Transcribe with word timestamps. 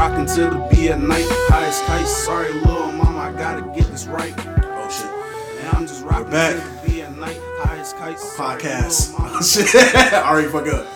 rocking 0.00 0.24
till 0.24 0.50
the 0.50 0.74
be 0.74 0.88
at 0.88 0.98
night. 0.98 1.26
Highest 1.52 1.84
kite, 1.84 2.06
sorry, 2.06 2.50
little 2.54 2.90
mama, 2.92 3.18
I 3.18 3.32
gotta 3.32 3.60
get 3.78 3.86
this 3.88 4.06
right. 4.06 4.32
Oh 4.38 4.88
shit. 4.88 5.60
And 5.60 5.76
I'm 5.76 5.86
just 5.86 6.02
rocking 6.06 6.30
back. 6.30 6.56
till 6.56 6.70
the 6.70 6.90
be 6.90 7.02
at 7.02 7.14
night. 7.18 7.38
Highest 7.58 7.96
kite, 7.98 8.18
sorry, 8.18 8.58
podcast. 8.58 9.12
little. 9.18 9.42
Shit. 9.42 10.14
Alright, 10.14 10.48
fuck 10.50 10.68
up. 10.68 10.86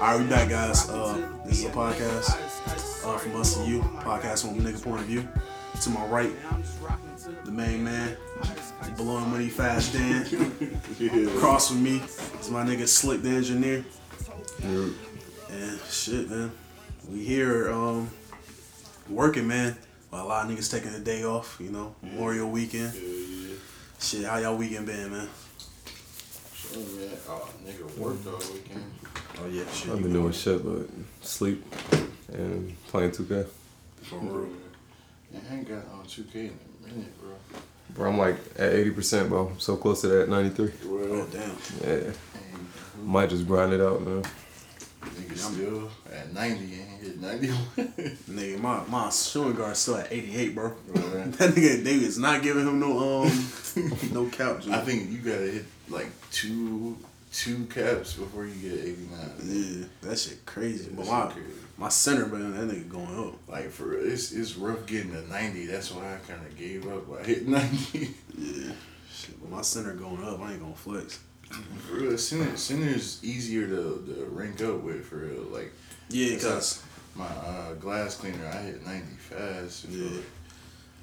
Alright, 0.00 0.20
we 0.22 0.26
back, 0.30 0.48
guys. 0.48 0.88
Uh, 0.88 1.28
this 1.44 1.58
is 1.58 1.66
a 1.66 1.68
podcast 1.68 2.30
uh, 3.04 3.18
from 3.18 3.36
us 3.36 3.54
to 3.58 3.64
you. 3.66 3.82
Podcast 4.00 4.46
from 4.46 4.58
a 4.58 4.62
nigga 4.62 4.82
point 4.82 5.02
of 5.02 5.06
view. 5.06 5.28
To 5.82 5.90
my 5.90 6.06
right, 6.06 6.32
the 7.44 7.52
main 7.52 7.84
man, 7.84 8.16
blowing 8.96 9.30
money 9.30 9.48
fast, 9.48 9.92
Dan. 9.92 10.22
Across 11.36 11.68
from 11.68 11.82
me 11.82 12.00
is 12.40 12.50
my 12.50 12.64
nigga 12.64 12.88
Slick, 12.88 13.20
the 13.20 13.28
engineer. 13.28 13.84
And 14.62 15.80
shit, 15.88 16.30
man, 16.30 16.50
we 17.08 17.22
here 17.22 17.70
um, 17.70 18.10
working, 19.10 19.46
man. 19.46 19.76
Well, 20.10 20.24
a 20.24 20.26
lot 20.26 20.46
of 20.46 20.56
niggas 20.56 20.70
taking 20.70 20.92
the 20.92 21.00
day 21.00 21.24
off, 21.24 21.58
you 21.60 21.70
know, 21.70 21.94
Memorial 22.02 22.50
Weekend. 22.50 22.92
Shit, 24.00 24.24
how 24.24 24.38
y'all 24.38 24.56
weekend 24.56 24.86
been, 24.86 25.10
man? 25.10 25.28
Sure, 26.54 26.78
man. 26.78 27.10
Oh, 27.28 27.48
nigga 27.66 27.98
worked 27.98 28.26
all 28.26 28.38
weekend. 28.52 28.84
Oh 29.40 29.48
yeah, 29.48 29.64
shit. 29.72 29.92
I've 29.92 30.02
been 30.02 30.12
doing 30.12 30.32
shit 30.32 30.64
but 30.64 30.88
sleep 31.20 31.64
and 32.32 32.76
playing 32.86 33.10
2K. 33.10 33.46
For 34.02 34.16
real. 34.18 34.48
Man, 35.32 35.42
I 35.50 35.54
ain't 35.54 35.68
got 35.68 35.84
on 35.92 36.04
2K 36.06 36.34
in 36.34 36.58
a 36.84 36.88
minute, 36.88 37.20
bro. 37.20 37.30
Bro, 37.90 38.10
I'm 38.10 38.18
like 38.18 38.36
at 38.56 38.72
80%, 38.72 39.28
bro. 39.28 39.48
I'm 39.48 39.60
so 39.60 39.76
close 39.76 40.00
to 40.02 40.08
that 40.08 40.28
93. 40.28 40.72
Oh 40.84 41.26
damn. 41.30 41.56
Yeah. 41.84 42.12
Might 43.02 43.30
just 43.30 43.46
grind 43.46 43.72
it 43.72 43.80
out, 43.80 44.00
man. 44.02 44.22
Nigga 45.02 45.36
still 45.36 45.90
at 46.12 46.32
90 46.32 46.74
ain't 46.74 47.02
hit 47.02 47.20
91. 47.20 47.58
Nigga, 48.30 48.60
my 48.60 48.82
my 48.88 49.10
shooting 49.10 49.54
guard 49.54 49.76
still 49.76 49.96
at 49.96 50.12
88, 50.12 50.54
bro. 50.54 50.68
Right. 50.88 51.32
that 51.32 51.50
nigga 51.54 51.84
David's 51.84 52.18
not 52.18 52.42
giving 52.42 52.66
him 52.66 52.80
no 52.80 53.22
um 53.24 53.48
no 54.12 54.28
couch. 54.30 54.68
I 54.68 54.80
think 54.80 55.10
you 55.10 55.18
gotta 55.18 55.50
hit 55.50 55.64
like 55.88 56.08
two 56.30 56.96
two 57.32 57.64
caps 57.66 58.14
before 58.14 58.46
you 58.46 58.54
get 58.70 58.84
89. 58.84 59.08
yeah, 59.44 59.84
that 60.02 60.18
shit 60.18 60.44
crazy. 60.46 60.90
But 60.90 61.04
That 61.06 61.12
my 61.12 61.26
crazy. 61.32 61.48
my 61.76 61.88
center, 61.88 62.26
man, 62.26 62.52
that 62.68 62.74
nigga 62.74 62.88
going 62.88 63.28
up. 63.28 63.34
Like 63.48 63.70
for 63.70 63.88
real, 63.88 64.10
it's 64.10 64.32
it's 64.32 64.56
rough 64.56 64.84
getting 64.86 65.12
to 65.12 65.22
90. 65.28 65.66
That's 65.66 65.92
why 65.92 66.14
I 66.14 66.18
kind 66.30 66.44
of 66.44 66.56
gave 66.58 66.86
up. 66.88 67.04
I 67.20 67.24
hit 67.24 67.46
90. 67.46 68.14
Yeah, 68.36 68.72
shit. 69.12 69.40
But 69.40 69.50
my 69.50 69.62
center 69.62 69.92
going 69.94 70.24
up. 70.24 70.40
I 70.40 70.52
ain't 70.52 70.60
gonna 70.60 70.74
flex. 70.74 71.20
For 71.50 71.94
real, 71.96 72.18
center 72.18 72.56
center's 72.56 73.22
easier 73.24 73.66
to, 73.66 73.74
to 74.06 74.28
rank 74.30 74.60
up 74.62 74.80
with. 74.82 75.04
For 75.06 75.16
real, 75.16 75.42
like 75.50 75.72
Yeah, 76.10 76.38
cause 76.38 76.82
my 77.14 77.26
uh, 77.26 77.74
glass 77.74 78.16
cleaner, 78.16 78.46
I 78.46 78.58
hit 78.62 78.86
90 78.86 79.06
fast. 79.16 79.86
yeah, 79.88 80.20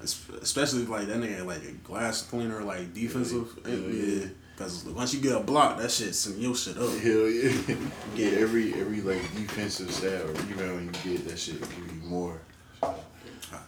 es- 0.02 0.28
especially 0.40 0.84
like 0.86 1.08
that 1.08 1.18
nigga 1.18 1.44
like 1.44 1.64
a 1.64 1.72
glass 1.72 2.22
cleaner, 2.22 2.62
like 2.62 2.94
defensive. 2.94 3.48
Yeah, 3.66 3.74
Yeah, 3.74 4.14
yeah. 4.20 4.26
Cause 4.56 4.84
once 4.86 5.12
you 5.12 5.20
get 5.20 5.36
a 5.36 5.40
block, 5.40 5.76
that 5.78 5.90
shit 5.90 6.14
send 6.14 6.38
your 6.40 6.54
shit 6.54 6.78
up. 6.78 6.88
Hell 6.88 7.28
yeah. 7.28 7.52
Get 8.16 8.34
every 8.38 8.72
every 8.74 9.02
like 9.02 9.20
defensive 9.34 9.90
stat 9.90 10.22
or 10.22 10.28
rebound 10.28 10.96
you 11.04 11.12
get, 11.18 11.28
that 11.28 11.38
shit 11.38 11.60
give 11.60 11.92
you 11.94 12.08
more. 12.08 12.40
God 12.80 12.94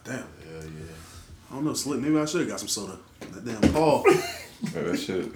damn. 0.03 0.15
Hell 0.17 0.25
yeah. 0.63 0.95
I 1.51 1.53
don't 1.53 1.65
know, 1.65 1.73
Slick. 1.75 1.99
Maybe 1.99 2.17
I 2.17 2.25
should 2.25 2.41
have 2.41 2.49
got 2.49 2.59
some 2.59 2.69
soda. 2.69 2.97
That 3.19 3.45
damn 3.45 3.71
Paul 3.71 4.03
that 4.73 4.97
shit. 4.97 5.27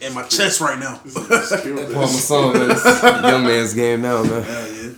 In 0.00 0.12
my 0.14 0.22
chest 0.24 0.60
right 0.60 0.78
now. 0.78 0.96
Skill 1.04 1.76
Well, 1.76 1.88
my 1.92 2.00
this. 2.02 2.24
son, 2.24 2.52
man. 2.54 2.70
It's 2.70 2.84
young 3.02 3.44
man's 3.44 3.74
game 3.74 4.02
now, 4.02 4.22
man. 4.22 4.42
Hell 4.42 4.72
yeah. 4.72 4.90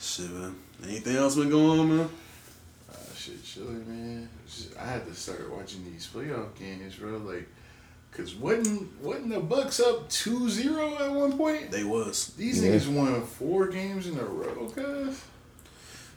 Shit, 0.00 0.30
man. 0.30 0.54
Anything 0.84 1.16
else 1.16 1.36
been 1.36 1.50
going 1.50 1.80
on, 1.80 1.96
man? 1.96 2.08
Ah, 2.92 2.96
shit, 3.16 3.42
chilling, 3.44 3.84
man. 3.88 4.28
Shit, 4.48 4.72
I 4.80 4.84
had 4.86 5.06
to 5.06 5.14
start 5.14 5.50
watching 5.50 5.84
these 5.90 6.06
playoff 6.12 6.54
games, 6.58 6.96
bro. 6.96 7.16
Like, 7.18 7.48
cause 8.12 8.34
wasn't 8.34 9.00
wasn't 9.02 9.30
the 9.30 9.40
Bucks 9.40 9.80
up 9.80 10.08
2-0 10.10 11.00
at 11.00 11.10
one 11.10 11.36
point? 11.36 11.70
They 11.70 11.84
was. 11.84 12.28
These 12.36 12.62
Yeah. 12.62 12.72
niggas 12.72 12.88
won 12.88 13.22
four 13.26 13.68
games 13.68 14.06
in 14.06 14.18
a 14.18 14.24
row, 14.24 14.70
cuz. 14.74 15.22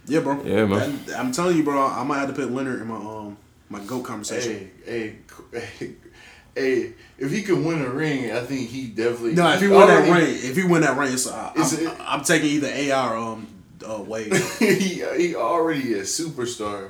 Yeah, 0.05 0.19
bro. 0.22 0.41
Yeah, 0.44 0.66
man. 0.66 0.99
That- 1.05 1.19
I'm 1.19 1.31
telling 1.31 1.57
you, 1.57 1.63
bro. 1.63 1.85
I 1.88 2.03
might 2.03 2.19
have 2.19 2.29
to 2.29 2.34
put 2.35 2.51
Leonard 2.51 2.81
in 2.81 2.88
my 2.88 2.95
um 2.97 3.38
my 3.69 3.79
goat 3.79 4.03
conversation. 4.03 4.72
Hey, 4.85 5.16
hey, 5.53 5.59
hey, 5.79 5.95
hey, 6.57 6.94
if 7.18 7.31
he 7.31 7.41
could 7.44 7.63
win 7.63 7.81
a 7.81 7.90
ring, 7.90 8.31
I 8.31 8.41
think 8.41 8.69
he 8.69 8.88
definitely. 8.88 9.34
No, 9.35 9.50
if 9.53 9.62
he 9.62 9.68
win 9.68 9.88
that 9.88 10.09
ring, 10.12 10.28
if 10.29 10.56
he 10.56 10.63
win 10.63 10.81
that 10.81 10.97
ring, 10.97 11.13
it's, 11.13 11.28
uh, 11.28 11.51
Is 11.56 11.79
I'm, 11.79 11.88
it- 11.88 11.97
I'm 12.00 12.23
taking 12.23 12.50
either 12.50 12.94
AR 12.94 13.16
or 13.16 13.18
um 13.18 13.47
uh, 13.88 14.01
Wade. 14.01 14.34
he 14.59 15.03
he 15.17 15.35
already 15.35 15.94
a 15.94 16.01
superstar, 16.01 16.90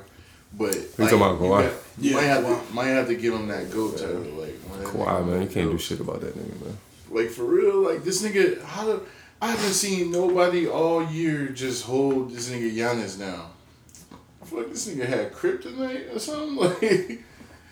but 0.54 0.72
talking 0.96 1.16
about 1.18 1.40
you 1.40 1.46
Kawhi? 1.46 1.62
got- 1.62 1.72
You 1.98 2.10
Yeah, 2.10 2.16
might 2.16 2.22
have 2.24 2.44
Kawhi. 2.44 2.68
to 2.68 2.74
might 2.74 2.86
have 2.86 3.06
to 3.08 3.14
give 3.14 3.34
him 3.34 3.48
that 3.48 3.70
goat 3.70 3.98
title. 3.98 4.22
Like 4.22 4.54
Kawhi, 4.84 5.26
man. 5.26 5.42
You 5.42 5.48
can't 5.48 5.70
do 5.70 5.78
shit 5.78 6.00
about 6.00 6.20
that 6.22 6.34
nigga, 6.36 6.64
man. 6.64 6.78
Like 7.10 7.30
for 7.30 7.44
real, 7.44 7.80
like 7.82 8.04
this 8.04 8.22
nigga. 8.22 8.62
How 8.62 8.84
do 8.86 9.02
I 9.40 9.50
haven't 9.52 9.72
seen 9.72 10.10
nobody 10.10 10.66
all 10.66 11.04
year 11.10 11.48
just 11.48 11.84
hold 11.84 12.32
this 12.32 12.50
nigga 12.50 12.74
Giannis 12.74 13.18
down. 13.18 13.50
I 14.42 14.44
feel 14.46 14.58
like 14.60 14.70
this 14.70 14.88
nigga 14.88 15.06
had 15.06 15.32
kryptonite 15.32 16.14
or 16.14 16.18
something. 16.18 16.56
Like 16.80 17.22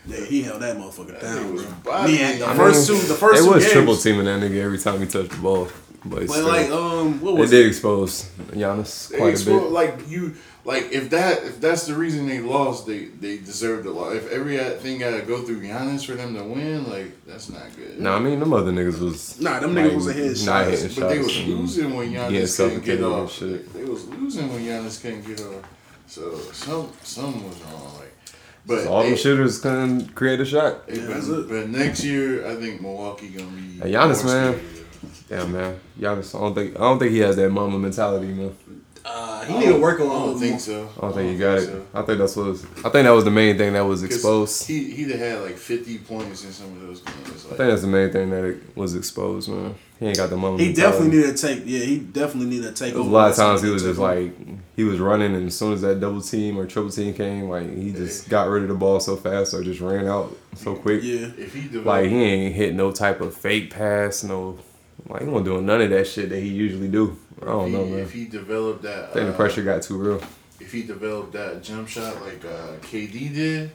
yeah, 0.06 0.24
he 0.24 0.42
held 0.42 0.62
that 0.62 0.76
motherfucker 0.76 1.20
down, 1.20 1.36
nigga 1.36 1.52
was 1.52 1.64
bro. 1.64 1.74
bodying 1.92 2.18
Yeah, 2.20 2.32
the 2.38 2.54
first 2.54 2.86
two, 2.86 2.98
the 2.98 3.14
first 3.14 3.40
They 3.42 3.46
two 3.48 3.54
was 3.54 3.62
games. 3.64 3.72
triple 3.72 3.96
teaming 3.96 4.24
that 4.26 4.40
nigga 4.40 4.62
every 4.62 4.78
time 4.78 5.00
he 5.00 5.06
touched 5.06 5.30
the 5.30 5.36
ball. 5.38 5.68
But, 6.04 6.28
But 6.28 6.30
still, 6.30 6.46
like, 6.46 6.70
um, 6.70 7.20
what 7.20 7.34
they 7.34 7.40
was 7.40 7.50
did 7.50 7.64
it? 7.66 7.68
expose 7.68 8.30
Giannis 8.52 9.08
they 9.08 9.18
quite 9.18 9.42
a 9.42 9.44
bit. 9.44 9.70
like 9.72 10.08
you 10.08 10.34
like 10.64 10.92
if 10.92 11.10
that 11.10 11.42
if 11.42 11.60
that's 11.60 11.86
the 11.88 11.94
reason 11.94 12.28
they 12.28 12.38
lost, 12.38 12.86
they 12.86 13.06
they 13.06 13.38
deserved 13.38 13.86
a 13.86 13.90
lot. 13.90 14.14
If 14.14 14.30
everything 14.30 14.98
got 14.98 15.18
to 15.18 15.22
go 15.22 15.42
through 15.42 15.62
Giannis 15.62 16.06
for 16.06 16.12
them 16.14 16.34
to 16.36 16.44
win, 16.44 16.88
like 16.88 17.10
that's 17.26 17.48
not 17.48 17.74
good. 17.74 17.98
Nah, 17.98 18.16
I 18.16 18.18
mean, 18.20 18.38
them 18.38 18.52
other 18.52 18.70
niggas 18.70 19.00
was. 19.00 19.40
Nah, 19.40 19.58
them 19.58 19.74
niggas 19.74 19.94
was 19.96 20.06
a 20.06 20.12
hit 20.12 20.26
Not 20.28 20.36
shots, 20.68 20.82
hitting 20.82 21.00
But 21.02 21.08
they 21.08 21.16
shots 21.16 21.26
was 21.26 21.36
and 21.38 21.48
losing 21.60 21.96
when 21.96 22.12
getting 22.12 22.32
Giannis 22.42 22.56
couldn't 22.56 22.84
get 22.84 23.02
off. 23.02 23.32
shit. 23.32 23.72
They 23.74 23.84
was 23.84 24.06
losing 24.06 24.48
when 24.52 24.62
Giannis 24.62 25.02
couldn't 25.02 25.26
get 25.26 25.40
off. 25.40 25.64
So 26.06 26.38
some 26.52 26.92
some 27.02 27.48
was 27.48 27.60
wrong. 27.62 27.94
Like, 27.98 28.14
but 28.66 28.82
So 28.84 28.92
all 28.92 29.02
they- 29.02 29.10
them 29.10 29.18
shooters 29.18 29.58
couldn't 29.58 30.14
create 30.14 30.40
a 30.40 30.44
shot. 30.44 30.82
Hey, 30.88 30.98
Yeah, 31.00 31.20
but, 31.28 31.48
but 31.48 31.68
next 31.68 32.04
year, 32.04 32.46
I 32.46 32.56
think 32.56 32.80
Milwaukee 32.82 33.28
gonna 33.28 33.48
be. 33.50 33.80
Hey, 33.80 33.92
Giannis, 33.92 34.24
more 34.24 34.34
man. 34.34 34.54
scary. 34.54 34.62
Yeah, 35.30 35.46
man. 35.46 35.80
Giannis, 36.00 36.34
I 36.34 36.38
don't 36.40 36.54
think 36.54 36.76
I 36.76 36.80
don't 36.80 36.98
think 36.98 37.12
he 37.12 37.18
has 37.18 37.36
that 37.36 37.50
mama 37.50 37.78
mentality, 37.78 38.28
man. 38.28 38.54
Uh, 39.08 39.44
he 39.44 39.58
need 39.58 39.66
to 39.66 39.78
work 39.80 40.00
on. 40.00 40.06
I 40.06 40.10
a 40.10 40.12
don't 40.12 40.24
little 40.34 40.40
think 40.40 40.52
more. 40.52 40.58
so. 40.60 40.88
I 40.96 41.00
don't 41.02 41.14
think 41.14 41.30
he 41.32 41.38
got 41.38 41.58
it. 41.58 41.66
so. 41.66 41.86
I 41.94 42.02
think 42.02 42.18
that's 42.18 42.34
what 42.36 42.46
was, 42.46 42.64
I 42.64 42.88
think 42.88 42.92
that 43.04 43.10
was 43.10 43.24
the 43.24 43.30
main 43.30 43.56
thing 43.56 43.72
that 43.74 43.82
was 43.82 44.02
exposed. 44.02 44.66
He 44.66 44.90
he'd 44.90 45.10
had 45.10 45.42
like 45.42 45.56
fifty 45.56 45.98
points 45.98 46.44
in 46.44 46.50
some 46.52 46.66
of 46.72 46.80
those 46.82 47.00
games. 47.00 47.44
I 47.46 47.48
think 47.50 47.58
that's 47.58 47.82
the 47.82 47.88
main 47.88 48.10
thing 48.10 48.30
that 48.30 48.44
it 48.44 48.76
was 48.76 48.96
exposed, 48.96 49.48
man. 49.48 49.76
He 50.00 50.06
ain't 50.08 50.16
got 50.18 50.28
the 50.28 50.36
mama 50.36 50.58
He 50.58 50.72
definitely 50.74 51.16
needed 51.16 51.36
to 51.36 51.46
take. 51.46 51.62
Yeah, 51.64 51.78
he 51.84 51.98
definitely 51.98 52.50
needed 52.50 52.74
to 52.76 52.84
take 52.84 52.92
There 52.94 52.98
was 53.02 53.06
over. 53.06 53.16
a 53.16 53.18
lot 53.20 53.30
of 53.30 53.36
times 53.36 53.62
he 53.62 53.70
was 53.70 53.82
just 53.84 53.98
like 54.00 54.34
he 54.74 54.82
was 54.84 54.98
running, 54.98 55.34
and 55.36 55.46
as 55.46 55.56
soon 55.56 55.72
as 55.72 55.82
that 55.82 56.00
double 56.00 56.20
team 56.20 56.58
or 56.58 56.66
triple 56.66 56.90
team 56.90 57.14
came, 57.14 57.48
like 57.48 57.72
he 57.74 57.92
just 57.92 58.28
got 58.28 58.48
rid 58.48 58.64
of 58.64 58.68
the 58.68 58.74
ball 58.74 58.98
so 59.00 59.14
fast 59.16 59.54
or 59.54 59.62
just 59.62 59.80
ran 59.80 60.06
out 60.06 60.36
so 60.56 60.74
quick. 60.74 61.02
yeah. 61.04 61.28
if 61.38 61.54
he 61.54 61.62
developed, 61.62 61.86
Like 61.86 62.10
he 62.10 62.22
ain't 62.24 62.54
hit 62.56 62.74
no 62.74 62.90
type 62.92 63.20
of 63.20 63.34
fake 63.36 63.70
pass, 63.70 64.24
no. 64.24 64.58
Like 65.08 65.22
he 65.22 65.28
wasn't 65.28 65.46
doing 65.46 65.66
none 65.66 65.80
of 65.82 65.90
that 65.90 66.06
shit 66.06 66.30
that 66.30 66.40
he 66.40 66.48
usually 66.48 66.88
do. 66.88 67.16
I 67.42 67.46
don't 67.46 67.68
he, 67.68 67.72
know, 67.72 67.84
man. 67.84 68.00
If 68.00 68.12
he 68.12 68.26
developed 68.26 68.82
that, 68.82 69.04
I 69.04 69.12
think 69.12 69.26
the 69.26 69.32
uh, 69.32 69.36
pressure 69.36 69.62
got 69.62 69.82
too 69.82 69.98
real. 69.98 70.22
If 70.58 70.72
he 70.72 70.82
developed 70.82 71.32
that 71.34 71.62
jump 71.62 71.88
shot 71.88 72.20
like 72.22 72.44
uh, 72.44 72.76
KD 72.80 73.34
did, 73.34 73.70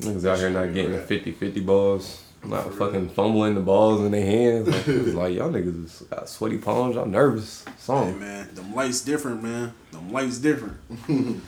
Niggas 0.00 0.26
out 0.26 0.38
here 0.38 0.50
not 0.50 0.74
getting 0.74 0.92
the 0.92 0.98
Right. 0.98 1.08
50-50 1.08 1.64
balls. 1.64 2.22
Not 2.44 2.64
For 2.64 2.72
fucking 2.72 3.06
real. 3.06 3.08
fumbling 3.10 3.54
the 3.54 3.60
balls 3.60 4.02
in 4.02 4.12
their 4.12 4.24
hands. 4.24 4.68
Like, 4.68 4.88
it 4.88 5.14
like 5.14 5.34
y'all 5.34 5.50
niggas 5.50 6.08
got 6.10 6.28
sweaty 6.28 6.58
palms. 6.58 6.94
Y'all 6.94 7.06
nervous. 7.06 7.64
Hey 7.86 8.12
man, 8.12 8.54
them 8.54 8.74
lights 8.74 9.00
different, 9.00 9.42
man. 9.42 9.72
Them 9.90 10.12
lights 10.12 10.38
different. 10.38 10.76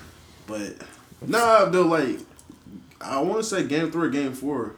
but 0.47 0.75
nah, 1.27 1.67
though, 1.67 1.83
like 1.83 2.19
I 3.01 3.21
want 3.21 3.39
to 3.39 3.45
say 3.45 3.65
game 3.67 3.93
three, 3.93 4.09
or 4.09 4.11
game 4.11 4.33
four. 4.33 4.75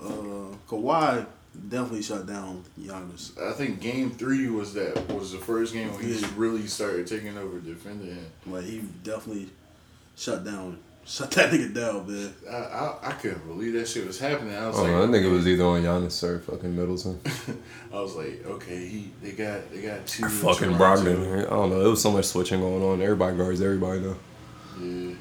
Uh, 0.00 0.54
Kawhi 0.68 1.26
definitely 1.68 2.02
shut 2.02 2.26
down 2.26 2.62
Giannis. 2.80 3.38
I 3.40 3.52
think 3.52 3.80
Game 3.80 4.10
Three 4.10 4.48
was 4.48 4.74
that 4.74 5.12
was 5.12 5.32
the 5.32 5.38
first 5.38 5.72
game 5.72 5.92
when 5.92 6.02
he 6.02 6.14
Yeah. 6.18 6.28
really 6.36 6.66
started 6.66 7.06
taking 7.06 7.36
over 7.38 7.58
defending. 7.58 8.08
him. 8.14 8.26
Like 8.46 8.64
he 8.64 8.82
definitely 9.02 9.48
shut 10.16 10.44
down, 10.44 10.78
shut 11.06 11.30
that 11.32 11.50
nigga 11.52 11.74
down, 11.74 12.06
man. 12.10 12.32
I, 12.50 12.54
I 12.56 12.98
I 13.08 13.12
couldn't 13.12 13.46
believe 13.46 13.72
that 13.74 13.86
shit 13.88 14.06
was 14.06 14.18
happening. 14.18 14.54
I 14.54 14.66
was 14.68 14.76
Oh, 14.78 14.82
like, 14.82 15.10
that 15.10 15.16
nigga 15.18 15.30
was 15.30 15.46
either 15.46 15.64
on 15.64 15.82
Giannis 15.82 16.22
or 16.22 16.38
fucking 16.40 16.74
Middleton. 16.76 17.20
I 17.92 18.00
was 18.00 18.14
like, 18.14 18.44
okay, 18.46 18.86
he 18.86 19.10
they 19.22 19.32
got 19.32 19.70
they 19.72 19.82
got 19.82 20.06
two 20.06 20.28
fucking 20.28 20.76
Toronto. 20.76 21.14
Brogdon. 21.16 21.46
I 21.46 21.50
don't 21.50 21.70
know. 21.70 21.80
There 21.80 21.90
was 21.90 22.02
so 22.02 22.10
much 22.12 22.26
switching 22.26 22.60
going 22.60 22.82
on. 22.82 23.02
Everybody 23.02 23.36
guards 23.36 23.60
everybody 23.60 24.00
now. 24.00 24.16
Yeah. 24.80 25.14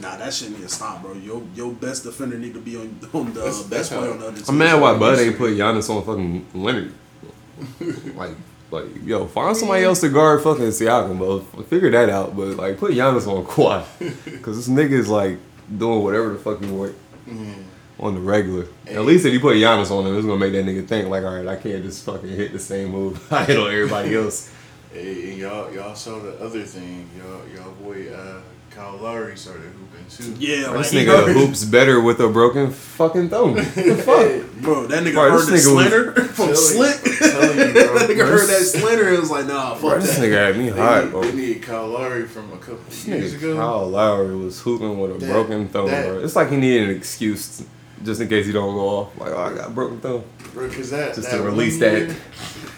Nah, 0.00 0.16
that 0.16 0.32
shit 0.34 0.50
need 0.50 0.62
to 0.62 0.68
stop, 0.68 1.02
bro. 1.02 1.12
Your 1.14 1.42
your 1.54 1.72
best 1.72 2.04
defender 2.04 2.38
need 2.38 2.54
to 2.54 2.60
be 2.60 2.76
on 2.76 2.98
on 3.12 3.26
the 3.32 3.40
That's- 3.40 3.62
best 3.64 3.92
player 3.92 4.10
on 4.10 4.18
the 4.18 4.26
other 4.28 4.36
team. 4.36 4.44
I'm 4.48 4.58
mad 4.58 4.80
why 4.80 4.96
Bud 4.98 5.18
ain't 5.18 5.36
put 5.38 5.52
Giannis 5.52 5.88
on 5.90 6.04
fucking 6.04 6.46
Leonard. 6.54 6.92
like 8.16 8.30
Like, 8.70 8.86
yo, 9.04 9.26
find 9.26 9.56
somebody 9.56 9.84
else 9.84 10.00
to 10.00 10.08
guard 10.08 10.42
fucking 10.42 10.64
Siakam, 10.64 11.18
bro. 11.18 11.40
Figure 11.64 11.90
that 11.92 12.08
out. 12.10 12.34
But 12.36 12.56
like, 12.56 12.78
put 12.78 12.92
Giannis 12.92 13.26
on 13.28 13.44
Kawhi, 13.44 13.84
cause 14.42 14.56
this 14.56 14.68
nigga 14.68 14.92
is 14.92 15.08
like 15.08 15.38
doing 15.78 16.02
whatever 16.02 16.30
the 16.30 16.38
fuck 16.38 16.62
he 16.62 16.70
want 16.70 16.94
on 18.00 18.14
the 18.14 18.20
regular. 18.20 18.66
At 18.88 19.02
least 19.02 19.24
if 19.24 19.32
you 19.32 19.38
put 19.40 19.56
Giannis 19.56 19.90
on 19.92 20.04
him, 20.06 20.16
it's 20.16 20.26
gonna 20.26 20.38
make 20.38 20.52
that 20.52 20.64
nigga 20.64 20.86
think 20.88 21.08
like, 21.08 21.22
all 21.24 21.36
right, 21.36 21.46
I 21.46 21.56
can't 21.56 21.84
just 21.84 22.04
fucking 22.04 22.28
hit 22.28 22.52
the 22.52 22.58
same 22.58 22.88
move 22.90 23.32
I 23.32 23.44
hit 23.44 23.58
on 23.58 23.70
everybody 23.70 24.16
else. 24.16 24.50
Hey, 24.92 25.30
and 25.30 25.38
y'all, 25.38 25.72
y'all 25.72 25.94
saw 25.94 26.18
the 26.20 26.38
other 26.40 26.62
thing. 26.64 27.08
Y'all, 27.18 27.42
y'all 27.54 27.72
boy, 27.74 28.12
uh, 28.12 28.40
Kyle 28.74 28.96
Lowry 28.96 29.36
started 29.36 29.62
hooping 29.62 30.06
too. 30.10 30.34
Yeah, 30.44 30.68
like 30.70 30.78
This 30.78 30.90
he 30.90 30.98
nigga 31.04 31.32
hoops 31.32 31.64
better 31.64 32.00
with 32.00 32.18
a 32.20 32.28
broken 32.28 32.70
fucking 32.72 33.28
thumb. 33.28 33.54
The 33.54 33.62
fuck? 34.04 34.62
Bro, 34.62 34.86
that 34.88 35.02
nigga 35.04 35.12
Bro, 35.14 35.30
heard 35.30 35.46
this 35.46 35.64
the 35.64 35.70
nigga 35.70 36.14
was- 36.16 36.26
from 36.30 36.34
Telling 36.46 36.54
Slit. 36.56 36.96
you, 37.06 37.18
bro. 37.18 37.18
that 37.98 38.10
nigga 38.10 38.28
heard 38.28 38.48
that 38.48 38.64
slender 38.64 39.08
and 39.10 39.18
was 39.20 39.30
like, 39.30 39.46
nah, 39.46 39.78
Bro, 39.78 39.90
fuck 39.90 40.00
this 40.02 40.16
that. 40.16 40.22
nigga 40.24 40.46
had 40.46 40.56
me 40.58 40.70
They, 40.70 40.80
hot, 40.80 41.04
need, 41.04 41.10
bro. 41.10 41.22
they 41.22 41.32
need 41.34 41.62
Kyle 41.62 41.86
Lowry 41.88 42.26
from 42.26 42.52
a 42.52 42.56
couple 42.56 42.74
of 42.74 43.06
years 43.06 43.34
Nigga, 43.34 43.36
ago. 43.38 43.56
Kyle 43.56 43.88
Lowry 43.88 44.34
was 44.36 44.60
hooping 44.60 44.98
with 44.98 45.10
a 45.12 45.18
That- 45.18 45.30
broken 45.30 45.68
thumb, 45.68 45.86
that- 45.86 46.06
bro. 46.06 46.18
It's 46.20 46.34
like 46.36 46.50
he 46.50 46.56
needed 46.56 46.90
an 46.90 46.96
excuse 46.96 47.62
just 48.04 48.20
in 48.20 48.28
case 48.28 48.46
you 48.46 48.52
don't 48.52 48.74
go 48.74 48.88
off. 48.88 49.18
Like, 49.18 49.32
oh, 49.32 49.38
I 49.42 49.54
got 49.54 49.68
a 49.68 49.70
broken 49.72 50.00
thumb. 50.00 50.24
Bro, 50.52 50.68
cause 50.70 50.90
that, 50.90 51.14
Just 51.14 51.30
that 51.30 51.38
to 51.38 51.42
release 51.42 51.78
year- 51.80 52.06
that- 52.06 52.16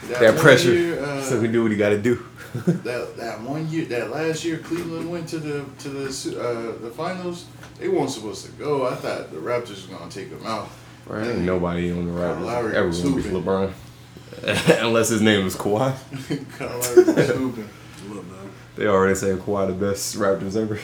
that, 0.09 0.21
That 0.21 0.39
pressure. 0.39 0.73
year, 0.73 1.03
uh, 1.05 1.21
so 1.21 1.41
he 1.41 1.49
do 1.49 1.63
what 1.63 1.73
he 1.73 1.77
got 1.77 1.89
to 1.91 1.99
do. 1.99 2.25
that 2.55 3.17
that 3.17 3.41
one 3.43 3.69
year, 3.69 3.85
that 3.87 4.11
last 4.11 4.45
year, 4.45 4.59
Cleveland 4.59 5.11
went 5.11 5.29
to 5.31 5.39
the 5.39 5.65
to 5.81 5.89
the 5.89 6.07
uh, 6.41 6.81
the 6.81 6.91
finals. 6.91 7.45
They 7.79 7.89
weren't 7.89 8.11
supposed 8.11 8.47
to 8.47 8.53
go. 8.53 8.87
I 8.87 8.95
thought 8.95 9.31
the 9.33 9.39
Raptors 9.39 9.87
were 9.91 9.99
gonna 9.99 10.11
take 10.11 10.31
them 10.31 10.47
out. 10.47 10.69
Bro, 11.07 11.23
ain't 11.25 11.41
nobody 11.41 11.91
on 11.91 12.07
the 12.07 12.13
Kyle 12.21 12.41
Lowry 12.41 12.73
Raptors 12.73 12.75
ever 12.77 12.87
was 12.87 13.03
gonna 13.03 13.17
beat 13.17 13.25
hooping. 13.27 13.43
LeBron. 13.43 13.73
Unless 14.87 15.09
his 15.09 15.21
name 15.23 15.45
was 15.45 15.57
Kawhi. 15.57 15.95
Kyle 16.59 16.69
Lowry 16.69 17.15
was 17.15 17.29
hooping. 17.37 17.69
Look, 18.09 18.25
man. 18.27 18.51
They 18.77 18.87
already 18.87 19.15
say 19.17 19.35
Kawhi 19.35 19.67
the 19.67 19.73
best 19.75 20.17
Raptors 20.17 20.57
ever. 20.57 20.79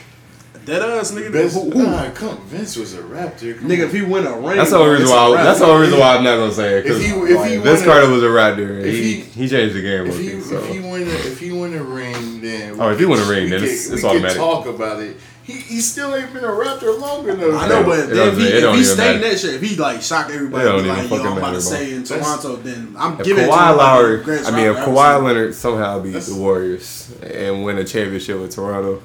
Dead 0.65 0.81
ass, 0.83 1.11
nigga. 1.11 1.33
Best, 1.33 1.55
Who- 1.55 1.71
who- 1.71 1.83
nah, 1.83 2.11
come, 2.11 2.39
Vince 2.47 2.77
was 2.77 2.95
a 2.95 2.99
Raptor. 2.99 3.59
Come 3.59 3.69
Nigga, 3.69 3.81
on. 3.83 3.87
if 3.89 3.93
he 3.93 4.03
win 4.03 4.27
a 4.27 4.39
ring, 4.39 4.57
That's 4.59 4.71
the 4.71 4.77
only 4.79 4.93
reason 5.01 5.09
why. 5.11 5.27
a 5.27 5.31
I, 5.33 5.43
that's 5.43 5.59
the 5.59 5.65
only 5.67 5.87
reason 5.87 5.99
why 5.99 6.17
I'm 6.17 6.23
not 6.25 6.37
gonna 6.37 6.53
say 6.53 6.79
it. 6.79 6.87
'cause, 6.87 6.97
If 6.99 7.03
he- 7.05 7.11
if 7.33 7.37
like, 7.37 7.51
he 7.51 7.57
Vince 7.57 7.81
win 7.81 7.89
Carter 7.89 8.07
a- 8.07 8.11
was 8.11 8.23
a 8.23 8.27
Raptor. 8.27 8.81
if 8.81 8.95
He, 8.95 9.03
he- 9.15 9.21
he 9.21 9.49
changed 9.49 9.75
the 9.75 9.83
game. 9.83 10.07
If 10.07 10.17
rookie, 10.19 10.35
he, 10.37 10.41
so. 10.41 10.57
if 10.59 10.67
he 10.69 10.79
win 10.79 11.03
a 11.03 11.11
if 11.11 11.39
he 11.41 11.51
win 11.53 11.75
a 11.75 11.83
ring, 11.83 12.41
then 12.41 12.77
Oh, 12.79 12.91
if 12.91 12.99
he 13.01 13.05
win 13.07 13.19
a 13.21 13.25
ring, 13.25 13.51
then 13.51 13.59
can- 13.61 13.69
it's- 13.69 13.91
it's 13.91 14.03
we 14.05 14.09
automatic. 14.09 14.37
Can 14.37 14.47
talk 14.47 14.67
about 14.67 15.01
it. 15.03 15.17
He 15.45 15.55
he 15.55 15.81
still 15.81 16.15
ain't 16.15 16.33
been 16.33 16.45
a 16.45 16.49
Raptor 16.49 16.99
long 17.01 17.29
enough. 17.29 17.61
I 17.61 17.69
know, 17.69 17.83
but 17.83 17.97
don't- 17.97 18.11
then 18.11 18.29
if 18.29 18.39
he, 18.39 18.45
if 18.47 18.63
he 18.63 18.69
even 18.71 18.85
stayed 18.85 19.15
in 19.17 19.21
that 19.23 19.39
shit, 19.41 19.55
if 19.55 19.61
he 19.63 19.75
like 19.77 20.01
shocked 20.01 20.31
everybody, 20.31 20.65
be 20.83 20.89
like, 20.89 21.11
yo, 21.11 21.17
I'm 21.25 21.37
about 21.39 21.47
to 21.47 21.51
bro. 21.53 21.59
say 21.61 21.93
in 21.95 22.05
That's- 22.05 22.43
Toronto, 22.43 22.57
then 22.63 22.95
I'm 22.97 23.19
If 23.21 23.27
giving 23.27 23.45
it 23.45 23.47
to 23.49 23.53
Kawhi 23.53 23.77
Lowry, 23.77 24.17
like 24.19 24.27
the 24.27 24.47
I 24.47 24.51
mean, 24.53 24.67
if 24.67 24.77
rapper 24.77 24.91
Kawhi 24.93 25.23
Leonard 25.25 25.55
somehow 25.57 25.99
beats 25.99 26.27
the 26.29 26.37
Warriors 26.37 27.13
and 27.23 27.65
win 27.65 27.79
a 27.79 27.85
championship 27.85 28.39
with 28.41 28.55
Toronto, 28.55 29.03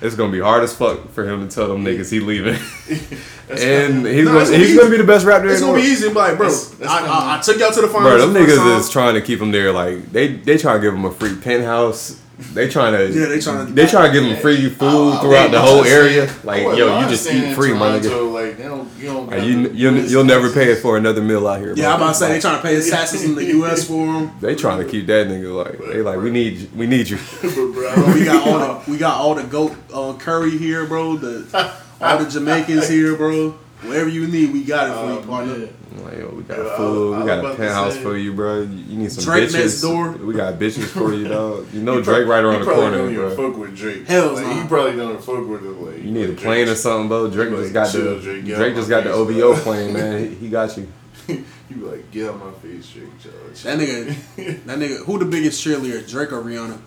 it's 0.00 0.16
gonna 0.16 0.32
be 0.32 0.40
hard 0.40 0.64
as 0.64 0.74
fuck 0.74 1.08
for 1.12 1.24
him 1.24 1.48
to 1.48 1.54
tell 1.54 1.68
them 1.68 1.84
niggas 1.84 2.10
he 2.10 2.18
leaving. 2.20 2.58
And 3.48 3.58
kinda- 3.58 4.12
he's 4.12 4.24
No, 4.24 4.32
gonna, 4.44 4.56
he's 4.58 4.72
be 4.72 4.76
gonna 4.76 4.90
be 4.90 4.96
the 4.96 5.04
best 5.04 5.24
Raptor. 5.24 5.44
It's 5.52 5.60
in 5.60 5.68
the 5.68 5.72
gonna 5.72 5.78
be 5.80 5.82
world. 5.82 5.84
easy. 5.84 6.08
Like, 6.08 6.36
bro, 6.36 6.48
That's- 6.48 6.68
that's 6.70 6.90
I, 6.90 7.06
I, 7.06 7.38
I 7.38 7.40
took 7.40 7.60
y'all 7.60 7.70
to 7.70 7.80
the 7.80 7.86
finals. 7.86 8.02
Bro, 8.20 8.26
them 8.26 8.34
niggas 8.44 8.56
time. 8.56 8.80
is 8.80 8.90
trying 8.90 9.14
to 9.14 9.20
keep 9.20 9.40
him 9.40 9.52
there. 9.52 9.70
Like 9.70 10.10
they 10.10 10.32
they 10.32 10.58
trying 10.58 10.80
to 10.80 10.82
give 10.84 10.92
him 10.94 11.04
a 11.04 11.12
free 11.12 11.36
penthouse. 11.36 12.20
They 12.52 12.68
trying 12.68 12.92
to 12.92 13.18
Yeah, 13.18 13.26
they 13.28 13.40
trying 13.40 13.66
to 13.66 13.72
they 13.72 13.86
trying 13.86 14.12
to 14.12 14.20
give 14.20 14.28
them 14.28 14.38
free 14.42 14.68
food 14.68 14.86
I- 14.86 15.16
I 15.16 15.20
throughout 15.22 15.50
the 15.52 15.60
whole 15.60 15.84
area. 15.84 16.28
saying- 16.28 16.40
Like 16.44 16.62
yo, 16.76 17.00
you 17.00 17.08
just 17.08 17.26
eat 17.32 17.54
free, 17.54 17.72
my 17.72 17.98
nigga. 17.98 18.32
Like, 18.32 18.58
they 18.58 18.64
don't, 18.64 18.88
you 18.98 19.06
don't 19.06 19.30
like, 19.30 19.42
you, 19.44 19.70
you 19.70 19.90
will 19.90 20.04
you'll 20.04 20.24
never 20.24 20.50
pay 20.50 20.66
taxes. 20.66 20.82
for 20.82 20.98
another 20.98 21.22
meal 21.22 21.48
out 21.48 21.60
here. 21.60 21.72
Yeah. 21.74 21.94
I'm 21.94 21.96
about 22.02 22.08
to 22.08 22.14
say 22.18 22.28
they 22.34 22.40
trying 22.40 22.56
to 22.56 22.62
pay 22.62 22.74
his 22.74 22.90
taxes 22.90 23.24
in 23.24 23.34
the 23.36 23.44
U.S. 23.58 23.84
for 23.88 24.04
them. 24.12 24.32
They 24.42 24.54
trying 24.54 24.84
to 24.84 24.90
keep 24.90 25.06
that 25.06 25.28
nigga 25.28 25.64
like 25.64 25.78
they 25.78 26.02
like 26.02 26.18
we 26.20 26.30
need 26.30 26.58
you- 26.58 26.68
we 26.76 26.86
need 26.86 27.08
you. 27.08 27.18
But, 27.40 27.54
bro, 27.54 27.94
Bro, 27.94 28.14
we 28.14 28.24
got 28.24 28.46
all 28.46 28.58
the 28.84 28.90
we 28.90 28.98
got 28.98 29.14
all 29.18 29.34
the 29.34 29.42
goat 29.44 29.74
uh, 29.94 30.12
curry 30.18 30.56
here, 30.58 30.84
bro. 30.84 31.16
The 31.16 31.72
all 32.02 32.18
the 32.18 32.28
Jamaicans 32.34 32.86
here, 32.88 33.16
bro. 33.16 33.54
Whatever 33.82 34.08
you 34.08 34.26
need, 34.26 34.52
we 34.52 34.64
got 34.64 34.88
it 34.90 34.94
for 34.94 35.06
you, 35.12 35.18
Oh, 35.18 35.22
partner. 35.28 35.58
man. 35.58 35.68
Like 36.04 36.18
yo, 36.18 36.28
we 36.28 36.42
got 36.42 36.58
Yeah, 36.58 36.72
I- 36.72 36.76
food, 36.76 37.14
I 37.14 37.20
we 37.20 37.26
got 37.26 37.44
a 37.44 37.54
penthouse 37.56 37.96
for 37.96 38.16
you, 38.16 38.32
bro. 38.34 38.62
You 38.62 38.68
you 38.68 38.96
need 38.98 39.12
some 39.12 39.24
Drake 39.24 39.48
bitches. 39.48 39.54
next 39.54 39.80
door. 39.80 40.10
We 40.12 40.34
got 40.34 40.54
bitches 40.58 40.84
for 40.84 41.12
you, 41.14 41.28
dog. 41.28 41.66
You 41.72 41.82
know 41.82 41.96
He 41.96 42.02
Drake 42.02 42.26
right 42.26 42.42
around 42.44 42.54
he 42.54 42.58
the 42.60 42.64
probably 42.64 42.82
corner, 42.82 42.98
don't 42.98 43.12
even 43.12 43.34
bro. 43.36 43.50
fuck 43.50 43.58
with 43.60 43.76
Drake. 43.76 44.06
Hell 44.06 44.34
like, 44.34 44.44
nah. 44.46 44.62
He 44.62 44.68
probably 44.68 44.96
don't 44.96 45.22
fuck 45.24 45.46
with 45.48 45.62
him. 45.62 45.86
Like, 45.86 46.02
You 46.02 46.10
need 46.10 46.24
a 46.24 46.28
like, 46.28 46.36
plane 46.38 46.68
or 46.68 46.74
something, 46.74 47.08
bro. 47.08 47.30
Drake 47.30 47.50
just 47.50 47.72
got 47.72 47.90
chill, 47.92 48.16
the 48.16 48.20
Drake, 48.20 48.44
get 48.44 48.56
Drake 48.56 48.72
out 48.72 48.76
just 48.76 48.88
my 48.90 48.96
got 48.96 49.04
the 49.04 49.10
face, 49.10 49.18
OVO 49.42 49.54
bro. 49.54 49.62
plane, 49.62 49.92
man. 49.94 50.28
He, 50.28 50.34
he 50.34 50.48
got 50.50 50.76
you. 50.76 50.88
You 51.68 51.74
be 51.78 51.84
like, 51.84 52.10
get 52.12 52.28
out 52.30 52.38
my 52.38 52.52
face, 52.60 52.88
Drake. 52.90 53.08
Chill, 53.20 53.32
That 53.64 53.78
nigga, 53.80 54.64
that 54.66 54.78
nigga, 54.78 54.98
who 55.04 55.18
the 55.18 55.24
biggest 55.24 55.64
cheerleader, 55.66 56.08
Drake 56.08 56.32
or 56.32 56.40
Rihanna? 56.40 56.78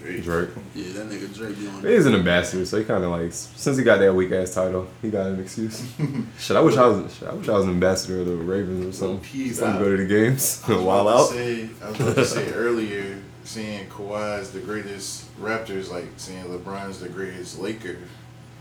Drake. 0.00 0.22
Drake. 0.22 0.48
Yeah, 0.74 0.92
that 0.92 1.08
nigga 1.08 1.34
Drake 1.34 1.58
be 1.58 1.66
on. 1.66 1.82
He 1.82 1.94
an 1.94 2.14
ambassador, 2.14 2.64
so 2.64 2.78
he 2.78 2.84
kind 2.84 3.04
of 3.04 3.10
like 3.10 3.32
since 3.32 3.76
he 3.76 3.84
got 3.84 3.98
that 3.98 4.14
weak 4.14 4.32
ass 4.32 4.54
title, 4.54 4.86
he 5.02 5.10
got 5.10 5.26
an 5.26 5.40
excuse. 5.40 5.82
shit, 6.38 6.56
I 6.56 6.60
wish 6.60 6.76
I 6.76 6.86
was. 6.86 7.14
Shit, 7.14 7.28
I 7.28 7.34
wish 7.34 7.48
I 7.48 7.52
was 7.52 7.64
an 7.64 7.70
ambassador 7.70 8.20
of 8.20 8.26
the 8.26 8.36
Ravens 8.36 8.86
or 8.86 8.92
something. 8.92 9.20
Peace 9.20 9.58
Something 9.58 9.76
out. 9.76 9.78
to 9.78 9.84
go 9.84 9.96
to 9.96 10.02
the 10.02 10.08
games, 10.08 10.62
I 10.66 10.72
while 10.80 11.08
out. 11.08 11.30
Say, 11.30 11.68
I 11.82 11.90
was 11.90 12.00
about 12.00 12.14
to 12.16 12.24
say 12.24 12.52
earlier, 12.52 13.18
saying 13.44 13.88
Kawhi 13.88 14.40
is 14.40 14.50
the 14.50 14.60
greatest 14.60 15.24
Raptors, 15.40 15.90
like 15.90 16.06
saying 16.16 16.44
LeBron's 16.44 17.00
the 17.00 17.08
greatest 17.08 17.58
Laker. 17.58 17.96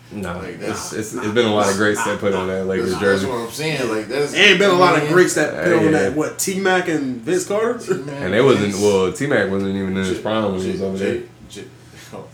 Nah, 0.09 0.37
Like, 0.37 0.47
it's, 0.55 0.59
that's- 0.61 0.93
it's, 0.93 1.13
it's 1.13 1.33
been 1.33 1.45
a 1.47 1.53
lot 1.53 1.69
of 1.69 1.75
greats 1.75 2.03
that 2.05 2.17
put 2.19 2.33
on 2.33 2.47
that 2.47 2.65
Lakers 2.65 2.91
That's, 2.91 3.01
jersey, 3.01 3.25
That's 3.25 3.37
what 3.37 3.45
I'm 3.47 3.51
saying. 3.51 3.89
Like 3.89 4.07
that's 4.07 4.33
Ain't 4.33 4.57
been 4.57 4.69
a 4.69 4.73
lot 4.73 5.01
of 5.01 5.07
greats 5.09 5.33
that 5.35 5.63
put 5.63 5.69
Yeah, 5.71 5.77
on 5.77 5.83
yeah. 5.85 5.91
that. 5.91 6.13
What 6.13 6.39
T 6.39 6.59
Mac 6.61 6.87
and 6.87 7.17
Vince 7.17 7.45
Carter? 7.45 7.93
Man, 8.05 8.23
and 8.23 8.33
they 8.33 8.41
wasn't. 8.41 8.73
Well, 8.75 9.11
T 9.11 9.27
Mac 9.27 9.49
wasn't 9.51 9.75
even 9.75 9.89
in 9.89 9.95
his 9.97 10.15
J- 10.17 10.21
prime 10.21 10.43
when 10.53 10.61
he 10.61 10.71
was 10.71 10.79
J- 10.79 10.85
over 10.85 10.97
J- 10.97 11.03
there. 11.19 11.23
J- 11.49 11.65
oh, 12.13 12.25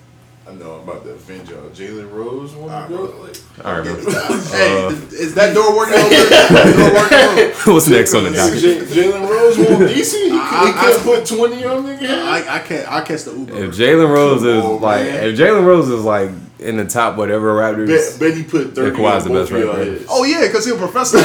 I 0.48 0.54
know 0.54 0.74
I'm 0.76 0.88
about 0.88 1.04
to 1.06 1.10
offend 1.12 1.50
y'all. 1.50 1.70
Jalen 1.72 2.12
Rose 2.14 2.54
want 2.54 2.90
to 2.90 2.96
go? 2.96 3.08
bro. 3.08 3.22
Like, 3.24 3.38
I 3.66 3.78
remember. 3.78 4.12
hey, 4.12 4.86
Uh, 4.86 4.90
is 5.12 5.34
that 5.34 5.56
door 5.56 5.76
working 5.76 5.96
over? 5.96 6.10
that 6.10 6.74
door 6.78 6.94
working? 6.94 7.56
What's 7.74 7.88
next 7.88 8.14
on 8.14 8.26
the 8.26 8.32
docket? 8.34 8.60
J- 8.60 8.82
Jalen 8.82 9.28
Rose 9.28 9.58
want 9.58 9.90
DC? 9.90 10.14
He, 10.14 10.30
I- 10.32 10.48
could- 10.48 10.68
he 10.68 10.74
I- 10.78 10.94
could 10.94 11.02
put 11.04 11.26
20 11.26 11.66
on 11.66 11.84
nigga. 11.86 12.24
I, 12.24 12.56
I 12.58 12.60
can't. 12.60 12.92
I 12.92 13.02
catch 13.02 13.24
the 13.24 13.32
Uber. 13.32 13.56
If 13.64 13.72
Jalen 13.76 14.14
Rose 14.14 14.44
is 14.44 14.62
Come 14.62 14.72
on, 14.74 14.82
like, 14.82 15.06
man. 15.06 15.24
if 15.24 15.40
Jalen 15.40 15.66
Rose 15.66 15.90
is 15.90 16.04
like 16.04 16.30
in 16.64 16.78
the 16.78 16.86
top 16.86 17.18
whatever 17.18 17.54
Raptors, 17.56 17.88
Bet, 17.88 18.20
bet 18.20 18.38
he 18.38 18.44
put 18.44 18.76
30 18.76 18.82
Yeah, 19.02 19.04
Kawhi's 19.04 19.24
the 19.26 19.30
best 19.30 19.52
rapper. 19.52 19.76
heads. 19.78 20.06
oh 20.10 20.24
yeah, 20.24 20.42
because 20.48 20.66
he 20.66 20.72
a 20.72 20.76
professor. 20.76 21.18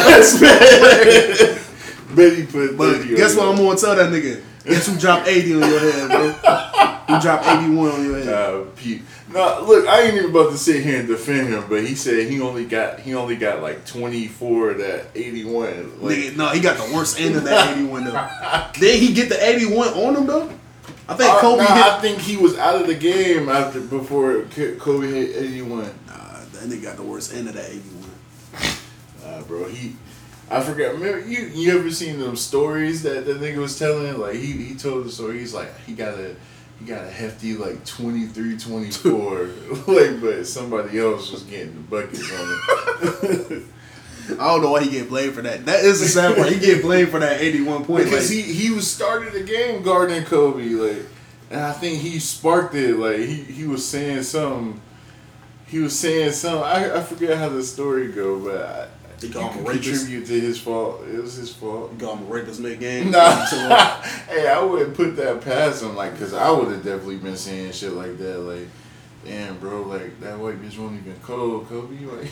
Bet 2.15 2.33
he 2.37 2.43
put 2.45 2.71
30 2.71 2.77
but 2.77 2.95
on 2.97 3.15
guess 3.15 3.37
what? 3.37 3.49
I'm 3.49 3.57
gonna 3.57 3.77
tell 3.79 3.95
that 3.97 4.11
nigga. 4.13 4.43
Guess 4.65 4.87
who 4.87 4.99
dropped 4.99 5.27
80 5.29 5.55
on 5.55 5.61
your 5.61 5.79
head, 5.79 6.09
bro? 6.11 6.29
Who 6.31 7.21
dropped 7.21 7.47
81 7.47 7.91
on 7.91 8.05
your 8.05 8.19
head? 8.19 8.29
Uh, 8.29 8.65
Pete. 8.77 9.03
No, 9.33 9.63
look, 9.67 9.87
I 9.87 10.03
ain't 10.03 10.15
even 10.15 10.31
about 10.31 10.51
to 10.53 10.59
sit 10.59 10.83
here 10.83 11.01
and 11.01 11.09
defend 11.09 11.49
him, 11.49 11.65
but 11.69 11.85
he 11.85 11.95
said 11.95 12.31
he 12.31 12.41
only 12.41 12.65
got 12.65 13.01
he 13.01 13.15
only 13.15 13.37
got 13.37 13.61
like 13.63 13.85
twenty 13.87 14.27
four 14.27 14.71
of 14.71 14.79
that 14.79 15.07
eighty 15.15 15.45
one. 15.45 16.01
Like, 16.03 16.17
Nigga, 16.17 16.37
no, 16.37 16.49
he 16.49 16.61
got 16.61 16.79
the 16.79 16.95
worst 16.95 17.21
end 17.21 17.37
of 17.37 17.45
that 17.45 17.77
81 17.77 18.05
though. 18.05 18.29
Did 18.81 19.01
he 19.01 19.13
get 19.13 19.29
the 19.29 19.43
81 19.47 19.89
on 19.89 20.17
him 20.17 20.27
though? 20.27 20.51
I 21.09 21.15
think 21.15 21.31
uh, 21.31 21.41
Kobe 21.41 21.63
nah, 21.63 21.75
hit. 21.75 21.85
I 21.85 22.01
think 22.01 22.19
he 22.19 22.37
was 22.37 22.59
out 22.59 22.81
of 22.81 22.87
the 22.87 22.95
game 22.95 23.49
after 23.49 23.81
before 23.81 24.43
Kobe 24.79 25.07
hit 25.07 25.37
eighty 25.37 25.63
one. 25.63 25.91
Nah, 26.07 26.41
that 26.53 26.69
nigga 26.69 26.83
got 26.83 26.97
the 26.97 27.03
worst 27.03 27.35
end 27.35 27.49
of 27.49 27.55
that 27.55 27.71
81. 27.71 28.11
Uh, 29.25 29.43
bro, 29.43 29.65
he. 29.69 29.97
I 30.51 30.63
forgot. 30.63 30.95
Remember 30.95 31.27
you? 31.27 31.47
You 31.47 31.79
ever 31.79 31.91
seen 31.91 32.19
them 32.19 32.37
stories 32.37 33.03
that 33.05 33.25
the 33.25 33.35
nigga 33.35 33.57
was 33.57 33.79
telling? 33.79 34.19
Like 34.19 34.35
he, 34.35 34.53
he 34.53 34.75
told 34.75 35.07
the 35.07 35.11
story. 35.11 35.39
He's 35.39 35.55
like 35.55 35.79
he 35.81 35.95
got 35.95 36.15
a 36.19 36.37
he 36.79 36.85
got 36.85 37.05
a 37.05 37.11
hefty 37.11 37.55
like 37.55 37.85
23, 37.85 38.59
24. 38.59 39.47
like, 39.87 40.21
but 40.21 40.47
somebody 40.47 40.99
else 40.99 41.33
was 41.33 41.43
getting 41.45 41.75
the 41.75 41.81
buckets 41.81 42.33
on 42.33 42.61
it. 43.53 43.63
I 44.31 44.47
don't 44.49 44.63
know 44.63 44.71
why 44.73 44.83
he 44.85 44.91
get 44.91 45.09
blamed 45.09 45.35
for 45.35 45.43
that. 45.43 45.65
That 45.67 45.85
is 45.85 46.01
the 46.01 46.07
sad 46.09 46.37
part. 46.37 46.49
He 46.51 46.59
get 46.59 46.83
blamed 46.83 47.11
for 47.11 47.19
that 47.21 47.41
81 47.41 47.85
point. 47.85 48.05
because 48.05 48.31
like, 48.31 48.45
he 48.47 48.53
he 48.53 48.71
was 48.71 48.91
started 48.91 49.33
the 49.33 49.43
game 49.43 49.83
guarding 49.83 50.25
Kobe. 50.25 50.65
Like, 50.65 51.03
and 51.51 51.61
I 51.61 51.73
think 51.73 52.01
he 52.01 52.19
sparked 52.19 52.75
it. 52.75 52.97
Like 52.97 53.19
he 53.21 53.35
he 53.43 53.67
was 53.67 53.87
saying 53.87 54.23
something. 54.25 54.81
He 55.67 55.79
was 55.81 55.99
saying 55.99 56.33
something. 56.33 56.63
I, 56.63 56.99
I 56.99 57.03
forget 57.03 57.37
how 57.39 57.49
the 57.51 57.63
story 57.63 58.09
go, 58.13 58.39
but 58.41 58.63
I, 58.63 58.89
He 59.21 59.27
you 59.27 59.33
called 59.35 59.51
can 59.53 59.61
him 59.61 59.67
a 59.67 59.69
rapist. 59.71 59.89
contribute 60.07 60.27
to 60.27 60.41
his 60.41 60.59
fault. 60.59 61.03
It 61.07 61.21
was 61.21 61.35
his 61.35 61.53
fault. 61.53 61.97
got 61.99 62.19
him 62.19 62.27
a 62.27 62.31
rapist 62.31 62.61
mid 62.61 62.81
game. 62.81 63.11
Nah, 63.11 63.45
hey, 64.29 64.49
I 64.49 64.63
wouldn't 64.63 64.95
put 64.97 65.17
that 65.17 65.43
past 65.43 65.83
him, 65.83 65.95
like, 65.97 66.19
cause 66.19 66.33
I 66.33 66.51
would 66.51 66.69
have 66.69 66.83
definitely 66.85 67.17
been 67.19 67.37
saying 67.37 67.73
shit 67.73 67.93
like 67.93 68.17
that, 68.19 68.39
like, 68.41 68.67
damn, 69.25 69.59
bro, 69.59 69.83
like 69.83 70.21
that 70.21 70.39
white 70.39 70.61
bitch 70.63 70.79
won't 70.79 71.01
even 71.01 71.15
cold, 71.23 71.69
Kobe, 71.69 71.97
like, 72.05 72.31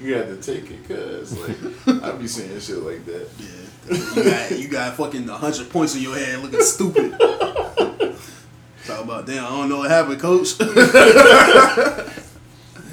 you 0.00 0.14
had 0.14 0.28
to 0.28 0.36
take 0.40 0.70
it, 0.70 0.88
cause, 0.88 1.38
like, 1.38 2.02
I'd 2.02 2.18
be 2.18 2.26
saying 2.26 2.60
shit 2.60 2.78
like 2.78 3.04
that. 3.06 3.28
Yeah. 3.38 3.46
You 3.90 4.24
got 4.24 4.58
you 4.58 4.68
got 4.68 4.96
fucking 4.96 5.26
hundred 5.28 5.70
points 5.70 5.94
in 5.96 6.02
your 6.02 6.16
head 6.16 6.38
looking 6.40 6.62
stupid. 6.62 7.12
Talk 8.86 9.04
about 9.04 9.26
damn, 9.26 9.44
I 9.44 9.48
don't 9.48 9.68
know 9.68 9.78
what 9.78 9.90
happened, 9.90 10.20
coach. 10.20 10.54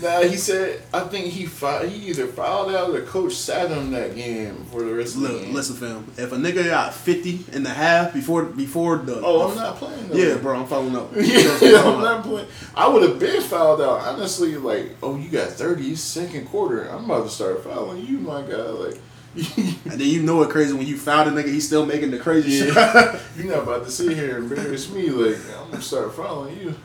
Nah, 0.02 0.22
he 0.22 0.36
said 0.38 0.82
I 0.94 1.02
think 1.02 1.28
he 1.28 1.46
fi- 1.46 1.88
he 1.88 2.10
either 2.10 2.28
fouled 2.28 2.74
out 2.74 2.90
or 2.90 3.00
the 3.00 3.06
coach 3.06 3.34
sat 3.34 3.70
him 3.72 3.92
that 3.92 4.16
game 4.16 4.66
for 4.72 4.84
the 4.84 4.94
rest 4.94 5.16
of 5.16 5.22
the 5.22 5.30
Look, 5.30 5.42
game. 5.44 5.54
listen, 5.54 5.76
fam. 5.76 6.12
If 6.18 6.32
a 6.32 6.36
nigga 6.36 6.66
got 6.66 6.94
50 6.94 7.46
and 7.54 7.66
a 7.66 7.70
half 7.70 8.14
before 8.14 8.44
before 8.46 8.98
the 8.98 9.22
Oh, 9.24 9.50
I'm 9.50 9.56
not 9.56 9.76
playing. 9.78 10.08
though. 10.10 10.16
Yeah, 10.16 10.36
bro, 10.38 10.60
I'm 10.60 10.68
following 10.68 10.96
up. 10.96 11.10
Yeah, 11.16 11.84
I'm 11.84 12.02
not 12.02 12.24
playing. 12.24 12.48
I 12.76 12.88
would 12.88 13.04
have 13.10 13.18
been 13.20 13.42
fouled 13.42 13.82
out. 13.82 14.02
Honestly, 14.02 14.56
like, 14.58 14.92
oh, 15.02 15.18
you 15.18 15.30
got 15.30 15.50
30 15.50 15.96
second 15.96 16.48
quarter. 16.48 16.84
I'm 16.90 17.06
about 17.06 17.24
to 17.24 17.30
start 17.30 17.64
fouling 17.64 18.06
you, 18.06 18.20
my 18.20 18.42
guy. 18.42 18.56
Like, 18.56 19.00
And 19.58 20.00
then 20.00 20.08
you 20.08 20.22
know 20.24 20.42
it 20.44 20.50
crazy 20.50 20.74
when 20.74 20.88
you 20.88 20.98
found 20.98 21.30
a 21.30 21.32
nigga, 21.44 21.50
he's 21.50 21.66
still 21.68 21.86
making 21.86 22.12
the 22.12 22.18
crazy 22.20 22.60
shit. 22.60 22.74
you're 23.38 23.46
not 23.54 23.64
about 23.64 23.86
to 23.86 23.92
sit 23.92 24.16
here 24.18 24.38
and 24.38 24.52
embarrass 24.52 24.90
me. 24.92 25.10
Like, 25.10 25.38
I'm 25.60 25.70
gonna 25.72 25.82
start 25.82 26.14
following 26.16 26.58
you. 26.60 26.76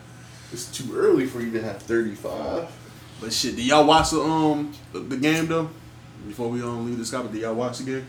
It's 0.51 0.65
too 0.71 0.95
early 0.95 1.25
for 1.25 1.41
you 1.41 1.51
to 1.53 1.61
have 1.63 1.81
35. 1.81 2.67
But 3.23 3.31
shit, 3.31 3.55
did 3.55 3.63
y'all 3.65 3.85
watch 3.85 4.11
the 4.11 4.19
um 4.21 4.73
the, 4.91 4.99
the 4.99 5.15
game 5.17 5.47
though? 5.47 5.69
Before 6.27 6.49
we 6.49 6.61
um 6.61 6.85
leave 6.85 6.97
this 6.97 7.09
topic, 7.11 7.31
did 7.31 7.41
y'all 7.41 7.55
watch 7.55 7.77
the 7.79 7.85
game? 7.85 8.07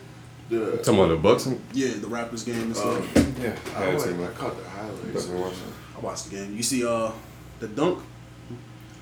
The, 0.51 0.77
Talking 0.79 0.95
about 0.97 1.09
the 1.09 1.17
Bucks. 1.17 1.47
and- 1.47 1.61
Yeah, 1.73 1.89
the 1.95 2.07
Raptors 2.09 2.45
game 2.45 2.61
and 2.63 2.73
uh, 2.73 2.75
stuff. 2.75 3.17
Yeah, 3.41 3.57
I, 3.77 3.79
I 3.79 3.85
had 3.87 3.95
watched- 3.95 4.07
seen 4.07 4.15
I 4.15 4.19
that. 4.19 4.35
caught 4.35 4.57
the 4.63 4.69
highlights. 4.69 5.01
Definitely 5.15 5.41
watched 5.43 5.59
I 5.97 6.01
watched 6.01 6.25
the 6.31 6.37
game. 6.37 6.57
You 6.57 6.63
see 6.65 6.85
uh 6.85 7.13
the 7.61 7.69
dunk? 7.69 8.03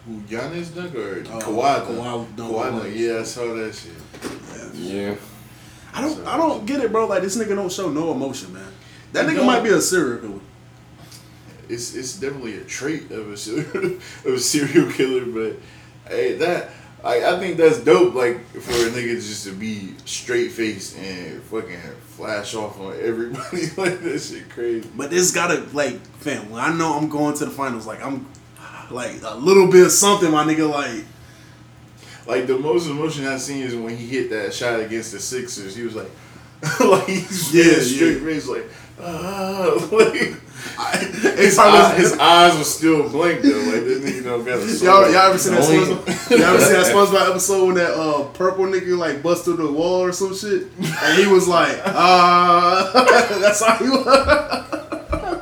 Who 0.07 0.21
Giannis 0.23 0.75
dunk 0.75 0.95
or 0.95 1.21
Uh, 1.21 1.41
Kawhi 1.41 1.87
dunk? 1.87 1.89
Kawhi 1.89 2.37
dunk. 2.37 2.53
Kawhi 2.53 2.71
dunk. 2.83 2.93
Yeah, 2.95 3.19
I 3.21 3.23
saw 3.23 3.55
that 3.55 3.75
shit. 3.75 4.75
Yeah. 4.75 5.15
I 5.95 6.01
don't 6.03 6.27
I 6.27 6.37
don't 6.37 6.67
get 6.67 6.81
it, 6.81 6.93
bro. 6.93 7.07
Like 7.07 7.23
this 7.23 7.37
nigga 7.39 7.55
don't 7.57 7.73
show 7.73 7.89
no 7.91 8.13
emotion, 8.13 8.53
man. 8.53 8.69
That 9.13 9.25
He 9.27 9.33
nigga 9.33 9.37
don't. 9.39 9.47
might 9.47 9.63
be 9.63 9.71
a 9.71 9.81
serial 9.81 10.19
killer. 10.19 10.41
it's 11.69 11.95
it's 11.95 12.19
definitely 12.19 12.57
a 12.59 12.65
trait 12.65 13.11
of 13.11 13.31
a 13.31 13.37
serial, 13.37 13.87
of 14.27 14.35
a 14.35 14.39
serial 14.39 14.91
killer, 14.93 15.25
but 15.27 15.57
hey, 16.09 16.35
that 16.37 16.71
I, 17.05 17.35
I 17.35 17.39
think 17.39 17.57
that's 17.57 17.81
dope. 17.81 18.15
Like 18.15 18.45
for 18.51 18.73
a 18.73 18.91
nigga 18.91 19.15
just 19.15 19.45
to 19.47 19.53
be 19.53 19.95
straight 20.05 20.53
faced 20.53 20.97
and 20.97 21.43
fucking 21.45 21.81
flash 22.17 22.55
off 22.55 22.79
on 22.81 22.95
everybody 23.01 23.67
like 23.77 24.01
that 24.01 24.21
shit 24.21 24.49
crazy. 24.51 24.89
But 24.97 25.11
this 25.11 25.33
gotta 25.33 25.67
like, 25.73 26.05
fam. 26.19 26.51
When 26.51 26.61
I 26.61 26.73
know 26.73 26.97
I'm 26.97 27.09
going 27.09 27.35
to 27.35 27.45
the 27.45 27.51
finals, 27.51 27.87
like 27.87 28.05
I'm 28.05 28.27
like 28.91 29.21
a 29.23 29.37
little 29.37 29.71
bit 29.71 29.87
of 29.87 29.93
something, 29.93 30.31
my 30.31 30.45
nigga. 30.45 30.71
Like 30.71 31.05
Like 32.27 32.47
the 32.47 32.59
most 32.59 32.89
emotion 32.89 33.27
I've 33.27 33.41
seen 33.41 33.63
is 33.63 33.75
when 33.75 33.97
he 33.97 34.07
hit 34.07 34.31
that 34.31 34.55
shot 34.55 34.79
against 34.81 35.13
the 35.13 35.19
Sixers. 35.19 35.75
He 35.75 35.83
was 35.83 35.97
like, 35.97 36.11
like 36.81 37.07
he's 37.07 37.53
Yeah, 37.53 37.65
yeah, 37.65 37.81
straight 37.81 38.19
yeah. 38.19 38.25
face, 38.25 38.49
like. 38.49 38.65
Ah, 39.01 39.89
like 39.93 40.37
it's 40.85 41.39
his, 41.39 41.59
eye, 41.59 41.95
his 41.97 42.13
eyes 42.15 42.57
were 42.57 42.65
still 42.65 43.09
blank 43.09 43.43
though. 43.43 43.49
Like 43.51 43.85
this 43.85 43.99
nigga 44.05 44.25
don't 44.25 44.45
got 44.45 44.59
a 44.61 44.85
Y'all, 44.85 45.11
y'all 45.11 45.17
ever 45.31 45.39
seen 45.39 45.55
that 45.55 45.63
Only- 45.65 45.95
SpongeBob? 45.95 46.31
Y'all 46.31 46.43
ever 46.43 46.61
seen 46.61 46.73
that 46.75 46.87
SpongeBob 46.95 47.31
episode 47.31 47.67
when 47.67 47.75
that 47.77 47.95
uh, 47.95 48.25
purple 48.35 48.65
nigga 48.67 48.97
like 48.97 49.23
bust 49.23 49.45
through 49.45 49.57
the 49.57 49.71
wall 49.73 50.03
or 50.03 50.13
some 50.13 50.35
shit, 50.35 50.69
and 50.79 51.19
he 51.21 51.27
was 51.27 51.49
like, 51.49 51.81
uh, 51.85 52.93
that's 53.41 53.65
how 53.65 53.77
he 53.77 53.89
was. 53.91 54.69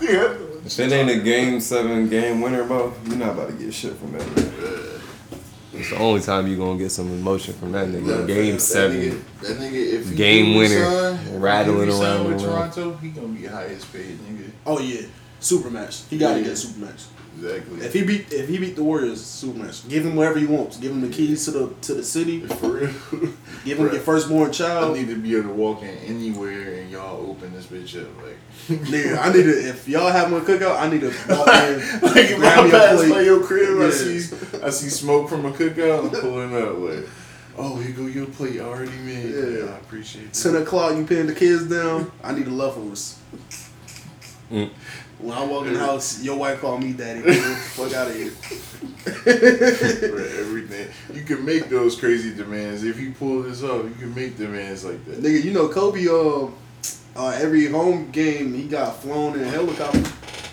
If 0.02 0.78
it 0.78 0.92
ain't 0.92 1.10
a 1.10 1.18
game 1.20 1.60
seven 1.60 2.08
game 2.08 2.40
winner, 2.40 2.64
bro, 2.64 2.94
you're 3.06 3.16
not 3.16 3.30
about 3.30 3.48
to 3.48 3.54
get 3.54 3.74
shit 3.74 3.94
from 3.96 4.12
that 4.12 4.24
man. 4.36 4.79
It's 5.80 5.90
the 5.90 5.96
only 5.98 6.20
time 6.20 6.46
you 6.46 6.56
gonna 6.56 6.78
get 6.78 6.90
some 6.90 7.08
emotion 7.10 7.54
from 7.54 7.72
that 7.72 7.88
nigga. 7.88 8.26
Game 8.26 8.54
that 8.54 8.60
seven. 8.60 8.96
Nigga, 9.00 9.22
that 9.42 9.56
nigga, 9.58 9.92
if 9.94 10.08
he 10.10 10.14
Game 10.16 10.56
winner, 10.56 10.74
resign, 10.84 11.40
rattling 11.40 11.88
if 11.88 11.94
he 11.94 12.00
around 12.02 12.24
with 12.24 12.32
and 12.36 12.44
around. 12.44 12.72
Toronto, 12.72 12.96
he 12.98 13.08
gonna 13.10 13.28
be 13.28 13.46
highest 13.46 13.92
paid 13.92 14.18
nigga. 14.20 14.50
Oh 14.66 14.78
yeah, 14.78 15.02
supermax. 15.40 16.08
He 16.08 16.18
gotta 16.18 16.38
Yeah. 16.40 16.44
get 16.46 16.52
supermax. 16.54 17.04
Exactly. 17.36 17.80
If 17.80 17.92
he 17.92 18.02
beat 18.04 18.32
if 18.32 18.48
he 18.48 18.58
beat 18.58 18.76
the 18.76 18.82
Warriors, 18.82 19.24
Superman. 19.24 19.72
Give 19.88 20.04
him 20.04 20.16
whatever 20.16 20.38
he 20.38 20.46
wants. 20.46 20.76
Give 20.76 20.92
him 20.92 21.00
the 21.00 21.08
keys 21.08 21.44
to 21.46 21.50
the 21.52 21.74
to 21.82 21.94
the 21.94 22.02
city. 22.04 22.40
For 22.40 22.68
real. 22.72 22.88
Give 23.64 23.78
him 23.78 23.88
Bruh. 23.88 23.92
your 23.92 24.02
firstborn 24.02 24.52
child. 24.52 24.78
I 24.78 24.80
child. 24.86 24.96
need 24.96 25.08
to 25.08 25.16
be 25.16 25.36
able 25.36 25.48
to 25.48 25.54
walk 25.54 25.82
in 25.82 25.88
anywhere 25.98 26.74
and 26.74 26.90
y'all 26.90 27.30
open 27.30 27.52
this 27.52 27.66
bitch 27.66 28.00
up. 28.02 28.08
Like, 28.22 28.36
Nigga, 28.88 29.18
I 29.18 29.32
need 29.32 29.44
to. 29.44 29.68
If 29.68 29.88
y'all 29.88 30.10
have 30.10 30.30
one 30.32 30.42
cookout, 30.44 30.78
I 30.80 30.88
need 30.90 31.00
to 31.02 31.08
walk 31.28 31.48
in, 31.48 32.00
like 32.02 32.30
if 32.30 32.36
grab 32.36 32.66
I 32.66 32.70
pass 32.70 32.96
plate. 32.98 33.10
by 33.10 33.20
your 33.22 33.42
crib, 33.42 33.80
I 33.80 33.90
see 33.90 34.36
I 34.62 34.70
see 34.70 34.88
smoke 34.88 35.28
from 35.28 35.46
a 35.46 35.52
cookout. 35.52 36.04
I'm 36.04 36.20
pulling 36.20 36.54
up. 36.56 36.78
Like, 36.78 37.08
oh, 37.56 37.76
here 37.76 37.92
go 37.92 38.06
your 38.06 38.26
plate 38.26 38.60
already 38.60 38.96
made. 38.98 39.30
Yeah. 39.34 39.64
I 39.72 39.78
appreciate 39.78 40.26
it. 40.26 40.34
Ten 40.34 40.56
o'clock, 40.56 40.96
you 40.96 41.06
pin 41.06 41.26
the 41.26 41.34
kids 41.34 41.68
down. 41.68 42.10
I 42.22 42.32
need 42.32 42.46
the 42.46 42.50
leftovers. 42.50 43.18
Mm. 44.50 44.70
When 45.20 45.36
I 45.36 45.44
walk 45.44 45.66
in 45.66 45.74
the 45.74 45.80
house, 45.80 46.22
your 46.22 46.38
wife 46.38 46.60
call 46.60 46.78
me 46.78 46.94
daddy. 46.94 47.20
Fuck 47.20 47.92
out 47.92 48.08
of 48.08 48.14
here. 48.14 48.30
For 49.00 50.20
everything. 50.40 50.88
You 51.14 51.24
can 51.24 51.44
make 51.44 51.68
those 51.68 51.98
crazy 51.98 52.34
demands. 52.34 52.84
If 52.84 52.98
you 52.98 53.12
pull 53.12 53.42
this 53.42 53.62
off, 53.62 53.84
you 53.84 53.94
can 53.98 54.14
make 54.14 54.38
demands 54.38 54.84
like 54.84 55.04
that. 55.04 55.22
Nigga, 55.22 55.44
you 55.44 55.52
know 55.52 55.68
Kobe. 55.68 56.06
Uh, 56.08 56.50
uh, 57.16 57.30
every 57.40 57.66
home 57.66 58.10
game 58.10 58.54
he 58.54 58.64
got 58.64 58.96
flown 59.02 59.34
in 59.34 59.44
a 59.44 59.48
helicopter. 59.48 60.10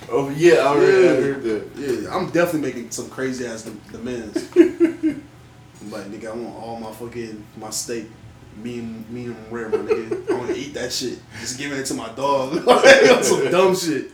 Oh 0.09 0.29
yeah, 0.31 0.55
I 0.55 0.67
already 0.67 1.03
Yeah. 1.03 1.11
I 1.11 1.21
heard 1.21 1.43
that. 1.43 1.67
Yeah, 1.77 2.15
I'm 2.15 2.29
definitely 2.31 2.61
making 2.61 2.91
some 2.91 3.09
crazy 3.09 3.45
ass 3.45 3.63
demands. 3.63 4.35
like 4.55 6.05
nigga, 6.05 6.27
I 6.27 6.35
want 6.35 6.55
all 6.55 6.79
my 6.79 6.91
fucking 6.91 7.45
my 7.57 7.69
steak, 7.69 8.07
medium 8.61 9.05
medium 9.09 9.37
rare, 9.49 9.69
my 9.69 9.77
nigga. 9.77 10.29
I 10.29 10.33
want 10.33 10.49
to 10.49 10.57
eat 10.57 10.73
that 10.73 10.91
shit. 10.91 11.19
Just 11.39 11.57
giving 11.57 11.77
it 11.77 11.85
to 11.85 11.93
my 11.93 12.09
dog. 12.09 12.65
like 12.67 13.23
some 13.23 13.49
dumb 13.49 13.75
shit. 13.75 14.11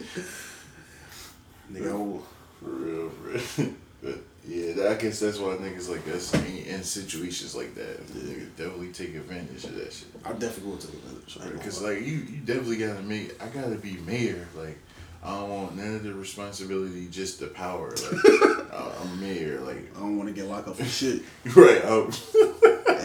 Nigga, 1.73 1.87
I 1.87 2.21
For 2.59 2.69
real, 2.69 3.09
for 3.09 3.61
real. 3.61 3.73
But, 4.01 4.15
yeah, 4.47 4.89
I 4.89 4.95
guess 4.95 5.19
that's 5.19 5.39
why 5.39 5.55
niggas 5.55 5.89
like 5.89 6.07
us 6.13 6.33
in, 6.33 6.57
in 6.65 6.83
situations 6.83 7.55
like 7.55 7.73
that. 7.75 8.05
Niggas 8.07 8.55
definitely 8.57 8.91
take 8.91 9.15
advantage 9.15 9.63
of 9.63 9.75
that 9.75 9.91
shit. 9.91 10.07
I 10.23 10.33
definitely 10.33 10.71
will 10.71 10.77
take 10.77 10.93
advantage. 10.93 11.37
I 11.41 11.49
Because 11.49 11.81
like 11.81 11.99
you, 12.01 12.15
you 12.15 12.37
definitely 12.45 12.77
gotta 12.77 13.01
make. 13.01 13.41
I 13.41 13.47
gotta 13.47 13.75
be 13.75 13.97
mayor. 14.05 14.47
Like 14.55 14.77
I 15.23 15.39
don't 15.39 15.49
want 15.49 15.75
none 15.77 15.95
of 15.95 16.03
the 16.03 16.13
responsibility, 16.13 17.07
just 17.09 17.39
the 17.39 17.47
power. 17.47 17.89
Like 17.91 18.25
uh, 18.73 18.91
I'm 19.01 19.19
mayor. 19.19 19.61
Like 19.61 19.95
I 19.95 19.99
don't 19.99 20.17
want 20.17 20.29
to 20.29 20.35
get 20.35 20.45
locked 20.45 20.67
up 20.67 20.75
for 20.75 20.85
shit. 20.85 21.23
right. 21.55 21.81
I, 21.83 22.07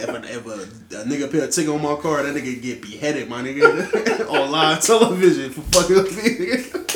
If 0.01 0.07
a, 0.07 0.17
if 0.33 0.45
a, 0.45 1.01
a 1.01 1.03
nigga 1.05 1.29
put 1.29 1.43
a 1.43 1.47
ticket 1.47 1.69
on 1.69 1.81
my 1.81 1.95
car, 1.95 2.23
that 2.23 2.33
nigga 2.33 2.61
get 2.61 2.81
beheaded, 2.81 3.27
my 3.27 3.41
nigga, 3.41 4.29
on 4.29 4.49
live 4.51 4.81
television 4.81 5.51
for 5.51 5.61
fucking 5.61 5.95
with 5.95 6.15
me. 6.23 6.95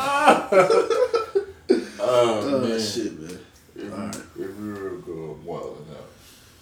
Oh 0.00 1.88
Oh 2.00 2.60
man. 2.60 2.80
shit, 2.80 3.18
man. 3.20 3.38
If, 3.76 3.92
Alright. 3.92 4.14
if 4.14 4.56
we 4.56 4.72
were 4.72 4.90
going 4.98 5.44
wild 5.44 5.84
enough. 5.86 6.06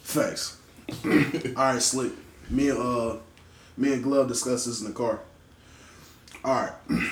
Facts. 0.03 0.59
All 1.05 1.53
right, 1.55 1.83
slick. 1.83 2.13
Me 2.51 2.69
and 2.71 2.79
uh, 2.79 3.17
me 3.77 3.93
and 3.93 4.03
Glove 4.03 4.29
discussed 4.29 4.67
this 4.67 4.81
in 4.81 4.87
the 4.89 4.93
car. 4.93 5.21
All 6.45 6.55
right. 6.55 6.73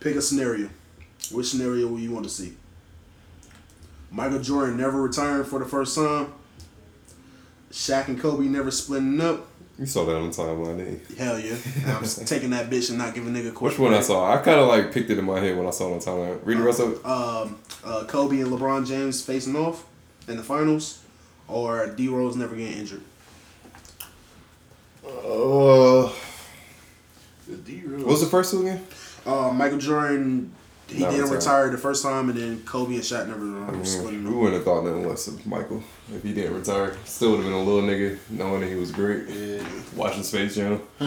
Pick 0.00 0.16
a 0.16 0.22
scenario. 0.22 0.68
Which 1.32 1.46
scenario 1.48 1.86
will 1.88 1.98
you 1.98 2.12
want 2.12 2.24
to 2.24 2.30
see? 2.30 2.54
Michael 4.10 4.38
Jordan 4.40 4.76
never 4.76 5.00
retiring 5.02 5.44
for 5.44 5.58
the 5.58 5.64
first 5.64 5.96
time. 5.96 6.32
Shaq 7.72 8.08
and 8.08 8.18
Kobe 8.20 8.44
never 8.46 8.70
splitting 8.70 9.20
up. 9.20 9.46
You 9.78 9.84
saw 9.86 10.06
that 10.06 10.16
on 10.16 10.30
the 10.30 10.34
timeline, 10.36 10.78
didn't 10.78 11.02
you? 11.10 11.16
Hell 11.16 11.38
yeah. 11.38 11.54
I'm 11.86 12.02
taking 12.24 12.50
that 12.50 12.70
bitch 12.70 12.88
and 12.88 12.98
not 12.98 13.14
giving 13.14 13.34
nigga 13.34 13.42
a 13.42 13.50
Which 13.50 13.54
question. 13.54 13.84
one 13.84 13.92
I 13.94 14.00
saw? 14.00 14.32
I 14.32 14.38
kind 14.38 14.58
of 14.58 14.68
like 14.68 14.90
picked 14.92 15.10
it 15.10 15.18
in 15.18 15.24
my 15.26 15.38
head 15.38 15.56
when 15.56 15.66
I 15.66 15.70
saw 15.70 15.90
it 15.90 15.94
on 15.94 16.00
timeline. 16.00 16.38
Read 16.44 16.56
the 16.58 16.62
rest 16.62 16.80
of 16.80 16.92
it. 16.92 17.04
Um, 17.04 17.58
uh, 17.84 18.04
Kobe 18.06 18.40
and 18.40 18.50
LeBron 18.50 18.86
James 18.86 19.20
facing 19.22 19.54
off 19.54 19.84
in 20.28 20.38
the 20.38 20.42
finals, 20.42 21.02
or 21.46 21.86
D 21.88 22.08
Rose 22.08 22.36
never 22.36 22.56
getting 22.56 22.78
injured. 22.78 23.02
Uh, 25.06 26.10
The 27.48 27.56
D 27.64 27.82
Rose. 27.84 28.00
what 28.02 28.08
was 28.12 28.20
the 28.22 28.26
first 28.28 28.54
one 28.54 28.62
again? 28.66 28.86
Uh, 29.26 29.50
Michael 29.52 29.78
Jordan, 29.78 30.52
he 30.88 31.00
Not 31.00 31.10
didn't 31.10 31.30
retire 31.30 31.70
the 31.70 31.78
first 31.78 32.02
time, 32.02 32.30
and 32.30 32.38
then 32.38 32.62
Kobe 32.62 32.94
and 32.94 33.02
Shaq 33.02 33.26
never 33.26 33.64
uh, 33.64 33.84
splitting 33.84 34.24
We 34.24 34.34
wouldn't 34.34 34.54
have 34.54 34.64
thought 34.64 34.84
nothing 34.84 35.08
less 35.08 35.26
of 35.26 35.44
Michael 35.46 35.82
if 36.14 36.22
he 36.22 36.32
didn't 36.32 36.54
retire. 36.54 36.96
Still 37.04 37.32
would 37.32 37.36
have 37.38 37.46
been 37.46 37.54
a 37.54 37.62
little 37.62 37.82
nigga, 37.82 38.18
knowing 38.30 38.60
that 38.60 38.68
he 38.68 38.76
was 38.76 38.92
great. 38.92 39.28
Yeah. 39.28 39.66
Watching 39.96 40.22
Space 40.22 40.54
Jam. 40.54 40.80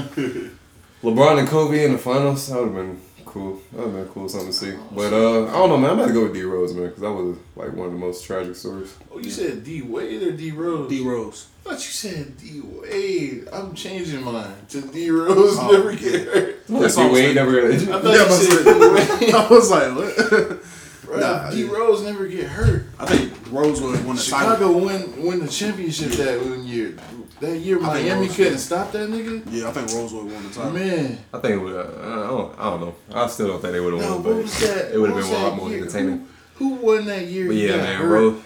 LeBron 1.01 1.39
and 1.39 1.48
Kobe 1.48 1.86
in 1.86 1.93
the 1.93 1.98
finals. 1.98 2.48
That 2.48 2.57
would 2.59 2.65
have 2.65 2.75
been 2.75 3.01
cool. 3.29 3.62
That 3.71 3.86
would 3.86 3.95
have 3.95 4.05
been 4.05 4.13
cool 4.13 4.27
something 4.29 4.50
to 4.50 4.53
see. 4.53 4.74
But 4.91 5.13
uh, 5.13 5.45
I 5.48 5.51
don't 5.53 5.69
know, 5.69 5.77
man. 5.77 5.91
I'm 5.91 6.00
about 6.00 6.07
to 6.07 6.13
go 6.13 6.24
with 6.24 6.33
D 6.33 6.43
Rose, 6.43 6.74
man, 6.74 6.88
because 6.88 7.01
that 7.01 7.12
was 7.12 7.38
like 7.55 7.74
one 7.74 7.88
of 7.88 7.93
the 7.93 8.00
most 8.00 8.25
tragic 8.25 8.55
stories. 8.55 8.95
Oh, 9.12 9.19
you 9.19 9.29
said 9.29 9.63
D 9.63 9.81
Wade 9.81 10.21
or 10.24 10.31
D 10.31 10.51
Rose? 10.51 10.89
D 10.89 11.01
Rose. 11.05 11.48
I 11.65 11.69
thought 11.69 11.74
you 11.74 11.91
said 11.91 12.38
D 12.38 12.62
Wade. 12.63 13.48
I'm 13.53 13.74
changing 13.75 14.24
mine 14.24 14.55
to 14.69 14.81
D 14.81 15.09
Rose. 15.12 15.57
Oh, 15.59 15.71
never 15.71 15.93
get 15.95 16.21
hurt. 16.33 16.67
That's 16.67 16.95
D 16.95 17.01
all 17.01 17.12
Wade 17.13 17.36
never 17.36 17.62
got 17.62 17.71
I 17.71 17.77
thought 18.01 18.03
Yeah, 18.03 18.25
you 18.25 18.31
said 18.31 18.63
D 18.63 19.25
Wade. 19.25 19.33
I 19.36 19.48
was 19.50 19.69
like, 19.71 19.95
what? 19.95 20.62
Bro, 21.05 21.19
Nah, 21.21 21.50
D 21.50 21.63
yeah. 21.63 21.71
Rose 21.71 22.03
never 22.03 22.27
get 22.27 22.45
hurt. 22.48 22.86
I 23.00 23.05
think 23.07 23.33
Rose 23.51 23.81
would 23.81 23.95
have 23.95 24.05
won 24.05 24.15
the. 24.15 24.21
Chicago 24.21 24.77
win 24.77 25.25
win 25.25 25.39
the 25.39 25.48
championship 25.48 26.12
that 26.12 26.39
one 26.39 26.65
year. 26.67 26.95
That 27.39 27.58
year 27.60 27.77
I 27.79 27.81
Miami 27.81 28.27
couldn't 28.27 28.58
stop 28.58 28.91
that 28.91 29.10
nigga. 29.10 29.41
Yeah, 29.50 29.69
I 29.69 29.72
think 29.72 29.91
Rose 29.93 30.13
would 30.13 30.25
won 30.31 30.43
the 30.43 30.50
title. 30.53 30.72
Man, 30.72 31.17
I 31.34 31.39
think 31.39 31.53
it 31.53 31.58
would. 31.58 31.75
Uh, 31.75 31.89
I 32.01 32.27
don't. 32.27 32.60
I 32.60 32.63
don't 32.69 32.81
know. 32.81 32.96
I 33.13 33.27
still 33.27 33.48
don't 33.48 33.62
think 33.62 33.74
they 33.74 33.79
would 33.79 33.93
have 33.93 34.01
no, 34.01 34.15
won, 34.15 34.24
what 34.24 34.34
but 34.34 34.36
was 34.43 34.60
that? 34.60 34.93
it 34.93 35.00
would 35.00 35.10
have 35.12 35.17
been 35.19 35.29
was 35.29 35.29
a 35.29 35.34
lot 35.43 35.50
that 35.51 35.55
more 35.55 35.69
year? 35.69 35.81
entertaining. 35.81 36.27
Who, 36.55 36.75
who 36.75 36.86
won 36.86 37.05
that 37.05 37.27
year? 37.27 37.48
But 37.48 37.55
yeah, 37.55 37.77
man, 37.77 38.01
hurt? 38.01 38.08
Rose. 38.10 38.41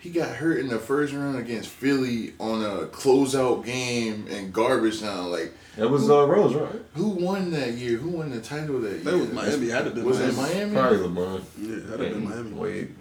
he 0.00 0.10
got 0.10 0.30
hurt 0.36 0.58
in 0.58 0.68
the 0.68 0.78
first 0.78 1.12
round 1.14 1.38
against 1.38 1.68
Philly 1.68 2.34
on 2.40 2.64
a 2.64 2.86
closeout 2.86 3.64
game 3.64 4.26
in 4.28 4.50
garbage 4.50 5.00
time. 5.00 5.30
Like 5.30 5.52
That 5.76 5.88
was 5.88 6.10
uh, 6.10 6.26
Rose, 6.26 6.54
right? 6.54 6.68
who 6.94 7.10
won 7.10 7.52
that 7.52 7.74
year? 7.74 7.96
Who 7.98 8.10
won 8.10 8.30
the 8.30 8.40
title 8.40 8.80
that 8.80 8.90
year? 8.90 8.98
That 9.04 9.18
was 9.18 9.32
Miami. 9.32 9.68
Had 9.68 9.84
to 9.84 9.90
be 9.92 10.02
Was 10.02 10.18
it 10.18 10.34
Miami. 10.34 10.72
Miami? 10.74 10.74
Probably 10.74 10.98
LeBron. 11.22 11.42
Yeah, 11.60 11.76
that'd 11.90 12.00
have 12.00 12.14
been 12.14 12.28
Miami. 12.28 12.50
Wade. 12.52 12.94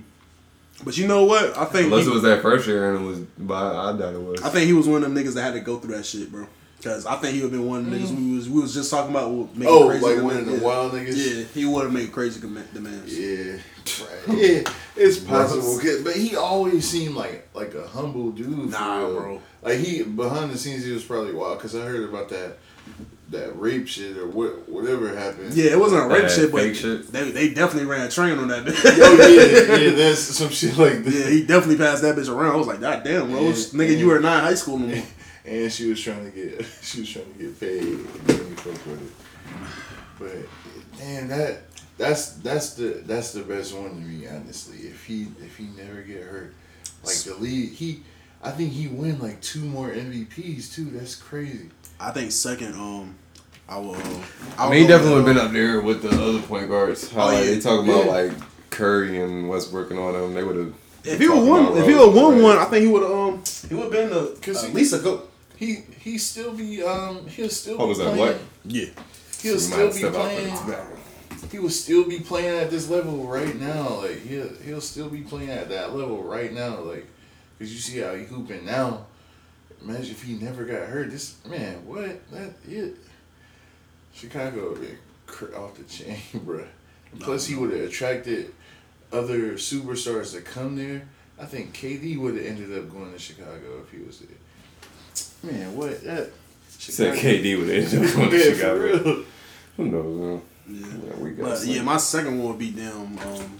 But 0.84 0.98
you 0.98 1.08
know 1.08 1.24
what? 1.24 1.58
I 1.58 1.66
think 1.66 1.86
Unless 1.86 2.06
he, 2.06 2.12
it 2.12 2.14
was 2.14 2.24
that 2.24 2.42
first 2.42 2.68
year 2.68 2.94
and 2.94 3.04
it 3.04 3.08
was, 3.08 3.20
but 3.40 3.54
I, 3.76 3.90
I 3.94 3.98
doubt 3.98 4.14
it 4.14 4.22
was. 4.22 4.42
I 4.42 4.50
think 4.50 4.68
he 4.68 4.74
was 4.74 4.88
one 4.88 5.04
of 5.04 5.14
them 5.14 5.16
niggas 5.24 5.34
that 5.36 5.44
had 5.44 5.54
to 5.54 5.62
go 5.62 5.78
through 5.80 5.96
that 5.96 6.06
shit, 6.06 6.32
bro. 6.32 6.48
Cause 6.84 7.08
I 7.08 7.16
think 7.16 7.34
he 7.34 7.42
would 7.42 7.52
have 7.52 7.60
been 7.60 7.68
one 7.68 7.80
of 7.80 7.90
the 7.90 7.98
niggas 7.98 8.10
mm. 8.10 8.18
we 8.30 8.36
was 8.36 8.48
we 8.50 8.62
was 8.62 8.74
just 8.74 8.92
talking 8.92 9.10
about 9.10 9.32
making 9.56 9.68
Oh, 9.68 9.88
crazy 9.88 10.06
like 10.06 10.16
demands. 10.18 10.24
one 10.46 10.54
of 10.54 10.60
the 10.60 10.66
wild 10.66 10.92
niggas. 10.92 11.16
Yeah, 11.38 11.44
he 11.46 11.66
would 11.66 11.84
have 11.86 11.94
made 11.94 12.12
crazy 12.12 12.40
com- 12.40 12.64
demands. 12.74 13.18
Yeah, 13.18 13.54
right. 14.06 14.38
yeah, 14.38 14.62
it's 14.96 15.18
possible. 15.18 15.80
'cause- 15.80 16.02
But 16.04 16.16
he 16.16 16.36
always 16.36 16.88
seemed 16.88 17.16
like 17.16 17.48
like 17.56 17.74
a 17.74 17.88
humble 17.88 18.32
dude. 18.32 18.70
Nah, 18.70 19.00
bro. 19.08 19.42
Like 19.64 19.80
he 19.80 20.04
behind 20.04 20.52
the 20.52 20.60
scenes, 20.60 20.84
he 20.86 20.92
was 20.92 21.04
probably 21.04 21.34
wild. 21.34 21.60
Cause 21.60 21.76
I 21.76 21.80
heard 21.82 22.04
about 22.08 22.30
that 22.30 22.58
that 23.30 23.60
rape 23.60 23.88
shit 23.88 24.18
or 24.18 24.28
what 24.28 24.70
whatever 24.70 25.16
happened. 25.16 25.54
Yeah, 25.54 25.72
it 25.72 25.80
wasn't 25.80 26.04
a 26.04 26.08
rape 26.08 26.30
shit, 26.30 26.52
but 26.52 26.62
fake 26.62 26.76
shit. 26.76 27.08
they 27.12 27.32
they 27.32 27.54
definitely 27.54 27.90
ran 27.90 28.06
a 28.06 28.10
train 28.10 28.38
on 28.38 28.48
that 28.50 28.66
bitch. 28.66 28.82
Oh 28.86 29.28
yeah, 29.28 29.76
yeah, 29.90 29.96
that's 29.96 30.20
some 30.20 30.50
shit 30.50 30.78
like 30.78 31.04
that. 31.04 31.14
Yeah, 31.14 31.30
he 31.30 31.46
definitely 31.46 31.78
passed 31.78 32.04
that 32.04 32.16
bitch 32.16 32.30
around. 32.30 32.54
I 32.54 32.58
was 32.58 32.68
like, 32.68 32.82
God 32.82 33.04
damn, 33.04 33.34
Rose, 33.34 33.74
Yeah, 33.74 33.80
nigga, 33.80 33.92
yeah. 33.92 33.98
you 33.98 34.08
were 34.08 34.20
not 34.20 34.40
in 34.40 34.44
high 34.46 34.56
school 34.56 34.78
no 34.78 34.88
more. 34.88 35.04
and 35.46 35.72
she 35.72 35.90
was 35.90 36.02
trying 36.02 36.26
to 36.26 36.32
get 36.32 36.66
she 36.82 37.02
was 37.02 37.10
trying 37.10 37.34
to 37.34 37.40
get 37.40 37.60
paid 37.60 37.82
and 37.84 38.60
fuck 38.60 38.86
with 38.86 39.02
it. 39.02 39.14
But 40.20 41.00
damn 41.00 41.28
that 41.28 41.64
that's 41.98 42.34
that's 42.36 42.74
the 42.74 43.02
that's 43.06 43.32
the 43.34 43.42
best 43.42 43.76
one 43.76 43.90
to 43.90 43.96
me 43.96 44.28
honestly. 44.28 44.78
If 44.88 45.06
he 45.06 45.28
if 45.44 45.58
he 45.58 45.68
never 45.78 46.02
get 46.02 46.24
hurt, 46.24 46.54
like 47.04 47.18
the 47.18 47.36
lead 47.36 47.72
he 47.72 48.04
I 48.44 48.52
think 48.52 48.72
he 48.72 48.88
win 48.88 49.20
like 49.20 49.42
two 49.42 49.62
more 49.62 49.90
MVPs 49.90 50.74
too. 50.74 50.86
That's 50.86 51.16
crazy. 51.16 51.70
I 52.00 52.12
think 52.12 52.32
second, 52.32 52.74
um, 52.76 53.16
I 53.68 53.78
will. 53.78 53.96
I 54.58 54.70
mean, 54.70 54.82
he 54.82 54.88
definitely 54.88 55.16
would 55.24 55.26
have 55.26 55.36
been 55.36 55.46
up 55.46 55.52
there 55.52 55.82
with 55.82 56.02
the 56.04 56.10
other 56.10 56.42
point 56.42 56.70
guards. 56.70 57.12
How 57.12 57.24
Oh, 57.24 57.26
like, 57.28 57.46
yeah. 57.46 57.52
they 57.52 57.60
talk 57.60 57.84
about 57.84 58.06
Yeah. 58.06 58.12
like 58.12 58.32
Curry 58.70 59.22
and 59.22 59.50
Westbrook 59.50 59.90
and 59.92 60.00
all 60.00 60.12
them. 60.14 60.34
They 60.34 60.44
would 60.44 60.56
have. 60.58 60.74
If 61.04 61.20
he 61.20 61.28
would 61.30 61.48
won, 61.48 61.78
if 61.78 61.86
he 61.88 61.94
would 61.94 62.14
won 62.14 62.42
one, 62.42 62.58
I 62.58 62.66
think 62.66 62.84
he 62.86 62.92
would 62.92 63.04
have. 63.04 63.12
Um, 63.12 63.44
he 63.70 63.76
would 63.76 63.84
have 63.84 63.92
been 63.92 64.10
the 64.10 64.38
Cause 64.42 64.64
at 64.64 64.70
he- 64.70 64.76
least 64.76 64.94
a 64.94 65.00
go. 65.00 65.24
He 65.56 65.84
he 66.00 66.18
still 66.18 66.52
be 66.54 66.84
um 66.84 67.26
he'll 67.28 67.50
still 67.50 67.76
Oh, 67.80 67.86
be 67.86 67.90
was 67.90 67.98
that 68.00 68.14
playing. 68.14 68.18
black? 68.18 68.36
Yeah, 68.66 68.86
He'll 69.42 69.60
So 69.60 69.72
still 69.72 69.88
be 69.88 69.94
step 69.94 70.16
out 70.16 70.32
for 70.32 70.64
playing. 70.74 70.88
he 71.52 71.60
will 71.60 71.70
still 71.70 72.04
be 72.04 72.20
playing 72.20 72.58
at 72.60 72.70
this 72.70 72.90
level 72.90 73.26
right 73.26 73.58
now. 73.60 74.02
Like 74.02 74.22
he'll 74.26 74.50
he'll 74.66 74.82
still 74.82 75.08
be 75.10 75.22
playing 75.22 75.50
at 75.52 75.70
that 75.70 75.96
level 75.96 76.24
right 76.24 76.52
now. 76.52 76.80
Like, 76.82 77.06
cause 77.58 77.72
you 77.72 77.80
see 77.80 78.00
how 78.00 78.14
he 78.16 78.26
hooping 78.26 78.66
now. 78.66 79.06
Imagine 79.88 80.12
if 80.12 80.24
he 80.24 80.34
never 80.34 80.64
got 80.66 80.88
hurt. 80.88 81.12
This 81.12 81.36
man, 81.48 81.86
what 81.86 82.30
that 82.32 82.54
it? 82.68 82.96
Chicago 84.14 84.72
would 84.72 84.82
be 84.82 84.96
cr- 85.28 85.56
off 85.56 85.76
the 85.76 85.84
chain, 85.84 86.18
bruh. 86.36 86.68
Plus, 87.20 87.46
he 87.46 87.56
would 87.56 87.72
have 87.72 87.82
attracted 87.82 88.54
other 89.12 89.54
superstars 89.54 90.34
to 90.34 90.42
come 90.42 90.76
there. 90.76 91.08
I 91.40 91.46
think 91.46 91.76
KD 91.78 92.18
would 92.18 92.36
have 92.36 92.46
ended 92.46 92.78
up 92.78 92.90
going 92.92 93.12
to 93.14 93.20
Chicago 93.20 93.84
if 93.84 93.92
he 93.92 94.04
was 94.06 94.20
there. 94.20 95.52
Man, 95.52 95.76
what 95.76 96.04
that? 96.04 96.32
Said 96.70 97.18
KD 97.18 97.58
would 97.60 97.70
have 97.70 97.94
ended 97.94 98.10
up 98.10 98.16
going 98.16 98.30
to 98.32 98.38
Yeah, 98.38 98.44
for 98.50 98.56
Chicago. 98.56 98.80
real. 98.80 99.26
Who 99.78 99.86
knows? 99.86 100.20
Man? 100.20 100.42
yeah. 100.68 100.88
Yeah, 101.08 101.16
we 101.18 101.32
got 101.32 101.50
But 101.50 101.66
yeah, 101.66 101.82
my 101.84 101.98
second 101.98 102.40
one 102.40 102.48
would 102.50 102.60
be 102.60 102.72
them. 102.72 103.18
Um, 103.20 103.60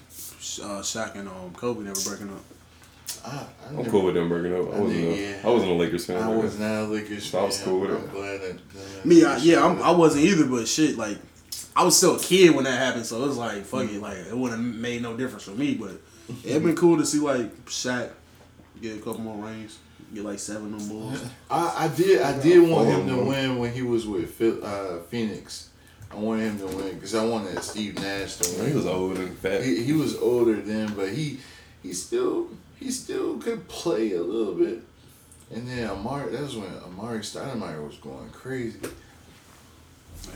uh, 0.64 0.82
Shaq 0.82 1.16
and 1.16 1.28
um, 1.28 1.54
Kobe 1.54 1.84
never 1.84 2.00
breaking 2.02 2.30
up. 2.30 2.42
I, 3.26 3.30
I 3.66 3.68
I'm 3.70 3.76
never- 3.78 3.90
cool 3.90 4.04
with 4.06 4.16
them 4.16 4.30
breaking 4.30 4.54
up. 4.54 4.74
I 4.74 4.78
I 4.78 4.80
wasn't. 4.80 4.92
think, 5.02 5.18
A, 5.18 5.22
yeah. 5.22 5.38
I 5.44 5.50
wasn't 5.50 5.72
a 5.72 5.76
Lakers 5.76 6.06
fan. 6.06 6.22
I 6.24 6.28
like 6.28 6.44
was 6.44 6.58
that. 6.58 6.68
not 6.72 6.84
a 6.84 6.88
Lakers 6.88 7.26
So 7.30 7.40
I 7.40 7.44
was 7.44 7.62
cool 7.62 7.80
with 7.82 7.90
I'm 7.92 7.98
it. 7.98 8.12
glad 8.12 8.42
that. 8.42 9.06
Me, 9.06 9.24
I, 9.26 9.38
yeah, 9.38 9.66
I'm, 9.66 9.82
I 9.82 9.92
wasn't 9.92 10.24
either, 10.26 10.46
but 10.46 10.68
shit, 10.68 10.98
like, 10.98 11.18
I 11.76 11.84
was 11.84 11.98
still 11.98 12.16
a 12.16 12.20
kid 12.20 12.56
when 12.56 12.64
that 12.66 12.78
happened, 12.78 13.06
so 13.06 13.24
it 13.24 13.28
was 13.28 13.38
like, 13.38 13.64
fuck 13.66 13.90
it, 13.92 14.02
like, 14.02 14.18
it 14.18 14.38
wouldn't 14.38 14.64
have 14.64 14.76
made 14.82 15.02
no 15.02 15.16
difference 15.18 15.44
for 15.44 15.52
me, 15.52 15.76
but 15.76 15.92
it'd 16.44 16.64
been 16.64 16.76
cool 16.76 16.98
to 16.98 17.06
see, 17.06 17.20
like, 17.20 17.66
Shaq 17.66 18.12
get 18.82 18.96
a 18.98 19.00
couple 19.00 19.22
more 19.22 19.44
rings, 19.46 19.80
get 20.14 20.24
like 20.24 20.40
seven 20.40 20.74
of 20.74 20.80
them 20.80 20.90
bulls. 20.90 21.24
I, 21.50 21.86
I 21.86 21.88
did 21.96 22.22
I 22.22 22.40
did 22.42 22.70
want 22.70 22.88
him 22.90 23.08
to 23.08 23.18
win 23.24 23.58
when 23.58 23.74
he 23.74 23.82
was 23.82 24.06
with 24.08 24.30
Phil, 24.32 24.60
uh, 24.64 25.00
Phoenix. 25.10 25.70
I 26.12 26.16
wanted 26.18 26.44
him 26.52 26.60
to 26.60 26.76
win 26.76 26.94
because 26.96 27.16
I 27.16 27.26
wanted 27.26 27.62
Steve 27.64 27.96
Nash 27.96 28.36
to 28.38 28.58
win. 28.62 28.70
He 28.70 28.76
was 28.76 28.86
older 28.86 29.22
and 29.22 29.38
fat. 29.38 29.64
He, 29.64 29.84
he 29.84 29.94
was 29.94 30.16
older 30.18 30.56
then, 30.62 30.94
but 30.94 31.10
he 31.10 31.40
he 31.84 31.94
still 31.94 32.50
he 32.80 32.92
still 32.92 33.38
could 33.38 33.68
play 33.68 34.14
a 34.14 34.22
little 34.22 34.54
bit. 34.54 34.82
And 35.54 35.68
then 35.68 35.90
Amar'e, 35.90 36.32
that 36.32 36.42
was 36.42 36.56
when 36.56 36.70
Amar'e 36.70 37.20
Stoudemire 37.20 37.86
was 37.86 37.98
going 37.98 38.30
crazy. 38.30 38.80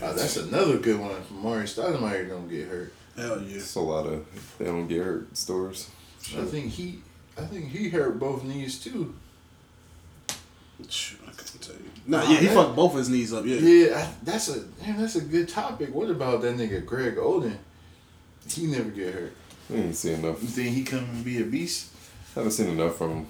Uh, 0.00 0.12
that's 0.12 0.36
another 0.36 0.78
good 0.78 1.00
one. 1.00 1.10
If 1.10 1.30
Amar'e 1.30 1.64
Stoudemire 1.64 2.28
don't 2.28 2.48
get 2.48 2.68
hurt. 2.68 2.92
Hell 3.16 3.42
yeah. 3.42 3.56
It's 3.56 3.74
a 3.74 3.80
lot 3.80 4.06
of 4.06 4.24
they 4.58 4.66
don't 4.66 4.86
get 4.86 5.04
hurt 5.04 5.36
stores. 5.36 5.90
I 6.36 6.44
think 6.44 6.72
he 6.72 7.00
I 7.36 7.42
think 7.42 7.70
he 7.70 7.88
hurt 7.88 8.18
both 8.18 8.44
knees 8.44 8.78
too. 8.80 9.14
Shoot, 10.88 11.20
I 11.26 11.32
couldn't 11.32 11.60
tell 11.60 11.74
you. 11.74 11.90
Nah, 12.06 12.22
yeah, 12.22 12.38
he 12.38 12.46
man. 12.46 12.54
fucked 12.54 12.76
both 12.76 12.94
his 12.94 13.10
knees 13.10 13.34
up, 13.34 13.44
yeah. 13.44 13.56
Yeah, 13.56 13.98
I, 13.98 14.08
that's 14.22 14.48
a 14.48 14.60
damn, 14.82 14.98
that's 14.98 15.16
a 15.16 15.20
good 15.20 15.48
topic. 15.48 15.94
What 15.94 16.08
about 16.08 16.40
that 16.42 16.56
nigga 16.56 16.84
Greg 16.86 17.16
Oden? 17.16 17.58
He 18.48 18.66
never 18.66 18.88
get 18.88 19.12
hurt. 19.12 19.32
I 19.70 19.74
ain't 19.74 19.96
seen 19.96 20.24
enough. 20.24 20.42
You 20.42 20.48
think 20.48 20.74
he 20.74 20.82
come 20.82 21.00
and 21.00 21.24
be 21.24 21.40
a 21.42 21.44
beast? 21.44 21.89
Haven't 22.40 22.52
seen 22.52 22.68
enough 22.68 22.96
from 22.96 23.10
him. 23.10 23.26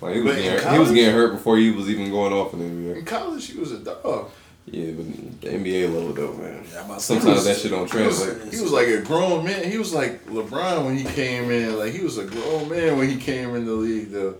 Like 0.00 0.14
he 0.14 0.20
was, 0.20 0.34
But 0.34 0.42
getting, 0.42 0.58
hurt- 0.64 0.72
he 0.72 0.78
was 0.78 0.92
getting 0.92 1.14
hurt 1.14 1.32
before 1.32 1.56
he 1.58 1.70
was 1.70 1.88
even 1.90 2.10
going 2.10 2.32
off 2.32 2.52
in 2.52 2.58
the 2.60 2.64
NBA. 2.92 2.98
In 2.98 3.04
college, 3.04 3.46
he 3.50 3.58
was 3.58 3.72
a 3.72 3.78
dog. 3.78 4.30
Yeah, 4.66 4.90
but 4.92 5.40
the 5.40 5.48
NBA 5.48 5.94
level 5.94 6.12
though, 6.12 6.34
man. 6.34 6.64
Yeah, 6.72 6.84
about 6.84 7.00
Sometimes 7.00 7.44
he 7.46 7.52
that 7.52 7.58
shit 7.60 7.70
don't 7.70 7.90
He 7.90 7.98
was, 8.04 8.22
translate. 8.24 8.52
he 8.54 8.60
was 8.60 8.72
like 8.72 8.88
a 8.88 9.00
grown 9.02 9.44
man. 9.44 9.70
He 9.70 9.78
was 9.78 9.94
like 9.94 10.26
LeBron 10.26 10.84
when 10.84 10.96
he 10.96 11.04
came 11.04 11.50
in. 11.50 11.78
Like 11.78 11.92
he 11.92 12.00
was 12.02 12.18
a 12.18 12.24
grown 12.24 12.68
man 12.68 12.98
when 12.98 13.08
he 13.08 13.16
came 13.16 13.54
in 13.54 13.64
the 13.64 13.72
league, 13.72 14.10
though. 14.10 14.34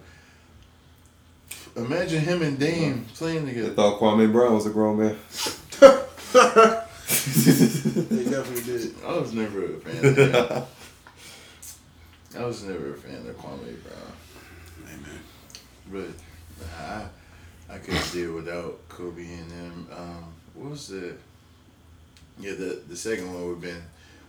Imagine 1.77 2.23
him 2.23 2.43
and 2.43 2.59
Dame 2.59 3.07
playing 3.15 3.47
together. 3.47 3.67
I 3.67 3.71
together. 3.71 3.75
thought 3.75 4.01
Kwame 4.01 4.33
Brown 4.33 4.55
was 4.55 4.67
a 4.67 4.71
grown 4.71 4.99
man. 4.99 5.17
They 7.07 8.25
definitely 8.25 8.63
did. 8.65 8.95
I 9.07 9.19
was 9.19 9.33
never 9.33 9.65
a 9.65 9.69
fan. 9.79 10.65
I 12.37 12.45
was 12.45 12.63
never 12.65 12.93
a 12.93 12.97
fan 12.97 13.27
of 13.27 13.37
Kwame 13.37 13.77
Brown. 13.83 14.13
Man. 14.85 15.21
But 15.91 16.09
I 16.79 17.07
I 17.69 17.79
couldn't 17.79 18.13
deal 18.13 18.35
without 18.35 18.89
Kobe 18.89 19.25
and 19.25 19.51
them. 19.51 19.89
Um, 19.97 20.25
what 20.55 20.71
was 20.71 20.89
the? 20.89 21.15
Yeah, 22.39 22.53
the 22.53 22.83
the 22.89 22.97
second 22.97 23.33
one 23.33 23.47
would 23.47 23.53
have 23.55 23.61
been 23.63 23.83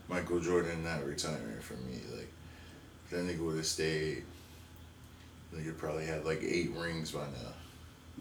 Michael 0.08 0.40
Jordan 0.40 0.84
not 0.84 1.06
retiring 1.06 1.60
for 1.60 1.74
me. 1.74 2.00
Like 2.16 2.32
that 3.12 3.26
nigga 3.26 3.40
would 3.40 3.58
have 3.58 3.66
stayed. 3.66 4.24
Nigga 5.56 5.78
probably 5.78 6.06
had 6.06 6.26
like 6.26 6.42
eight 6.44 6.72
rings 6.76 7.12
by 7.12 7.22
now. 7.22 7.54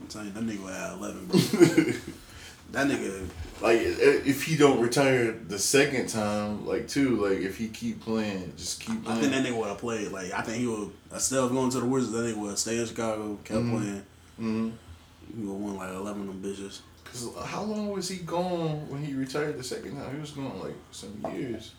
I'm 0.00 0.06
telling 0.08 0.28
you, 0.28 0.32
that 0.34 0.44
nigga 0.44 0.62
would 0.62 0.72
have 0.74 0.98
11, 0.98 1.26
bro. 1.26 1.38
that 2.72 2.86
nigga, 2.88 3.26
Like 3.60 3.80
if 3.80 4.42
he 4.44 4.56
don't 4.56 4.80
retire 4.80 5.32
the 5.32 5.58
second 5.58 6.08
time, 6.08 6.66
like 6.66 6.88
too, 6.88 7.16
like 7.26 7.38
if 7.40 7.56
he 7.56 7.68
keep 7.68 8.00
playing, 8.02 8.52
just 8.56 8.80
keep 8.80 9.08
I 9.08 9.18
think 9.20 9.32
that 9.32 9.44
nigga 9.44 9.56
would 9.56 9.68
have 9.68 9.78
played. 9.78 10.10
Like, 10.12 10.32
I 10.32 10.42
think 10.42 10.58
he 10.58 10.66
would, 10.66 10.90
instead 11.12 11.38
of 11.38 11.50
going 11.52 11.70
to 11.70 11.80
the 11.80 11.86
Wizards, 11.86 12.12
that 12.12 12.18
nigga 12.24 12.36
would 12.36 12.58
stay 12.58 12.78
in 12.78 12.86
Chicago, 12.86 13.38
kept 13.44 13.60
Mhm. 13.60 13.70
playing. 13.70 14.02
hmm 14.36 14.70
He 15.36 15.42
would 15.42 15.52
have 15.52 15.60
won 15.62 15.76
like 15.76 15.90
11 15.94 16.28
of 16.28 16.42
them 16.42 16.42
bitches. 16.42 16.80
Cause 17.04 17.28
how 17.46 17.62
long 17.62 17.88
was 17.92 18.08
he 18.08 18.18
gone 18.18 18.88
when 18.90 19.02
he 19.04 19.14
retired 19.14 19.56
the 19.58 19.62
second 19.64 19.96
time? 19.96 20.14
He 20.14 20.20
was 20.20 20.32
gone 20.32 20.60
like 20.60 20.74
some 20.90 21.14
years. 21.34 21.72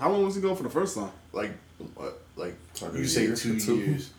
How 0.00 0.10
long 0.10 0.24
was 0.24 0.34
he 0.36 0.40
going 0.40 0.56
for 0.56 0.62
the 0.62 0.70
first 0.70 0.96
time? 0.96 1.10
Like 1.32 1.52
what? 1.94 2.18
Like 2.36 2.54
Like 2.80 2.94
you 2.94 3.04
say 3.04 3.26
two 3.34 3.60
two? 3.60 3.76
years. 3.76 4.10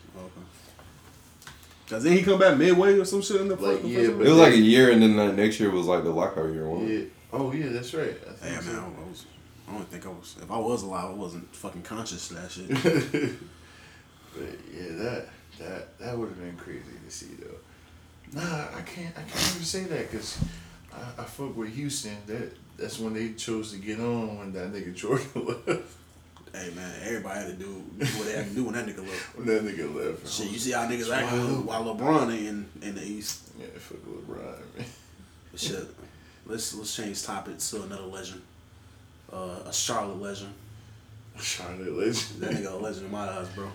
Okay. 1.90 1.96
Cause 1.96 2.04
then 2.04 2.14
he 2.14 2.22
come 2.24 2.40
back 2.40 2.58
midway 2.58 2.94
or 3.00 3.06
some 3.06 3.22
shit 3.22 3.42
in 3.42 3.48
the 3.48 3.56
Like, 3.56 3.78
fucking 3.78 3.90
yeah, 3.90 4.08
but- 4.12 4.26
It 4.26 4.30
was 4.30 4.38
like 4.38 4.54
a 4.54 4.58
year, 4.58 4.92
and 4.92 5.02
then 5.02 5.16
the 5.16 5.32
next 5.34 5.60
year 5.60 5.72
was 5.72 5.88
like 5.88 6.04
the 6.04 6.12
lockout 6.12 6.52
year. 6.54 6.68
One. 6.70 6.88
Yeah. 6.88 7.06
Oh 7.34 7.52
yeah, 7.52 7.70
that's 7.70 7.94
right. 7.94 8.16
I 8.28 8.32
think 8.34 8.56
Hey 8.56 8.62
so. 8.62 8.74
man, 8.74 8.84
I 8.98 9.10
was. 9.10 9.26
I 9.68 9.72
don't 9.74 9.88
think 9.88 10.06
I 10.06 10.10
was. 10.10 10.36
If 10.42 10.50
I 10.52 10.58
was 10.58 10.84
alive, 10.84 11.12
I 11.12 11.14
wasn't 11.14 11.56
fucking 11.56 11.82
conscious 11.84 12.28
to 12.30 12.34
that 12.36 12.52
shit. 12.52 12.70
But 14.34 14.44
yeah, 14.74 14.96
that 15.04 15.26
that 15.60 15.98
that 16.00 16.18
would 16.18 16.30
have 16.30 16.40
been 16.40 16.56
crazy 16.56 16.84
to 17.06 17.12
see 17.12 17.34
though. 17.40 18.40
Nah, 18.40 18.66
I 18.78 18.82
can't 18.82 19.14
I 19.18 19.22
can't 19.22 19.52
even 19.56 19.64
say 19.64 19.84
that 19.86 20.12
because 20.12 20.38
I, 20.94 21.22
I 21.22 21.26
fuck 21.26 21.58
with 21.58 21.74
Houston. 21.74 22.16
That 22.28 22.54
that's 22.78 23.00
when 23.00 23.14
they 23.16 23.34
chose 23.34 23.72
to 23.74 23.80
get 23.80 24.00
on 24.00 24.38
when 24.38 24.54
that 24.54 24.72
nigga 24.72 24.94
Jordan 25.02 25.28
left. 25.66 25.82
Hey 26.54 26.72
man, 26.76 26.94
everybody 27.04 27.40
had 27.40 27.48
to 27.48 27.54
do 27.54 27.84
what 28.18 28.26
they 28.26 28.34
had 28.34 28.48
to 28.50 28.56
do 28.56 28.64
when 28.66 28.74
that 28.74 28.86
nigga 28.86 29.06
left. 29.06 29.38
When 29.38 29.48
that 29.48 29.64
nigga 29.64 29.94
left. 29.96 30.28
Shit, 30.28 30.52
you 30.52 30.60
see 30.60 30.72
how 30.72 30.88
niggas 30.88 31.14
acting 31.14 31.66
while 31.66 31.84
LeBron 31.84 32.30
in 32.30 32.66
in 32.82 32.96
the 32.96 33.04
East. 33.04 33.50
Yeah, 33.60 33.68
fuck 33.78 34.00
LeBron, 34.00 34.78
man. 34.78 34.86
But 35.52 35.60
shit, 35.60 35.88
let's 36.46 36.74
let's 36.76 36.96
change 36.96 37.24
topics 37.24 37.70
to 37.72 37.84
another 37.84 38.04
legend. 38.04 38.42
Uh, 39.32 39.60
a 39.66 39.74
Charlotte 39.74 40.22
legend. 40.22 40.54
Charlotte 41.40 41.94
legend. 41.94 42.42
That 42.42 42.52
nigga 42.52 42.74
a 42.74 42.76
legend 42.76 43.06
in 43.06 43.12
my 43.12 43.30
eyes, 43.30 43.48
bro. 43.50 43.70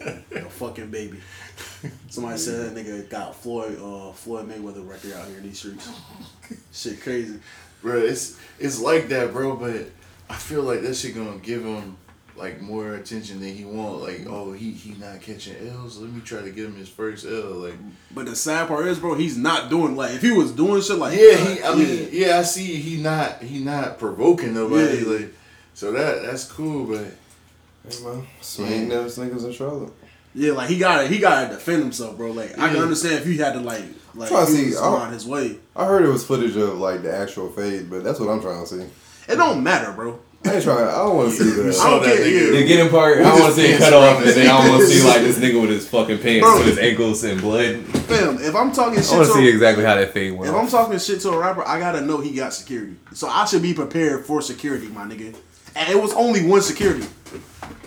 a 0.00 0.10
fucking 0.50 0.90
baby. 0.90 1.20
Somebody 2.08 2.38
said 2.38 2.74
that 2.74 2.84
nigga 2.84 3.08
got 3.08 3.36
Floyd 3.36 3.78
uh, 3.78 4.12
Floyd 4.12 4.48
Mayweather 4.48 4.88
record 4.88 5.12
out 5.12 5.28
here 5.28 5.38
in 5.38 5.44
these 5.44 5.58
streets. 5.58 5.90
Shit 6.72 7.00
crazy. 7.00 7.38
bro. 7.82 7.98
It's 7.98 8.38
it's 8.58 8.80
like 8.80 9.08
that, 9.08 9.32
bro. 9.32 9.56
But 9.56 9.90
I 10.32 10.36
feel 10.36 10.62
like 10.62 10.80
that 10.80 10.94
shit 10.94 11.14
gonna 11.14 11.36
give 11.36 11.62
him 11.62 11.98
like 12.36 12.62
more 12.62 12.94
attention 12.94 13.40
than 13.40 13.54
he 13.54 13.66
want. 13.66 14.00
Like, 14.00 14.22
oh, 14.26 14.52
he 14.52 14.72
he 14.72 14.94
not 14.94 15.20
catching 15.20 15.54
L's. 15.68 15.98
Let 15.98 16.10
me 16.10 16.22
try 16.22 16.40
to 16.40 16.48
give 16.50 16.68
him 16.68 16.76
his 16.76 16.88
first 16.88 17.26
L. 17.26 17.50
Like, 17.50 17.74
But 18.14 18.24
the 18.24 18.34
sad 18.34 18.68
part 18.68 18.86
is, 18.86 18.98
bro, 18.98 19.14
he's 19.14 19.36
not 19.36 19.68
doing 19.68 19.94
like 19.94 20.14
if 20.14 20.22
he 20.22 20.30
was 20.30 20.50
doing 20.52 20.80
shit 20.80 20.96
like 20.96 21.18
yeah, 21.18 21.36
he. 21.36 21.62
I 21.62 21.74
yeah. 21.74 21.74
mean, 21.74 22.08
yeah, 22.12 22.38
I 22.38 22.42
see. 22.44 22.76
He 22.76 23.02
not 23.02 23.42
he 23.42 23.62
not 23.62 23.98
provoking 23.98 24.54
nobody. 24.54 25.00
Yeah. 25.00 25.18
Like, 25.18 25.34
so 25.74 25.92
that 25.92 26.22
that's 26.22 26.50
cool. 26.50 26.86
But 26.86 27.08
Hey 27.86 28.02
man, 28.02 28.26
swing 28.40 28.88
those 28.88 29.18
niggas 29.18 29.44
in 29.44 29.52
Charlotte. 29.52 29.92
Yeah, 30.34 30.52
like 30.52 30.70
he 30.70 30.78
gotta 30.78 31.08
he 31.08 31.18
gotta 31.18 31.52
defend 31.54 31.82
himself, 31.82 32.16
bro. 32.16 32.30
Like 32.30 32.58
I 32.58 32.72
can 32.72 32.78
understand 32.78 33.16
if 33.16 33.26
you 33.26 33.36
had 33.44 33.52
to 33.52 33.60
like 33.60 33.84
like 34.14 34.30
to 34.30 34.40
he 34.46 34.46
see, 34.46 34.66
was 34.68 34.80
I- 34.80 34.86
on 34.86 35.12
his 35.12 35.26
way. 35.26 35.58
I 35.76 35.84
heard 35.84 36.06
it 36.06 36.08
was 36.08 36.24
footage 36.24 36.56
of 36.56 36.78
like 36.78 37.02
the 37.02 37.14
actual 37.14 37.50
fade, 37.50 37.90
but 37.90 38.02
that's 38.02 38.18
what 38.18 38.30
I'm 38.30 38.40
trying 38.40 38.64
to 38.64 38.66
see. 38.66 38.86
It 39.28 39.36
don't 39.36 39.62
matter, 39.62 39.92
bro. 39.92 40.18
I 40.44 40.54
ain't 40.54 40.64
trying. 40.64 40.88
I 40.88 40.90
don't 40.98 41.16
want 41.16 41.30
to 41.30 41.36
see 41.36 41.50
that. 41.50 41.76
I 41.78 41.90
don't 41.90 42.02
that 42.02 42.16
care. 42.16 42.26
nigga. 42.26 42.52
The 42.52 42.66
getting 42.66 42.90
part, 42.90 43.18
With 43.18 43.26
I 43.26 43.38
want 43.38 43.54
to 43.54 43.60
see 43.60 43.66
it 43.68 43.78
cut 43.78 43.92
off, 43.92 44.18
and 44.18 44.30
then 44.30 44.50
I 44.50 44.68
want 44.68 44.80
to 44.80 44.86
see 44.88 45.06
like 45.06 45.20
this 45.20 45.38
nigga 45.44 45.60
with 45.60 45.70
his 45.70 45.88
fucking 45.88 46.18
pants 46.18 46.40
Bro. 46.40 46.58
with 46.58 46.66
his 46.66 46.78
ankles 46.78 47.22
and 47.22 47.40
blood. 47.40 47.76
Fam, 48.06 48.38
if 48.38 48.54
I'm 48.56 48.72
talking 48.72 48.98
I 48.98 49.16
want 49.16 49.26
to 49.28 49.32
to 49.32 49.32
see 49.34 49.48
exactly 49.48 49.84
how 49.84 49.94
that 49.94 50.12
fade 50.12 50.36
went. 50.36 50.50
if 50.50 50.56
I'm 50.56 50.66
talking 50.68 50.98
shit 50.98 51.20
to 51.20 51.30
a 51.30 51.38
rapper, 51.38 51.62
I 51.66 51.78
gotta 51.78 52.00
know 52.00 52.20
he 52.20 52.34
got 52.34 52.52
security. 52.52 52.96
So 53.12 53.28
I 53.28 53.44
should 53.44 53.62
be 53.62 53.72
prepared 53.72 54.26
for 54.26 54.42
security, 54.42 54.88
my 54.88 55.04
nigga. 55.04 55.36
And 55.76 55.88
it 55.88 56.00
was 56.00 56.12
only 56.14 56.44
one 56.44 56.60
security, 56.60 57.06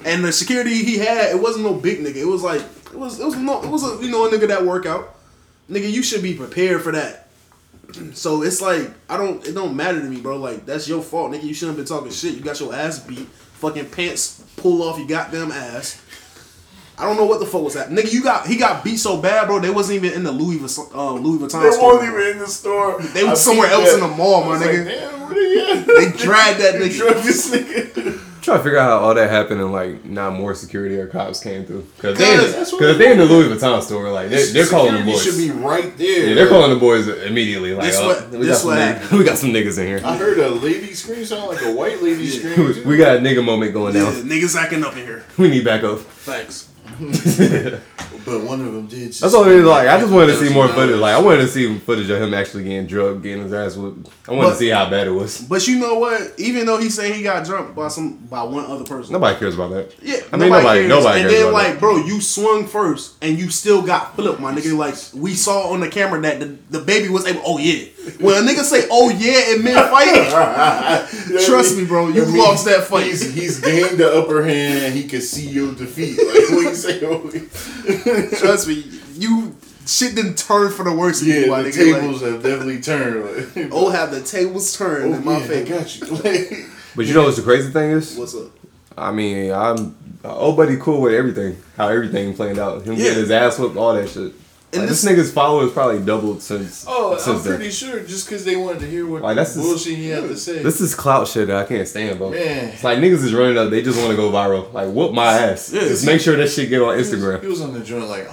and 0.05 0.23
the 0.23 0.31
security 0.31 0.83
he 0.83 0.97
had, 0.97 1.35
it 1.35 1.41
wasn't 1.41 1.65
no 1.65 1.73
big 1.73 1.99
nigga. 1.99 2.15
It 2.15 2.25
was 2.25 2.41
like 2.41 2.61
it 2.61 2.97
was 2.97 3.19
it 3.19 3.25
was 3.25 3.35
no 3.35 3.61
it 3.63 3.69
was 3.69 3.83
a 3.83 4.03
you 4.03 4.09
know 4.09 4.25
a 4.25 4.29
nigga 4.31 4.47
that 4.47 4.65
work 4.65 4.85
out. 4.85 5.17
Nigga, 5.69 5.91
you 5.91 6.03
should 6.03 6.23
be 6.23 6.33
prepared 6.33 6.81
for 6.83 6.93
that. 6.93 7.24
So 8.13 8.43
it's 8.43 8.61
like 8.61 8.91
I 9.09 9.17
don't 9.17 9.45
it 9.47 9.53
don't 9.53 9.75
matter 9.75 9.99
to 9.99 10.05
me, 10.07 10.21
bro. 10.21 10.37
Like 10.37 10.65
that's 10.65 10.87
your 10.87 11.01
fault, 11.01 11.31
nigga. 11.31 11.43
You 11.43 11.53
shouldn't 11.53 11.77
have 11.77 11.85
been 11.85 11.97
talking 11.97 12.11
shit. 12.11 12.35
You 12.35 12.41
got 12.41 12.59
your 12.59 12.73
ass 12.73 12.99
beat. 12.99 13.27
Fucking 13.55 13.89
pants 13.89 14.43
pull 14.57 14.83
off 14.83 14.97
your 14.97 15.07
goddamn 15.07 15.51
ass. 15.51 16.01
I 16.97 17.05
don't 17.05 17.17
know 17.17 17.25
what 17.25 17.39
the 17.41 17.45
fuck 17.45 17.61
was 17.61 17.73
that, 17.73 17.89
nigga. 17.89 18.11
You 18.13 18.23
got 18.23 18.47
he 18.47 18.55
got 18.57 18.83
beat 18.83 18.97
so 18.97 19.17
bad, 19.21 19.47
bro. 19.47 19.59
They 19.59 19.69
wasn't 19.69 20.03
even 20.03 20.13
in 20.13 20.23
the 20.23 20.31
Louis 20.31 20.59
Vuitton, 20.59 20.93
uh, 20.95 21.13
Louis 21.13 21.39
Vuitton 21.39 21.63
they 21.63 21.71
store. 21.71 21.99
They 21.99 22.09
weren't 22.09 22.19
even 22.19 22.31
in 22.33 22.39
the 22.39 22.47
store. 22.47 23.01
They 23.01 23.23
was 23.23 23.43
somewhere 23.43 23.67
else 23.67 23.91
that. 23.91 24.01
in 24.01 24.09
the 24.09 24.15
mall, 24.15 24.45
my 24.45 24.57
like, 24.57 24.69
nigga. 24.69 24.85
Damn, 24.85 25.19
where 25.21 25.33
they 25.33 25.79
at? 25.79 25.87
They 25.87 26.17
dragged 26.17 26.61
that 26.61 26.75
nigga. 26.81 28.14
Trying 28.45 28.57
to 28.59 28.63
figure 28.63 28.77
out 28.79 28.89
how 28.89 29.05
all 29.07 29.13
that 29.15 29.29
happened 29.29 29.59
and 29.59 29.71
like 29.71 30.05
not 30.05 30.33
more 30.33 30.55
security 30.55 30.95
or 30.97 31.07
cops 31.07 31.41
came 31.43 31.65
through. 31.65 31.81
Because 31.97 32.17
they, 32.17 32.35
Cause 32.35 32.53
that's 32.55 32.71
what 32.71 32.79
because 32.79 32.97
they 32.97 33.11
in 33.11 33.17
the 33.17 33.25
Louis 33.25 33.49
Vuitton 33.53 33.81
store, 33.81 34.09
like 34.11 34.29
they're, 34.29 34.45
they're 34.53 34.67
calling 34.67 34.93
the 34.95 35.03
boys. 35.11 35.23
should 35.23 35.37
be 35.37 35.51
right 35.51 35.97
there. 35.97 36.29
yeah, 36.29 36.35
they're 36.35 36.47
calling 36.47 36.69
the 36.69 36.79
boys 36.79 37.07
immediately. 37.07 37.73
Like, 37.73 37.87
This 37.87 37.97
oh, 37.99 38.07
what- 38.07 38.29
we, 38.31 38.37
got 38.37 38.45
this 38.45 38.61
some 38.61 38.69
what 38.71 38.77
niggas, 38.79 39.11
we 39.19 39.23
got 39.25 39.37
some 39.37 39.49
niggas 39.51 39.77
in 39.79 39.87
here. 39.87 40.01
I 40.05 40.15
heard 40.17 40.37
a 40.39 40.49
lady 40.49 40.93
scream 40.93 41.25
sound 41.25 41.47
like 41.49 41.61
a 41.63 41.73
white 41.73 42.01
lady 42.01 42.27
scream. 42.29 42.87
we 42.87 42.95
got 42.97 43.17
a 43.17 43.19
nigga 43.19 43.43
moment 43.43 43.73
going 43.73 43.93
Yeah, 43.95 44.03
down. 44.03 44.13
niggas 44.23 44.55
acting 44.55 44.83
up 44.83 44.93
in 44.95 45.05
here. 45.05 45.23
We 45.37 45.49
need 45.49 45.65
backup. 45.65 45.99
Thanks. 45.99 46.69
but 48.25 48.41
one 48.41 48.59
of 48.61 48.73
them 48.73 48.87
did. 48.87 49.13
That's 49.13 49.33
all 49.33 49.45
it 49.45 49.51
is. 49.53 49.65
Like, 49.65 49.87
I 49.87 49.99
just 49.99 50.11
wanted 50.11 50.27
to 50.33 50.37
see 50.37 50.53
more 50.53 50.67
footage. 50.67 50.97
Like, 50.97 51.15
I 51.15 51.19
wanted 51.21 51.41
to 51.43 51.47
see 51.47 51.77
footage 51.79 52.09
of 52.09 52.21
him 52.21 52.33
actually 52.33 52.63
getting 52.63 52.87
drugged, 52.87 53.23
getting 53.23 53.43
his 53.43 53.53
ass 53.53 53.75
whooped. 53.75 54.09
I 54.27 54.31
wanted 54.31 54.43
But- 54.47 54.49
to 54.53 54.57
see 54.57 54.69
how 54.69 54.89
bad 54.89 55.07
it 55.07 55.11
was. 55.11 55.41
But 55.41 55.67
you 55.67 55.79
know 55.79 55.95
what? 55.99 56.33
Even 56.37 56.65
though 56.65 56.77
he 56.77 56.89
said 56.89 57.13
he 57.13 57.21
got 57.21 57.45
drunk 57.45 57.75
by 57.75 57.87
some 57.89 58.15
by 58.29 58.43
one 58.43 58.65
other 58.65 58.83
person. 58.83 59.13
Nobody 59.13 59.37
cares 59.39 59.55
about 59.55 59.71
that. 59.71 59.93
Yeah, 60.01 60.17
I 60.33 60.37
mean, 60.37 60.49
nobody, 60.49 60.79
cares. 60.79 60.89
nobody 60.89 61.21
And 61.21 61.29
cares 61.29 61.43
then, 61.43 61.53
like, 61.53 61.67
that. 61.73 61.79
bro, 61.79 61.97
you 61.97 62.19
swung 62.21 62.65
first, 62.67 63.13
and 63.21 63.37
you 63.37 63.49
still 63.49 63.81
got 63.81 64.15
flipped, 64.15 64.39
my 64.39 64.53
nigga. 64.53 64.75
Like, 64.77 64.95
we 65.13 65.33
saw 65.35 65.69
on 65.71 65.79
the 65.81 65.87
camera 65.89 66.19
that 66.21 66.39
the, 66.39 66.79
DaBaby 66.79 67.09
was 67.09 67.25
able. 67.27 67.41
Oh 67.45 67.57
yeah, 67.59 67.85
when 68.19 68.35
a 68.43 68.47
nigga 68.47 68.63
say 68.63 68.87
"oh 68.91 69.09
yeah" 69.09 69.53
in 69.55 69.63
mid 69.63 69.75
fight, 69.75 71.43
trust 71.45 71.75
me, 71.77 71.85
bro, 71.85 72.07
you 72.07 72.21
That 72.21 72.27
means 72.31 72.37
lost 72.37 72.65
that 72.65 72.83
fight. 72.85 73.05
He's, 73.05 73.33
he's 73.33 73.59
gained 73.59 73.97
the 73.97 74.11
upper 74.13 74.43
hand. 74.43 74.93
He 74.93 75.07
can 75.07 75.21
see 75.21 75.47
your 75.49 75.73
defeat. 75.73 76.17
Like 76.17 76.49
when 76.49 76.63
you 76.67 76.75
say, 76.75 76.99
oh, 77.05 77.29
Trust 78.39 78.67
me, 78.67 78.83
you 79.15 79.55
shit 79.85 80.15
didn't 80.15 80.37
turn 80.37 80.71
for 80.71 80.83
the 80.83 80.91
worse. 80.91 81.21
in 81.21 81.27
yeah, 81.29 81.45
my 81.47 81.61
the 81.63 81.69
nigga. 81.69 81.99
tables 82.01 82.21
have 82.21 82.41
definitely 82.43 82.81
turned. 82.81 83.25
Like, 83.25 83.55
Like, 83.55 83.69
oh, 83.71 83.89
have 83.89 84.11
the 84.11 84.21
tables 84.21 84.75
turned 84.77 85.13
oh, 85.13 85.17
in 85.17 85.25
my 85.25 85.37
yeah, 85.37 85.43
I 85.43 85.47
favor. 85.47 85.69
got 85.79 85.99
you. 86.23 86.67
But 86.95 87.05
you 87.07 87.13
know 87.13 87.23
what's 87.23 87.35
the 87.35 87.43
crazy 87.43 87.71
thing 87.71 87.91
is? 87.91 88.15
What's 88.15 88.35
up? 88.35 88.51
I 88.97 89.11
mean, 89.11 89.51
I'm 89.51 89.97
old 90.23 90.55
buddy 90.55 90.77
cool 90.77 91.01
with 91.01 91.13
everything. 91.13 91.57
How 91.75 91.89
everything 91.89 92.33
played 92.33 92.57
out. 92.57 92.83
Him 92.83 92.93
Yeah. 92.93 92.99
getting 93.03 93.19
his 93.19 93.31
ass 93.31 93.59
whooped, 93.59 93.75
all 93.75 93.93
that 93.95 94.07
shit. 94.09 94.31
And 94.75 94.81
Like, 94.81 94.89
this, 94.89 95.01
this- 95.01 95.11
nigga's 95.11 95.31
followers 95.31 95.71
probably 95.71 95.99
doubled 96.03 96.41
since 96.41 96.85
oh, 96.87 97.13
I'm 97.13 97.19
since 97.19 97.43
then. 97.43 97.55
pretty 97.55 97.71
sure 97.71 98.01
just 98.01 98.27
because 98.27 98.45
they 98.45 98.55
wanted 98.55 98.79
to 98.81 98.87
hear 98.87 99.07
what 99.07 99.21
Like, 99.21 99.35
that's 99.35 99.55
bullshit 99.55 99.97
he 99.97 100.09
had 100.09 100.23
to 100.23 100.37
say. 100.37 100.61
This 100.61 100.81
is 100.81 100.93
clout 100.95 101.27
shit 101.27 101.47
that 101.47 101.57
I 101.57 101.63
can't 101.65 101.87
stand, 101.87 102.17
bro. 102.19 102.31
Man. 102.31 102.69
It's 102.69 102.83
like 102.83 102.99
niggas 102.99 103.23
is 103.23 103.33
running 103.33 103.57
up, 103.57 103.69
they 103.69 103.81
just 103.81 103.97
want 103.97 104.11
to 104.11 104.15
go 104.17 104.31
viral. 104.31 104.71
Like, 104.73 104.89
whoop 104.89 105.13
my 105.13 105.25
ass. 105.33 105.71
Yeah, 105.73 105.81
just 105.81 106.05
make 106.05 106.21
sure 106.21 106.35
that 106.35 106.49
shit 106.49 106.69
get 106.69 106.81
on 106.81 106.93
He 106.93 106.99
was- 106.99 107.11
Instagram. 107.11 107.41
He 107.41 107.47
was 107.47 107.61
on 107.61 107.73
the 107.73 107.79
joint 107.81 108.07
like, 108.07 108.29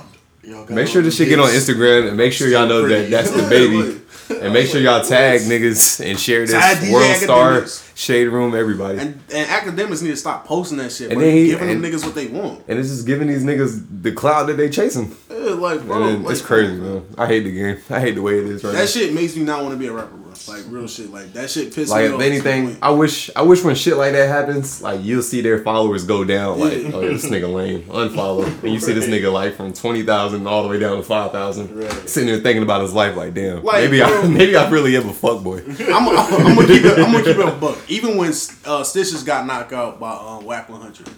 Make 0.68 0.88
sure 0.88 1.02
this 1.02 1.16
shit 1.16 1.28
get 1.28 1.38
on. 1.38 1.48
Instagram 1.50 2.08
and 2.08 2.16
make 2.16 2.32
sure 2.32 2.48
y'all 2.48 2.66
know 2.66 2.86
that 2.88 3.10
that's 3.10 3.30
DaBaby. 3.30 4.00
And 4.40 4.54
make 4.54 4.66
sure 4.66 4.80
y'all 4.80 5.04
tag 5.04 5.42
niggas 5.42 6.02
and 6.08 6.18
share 6.18 6.46
this 6.46 6.90
World 6.90 7.16
Star. 7.16 7.66
Shade 8.02 8.26
Room, 8.28 8.54
everybody. 8.54 8.98
And, 8.98 9.20
And 9.32 9.48
and 9.48 9.48
Akademiks 9.48 10.02
need 10.02 10.10
to 10.10 10.16
stop 10.16 10.44
posting 10.44 10.78
that 10.78 10.90
shit. 10.90 11.10
And 11.10 11.18
bro. 11.18 11.26
then 11.26 11.36
he- 11.36 11.46
giving 11.46 11.68
them 11.68 11.82
niggas 11.82 12.04
what 12.04 12.14
they 12.16 12.26
want. 12.26 12.64
And 12.66 12.78
it's 12.78 12.88
just 12.88 13.06
giving 13.06 13.28
these 13.28 13.44
niggas 13.44 13.84
the 14.02 14.10
cloud 14.12 14.46
that 14.48 14.56
they 14.56 14.68
chasing. 14.68 15.14
Yeah, 15.30 15.36
like 15.54 15.82
bro, 15.86 16.04
then 16.06 16.22
like, 16.24 16.32
it's 16.32 16.42
crazy, 16.42 16.74
man. 16.74 17.04
I 17.16 17.26
hate 17.26 17.44
the 17.44 17.52
game. 17.52 17.78
I 17.90 18.00
hate 18.00 18.14
the 18.16 18.22
way 18.22 18.38
it 18.38 18.44
is 18.46 18.64
right 18.64 18.72
now. 18.72 18.78
That 18.80 18.88
shit 18.88 19.12
makes 19.14 19.36
me 19.36 19.44
not 19.44 19.62
want 19.62 19.72
to 19.74 19.78
be 19.78 19.86
a 19.86 19.92
rapper, 19.92 20.16
bro. 20.16 20.32
Like 20.48 20.64
real 20.68 20.88
shit. 20.88 21.10
Like 21.12 21.32
that 21.34 21.50
shit 21.50 21.72
pisses 21.72 21.88
Like 21.90 22.06
me 22.08 22.12
off. 22.14 22.18
the 22.20 22.26
anything. 22.26 22.76
I 22.82 22.90
wish 22.90 23.30
I 23.36 23.42
wish 23.42 23.62
when 23.62 23.74
shit 23.76 23.96
like 23.96 24.12
that 24.12 24.28
happens, 24.28 24.82
like 24.82 25.00
you'll 25.04 25.22
see 25.22 25.40
their 25.40 25.58
followers 25.62 26.04
go 26.04 26.24
down. 26.24 26.58
Like, 26.58 26.82
Yeah. 26.82 26.90
oh 26.94 27.00
this 27.00 27.26
nigga 27.26 27.52
lame, 27.52 27.82
unfollow, 27.84 28.44
and 28.62 28.72
you 28.72 28.80
see 28.80 28.92
this 28.92 29.06
nigga 29.06 29.32
like 29.32 29.54
from 29.56 29.72
twenty 29.72 30.02
thousand 30.04 30.46
all 30.46 30.62
the 30.64 30.68
way 30.68 30.78
down 30.80 30.96
to 30.96 31.02
five 31.02 31.32
thousand, 31.32 31.76
Right. 31.76 32.08
sitting 32.08 32.28
there 32.28 32.40
thinking 32.40 32.62
about 32.62 32.80
his 32.82 32.92
life. 32.92 33.14
Like, 33.16 33.34
damn, 33.34 33.62
Like, 33.62 33.84
maybe 33.84 34.02
I 34.02 34.26
maybe 34.28 34.56
I 34.56 34.68
really 34.70 34.96
am 34.96 35.08
a 35.08 35.12
fuck 35.12 35.42
boy. 35.44 35.58
I'm, 35.58 36.08
I'm, 36.08 36.18
I'm 36.18 36.54
gonna 36.56 36.66
keep 36.66 36.84
it. 36.84 36.98
I'm 36.98 37.12
gonna 37.12 37.24
keep 37.24 37.36
it 37.36 37.48
a 37.48 37.52
buck. 37.52 37.78
Even 37.92 38.16
when 38.16 38.32
uh, 38.64 38.82
Stitches 38.84 39.22
got 39.22 39.46
knocked 39.46 39.72
out 39.72 40.00
by 40.00 40.12
uh, 40.12 40.40
Wack 40.40 40.68
100, 40.68 41.08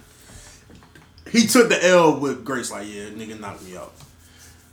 he 1.31 1.47
took 1.47 1.69
the 1.69 1.85
L 1.87 2.19
with 2.19 2.45
grace. 2.45 2.71
Like, 2.71 2.87
yeah, 2.89 3.05
nigga 3.11 3.39
knocked 3.39 3.65
me 3.65 3.77
out. 3.77 3.93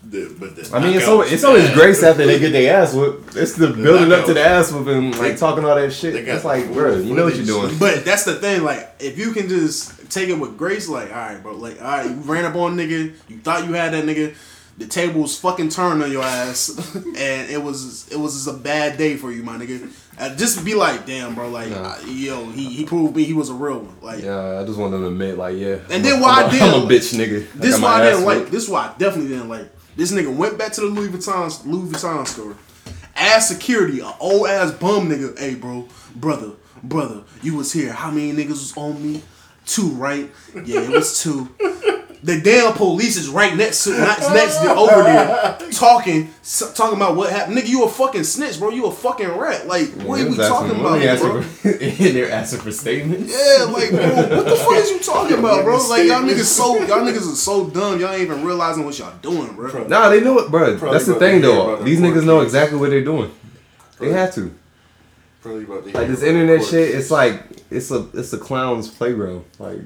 The- 0.03 0.35
but 0.39 0.55
the 0.55 0.75
I 0.75 0.79
mean, 0.79 0.93
it's 0.95 1.01
knockout 1.05 1.09
always, 1.09 1.31
it's 1.31 1.43
always 1.43 1.69
grace 1.71 2.01
after 2.01 2.25
they 2.25 2.39
get 2.45 2.53
their 2.53 2.75
ass 2.81 2.93
whooped. 2.95 3.35
It's 3.35 3.53
the 3.55 3.67
building 3.67 4.11
up 4.11 4.25
to 4.25 4.33
the 4.33 4.39
knockout. 4.39 4.59
ass 4.59 4.71
whooping, 4.71 5.11
like 5.19 5.37
talking 5.37 5.63
all 5.63 5.75
that 5.75 5.93
shit. 5.93 6.13
they 6.13 6.31
It's 6.31 6.43
like, 6.43 6.73
bro, 6.73 6.97
you 6.97 7.13
know 7.13 7.25
what 7.25 7.35
you're 7.35 7.45
doing. 7.45 7.77
But 7.77 8.03
that's 8.03 8.23
the 8.23 8.33
thing. 8.35 8.63
Like, 8.63 8.95
if 8.99 9.19
you 9.19 9.31
can 9.31 9.47
just 9.47 10.09
take 10.11 10.29
it 10.29 10.39
with 10.39 10.57
grace, 10.57 10.89
like, 10.89 11.09
all 11.09 11.15
right, 11.17 11.41
bro. 11.43 11.55
Like, 11.55 11.79
all 11.81 11.87
right, 11.87 12.09
you 12.09 12.15
ran 12.15 12.45
up 12.45 12.55
on 12.55 12.75
nigga. 12.77 13.13
You 13.27 13.37
thought 13.39 13.67
you 13.67 13.73
had 13.73 13.93
that 13.93 14.03
nigga. 14.05 14.35
The 14.79 14.87
tables 14.87 15.39
fucking 15.39 15.69
turned 15.69 16.01
on 16.01 16.11
your 16.11 16.23
ass, 16.23 16.95
and 16.95 17.51
it 17.51 17.61
was 17.61 18.11
it 18.11 18.17
was 18.17 18.33
just 18.33 18.47
a 18.47 18.59
bad 18.59 18.97
day 18.97 19.17
for 19.17 19.31
you, 19.31 19.43
my 19.43 19.57
nigga. 19.57 19.87
Uh, 20.19 20.35
just 20.35 20.63
be 20.63 20.73
like, 20.75 21.05
damn, 21.05 21.33
bro. 21.35 21.49
Like, 21.49 21.69
Nah. 21.69 21.93
uh, 21.93 21.99
yo, 22.05 22.45
he, 22.51 22.65
he 22.65 22.85
proved 22.85 23.15
me 23.15 23.23
he 23.23 23.33
was 23.33 23.49
a 23.49 23.53
real 23.53 23.79
one. 23.79 23.95
Like, 24.01 24.23
Yeah, 24.23 24.59
I 24.59 24.65
just 24.65 24.77
want 24.77 24.91
them 24.91 25.01
to 25.01 25.07
admit, 25.07 25.37
like, 25.37 25.57
yeah. 25.57 25.75
And 25.89 25.93
I'm 25.93 26.01
then 26.03 26.19
a- 26.19 26.21
why 26.21 26.29
I'm 26.41 26.45
I 26.45 26.47
a- 26.47 26.51
did- 26.51 26.61
I'm 26.61 26.81
a 26.83 26.85
bitch 26.85 27.13
nigga. 27.15 27.51
This 27.53 27.79
why 27.81 28.01
I 28.01 28.11
didn't 28.11 28.25
like. 28.25 28.49
This 28.51 28.67
why 28.69 28.87
I 28.87 28.97
definitely 28.97 29.29
didn't 29.29 29.49
like. 29.49 29.69
This 29.95 30.11
nigga 30.11 30.35
went 30.35 30.57
back 30.57 30.73
to 30.73 30.81
the 30.81 30.87
Louis 30.87 31.09
Vuitton 31.09 31.65
Louis 31.65 31.89
Vuitton 31.91 32.27
store, 32.27 32.55
asked 33.15 33.47
security, 33.49 33.99
an 33.99 34.13
old 34.19 34.47
ass 34.47 34.71
bum 34.71 35.09
nigga, 35.09 35.37
hey 35.39 35.55
bro, 35.55 35.87
brother, 36.15 36.51
brother, 36.83 37.23
you 37.41 37.55
was 37.55 37.73
here. 37.73 37.91
How 37.91 38.09
many 38.11 38.31
niggas 38.31 38.49
was 38.49 38.77
on 38.77 39.01
me? 39.01 39.21
Two, 39.65 39.89
right? 39.89 40.29
Yeah, 40.65 40.81
it 40.81 40.89
was 40.89 41.21
two. 41.21 41.49
The 42.23 42.39
damn 42.39 42.73
police 42.73 43.17
is 43.17 43.29
right 43.29 43.55
next 43.57 43.83
to 43.85 43.97
next, 43.97 44.29
next 44.29 44.57
to 44.59 44.69
over 44.75 45.01
there 45.01 45.57
talking 45.71 46.29
s- 46.41 46.71
talking 46.75 46.95
about 46.95 47.15
what 47.15 47.31
happened. 47.31 47.57
Nigga, 47.57 47.67
you 47.69 47.83
a 47.83 47.89
fucking 47.89 48.25
snitch, 48.25 48.59
bro. 48.59 48.69
You 48.69 48.85
a 48.85 48.91
fucking 48.91 49.27
rat. 49.27 49.65
Like, 49.67 49.89
what 50.03 50.19
He 50.19 50.25
are 50.25 50.29
we 50.29 50.37
was 50.37 50.39
asking- 50.39 50.69
talking 50.69 50.83
what 50.83 50.89
about, 50.89 51.01
he 51.01 51.07
asking 51.07 51.29
bro? 51.31 51.41
for- 51.41 51.69
they're 52.13 52.31
asking 52.31 52.59
for 52.59 52.71
statements. 52.71 53.31
Yeah, 53.31 53.63
like, 53.65 53.89
bro, 53.89 54.15
what 54.37 54.45
the 54.45 54.55
fuck 54.55 54.73
is 54.75 54.91
you 54.91 54.99
talking 55.13 55.39
about, 55.39 55.63
bro? 55.63 55.77
Like, 55.87 56.05
y'all 56.07 56.21
niggas 56.21 56.43
so 56.43 56.77
y'all 56.85 56.99
niggas 56.99 57.31
are 57.31 57.35
so 57.35 57.67
dumb. 57.71 57.99
Y'all 57.99 58.11
ain't 58.11 58.21
even 58.21 58.43
realizing 58.45 58.85
what 58.85 58.99
y'all 58.99 59.17
doing, 59.23 59.55
bro. 59.55 59.87
Nah, 59.87 60.09
they 60.09 60.21
know 60.21 60.37
it, 60.37 60.51
bro. 60.51 60.77
Probably 60.77 60.97
That's 60.99 61.07
the 61.07 61.15
thing, 61.15 61.41
though. 61.41 61.77
These 61.83 61.99
court 62.01 62.13
niggas 62.13 62.25
know 62.25 62.41
exactly 62.41 62.77
what 62.77 62.91
they're 62.91 63.03
doing. 63.03 63.31
They 63.99 64.11
have 64.11 64.31
to. 64.35 64.53
Probably 65.41 65.63
about 65.63 65.85
to 65.85 65.91
Like 65.97 66.07
this 66.07 66.21
internet 66.21 66.63
shit, 66.63 66.93
it's 66.93 67.09
like 67.09 67.41
it's 67.71 67.89
a 67.89 68.07
it's 68.13 68.31
a 68.33 68.37
clown's 68.37 68.87
playground. 68.89 69.43
Like 69.57 69.79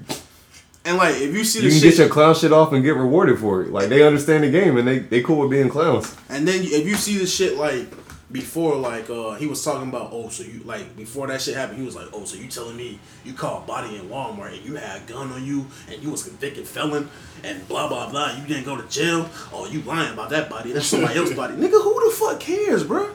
And 0.85 0.97
like, 0.97 1.15
if 1.15 1.33
you 1.33 1.43
see 1.43 1.59
you 1.59 1.65
the 1.65 1.71
can 1.71 1.79
shit, 1.81 1.89
get 1.91 1.99
your 1.99 2.09
clown 2.09 2.35
shit 2.35 2.51
off 2.53 2.71
and 2.73 2.83
get 2.83 2.95
rewarded 2.95 3.39
for 3.39 3.61
it. 3.63 3.71
Like 3.71 3.89
they 3.89 4.03
understand 4.05 4.43
the 4.43 4.51
game 4.51 4.77
and 4.77 4.87
they 4.87 4.99
they 4.99 5.21
cool 5.21 5.39
with 5.39 5.49
being 5.49 5.69
clowns. 5.69 6.15
and 6.29 6.47
then 6.47 6.61
if 6.63 6.85
you 6.85 6.95
see 6.95 7.17
the 7.17 7.25
shit 7.25 7.57
like 7.57 7.87
before 8.31 8.75
like 8.75 9.09
uh 9.09 9.33
he 9.35 9.45
was 9.47 9.63
talking 9.63 9.87
about 9.87 10.09
oh 10.11 10.27
so 10.29 10.43
you 10.43 10.59
like 10.65 10.95
before 10.97 11.27
that 11.27 11.39
shit 11.41 11.55
happened 11.55 11.79
he 11.79 11.85
was 11.85 11.95
like 11.95 12.07
oh 12.11 12.25
so 12.25 12.35
you 12.35 12.47
telling 12.47 12.75
me 12.75 12.99
you 13.23 13.31
caught 13.33 13.65
body 13.67 13.95
in 13.95 14.09
Walmart 14.09 14.53
and 14.57 14.65
you 14.65 14.75
had 14.75 15.01
a 15.01 15.05
gun 15.05 15.31
on 15.31 15.45
you 15.45 15.65
and 15.89 16.01
you 16.03 16.09
was 16.09 16.23
convicted 16.23 16.67
felon 16.67 17.07
and 17.43 17.65
blah 17.67 17.87
blah 17.87 18.09
blah 18.09 18.35
you 18.35 18.45
didn't 18.47 18.65
go 18.65 18.75
to 18.75 18.85
jail 18.89 19.29
oh 19.53 19.67
you 19.67 19.79
lying 19.83 20.11
about 20.11 20.31
that 20.31 20.49
body 20.49 20.71
that's 20.73 20.87
somebody 20.87 21.17
else's 21.17 21.35
body 21.35 21.53
nigga 21.63 21.81
who 21.81 22.09
the 22.09 22.15
fuck 22.15 22.39
cares 22.39 22.83
bro 22.83 23.05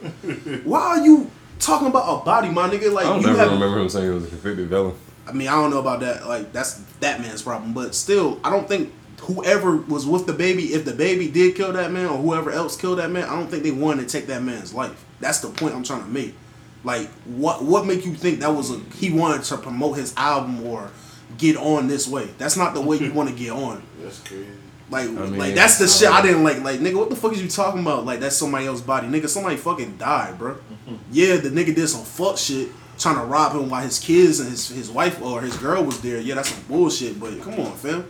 why 0.65 0.81
are 0.81 1.05
you 1.05 1.29
talking 1.59 1.89
about 1.89 2.23
a 2.23 2.25
body 2.25 2.49
my 2.49 2.69
nigga 2.71 2.91
like 2.91 3.05
I 3.05 3.11
don't 3.11 3.21
you 3.21 3.27
never 3.27 3.39
have 3.41 3.53
remember 3.53 3.81
him 3.81 3.89
saying 3.89 4.07
he 4.07 4.11
was 4.15 4.25
a 4.25 4.29
convicted 4.29 4.71
felon. 4.71 4.95
I 5.31 5.33
mean, 5.33 5.49
I 5.49 5.53
don't 5.53 5.71
know 5.71 5.79
about 5.79 6.01
that. 6.01 6.27
Like, 6.27 6.53
that's 6.53 6.75
that 7.01 7.21
man's 7.21 7.43
problem. 7.43 7.73
But 7.73 7.95
still, 7.95 8.41
I 8.45 8.51
don't 8.51 8.69
think 8.69 8.93
whoever 9.21 9.77
was 9.77 10.07
with 10.07 10.27
DaBaby, 10.27 10.71
if 10.71 10.85
DaBaby 10.85 11.33
did 11.33 11.55
kill 11.55 11.73
that 11.73 11.93
man 11.93 12.07
or 12.07 12.19
whoever 12.19 12.51
else 12.51 12.77
killed 12.77 12.99
that 12.99 13.11
man, 13.11 13.25
I 13.25 13.37
don't 13.37 13.49
think 13.49 13.63
they 13.63 13.71
wanted 13.71 14.09
to 14.09 14.09
take 14.09 14.27
that 14.27 14.43
man's 14.43 14.75
life. 14.75 15.05
That's 15.21 15.41
the 15.41 15.49
point 15.49 15.75
I'm 15.75 15.85
trying 15.85 16.03
to 16.03 16.09
make. 16.09 16.35
Like, 16.83 17.09
what 17.27 17.63
what 17.63 17.87
make 17.87 18.07
you 18.07 18.15
think 18.15 18.41
that 18.41 18.55
was 18.55 18.71
a 18.71 18.79
he 18.95 19.11
wanted 19.11 19.45
to 19.45 19.59
promote 19.59 19.99
his 19.99 20.15
album 20.17 20.65
or 20.67 20.91
get 21.37 21.57
on 21.57 21.89
this 21.89 22.09
way? 22.09 22.29
That's 22.39 22.57
not 22.57 22.75
the 22.75 22.81
way 22.81 22.99
you 22.99 23.13
want 23.15 23.29
to 23.29 23.35
get 23.35 23.53
on. 23.53 23.83
That's 24.01 24.21
crazy. 24.21 24.47
Like, 24.91 25.09
mean, 25.09 25.39
like 25.39 25.55
that's 25.55 25.79
the 25.79 25.87
shit 25.87 26.11
I 26.11 26.21
didn't 26.21 26.43
like. 26.43 26.63
Like, 26.63 26.81
nigga, 26.81 26.97
what 26.97 27.11
the 27.11 27.17
fuck 27.17 27.33
is 27.33 27.43
you 27.43 27.49
talking 27.49 27.81
about? 27.81 28.05
Like, 28.05 28.19
that's 28.19 28.37
somebody 28.37 28.67
else's 28.67 28.85
body, 28.85 29.07
nigga. 29.07 29.29
Somebody 29.29 29.57
fucking 29.57 29.99
died, 29.99 30.39
bro. 30.39 30.57
Yeah, 31.13 31.37
the 31.37 31.51
nigga 31.51 31.73
did 31.73 31.87
some 31.89 32.05
fuck 32.05 32.37
shit, 32.37 32.69
trying 33.01 33.17
to 33.17 33.25
rob 33.25 33.53
him 33.55 33.71
while 33.71 33.83
his 33.83 33.99
kids 33.99 34.41
and 34.41 34.51
his 34.51 34.69
his 34.69 34.91
wife 34.91 35.21
or 35.23 35.41
his 35.41 35.57
girl 35.57 35.83
was 35.83 36.01
there. 36.01 36.21
Yeah, 36.21 36.37
that's 36.37 36.51
some 36.51 36.63
bullshit. 36.69 37.19
But 37.19 37.41
come 37.43 37.59
on, 37.61 37.73
fam. 37.77 38.05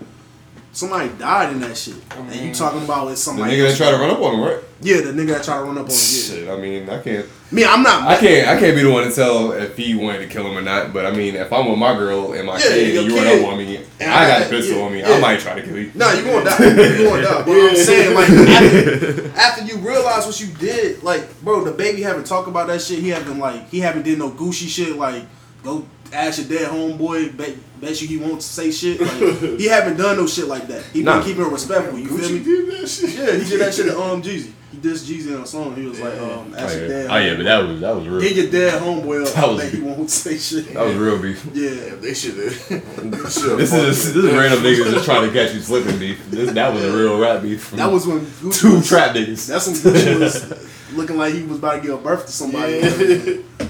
Somebody 0.73 1.09
died 1.19 1.53
in 1.53 1.61
that 1.61 1.77
shit, 1.77 1.97
and 2.17 2.33
you 2.33 2.53
mm. 2.53 2.57
talking 2.57 2.85
about 2.85 3.11
it's 3.11 3.25
The 3.25 3.33
nigga 3.33 3.69
that 3.69 3.77
tried 3.77 3.91
to 3.91 3.97
run 3.97 4.11
up 4.11 4.21
on 4.21 4.35
him, 4.35 4.41
right? 4.41 4.59
Yeah, 4.81 5.01
the 5.01 5.11
nigga 5.11 5.35
that 5.35 5.45
tried 5.45 5.59
to 5.59 5.65
run 5.65 5.79
up 5.79 5.85
on 5.85 5.91
him. 5.91 5.91
Yeah. 5.91 5.97
Shit, 5.97 6.49
I 6.49 6.57
mean, 6.57 6.89
I 6.89 7.03
can't. 7.03 7.27
Me, 7.51 7.65
I'm 7.65 7.83
not. 7.83 8.07
I 8.07 8.17
can't. 8.17 8.49
I 8.49 8.61
can't 8.61 8.77
be 8.77 8.85
the 8.85 8.91
one 8.91 9.03
to 9.03 9.13
tell 9.13 9.51
if 9.51 9.77
he 9.77 9.97
wanted 9.97 10.21
to 10.21 10.29
kill 10.29 10.47
him 10.47 10.57
or 10.57 10.63
not. 10.63 10.93
But 10.93 11.07
I 11.07 11.11
mean, 11.11 11.35
if 11.35 11.53
I'm 11.53 11.69
with 11.69 11.79
my 11.79 11.97
girl 11.97 12.35
and 12.35 12.47
my 12.47 12.57
Yeah, 12.59 12.69
kid, 12.69 12.97
and 12.99 13.11
you 13.11 13.17
run 13.17 13.27
up 13.27 13.49
on 13.49 13.59
me, 13.59 13.77
and 13.79 13.87
And 13.99 14.13
I 14.13 14.25
I- 14.25 14.29
got 14.29 14.47
a 14.47 14.49
pistol 14.49 14.79
yeah, 14.79 14.85
on 14.85 14.93
me, 14.93 15.01
yeah. 15.01 15.11
I 15.11 15.21
might 15.21 15.41
try 15.41 15.55
to 15.55 15.63
kill 15.63 15.77
you. 15.77 15.91
No, 15.97 16.13
you 16.13 16.23
gonna 16.23 16.45
die. 16.45 16.57
You 16.99 17.05
gonna 17.05 17.23
die. 17.23 17.43
But 17.43 17.51
I'm 17.51 17.77
saying, 17.77 18.15
like, 18.15 18.31
after, 18.31 19.31
after 19.37 19.65
you 19.65 19.77
realize 19.79 20.25
what 20.25 20.41
you 20.41 20.47
did, 20.55 21.03
like, 21.03 21.43
bro, 21.43 21.65
DaBaby 21.65 22.03
haven't 22.03 22.27
talked 22.29 22.47
about 22.47 22.69
that 22.69 22.81
shit. 22.81 23.01
He 23.01 23.09
haven't 23.09 23.41
like, 23.41 23.69
he 23.71 23.81
haven't 23.81 24.05
did 24.05 24.21
no 24.21 24.31
Gucci 24.31 24.69
shit. 24.69 24.95
Like, 24.95 25.25
go 25.63 25.87
ask 26.13 26.39
your 26.41 26.49
dead 26.59 26.71
homeboy. 26.71 27.37
Bet, 27.37 27.55
bet 27.81 28.01
you 28.03 28.09
he 28.09 28.17
won't 28.17 28.43
say 28.43 28.71
shit. 28.71 29.01
Like, 29.01 29.59
he 29.59 29.67
haven't 29.69 29.97
done 29.97 30.17
no 30.17 30.27
shit 30.27 30.47
like 30.49 30.67
that. 30.69 30.85
He 30.93 31.03
Nah. 31.03 31.19
been 31.19 31.25
keeping 31.29 31.45
it 31.47 31.53
respectful. 31.53 31.99
You 31.99 32.09
feel 32.19 32.31
me? 32.33 32.45
did 32.45 32.81
that 32.81 32.89
shit. 32.89 33.11
Yeah, 33.11 33.37
he 33.37 33.49
did 33.51 33.61
that 33.61 33.75
shit 33.75 33.87
to 33.87 34.01
um 34.03 34.23
Jeezy. 34.23 34.53
He 34.73 34.77
did 34.79 34.93
Jeezy 34.93 35.35
in 35.35 35.41
a 35.43 35.47
song. 35.47 35.75
He 35.75 35.85
was 35.85 35.99
like, 35.99 36.13
um, 36.21 36.55
Oh 36.55 36.57
ask 36.57 36.75
your 36.77 36.83
yeah. 36.85 36.89
dead. 36.89 37.11
oh 37.11 37.17
yeah, 37.17 37.35
but 37.35 37.43
that 37.45 37.59
was 37.67 37.81
that 37.81 37.97
was 37.97 38.07
real. 38.07 38.21
Get 38.21 38.37
your 38.37 38.51
dead 38.53 38.81
homeboy 38.83 39.27
up. 39.27 39.35
That 39.35 39.49
was- 39.49 39.59
bet 39.65 39.73
he 39.73 39.81
won't 39.81 40.11
say 40.11 40.39
shit. 40.39 40.75
That 40.75 40.87
was 40.87 40.95
real 40.97 41.19
beef. 41.21 41.45
Yeah. 41.53 41.71
Yeah, 41.71 41.95
they 41.97 42.15
should 42.15 42.37
have. 42.37 42.71
This 43.11 43.73
is 43.73 43.75
this 43.75 44.07
is 44.17 44.25
random 44.33 44.61
niggas 44.61 44.91
just 44.93 45.05
trying 45.05 45.27
to 45.27 45.33
catch 45.33 45.55
you 45.55 45.61
slipping 45.61 45.99
beef. 45.99 46.25
This 46.31 46.53
that 46.53 46.73
was 46.73 46.85
a 46.85 46.97
real 46.97 47.19
rap 47.21 47.43
beef. 47.43 47.65
From 47.65 47.79
That 47.79 47.91
was 47.91 48.07
when 48.07 48.21
Gucci 48.21 48.61
two 48.61 48.77
was- 48.77 48.89
trap 48.89 49.15
niggas. 49.17 49.47
That's 49.49 49.67
when 49.67 49.77
Gucci 49.95 50.19
was 50.21 50.95
looking 50.95 51.17
like 51.17 51.35
he 51.35 51.43
was 51.43 51.59
about 51.59 51.83
to 51.83 51.89
give 51.89 52.03
birth 52.05 52.27
to 52.27 52.33
somebody. 52.33 52.75
Yeah, 52.79 53.67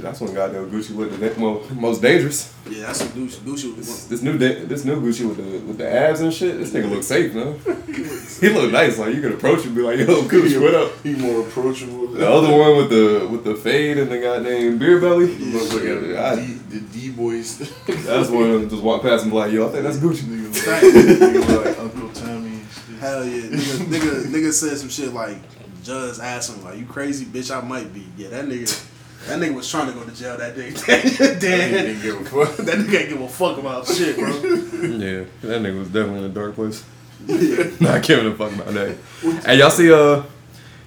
Shit, 0.00 0.04
that's 0.08 0.20
when 0.22 0.32
goddamn 0.34 0.70
Gucci 0.70 0.96
looked 0.96 1.20
the 1.20 1.38
mo- 1.38 1.62
most 1.74 2.00
dangerous. 2.00 2.54
yeah 2.70 2.86
that's 2.86 3.02
when 3.02 3.10
Gucci, 3.28 3.36
Gucci 3.40 3.76
was. 3.76 4.08
This 4.08 4.22
new 4.22 4.38
da- 4.38 4.64
this 4.64 4.84
new 4.86 4.96
Gucci 5.00 5.28
with 5.28 5.36
the 5.36 5.58
with 5.66 5.76
the 5.76 5.92
abs 5.92 6.20
and 6.22 6.32
shit. 6.32 6.56
This 6.58 6.70
nigga 6.72 6.88
look 6.94 7.02
safe, 7.02 7.34
man. 7.34 7.58
he 8.40 8.48
look 8.48 8.72
nice. 8.72 8.98
Like 8.98 9.14
you 9.14 9.20
can 9.20 9.32
approach 9.34 9.60
him, 9.60 9.66
and 9.68 9.76
be 9.76 9.82
like, 9.82 9.98
"Yo, 9.98 10.22
Gucci, 10.22 10.60
what 10.60 10.74
up?" 10.74 10.90
He 11.02 11.14
more 11.16 11.42
approachable. 11.42 12.06
The 12.08 12.26
other 12.26 12.50
one 12.56 12.76
with 12.78 12.88
the 12.90 13.28
with 13.30 13.44
the 13.44 13.54
fade 13.54 13.98
and 13.98 14.10
the 14.10 14.18
goddamn 14.20 14.78
beer 14.78 14.98
belly. 15.00 15.26
Look 15.36 15.72
like 15.74 15.82
a 15.84 16.18
I- 16.18 16.36
D, 16.36 16.52
the 16.70 16.80
D 16.80 17.10
boys. 17.10 17.58
that's 17.86 18.30
one 18.30 18.44
of 18.50 18.60
them 18.60 18.70
just 18.70 18.82
walk 18.82 19.02
past 19.02 19.24
and 19.24 19.32
be 19.32 19.36
like, 19.36 19.52
"Yo, 19.52 19.68
I 19.68 19.72
think 19.72 19.82
that's 19.84 19.98
Gucci." 19.98 20.22
Nigga 20.22 20.66
like, 20.66 20.82
nigga 20.82 21.64
like 21.66 21.78
Uncle 21.78 22.08
Tommy 22.10 22.60
shit. 22.72 22.98
Hell 23.00 23.24
yeah, 23.24 23.42
nigga, 23.42 23.84
nigga, 23.84 24.24
nigga 24.32 24.52
said 24.52 24.78
some 24.78 24.88
shit 24.88 25.12
like, 25.12 25.36
Judge 25.82 26.18
asked 26.20 26.54
him 26.54 26.64
like, 26.64 26.78
"You 26.78 26.86
crazy, 26.86 27.24
bitch? 27.26 27.50
I 27.54 27.60
might 27.66 27.92
be." 27.92 28.06
Yeah, 28.16 28.28
that 28.28 28.44
nigga, 28.46 28.68
that 29.26 29.38
nigga 29.38 29.54
was 29.54 29.70
trying 29.70 29.86
to 29.88 29.92
go 29.92 30.04
to 30.04 30.14
jail 30.14 30.36
that 30.38 30.56
day. 30.56 30.70
He 31.00 31.16
Damn, 31.38 31.38
didn't 31.40 32.02
give 32.02 32.20
a 32.20 32.24
fuck. 32.24 32.56
that 32.66 32.78
nigga 32.78 33.00
ain't 33.00 33.08
give 33.10 33.20
a 33.20 33.28
fuck 33.28 33.58
about 33.58 33.86
shit, 33.86 34.16
bro. 34.16 34.28
Yeah, 34.80 35.24
that 35.42 35.60
nigga 35.62 35.78
was 35.78 35.88
definitely 35.88 36.20
in 36.20 36.24
a 36.24 36.28
dark 36.30 36.54
place. 36.54 36.84
Yeah. 37.26 37.70
Not 37.80 38.02
giving 38.02 38.26
a 38.32 38.34
fuck 38.34 38.52
about 38.52 38.72
that. 38.72 38.96
Hey, 39.44 39.58
y'all 39.58 39.68
see 39.70 39.92
uh, 39.92 40.22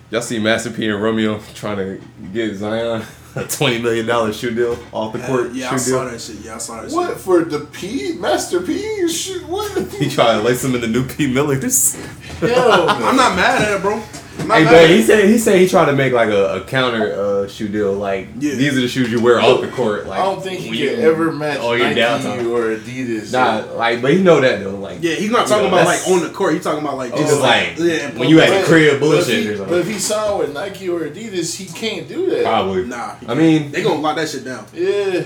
y'all 0.10 0.22
see 0.22 0.40
Master 0.40 0.72
P 0.72 0.90
and 0.90 1.02
Romeo 1.02 1.40
trying 1.54 1.78
to 1.78 2.02
get 2.34 2.56
Zion 2.56 3.04
a 3.36 3.44
twenty 3.46 3.80
million 3.80 4.06
dollar 4.08 4.34
shoe 4.34 4.54
deal 4.54 4.78
off 4.92 5.14
the 5.14 5.20
court. 5.20 5.54
yeah, 5.54 5.70
shoe 5.70 5.76
I 5.76 5.78
saw 5.78 6.04
deal. 6.04 6.12
that 6.12 6.22
shit. 6.22 6.36
Yeah, 6.38 6.56
I 6.56 6.58
saw 6.58 6.82
that 6.82 6.92
What 6.92 7.10
shit. 7.10 7.18
for 7.20 7.44
the 7.46 7.60
P 7.66 8.14
Master 8.14 8.62
P? 8.62 9.08
Shit, 9.08 9.44
what? 9.48 9.78
He 9.94 10.10
tried 10.10 10.34
to 10.38 10.42
lace 10.42 10.64
him 10.64 10.74
in 10.74 10.82
the 10.82 10.88
new 10.88 11.06
P 11.08 11.32
Millers. 11.32 11.94
Hell 12.40 12.50
no. 12.50 12.88
I'm 12.88 13.16
not 13.16 13.36
mad 13.36 13.62
at 13.62 13.72
it, 13.78 13.82
bro. 13.82 14.02
I'm 14.40 14.50
Hey, 14.50 14.64
mad 14.64 14.66
but 14.66 14.84
at 14.86 14.90
he 14.90 15.02
said 15.04 15.26
he 15.30 15.38
said 15.38 15.60
he 15.60 15.68
tried 15.68 15.86
to 15.86 15.94
make 15.94 16.12
like 16.12 16.30
a, 16.30 16.56
a 16.56 16.62
counter 16.66 17.14
uh, 17.14 17.48
shoe 17.48 17.68
deal. 17.68 17.94
Like 17.94 18.28
Yeah. 18.40 18.56
these 18.56 18.76
are 18.78 18.82
the 18.82 18.88
shoes 18.88 19.12
you 19.12 19.22
wear 19.22 19.40
off 19.40 19.62
the 19.62 19.68
court. 19.70 20.08
Like 20.08 20.20
I 20.20 20.24
don't 20.24 20.42
think 20.42 20.60
he 20.60 20.70
when 20.70 20.96
can 20.96 21.06
ever 21.06 21.32
match 21.32 21.60
Oh, 21.62 21.74
your 21.74 21.88
Nike 21.88 22.00
downtime. 22.02 22.50
or 22.52 22.76
Adidas. 22.76 23.32
Nah, 23.32 23.74
like, 23.76 24.02
but 24.02 24.12
he 24.14 24.22
know 24.24 24.42
that 24.42 24.60
though. 24.62 24.76
Like, 24.76 24.98
Yeah, 25.02 25.14
he's 25.16 25.30
not 25.30 25.44
you 25.44 25.48
talking 25.50 25.70
know, 25.72 25.78
about 25.78 25.86
like 25.86 26.08
on 26.08 26.22
the 26.24 26.30
court. 26.30 26.54
He's 26.56 26.64
talking 26.64 26.82
about 26.84 26.98
like 26.98 27.12
It's 27.14 27.22
just 27.22 27.42
like 27.42 27.78
yeah, 27.78 28.10
when 28.18 28.28
you 28.28 28.40
public. 28.40 28.50
at 28.58 28.62
the 28.62 28.68
crib 28.68 29.00
But 29.00 29.06
if 29.06 29.12
bullshit 29.28 29.44
he- 29.44 29.50
or 29.62 29.66
But 29.66 29.78
if 29.80 29.88
he 29.88 30.00
signed 30.00 30.40
with 30.40 30.54
Nike 30.54 30.90
or 30.90 31.00
Adidas, 31.02 31.56
he 31.56 31.66
can't 31.68 32.08
do 32.08 32.30
that. 32.32 32.44
Probably. 32.44 32.86
Nah, 32.86 33.16
I 33.28 33.36
mean, 33.36 33.72
they 33.72 33.84
gonna 33.84 34.02
lock 34.02 34.16
that 34.18 34.28
shit 34.30 34.44
down. 34.44 34.66
Yeah, 34.74 35.24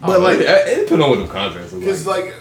But 0.00 0.20
like, 0.20 0.38
it, 0.40 0.46
it 0.48 0.80
depends 0.84 1.02
on 1.04 1.10
what 1.10 1.18
the 1.20 1.26
contracts 1.32 1.72
look 1.72 1.80
because 1.80 2.06
like. 2.06 2.34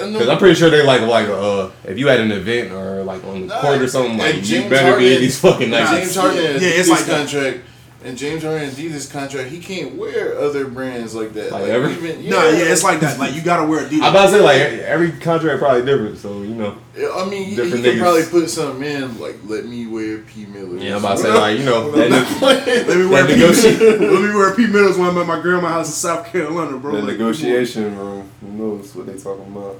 Like, 0.00 0.06
and 0.06 0.12
Because 0.14 0.28
I'm 0.28 0.38
pretty 0.38 0.54
sure 0.54 0.70
they 0.70 0.82
like 0.82 1.02
like 1.02 1.28
uh 1.28 1.70
if 1.84 1.98
you 1.98 2.08
had 2.08 2.20
an 2.20 2.32
event 2.32 2.72
or 2.72 3.02
like 3.04 3.22
on 3.24 3.42
the 3.42 3.46
Nah, 3.46 3.60
court 3.60 3.80
or 3.82 3.88
something 3.88 4.18
like 4.18 4.34
and 4.36 4.46
you 4.46 4.58
James 4.58 4.70
better 4.70 4.98
be 4.98 5.14
in 5.14 5.20
these 5.20 5.38
fucking 5.38 5.70
Like 5.70 5.84
Nikes. 5.84 5.90
James 5.98 6.14
Harden 6.16 6.42
Yeah, 6.44 6.50
and 6.52 6.62
it's 6.62 6.88
like 6.88 7.06
contract, 7.06 7.58
and 8.02 8.16
James 8.16 8.42
Harden 8.42 8.70
Adidas 8.70 9.10
contract, 9.12 9.50
he 9.50 9.58
can't 9.58 9.96
wear 9.96 10.38
other 10.38 10.66
brands 10.66 11.14
like 11.14 11.34
that. 11.34 11.52
Like 11.52 11.64
ever? 11.64 11.90
Even, 11.90 12.30
no, 12.30 12.48
yeah, 12.48 12.72
it's 12.72 12.82
like 12.82 13.00
that. 13.00 13.18
Like 13.18 13.34
you 13.34 13.42
gotta 13.42 13.66
wear 13.68 13.84
Adidas. 13.86 14.02
I'm 14.02 14.10
about 14.10 14.26
to 14.26 14.30
say 14.32 14.40
like 14.40 14.60
every 14.60 15.12
contract 15.12 15.58
probably 15.60 15.84
different, 15.84 16.16
so 16.18 16.42
you 16.42 16.54
know. 16.54 16.76
I 17.14 17.24
mean, 17.28 17.44
he, 17.44 17.50
he 17.50 17.56
different 17.56 17.84
could 17.84 17.94
niggas. 17.94 17.98
probably 18.00 18.24
put 18.24 18.50
something 18.50 18.82
in 18.88 19.18
like, 19.20 19.36
"Let 19.44 19.64
me 19.66 19.86
wear 19.86 20.18
P 20.18 20.44
Miller." 20.46 20.76
Yeah, 20.78 20.96
I'm 20.96 21.04
about 21.04 21.16
to 21.18 21.22
say 21.24 21.32
like 21.32 21.58
you 21.58 21.64
know 21.66 21.90
that, 21.96 22.10
neg- 22.10 22.42
Let 22.88 22.96
me 22.98 23.06
wear 23.06 23.22
that 23.26 23.34
P. 23.34 23.40
negotiation 23.40 23.88
Let 24.12 24.22
me 24.22 24.34
wear 24.34 24.54
P 24.54 24.66
Middles 24.66 24.96
when 24.98 25.08
I'm 25.10 25.18
at 25.18 25.26
my 25.26 25.40
grandma's 25.40 25.70
house 25.70 25.86
in 25.88 25.92
South 25.92 26.26
Carolina, 26.26 26.78
bro. 26.78 26.92
the 26.92 26.98
Like, 27.02 27.12
negotiation 27.12 27.96
room. 27.98 28.30
Who 28.40 28.48
knows 28.48 28.94
what 28.94 29.06
they 29.06 29.18
talking 29.18 29.46
about? 29.54 29.78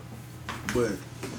But 0.74 0.92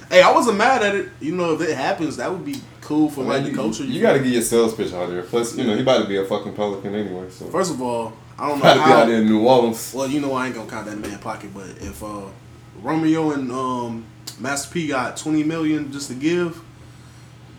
hey, 0.10 0.22
I 0.22 0.32
wasn't 0.32 0.58
mad 0.58 0.84
at 0.84 0.96
it. 0.96 1.10
You 1.20 1.36
know, 1.36 1.54
if 1.54 1.62
it 1.62 1.76
happens, 1.76 2.18
that 2.18 2.32
would 2.32 2.46
be 2.46 2.56
cool 2.82 3.10
for 3.10 3.22
like 3.24 3.38
Man, 3.38 3.44
the 3.44 3.50
you, 3.52 3.56
culture. 3.56 3.84
you 3.84 4.02
got 4.02 4.14
to 4.14 4.20
get 4.20 4.28
your 4.34 4.42
sales 4.42 4.74
pitch 4.76 4.92
out 4.94 5.10
there. 5.10 5.22
Plus, 5.24 5.56
you 5.56 5.64
know 5.64 5.76
he 5.76 5.82
about 5.82 6.02
to 6.02 6.08
be 6.08 6.18
a 6.18 6.26
fucking 6.26 6.54
Pelican 6.54 6.94
anyway, 6.96 7.30
so 7.30 7.46
First 7.46 7.72
of 7.72 7.82
all, 7.82 8.14
I 8.38 8.48
don't 8.50 8.58
know 8.60 8.64
about 8.64 8.74
to 8.74 8.80
be 8.80 8.84
how. 8.86 8.94
out 9.02 9.08
there 9.08 9.22
in 9.22 9.28
New 9.28 9.48
Orleans. 9.48 9.94
Well, 9.96 10.08
you 10.08 10.20
know 10.20 10.34
I 10.34 10.48
ain't 10.48 10.56
gonna 10.56 10.70
count 10.70 10.86
that 10.88 10.94
in 10.94 11.02
man 11.02 11.20
pocket, 11.20 11.54
but 11.54 11.70
if 11.80 12.04
uh, 12.04 12.22
Romeo 12.82 13.32
and 13.32 13.52
um, 13.52 14.06
Master 14.40 14.74
P 14.74 14.88
got 14.88 15.16
twenty 15.18 15.44
million 15.44 15.92
just 15.92 16.10
to 16.10 16.16
give, 16.16 16.62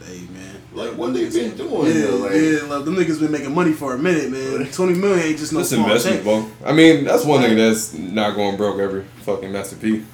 hey 0.04 0.22
man, 0.32 0.56
Like, 0.74 0.96
what 0.96 1.14
they 1.14 1.30
been 1.30 1.56
doing, 1.56 1.86
Yeah, 1.86 1.92
though, 2.06 2.16
like- 2.16 2.32
yeah, 2.32 2.62
like, 2.74 2.84
them 2.84 2.96
niggas 2.96 3.20
been 3.20 3.30
making 3.32 3.54
money 3.54 3.72
for 3.72 3.94
a 3.94 3.98
minute, 3.98 4.30
man. 4.30 4.70
Twenty 4.72 4.94
million 4.94 5.20
ain't 5.26 5.38
just 5.38 5.52
no 5.52 5.60
This 5.60 5.70
small 5.70 5.84
investment, 5.86 6.16
check. 6.16 6.24
bro. 6.24 6.50
I 6.66 6.72
mean, 6.72 7.04
that's 7.04 7.24
one 7.24 7.40
thing 7.42 7.56
that's 7.56 7.94
not 7.94 8.34
going 8.34 8.56
broke 8.56 8.80
every 8.80 9.04
fucking 9.22 9.50
Master 9.52 9.76
P. 9.76 10.04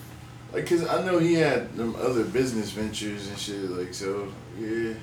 Like, 0.53 0.67
cause 0.67 0.87
I 0.87 1.05
know 1.05 1.19
he 1.19 1.35
had 1.35 1.77
them 1.77 1.95
other 1.97 2.25
business 2.25 2.71
ventures 2.71 3.29
and 3.29 3.39
shit. 3.39 3.71
Like, 3.71 3.93
so 3.93 4.33
yeah, 4.59 4.95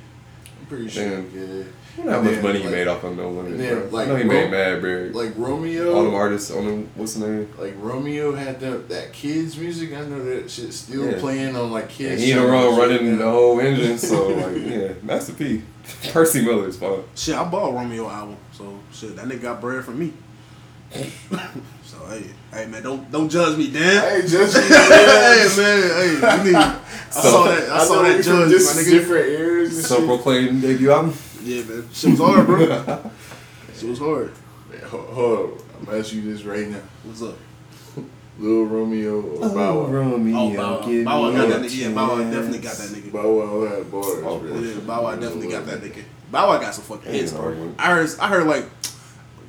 I'm 0.59 0.65
pretty 0.67 0.89
sure. 0.89 1.03
Damn. 1.21 1.31
Yeah, 1.35 1.63
I 1.97 2.07
wonder 2.07 2.11
how 2.11 2.17
And 2.17 2.25
much 2.25 2.33
then, 2.33 2.43
money 2.43 2.57
he 2.59 2.65
like- 2.65 2.73
made 2.73 2.87
off 2.87 3.03
of 3.03 3.15
No 3.15 3.29
Limit, 3.29 3.51
and 3.51 3.59
then, 3.59 3.79
bro. 3.81 3.89
like, 3.91 4.07
I 4.07 4.09
know 4.09 4.15
he 4.17 4.23
Ro- 4.23 4.29
made 4.29 4.51
mad, 4.51 4.81
bro. 4.81 5.09
like 5.13 5.33
Romeo. 5.37 5.93
All 5.93 6.03
them 6.03 6.13
artists 6.15 6.49
on 6.51 6.65
them, 6.65 6.89
what's 6.95 7.13
the 7.13 7.27
name? 7.27 7.53
Like 7.59 7.75
Romeo 7.79 8.33
had 8.33 8.59
the, 8.59 8.71
that 8.89 9.13
kids 9.13 9.55
music. 9.57 9.93
I 9.93 10.01
know 10.05 10.23
that 10.25 10.49
shit 10.49 10.73
still 10.73 11.05
Yeah. 11.11 11.19
playing 11.19 11.55
on 11.55 11.71
like 11.71 11.89
kids. 11.89 12.13
And 12.13 12.19
he 12.21 12.31
in 12.31 12.37
the 12.39 12.43
channels 12.47 12.77
running 12.79 13.11
now. 13.11 13.25
the 13.25 13.31
whole 13.31 13.59
engine, 13.59 13.97
so 13.99 14.27
like 14.29 14.55
yeah, 14.65 14.93
Master 15.03 15.33
P. 15.33 15.61
Percy 16.11 16.43
Miller 16.43 16.67
is 16.67 16.77
fine. 16.77 17.03
Shit, 17.15 17.35
I 17.35 17.43
bought 17.47 17.69
a 17.69 17.73
Romeo 17.73 18.09
album, 18.09 18.37
so 18.51 18.79
shit, 18.91 19.15
that 19.15 19.25
nigga 19.25 19.43
got 19.43 19.61
bread 19.61 19.85
from 19.85 19.99
me. 19.99 20.11
so 22.05 22.11
hey, 22.11 22.25
hey 22.51 22.65
man, 22.67 22.83
don't 22.83 23.11
don't 23.11 23.29
judge 23.29 23.57
me, 23.57 23.71
Dan. 23.71 24.21
Hey, 24.21 24.27
just 24.27 24.57
hey 24.69 24.69
man, 25.57 25.81
hey, 26.21 26.37
you 26.37 26.43
need. 26.43 26.55
I 26.55 26.79
saw 27.09 27.43
that. 27.45 27.69
I, 27.69 27.85
saw 27.85 28.01
that 28.01 28.23
judge, 28.23 28.51
Just 28.51 28.75
my 28.75 28.81
nigga. 28.81 28.91
different 28.91 29.27
eras 29.27 29.87
So 29.87 29.97
shit. 29.97 30.07
proclaimed 30.07 30.61
debut 30.61 30.91
album. 30.91 31.13
Yeah, 31.43 31.63
man, 31.63 31.87
shit 31.93 32.11
was 32.11 32.19
hard, 32.19 32.45
bro. 32.47 32.57
shit 33.75 33.89
was 33.89 33.99
hard. 33.99 34.33
Man, 34.69 34.81
ho- 34.81 35.01
hold 35.01 35.39
on, 35.39 35.59
I'm 35.79 35.85
gonna 35.85 35.99
ask 35.99 36.13
you 36.13 36.21
this 36.21 36.43
right 36.43 36.67
now. 36.67 36.81
What's 37.03 37.21
up? 37.21 37.37
Lil 38.37 38.65
Romeo 38.65 39.21
or 39.21 39.45
oh, 39.45 39.55
Bow 39.55 39.79
Wow? 39.79 39.85
Romeo, 39.87 40.37
Oh, 40.37 40.53
Bow 40.53 40.79
Wow. 40.81 41.03
Bow 41.05 41.21
Wow 41.21 41.31
got 41.31 41.49
that 41.49 41.61
nigga. 41.61 41.77
Yeah, 41.77 41.89
Bow 41.93 42.09
Wow 42.09 42.17
definitely 42.31 42.59
got 42.59 42.75
that 42.75 42.89
nigga. 42.89 43.11
Bow 43.13 43.31
Wow 43.31 43.67
had 43.69 43.91
bars. 43.91 44.05
Oh, 44.25 44.39
bro. 44.39 44.59
Yeah, 44.59 44.79
Bow 44.81 45.03
Wow 45.03 45.15
definitely 45.15 45.47
got 45.47 45.65
that 45.67 45.81
nigga. 45.81 46.03
Bow 46.31 46.49
Wow 46.49 46.59
got 46.59 46.73
some 46.75 46.83
fucking 46.83 47.13
hits, 47.13 47.31
bro. 47.31 47.73
I 47.79 47.95
heard, 47.95 48.09
I 48.19 48.27
heard 48.27 48.45
like, 48.45 48.65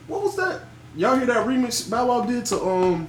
what 0.06 0.22
was 0.22 0.36
that? 0.36 0.60
Y'all 0.96 1.16
hear 1.16 1.26
that 1.26 1.46
remix 1.46 1.88
Bow 1.90 2.06
Wow 2.06 2.22
did 2.24 2.44
to 2.46 2.60
um? 2.64 3.08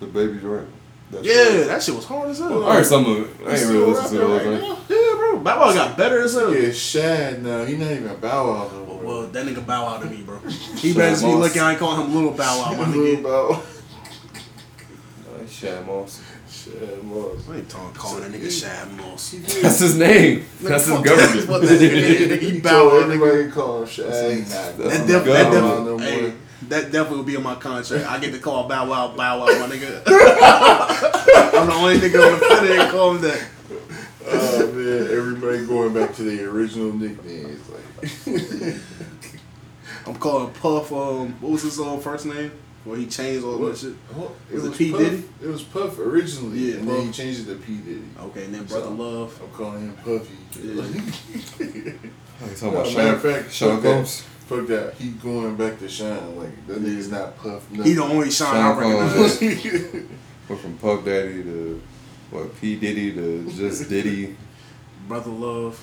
DaBaby 0.00 0.40
joint. 0.42 0.68
That's 1.10 1.26
Yeah, 1.26 1.58
right. 1.58 1.66
that 1.68 1.82
shit 1.82 1.94
was 1.94 2.04
hard 2.06 2.30
as 2.30 2.38
hell. 2.38 2.66
I 2.66 2.76
heard 2.76 2.86
some 2.86 3.04
of 3.06 3.18
it. 3.18 3.46
I 3.46 3.54
ain't 3.56 3.66
really 3.68 3.92
listen 3.92 4.18
to 4.18 4.26
rapping 4.26 4.50
those. 4.50 4.60
right 4.62 4.70
Right? 4.70 4.78
Yeah, 4.88 5.14
bro. 5.16 5.38
Bow 5.40 5.60
Wow 5.60 5.74
got 5.74 5.96
better 5.96 6.22
as 6.22 6.34
hell. 6.34 6.54
Yeah, 6.54 6.72
Shad 6.72 7.42
now. 7.42 7.64
He 7.64 7.76
not 7.76 7.90
even 7.92 8.16
Bow 8.16 8.48
Wow 8.48 8.70
no 8.72 8.86
more. 8.86 9.02
Well, 9.02 9.22
that 9.28 9.46
nigga 9.46 9.64
Bow 9.66 9.84
Wow 9.84 9.98
to 9.98 10.06
me, 10.06 10.22
bro. 10.22 10.38
He 10.38 10.94
better 10.94 11.20
be 11.20 11.32
looking. 11.32 11.62
I 11.62 11.70
ain't 11.72 11.78
calling 11.78 12.06
him 12.06 12.14
Little 12.14 12.30
Bow 12.32 12.58
Wow, 12.62 12.74
my 12.76 12.88
Little. 12.94 13.22
Bow 13.22 13.50
Wow. 13.50 13.62
Shad 15.48 15.86
Moss. 15.86 16.22
Shad 16.50 17.02
Moss. 17.04 17.48
I 17.50 17.56
ain't 17.56 17.68
talking 17.68 17.92
calling 17.94 18.22
that 18.22 18.32
nigga 18.40 18.50
Shad 18.50 18.90
Moss. 18.94 19.30
That's 19.62 19.78
his 19.80 19.96
name. 19.96 20.44
That's 20.62 20.86
his 20.86 20.94
Fuck 20.96 21.04
government. 21.04 21.48
What 21.48 21.60
that 21.62 21.68
nigga 21.68 21.90
did. 21.90 22.42
He 22.42 22.50
He 22.52 22.60
Bow 22.60 22.70
told 22.70 22.92
Wow, 22.92 22.98
nigga. 23.00 23.04
everybody 23.14 23.44
to 23.44 23.50
call 23.50 23.82
him 23.82 23.88
Shad. 23.88 24.06
That's- 24.06 24.32
He 24.32 24.40
not. 24.40 24.78
that's 24.78 24.78
That, 24.78 25.02
Oh 25.02 25.06
def- 25.06 25.26
my 25.26 26.02
that, 26.06 26.34
God. 26.68 26.70
definitely, 26.70 26.70
No 26.70 26.70
hey, 26.70 26.70
more. 26.70 26.80
that 26.82 26.92
definitely 26.92 27.16
will 27.18 27.24
be 27.24 27.34
in 27.34 27.42
my 27.42 27.54
contract. 27.56 28.06
I 28.06 28.18
get 28.18 28.32
to 28.32 28.38
call 28.38 28.68
Bow 28.68 28.88
Wow 28.88 29.08
Bow 29.16 29.40
Wow, 29.40 29.46
my 29.46 29.74
nigga. 29.74 30.02
I'm 31.54 31.66
the 31.66 31.72
only 31.74 31.98
nigga 31.98 32.24
on 32.26 32.32
the 32.40 32.46
planet 32.46 32.70
that 32.76 32.90
call 32.90 33.14
him 33.14 33.20
that. 33.22 33.48
Oh 34.24 34.72
man, 34.72 35.10
everybody 35.16 35.66
going 35.66 35.92
back 35.94 36.14
to 36.16 36.22
their 36.22 36.48
original 36.50 36.92
nicknames. 36.92 37.60
Like, 37.68 38.76
I'm 40.06 40.16
calling 40.16 40.52
Puff. 40.54 40.92
Um, 40.92 41.32
what 41.40 41.52
was 41.52 41.62
his 41.62 41.78
um, 41.80 42.00
first 42.00 42.26
name? 42.26 42.50
Where 42.84 42.96
he 42.98 43.06
changed 43.06 43.44
all 43.44 43.52
that 43.52 43.58
What? 43.62 43.78
shit. 43.78 43.92
What? 44.14 44.32
Was 44.52 44.64
it 44.64 44.74
P. 44.76 44.90
Puff. 44.90 45.00
Diddy? 45.00 45.24
It 45.42 45.46
was 45.46 45.62
Puff 45.62 45.98
originally, 46.00 46.58
Yeah, 46.72 46.78
and 46.78 46.88
then 46.88 47.06
he 47.06 47.12
changed 47.12 47.48
it 47.48 47.52
to 47.52 47.58
P 47.60 47.76
Diddy. 47.76 48.02
Okay, 48.18 48.44
and 48.46 48.54
then 48.54 48.64
Brother 48.64 48.86
So- 48.86 48.92
Love. 48.92 49.40
I'm 49.42 49.50
calling 49.50 49.80
him 49.82 49.96
Puffy. 49.96 50.36
Yeah. 50.60 50.82
Oh, 52.44 52.46
you 52.48 52.54
talking 52.56 52.72
No, 52.72 52.80
about 52.80 52.84
matter 52.86 52.90
Sean, 52.90 53.14
of 53.14 53.22
fact, 53.22 53.52
Sean 53.52 53.80
fuck. 53.80 53.92
Combs? 53.92 54.24
Fuck 54.46 54.66
that. 54.68 54.94
He 54.94 55.10
going 55.10 55.56
back 55.56 55.78
to 55.78 55.88
shine. 55.88 56.36
Like 56.38 56.66
that 56.66 56.82
nigga's 56.82 57.10
not 57.10 57.36
Puff. 57.38 57.68
He 57.70 57.94
the 57.94 58.02
only 58.02 58.30
shine 58.30 58.56
I 58.56 58.74
Sean 58.74 58.78
recognize. 58.78 59.40
Went 60.48 60.60
from 60.60 60.76
Puff 60.78 61.04
Daddy 61.04 61.42
to 61.44 61.82
what 62.30 62.60
P 62.60 62.76
Diddy 62.76 63.12
to 63.14 63.50
just 63.52 63.88
Diddy. 63.88 64.36
Brother 65.08 65.30
Love. 65.30 65.80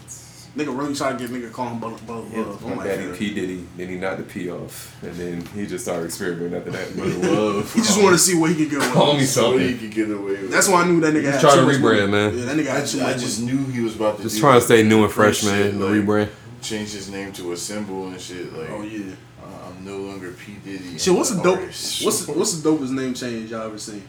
Nigga 0.58 0.76
really 0.76 0.96
try 0.96 1.12
to 1.14 1.18
get 1.18 1.30
nigga 1.30 1.52
call 1.52 1.70
him 1.70 1.80
Brother, 1.80 1.98
brother 2.08 2.28
Yeah, 2.34 2.42
Love. 2.42 2.60
from 2.60 2.72
I'm 2.72 2.78
like, 2.80 2.88
Daddy. 2.88 3.06
Oh 3.06 3.16
P 3.16 3.34
Diddy. 3.34 3.68
Then 3.78 3.88
he 3.90 3.96
knocked 3.98 4.18
the 4.18 4.24
P 4.24 4.50
off, 4.52 4.98
and 5.04 5.14
then 5.16 5.46
he 5.48 5.66
just 5.68 5.86
started 5.86 6.06
experimenting 6.06 6.56
after 6.58 6.72
that. 6.72 6.96
Brother 6.96 7.18
Love. 7.36 7.74
He 7.74 7.82
just 7.82 7.98
wanted 7.98 8.14
to 8.14 8.18
see 8.20 8.36
what 8.36 8.50
he 8.52 8.56
could 8.56 8.72
get 8.72 8.82
Call 8.92 9.04
away 9.04 9.14
me 9.14 9.20
with. 9.22 9.30
so 9.30 9.58
he 9.58 9.70
something. 9.70 9.80
could 9.80 9.96
get 9.96 10.10
away 10.12 10.32
with. 10.32 10.52
That's 10.52 10.68
why 10.68 10.82
I 10.82 10.88
knew 10.88 11.00
that 11.02 11.14
nigga 11.14 11.32
had 11.32 11.40
trying 11.42 11.58
to 11.68 11.72
rebrand, 11.72 12.10
money. 12.10 12.12
man. 12.12 12.38
Yeah, 12.38 12.46
that 12.46 12.58
nigga 12.58 12.68
I 12.70 12.74
had 12.80 12.88
just, 12.88 13.02
I 13.02 13.14
just 13.14 13.42
knew 13.42 13.64
he 13.66 13.82
was 13.82 13.96
about 13.96 14.18
to 14.18 14.24
Just 14.24 14.36
do 14.36 14.42
trying 14.42 14.60
to 14.60 14.66
stay 14.66 14.82
new 14.84 15.02
and 15.04 15.10
That 15.10 15.14
fresh, 15.14 15.44
man. 15.44 15.78
The 15.80 15.86
like, 15.86 16.02
rebrand. 16.04 16.30
Change 16.62 16.92
his 16.92 17.10
name 17.10 17.32
to 17.34 17.54
a 17.54 17.58
symbol 17.58 18.08
and 18.10 18.20
shit. 18.20 18.52
Like, 18.54 18.70
Oh 18.70 18.82
yeah. 18.82 19.14
uh, 19.42 19.70
I'm 19.70 19.86
no 19.86 19.98
longer 19.98 20.32
P 20.34 20.54
Diddy. 20.64 20.98
Shit, 20.98 21.14
what's 21.14 21.30
the 21.32 21.38
an 21.38 21.44
dope? 21.44 21.60
artist. 21.60 22.04
What's 22.06 22.26
the, 22.26 22.32
what's 22.34 22.54
the 22.62 22.70
dopest 22.70 22.92
name 22.92 23.14
change 23.14 23.52
y'all 23.52 23.62
ever 23.66 23.78
seen? 23.78 24.04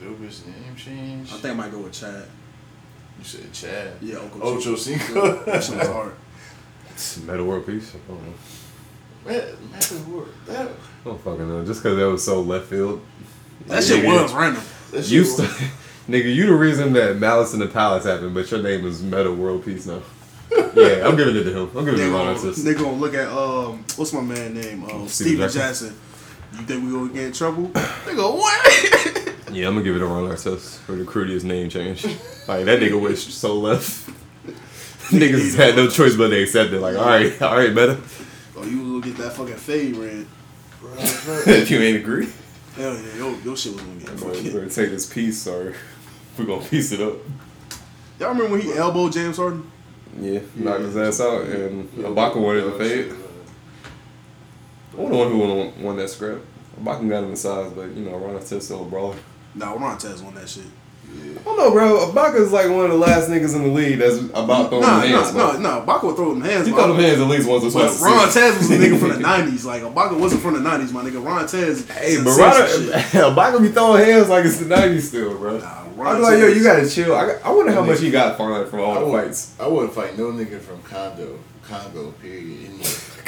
dopest 0.00 0.46
name 0.46 0.74
change? 0.76 1.28
I 1.32 1.36
think 1.36 1.54
I 1.54 1.56
might 1.56 1.70
go 1.70 1.78
with 1.80 1.92
Chad. 1.92 2.24
you 3.18 3.24
said 3.24 3.52
Chad. 3.52 3.92
Yeah, 4.00 4.16
Uncle 4.18 4.42
Ocho 4.42 4.74
Ch- 4.76 4.80
Cinco. 4.80 5.44
That 5.44 5.62
shit 5.62 5.78
was 5.78 5.88
hard. 5.88 6.14
It's 6.90 7.16
a 7.18 7.20
Metta 7.20 7.44
World 7.44 7.66
Peace. 7.66 7.94
I 7.94 8.10
don't 8.10 8.24
know. 8.24 8.34
Man, 9.24 9.38
man, 9.70 9.80
what- 10.12 10.46
that, 10.46 10.68
I 10.68 11.04
don't 11.04 11.20
fucking 11.20 11.48
know. 11.48 11.64
Just 11.64 11.82
because 11.82 11.96
that 11.98 12.08
was 12.08 12.24
so 12.24 12.40
left 12.40 12.66
field. 12.66 13.00
That 13.66 13.84
shit 13.84 14.04
Nigga, 14.04 14.22
was 14.22 14.32
random. 14.32 14.62
that 14.90 15.02
shit 15.04 15.12
Used 15.12 15.36
to, 15.36 15.42
was- 15.42 15.52
nigga, 16.08 16.34
you 16.34 16.46
the 16.46 16.54
reason 16.54 16.92
that 16.94 17.18
Malice 17.18 17.52
in 17.54 17.60
the 17.60 17.68
Palace 17.68 18.04
happened, 18.04 18.34
but 18.34 18.50
your 18.50 18.62
name 18.62 18.84
is 18.86 19.02
Metta 19.02 19.30
World 19.32 19.64
Peace 19.64 19.86
now. 19.86 20.02
Yeah, 20.74 21.06
I'm 21.06 21.16
giving 21.16 21.36
it 21.36 21.44
to 21.44 21.52
him. 21.52 21.70
I'm 21.76 21.84
giving 21.84 22.00
it 22.00 22.04
to 22.04 22.10
Ron 22.10 22.34
gonna, 22.34 22.38
Artest. 22.38 22.64
they 22.64 22.74
gonna 22.74 22.92
look 22.94 23.14
at 23.14 23.28
um 23.28 23.84
what's 23.96 24.12
my 24.12 24.20
man 24.20 24.54
name? 24.54 24.84
Um, 24.84 25.06
Stephen 25.08 25.38
Jackson. 25.50 25.60
Jackson. 25.60 25.96
You 26.52 26.66
think 26.66 26.84
we 26.84 26.90
gonna 26.92 27.12
get 27.12 27.24
in 27.24 27.32
trouble? 27.32 27.70
They 28.06 28.14
go 28.14 28.34
what? 28.36 29.28
Yeah, 29.52 29.66
I'm 29.66 29.74
gonna 29.74 29.84
give 29.84 29.96
it 29.96 29.98
to 29.98 30.06
Ron 30.06 30.30
Artest 30.30 30.78
for 30.78 30.92
the 30.92 31.04
crudiest 31.04 31.44
name 31.44 31.68
change. 31.68 32.04
Like 32.48 32.64
that 32.64 32.80
nigga 32.80 32.98
wished 32.98 33.32
so 33.32 33.58
left. 33.58 34.08
Niggas 35.10 35.54
had 35.56 35.76
no 35.76 35.88
choice 35.88 36.16
but 36.16 36.28
to 36.30 36.42
accept 36.42 36.72
it. 36.72 36.80
Like, 36.80 36.96
all 36.96 37.04
right, 37.04 37.42
all 37.42 37.58
right, 37.58 37.74
better. 37.74 37.98
oh, 38.56 38.64
you 38.64 38.78
was 38.78 39.02
gonna 39.02 39.14
get 39.14 39.16
that 39.22 39.32
fucking 39.34 39.56
fade 39.56 39.94
ran. 39.96 40.26
if 41.46 41.70
you 41.70 41.78
ain't 41.80 41.98
agree, 41.98 42.28
Hell 42.76 42.94
yeah, 42.94 43.16
yo, 43.18 43.30
your 43.44 43.54
shit 43.54 43.74
was 43.74 43.82
gonna 43.82 44.00
get 44.00 44.08
fucking. 44.10 44.52
gonna 44.54 44.70
take 44.70 44.88
this 44.88 45.04
piece 45.12 45.46
or 45.46 45.74
we're 46.38 46.46
gonna 46.46 46.64
piece 46.64 46.90
it 46.92 47.00
up. 47.02 47.16
Y'all 48.18 48.30
remember 48.30 48.52
when 48.52 48.60
he 48.62 48.72
elbowed 48.72 49.12
James 49.12 49.36
Harden? 49.36 49.70
Yeah, 50.20 50.40
knocked 50.56 50.80
his 50.82 50.96
ass 50.96 51.20
out, 51.20 51.42
and 51.42 51.88
Yeah, 51.96 52.04
Ibaka 52.08 52.36
wanted 52.36 52.64
yeah, 52.64 52.70
to 52.70 52.78
fade. 52.78 53.12
I'm 54.98 55.08
the 55.10 55.16
one 55.16 55.30
who 55.30 55.38
won, 55.38 55.82
won 55.82 55.96
that 55.96 56.08
scrap. 56.10 56.38
Ibaka 56.82 57.08
got 57.08 57.24
him 57.24 57.30
in 57.30 57.36
size, 57.36 57.72
but 57.72 57.88
you 57.92 58.04
know, 58.04 58.16
Ron 58.16 58.34
Artest 58.38 58.62
still 58.62 58.82
a 58.82 58.84
brawler. 58.84 59.16
Nah, 59.54 59.72
Ron 59.74 59.96
Tez 59.98 60.22
on 60.22 60.34
that 60.34 60.48
shit. 60.48 60.64
Yeah. 61.14 61.38
I 61.40 61.44
don't 61.44 61.56
know, 61.58 61.70
bro. 61.72 62.06
Ibaka's 62.12 62.52
like 62.52 62.70
one 62.70 62.86
of 62.86 62.90
the 62.90 62.96
last 62.96 63.28
niggas 63.28 63.54
in 63.54 63.64
the 63.64 63.68
league 63.68 63.98
that's 63.98 64.18
about 64.18 64.68
throwing 64.70 64.80
Nah, 64.82 65.00
the 65.00 65.08
nah, 65.08 65.22
hands. 65.22 65.34
nah, 65.34 65.52
bro. 65.52 65.60
nah. 65.60 65.84
Baco 65.84 66.02
would 66.04 66.16
throw 66.16 66.30
them 66.34 66.40
hands. 66.42 66.66
He 66.66 66.72
but- 66.72 66.84
throw 66.84 66.92
them 66.94 67.02
hands 67.02 67.20
at 67.20 67.26
least 67.28 67.48
once 67.48 67.64
or 67.64 67.70
But 67.70 67.88
twice. 67.88 68.00
a 68.00 68.04
Ron 68.04 68.26
season. 68.30 68.42
Tez 68.42 68.58
was 68.58 68.70
a 68.70 68.78
nigga 68.78 68.98
from 68.98 69.08
the 69.22 69.28
'90s. 69.28 69.64
Like 69.64 69.82
Ibaka 69.82 70.18
wasn't 70.18 70.40
from 70.42 70.54
the 70.54 70.60
'90s, 70.60 70.92
my 70.92 71.02
nigga. 71.04 71.24
Ron 71.24 71.46
Tez. 71.46 71.86
Hey, 71.90 72.14
some 72.16 72.24
but 72.24 72.38
Ron. 72.38 72.52
Ibaka 73.34 73.60
be 73.62 73.68
throwing 73.68 74.04
hands 74.04 74.28
like 74.30 74.44
it's 74.46 74.58
the 74.58 74.74
'90s 74.74 75.00
still, 75.02 75.36
bro. 75.36 75.58
Nah, 75.58 75.81
I'm 76.00 76.22
like, 76.22 76.38
yo, 76.38 76.46
you 76.48 76.62
gotta 76.62 76.88
chill. 76.88 77.14
I, 77.14 77.32
I 77.44 77.50
wonder 77.50 77.72
how 77.72 77.84
much 77.84 78.00
he 78.00 78.10
got 78.10 78.36
from 78.36 78.66
from 78.68 78.80
all 78.80 78.96
I 78.96 79.00
the 79.00 79.06
would- 79.06 79.24
fights. 79.24 79.54
I 79.60 79.66
wouldn't 79.66 79.92
fight 79.92 80.16
no 80.18 80.32
nigga 80.32 80.60
from 80.60 80.82
Congo. 80.82 81.38
Congo, 81.62 82.12
period. 82.12 82.70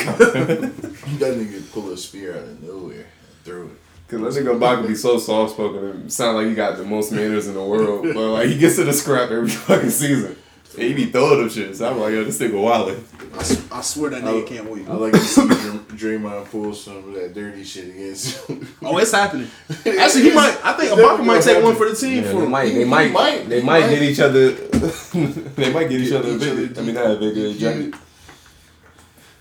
That 1.18 1.34
nigga 1.38 1.72
pull 1.72 1.90
a 1.92 1.96
spear 1.96 2.32
out 2.36 2.42
of 2.44 2.62
nowhere 2.62 2.96
and 3.06 3.44
throw 3.44 3.64
it. 3.66 3.70
Cause 4.08 4.34
that 4.34 4.44
nigga 4.44 4.58
Ibaka 4.58 4.86
be 4.88 4.94
so 4.96 5.18
soft 5.18 5.54
spoken 5.54 5.84
and 5.84 6.12
sound 6.12 6.36
like 6.36 6.46
he 6.48 6.54
got 6.54 6.76
the 6.76 6.84
most 6.84 7.10
manners 7.12 7.46
in 7.46 7.54
the 7.54 7.62
world, 7.64 8.02
but 8.02 8.16
like 8.32 8.48
he 8.48 8.58
gets 8.58 8.76
to 8.76 8.84
the 8.84 8.92
scrap 8.92 9.30
every 9.30 9.48
fucking 9.68 9.90
season. 9.90 10.36
And 10.76 10.82
he 10.82 10.92
be 10.94 11.06
throwing 11.06 11.38
them 11.40 11.48
shit. 11.48 11.76
So 11.76 11.88
I'm 11.88 11.98
like, 12.00 12.12
yo, 12.12 12.24
this 12.24 12.38
nigga 12.40 12.52
wildin'. 12.52 13.72
I 13.72 13.80
swear 13.80 14.10
that 14.10 14.22
nigga 14.22 14.46
can't 14.46 14.70
wait. 14.70 14.88
I 14.88 14.94
like 14.94 15.12
to 15.12 15.18
see 15.18 15.46
Dr- 15.46 15.88
Draymond 15.88 16.50
pull 16.50 16.72
some 16.74 16.96
of 16.98 17.14
that 17.14 17.32
dirty 17.34 17.62
shit 17.64 17.88
against 17.90 18.46
him. 18.48 18.66
Oh, 18.82 18.98
it's 18.98 19.12
happening. 19.12 19.48
Actually, 19.86 20.22
he 20.24 20.34
might. 20.34 20.58
I 20.64 20.72
think 20.74 20.92
It's 20.92 21.00
Ibaka 21.00 21.18
might 21.18 21.26
gonna 21.26 21.42
take 21.42 21.64
one 21.64 21.76
for 21.76 21.88
the 21.88 21.96
team 21.96 22.22
Yeah, 22.24 22.30
for 22.30 22.38
they 22.38 22.44
him. 22.44 22.50
might, 22.50 22.68
they 22.74 22.84
might, 22.84 23.12
might, 23.12 23.48
they 23.48 23.62
might 23.62 23.80
might. 23.80 23.88
get 23.90 24.02
each 24.02 24.20
other. 24.20 24.50
they 24.50 25.72
might 25.72 25.88
get 25.88 26.00
each 26.00 26.10
Get 26.10 26.20
other 26.24 26.36
each 26.36 26.42
other 26.42 26.52
evicted. 26.52 26.78
I 26.78 26.82
mean, 26.82 26.94
not 26.94 27.10
evicted, 27.12 27.36
DQ. 27.36 27.54
ejected. 27.56 27.94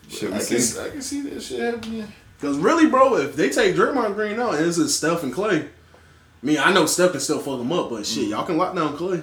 Shit, 0.09 0.29
I 0.33 0.37
we 0.39 0.45
can, 0.45 0.59
see. 0.59 0.79
I 0.81 0.89
can 0.89 1.01
see 1.01 1.21
that 1.21 1.41
shit 1.41 1.59
happening. 1.59 2.07
Because 2.39 2.57
really, 2.57 2.87
bro, 2.89 3.17
if 3.17 3.35
they 3.35 3.49
take 3.49 3.75
Draymond 3.75 4.15
Green 4.15 4.39
out 4.39 4.55
and 4.55 4.65
this 4.65 4.77
is 4.77 4.95
Steph 4.95 5.23
and 5.23 5.33
Clay, 5.33 5.61
I 5.61 6.45
mean, 6.45 6.57
I 6.59 6.73
know 6.73 6.85
Steph 6.85 7.11
can 7.11 7.19
still 7.19 7.39
fuck 7.39 7.59
him 7.59 7.71
up, 7.71 7.89
but 7.89 8.05
shit, 8.05 8.25
mm. 8.25 8.29
y'all 8.31 8.45
can 8.45 8.57
lock 8.57 8.75
down 8.75 8.95
Clay. 8.97 9.21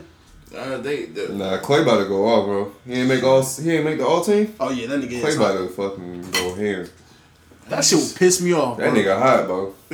Uh, 0.57 0.79
they, 0.79 1.07
the, 1.07 1.29
Nah, 1.29 1.59
Clay 1.59 1.83
about 1.83 1.99
to 2.03 2.09
go 2.09 2.27
off, 2.27 2.45
bro. 2.47 2.73
He 2.87 2.95
ain't 3.01 3.09
make 3.09 3.23
all. 3.23 3.43
He 3.45 3.71
ain't 3.73 3.85
make 3.85 3.99
the 3.99 4.07
all 4.07 4.23
team. 4.23 4.53
Oh 4.59 4.71
yeah, 4.71 4.87
that 4.89 5.01
nigga 5.01 5.21
Clay 5.21 5.37
about 5.37 5.57
to 5.59 5.69
fucking 5.69 6.31
go 6.33 6.55
ham. 6.55 6.89
That 7.69 7.85
shit 7.85 8.01
would 8.01 8.17
piss 8.17 8.41
me 8.41 8.53
off, 8.53 8.79
That 8.79 8.93
bro. 8.93 9.01
nigga 9.01 9.17
hot, 9.17 9.47
bro. 9.47 9.73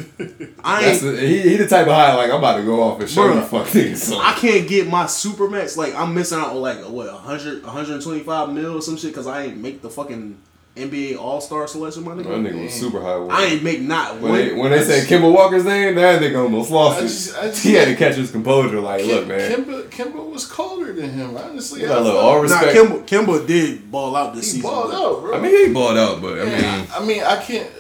I 0.64 0.80
That's 0.82 1.02
ain't. 1.02 1.16
the, 1.16 1.20
he, 1.26 1.40
he 1.40 1.56
the 1.58 1.66
type 1.68 1.86
of 1.86 1.92
high 1.92 2.14
like 2.14 2.30
I'm 2.30 2.38
about 2.38 2.56
to 2.56 2.62
go 2.64 2.82
off 2.82 2.98
and 3.00 3.08
show 3.10 3.28
Bruh, 3.28 3.34
you 3.34 3.40
fuck 3.42 3.66
niggas. 3.66 3.96
son. 3.96 4.18
I 4.22 4.32
can't 4.32 4.66
get 4.66 4.88
my 4.88 5.04
supermax. 5.04 5.76
Like 5.76 5.94
I'm 5.94 6.14
missing 6.14 6.38
out 6.38 6.52
on 6.52 6.62
like 6.62 6.78
what 6.86 7.12
100, 7.12 7.62
125 7.62 8.52
mil 8.54 8.76
or 8.78 8.80
some 8.80 8.96
shit 8.96 9.10
because 9.10 9.26
I 9.26 9.44
ain't 9.44 9.58
make 9.58 9.82
the 9.82 9.90
fucking 9.90 10.40
NBA 10.76 11.16
All 11.18 11.40
Star 11.40 11.66
selection, 11.66 12.04
my 12.04 12.12
nigga. 12.12 12.24
That 12.24 12.30
nigga. 12.32 12.52
nigga 12.52 12.62
was 12.64 12.74
super 12.74 13.00
high. 13.00 13.14
I 13.30 13.44
ain't 13.46 13.62
make 13.62 13.80
not 13.80 14.20
When 14.20 14.30
one. 14.30 14.38
they, 14.38 14.52
when 14.54 14.70
they 14.72 14.82
said 14.82 15.08
Kemba 15.08 15.32
Walker's 15.32 15.64
name, 15.64 15.94
that 15.94 16.20
nigga 16.20 16.42
almost 16.42 16.70
lost 16.70 16.98
I 17.00 17.04
it. 17.04 17.08
just- 17.08 17.36
I 17.36 17.42
just- 17.48 17.64
he 17.64 17.72
had 17.72 17.88
to 17.88 17.96
catch 17.96 18.16
his 18.16 18.30
composure. 18.30 18.78
Like, 18.80 19.04
look, 19.06 19.26
man, 19.26 19.50
Kemba, 19.50 19.88
Kemba 19.88 20.30
was 20.30 20.46
colder 20.46 20.92
than 20.92 21.10
him. 21.10 21.34
Honestly, 21.36 21.80
You 21.80 21.90
I 21.90 21.98
look, 22.00 22.12
thought- 22.14 22.16
all 22.24 22.34
nah, 22.36 22.40
respect. 22.42 22.76
Kemba, 22.76 23.06
Kemba 23.06 23.46
did 23.46 23.90
ball 23.90 24.14
out 24.14 24.34
this 24.34 24.52
he 24.52 24.58
season. 24.58 24.70
balled 24.70 24.90
but- 24.90 25.00
out, 25.02 25.20
bro. 25.22 25.34
I 25.38 25.40
mean, 25.40 25.66
he 25.68 25.72
balled 25.72 25.96
out, 25.96 26.20
but 26.20 26.40
I 26.40 26.44
mean, 26.44 26.52
Yeah, 26.60 26.86
I, 26.94 26.98
I 27.02 27.04
mean, 27.06 27.22
I 27.22 27.42
can't. 27.42 27.70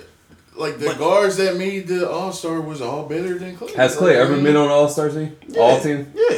Like 0.56 0.78
the 0.78 0.86
But- 0.86 0.98
guards 0.98 1.36
that 1.36 1.54
made 1.58 1.86
the 1.88 2.10
All 2.10 2.32
Star 2.32 2.62
was 2.62 2.80
all 2.80 3.04
better 3.04 3.38
than 3.38 3.56
Clay. 3.58 3.74
has 3.74 3.94
Clay 3.94 4.18
Like, 4.18 4.26
ever 4.30 4.40
been 4.40 4.56
on 4.56 4.70
All 4.70 4.88
Star 4.88 5.10
team? 5.10 5.36
All 5.58 5.78
team? 5.78 6.10
Yeah, 6.14 6.28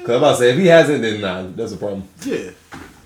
Cause 0.00 0.10
I'm 0.10 0.16
about 0.16 0.32
to 0.32 0.36
say 0.36 0.50
if 0.50 0.58
he 0.58 0.66
hasn't, 0.66 1.00
then 1.00 1.20
nah, 1.22 1.44
that's 1.56 1.72
a 1.72 1.76
problem. 1.78 2.02
yeah, 2.26 2.50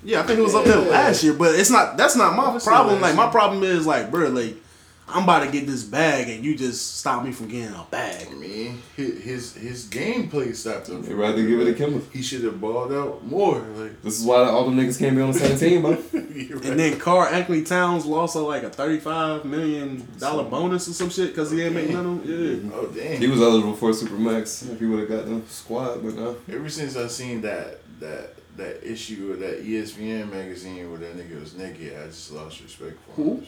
yeah. 0.07 0.21
I 0.21 0.23
think 0.23 0.39
it 0.39 0.43
was 0.43 0.55
up 0.55 0.65
there 0.65 0.79
last 0.79 1.23
year, 1.23 1.35
but 1.35 1.55
it's 1.55 1.71
not. 1.71 1.97
That's 1.97 2.17
not 2.17 2.37
my 2.37 2.59
problem. 2.59 3.01
Like 3.01 3.15
my 3.15 3.29
problem 3.29 3.63
is 3.63 3.87
like, 3.87 4.11
bro, 4.11 4.29
like 4.29 4.57
I'm 5.09 5.23
about 5.23 5.45
to 5.45 5.51
get 5.51 5.67
this 5.67 5.85
bag, 5.85 6.29
and 6.29 6.45
you 6.45 6.57
just 6.57 6.99
stop 6.99 7.25
me 7.25 7.31
from 7.31 7.47
getting 7.47 7.75
a 7.75 7.87
bag. 7.91 8.27
I 8.29 8.35
mean, 8.35 8.83
his 8.97 9.23
his, 9.23 9.55
his 9.55 9.87
gameplay 9.87 10.55
stopped 10.55 10.89
him. 10.89 11.03
They 11.03 11.15
rather 11.15 11.47
give 11.47 11.61
it 11.61 11.77
to 11.77 11.85
Kemba. 11.85 12.03
He 12.13 12.23
should 12.23 12.43
have 12.43 12.61
balled 12.61 12.93
out 12.93 13.25
more. 13.25 13.61
Like, 13.61 14.03
This 14.03 14.19
is 14.19 14.27
why 14.27 14.39
all 14.39 14.65
them 14.65 14.77
niggas 14.77 14.99
can't 14.99 15.15
be 15.15 15.23
on 15.23 15.31
the 15.31 15.39
same 15.39 15.57
team, 15.57 15.83
bro. 15.83 15.91
right. 16.13 16.65
And 16.65 16.81
then 16.81 16.99
Karl-Anthony 16.99 17.63
Towns 17.63 18.05
lost 18.05 18.35
a, 18.35 18.41
like 18.41 18.65
a 18.65 18.71
thirty-five 18.71 19.45
million 19.45 20.07
dollar 20.19 20.43
bonus 20.43 20.89
or 20.89 20.93
some 20.93 21.11
shit 21.11 21.29
because 21.29 21.53
he 21.53 21.63
ain't 21.63 21.75
make 21.75 21.89
oh, 21.91 21.93
none 21.93 22.07
of 22.07 22.27
them. 22.27 22.71
Yeah. 22.71 22.77
oh 22.77 22.87
damn! 22.87 23.21
He 23.21 23.29
was 23.29 23.41
eligible 23.41 23.75
for 23.75 23.91
Supermax 23.91 24.73
if 24.73 24.81
he 24.81 24.87
would 24.87 25.01
have 25.01 25.09
got 25.09 25.27
the 25.27 25.41
squad, 25.49 26.03
but 26.03 26.15
no. 26.15 26.37
Ever 26.49 26.69
since 26.69 26.97
I 26.97 27.07
seen 27.07 27.43
that 27.43 27.79
that 28.01 28.35
that 28.57 28.83
issue 28.91 29.33
of 29.33 29.41
that 29.41 29.65
ESPN 29.65 30.31
magazine 30.31 30.91
where 30.91 30.99
that 31.01 31.17
nigga 31.17 31.41
was 31.41 31.55
naked. 31.55 31.97
I 31.99 32.07
just 32.07 32.33
lost 32.33 32.63
respect 32.63 32.97
for 33.07 33.13
Who? 33.13 33.35
him. 33.37 33.47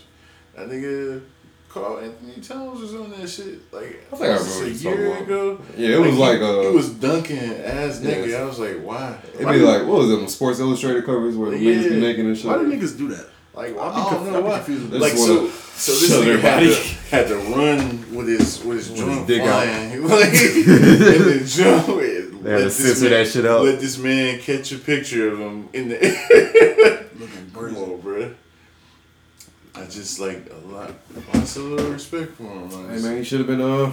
That 0.56 0.68
nigga. 0.68 1.22
Karl-Anthony 1.70 2.40
Towns 2.40 2.80
was 2.80 2.94
on 2.94 3.10
that 3.10 3.28
shit 3.28 3.70
like 3.74 4.02
I 4.10 4.16
think 4.16 4.22
I 4.22 4.32
was 4.32 4.58
this 4.58 4.58
remember 4.58 4.64
a 4.64 4.70
you 4.70 4.78
talking 4.78 4.98
year 5.00 5.10
about. 5.12 5.22
ago. 5.22 5.60
Yeah, 5.76 5.88
it 5.96 6.00
was 6.00 6.16
like, 6.16 6.40
uh, 6.40 6.60
he 6.62 6.68
was 6.74 6.88
dunking 6.94 7.38
ass 7.38 8.00
Yeah. 8.00 8.36
I 8.38 8.44
was 8.44 8.58
like, 8.58 8.80
why? 8.82 9.18
It'd 9.34 9.46
be 9.46 9.58
like, 9.58 9.82
what 9.86 9.98
was 9.98 10.10
it, 10.10 10.30
Sports 10.30 10.60
Illustrated 10.60 11.04
covers 11.04 11.36
where 11.36 11.50
the 11.50 11.56
niggas 11.58 11.88
be 11.90 11.94
Yeah. 11.96 12.00
naked 12.00 12.24
and 12.24 12.36
shit? 12.38 12.46
Why 12.46 12.56
do 12.56 12.72
niggas 12.72 12.96
do 12.96 13.08
that? 13.08 13.26
Like 13.52 13.76
I'll 13.76 13.80
I 13.82 13.90
be 13.90 14.00
don't 14.00 14.08
conf- 14.08 14.26
know 14.32 14.34
I'll 14.36 14.42
be 14.42 14.48
why. 14.48 14.56
confused. 14.60 14.92
Like 14.94 15.12
just 15.12 15.26
so, 15.26 15.48
so 15.48 15.92
this 15.92 16.08
show 16.08 16.22
nigga 16.24 16.40
had 16.40 16.54
body. 16.54 16.74
to, 16.74 16.80
had 17.10 17.28
to 17.28 17.36
run 17.36 18.14
with 18.16 18.28
his 18.28 18.64
with 18.64 18.78
his 18.78 18.90
With 18.90 18.98
drum 19.00 19.10
his 19.18 19.26
dick 19.26 19.42
out. 19.42 19.64
flying, 19.64 20.02
like, 20.08 20.32
and 20.32 21.24
then 21.26 21.46
jump. 21.46 21.86
They 22.48 22.62
had 22.62 22.64
to 22.64 22.70
censor 22.70 23.08
that 23.10 23.26
shit 23.28 23.44
out. 23.46 23.62
Let 23.64 23.80
this 23.80 23.98
man 23.98 24.38
catch 24.40 24.72
a 24.72 24.78
picture 24.78 25.28
of 25.32 25.38
him 25.38 25.68
in 25.72 25.88
the 25.90 26.02
air. 26.02 27.04
Looking 27.18 27.50
Come 27.52 27.64
crazy. 27.64 27.76
on, 27.80 28.02
bruh. 28.02 28.34
I 29.74 29.84
just 29.86 30.18
like 30.18 30.50
a 30.50 30.66
lot, 30.66 30.90
lots 31.34 31.56
of 31.56 31.64
little 31.64 31.90
respect 31.92 32.32
for 32.32 32.44
him. 32.44 32.70
Like, 32.70 32.96
Hey 32.96 33.02
man, 33.02 33.16
you 33.18 33.24
should 33.24 33.38
have 33.40 33.46
been 33.46 33.60
uh, 33.60 33.92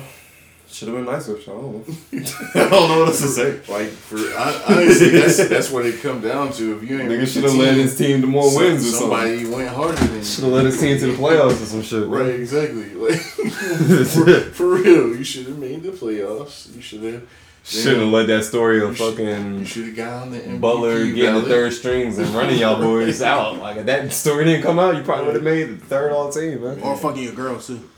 should 0.67 0.87
have 0.87 0.97
been 0.97 1.05
nicer. 1.05 1.37
I 1.37 1.43
don't 1.45 1.87
know. 1.87 1.95
I 2.55 2.69
don't 2.69 2.89
know 2.89 2.99
what 3.01 3.07
else 3.09 3.21
to 3.21 3.27
say. 3.27 3.51
Like 3.71 3.89
for 3.89 4.17
hon- 4.17 4.77
honestly, 4.77 5.09
that's 5.09 5.47
that's 5.47 5.69
what 5.69 5.85
it 5.85 6.01
come 6.01 6.21
down 6.21 6.51
to. 6.53 6.77
If 6.77 6.89
you 6.89 6.99
ain't 6.99 7.09
Nigga 7.09 7.27
should 7.27 7.43
have 7.43 7.53
led 7.55 7.75
his 7.75 7.95
team 7.97 8.21
to 8.21 8.27
more 8.27 8.49
some- 8.49 8.63
wins 8.63 8.81
or 8.87 8.91
something. 8.91 9.09
somebody 9.09 9.45
went 9.45 9.69
harder 9.69 9.95
than 9.97 10.15
you. 10.15 10.23
Should 10.23 10.45
have 10.45 10.53
led 10.53 10.65
his 10.65 10.79
team 10.79 10.97
to 10.99 11.07
the 11.07 11.13
playoffs 11.17 11.61
or 11.61 11.65
some 11.65 11.81
shit. 11.83 12.07
Right, 12.07 12.21
Right. 12.21 12.39
exactly. 12.39 12.89
Like 12.95 13.19
for, 13.19 14.25
for 14.53 14.65
real, 14.75 15.15
you 15.15 15.23
should 15.23 15.45
have 15.47 15.59
made 15.59 15.83
the 15.83 15.91
playoffs. 15.91 16.73
You 16.75 16.81
should 16.81 17.03
have. 17.03 17.27
Shouldn't 17.67 18.01
have 18.03 18.09
let 18.09 18.27
that 18.27 18.43
story 18.43 18.79
of 18.83 18.95
fucking 18.95 19.65
should 19.65 19.85
have 19.87 19.95
got 19.95 20.21
on 20.21 20.31
the 20.31 20.39
MVP 20.39 20.61
Butler 20.61 21.11
getting 21.11 21.41
the 21.41 21.49
third 21.49 21.73
strings 21.73 22.19
and 22.19 22.29
running 22.29 22.59
y'all 22.59 22.79
boys 22.79 23.21
out. 23.23 23.57
Like 23.57 23.77
if 23.77 23.87
that 23.87 24.13
story 24.13 24.45
didn't 24.45 24.61
come 24.61 24.77
out, 24.77 24.95
you 24.95 25.01
probably 25.01 25.25
would 25.25 25.35
have 25.35 25.43
made 25.43 25.63
the 25.81 25.85
third 25.85 26.11
all 26.11 26.29
team, 26.31 26.61
man. 26.61 26.79
Or 26.81 26.95
fucking 26.95 27.23
your 27.23 27.33
girls 27.33 27.65
too. 27.65 27.89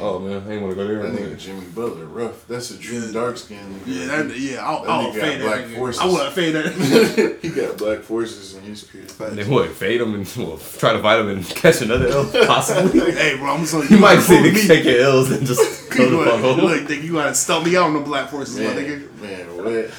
Oh 0.00 0.18
man, 0.18 0.42
I 0.48 0.52
ain't 0.52 0.62
want 0.62 0.72
to 0.72 0.76
go 0.76 0.86
there. 0.86 1.02
That 1.02 1.12
man. 1.14 1.30
nigga 1.30 1.38
Jimmy 1.38 1.66
Butler, 1.66 2.06
rough. 2.06 2.46
That's 2.48 2.70
a 2.72 2.78
true 2.78 2.98
Yeah. 2.98 3.12
dark 3.12 3.36
skin. 3.36 3.80
Yeah, 3.86 4.06
that, 4.06 4.36
yeah, 4.38 4.66
I'll, 4.66 4.82
That 4.82 4.90
I'll 4.90 5.12
fade 5.12 5.20
got 5.20 5.22
that. 5.22 5.40
black 5.42 5.64
nigga. 5.66 5.76
forces. 5.76 6.00
I 6.02 6.06
would 6.06 6.22
have 6.24 6.32
fade 6.32 6.54
that. 6.54 7.38
he 7.42 7.48
got 7.50 7.76
black 7.78 7.98
forces 8.00 8.54
in 8.56 8.62
his 8.64 8.82
career. 8.84 9.04
And 9.28 9.38
then 9.38 9.50
what? 9.50 9.70
Fade 9.70 10.00
him 10.00 10.14
and 10.14 10.26
well, 10.36 10.58
try 10.78 10.92
to 10.92 11.00
fight 11.02 11.20
him 11.20 11.28
and 11.28 11.44
catch 11.46 11.80
another 11.82 12.08
L, 12.08 12.24
possibly. 12.46 13.12
hey, 13.12 13.36
bro, 13.36 13.54
I'm 13.54 13.66
sorry. 13.66 13.86
you 13.90 13.98
might 13.98 14.20
see 14.20 14.40
me. 14.42 14.50
nigga 14.50 14.66
take 14.66 14.84
your 14.84 15.00
L's 15.00 15.30
and 15.30 15.46
just 15.46 15.90
go 15.90 16.10
the 16.24 16.30
fuck 16.30 16.40
home. 16.40 16.60
Look, 16.60 16.82
nigga, 16.88 17.02
you 17.02 17.12
gotta 17.12 17.34
stump 17.34 17.66
me 17.66 17.76
out 17.76 17.84
on 17.86 17.94
the 17.94 18.00
black 18.00 18.30
forces, 18.30 18.56
my 18.58 18.64
Man, 18.64 18.76
nigga. 18.76 19.20
man, 19.20 19.56
what? 19.56 19.90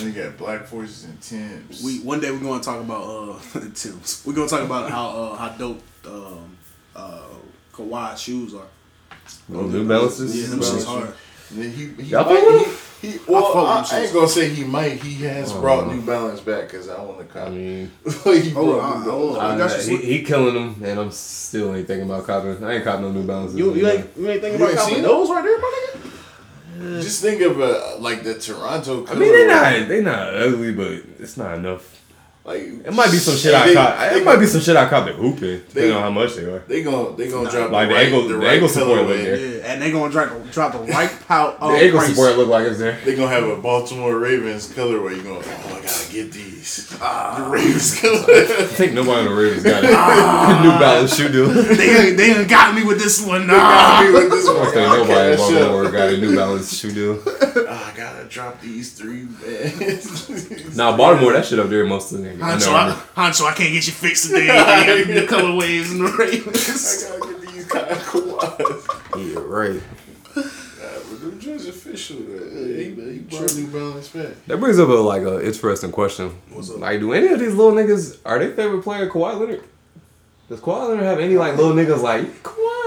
And 0.00 0.14
he 0.14 0.20
got 0.20 0.36
black 0.38 0.66
forces 0.66 1.04
and 1.04 1.20
Timbs. 1.20 1.82
We 1.82 1.98
one 2.00 2.20
day 2.20 2.30
we're 2.30 2.38
gonna 2.38 2.62
talk 2.62 2.80
about 2.80 3.02
uh 3.02 3.60
Timbs. 3.74 4.22
We're 4.24 4.34
gonna 4.34 4.48
talk 4.48 4.62
about 4.62 4.88
how 4.90 5.08
uh 5.08 5.36
how 5.36 5.48
dope 5.48 5.82
um 6.06 6.56
uh 6.94 7.22
Kawhi 7.72 8.16
shoes 8.16 8.54
are. 8.54 8.66
No 9.48 9.62
New 9.62 9.86
Balances. 9.86 10.34
Yeah, 10.40 10.48
them 10.48 10.58
New 10.58 10.64
shit's 10.64 10.84
Balances. 10.84 10.88
hard. 11.06 11.14
And 11.50 11.58
then 11.62 11.70
he, 11.72 12.02
he, 12.02 12.10
Y'all 12.10 12.24
might, 12.24 12.40
fuck 12.40 12.48
with 12.66 12.98
he, 13.02 13.10
he 13.10 13.18
well, 13.26 13.56
I, 13.66 13.84
I 13.92 14.00
ain't 14.00 14.12
gonna 14.12 14.28
say 14.28 14.48
he 14.48 14.64
might. 14.64 15.02
He 15.02 15.14
has 15.24 15.52
Oh, 15.52 15.60
brought. 15.60 15.92
New 15.92 16.00
Balance 16.02 16.40
back 16.40 16.68
because 16.70 16.88
I 16.88 17.02
want 17.02 17.18
to 17.18 17.24
I 17.40 17.44
copy. 17.44 17.50
mean, 17.56 17.90
he 18.04 18.52
Oh, 18.56 18.76
brought 18.78 18.96
I- 18.96 19.04
New 19.04 19.10
oh, 19.10 19.34
Balance. 19.34 19.38
I 19.38 19.54
I, 19.54 19.58
got 19.58 19.86
you, 19.88 19.96
he, 19.98 20.18
he 20.18 20.22
killing 20.24 20.54
them, 20.54 20.82
and 20.84 21.00
I'm 21.00 21.10
still 21.10 21.74
ain't 21.74 21.86
thinking 21.86 22.08
about 22.08 22.24
copying. 22.26 22.62
I 22.64 22.74
ain't 22.74 22.84
copying 22.84 23.12
no 23.12 23.20
New 23.20 23.26
Balances. 23.26 23.58
You 23.58 23.74
you 23.74 23.86
ain't 23.88 24.08
you 24.16 24.30
ain't 24.30 24.40
thinking 24.40 24.60
You 24.60 24.66
about 24.66 24.70
ain't 24.70 24.78
copping 24.78 24.94
seen 24.94 25.02
those 25.02 25.28
right 25.30 25.44
there, 25.44 25.58
my 25.58 25.88
nigga? 25.94 27.02
Just 27.02 27.20
think 27.22 27.42
of 27.42 27.60
uh, 27.60 27.96
like 27.98 28.22
the 28.22 28.34
Toronto. 28.38 29.06
I 29.06 29.14
mean, 29.14 29.30
they 29.32 29.46
color. 29.46 29.78
not 29.80 29.88
they 29.88 30.00
not 30.00 30.34
ugly, 30.34 30.72
but 30.72 30.92
it's 31.18 31.36
not 31.36 31.58
enough. 31.58 32.01
Like 32.44 32.60
It 32.60 32.92
might 32.92 33.10
be 33.12 33.18
some 33.18 33.36
shit 33.36 33.52
They- 33.52 33.54
I 33.54 33.66
they- 33.68 33.74
caught. 33.74 33.98
they 34.10 34.16
It 34.20 34.24
might 34.24 34.36
be 34.40 34.46
some 34.46 34.60
shit 34.60 34.76
I 34.76 34.88
caught 34.88 35.06
the 35.06 35.12
hooping, 35.12 35.62
depending 35.68 35.90
They- 35.90 35.92
on 35.92 36.02
how 36.02 36.10
much 36.10 36.34
they 36.34 36.42
are. 36.42 36.58
They 36.66 36.82
gon' 36.82 37.14
they 37.16 37.28
gonna 37.28 37.48
drop 37.48 37.70
Like 37.70 37.86
the, 37.88 37.94
the 37.94 37.98
right, 38.00 38.06
ankle- 38.06 38.22
the 38.22 38.28
the 38.34 38.36
right 38.38 38.52
ankle 38.54 38.68
support 38.68 38.98
look 39.06 39.16
colorway. 39.16 39.22
there. 39.24 39.36
Yeah, 39.36 39.62
and 39.72 39.80
they 39.82 39.92
gonna 39.92 40.10
drop 40.10 40.50
drop 40.50 40.72
the 40.72 40.92
right 40.92 41.10
pout. 41.28 41.60
The 41.60 41.66
ankle 41.66 41.98
price. 42.00 42.10
support 42.10 42.36
look 42.38 42.48
like 42.48 42.66
it's 42.66 42.80
there. 42.80 42.98
They 43.04 43.14
gonna 43.14 43.28
have 43.28 43.44
a 43.44 43.54
Baltimore 43.56 44.18
Ravens 44.18 44.66
colorway. 44.72 45.16
You 45.18 45.22
going? 45.22 45.44
Oh, 45.46 45.76
I 45.78 45.80
gotta 45.82 46.12
get 46.12 46.32
these. 46.32 46.96
Ah, 47.00 47.36
the 47.38 47.48
Ravens 47.48 48.00
color. 48.00 48.24
I 48.26 48.64
think 48.66 48.94
nobody 48.94 49.20
on 49.20 49.24
the 49.26 49.34
Ravens 49.40 49.62
got 49.62 49.84
it. 49.84 49.90
New 50.64 50.78
Balance 50.80 51.16
shoe 51.16 51.28
deal. 51.28 51.46
They 51.46 52.10
they 52.12 52.44
got 52.46 52.74
me 52.74 52.82
with 52.82 52.98
this 52.98 53.24
one. 53.24 53.46
Nah. 53.46 53.54
Got 53.54 54.04
me 54.04 54.12
with 54.14 54.30
this 54.32 54.48
I 54.48 54.52
one. 54.52 54.62
don't 54.64 54.72
think 54.74 55.08
nobody 55.08 55.30
in. 55.32 55.38
Baltimore 55.38 55.90
got 55.92 56.08
a 56.12 56.16
New 56.16 56.34
Balance 56.34 56.76
shoe 56.76 56.90
deal. 56.90 57.18
I 58.22 58.24
gotta 58.24 58.34
drop 58.34 58.60
these 58.60 58.92
three 58.92 59.24
bands. 59.24 60.76
Nah, 60.76 60.96
Baltimore, 60.96 61.32
that 61.32 61.44
shit 61.44 61.58
up 61.58 61.68
there 61.68 61.84
most 61.84 62.12
of 62.12 62.22
the 62.22 62.28
niggas. 62.28 62.42
I 62.42 62.90
I, 62.90 63.30
Hancho, 63.30 63.46
I 63.46 63.54
can't 63.54 63.72
get 63.72 63.86
you 63.86 63.92
fixed 63.92 64.26
today. 64.30 64.48
I 64.48 64.86
got 64.86 65.06
the 65.06 65.26
colorways 65.26 65.90
and 65.90 66.00
the 66.06 66.12
Ravens. 66.12 67.10
I 67.10 67.18
gotta 67.18 67.32
get 67.32 67.52
these 67.52 67.66
kind 67.66 67.88
of 67.90 67.98
Kawhis. 67.98 69.34
Yeah, 69.34 69.40
right. 69.44 69.82
Nah, 70.36 70.42
but 71.10 71.20
them 71.20 71.40
joints 71.40 71.66
official. 71.66 72.16
He, 72.18 72.84
he 72.94 73.18
brought 73.18 73.54
New 73.56 73.66
Balance 73.66 74.08
back. 74.08 74.46
That 74.46 74.58
brings 74.58 74.78
up 74.78 74.88
a 74.88 74.92
like 74.92 75.22
a 75.22 75.44
interesting 75.44 75.90
question. 75.90 76.30
What's 76.50 76.70
up? 76.70 76.78
Like, 76.78 77.00
do 77.00 77.12
any 77.12 77.28
of 77.28 77.40
these 77.40 77.54
little 77.54 77.72
niggas 77.72 78.18
are 78.24 78.38
they 78.38 78.52
favorite 78.52 78.82
player 78.82 79.08
Kawhi 79.10 79.38
Leonard? 79.40 79.64
Does 80.48 80.60
Kawhi 80.60 80.88
Leonard 80.90 81.04
have 81.04 81.18
any 81.18 81.36
like 81.36 81.56
little 81.56 81.72
niggas 81.74 82.02
like 82.02 82.42
Kawhi? 82.42 82.81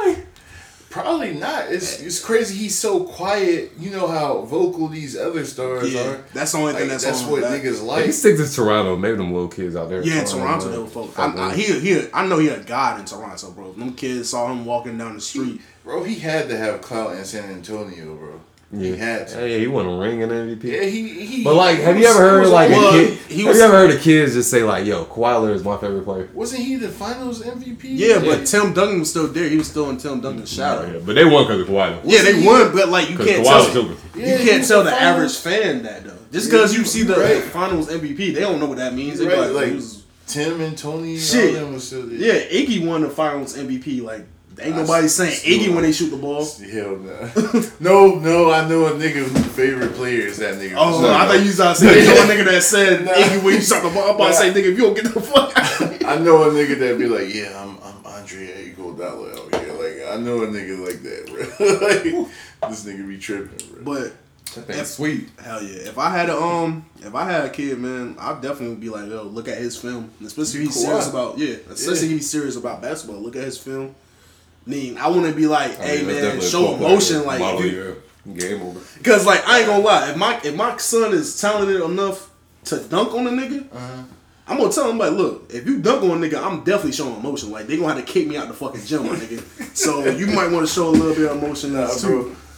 Probably 0.95 1.33
not. 1.33 1.69
It's 1.73 1.99
it's 1.99 2.21
crazy. 2.23 2.55
He's 2.55 2.75
so 2.77 3.03
quiet. 3.03 3.73
You 3.77 3.89
know 3.91 4.07
how 4.07 4.43
vocal 4.43 4.87
these 4.87 5.17
other 5.17 5.43
stars 5.43 5.93
Yeah, 5.93 6.01
are. 6.07 6.25
that's 6.33 6.53
the 6.53 6.57
only 6.59 6.71
thing 6.71 6.83
Like, 6.83 6.89
that's, 6.91 7.03
that's 7.03 7.23
on 7.23 7.31
what 7.31 7.41
that. 7.41 7.61
niggas 7.61 7.83
Like, 7.83 8.05
he 8.05 8.11
sticks 8.13 8.49
to 8.49 8.55
Toronto. 8.55 8.95
Maybe 8.95 9.17
them 9.17 9.33
little 9.33 9.49
kids 9.49 9.75
out 9.75 9.89
there. 9.89 10.01
Yeah, 10.01 10.21
in 10.21 10.25
Toronto, 10.25 10.37
Toronto, 10.37 10.65
man. 10.67 10.75
though, 10.75 10.85
folks. 10.87 11.13
Fuck 11.13 11.35
I, 11.35 11.49
I, 11.49 11.53
he, 11.55 11.79
he, 11.81 12.07
I 12.13 12.25
know 12.25 12.39
he 12.39 12.47
a 12.47 12.63
god 12.63 13.01
in 13.01 13.05
Toronto, 13.05 13.51
bro. 13.51 13.73
Them 13.73 13.93
kids 13.93 14.29
saw 14.29 14.49
him 14.49 14.63
walking 14.63 14.97
down 14.97 15.15
the 15.15 15.21
street. 15.21 15.59
Bro, 15.83 16.03
he 16.05 16.15
had 16.15 16.47
to 16.47 16.55
have 16.57 16.79
clout 16.81 17.13
in 17.17 17.25
San 17.25 17.51
Antonio, 17.51 18.15
bro. 18.15 18.39
He 18.73 18.97
had 18.97 19.27
to. 19.29 19.39
Yeah, 19.41 19.45
yeah, 19.45 19.57
he 19.59 19.67
won 19.67 19.85
a 19.85 19.95
ring 19.97 20.21
and 20.23 20.31
MVP. 20.31 20.63
Yeah, 20.63 20.83
he, 20.83 21.07
he 21.25 21.43
But 21.43 21.53
like, 21.55 21.77
have 21.79 21.95
he 21.95 22.01
you 22.01 22.07
was- 22.07 22.15
ever 22.17 22.25
he 22.25 22.29
heard 22.31 22.41
was 22.41 22.49
like 22.51 22.71
a 22.71 22.75
on- 22.75 22.91
kid? 22.93 23.17
he 23.29 23.37
have 23.43 23.47
was- 23.49 23.57
you 23.57 23.63
ever 23.63 23.73
heard 23.73 23.91
a 23.91 23.97
kids 23.99 24.33
just 24.33 24.49
say 24.49 24.63
like, 24.63 24.85
"Yo, 24.85 25.05
Kawhi 25.05 25.39
Leonard 25.41 25.55
is 25.57 25.63
my 25.63 25.77
favorite 25.77 26.03
player"? 26.03 26.27
Wasn't 26.33 26.61
he 26.61 26.75
the 26.75 26.89
Finals 26.89 27.41
MVP? 27.43 27.83
Yeah, 27.83 28.19
but 28.19 28.45
Tim 28.45 28.73
Duncan 28.73 28.99
was 28.99 29.09
still 29.11 29.27
there. 29.27 29.47
He 29.47 29.57
was 29.57 29.67
still 29.67 29.89
in 29.91 29.97
Tim 29.97 30.19
Duncan's 30.19 30.51
shadow. 30.51 30.91
Yeah, 30.91 30.99
but 31.05 31.15
they 31.15 31.23
won 31.23 31.43
because 31.45 31.61
of 31.61 31.67
Kawhi. 31.67 32.01
though. 32.03 32.09
Yeah, 32.09 32.23
they 32.23 32.45
won, 32.45 32.73
but 32.75 32.89
like 32.89 33.09
you 33.09 33.17
can't 33.17 33.45
Kawhi 33.45 33.71
tell. 33.71 33.83
Yeah, 34.15 34.39
you 34.39 34.49
can't 34.49 34.67
tell 34.67 34.83
the 34.83 34.89
the 34.89 35.01
average 35.01 35.37
fan 35.37 35.83
that 35.83 36.03
though. 36.03 36.11
Just 36.33 36.47
Yeah, 36.47 36.57
because 36.57 36.75
you 36.77 36.83
see 36.85 37.03
the 37.03 37.15
right. 37.15 37.43
Finals 37.43 37.87
MVP, 37.89 38.33
they 38.33 38.41
don't 38.41 38.59
know 38.59 38.65
what 38.65 38.77
that 38.79 38.93
means. 38.93 39.23
Right, 39.23 39.37
like, 39.37 39.51
like- 39.51 39.67
he 39.69 39.75
was- 39.75 40.01
Tim 40.27 40.59
and 40.59 40.75
Tony, 40.75 41.19
Shit. 41.19 41.55
all 41.55 41.61
them 41.65 41.73
was 41.75 41.85
still 41.85 42.07
there. 42.07 42.17
yeah, 42.17 42.33
Iggy 42.59 42.83
won 42.85 43.01
the 43.03 43.09
Finals 43.11 43.55
MVP. 43.55 44.01
Like, 44.01 44.25
ain't 44.61 44.75
nobody 44.75 45.05
s- 45.05 45.15
saying 45.15 45.31
Iggy 45.41 45.73
when 45.73 45.83
they 45.83 45.91
shoot 45.91 46.09
the 46.09 46.17
ball. 46.17 46.45
Hell 46.71 46.95
no. 46.97 47.63
no, 47.79 48.15
no, 48.19 48.51
I 48.51 48.67
know 48.67 48.87
a 48.87 48.91
nigga 48.91 49.23
whose 49.27 49.45
favorite 49.47 49.93
player 49.93 50.27
is 50.27 50.37
that 50.37 50.55
nigga. 50.55 50.75
Oh, 50.77 51.01
No, 51.01 51.09
I 51.09 51.25
no. 51.25 51.31
thought 51.31 51.39
you 51.39 51.45
was 51.47 51.59
about 51.59 51.75
to 51.77 51.81
say 51.81 51.99
you 52.01 52.07
know 52.07 52.21
a 52.23 52.25
nigga 52.25 52.45
that 52.51 52.63
said 52.63 53.05
Nah. 53.05 53.11
Iggy 53.11 53.43
when 53.43 53.53
you 53.55 53.61
shot 53.61 53.83
the 53.83 53.89
ball. 53.89 54.09
I'm 54.09 54.15
about 54.15 54.27
to 54.29 54.33
say 54.33 54.49
nigga 54.51 54.71
if 54.71 54.77
you 54.77 54.83
don't 54.83 54.93
get 54.95 55.13
the 55.13 55.21
fuck 55.21 55.51
out. 55.57 56.05
I 56.05 56.17
know 56.19 56.43
a 56.43 56.47
nigga 56.53 56.77
that'd 56.79 56.97
be 56.99 57.07
like, 57.07 57.33
yeah, 57.33 57.61
I'm 57.61 57.77
I'm 57.83 58.05
Andre 58.05 58.73
Iguodala 58.73 59.37
out 59.55 59.61
here. 59.61 59.73
Like 59.73 60.13
I 60.13 60.17
know 60.21 60.43
a 60.43 60.47
nigga 60.47 60.85
like 60.85 61.01
that, 61.03 61.25
bro. 61.27 61.87
like 61.87 62.69
this 62.71 62.85
nigga 62.85 63.07
be 63.07 63.17
tripping, 63.17 63.83
bro. 63.83 64.13
But 64.55 64.67
That's 64.67 64.91
sweet. 64.91 65.27
hell 65.43 65.61
yeah, 65.61 65.89
if 65.89 65.97
I 65.97 66.09
had 66.11 66.29
a 66.29 66.37
um, 66.39 66.85
if 66.99 67.13
I 67.13 67.29
had 67.29 67.45
a 67.45 67.49
kid, 67.49 67.77
man, 67.79 68.15
I'd 68.19 68.41
definitely 68.41 68.77
be 68.77 68.89
like, 68.89 69.09
yo, 69.09 69.23
look 69.23 69.47
at 69.49 69.57
his 69.57 69.75
film, 69.77 70.11
especially 70.23 70.61
if 70.61 70.67
he's 70.67 70.77
Kawhi. 70.77 70.85
serious 70.87 71.09
about 71.09 71.37
yeah, 71.37 71.55
especially 71.69 72.07
if 72.07 72.11
he's 72.13 72.29
serious 72.29 72.55
about 72.55 72.81
basketball. 72.81 73.19
Look 73.21 73.35
at 73.35 73.43
his 73.43 73.57
film. 73.57 73.93
I 74.65 74.69
mean, 74.69 74.97
I 74.97 75.07
want 75.09 75.25
to 75.27 75.33
be 75.33 75.47
like, 75.47 75.75
hey 75.77 76.03
man, 76.03 76.41
show 76.41 76.75
emotion, 76.75 77.25
like, 77.25 77.41
if 77.59 77.65
you, 77.65 78.01
game 78.33 78.61
over. 78.63 78.79
Cause 79.03 79.25
like 79.25 79.47
I 79.47 79.59
ain't 79.59 79.67
gonna 79.67 79.83
lie, 79.83 80.09
if 80.09 80.17
my 80.17 80.39
if 80.43 80.55
my 80.55 80.75
son 80.77 81.13
is 81.13 81.39
talented 81.39 81.81
enough 81.81 82.29
to 82.65 82.79
dunk 82.79 83.13
on 83.13 83.27
a 83.27 83.29
nigga, 83.29 83.71
Uh-huh. 83.71 84.03
I'm 84.47 84.57
gonna 84.59 84.71
tell 84.71 84.89
him 84.89 84.97
like, 84.99 85.11
look, 85.11 85.49
if 85.53 85.65
you 85.67 85.79
dunk 85.79 86.03
on 86.03 86.23
a 86.23 86.27
nigga, 86.27 86.43
I'm 86.43 86.63
definitely 86.63 86.91
showing 86.93 87.15
emotion. 87.15 87.51
Like 87.51 87.67
they 87.67 87.77
gonna 87.77 87.93
have 87.93 88.05
to 88.05 88.11
kick 88.11 88.27
me 88.27 88.37
out 88.37 88.47
the 88.47 88.53
fucking 88.53 88.83
gym, 88.85 89.03
my 89.03 89.09
nigga. 89.15 89.75
So 89.75 90.05
you 90.09 90.27
might 90.27 90.51
want 90.51 90.67
to 90.67 90.73
show 90.73 90.89
a 90.89 90.91
little 90.91 91.13
bit 91.15 91.31
of 91.31 91.37
emotion 91.43 91.73
Nah, 91.73 91.87
too. 91.93 92.07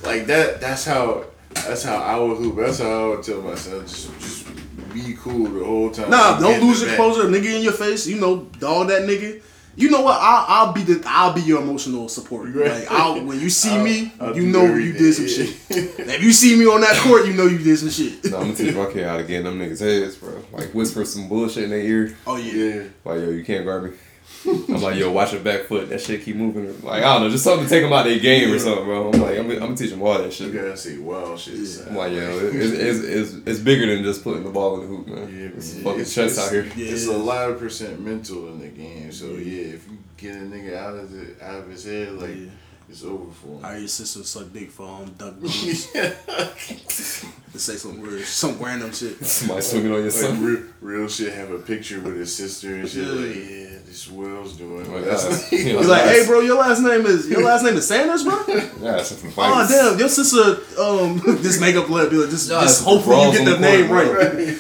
bro. 0.02 0.12
Like 0.12 0.28
that. 0.28 0.62
That's 0.62 0.86
how. 0.86 1.26
That's 1.54 1.84
how 1.84 1.96
I 1.98 2.20
would 2.20 2.38
hoop. 2.38 2.56
That's 2.58 2.80
how 2.80 2.90
I 2.90 3.08
would 3.16 3.24
tell 3.24 3.42
my 3.42 3.56
son. 3.56 3.82
Just, 3.88 4.20
just 4.20 4.94
be 4.94 5.16
cool 5.20 5.48
the 5.48 5.64
whole 5.66 5.90
time. 5.90 6.10
Nah, 6.10 6.40
don't 6.40 6.62
lose 6.62 6.82
the 6.82 6.88
your 6.88 6.98
back. 6.98 7.06
composure, 7.16 7.30
nigga 7.30 7.56
in 7.56 7.62
your 7.64 7.74
face. 7.74 8.06
You 8.06 8.20
know, 8.20 8.48
dog 8.60 8.90
that 8.90 9.04
nigga. 9.04 9.42
You 9.78 9.92
know 9.92 10.02
what? 10.02 10.18
I'll, 10.20 10.46
I'll 10.68 10.74
be 10.74 10.82
the 10.82 11.04
I'll 11.06 11.34
be 11.34 11.42
your 11.42 11.62
emotional 11.62 12.10
support. 12.10 12.50
Right. 12.54 12.72
Like 12.72 12.92
I'll, 12.92 13.24
when 13.24 13.40
you 13.40 13.50
see 13.52 13.70
I'll- 13.70 13.84
me, 13.84 14.12
I'll 14.20 14.36
you 14.36 14.48
know 14.48 14.66
you 14.76 14.92
did 14.92 15.14
some 15.14 15.28
shit. 15.28 15.56
if 15.70 16.24
you 16.24 16.32
see 16.34 16.58
me 16.58 16.66
on 16.66 16.82
that 16.82 17.00
court, 17.04 17.28
you 17.28 17.34
know 17.34 17.46
you 17.46 17.60
did 17.60 17.78
some 17.78 17.90
shit. 17.92 18.26
No, 18.32 18.38
I'm 18.40 18.44
gonna 18.46 18.56
teach 18.56 18.76
my 18.76 18.92
kid 18.92 19.06
how 19.06 19.18
to 19.18 19.24
get 19.24 19.38
in 19.38 19.44
them 19.44 19.60
niggas' 19.60 19.80
heads, 19.80 20.16
bro. 20.16 20.44
Like 20.52 20.74
whisper 20.74 21.06
some 21.06 21.30
bullshit 21.30 21.66
in 21.66 21.70
their 21.70 21.80
ear. 21.80 22.18
Oh 22.26 22.38
yeah. 22.38 22.54
Yeah. 22.54 22.84
Like, 23.06 23.20
yo, 23.20 23.30
you 23.30 23.46
can't 23.46 23.66
guard 23.66 23.84
me. 23.84 23.98
I'm 24.46 24.82
like, 24.82 24.98
yo, 24.98 25.12
watch 25.12 25.34
your 25.34 25.42
back 25.42 25.64
foot. 25.64 25.90
That 25.90 26.00
shit 26.02 26.24
keep 26.24 26.36
moving. 26.36 26.82
Like, 26.82 27.04
I 27.04 27.14
don't 27.14 27.24
know, 27.24 27.30
just 27.30 27.44
something 27.44 27.66
to 27.66 27.70
take 27.70 27.84
them 27.84 27.92
out 27.94 28.06
their 28.06 28.20
game 28.20 28.54
or 28.54 28.60
something, 28.60 28.86
bro. 28.86 29.10
I'm 29.12 29.22
like, 29.22 29.38
I'm, 29.38 29.50
I'm 29.52 29.60
gonna 29.60 29.76
teach 29.76 29.90
them 29.92 30.02
all 30.02 30.18
that 30.18 30.32
shit. 30.32 30.48
You 30.48 30.54
shit. 30.54 30.62
gotta 30.62 30.78
say 30.78 30.98
wild 30.98 31.40
shit. 31.40 31.88
I'm 31.88 31.96
like, 31.96 32.14
yo, 32.14 32.20
it, 32.20 32.56
it's, 32.56 32.74
it's, 32.74 33.00
it's, 33.34 33.48
it's 33.48 33.60
bigger 33.60 33.88
than 33.94 34.04
just 34.04 34.24
putting 34.24 34.44
the 34.44 34.50
ball 34.50 34.76
in 34.76 34.82
the 34.82 34.88
hoop, 34.88 35.08
man. 35.08 35.28
Yeah, 35.36 35.48
it's 35.58 35.74
man. 35.76 35.84
fucking 35.84 36.00
It's- 36.02 36.14
chess 36.16 36.32
it's- 36.34 36.46
out 36.48 36.52
here. 36.54 36.64
Yeah, 36.76 36.92
it's 36.94 37.08
a 37.08 37.18
lot 37.18 37.50
of 37.50 37.60
percent 37.60 38.00
mental 38.00 38.48
in 38.50 38.60
the 38.60 38.68
game. 38.68 39.12
So 39.12 39.26
yeah, 39.32 39.74
if 39.74 39.88
you 39.90 39.98
get 40.18 40.36
a 40.36 40.40
nigga 40.40 40.76
out 40.78 40.96
of 40.96 41.12
the 41.12 41.36
out 41.46 41.60
of 41.60 41.70
his 41.70 41.86
head, 41.86 42.14
like 42.14 42.36
Yeah. 42.36 42.46
It's 42.90 43.04
over 43.04 43.32
for 43.32 43.48
I 43.48 43.52
him. 43.58 43.64
heard 43.74 43.80
your 43.80 43.88
sister 43.90 44.24
suck 44.24 44.52
dick 44.54 44.72
for 44.72 44.88
um 44.88 45.06
Duck 45.18 45.36
Bones. 45.40 45.88
to 45.92 47.60
say 47.60 47.76
some 47.76 48.00
weird, 48.02 48.24
some 48.24 48.58
random 48.60 48.92
shit. 48.94 49.24
Somebody 49.26 49.62
swinging 49.62 49.92
on 49.92 49.98
your 49.98 50.04
Like 50.06 50.12
son. 50.14 50.44
real, 50.44 50.64
real 50.82 51.08
shit, 51.08 51.34
have 51.34 51.52
a 51.52 51.60
picture 51.60 52.00
with 52.00 52.16
his 52.18 52.36
sister 52.36 52.76
and 52.76 52.88
shit. 52.88 53.04
Yeah. 53.06 53.12
Like, 53.12 53.36
yeah, 53.36 53.78
this 53.86 54.06
is 54.06 54.10
what 54.12 54.30
I 54.30 54.40
was 54.40 54.54
doing. 54.58 54.92
Like, 54.94 55.06
That's 55.06 55.52
like, 55.52 55.52
you 55.60 55.74
know, 55.74 55.80
He's 55.80 55.88
like, 55.88 56.04
hey, 56.04 56.26
bro, 56.26 56.40
your 56.42 56.58
last 56.58 56.82
name 56.82 57.06
is 57.06 57.28
your 57.30 57.44
last 57.44 57.64
name 57.64 57.76
is 57.76 57.88
Sanders, 57.88 58.24
bro. 58.24 58.38
Yeah, 58.48 58.92
that's 58.98 59.12
from 59.20 59.30
Oh 59.30 59.32
fights. 59.32 59.72
damn, 59.72 59.98
your 60.00 60.10
sister 60.10 60.62
um 60.80 61.22
this 61.42 61.60
makeup 61.60 61.90
lab 61.90 62.10
be 62.10 62.18
like 62.18 62.30
this. 62.30 62.48
Nah, 62.50 62.62
this 62.62 62.78
it's 62.78 62.84
hopefully 62.86 63.22
you 63.26 63.32
get 63.34 63.46
the 63.46 63.52
the 63.56 63.60
name 63.60 63.88
court, 63.88 64.08
right. 64.08 64.34
right. 64.36 64.58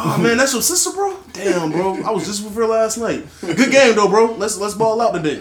Oh 0.00 0.18
man, 0.18 0.36
that's 0.36 0.52
your 0.52 0.62
sister, 0.62 0.90
bro. 0.92 1.16
Damn, 1.32 1.70
bro, 1.72 2.02
I 2.04 2.10
was 2.10 2.24
just 2.26 2.44
with 2.44 2.54
her 2.56 2.66
last 2.66 2.98
night. 2.98 3.24
Good 3.40 3.70
game 3.72 3.94
though, 3.96 4.08
bro. 4.08 4.32
Let's 4.34 4.56
let's 4.58 4.74
ball 4.74 5.00
out 5.00 5.14
today. 5.14 5.38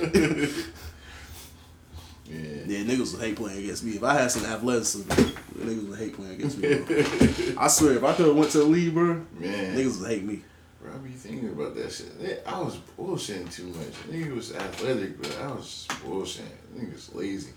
Niggas 2.88 3.14
would 3.14 3.22
hate 3.22 3.36
playing 3.36 3.60
against 3.60 3.84
me. 3.84 3.92
If 3.96 4.04
I 4.04 4.14
had 4.14 4.32
some 4.32 4.46
athleticism, 4.46 5.10
niggas 5.12 5.90
would 5.90 6.00
hate 6.00 6.14
playing 6.16 6.34
against 6.34 6.58
me. 6.58 6.76
Bro. 6.76 7.62
I 7.62 7.68
swear, 7.68 7.94
if 7.94 8.04
I 8.04 8.14
could 8.14 8.28
have 8.28 8.36
went 8.36 8.52
to 8.52 8.60
the 8.60 8.64
league, 8.66 8.94
bro, 8.94 9.22
Man, 9.38 9.76
niggas 9.76 10.00
would 10.00 10.10
hate 10.10 10.24
me. 10.24 10.42
bro, 10.82 10.94
I 10.94 10.98
be 10.98 11.10
thinking 11.10 11.50
about 11.50 11.76
that 11.76 11.92
shit. 11.92 12.44
I 12.48 12.60
was 12.62 12.78
bullshitting 12.98 13.54
too 13.54 13.66
much. 13.66 13.94
Nigga 14.10 14.34
was 14.34 14.56
athletic, 14.56 15.22
but 15.22 15.38
I 15.42 15.48
was 15.48 15.86
just 15.88 15.90
bullshitting. 16.04 16.44
Niggas 16.76 17.14
lazy. 17.14 17.52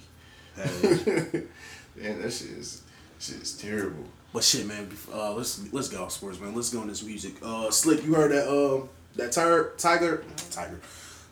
Man, 1.97 2.22
that 2.22 2.33
shit 2.33 2.51
is 2.51 2.83
shit 3.18 3.37
is 3.37 3.57
terrible. 3.57 4.05
But 4.33 4.45
shit, 4.45 4.66
man. 4.66 4.89
Uh, 5.12 5.35
let's 5.35 5.72
let's 5.72 5.95
off 5.95 6.12
sports, 6.12 6.41
man. 6.41 6.55
Let's 6.55 6.70
go 6.70 6.81
on 6.81 6.89
this 6.89 7.03
music. 7.05 7.35
Uh, 7.43 7.68
Slikk, 7.68 8.05
you 8.05 8.14
heard 8.14 8.33
that? 8.33 8.49
Uh, 8.49 8.87
that 9.16 9.33
Tiger, 9.33 9.72
Tiger, 9.76 10.24
Tiger, 10.51 10.81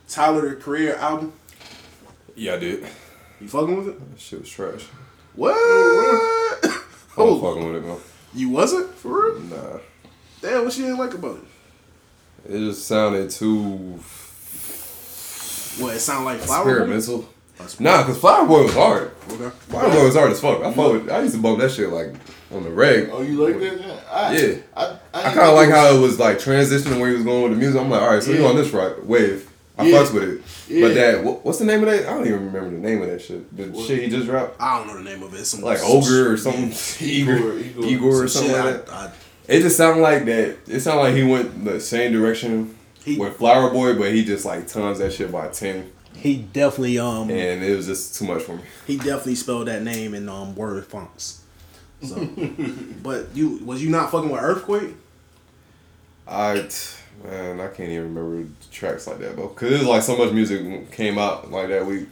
Tyler 0.08 0.50
the 0.50 0.56
Creator 0.56 0.96
album. 0.96 1.32
Yeah, 2.34 2.54
I 2.54 2.58
did. 2.58 2.86
You 3.40 3.48
fucking 3.48 3.76
with 3.76 3.88
it? 3.88 4.10
That 4.10 4.20
shit 4.20 4.40
was 4.40 4.48
trash. 4.50 4.84
What? 5.34 5.52
I 5.52 5.54
was 5.54 5.58
oh, 6.66 6.84
oh. 7.18 7.40
fucking 7.40 7.72
with 7.72 7.82
it, 7.82 7.86
man. 7.86 7.98
you 8.34 8.50
wasn't 8.50 8.92
for 8.94 9.32
real? 9.32 9.40
Nah. 9.42 9.78
Damn, 10.40 10.64
what 10.64 10.76
you 10.76 10.84
didn't 10.84 10.98
like 10.98 11.14
about 11.14 11.38
it? 11.38 12.52
It 12.54 12.58
just 12.58 12.86
sounded 12.86 13.30
too 13.30 14.00
What? 15.82 15.94
It 15.96 16.00
sounded 16.00 16.24
like 16.24 16.38
Flower 16.40 16.64
Boy? 16.64 16.70
experimental. 16.70 17.28
Nah, 17.80 18.04
cause 18.04 18.18
Flower 18.18 18.46
Boy 18.46 18.62
was 18.64 18.74
hard. 18.74 19.10
Okay. 19.30 19.50
Flower 19.68 19.90
Boy 19.90 20.04
was 20.04 20.14
hard 20.14 20.30
as 20.32 20.40
fuck. 20.40 20.62
I 20.62 20.72
fuck 20.72 20.92
with, 20.92 21.10
I 21.10 21.20
used 21.22 21.34
to 21.34 21.40
bump 21.40 21.58
that 21.60 21.70
shit 21.72 21.90
like 21.90 22.14
on 22.52 22.62
the 22.62 22.70
reg. 22.70 23.10
Oh, 23.12 23.20
you 23.22 23.44
like 23.44 23.58
that? 23.60 23.80
Yeah. 23.80 24.00
I, 24.10 24.36
Yeah. 24.36 24.56
I, 24.76 24.84
I, 25.14 25.20
I 25.30 25.34
kind 25.34 25.48
of 25.50 25.54
like 25.54 25.70
how 25.70 25.92
it 25.94 26.00
was 26.00 26.18
like 26.18 26.38
transitioning 26.38 26.98
where 27.00 27.08
he 27.10 27.16
was 27.16 27.24
going 27.24 27.42
with 27.44 27.52
the 27.52 27.58
music. 27.58 27.80
I'm 27.80 27.90
like, 27.90 28.00
all 28.02 28.10
right, 28.14 28.22
so 28.22 28.30
you 28.32 28.42
Yeah. 28.42 28.48
on 28.48 28.56
this 28.56 28.70
right 28.72 29.04
wave. 29.04 29.48
I 29.76 29.86
Yeah. 29.86 29.98
fucks 29.98 30.12
with 30.14 30.22
it. 30.24 30.42
Yeah. 30.68 30.86
But 30.88 30.94
that, 30.94 31.24
what, 31.24 31.44
what's 31.44 31.58
the 31.58 31.64
name 31.64 31.80
of 31.82 31.86
that? 31.90 32.06
I 32.06 32.10
don't 32.14 32.26
even 32.26 32.44
remember 32.46 32.70
the 32.70 32.78
name 32.78 33.00
of 33.02 33.08
that 33.08 33.22
shit. 33.22 33.56
The 33.56 33.72
shit 33.86 34.02
he 34.02 34.08
just 34.10 34.26
dropped, 34.26 34.60
I 34.60 34.78
don't 34.78 34.88
know 34.88 34.96
the 35.02 35.02
name 35.10 35.22
of 35.22 35.32
it. 35.34 35.44
Some 35.46 35.62
like 35.62 35.78
some 35.78 35.90
Ogre 35.90 36.32
or 36.32 36.36
something. 36.36 36.72
Igor, 37.08 37.58
Igor, 37.58 37.84
Igor. 37.84 38.24
Or 38.24 38.28
something 38.28 38.52
shit 38.52 38.64
like 38.64 38.86
that. 38.86 38.92
I, 38.92 39.04
I, 39.06 39.10
It 39.48 39.60
just 39.62 39.76
sounded 39.76 40.02
like 40.02 40.24
that. 40.26 40.56
It 40.66 40.80
sounded 40.80 41.02
like 41.02 41.14
he 41.14 41.22
went 41.22 41.64
the 41.64 41.80
same 41.80 42.12
direction 42.12 42.76
He- 43.04 43.18
with 43.18 43.36
Flower 43.36 43.70
Boy, 43.70 43.94
but 43.96 44.12
he 44.12 44.24
just 44.24 44.44
like 44.44 44.66
tons 44.68 44.98
that 44.98 45.12
shit 45.12 45.32
by 45.32 45.48
ten, 45.48 45.90
he 46.14 46.36
definitely 46.36 46.98
um 46.98 47.30
and 47.30 47.62
it 47.62 47.76
was 47.76 47.86
just 47.86 48.16
too 48.16 48.24
much 48.26 48.42
for 48.42 48.56
me. 48.56 48.62
he 48.86 48.96
definitely 48.96 49.36
spelled 49.36 49.68
that 49.68 49.82
name 49.82 50.14
in 50.14 50.28
um 50.28 50.54
word 50.56 50.84
fonts. 50.84 51.42
So, 52.02 52.16
but 53.02 53.28
you 53.34 53.60
was 53.64 53.82
you 53.82 53.88
not 53.90 54.10
fucking 54.10 54.28
with 54.28 54.42
Earthquake? 54.42 54.94
I 56.26 56.68
man, 57.24 57.60
I 57.60 57.68
can't 57.68 57.90
even 57.90 58.14
remember 58.14 58.48
tracks 58.70 59.06
like 59.06 59.18
that, 59.18 59.36
bro. 59.36 59.48
Cause 59.48 59.70
it 59.70 59.78
was 59.78 59.86
like 59.86 60.02
so 60.02 60.16
much 60.16 60.32
music 60.32 60.90
came 60.92 61.18
out 61.18 61.50
like 61.50 61.68
that 61.68 61.86
week, 61.86 62.08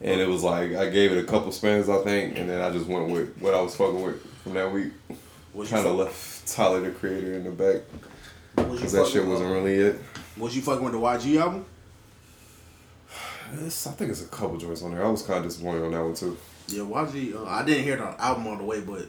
and 0.00 0.20
it 0.20 0.28
was 0.28 0.42
like 0.42 0.74
I 0.74 0.90
gave 0.90 1.12
it 1.12 1.18
a 1.18 1.26
couple 1.26 1.52
spins, 1.52 1.88
I 1.88 1.98
think, 1.98 2.38
and 2.38 2.48
then 2.48 2.60
I 2.60 2.70
just 2.70 2.86
went 2.86 3.08
with 3.10 3.36
what 3.38 3.54
I 3.54 3.60
was 3.60 3.76
fucking 3.76 4.02
with 4.02 4.24
from 4.42 4.54
that 4.54 4.72
week. 4.72 4.92
Kind 5.68 5.86
of 5.86 5.96
left 5.96 6.46
Tyler 6.46 6.80
the 6.80 6.90
Creator 6.90 7.34
in 7.34 7.44
the 7.44 7.50
back 7.50 7.82
because 8.56 8.92
that 8.92 9.06
shit 9.06 9.24
wasn't 9.24 9.50
uh, 9.50 9.54
really 9.54 9.74
it. 9.74 10.00
Was 10.36 10.54
you 10.54 10.60
fucking 10.60 10.84
with 10.84 10.92
the 10.92 10.98
YG 10.98 11.40
album? 11.40 11.64
It's, 13.54 13.86
I 13.86 13.92
think 13.92 14.10
it's 14.10 14.22
a 14.22 14.26
couple 14.26 14.58
joints 14.58 14.82
on 14.82 14.92
there. 14.92 15.04
I 15.04 15.08
was 15.08 15.22
kind 15.22 15.38
of 15.38 15.44
disappointed 15.44 15.82
on 15.84 15.92
that 15.92 16.02
one 16.02 16.14
too. 16.14 16.36
Yeah, 16.68 16.82
YG. 16.82 17.36
Uh, 17.36 17.44
I 17.44 17.64
didn't 17.64 17.84
hear 17.84 17.96
the 17.96 18.20
album 18.20 18.48
all 18.48 18.56
the 18.56 18.64
way, 18.64 18.80
but 18.80 19.06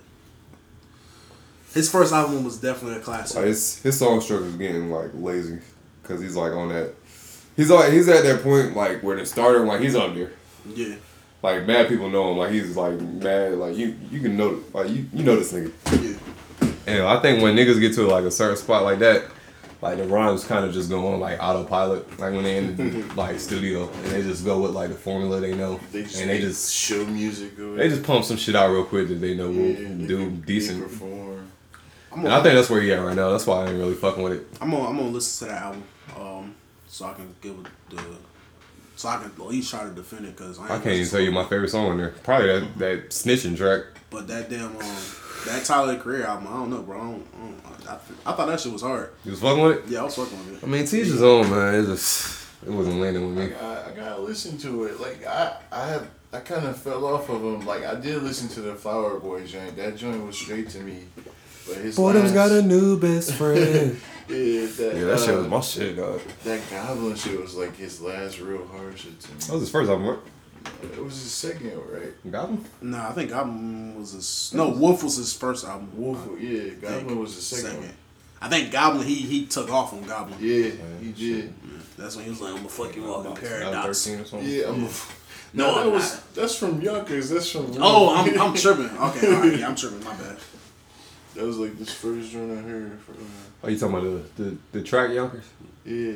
his 1.74 1.92
first 1.92 2.14
album 2.14 2.44
was 2.44 2.58
definitely 2.58 2.98
a 3.00 3.02
classic. 3.02 3.38
Like 3.38 3.46
his 3.48 3.82
his 3.82 3.98
song 4.00 4.22
structure 4.22 4.46
is 4.46 4.56
getting 4.56 4.90
like 4.92 5.12
lazy 5.14 5.60
because 6.02 6.22
he's 6.22 6.36
like 6.36 6.54
on 6.54 6.70
that. 6.70 6.94
He's 7.56 7.70
like 7.70 7.92
he's 7.92 8.08
at 8.08 8.24
that 8.24 8.44
point 8.44 8.76
like 8.76 9.02
where 9.04 9.16
the 9.18 9.26
starter 9.26 9.60
like 9.66 9.82
he's 9.82 9.96
up 9.96 10.14
there. 10.14 10.32
yeah, 10.74 10.96
Like 11.42 11.66
mad 11.66 11.88
people 11.90 12.10
know 12.10 12.32
him. 12.32 12.38
Like 12.38 12.52
he's 12.52 12.76
like 12.78 13.00
mad. 13.00 13.54
Like 13.54 13.76
you 13.76 13.96
you 14.12 14.20
can 14.20 14.38
know 14.38 14.62
like 14.74 14.90
you 14.90 15.06
you 15.14 15.24
know 15.24 15.36
this 15.36 15.54
nigga. 15.54 15.72
yeah. 16.04 16.18
And 16.88 17.04
I 17.06 17.20
think 17.20 17.42
when 17.44 17.56
niggas 17.56 17.80
get 17.80 17.94
to 17.96 18.08
like 18.08 18.24
a 18.24 18.32
certain 18.32 18.56
spot 18.58 18.84
like 18.84 19.00
that, 19.00 19.26
like 19.82 19.98
the 19.98 20.06
rhymes 20.06 20.46
kind 20.46 20.64
of 20.66 20.74
just 20.74 20.90
go 20.90 21.06
on 21.14 21.20
like 21.20 21.38
autopilot. 21.42 22.08
Like 22.20 22.32
when 22.34 22.44
they 22.44 22.58
in 22.58 23.10
like 23.16 23.40
studio 23.40 23.90
and 23.90 24.06
they 24.06 24.22
just 24.22 24.46
go 24.46 24.62
with 24.62 24.72
like 24.72 24.90
the 24.90 24.96
formula 24.96 25.42
they 25.42 25.54
know, 25.54 25.80
They 25.92 26.04
just, 26.04 26.22
and 26.22 26.30
they 26.30 26.36
make 26.36 26.44
just 26.44 26.74
show 26.74 27.06
music. 27.06 27.60
Or 27.60 27.76
they 27.76 27.90
just 27.90 28.04
pump 28.04 28.24
some 28.24 28.38
shit 28.38 28.56
out 28.56 28.72
real 28.72 28.86
quick 28.86 29.10
that 29.10 29.16
they 29.16 29.36
know 29.36 29.48
will 29.50 29.56
yeah, 29.56 29.90
they- 29.90 30.08
do 30.08 30.30
decent. 30.32 30.82
perform. 30.82 31.27
I'm 32.18 32.26
And 32.26 32.34
I 32.34 32.42
think 32.42 32.56
that's 32.56 32.70
where 32.70 32.82
he 32.82 32.92
at 32.92 32.98
right 32.98 33.16
now. 33.16 33.30
That's 33.30 33.46
why 33.46 33.64
I 33.64 33.68
ain't 33.68 33.78
really 33.78 33.94
fucking 33.94 34.24
with 34.24 34.34
it. 34.34 34.48
I'm 34.60 34.72
gonna, 34.72 34.90
I'm 34.90 34.98
gonna 34.98 35.10
listen 35.10 35.48
to 35.48 35.54
that 35.54 35.62
album, 35.62 35.84
um, 36.18 36.56
so 36.88 37.06
I 37.06 37.14
can 37.14 37.36
give 37.42 37.54
it 37.60 37.96
the, 37.96 38.04
so 38.96 39.10
I 39.10 39.18
can 39.18 39.26
at 39.26 39.40
least 39.40 39.70
try 39.70 39.84
to 39.84 39.92
defend 39.92 40.26
it 40.26 40.36
because 40.36 40.60
I 40.60 40.68
can't 40.68 40.88
even 40.88 41.08
tell 41.08 41.20
you 41.20 41.32
my 41.32 41.44
favorite 41.44 41.70
song 41.70 41.92
on 41.92 41.98
there. 41.98 42.10
Probably 42.24 42.48
that 42.48 42.78
that 42.80 43.10
snitching 43.12 43.56
track. 43.56 43.84
But 44.10 44.28
that 44.30 44.50
damn 44.50 44.76
um, 44.76 44.96
that 45.46 45.64
Tyler 45.66 45.98
Creator 45.98 46.26
album, 46.26 46.48
I 46.48 46.52
don't 46.52 46.70
know, 46.72 46.82
bro. 46.82 46.98
I, 46.98 47.02
don't, 47.02 47.28
I, 47.36 47.40
don't, 47.40 47.90
I, 47.90 48.00
I 48.26 48.34
thought 48.34 48.48
that 48.48 48.60
shit 48.60 48.72
was 48.72 48.82
hard. 48.82 49.12
You 49.24 49.32
was 49.32 49.42
fucking 49.42 49.64
with 49.64 49.78
it. 49.78 49.92
Yeah, 49.92 50.00
I 50.00 50.04
was 50.04 50.16
fucking 50.16 50.38
with 50.40 50.64
it. 50.64 50.66
I 50.66 50.70
mean, 50.70 50.86
teach 50.86 51.06
his 51.06 51.22
own, 51.22 51.50
man. 51.50 51.76
It 51.76 51.86
just 51.86 52.48
it 52.66 52.72
wasn't 52.72 53.00
landing 53.00 53.36
with 53.36 53.50
me. 53.50 53.56
I, 53.56 53.90
I 53.90 53.92
gotta 53.92 54.22
listen 54.22 54.58
to 54.60 54.86
it. 54.86 55.00
Like 55.00 55.26
I, 55.28 55.58
I 55.72 55.88
had, 55.88 56.08
I 56.34 56.40
kind 56.40 56.66
of 56.66 56.82
fell 56.82 57.06
off 57.06 57.30
of 57.30 57.42
him. 57.44 57.66
Like 57.66 57.86
I 57.86 57.96
did 58.00 58.24
listen 58.24 58.50
to 58.50 58.62
the 58.62 58.74
Flower 58.74 59.20
Boy 59.20 59.46
joint. 59.46 59.76
That 59.76 59.96
joint 59.96 60.26
was 60.26 60.38
straight 60.38 60.70
to 60.70 60.80
me. 60.80 61.04
But 61.68 61.78
his 61.78 62.32
got 62.32 62.52
a 62.52 62.62
new 62.62 63.00
best 63.00 63.34
friend. 63.40 64.00
yeah, 64.30 64.36
that, 64.66 64.92
yeah, 64.96 65.04
that 65.06 65.20
shit 65.20 65.36
uh, 65.36 65.38
was 65.38 65.48
my 65.48 65.62
shit, 65.62 65.96
dog. 65.98 66.22
That 66.44 66.62
Goblin 66.70 67.16
shit 67.16 67.40
was 67.40 67.56
like 67.56 67.76
his 67.76 68.02
last 68.02 68.40
real 68.40 68.66
hard 68.68 68.98
shit 68.98 69.20
to 69.20 69.32
me. 69.32 69.38
That 69.40 69.52
was 69.54 69.62
his 69.62 69.72
first 69.72 69.90
album, 69.90 70.08
right? 70.08 70.20
It 70.84 71.02
was 71.04 71.14
his 71.14 71.32
second, 71.32 71.72
right? 71.90 72.32
Goblin? 72.32 72.66
Nah, 72.82 73.10
I 73.10 73.12
think 73.14 73.30
Goblin 73.30 73.98
was 73.98 74.12
his 74.12 74.52
no 74.54 74.70
Wolf 74.70 75.04
was 75.04 75.16
his 75.16 75.34
first 75.34 75.66
album. 75.66 75.90
Wolf, 75.96 76.28
I 76.30 76.40
yeah. 76.40 76.70
Goblin 76.82 77.20
was 77.20 77.36
his 77.36 77.48
second, 77.48 77.80
one. 77.80 77.94
I 78.42 78.50
think 78.50 78.72
Goblin 78.72 79.08
he 79.08 79.16
he 79.16 79.46
took 79.46 79.72
off 79.72 79.94
on 79.94 80.04
Goblin. 80.04 80.38
Yeah, 80.42 80.72
he 81.02 81.12
did. 81.12 81.54
That's 81.98 82.16
when 82.16 82.26
he 82.26 82.30
was 82.32 82.42
like, 82.42 82.52
"I'm 82.52 82.58
gonna 82.58 82.70
fuck 82.70 82.96
you 82.96 83.12
up 83.14 83.26
in 83.26 83.34
Paradox." 83.36 84.06
13 84.06 84.20
or 84.22 84.26
something. 84.26 84.48
Yeah, 84.50 84.68
I'm. 84.70 84.84
A, 84.84 84.90
No, 85.54 85.66
no, 85.68 85.76
that 85.76 85.86
I'm 85.88 85.92
was 85.94 86.14
not. 86.14 86.34
that's 86.36 86.56
from 86.56 86.82
Yonkers. 86.82 87.30
That's 87.30 87.50
from. 87.50 87.72
Oh, 87.80 88.14
I'm 88.16 88.40
I'm 88.42 88.54
tripping. 88.54 88.86
Okay, 88.90 89.34
all 89.34 89.42
right, 89.42 89.58
yeah, 89.58 89.68
I'm 89.70 89.76
tripping. 89.76 90.04
My 90.04 90.14
bad. 90.16 90.38
That 91.38 91.46
was 91.46 91.58
like 91.58 91.78
this 91.78 91.94
first 91.94 92.32
joint 92.32 92.52
I 92.52 92.62
heard. 92.62 93.00
For, 93.00 93.12
uh, 93.14 93.16
Oh, 93.64 93.70
you 93.70 93.78
talking 93.78 93.96
about 93.98 94.36
the, 94.38 94.44
the, 94.44 94.58
the 94.74 94.82
track 94.84 95.12
Yonkers? 95.12 95.46
yeah, 95.86 96.14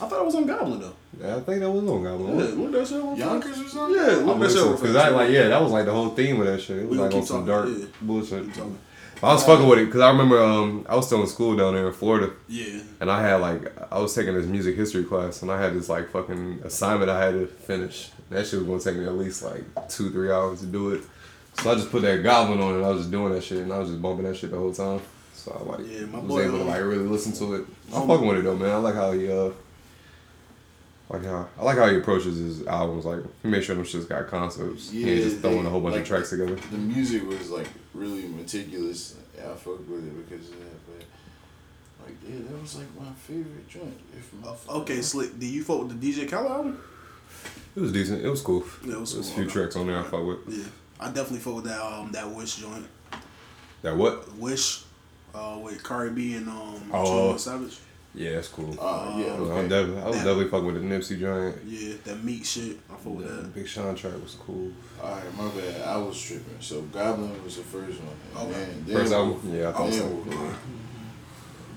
I 0.00 0.06
thought 0.08 0.20
it 0.20 0.24
was 0.26 0.34
on 0.34 0.46
Goblin 0.46 0.80
though. 0.80 0.92
Yeah, 1.20 1.36
I 1.36 1.40
think 1.40 1.60
that 1.60 1.70
was 1.70 1.88
on 1.88 2.02
Goblin. 2.02 2.38
Yeah, 2.38 2.44
look 2.54 2.72
that 2.72 2.86
shit. 2.88 3.02
on- 3.02 3.16
Yonkers 3.16 3.58
was 3.62 3.76
on. 3.76 3.94
Yeah, 3.94 4.06
there? 4.06 4.16
look 4.18 4.40
that 4.40 4.50
shit. 4.50 4.80
Because 4.80 4.96
I 4.96 5.08
like 5.08 5.30
yeah, 5.30 5.48
that 5.48 5.60
was 5.62 5.72
like 5.72 5.84
the 5.84 5.92
whole 5.92 6.10
theme 6.10 6.40
of 6.40 6.46
that 6.46 6.60
shit. 6.60 6.78
It 6.78 6.88
was 6.88 6.98
We 6.98 7.02
like 7.02 7.10
gonna 7.10 7.14
on 7.16 7.20
keep 7.22 7.28
some 7.28 7.46
talking, 7.46 7.70
dark 7.72 7.78
yeah. 7.80 7.86
bullshit. 8.02 8.44
Keep 8.46 8.54
talking. 8.54 8.78
I 9.22 9.32
was 9.34 9.44
fucking 9.44 9.68
with 9.68 9.78
it 9.78 9.84
because 9.86 10.00
I 10.00 10.10
remember 10.10 10.42
um 10.42 10.84
I 10.88 10.96
was 10.96 11.06
still 11.06 11.20
in 11.20 11.28
school 11.28 11.54
down 11.56 11.74
there 11.74 11.86
in 11.86 11.92
Florida 11.92 12.32
Yeah. 12.48 12.80
and 13.00 13.08
I 13.10 13.22
had 13.22 13.36
like 13.36 13.70
I 13.92 14.00
was 14.00 14.12
taking 14.14 14.34
this 14.34 14.46
music 14.46 14.74
history 14.74 15.04
class 15.04 15.42
and 15.42 15.50
I 15.52 15.60
had 15.62 15.74
this 15.74 15.88
like 15.88 16.10
fucking 16.10 16.62
assignment 16.64 17.08
I 17.10 17.24
had 17.24 17.34
to 17.34 17.46
finish. 17.46 18.10
That 18.30 18.46
shit 18.46 18.58
was 18.60 18.66
gonna 18.66 18.80
take 18.80 18.96
me 19.00 19.06
at 19.06 19.14
least 19.16 19.44
like 19.44 19.62
two 19.88 20.10
three 20.10 20.30
hours 20.32 20.60
to 20.60 20.66
do 20.66 20.90
it. 20.94 21.02
So 21.54 21.70
I 21.70 21.74
just 21.74 21.90
put 21.90 22.02
that 22.02 22.22
Goblin 22.22 22.60
on 22.60 22.74
and 22.76 22.84
I 22.84 22.88
was 22.88 23.00
just 23.00 23.10
doing 23.10 23.32
that 23.32 23.42
shit 23.44 23.58
and 23.58 23.72
I 23.72 23.78
was 23.78 23.88
just 23.90 24.02
bumping 24.02 24.24
that 24.26 24.36
shit 24.36 24.50
the 24.50 24.58
whole 24.58 24.72
time. 24.72 25.00
So 25.34 25.52
I 25.52 25.70
like 25.76 25.86
Yeah, 25.88 26.06
my 26.06 26.18
was 26.20 26.28
boy, 26.28 26.42
able 26.44 26.56
to 26.58 26.62
um, 26.62 26.68
like 26.68 26.80
really 26.80 26.98
listen 26.98 27.32
to 27.34 27.54
it. 27.54 27.66
I'm 27.94 28.02
um, 28.02 28.08
fucking 28.08 28.26
with 28.26 28.38
it 28.38 28.42
though, 28.44 28.56
man. 28.56 28.70
I 28.70 28.76
like 28.76 28.94
how 28.94 29.12
he 29.12 29.30
uh 29.30 29.50
like 31.08 31.24
how 31.24 31.48
I 31.58 31.64
like 31.64 31.76
how 31.76 31.88
he 31.88 31.96
approaches 31.98 32.38
his 32.38 32.66
albums. 32.66 33.04
Like 33.04 33.20
he 33.42 33.48
makes 33.48 33.66
sure 33.66 33.74
them 33.76 33.84
shits 33.84 34.08
got 34.08 34.28
concepts. 34.28 34.90
he 34.90 35.00
ain't 35.00 35.08
Yeah, 35.18 35.24
just 35.24 35.38
throwing 35.40 35.62
they- 35.62 35.66
a 35.68 35.70
whole 35.70 35.80
bunch 35.80 35.92
like, 35.94 36.02
of 36.02 36.08
tracks 36.08 36.30
together. 36.30 36.54
The 36.54 36.78
music 36.78 37.28
was 37.28 37.50
like 37.50 37.68
really 37.94 38.26
meticulous. 38.28 39.16
Yeah, 39.36 39.50
I 39.50 39.54
fucked 39.54 39.88
with 39.88 40.06
it 40.06 40.28
because 40.30 40.48
of 40.50 40.58
that. 40.58 40.86
But 40.86 42.06
like 42.06 42.16
yeah, 42.28 42.36
that 42.48 42.60
was 42.62 42.76
like 42.76 42.86
my 42.98 43.12
favorite 43.12 43.68
joint. 43.68 43.98
If 44.16 44.32
my 44.34 44.54
Okay, 44.76 44.98
Slikk, 44.98 45.38
do 45.38 45.46
you 45.46 45.62
fuck 45.64 45.82
with 45.82 46.00
the 46.00 46.12
DJ 46.12 46.28
Khaled 46.30 46.50
album? 46.50 46.80
It 47.74 47.80
was 47.80 47.92
decent. 47.92 48.24
It 48.24 48.28
was 48.28 48.40
cool. 48.42 48.64
Yeah, 48.84 48.94
it 48.94 49.00
was 49.00 49.14
There's 49.14 49.28
a 49.30 49.34
cool. 49.34 49.42
few 49.44 49.50
tracks 49.50 49.76
on 49.76 49.86
there 49.88 49.98
I 49.98 50.02
fuck 50.02 50.24
with. 50.24 50.38
Yeah, 50.48 50.64
I 51.02 51.06
definitely 51.06 51.38
fuck 51.40 51.56
with 51.56 51.64
that 51.64 51.80
um 51.80 52.12
that 52.12 52.28
Wish 52.30 52.56
joint. 52.56 52.86
That 53.82 53.96
what? 53.96 54.32
Wish, 54.36 54.84
uh, 55.34 55.58
with 55.62 55.82
Cardi 55.82 56.10
B 56.14 56.34
and 56.36 56.48
um 56.48 56.82
Oh. 56.92 57.32
21 57.34 57.38
Savage. 57.38 57.78
Yeah, 58.14 58.32
that's 58.32 58.48
cool. 58.48 58.70
Uh, 58.78 59.14
yeah, 59.16 59.24
I, 59.24 59.28
okay. 59.38 59.68
definitely, 59.68 60.02
I 60.02 60.06
was 60.06 60.16
That- 60.18 60.24
definitely 60.24 60.48
fucking 60.50 60.66
with 60.66 60.74
the 60.74 60.80
Nipsey 60.82 61.18
joint. 61.18 61.56
Yeah, 61.66 61.94
that 62.04 62.22
meat 62.22 62.44
shit. 62.44 62.78
I 62.90 62.94
fuck 62.96 63.14
with 63.14 63.26
that. 63.26 63.54
Big 63.54 63.66
Sean 63.66 63.94
track 63.94 64.12
was 64.22 64.34
cool. 64.34 64.70
All 65.02 65.10
right, 65.12 65.36
my 65.38 65.48
bad. 65.48 65.80
I 65.88 65.96
was 65.96 66.20
tripping. 66.20 66.56
So 66.60 66.82
Goblin 66.82 67.42
was 67.42 67.56
the 67.56 67.62
first 67.62 67.98
one. 68.00 68.14
And 68.36 68.50
Okay. 68.50 68.60
then, 68.66 68.84
then 68.86 68.96
First 68.96 69.12
album? 69.14 69.30
Wolf- 69.30 69.44
Yeah, 69.56 69.68
I 69.70 69.72
thought 69.72 69.90
then 69.90 69.98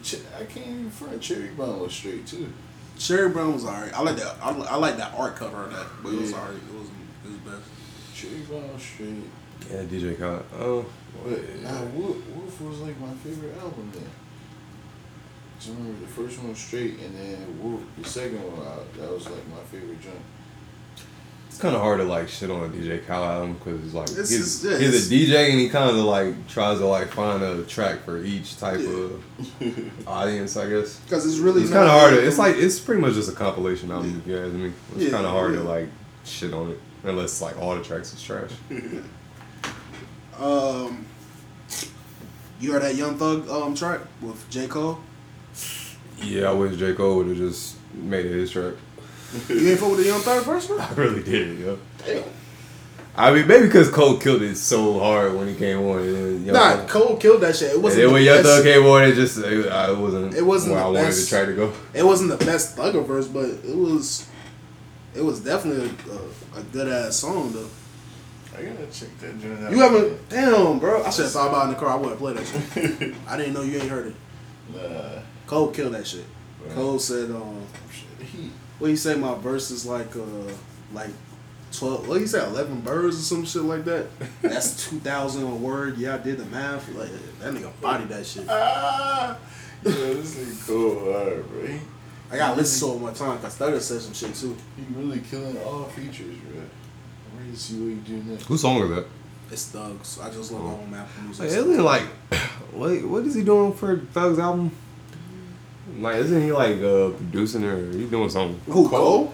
so. 0.04 0.26
I 0.40 0.44
can't 0.46 0.68
even 0.68 0.92
front. 0.92 1.22
Cherry 1.22 1.48
Bomb 1.50 1.80
was 1.80 1.94
straight 1.94 2.28
too. 2.28 2.52
Cherry 3.00 3.30
Brown 3.30 3.54
was 3.54 3.66
alright. 3.66 3.94
I 3.94 4.02
like 4.02 4.18
that. 4.18 4.36
I, 4.42 4.50
I 4.52 4.76
like 4.76 4.98
that 4.98 5.14
art 5.18 5.36
cover 5.38 5.64
of 5.64 5.72
that, 5.72 5.86
but 6.04 6.14
it 6.14 6.20
was 6.22 6.32
Yeah. 6.32 6.38
alright. 6.38 6.56
It 6.56 6.62
was 6.64 6.64
it 6.64 6.74
was 6.74 6.74
best. 6.74 6.75
Cherry 8.26 8.42
Bomb 8.62 8.80
straight. 8.80 9.24
Yeah, 9.72 9.84
DJ 9.84 10.18
Khaled. 10.20 10.44
Oh, 10.60 10.86
But 11.24 11.62
nah, 11.62 11.82
Wolf, 11.96 12.18
Wolf 12.36 12.62
was 12.62 12.80
like 12.80 13.00
my 13.00 13.14
favorite 13.16 13.56
album 13.58 13.92
then. 13.94 14.10
Cause 15.58 15.70
I 15.70 15.72
remember 15.74 16.02
the 16.02 16.08
first 16.12 16.38
one 16.40 16.50
was 16.50 16.60
straight, 16.60 17.00
and 17.00 17.16
then 17.18 17.60
Wolf, 17.64 17.82
the 17.98 18.08
second 18.08 18.42
one, 18.44 18.66
that 19.00 19.12
was 19.12 19.26
like 19.26 19.48
my 19.48 19.64
favorite 19.72 20.02
joint. 20.02 20.20
it's 21.48 21.58
kind 21.58 21.74
of 21.74 21.82
hard 21.82 22.00
to 22.00 22.04
like 22.04 22.28
shit 22.28 22.52
on 22.52 22.64
a 22.66 22.68
DJ 22.68 23.06
Khaled 23.08 23.30
album 23.30 23.54
because 23.54 23.94
like 23.94 24.10
It's 24.10 24.30
he's, 24.30 24.62
just- 24.62 24.64
yeah, 24.66 24.78
he's 24.78 25.10
a 25.10 25.16
DJ 25.16 25.52
and 25.52 25.60
he 25.60 25.70
kind 25.70 25.90
of 25.90 25.96
like 25.96 26.48
tries 26.50 26.80
to 26.80 26.86
like 26.86 27.08
find 27.08 27.42
a 27.42 27.64
track 27.64 28.04
for 28.04 28.22
each 28.24 28.58
type 28.60 28.80
of 28.82 29.24
audience, 30.08 30.58
I 30.58 30.70
guess. 30.70 30.98
Because 31.00 31.26
it's 31.26 31.38
really 31.38 31.62
It's 31.62 31.72
kind 31.72 31.86
of 31.86 31.92
hard. 31.92 32.14
To, 32.16 32.28
it's 32.28 32.38
like 32.38 32.58
it's 32.58 32.80
pretty 32.80 33.02
much 33.02 33.14
just 33.14 33.32
a 33.32 33.36
compilation 33.36 33.90
album. 33.92 34.22
You 34.26 34.36
know 34.36 34.42
what 34.42 34.48
I 34.50 34.54
mean? 34.54 34.74
It's 34.96 35.04
Yeah, 35.06 35.10
kind 35.12 35.26
of 35.26 35.32
hard 35.32 35.54
to 35.54 35.64
like 35.64 35.88
shit 36.26 36.54
on 36.54 36.72
it 36.72 36.80
unless 37.08 37.42
like 37.42 37.58
all 37.60 37.76
the 37.76 37.84
tracks 37.84 38.14
is 38.14 38.22
trash. 38.24 38.52
Um, 40.40 41.06
you 42.60 42.74
heard 42.74 42.82
that 42.82 42.96
Young 42.96 43.16
Thug 43.18 43.48
um 43.50 43.74
track 43.74 44.02
with 44.22 44.50
J 44.50 44.68
Cole? 44.68 45.00
Yeah, 46.22 46.50
I 46.50 46.52
wish 46.52 46.78
J 46.78 46.94
Cole 46.94 47.18
would 47.18 47.28
have 47.28 47.38
just 47.38 47.78
made 47.94 48.26
it 48.26 48.34
his 48.34 48.52
track. 48.52 48.74
You 49.50 49.70
ain't 49.70 49.80
fuck 49.80 49.92
with 49.92 50.00
the 50.00 50.06
Young 50.08 50.20
Thug 50.20 50.44
verse, 50.44 50.70
man? 50.70 50.80
I 50.82 50.94
really 50.94 51.24
did, 51.24 51.58
yo. 51.60 51.78
Damn. 52.06 52.24
I 53.18 53.32
mean, 53.34 53.48
maybe 53.48 53.68
because 53.68 53.90
Cole 53.90 54.18
killed 54.18 54.42
it 54.42 54.58
so 54.58 55.00
hard 55.00 55.34
when 55.36 55.48
he 55.48 55.56
came 55.56 55.80
on. 55.88 56.00
And 56.00 56.48
Nah, 56.48 56.72
Thug- 56.76 56.90
Cole 56.90 57.16
killed 57.18 57.40
that 57.42 57.56
shit. 57.56 57.72
It 57.72 57.82
wasn't. 57.82 58.04
then 58.04 58.12
when 58.14 58.24
Young 58.24 58.44
Thug 58.44 58.64
came 58.66 58.86
on, 58.86 59.04
it 59.06 59.14
just 59.16 59.38
it, 59.38 59.70
I 59.72 59.92
wasn't. 59.92 60.34
It 60.36 60.46
wasn't 60.46 60.76
where 60.76 60.84
I 60.84 60.88
the 60.88 60.92
wanted 61.00 61.14
to 61.14 61.28
try 61.30 61.46
to 61.46 61.54
go. 61.54 61.74
It 61.94 62.04
wasn't 62.06 62.38
the 62.38 62.46
best 62.46 62.76
Thugger 62.76 63.06
verse, 63.08 63.30
but 63.30 63.46
it 63.46 63.78
was. 63.78 64.28
It 65.16 65.24
was 65.24 65.40
definitely 65.40 65.90
a, 65.90 66.58
a, 66.58 66.60
a 66.60 66.64
good 66.64 66.88
ass 66.88 67.16
song 67.18 67.52
though. 67.54 67.70
I 68.58 68.64
gotta 68.64 68.88
check 68.88 69.18
that 69.20 69.40
joint 69.42 69.64
out. 69.64 69.72
You 69.72 69.80
haven't, 69.80 70.30
damn, 70.30 70.80
bro. 70.80 71.04
I 71.04 71.10
should 71.10 71.24
have 71.26 71.34
thought 71.34 71.50
about 71.50 71.62
it 71.64 71.68
in 71.70 71.74
the 71.74 71.80
car. 71.80 71.90
I 71.90 71.96
wouldn't 71.96 72.20
play 72.20 72.34
that 72.34 72.46
shit. 72.46 73.16
I 73.28 73.38
didn't 73.38 73.54
know 73.54 73.62
you 73.62 73.80
ain't 73.80 73.90
heard 73.90 74.08
it. 74.08 74.16
Nah. 74.74 75.22
Cole 75.48 75.72
killed 75.72 75.94
that 75.94 76.08
shit. 76.08 76.26
Right. 76.64 76.74
Cole 76.76 76.98
said, 77.00 77.32
um, 77.32 77.62
He, 78.20 78.52
what 78.80 78.90
he 78.90 78.96
say? 78.96 79.16
My 79.16 79.36
verse 79.36 79.72
is 79.72 79.86
like, 79.86 80.16
uh, 80.16 80.22
like 80.94 81.10
twelve. 81.72 82.08
What 82.08 82.22
he 82.22 82.28
said? 82.28 82.48
Eleven 82.48 82.80
birds 82.82 83.18
or 83.18 83.22
some 83.22 83.46
shit 83.46 83.64
like 83.64 83.84
that. 83.86 84.08
That's 84.42 84.90
two 84.90 85.00
thousand 85.00 85.44
a 85.44 85.56
word. 85.56 85.98
Yeah, 85.98 86.16
I 86.16 86.18
did 86.20 86.38
the 86.38 86.46
math. 86.46 86.88
Like 86.96 87.10
that 87.40 87.54
nigga 87.54 87.72
bodied 87.82 88.10
that 88.10 88.26
shit. 88.26 88.46
ah, 88.50 89.38
yeah, 89.84 89.92
this 89.92 90.36
nigga 90.36 90.68
cold 90.68 91.14
hard, 91.14 91.50
bro. 91.50 91.68
He, 91.68 91.80
I 92.32 92.38
gotta 92.38 92.56
listen 92.58 92.88
to 92.90 92.96
it 92.96 93.00
one 93.00 93.14
time 93.14 93.38
because 93.38 93.58
Thugger 93.58 93.80
said 93.80 94.02
some 94.02 94.14
shit 94.14 94.36
too. 94.36 94.56
he 94.76 94.84
really 94.96 95.20
killing 95.20 95.58
all 95.64 95.84
features, 95.86 96.36
bro. 96.38 96.62
I'm 96.62 97.40
ready 97.40 97.52
to 97.52 97.58
see 97.58 97.80
what 97.80 97.90
he 97.90 97.96
do 97.96 98.24
next. 98.32 98.46
Whose 98.46 98.62
song 98.62 98.82
is 98.84 98.90
that? 98.90 99.06
It's 99.52 99.66
Thugs. 99.68 100.20
I 100.20 100.30
just 100.32 100.52
look 100.52 100.62
Oh. 100.62 100.80
on 100.88 100.94
Apple 100.94 101.24
Music. 101.24 101.40
Like, 101.46 101.50
isn't 101.50 101.80
it 101.80 101.82
like, 101.84 102.02
what 102.74 103.04
what 103.06 103.24
is 103.26 103.36
he 103.36 103.44
doing 103.44 103.74
for 103.74 103.98
Thug's 103.98 104.40
album? 104.40 104.72
Like, 106.00 106.16
isn't 106.18 106.42
he 106.42 106.52
like 106.52 106.78
uh, 106.82 107.10
producing 107.12 107.64
or 107.64 107.92
he 107.92 108.06
doing 108.06 108.30
something? 108.30 108.60
Who 108.74 108.90
Cole? 108.90 109.34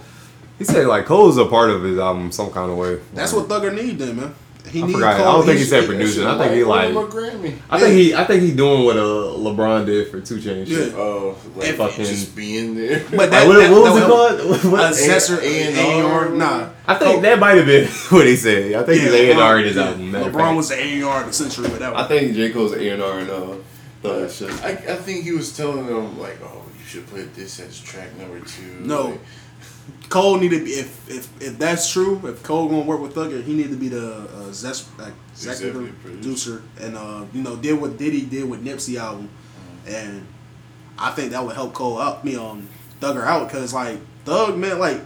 He 0.60 0.66
said 0.66 0.86
like 0.88 1.06
Cole's 1.06 1.38
a 1.38 1.46
part 1.46 1.70
of 1.72 1.82
his 1.84 1.98
album 1.98 2.32
some 2.32 2.52
kind 2.52 2.70
of 2.72 2.78
way. 2.78 3.00
That's 3.14 3.32
what 3.34 3.48
Thugger 3.48 3.74
need 3.74 3.98
then, 3.98 4.18
man. 4.18 4.36
He 4.70 4.82
I 4.82 4.86
need 4.86 4.94
forgot. 4.94 5.16
I 5.16 5.24
don't 5.24 5.46
think 5.46 5.60
he 5.60 5.66
said 5.66 5.82
should- 5.82 5.90
producing. 5.90 6.26
I 6.26 6.38
think 6.38 6.54
he 6.54 6.64
won 6.64 6.78
like. 6.78 6.90
him 6.90 6.98
a 6.98 7.08
Grammy. 7.08 7.58
I 7.70 7.80
think 7.80 7.94
he. 7.96 8.14
I 8.16 8.24
think 8.24 8.42
he 8.44 8.54
doing 8.54 8.86
what 8.86 8.96
uh, 8.96 9.02
LeBron 9.02 9.86
did 9.86 10.08
for 10.10 10.22
Two 10.22 10.38
Chainz. 10.38 10.68
Yeah. 10.68 10.96
Oh, 10.96 11.36
like 11.56 11.70
If- 11.70 11.78
fucking 11.78 12.06
just 12.06 12.36
being 12.36 12.76
there. 12.76 13.00
But 13.10 13.18
Like, 13.18 13.30
that, 13.32 13.48
what, 13.48 13.58
that, 13.58 13.72
what 13.72 13.82
was 13.82 13.94
that 13.96 14.04
it 14.04 14.08
called? 14.08 14.50
What- 14.64 14.72
what- 14.72 14.94
Zesser, 14.94 15.40
A&R. 15.42 16.26
A&R. 16.28 16.30
Nah. 16.30 16.70
I 16.88 16.96
think 16.96 17.22
that 17.24 17.40
might 17.40 17.58
have 17.58 17.66
been 17.66 17.88
what 18.10 18.26
he 18.28 18.36
said. 18.36 18.74
I 18.74 18.84
think 18.84 19.02
he's 19.02 19.12
A 19.14 19.32
and 19.32 19.40
R 19.40 19.60
in 19.60 19.66
his 19.66 19.76
yeah. 19.76 19.84
album. 19.88 20.12
matter 20.12 20.32
LeBron 20.32 20.38
fact. 20.38 20.56
was 20.58 20.70
the 20.70 20.84
A&R 20.84 21.22
of 21.22 21.28
the 21.28 21.34
century 21.34 21.64
with 21.64 21.80
that 21.80 21.96
I 21.96 22.08
think 22.08 22.36
J 22.36 22.52
Cole's 22.52 22.74
A 22.74 22.90
and 22.90 23.02
R 23.04 23.20
and 23.20 23.30
uh, 23.30 23.56
Thug 24.02 24.32
shit. 24.32 24.52
I, 24.64 24.70
I 24.72 24.96
think 24.96 25.24
he 25.26 25.32
was 25.32 25.56
telling 25.56 25.86
them 25.86 26.18
like, 26.20 26.38
oh, 26.44 26.64
you 26.80 26.86
should 26.86 27.08
put 27.08 27.36
this 27.36 27.60
as 27.60 27.80
track 27.80 28.16
number 28.18 28.40
two. 28.40 28.80
No. 28.82 29.10
Like, 29.10 29.20
Cole 30.10 30.38
need 30.38 30.52
to 30.52 30.64
be 30.64 30.72
if 30.72 31.10
if 31.10 31.42
if 31.42 31.58
that's 31.58 31.92
true. 31.92 32.22
If 32.26 32.44
Cole 32.44 32.68
gonna 32.68 32.82
work 32.82 33.00
with 33.00 33.16
Thugger, 33.16 33.44
he 33.44 33.54
need 33.54 33.70
to 33.70 33.78
be 33.78 33.88
the 33.88 34.16
uh, 34.16 34.52
zest, 34.52 34.88
like, 35.00 35.14
executive 35.32 35.76
Executive 35.76 36.02
producer 36.02 36.64
and 36.82 36.98
uh, 36.98 37.26
you 37.34 37.42
know 37.42 37.56
did 37.56 37.80
what 37.80 37.98
Diddy 37.98 38.26
did 38.26 38.50
with 38.50 38.64
Nipsey 38.64 38.98
album, 38.98 39.30
and 39.88 40.28
I 41.00 41.12
think 41.12 41.32
that 41.32 41.44
would 41.44 41.56
help 41.56 41.74
Cole 41.74 42.00
out 42.00 42.26
me 42.26 42.36
on 42.36 42.68
Thugger 43.00 43.24
out 43.24 43.48
because 43.48 43.74
like 43.74 44.00
Thug 44.26 44.58
man 44.58 44.80
like 44.80 45.02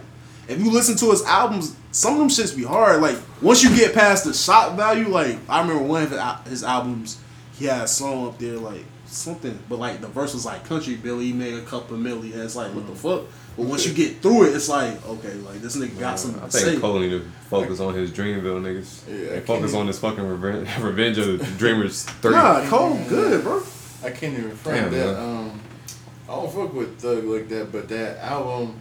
if 0.48 0.60
you 0.60 0.70
listen 0.70 0.96
to 0.96 1.10
his 1.10 1.24
albums, 1.24 1.76
some 1.92 2.14
of 2.14 2.18
them 2.18 2.28
shits 2.28 2.56
be 2.56 2.64
hard. 2.64 3.00
Like 3.00 3.16
once 3.40 3.62
you 3.62 3.74
get 3.74 3.94
past 3.94 4.24
the 4.24 4.34
shot 4.34 4.76
value, 4.76 5.08
like 5.08 5.38
I 5.48 5.60
remember 5.60 5.82
one 5.84 6.02
of 6.02 6.46
his 6.46 6.62
albums, 6.62 7.20
he 7.58 7.66
had 7.66 7.84
a 7.84 7.88
song 7.88 8.28
up 8.28 8.38
there 8.38 8.56
like 8.56 8.84
something, 9.06 9.58
but 9.68 9.78
like 9.78 10.00
the 10.00 10.08
verse 10.08 10.34
was 10.34 10.44
like 10.44 10.64
Country 10.64 10.96
Billy, 10.96 11.26
he 11.26 11.32
made 11.32 11.54
a 11.54 11.62
couple 11.62 11.96
milli, 11.96 12.32
and 12.32 12.42
it's 12.42 12.56
like 12.56 12.72
what 12.74 12.86
the 12.86 12.94
fuck. 12.94 13.22
But 13.56 13.66
once 13.66 13.86
you 13.86 13.94
get 13.94 14.20
through 14.20 14.48
it, 14.48 14.54
it's 14.54 14.68
like 14.68 15.04
okay, 15.06 15.32
like 15.34 15.60
this 15.60 15.76
nigga 15.76 15.98
got 15.98 16.18
something 16.18 16.42
I 16.42 16.46
to 16.46 16.50
think 16.52 16.64
say. 16.76 16.80
Cole 16.80 16.98
need 16.98 17.10
to 17.10 17.20
focus 17.48 17.80
on 17.80 17.94
his 17.94 18.10
Dreamville 18.10 18.60
niggas. 18.60 19.08
Yeah, 19.08 19.36
and 19.36 19.46
focus 19.46 19.72
on 19.74 19.86
this 19.86 19.98
fucking 19.98 20.26
revenge, 20.26 20.68
revenge 20.80 21.18
of 21.18 21.40
Dreamers 21.58 22.04
three. 22.20 22.32
Nah, 22.32 22.66
Cole 22.68 22.98
good, 23.08 23.42
bro. 23.42 23.62
I 24.04 24.10
can't 24.10 24.38
even 24.38 24.50
front 24.56 24.90
Damn, 24.90 24.92
that. 24.92 25.14
man. 25.16 25.36
Um, 25.50 25.60
I 26.28 26.34
don't 26.34 26.52
fuck 26.52 26.74
with 26.74 26.98
Thug 27.00 27.24
like 27.24 27.48
that, 27.48 27.72
but 27.72 27.88
that 27.88 28.18
album 28.18 28.80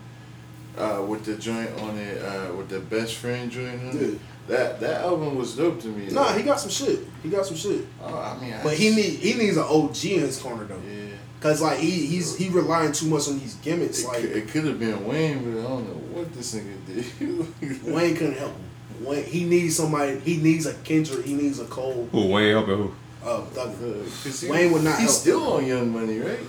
uh, 0.77 1.03
with 1.07 1.23
the 1.23 1.35
joint 1.37 1.69
on 1.79 1.97
it, 1.97 2.21
uh, 2.21 2.53
with 2.53 2.67
the 2.69 2.79
best 2.81 3.15
friend 3.15 3.49
joint 3.49 3.81
on 3.81 3.97
it, 3.97 4.09
Yeah. 4.11 4.17
That 4.47 4.79
that 4.79 5.01
album 5.01 5.35
was 5.37 5.55
dope 5.55 5.79
to 5.81 5.87
me. 5.87 6.07
Nah, 6.13 6.33
he 6.33 6.43
got 6.43 6.59
some 6.59 6.69
shit. 6.69 6.99
He 7.23 7.29
got 7.29 7.45
some 7.45 7.57
shit. 7.57 7.85
Oh, 8.03 8.17
I 8.17 8.39
mean, 8.43 8.53
I 8.53 8.63
But 8.63 8.73
he 8.73 8.89
need 8.95 9.15
he 9.19 9.33
needs 9.33 9.57
an 9.57 9.63
OG 9.63 10.05
in 10.05 10.19
his 10.21 10.37
corner 10.39 10.65
though. 10.65 10.79
Yeah. 10.87 11.01
Cause 11.41 11.61
like 11.61 11.77
he 11.79 11.91
he's 12.07 12.35
he 12.37 12.49
relying 12.49 12.91
too 12.91 13.07
much 13.07 13.27
on 13.27 13.39
these 13.39 13.55
gimmicks. 13.55 14.03
It, 14.03 14.07
Like 14.07 14.21
could, 14.21 14.31
it 14.31 14.47
could 14.49 14.65
have 14.65 14.79
been 14.79 15.05
Wayne, 15.07 15.39
but 15.43 15.59
I 15.59 15.63
don't 15.63 15.87
know 15.87 16.17
what 16.19 16.33
this 16.33 16.55
nigga 16.55 16.85
did. 16.85 17.83
Wayne 17.93 18.15
couldn't 18.15 18.37
help 18.37 18.53
him. 18.53 19.05
Wayne, 19.05 19.25
he 19.25 19.43
needs 19.45 19.75
somebody. 19.75 20.19
He 20.19 20.37
needs 20.37 20.65
a 20.65 20.73
Kendrick. 20.75 21.25
He 21.25 21.33
needs 21.33 21.59
a 21.59 21.65
Cole. 21.65 22.07
Who 22.11 22.27
Wayne 22.27 22.51
helping 22.53 22.77
who? 22.77 22.91
Uh, 23.23 23.41
Thugger. 23.53 24.01
Uh, 24.01 24.03
'cause 24.23 24.41
he- 24.41 24.49
Wayne 24.49 24.71
would 24.71 24.83
not 24.83 24.99
He's 24.99 25.09
help. 25.09 25.21
still 25.21 25.53
on 25.53 25.65
Young 25.65 25.91
Money, 25.91 26.19
right? 26.19 26.39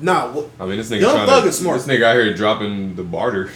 Nah, 0.00 0.30
what, 0.32 0.50
I 0.60 0.66
mean, 0.66 0.76
this 0.78 0.90
nigga 0.90 1.00
Young 1.02 1.14
trying 1.14 1.26
Thug 1.28 1.42
to, 1.44 1.48
is 1.48 1.58
smart. 1.58 1.78
This 1.80 1.86
nigga 1.86 2.02
out 2.02 2.14
here 2.16 2.34
dropping 2.34 2.96
the 2.96 3.04
barter. 3.04 3.50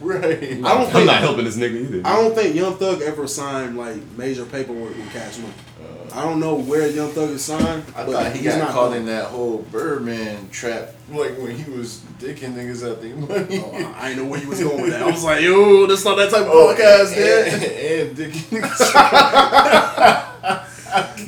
Right. 0.00 0.42
I 0.42 0.54
don't 0.54 0.64
I'm 0.66 0.86
think- 0.92 1.06
not 1.06 1.20
helping 1.20 1.44
this 1.44 1.56
nigga 1.56 1.80
either. 1.80 2.02
I 2.04 2.16
don't 2.22 2.34
think 2.34 2.54
Young 2.54 2.76
Thug 2.76 3.02
ever 3.02 3.26
signed 3.26 3.76
like 3.76 3.96
major 4.16 4.44
paperwork 4.44 4.96
with 4.96 5.12
Cash 5.12 5.38
Money. 5.38 5.52
Uh, 5.80 6.18
I 6.18 6.22
don't 6.24 6.38
know 6.40 6.54
where 6.56 6.86
Young 6.88 7.10
Thug 7.10 7.30
is 7.30 7.44
signed. 7.44 7.84
I 7.96 8.04
but 8.04 8.12
thought 8.12 8.32
he 8.32 8.38
he's 8.40 8.48
got 8.52 8.58
not 8.58 8.70
caught 8.70 8.88
dope. 8.90 8.96
in 8.98 9.06
that 9.06 9.26
whole 9.26 9.58
Birdman 9.70 10.48
trap, 10.50 10.94
like 11.10 11.36
when 11.38 11.56
he 11.56 11.70
was 11.70 12.00
dicking 12.18 12.54
niggas 12.54 12.88
out 12.88 13.00
their 13.02 13.14
money. 13.16 13.60
Oh, 13.64 13.94
I 13.96 14.06
I 14.06 14.08
didn't 14.10 14.24
know 14.24 14.30
where 14.30 14.40
he 14.40 14.46
was 14.46 14.60
going 14.62 14.82
with 14.82 14.90
that. 14.92 15.02
I 15.02 15.06
was 15.10 15.24
like, 15.30 15.42
yo, 15.42 15.86
that's 15.86 16.04
not 16.04 16.16
that 16.16 16.30
type 16.30 16.42
of 16.42 16.48
Oh, 16.50 16.74
podcast, 16.74 17.16
and, 17.16 17.62
man. 17.62 18.08
and 18.08 18.16
dicking 18.16 18.60
niggas. 18.60 18.78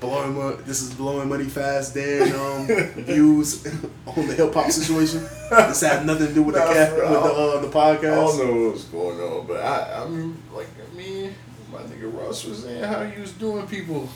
blowing 0.00 0.34
money. 0.34 0.56
This 0.64 0.82
is 0.82 0.94
blowing 0.94 1.28
money 1.28 1.44
fast. 1.44 1.94
Dan 1.94 2.32
um, 2.34 2.66
views 3.04 3.66
on 4.06 4.26
the 4.26 4.34
hip 4.34 4.52
hop 4.54 4.70
situation. 4.70 5.22
This 5.50 5.80
had 5.82 6.06
nothing 6.06 6.28
to 6.28 6.34
do 6.34 6.42
with 6.42 6.54
the 6.56 6.60
Nah, 6.64 6.72
cat, 6.72 6.94
bro, 6.96 7.12
with 7.12 7.22
the 7.22 7.28
uh, 7.28 7.60
the 7.60 7.78
I 7.78 8.14
don't 8.14 8.38
know 8.38 8.64
what 8.64 8.72
was 8.72 8.84
going 8.84 9.20
on, 9.20 9.46
but 9.46 9.60
I, 9.60 10.02
I 10.02 10.08
mean, 10.08 10.42
like, 10.52 10.68
I 10.90 10.96
mean, 10.96 11.34
my 11.70 11.80
nigga 11.82 12.12
Ross 12.18 12.44
was 12.44 12.62
saying 12.64 12.82
how 12.82 13.04
he 13.04 13.20
was 13.20 13.32
doing 13.32 13.66
people, 13.66 14.08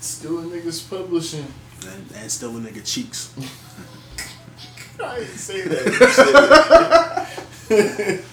stealing 0.00 0.50
niggas 0.50 0.88
publishing. 0.88 1.46
And, 1.86 2.10
and 2.16 2.32
still 2.32 2.56
a 2.56 2.60
nigga 2.60 2.82
cheeks. 2.84 3.34
I 5.04 5.18
didn't 5.18 5.36
say 5.36 5.60
that. 5.62 7.26
shit. 7.68 8.24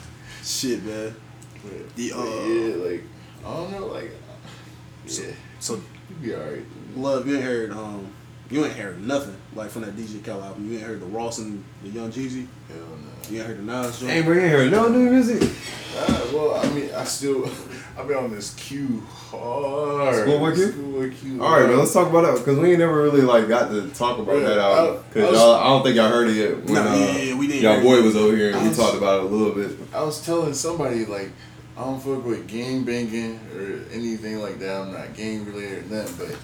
Shit, 0.44 0.84
man. 0.84 1.16
But, 1.62 1.96
The, 1.96 2.12
uh, 2.14 2.24
yeah, 2.24 2.76
like, 2.92 3.04
I 3.46 3.54
don't 3.54 3.72
know, 3.72 3.88
like, 3.88 4.12
So, 5.06 5.24
yeah, 5.24 5.34
so 5.60 5.76
you 5.76 5.82
be 6.24 6.36
alright. 6.36 6.62
love, 6.96 7.28
you 7.28 7.36
ain't 7.36 7.44
heard 7.44 7.72
um, 7.72 8.08
You 8.50 8.66
ain't 8.66 8.76
heard 8.76 9.02
nothing 9.06 9.36
like 9.56 9.70
from 9.70 9.82
that 9.84 9.96
DJ 9.96 10.24
Khaled 10.24 10.44
album. 10.44 10.70
You 10.70 10.78
ain't 10.78 10.88
heard 10.88 11.00
the 11.02 11.06
Ross 11.08 11.40
and 11.40 11.64
the 11.84 11.90
Young 11.90 12.12
Jeezy. 12.12 12.48
Hell 12.68 12.78
no. 12.80 13.30
You 13.30 13.38
ain't 13.40 13.48
heard 13.48 13.58
the 13.60 13.64
Nas 13.64 14.00
joint. 14.00 14.12
Hey, 14.12 14.22
bro, 14.22 14.34
you 14.34 14.42
ain't 14.42 14.52
heard 14.52 14.72
no 14.72 14.88
new 14.90 15.10
music. 15.10 15.50
Uh, 15.98 16.22
well, 16.34 16.56
I 16.56 16.68
mean, 16.74 16.90
I 16.96 17.04
still, 17.04 17.46
I've 17.98 18.08
been 18.08 18.18
on 18.18 18.32
this 18.32 18.54
Q 18.56 19.02
hard. 19.08 20.16
Schoolboy 20.16 20.54
Q? 20.56 20.72
Schoolboy 20.72 21.12
Q. 21.14 21.44
All 21.44 21.60
right, 21.60 21.70
man. 21.70 21.78
Let's 21.80 21.94
talk 21.94 22.10
about 22.10 22.22
that 22.24 22.38
because 22.40 22.58
we 22.60 22.72
ain't 22.72 22.80
never 22.80 23.02
really 23.02 23.22
like 23.22 23.48
got 23.48 23.70
to 23.70 23.88
talk 23.90 24.18
about 24.20 24.38
Yeah, 24.42 24.48
that 24.50 24.60
I- 24.60 24.78
album 24.80 24.96
I 25.04 25.08
because 25.14 25.30
was- 25.32 25.40
y'all. 25.40 25.54
I 25.56 25.64
don't 25.66 25.84
think 25.84 25.96
y'all 25.96 26.10
heard 26.10 26.28
it 26.30 26.36
yet. 26.36 26.64
When, 26.66 26.74
No, 26.74 26.82
uh, 26.82 26.96
yeah, 26.96 27.18
yeah, 27.18 27.36
we 27.36 27.48
didn't 27.48 27.62
Y'all 27.62 27.82
boy 27.82 27.98
it. 28.00 28.04
was 28.04 28.16
over 28.16 28.36
here 28.36 28.48
and 28.48 28.58
I 28.58 28.64
we 28.64 28.70
was- 28.70 28.78
talked 28.78 28.98
about 28.98 29.20
it 29.24 29.32
a 29.32 29.36
little 29.36 29.54
bit. 29.54 29.78
I 29.94 30.04
was 30.04 30.24
telling 30.26 30.54
somebody 30.54 31.06
like 31.06 31.30
I 31.76 31.82
don't 31.86 32.00
fuck 32.00 32.24
with 32.26 32.48
gang 32.48 32.84
banging 32.84 33.40
or 33.56 33.82
anything 33.92 34.40
like 34.40 34.60
that. 34.60 34.82
I'm 34.82 34.94
not 34.94 35.14
gang 35.16 35.44
related 35.46 35.92
or 35.92 35.96
nothing, 35.96 36.28
but 36.28 36.36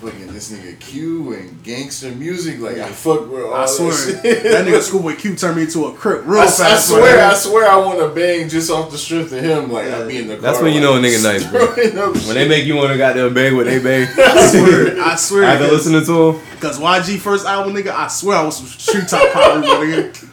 fucking 0.00 0.32
this 0.32 0.52
nigga 0.52 0.78
Q 0.78 1.32
and 1.32 1.60
gangster 1.64 2.12
music, 2.12 2.60
like 2.60 2.76
I 2.78 2.88
fuck 2.88 3.28
with 3.28 3.42
all 3.42 3.54
I 3.54 3.62
that 3.62 3.68
swear, 3.68 3.92
shit. 3.92 4.22
that 4.44 4.64
nigga 4.64 4.80
Schoolboy 4.80 5.16
Q 5.16 5.34
turned 5.34 5.56
me 5.56 5.62
into 5.62 5.86
a 5.86 5.92
crip 5.94 6.22
real 6.24 6.42
I, 6.42 6.46
fast. 6.46 6.60
I 6.60 6.76
swear, 6.78 7.16
man. 7.16 7.30
I 7.30 7.34
swear, 7.34 7.68
I 7.68 7.76
want 7.78 7.98
to 7.98 8.08
bang 8.14 8.48
just 8.48 8.70
off 8.70 8.92
the 8.92 8.98
strength 8.98 9.32
of 9.32 9.42
him. 9.42 9.72
Like 9.72 9.88
I 9.88 10.06
be 10.06 10.18
in 10.18 10.28
the 10.28 10.34
car. 10.34 10.42
That's 10.42 10.60
when 10.62 10.72
you 10.72 10.80
know 10.80 10.94
a 10.96 11.00
nigga 11.00 11.24
nice, 11.24 11.50
bro. 11.50 12.12
When 12.12 12.34
they 12.36 12.46
make 12.48 12.64
you 12.64 12.76
want 12.76 12.92
to 12.92 12.98
goddamn 12.98 13.34
bang 13.34 13.56
what 13.56 13.66
they 13.66 13.80
bang 13.82 14.06
I 14.16 14.46
swear, 14.46 15.00
I 15.02 15.16
swear. 15.16 15.42
after 15.42 15.66
listening 15.66 16.04
to 16.06 16.30
him, 16.30 16.40
Because 16.52 16.78
YG 16.78 17.18
first 17.18 17.46
album, 17.46 17.74
nigga, 17.74 17.90
I 17.90 18.06
swear 18.06 18.36
I 18.38 18.44
was 18.44 18.58
some 18.58 18.66
street 18.68 19.08
top 19.08 19.32
power, 19.32 19.60
nigga. 19.60 20.27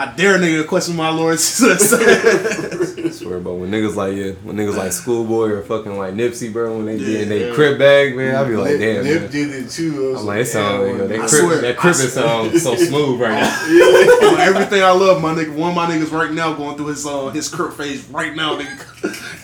I 0.00 0.14
dare 0.16 0.36
a 0.36 0.38
nigga 0.38 0.62
to 0.62 0.68
question 0.68 0.96
my 0.96 1.10
lord. 1.10 1.34
I 1.38 1.38
swear, 3.10 3.38
but 3.38 3.54
when 3.54 3.70
niggas 3.70 3.96
like 3.96 4.16
yeah, 4.16 4.30
when 4.44 4.56
niggas 4.56 4.76
like 4.76 4.92
Schoolboy 4.92 5.50
or 5.50 5.62
fucking 5.62 5.98
like 5.98 6.14
Nipsey, 6.14 6.50
bro, 6.50 6.76
when 6.78 6.86
they 6.86 6.96
be 6.96 7.20
in 7.22 7.28
they 7.28 7.48
Yeah. 7.48 7.54
crib 7.54 7.78
bag, 7.78 8.16
man, 8.16 8.34
I 8.34 8.44
be 8.48 8.56
like, 8.56 8.78
damn, 8.78 9.04
Nip 9.04 9.22
man. 9.22 9.30
did 9.30 9.50
it 9.50 9.70
too. 9.70 10.08
I 10.08 10.12
was 10.12 10.20
I'm 10.22 10.26
like, 10.26 10.40
it 10.40 10.44
sound, 10.46 10.88
you 10.88 10.96
know, 10.96 11.06
they 11.06 11.18
crib, 11.18 11.28
swear, 11.30 11.60
that 11.60 11.70
I 11.78 11.80
cribbing 11.80 12.08
swear. 12.08 12.08
sound 12.24 12.58
so 12.60 12.76
smooth 12.76 13.20
right 13.20 13.40
now. 13.42 13.66
Oh, 14.22 14.36
everything 14.38 14.82
I 14.82 14.90
love, 14.92 15.20
my 15.20 15.34
nigga. 15.34 15.54
One 15.54 15.70
of 15.70 15.76
my 15.76 15.86
niggas 15.90 16.12
right 16.12 16.32
now 16.32 16.54
going 16.54 16.76
through 16.76 16.86
his 16.86 17.04
uh, 17.06 17.28
his 17.30 17.48
crip 17.48 17.74
phase 17.74 18.06
right 18.08 18.34
now, 18.34 18.56
nigga. 18.58 18.89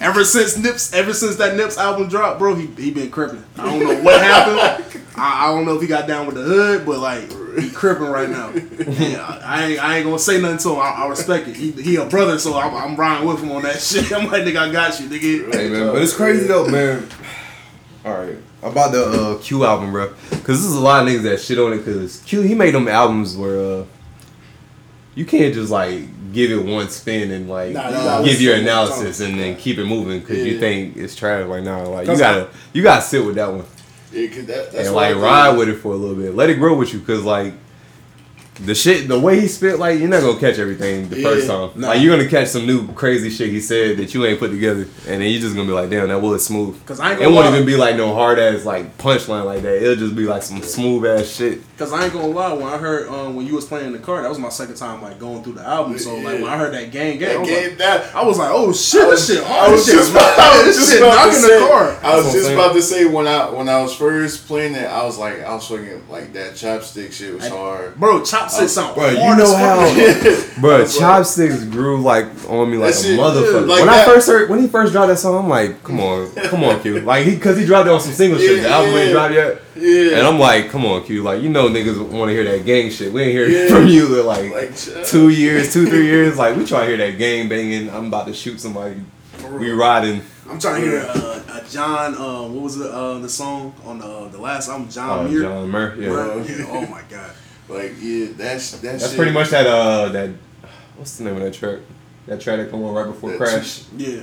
Ever 0.01 0.25
since 0.25 0.57
Nips, 0.57 0.93
ever 0.93 1.13
since 1.13 1.37
that 1.37 1.57
Nips 1.57 1.79
album 1.79 2.09
dropped, 2.09 2.39
bro, 2.39 2.55
he 2.55 2.67
he 2.81 2.91
been 2.91 3.11
cripping. 3.11 3.45
I 3.57 3.65
don't 3.65 3.81
know 3.81 4.03
what 4.03 4.21
happened. 4.21 5.03
I, 5.17 5.47
I 5.47 5.55
don't 5.55 5.65
know 5.65 5.77
if 5.77 5.81
he 5.81 5.87
got 5.87 6.07
down 6.07 6.27
with 6.27 6.37
the 6.37 6.43
hood, 6.43 6.85
but 6.85 6.99
like 6.99 7.31
he 7.59 7.71
cripping 7.71 8.07
right 8.07 8.29
now. 8.29 8.51
Yeah, 8.51 9.23
I, 9.23 9.41
I 9.45 9.65
ain't 9.65 9.85
I 9.85 9.97
ain't 9.97 10.05
gonna 10.05 10.19
say 10.19 10.41
nothing 10.41 10.59
to 10.59 10.71
him. 10.75 10.81
I, 10.81 10.91
I 10.91 11.09
respect 11.09 11.49
it. 11.49 11.57
He, 11.57 11.71
he 11.73 11.97
a 11.97 12.05
brother, 12.05 12.39
so 12.39 12.59
I'm, 12.59 12.75
I'm 12.75 12.97
riding 12.97 13.27
with 13.27 13.43
him 13.43 13.53
on 13.53 13.63
that 13.63 13.81
shit. 13.81 14.13
I'm 14.13 14.31
like, 14.31 14.43
nigga, 14.43 14.69
I 14.69 14.73
got 14.73 15.01
you, 15.01 15.09
nigga. 15.09 15.55
Hey 15.55 15.71
man, 15.71 15.93
but 15.93 16.03
it's 16.03 16.15
crazy 16.15 16.47
though, 16.47 16.69
man. 16.69 17.09
All 18.05 18.19
right, 18.19 18.37
about 18.63 18.93
the 18.93 19.05
uh, 19.05 19.39
Q 19.39 19.65
album, 19.65 19.91
bro, 19.91 20.13
because 20.31 20.61
this 20.61 20.67
is 20.67 20.77
a 20.77 20.81
lot 20.81 21.03
of 21.03 21.13
niggas 21.13 21.23
that 21.23 21.41
shit 21.41 21.59
on 21.59 21.73
it. 21.73 21.79
Because 21.79 22.21
Q, 22.21 22.43
he 22.43 22.55
made 22.55 22.75
them 22.75 22.89
albums 22.89 23.37
where 23.37 23.81
uh, 23.81 23.85
you 25.15 25.25
can't 25.25 25.55
just 25.55 25.71
like 25.71 26.03
give 26.33 26.51
it 26.51 26.65
one 26.65 26.89
spin 26.89 27.31
and 27.31 27.49
like 27.49 27.73
Nah, 27.73 27.91
gotta 27.91 28.25
give 28.25 28.41
your 28.41 28.55
listen 28.55 28.67
to 28.67 28.71
it 28.71 28.75
all 28.75 28.87
the 28.87 28.93
analysis 28.93 29.21
and 29.21 29.39
then 29.39 29.57
keep 29.57 29.79
it 29.79 29.85
moving 29.85 30.21
because 30.21 30.39
you 30.45 30.59
think 30.59 30.97
it's 30.97 31.15
trash 31.15 31.47
right 31.47 31.63
now. 31.63 31.87
Like 31.87 32.09
you 32.09 32.17
gotta 32.19 32.49
you 32.73 32.83
gotta 32.83 33.03
sit 33.03 33.25
with 33.25 33.35
that 33.37 33.53
one 33.53 33.65
Yeah, 34.13 34.27
'cause 34.29 34.47
that, 34.47 34.73
that's 34.73 34.87
and 34.89 34.95
like 34.97 35.17
ride 35.17 35.57
with 35.57 35.69
it 35.69 35.77
for 35.77 35.93
a 35.93 35.97
little 35.97 36.17
bit. 36.17 36.35
Let 36.35 36.51
it 36.51 36.55
grow 36.55 36.75
with 36.77 36.93
you, 36.95 37.01
cause 37.01 37.23
like 37.23 37.53
the 38.65 38.75
shit, 38.75 39.09
the 39.09 39.19
way 39.19 39.41
he 39.41 39.49
spit, 39.49 39.79
like 39.79 39.99
you're 39.99 40.09
not 40.09 40.21
gonna 40.23 40.39
catch 40.41 40.59
everything 40.59 41.09
the 41.09 41.23
first 41.23 41.47
time. 41.47 41.71
Nah. 41.75 41.89
Like 41.89 42.01
you're 42.01 42.17
gonna 42.17 42.29
catch 42.29 42.49
some 42.49 42.67
new 42.67 42.87
crazy 42.95 43.29
shit 43.31 43.51
he 43.51 43.61
said 43.61 43.97
that 43.99 44.15
you 44.15 44.25
ain't 44.25 44.39
put 44.39 44.51
together, 44.51 44.83
and 45.07 45.21
then 45.21 45.31
you're 45.31 45.41
just 45.41 45.55
gonna 45.55 45.67
be 45.69 45.75
like, 45.75 45.91
damn, 45.91 46.09
that 46.09 46.21
was 46.21 46.45
smooth. 46.47 46.85
Cause 46.87 47.01
I 47.01 47.11
ain't 47.13 47.21
It 47.21 47.25
gonna 47.25 47.35
won't 47.37 47.47
lie. 47.49 47.55
even 47.55 47.67
be 47.67 47.77
like 47.77 47.97
no 47.97 48.15
hard 48.15 48.39
ass 48.39 48.65
like 48.65 48.97
punchline 48.99 49.45
like 49.45 49.63
that. 49.63 49.77
It'll 49.83 49.97
just 49.97 50.17
be 50.17 50.25
like 50.25 50.43
some 50.43 50.63
smooth 50.63 51.05
ass 51.07 51.27
shit. 51.29 51.61
Cause 51.77 51.93
I 51.93 52.05
ain't 52.05 52.13
gonna 52.13 52.29
lie, 52.29 52.53
when 52.55 52.63
I 52.67 52.79
heard 52.79 53.09
um, 53.09 53.37
when 53.37 53.47
you 53.47 53.55
was 53.55 53.67
playing 53.67 53.87
in 53.89 53.93
the 53.93 53.99
car, 53.99 54.23
that 54.23 54.29
was 54.29 54.39
my 54.39 54.49
second 54.49 54.77
time 54.77 55.03
like 55.03 55.19
going 55.19 55.43
through 55.43 55.55
the 55.55 55.63
album. 55.67 55.99
So 55.99 56.15
like 56.17 56.41
when 56.41 56.45
I 56.49 56.57
heard 56.57 56.73
that 56.73 56.91
gang 56.91 57.19
gang, 57.19 57.29
I 57.29 57.33
That 57.35 57.41
was, 57.41 57.49
game, 57.51 57.69
like, 57.71 57.79
that, 57.79 58.15
I 58.17 58.25
was 58.25 58.39
like, 58.39 58.51
oh 58.51 58.73
shit, 58.73 59.03
I 59.03 59.07
was- 59.09 59.27
this 59.27 59.37
shit 59.39 59.45
I 59.45 59.49
hard. 59.49 59.73
was 59.73 59.87
This 59.87 59.95
shit, 59.95 59.99
just 60.01 60.11
about- 60.13 60.39
I 60.39 60.57
was 60.57 60.67
this 60.67 60.77
just 60.79 60.93
shit 60.93 61.03
about 61.03 61.11
to 61.13 61.17
knocking 61.27 61.41
say- 61.41 61.61
the 61.61 61.67
car. 61.67 61.83
I 61.83 61.91
was 61.91 61.97
That's 61.97 62.07
what 62.07 62.27
I'm 62.27 62.33
just 62.33 62.51
about 62.53 62.73
to 62.75 62.83
say 62.83 63.05
when 63.05 63.27
I 63.27 63.51
when 63.51 63.69
I 63.69 63.83
was 63.83 63.95
first 63.95 64.47
playing 64.47 64.75
it, 64.75 64.87
I 64.87 65.05
was 65.05 65.19
like 65.19 65.43
I 65.43 65.55
was 65.55 65.67
fucking 65.67 66.09
like 66.09 66.33
that 66.33 66.53
chopstick 66.55 67.13
shit 67.13 67.35
was 67.35 67.47
hard. 67.49 67.97
Bro, 67.97 68.21
chopstick 68.49 68.69
sound 68.69 68.95
Bro, 68.95 69.11
you 69.11 69.37
know 69.37 69.57
how, 69.57 70.61
bro, 70.61 70.87
chopsticks 70.87 71.65
grew 71.65 72.01
like 72.03 72.27
on 72.49 72.71
me 72.71 72.77
like 72.79 72.93
That 72.95 73.01
a 73.01 73.03
shit, 73.05 73.19
motherfucker. 73.19 73.53
yeah, 73.61 73.67
like 73.67 73.81
when 73.81 73.89
I 73.89 74.05
first 74.05 74.27
heard, 74.29 74.49
when 74.51 74.61
he 74.61 74.69
first 74.69 74.93
dropped 74.93 75.09
that 75.09 75.19
song, 75.19 75.45
I'm 75.45 75.49
like, 75.49 75.83
come 75.83 76.01
on, 76.01 76.31
come 76.35 76.65
on, 76.65 76.81
Q, 76.81 77.01
like 77.01 77.27
he, 77.27 77.39
cause 77.39 77.57
he 77.59 77.65
dropped 77.67 77.87
it 77.89 77.93
on 77.93 78.01
some 78.01 78.13
single 78.13 78.39
shit. 78.39 78.63
The 78.63 78.69
Yeah, 78.69 78.75
album 78.75 78.95
ain't 78.95 79.13
dropped 79.13 79.35
yet. 79.35 79.63
Yeah, 79.77 80.19
And 80.19 80.27
I'm 80.27 80.39
like, 80.39 80.71
come 80.71 80.87
on, 80.87 81.05
Q. 81.05 81.23
Like, 81.23 81.43
you 81.43 81.49
know, 81.51 81.69
niggas 81.69 81.99
want 82.11 82.31
to 82.31 82.33
hear 82.35 82.45
that 82.45 82.65
gang 82.65 82.91
shit. 82.91 83.13
We 83.13 83.23
ain't 83.23 83.33
hear 83.33 83.47
Yeah. 83.49 83.69
from 83.69 83.87
you 83.89 84.19
in 84.21 84.27
like, 84.27 84.51
Like, 84.51 85.05
two 85.05 85.29
years, 85.29 85.73
two, 85.73 85.87
three 85.87 86.07
years. 86.07 86.39
Like, 86.39 86.57
we 86.57 86.65
try 86.65 86.81
to 86.81 86.87
hear 86.87 86.97
that 86.97 87.19
gang 87.19 87.49
banging. 87.49 87.91
I'm 87.91 88.07
about 88.07 88.27
to 88.29 88.33
shoot 88.33 88.59
somebody. 88.59 89.03
We 89.53 89.71
riding. 89.73 90.23
I'm 90.49 90.59
trying 90.59 90.81
to 90.81 90.87
hear 90.89 91.01
uh, 91.07 91.61
a 91.61 91.69
John. 91.69 92.15
Uh, 92.15 92.49
what 92.49 92.63
was 92.63 92.77
the 92.79 92.91
uh, 92.91 93.19
the 93.19 93.29
song 93.29 93.75
on 93.85 93.99
the 93.99 94.29
the 94.31 94.39
last 94.41 94.69
album? 94.71 94.89
John 94.89 95.27
Oh, 95.27 95.29
Muir. 95.29 95.43
John 95.43 95.71
Muir. 95.71 95.95
Yeah. 96.01 96.09
Bro, 96.09 96.43
yeah, 96.49 96.65
Oh 96.71 96.87
my 96.87 97.03
god. 97.11 97.31
Like 97.69 97.95
yeah, 98.01 98.29
that's 98.37 98.73
that 98.73 98.83
That's 98.83 99.09
shit. 99.09 99.17
pretty 99.17 99.33
much 99.33 99.51
that, 99.51 99.67
uh, 99.67 100.09
that, 100.11 100.31
what's 100.97 101.17
the 101.19 101.25
name 101.25 101.37
of 101.37 101.43
that 101.43 101.55
track? 101.55 101.81
That 102.27 102.41
track 102.41 102.59
that 102.59 102.71
come 102.71 102.83
on 102.85 102.95
right 102.95 103.07
before 103.07 103.31
That 103.31 103.39
Crash. 103.39 103.85
Yeah. 103.97 104.23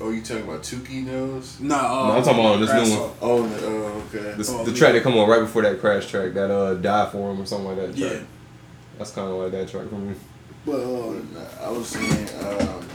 Oh, 0.00 0.10
you 0.10 0.22
talking 0.22 0.44
about 0.44 0.62
Tookie 0.62 1.04
Knows? 1.04 1.60
Nah. 1.60 1.74
Uh, 1.76 2.06
No, 2.08 2.12
I'm 2.16 2.22
talking 2.22 2.40
about 2.40 2.56
this 2.60 2.88
new 2.90 2.98
one. 3.00 3.10
Oh, 3.20 3.46
no, 3.46 3.56
oh 3.62 4.02
okay. 4.08 4.34
The, 4.36 4.46
Oh, 4.52 4.64
the 4.64 4.70
yeah. 4.70 4.76
track 4.76 4.92
that 4.94 5.02
come 5.02 5.16
on 5.16 5.28
right 5.28 5.40
before 5.40 5.62
that 5.62 5.80
Crash 5.80 6.06
track, 6.06 6.32
that, 6.34 6.50
uh, 6.50 6.74
Die 6.74 7.10
For 7.10 7.30
Him 7.32 7.40
or 7.42 7.46
something 7.46 7.68
like 7.68 7.76
that 7.76 7.96
track. 7.96 8.12
Yeah. 8.12 8.20
That's 8.98 9.10
kind 9.10 9.28
of 9.28 9.34
like 9.34 9.52
that 9.52 9.68
track 9.68 9.88
for 9.88 9.96
me. 9.96 10.14
But 10.64 10.80
uh, 10.80 11.66
I 11.66 11.70
was 11.70 11.88
saying, 11.88 12.28
um, 12.44 12.86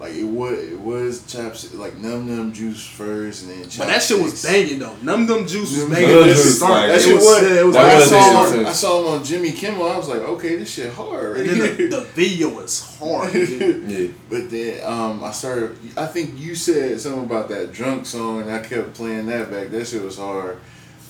like 0.00 0.14
it 0.14 0.24
was 0.24 0.58
it 0.58 0.80
was 0.80 1.26
chops 1.30 1.72
like 1.74 1.94
numb 1.98 2.26
numb 2.26 2.52
juice 2.54 2.84
first, 2.86 3.44
and 3.44 3.52
then. 3.52 3.62
but 3.78 3.86
that 3.88 4.02
shit 4.02 4.20
was 4.20 4.42
banging 4.42 4.78
though. 4.78 4.96
Numb 5.02 5.26
Numb 5.26 5.46
Juice 5.46 5.70
was 5.72 5.78
Num 5.82 5.90
banging. 5.92 6.08
Num 6.08 6.22
at 6.30 6.34
Juice, 6.36 6.56
start. 6.56 6.72
like, 6.72 6.88
That 6.88 7.00
shit 7.02 7.14
was- 7.16 7.24
was. 7.24 7.42
yeah, 7.42 7.60
it 7.60 7.66
was 7.66 7.74
that 7.74 7.82
when 7.84 7.90
I 7.92 7.94
was 7.96 8.08
saw, 8.08 8.50
him, 8.50 8.66
I 8.66 8.72
saw 8.72 9.00
him 9.00 9.06
on 9.18 9.24
Jimmy 9.24 9.52
Kimmel. 9.52 9.88
I 9.90 9.96
was 9.98 10.08
like, 10.08 10.20
okay, 10.22 10.56
this 10.56 10.72
shit 10.72 10.90
hard. 10.94 11.36
And 11.36 11.50
then 11.50 11.76
the, 11.76 11.86
the 11.96 12.00
video 12.14 12.48
was 12.48 12.96
hard. 12.98 13.34
Yeah. 13.34 14.08
But 14.30 14.50
then 14.50 14.82
um, 14.84 15.22
I 15.22 15.30
started. 15.32 15.76
I 15.96 16.06
think 16.06 16.38
you 16.40 16.54
said 16.54 16.98
something 16.98 17.24
about 17.24 17.48
that 17.50 17.70
drunk 17.72 18.06
song, 18.06 18.40
and 18.40 18.50
I 18.50 18.60
kept 18.60 18.94
playing 18.94 19.26
that 19.26 19.50
back. 19.50 19.68
That 19.68 19.86
shit 19.86 20.02
was 20.02 20.16
hard. 20.16 20.56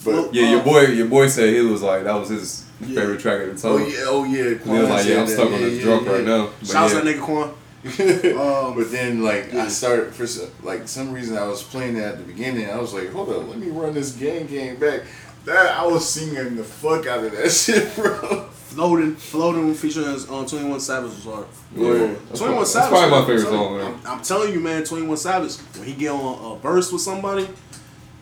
But 0.04 0.34
Yeah, 0.34 0.50
your 0.50 0.62
boy, 0.64 0.86
your 0.86 1.06
boy 1.06 1.28
said 1.28 1.54
he 1.54 1.60
was 1.60 1.82
like, 1.82 2.04
that 2.04 2.14
was 2.14 2.30
his 2.30 2.64
Yeah. 2.80 3.00
favorite 3.02 3.20
track 3.20 3.42
at 3.42 3.54
the 3.54 3.60
time. 3.60 3.72
oh 3.72 3.76
yeah, 3.86 3.96
oh 4.06 4.24
yeah. 4.24 4.44
And 4.46 4.60
he 4.62 4.70
was 4.70 4.88
like, 4.88 5.06
yeah, 5.06 5.20
I'm 5.20 5.26
that. 5.26 5.32
stuck 5.32 5.46
on 5.46 5.52
Yeah, 5.52 5.58
this 5.58 5.78
yeah, 5.78 5.84
drunk 5.84 6.06
yeah. 6.06 6.12
right 6.12 6.24
now. 6.24 6.50
But 6.58 6.66
Shouts 6.68 6.94
yeah. 6.94 7.00
that 7.00 7.14
nigga 7.16 7.20
Quan. 7.20 7.54
Um, 8.40 8.74
but 8.76 8.90
then 8.90 9.22
like 9.22 9.52
yeah. 9.52 9.64
I 9.64 9.68
started 9.68 10.14
for 10.14 10.26
some, 10.26 10.50
like 10.62 10.86
some 10.86 11.12
reason 11.12 11.36
I 11.38 11.46
was 11.46 11.62
playing 11.62 11.96
it 11.96 12.02
at 12.02 12.18
the 12.18 12.24
beginning. 12.24 12.68
I 12.68 12.78
was 12.78 12.92
like, 12.92 13.10
hold 13.10 13.30
up, 13.30 13.48
let 13.48 13.58
me 13.58 13.68
run 13.68 13.94
this 13.94 14.12
gang 14.12 14.46
gang 14.46 14.76
back. 14.76 15.02
That 15.46 15.78
I 15.78 15.86
was 15.86 16.06
singing 16.08 16.56
the 16.56 16.64
fuck 16.64 17.06
out 17.06 17.24
of 17.24 17.32
that 17.32 17.50
shit, 17.50 17.94
bro. 17.96 18.48
Floating, 18.70 19.16
floating 19.16 19.74
featuring 19.74 20.06
on 20.06 20.46
Twenty 20.46 20.68
One 20.68 20.78
Savage 20.78 21.10
was 21.10 21.24
hard. 21.24 21.46
Yeah. 21.74 22.14
Twenty 22.34 22.54
One 22.54 22.66
Savage. 22.66 22.90
probably 22.90 23.10
my 23.10 23.26
favorite 23.26 23.50
song, 23.50 23.76
man. 23.78 23.94
I'm, 24.04 24.18
I'm 24.18 24.22
telling 24.22 24.52
you, 24.52 24.60
man. 24.60 24.84
Twenty 24.84 25.06
One 25.06 25.16
Savage. 25.16 25.56
When 25.76 25.88
he 25.88 25.94
get 25.94 26.10
on 26.10 26.56
a 26.56 26.58
verse 26.60 26.92
with 26.92 27.00
somebody, 27.02 27.48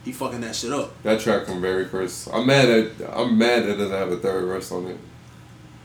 he 0.05 0.13
fucking 0.13 0.41
that 0.43 0.55
shit 0.55 0.73
up. 0.73 1.03
That 1.03 1.21
track 1.21 1.47
from 1.47 1.61
very 1.61 1.85
first. 1.87 2.29
I'm 2.33 2.47
mad 2.47 2.69
at. 2.71 2.93
I'm 3.19 3.37
mad 3.37 3.65
that 3.65 3.71
it 3.71 3.77
doesn't 3.77 3.91
have 3.91 4.13
a 4.13 4.17
third 4.19 4.47
verse 4.47 4.71
on 4.71 4.87
it. 4.87 4.99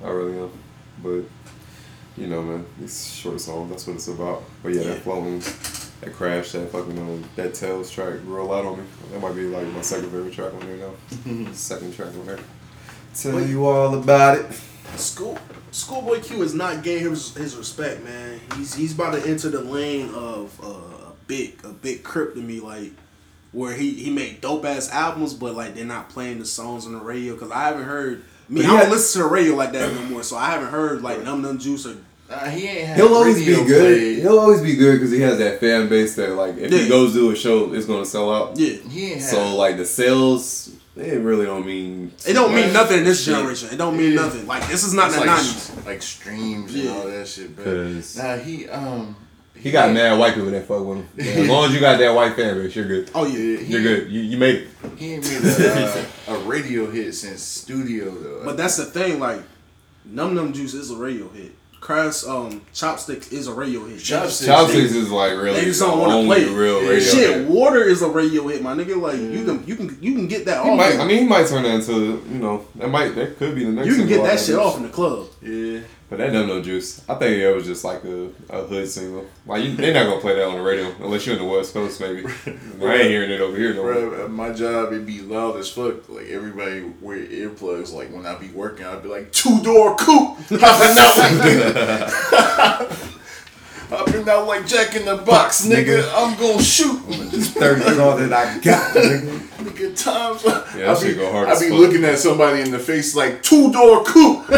I 0.04 0.10
really 0.10 0.38
am, 0.38 0.52
but 1.02 1.24
you 2.18 2.28
know, 2.28 2.42
man, 2.42 2.66
it's 2.82 3.12
short 3.14 3.40
songs. 3.42 3.70
That's 3.70 3.88
what 3.88 3.96
it's 3.96 4.08
about. 4.08 4.44
But 4.62 4.74
yeah, 4.74 4.82
Yeah. 4.82 4.88
that 4.90 5.02
floating, 5.04 5.40
that 6.02 6.14
crash, 6.14 6.52
that 6.52 6.72
fucking 6.72 6.98
um, 6.98 7.24
that 7.36 7.54
Tales 7.54 7.90
track 7.92 8.22
grew 8.22 8.42
a 8.42 8.46
lot 8.46 8.66
on 8.66 8.78
me. 8.80 8.84
That 9.12 9.22
might 9.22 9.36
be 9.36 9.44
like 9.48 9.68
my 9.68 9.82
second 9.82 10.12
favorite 10.12 10.34
track 10.34 10.54
on 10.54 10.60
there 10.62 10.78
now. 10.78 11.52
second 11.54 11.94
track 11.96 12.10
on 12.10 12.26
there. 12.26 12.40
Tell 13.16 13.36
Wait. 13.36 13.48
you 13.50 13.66
all 13.66 13.94
about 13.96 14.38
it. 14.40 14.46
School 14.96 15.38
Schoolboy 15.72 16.22
Q 16.22 16.44
is 16.44 16.54
not 16.54 16.84
getting 16.84 17.10
his, 17.10 17.34
his 17.36 17.56
respect, 17.56 18.04
man. 18.04 18.40
He's 18.56 18.74
he's 18.76 18.94
about 18.94 19.14
to 19.14 19.28
enter 19.28 19.50
the 19.50 19.62
lane 19.62 20.10
of 20.14 20.60
uh, 20.64 21.10
a 21.10 21.14
big 21.28 21.60
a 21.64 21.70
big 21.70 22.04
crip 22.04 22.36
to 22.36 22.42
me, 22.42 22.60
like 22.60 22.92
where 23.54 23.74
he 23.74 23.92
he 23.94 24.12
make 24.12 24.42
dope 24.42 24.66
ass 24.66 24.92
albums, 24.92 25.34
but 25.34 25.56
like 25.56 25.74
they're 25.74 25.86
not 25.86 26.10
playing 26.10 26.38
the 26.40 26.46
songs 26.46 26.86
on 26.86 26.94
the 26.94 27.00
radio 27.00 27.34
because 27.34 27.50
I 27.52 27.64
haven't 27.64 27.86
heard. 27.86 28.24
Me, 28.50 28.62
But 28.62 28.66
I 28.66 28.68
don't 28.70 28.78
had- 28.80 28.92
listen 28.92 29.22
to 29.22 29.28
the 29.28 29.34
radio 29.34 29.56
like 29.56 29.72
that 29.74 29.94
no 29.94 30.02
more, 30.08 30.24
so 30.24 30.36
I 30.38 30.52
haven't 30.52 30.68
heard 30.70 31.02
like 31.02 31.24
Numb 31.24 31.42
Numb 31.42 31.58
Juice 31.60 31.86
or 31.86 31.96
Nah, 32.30 32.46
he 32.46 32.66
ain't 32.68 32.96
he'll 32.96 33.14
always 33.14 33.38
be 33.38 33.46
good. 33.46 33.68
play. 33.68 34.16
He'll 34.22 34.40
always 34.40 34.62
be 34.62 34.76
good 34.76 34.94
because 34.96 35.12
he 35.12 35.20
has 35.22 35.38
that 35.38 35.60
fan 35.60 35.88
base 35.88 36.16
that 36.16 36.32
like 36.32 36.58
if 36.58 36.72
Yeah. 36.72 36.80
he 36.80 36.90
goes 36.90 37.14
to 37.14 37.30
a 37.32 37.36
show, 37.36 37.74
it's 37.74 37.86
gonna 37.86 38.06
sell 38.06 38.34
out. 38.34 38.58
yeah. 38.58 38.74
He 38.90 39.12
ain't 39.12 39.22
had. 39.22 39.30
So 39.30 39.56
like 39.56 39.78
the 39.78 39.86
sales, 39.86 40.70
they 40.96 41.16
really 41.18 41.46
don't 41.46 41.66
mean. 41.66 42.12
It 42.26 42.34
don't 42.34 42.56
mean 42.56 42.74
nothing 42.74 43.00
in 43.00 43.04
this 43.04 43.24
Shit. 43.24 43.36
generation. 43.36 43.70
It 43.72 43.78
don't 43.78 43.96
mean 43.98 44.14
Yeah. 44.14 44.22
nothing. 44.22 44.48
Like 44.48 44.68
this 44.68 44.84
is 44.84 44.94
not 44.94 45.08
it's 45.08 45.16
the 45.16 45.22
like, 45.22 45.30
nineties. 45.30 45.72
like 45.86 46.02
streams 46.02 46.74
Yeah. 46.74 46.82
and 46.82 46.98
all 47.00 47.08
that 47.08 47.28
shit. 47.28 47.56
But 47.56 47.66
'Cause- 47.66 48.16
nah, 48.18 48.36
he 48.38 48.68
um 48.68 49.16
He 49.64 49.72
got 49.72 49.94
mad 49.94 50.20
white 50.20 50.34
people 50.36 50.52
that 50.52 50.68
fuck 50.68 50.86
with 50.86 50.98
him. 51.00 51.08
Yeah, 51.16 51.24
as 51.42 51.48
long 51.50 51.66
as 51.66 51.74
you 51.74 51.80
got 51.80 51.98
that 51.98 52.14
white 52.14 52.36
fan 52.36 52.58
base, 52.58 52.76
you're 52.76 52.86
good. 52.86 53.10
Oh 53.16 53.26
yeah. 53.26 53.38
Yeah, 53.60 53.60
You're 53.68 53.82
good. 53.82 54.12
You, 54.12 54.22
you 54.22 54.38
made 54.38 54.56
it. 54.56 54.68
He 54.98 55.14
ain't 55.14 55.24
made 55.24 55.42
a, 55.42 56.00
uh, 56.02 56.06
a 56.36 56.38
radio 56.40 56.92
hit 56.92 57.14
since 57.14 57.42
Studio 57.42 58.12
though. 58.12 58.42
But 58.44 58.58
that's 58.58 58.76
the 58.78 58.86
thing, 58.86 59.20
like 59.20 59.42
Numb 60.06 60.36
Numb 60.36 60.52
Juice 60.54 60.74
is 60.74 60.92
a 60.92 60.98
radio 60.98 61.30
hit. 61.30 61.52
Crass 61.80 62.26
um 62.26 62.62
Chopsticks 62.74 63.32
is 63.34 63.48
a 63.48 63.54
radio 63.54 63.84
hit. 63.86 64.00
Chopsticks. 64.02 64.46
Chopsticks 64.46 64.94
is 64.94 65.12
like 65.12 65.32
really 65.34 65.54
They 65.60 65.66
just 65.66 65.82
don't 65.82 66.00
want 66.00 66.12
to 66.22 66.26
play 66.28 66.44
it. 66.50 66.56
real 66.56 66.82
Yeah. 66.82 66.90
radio. 66.90 67.00
Shit, 67.10 67.38
hit. 67.40 67.48
water 67.50 67.84
is 67.84 68.02
a 68.02 68.08
radio 68.10 68.48
hit, 68.48 68.62
my 68.62 68.74
nigga. 68.74 69.00
Like 69.02 69.18
you 69.18 69.44
can 69.44 69.68
you 69.68 69.76
can 69.76 69.98
you 70.02 70.14
can 70.14 70.28
get 70.28 70.46
that 70.46 70.64
He 70.64 70.70
off. 70.72 70.78
might, 70.78 70.98
I 70.98 71.06
mean, 71.06 71.20
he 71.24 71.26
might 71.28 71.46
turn 71.48 71.64
that 71.64 71.76
into 71.76 72.24
you 72.32 72.40
know 72.40 72.66
that 72.76 72.90
might 72.90 73.16
that 73.16 73.38
could 73.38 73.54
be 73.56 73.66
the 73.66 73.72
next. 73.72 73.88
you 73.88 73.96
can 73.96 74.08
get 74.08 74.24
that 74.24 74.40
shit 74.40 74.56
off 74.56 74.78
in 74.78 74.84
the 74.84 74.90
club. 74.90 75.28
yeah. 75.42 75.80
But 76.14 76.20
that 76.20 76.34
dumb 76.34 76.46
no 76.46 76.62
juice. 76.62 77.02
I 77.10 77.16
think 77.16 77.42
it 77.42 77.56
was 77.56 77.66
just 77.66 77.84
like 77.84 78.04
a, 78.04 78.30
a 78.52 78.68
hood 78.68 78.88
single. 78.88 79.26
Like 79.48 79.64
you, 79.64 79.76
they're 79.76 79.96
not 79.96 80.06
gonna 80.06 80.22
play 80.22 80.36
that 80.36 80.46
on 80.46 80.58
the 80.58 80.62
radio 80.62 80.94
unless 81.00 81.26
you're 81.26 81.38
in 81.38 81.42
the 81.42 81.48
West 81.48 81.74
Coast, 81.74 82.00
maybe. 82.00 82.24
I 82.46 82.96
ain't 82.98 83.10
hearing 83.10 83.32
it 83.32 83.42
over 83.42 83.58
here 83.58 83.74
no. 83.74 83.82
Bro, 83.82 84.28
my 84.28 84.54
job 84.54 84.94
it 84.94 85.08
be 85.08 85.22
loud 85.22 85.58
as 85.58 85.72
fuck. 85.72 86.08
Like 86.10 86.28
everybody 86.28 86.82
wear 87.02 87.18
earplugs. 87.18 87.92
Like 87.92 88.14
when 88.14 88.28
I 88.28 88.36
be 88.36 88.50
working, 88.50 88.86
I'd 88.86 89.02
be 89.02 89.10
like 89.10 89.32
two 89.32 89.60
door 89.64 89.96
coupe. 89.96 90.38
Like 90.62 90.62
hopping 93.90 94.30
out 94.30 94.48
like 94.48 94.68
Jack 94.68 94.96
in 94.96 95.06
the 95.06 95.18
Box, 95.18 95.66
nigga. 95.66 96.08
I'm 96.16 96.40
gonna 96.40 96.62
shoot. 96.62 97.00
Thirty 97.00 97.82
is 97.82 98.00
all 98.00 98.18
that 98.18 98.34
I 98.34 98.60
got. 98.60 98.94
nigga. 98.96 99.54
Nigga, 99.64 100.04
times. 100.04 100.44
Yeah, 100.76 100.94
I 100.94 101.02
be, 101.02 101.16
go 101.16 101.32
hard 101.32 101.50
I 101.50 101.60
be 101.60 101.70
looking 101.70 102.04
at 102.04 102.20
somebody 102.20 102.62
in 102.62 102.72
the 102.72 102.80
face 102.80 103.16
like 103.16 103.44
two 103.44 103.72
door 103.72 104.04
coupe. 104.04 104.50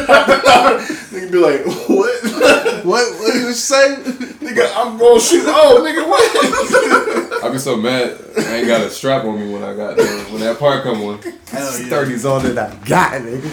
Nigga 1.15 1.31
be 1.31 1.37
like, 1.37 1.65
what? 1.89 2.11
What 2.85 3.19
what 3.19 3.33
you 3.33 3.51
say? 3.53 3.95
nigga, 3.95 4.71
I'm 4.75 4.97
gonna 4.99 5.19
shoot. 5.19 5.43
Oh, 5.47 5.81
nigga, 5.81 6.07
what? 6.07 7.43
I 7.43 7.49
be 7.51 7.57
so 7.57 7.75
mad. 7.75 8.15
I 8.37 8.57
ain't 8.57 8.67
got 8.67 8.81
a 8.81 8.89
strap 8.91 9.23
on 9.25 9.39
me 9.39 9.51
when 9.51 9.63
I 9.63 9.75
got 9.75 9.97
there. 9.97 10.23
When 10.25 10.41
that 10.41 10.59
part 10.59 10.83
come 10.83 11.01
on. 11.01 11.19
Hell 11.19 11.79
yeah. 11.79 11.87
Thirties 11.87 12.25
all 12.25 12.39
that 12.41 12.57
I 12.57 12.75
got, 12.85 13.21
nigga. 13.21 13.49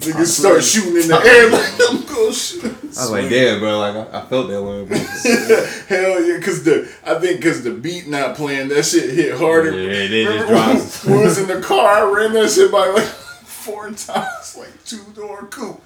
Nigga 0.00 0.24
start 0.24 0.64
shooting 0.64 1.02
in 1.02 1.08
the 1.08 1.20
air 1.22 1.50
like 1.50 1.72
I'm 1.90 2.06
gonna 2.06 2.32
shoot. 2.32 2.64
I 2.64 2.68
was 2.86 3.10
like, 3.10 3.28
damn, 3.28 3.60
bro. 3.60 3.78
Like 3.78 3.94
I, 4.14 4.20
I 4.20 4.26
felt 4.26 4.48
that 4.48 4.62
one. 4.62 4.86
Hell 5.88 6.22
yeah, 6.22 6.40
cause 6.40 6.62
the 6.64 6.90
I 7.04 7.14
think 7.20 7.42
cause 7.42 7.62
the 7.62 7.72
beat 7.72 8.08
not 8.08 8.36
playing 8.36 8.68
that 8.68 8.84
shit 8.84 9.10
hit 9.10 9.36
harder. 9.36 9.70
Yeah, 9.72 9.90
it 9.90 10.08
just 10.08 10.28
Remember 10.30 10.54
drops. 10.54 11.04
when 11.04 11.18
we 11.18 11.24
was 11.24 11.38
in 11.38 11.46
the 11.48 11.60
car, 11.60 11.86
I 11.86 12.10
ran 12.10 12.32
that 12.32 12.50
shit 12.50 12.72
by 12.72 12.86
like 12.86 13.04
four 13.04 13.90
times, 13.90 14.56
like 14.56 14.84
two 14.84 15.04
door 15.14 15.46
coupe, 15.46 15.82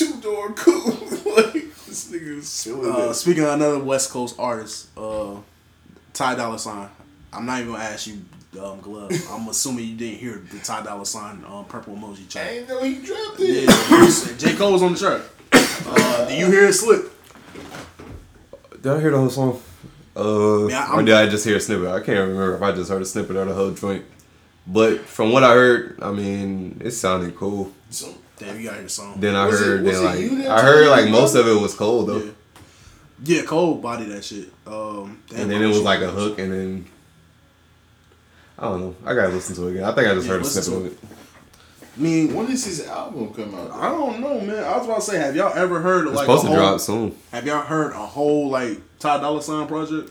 two 0.00 0.20
door 0.20 0.52
coupe. 0.52 1.00
like 1.26 1.52
this 1.86 2.10
nigga 2.10 2.36
was 2.36 2.62
killing 2.64 2.90
Uh, 2.90 3.12
speaking 3.12 3.42
of 3.44 3.50
another 3.50 3.78
West 3.78 4.10
Coast 4.10 4.36
artist, 4.38 4.88
uh, 4.96 5.36
Ty 6.12 6.34
Dolla 6.36 6.58
Sign. 6.58 6.88
I'm 7.32 7.46
not 7.46 7.60
even 7.60 7.72
gonna 7.72 7.84
ask 7.84 8.06
you, 8.06 8.14
um, 8.62 8.80
Glove. 8.80 9.12
I'm 9.30 9.48
assuming 9.48 9.84
you 9.86 9.96
didn't 9.96 10.18
hear 10.18 10.42
the 10.50 10.58
Ty 10.58 10.82
Dolla 10.84 11.04
Sign 11.06 11.44
um, 11.48 11.64
purple 11.66 11.94
emoji 11.94 12.24
I 12.24 12.28
track. 12.28 12.50
ain't 12.50 12.68
know 12.68 12.82
he 12.82 12.94
dropped 12.96 13.40
it. 13.40 13.64
Yeah, 13.64 14.32
it. 14.32 14.38
J 14.38 14.54
Cole 14.56 14.72
was 14.72 14.82
on 14.82 14.92
the 14.94 14.98
track. 14.98 15.20
Uh, 15.86 16.28
do 16.28 16.34
you 16.34 16.46
hear 16.46 16.64
it 16.66 16.72
slip? 16.72 17.12
Did 18.82 18.92
I 18.92 19.00
hear 19.00 19.10
the 19.10 19.18
whole 19.18 19.30
song? 19.30 19.60
Uh, 20.16 20.66
Yeah, 20.66 20.90
or 20.90 20.96
I'm- 20.96 21.04
did 21.04 21.14
I 21.14 21.26
just 21.28 21.44
hear 21.44 21.56
a 21.56 21.60
snippet? 21.60 21.86
I 21.88 22.00
can't 22.00 22.18
remember 22.18 22.56
if 22.56 22.62
I 22.62 22.72
just 22.72 22.90
heard 22.90 23.02
a 23.02 23.04
snippet 23.04 23.36
or 23.36 23.44
the 23.44 23.54
whole 23.54 23.70
joint. 23.72 24.04
But 24.66 25.00
from 25.00 25.32
what 25.32 25.44
I 25.44 25.52
heard, 25.54 25.98
I 26.02 26.10
mean, 26.12 26.80
it 26.84 26.90
sounded 26.92 27.36
cool. 27.36 27.72
So, 27.90 28.14
Damn, 28.40 28.56
you 28.58 28.64
gotta 28.64 28.76
hear 28.76 28.84
the 28.84 28.88
song. 28.88 29.14
Then 29.20 29.36
I 29.36 29.46
Was 29.46 29.60
it- 29.60 29.64
heard, 29.66 29.82
was 29.84 30.00
then 30.00 30.16
it 30.16 30.20
you 30.20 30.28
like, 30.30 30.38
that 30.44 30.50
I 30.50 30.62
heard 30.62 30.88
like 30.88 31.10
most 31.10 31.34
of 31.34 31.46
it 31.46 31.60
was 31.60 31.74
cold 31.74 32.08
though. 32.08 32.18
Yeah. 32.18 32.30
Yeah, 33.22 33.42
Cole 33.42 33.74
body 33.74 34.06
that 34.06 34.24
shit. 34.24 34.50
Um, 34.66 35.18
damn, 35.28 35.40
And 35.42 35.50
then 35.50 35.62
it 35.62 35.66
was 35.66 35.82
like 35.82 36.00
a 36.00 36.10
hook, 36.10 36.38
and 36.38 36.50
then 36.52 36.86
I 38.58 38.62
don't 38.64 38.80
know. 38.80 38.94
I 39.04 39.14
gotta 39.14 39.28
listen 39.28 39.54
to 39.56 39.68
it 39.68 39.72
again. 39.72 39.84
I 39.84 39.92
think 39.92 40.08
I 40.08 40.14
just 40.14 40.26
Yeah, 40.26 40.32
heard 40.34 40.42
a 40.42 40.44
snippet 40.46 40.72
of 40.72 40.86
it. 40.86 40.98
I 41.96 42.00
mean, 42.00 42.34
when 42.34 42.46
does 42.46 42.64
his 42.64 42.86
album 42.86 43.32
come 43.34 43.54
out? 43.54 43.70
I 43.72 43.90
don't 43.90 44.20
know, 44.20 44.40
man. 44.40 44.64
I 44.64 44.76
was 44.78 44.86
about 44.86 44.96
to 44.96 45.00
say, 45.02 45.18
have 45.18 45.36
y'all 45.36 45.52
ever 45.54 45.80
heard 45.80 46.06
It's 46.06 46.16
like 46.16 46.24
supposed 46.24 46.44
a 46.44 46.48
to 46.48 46.54
whole, 46.54 46.62
drop 46.68 46.80
soon. 46.80 47.14
Have 47.32 47.46
y'all 47.46 47.60
heard 47.62 47.92
a 47.92 48.06
whole 48.06 48.48
like 48.48 48.78
Ty 48.98 49.18
Dolla 49.20 49.42
Sign 49.42 49.66
project? 49.66 50.10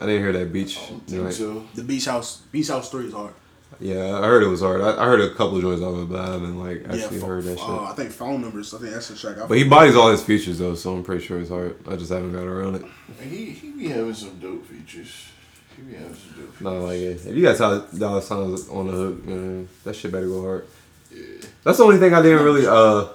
I 0.00 0.06
didn't 0.06 0.22
hear 0.22 0.32
that 0.32 0.52
beach. 0.52 0.78
I 0.78 0.88
don't 0.90 1.00
think 1.08 1.32
so. 1.32 1.66
The 1.74 1.82
Beach 1.82 2.04
House, 2.06 2.38
Beach 2.52 2.68
House 2.68 2.90
Three 2.90 3.06
is 3.08 3.12
hard. 3.12 3.34
Yeah, 3.80 4.18
I 4.18 4.26
heard 4.26 4.42
it 4.42 4.48
was 4.48 4.60
hard. 4.60 4.80
I, 4.80 5.00
I 5.00 5.04
heard 5.06 5.20
a 5.20 5.30
couple 5.30 5.56
of 5.56 5.62
joints 5.62 5.82
off 5.82 5.94
of 5.94 6.02
it, 6.02 6.08
but 6.12 6.20
I 6.20 6.32
haven't 6.32 6.58
like 6.58 6.84
actually 6.84 7.18
yeah, 7.18 7.26
heard 7.26 7.44
that 7.44 7.58
uh, 7.58 7.66
shit. 7.66 7.90
I 7.90 7.94
think 7.94 8.10
phone 8.10 8.40
numbers. 8.40 8.74
I 8.74 8.78
think 8.78 8.92
that's 8.92 9.08
the 9.08 9.16
track. 9.16 9.38
I 9.38 9.46
But 9.46 9.56
he 9.56 9.64
bodies 9.64 9.94
all 9.94 10.10
his 10.10 10.22
features 10.22 10.58
though, 10.58 10.74
so 10.74 10.94
I'm 10.94 11.04
pretty 11.04 11.24
sure 11.24 11.40
it's 11.40 11.50
hard. 11.50 11.76
I 11.88 11.94
just 11.96 12.10
haven't 12.10 12.32
got 12.32 12.42
around 12.44 12.76
it. 12.76 12.84
He 13.22 13.50
he 13.50 13.70
be 13.70 13.88
having 13.88 14.14
some 14.14 14.38
dope 14.40 14.66
features. 14.66 15.28
He 15.76 15.82
be 15.82 15.94
having 15.94 16.14
some 16.14 16.30
dope 16.30 16.50
features. 16.50 16.60
Not 16.60 16.72
like 16.72 16.98
it. 16.98 17.26
If 17.26 17.36
you 17.36 17.42
got 17.42 17.56
Ty 17.56 17.98
dollar 17.98 18.20
signs 18.20 18.68
on 18.68 18.86
the 18.88 18.92
hook, 18.92 19.24
man, 19.24 19.68
that 19.84 19.94
shit 19.94 20.10
better 20.10 20.26
go 20.26 20.42
hard. 20.42 20.66
Yeah. 21.12 21.24
That's 21.62 21.78
the 21.78 21.84
only 21.84 21.98
thing 21.98 22.12
I 22.14 22.22
didn't 22.22 22.44
really. 22.44 22.66
uh 22.66 23.08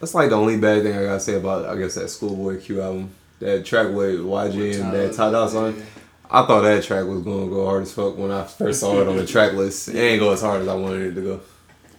That's 0.00 0.14
like 0.14 0.30
the 0.30 0.36
only 0.36 0.56
bad 0.56 0.82
thing 0.84 0.96
I 0.96 1.02
gotta 1.04 1.20
say 1.20 1.34
about 1.34 1.66
I 1.66 1.76
guess 1.76 1.96
that 1.96 2.08
Schoolboy 2.08 2.60
Q 2.60 2.80
album. 2.80 3.10
That 3.40 3.64
track 3.64 3.88
with 3.88 4.20
YG 4.20 4.80
and 4.80 4.92
that 4.92 5.14
Ty 5.14 5.30
Dolla 5.30 5.50
Sign. 5.50 5.76
Yeah. 5.76 5.84
I 6.32 6.46
thought 6.46 6.60
that 6.62 6.84
track 6.84 7.06
was 7.06 7.22
gonna 7.22 7.48
go 7.48 7.66
hard 7.66 7.82
as 7.82 7.92
fuck 7.92 8.16
when 8.16 8.30
I 8.30 8.44
first 8.44 8.80
saw 8.80 9.00
it 9.00 9.08
on 9.08 9.16
the 9.16 9.26
track 9.26 9.52
list. 9.54 9.88
It 9.88 9.96
ain't 9.96 10.20
go 10.20 10.32
as 10.32 10.40
hard 10.40 10.62
as 10.62 10.68
I 10.68 10.74
wanted 10.74 11.02
it 11.02 11.14
to 11.14 11.20
go. 11.22 11.40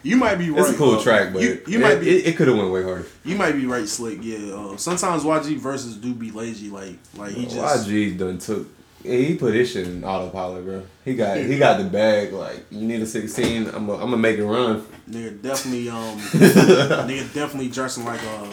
You 0.04 0.18
might 0.18 0.36
be 0.36 0.50
right. 0.50 0.62
It's 0.62 0.72
a 0.72 0.78
cool 0.78 0.96
uh, 0.96 1.04
track, 1.04 1.34
but 1.34 1.42
you, 1.42 1.62
you 1.68 1.78
it, 1.78 1.82
might 1.82 2.00
be 2.00 2.10
It, 2.10 2.28
it 2.28 2.38
could 2.38 2.48
have 2.48 2.58
went 2.58 2.72
way 2.72 2.82
harder. 2.84 3.06
you 3.24 3.36
might 3.36 3.52
be 3.52 3.68
right, 3.68 3.84
Slikk. 3.84 4.24
Yeah. 4.24 4.56
Uh, 4.56 4.78
sometimes 4.78 5.24
YG 5.24 5.58
verses 5.58 5.96
do 5.98 6.14
be 6.14 6.32
lazy. 6.32 6.70
Like 6.70 6.98
like 7.18 7.34
he 7.34 7.46
just 7.46 7.88
YG 7.88 8.18
done 8.18 8.38
took. 8.38 8.68
He 9.04 9.36
put 9.36 9.54
his 9.54 9.72
shit 9.72 9.88
in 9.88 10.04
autopilot, 10.04 10.64
bro. 10.64 10.84
He 11.04 11.16
got 11.16 11.38
he 11.38 11.58
got 11.58 11.78
the 11.78 11.84
bag. 11.84 12.32
Like 12.32 12.66
you 12.72 12.88
need 12.88 13.02
a 13.02 13.06
sixteen. 13.06 13.68
I'm 13.68 13.86
gonna 13.86 13.94
I'm 13.94 14.12
gonna 14.12 14.18
make 14.18 14.38
it 14.38 14.46
run. 14.46 14.86
nigga 15.10 15.42
definitely 15.42 15.90
um 15.90 16.18
nigga 16.20 17.34
definitely 17.34 17.70
dressing 17.70 18.06
like 18.06 18.22
a 18.24 18.50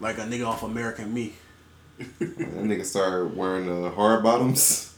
like 0.00 0.18
a 0.18 0.22
nigga 0.22 0.46
off 0.46 0.62
American 0.62 1.12
Me. 1.12 1.34
That 1.98 2.64
nigga 2.64 2.84
started 2.84 3.36
wearing 3.36 3.66
the 3.66 3.90
hard 3.90 4.22
bottoms. 4.22 4.94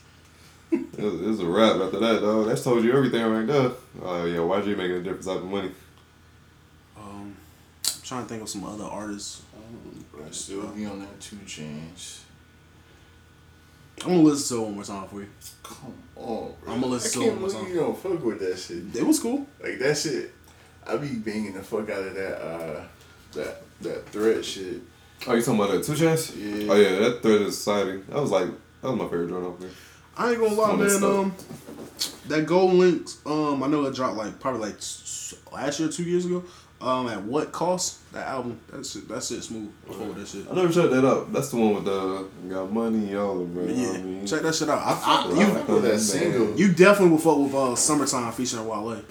It 0.72 0.98
was, 0.98 1.14
it 1.20 1.26
was 1.26 1.40
a 1.40 1.46
wrap 1.46 1.80
after 1.80 1.98
that, 1.98 2.20
though. 2.20 2.44
That's 2.44 2.62
told 2.62 2.84
you 2.84 2.92
everything 2.96 3.24
right 3.24 3.46
there. 3.46 3.72
Oh 4.02 4.24
yeah, 4.24 4.40
why'd 4.40 4.66
you 4.66 4.76
making 4.76 4.96
a 4.98 5.02
difference 5.02 5.26
out 5.26 5.38
of 5.38 5.44
money. 5.44 5.72
Um, 6.96 7.34
I'm 7.84 8.02
trying 8.04 8.22
to 8.22 8.28
think 8.28 8.42
of 8.42 8.48
some 8.48 8.64
other 8.64 8.84
artists. 8.84 9.42
Um, 9.56 10.04
But 10.12 10.26
I 10.26 10.30
still 10.30 10.66
be 10.68 10.84
on 10.86 11.00
that 11.00 11.20
two 11.20 11.36
Chainz. 11.46 12.20
I'm 14.02 14.08
gonna 14.10 14.18
listen 14.22 14.56
to 14.56 14.62
it 14.62 14.66
one 14.66 14.74
more 14.76 14.84
time 14.84 15.08
for 15.08 15.20
you. 15.20 15.28
Come 15.62 15.94
on, 16.16 16.54
bro. 16.64 16.72
I'ma 16.74 16.86
listen 16.86 17.20
I 17.20 17.24
to 17.24 17.30
can't 17.30 17.38
it 17.38 17.42
one 17.42 17.50
believe 17.50 17.64
time. 17.66 17.74
you 17.74 17.80
don't 17.80 17.98
fuck 17.98 18.24
with 18.24 18.38
that 18.40 18.58
shit. 18.58 18.96
It 18.96 19.06
was 19.06 19.20
cool. 19.20 19.46
Like 19.62 19.78
that 19.80 19.96
shit, 19.98 20.32
I 20.86 20.96
be 20.96 21.08
banging 21.16 21.54
the 21.54 21.62
fuck 21.62 21.90
out 21.90 22.02
of 22.04 22.14
that 22.14 22.40
uh 22.40 22.82
that 23.32 23.62
that 23.80 24.06
threat 24.10 24.44
shit. 24.44 24.80
Oh, 25.26 25.34
you 25.34 25.42
talking 25.42 25.60
about 25.60 25.72
that 25.72 25.84
two 25.84 25.94
chance? 25.96 26.34
Yeah. 26.34 26.72
Oh 26.72 26.76
yeah, 26.76 26.98
that 27.00 27.22
thread 27.22 27.42
is 27.42 27.48
exciting. 27.56 28.04
That 28.08 28.20
was 28.20 28.30
like 28.30 28.46
that 28.82 28.90
was 28.90 28.96
my 28.98 29.04
favorite 29.08 29.28
joint 29.28 29.46
off 29.46 29.58
there. 29.60 29.70
I 30.16 30.30
ain't 30.30 30.40
gonna 30.40 30.54
lie, 30.54 30.68
man. 30.76 30.78
that 30.78 30.90
stuff. 30.90 31.02
Um, 31.04 31.34
that 32.28 32.46
GoldLinks. 32.46 33.26
Um, 33.26 33.62
I 33.62 33.66
know 33.66 33.84
it 33.84 33.94
dropped 33.94 34.16
like 34.16 34.38
probably 34.40 34.60
like 34.70 34.76
last 35.52 35.80
year, 35.80 35.88
two 35.88 36.04
years 36.04 36.24
ago. 36.26 36.44
Um, 36.80 37.08
at 37.08 37.22
what 37.24 37.52
cost? 37.52 38.10
That 38.14 38.26
album. 38.26 38.58
That's 38.72 38.96
it. 38.96 39.06
That's 39.06 39.30
it. 39.32 39.42
smooth. 39.42 39.70
I 39.86 39.92
fuck 39.92 40.00
with 40.08 40.16
that 40.16 40.26
shit. 40.28 40.46
I 40.50 40.54
never 40.54 40.72
shut 40.72 40.90
that 40.90 41.04
up. 41.04 41.30
That's 41.30 41.50
the 41.50 41.56
one 41.58 41.74
with 41.74 41.84
the 41.84 42.26
got 42.48 42.72
money, 42.72 43.10
y'all. 43.12 43.42
of. 43.42 43.54
Yeah, 43.70 43.90
I 43.90 43.98
mean, 43.98 44.26
check 44.26 44.40
that 44.40 44.54
shit 44.54 44.70
out. 44.70 44.78
I, 44.82 44.94
fuck 44.94 45.04
I, 45.06 45.28
with- 45.28 45.36
you, 45.38 45.44
I 45.44 45.50
fuck 45.50 45.68
with 45.68 45.82
that 45.82 45.98
single. 45.98 46.58
you 46.58 46.72
definitely 46.72 47.10
will 47.10 47.18
fuck 47.18 47.36
with 47.36 47.54
uh, 47.54 47.76
"Summertime" 47.76 48.32
featuring 48.32 48.66
Wale. 48.66 49.02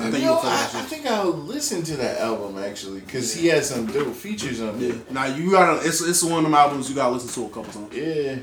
I 0.00 0.10
think 0.10 0.24
You 0.24 0.30
know, 0.30 0.40
I, 0.42 0.70
I, 0.74 0.82
think 0.82 1.06
I'll 1.06 1.30
listen 1.30 1.82
to 1.84 1.96
that 1.98 2.20
album 2.20 2.58
actually 2.58 3.00
because 3.00 3.34
he 3.34 3.46
had 3.48 3.64
some 3.64 3.86
dope 3.86 4.14
features 4.14 4.60
on 4.60 4.80
Yeah. 4.80 4.88
it. 4.90 5.10
Now 5.10 5.26
you 5.26 5.50
gotta. 5.50 5.86
It's 5.86 6.00
it's 6.00 6.22
one 6.22 6.38
of 6.38 6.44
them 6.44 6.54
albums 6.54 6.88
you 6.88 6.96
gotta 6.96 7.12
listen 7.14 7.30
to 7.30 7.50
a 7.50 7.54
couple 7.54 7.72
times. 7.72 7.94
Yeah. 7.94 8.36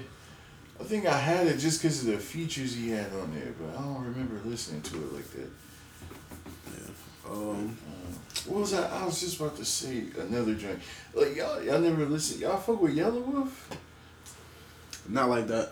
I 0.79 0.83
think 0.83 1.05
I 1.05 1.17
had 1.17 1.47
it 1.47 1.57
just 1.57 1.81
because 1.81 2.01
of 2.01 2.07
the 2.07 2.17
features 2.17 2.73
he 2.75 2.89
had 2.89 3.11
on 3.13 3.33
there, 3.35 3.53
but 3.59 3.77
I 3.77 3.83
don't 3.83 4.03
remember 4.03 4.39
listening 4.45 4.81
to 4.81 4.95
it 4.97 5.13
like 5.13 5.29
that. 5.31 5.49
Um, 7.29 7.77
What 8.47 8.61
was 8.61 8.71
that? 8.71 8.91
I 8.91 9.05
was 9.05 9.19
just 9.19 9.39
about 9.39 9.55
to 9.57 9.65
say 9.65 10.05
another 10.19 10.55
joint. 10.55 10.79
Like 11.13 11.35
y'all, 11.35 11.61
y'all 11.63 11.79
never 11.79 12.05
listen. 12.05 12.41
Y'all 12.41 12.57
fuck 12.57 12.81
with 12.81 12.95
Yelawolf? 12.97 13.49
not 15.07 15.29
like 15.29 15.47
that. 15.47 15.71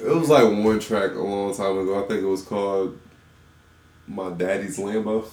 It 0.00 0.08
was 0.08 0.28
like 0.28 0.44
one 0.44 0.78
track 0.80 1.12
a 1.14 1.20
long 1.20 1.54
time 1.56 1.78
ago. 1.78 2.04
I 2.04 2.06
think 2.06 2.22
it 2.22 2.26
was 2.26 2.42
called 2.42 2.98
"My 4.06 4.30
Daddy's 4.30 4.78
Lambo." 4.78 5.26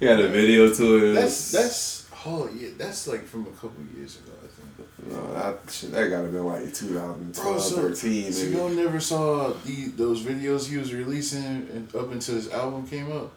He 0.00 0.06
had 0.06 0.18
a 0.18 0.28
video 0.28 0.72
to 0.74 1.06
it. 1.06 1.14
That's 1.14 1.52
that's 1.52 2.08
oh 2.26 2.48
yeah, 2.54 2.70
that's 2.76 3.06
like 3.06 3.24
from 3.24 3.46
a 3.46 3.50
couple 3.50 3.84
years 3.96 4.18
ago, 4.18 4.32
I 4.42 4.46
think. 4.48 5.12
No, 5.12 5.34
that 5.34 5.70
shit, 5.70 5.92
that 5.92 6.10
gotta 6.10 6.28
been 6.28 6.44
like 6.44 6.72
2012, 6.72 7.34
Bro, 7.34 7.58
so, 7.58 7.76
13, 7.76 8.32
so 8.32 8.46
y'all 8.46 8.68
never 8.68 9.00
saw 9.00 9.52
the 9.64 9.88
those 9.96 10.22
videos 10.22 10.68
he 10.68 10.76
was 10.76 10.92
releasing 10.94 11.44
and 11.44 11.94
up 11.94 12.10
until 12.12 12.34
his 12.34 12.50
album 12.50 12.86
came 12.86 13.10
out? 13.12 13.32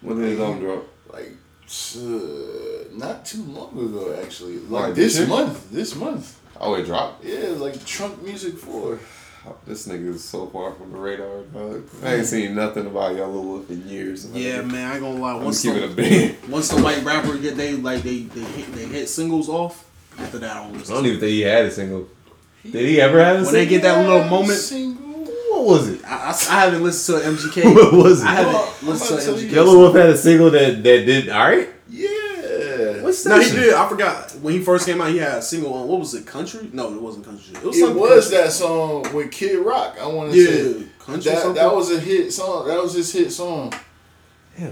When 0.00 0.18
did 0.18 0.30
his 0.30 0.40
album 0.40 0.60
drop? 0.60 0.84
Like 1.12 1.32
uh, 1.96 2.88
not 2.92 3.24
too 3.24 3.44
long 3.44 3.78
ago, 3.78 4.18
actually. 4.20 4.58
Like 4.58 4.86
Like 4.86 4.94
this 4.94 5.18
this 5.18 5.28
month. 5.28 5.70
This 5.70 5.94
month. 5.94 6.40
Oh, 6.60 6.74
it 6.74 6.84
dropped. 6.84 7.24
Yeah, 7.24 7.48
like 7.56 7.84
Trunk 7.84 8.22
Music 8.22 8.56
Four. 8.58 8.98
This 9.66 9.86
nigga 9.88 10.08
is 10.14 10.24
so 10.24 10.46
far 10.46 10.72
from 10.74 10.92
the 10.92 10.98
radar, 10.98 11.42
dog. 11.54 11.84
I 12.04 12.16
ain't 12.16 12.26
seen 12.26 12.54
nothing 12.54 12.86
about 12.86 13.14
Yelawolf 13.16 13.70
in 13.70 13.88
years. 13.88 14.28
Yeah, 14.32 14.62
man, 14.62 14.90
I 14.90 14.92
ain't 14.94 15.02
gonna 15.02 15.18
lie. 15.18 15.34
I'm 15.36 15.44
Once 15.44 15.64
a 15.64 15.72
the, 15.88 16.34
once 16.48 16.68
the 16.68 16.82
white 16.82 17.02
rapper 17.04 17.36
get 17.38 17.56
they 17.56 17.74
like 17.74 18.02
they 18.02 18.20
they 18.22 18.40
hit, 18.40 18.72
they 18.72 18.84
hit 18.86 19.08
singles 19.08 19.48
off. 19.48 19.86
After 20.18 20.38
that, 20.38 20.56
I 20.56 20.62
don't 20.64 20.74
I 20.74 20.78
listen. 20.78 20.94
don't 20.94 21.06
even 21.06 21.20
think 21.20 21.30
he 21.30 21.40
had 21.42 21.64
a 21.66 21.70
single. 21.70 22.08
Did 22.64 22.74
he 22.74 23.00
ever 23.00 23.18
have 23.24 23.36
a 23.36 23.38
When 23.38 23.44
single? 23.46 23.60
they 23.60 23.66
get 23.68 23.82
that 23.82 24.06
little 24.06 24.24
moment, 24.28 24.58
Single. 24.58 25.00
What 25.50 25.64
was 25.66 25.88
it? 25.88 26.04
I, 26.04 26.16
I, 26.16 26.30
I 26.30 26.60
haven't 26.64 26.82
listened 26.82 27.22
to 27.22 27.28
an 27.28 27.34
MGK. 27.36 27.64
What 27.74 27.92
was 27.92 28.22
it? 28.22 28.26
I 28.26 28.34
haven't 28.34 28.52
Well, 28.52 28.74
listened 28.82 29.20
to 29.20 29.26
to 29.26 29.32
tell 29.32 29.34
MGK. 29.36 29.50
you- 29.50 29.56
Yelawolf 29.56 29.94
had 29.94 30.10
a 30.10 30.16
single 30.18 30.50
that 30.50 30.82
that 30.82 31.06
did 31.06 31.28
all 31.30 31.48
right. 31.48 31.68
Yeah. 33.10 33.16
What's 33.16 33.26
No, 33.26 33.40
he 33.40 33.50
did. 33.50 33.74
I 33.74 33.88
forgot 33.88 34.32
when 34.42 34.54
he 34.54 34.62
first 34.62 34.86
came 34.86 35.00
out. 35.00 35.10
He 35.10 35.18
had 35.18 35.38
a 35.38 35.42
single 35.42 35.74
on 35.74 35.88
what 35.88 35.98
was 36.00 36.14
it? 36.14 36.26
Country? 36.26 36.70
No, 36.72 36.92
it 36.94 37.00
wasn't 37.00 37.24
country. 37.26 37.54
It 37.56 37.64
was. 37.64 37.78
It 37.78 37.94
was 37.94 38.24
country. 38.30 38.38
that 38.44 38.52
song 38.52 39.14
with 39.14 39.30
Kid 39.30 39.58
Rock. 39.58 39.96
I 40.00 40.06
want 40.06 40.32
to 40.32 40.38
Yeah, 40.38 40.46
say 40.82 40.86
country. 40.98 41.32
that, 41.32 41.54
that 41.54 41.74
was 41.74 41.90
a 41.90 42.00
hit 42.00 42.32
song. 42.32 42.68
That 42.68 42.82
was 42.82 42.94
his 42.94 43.12
hit 43.12 43.32
song. 43.32 43.72
Yeah. 44.58 44.70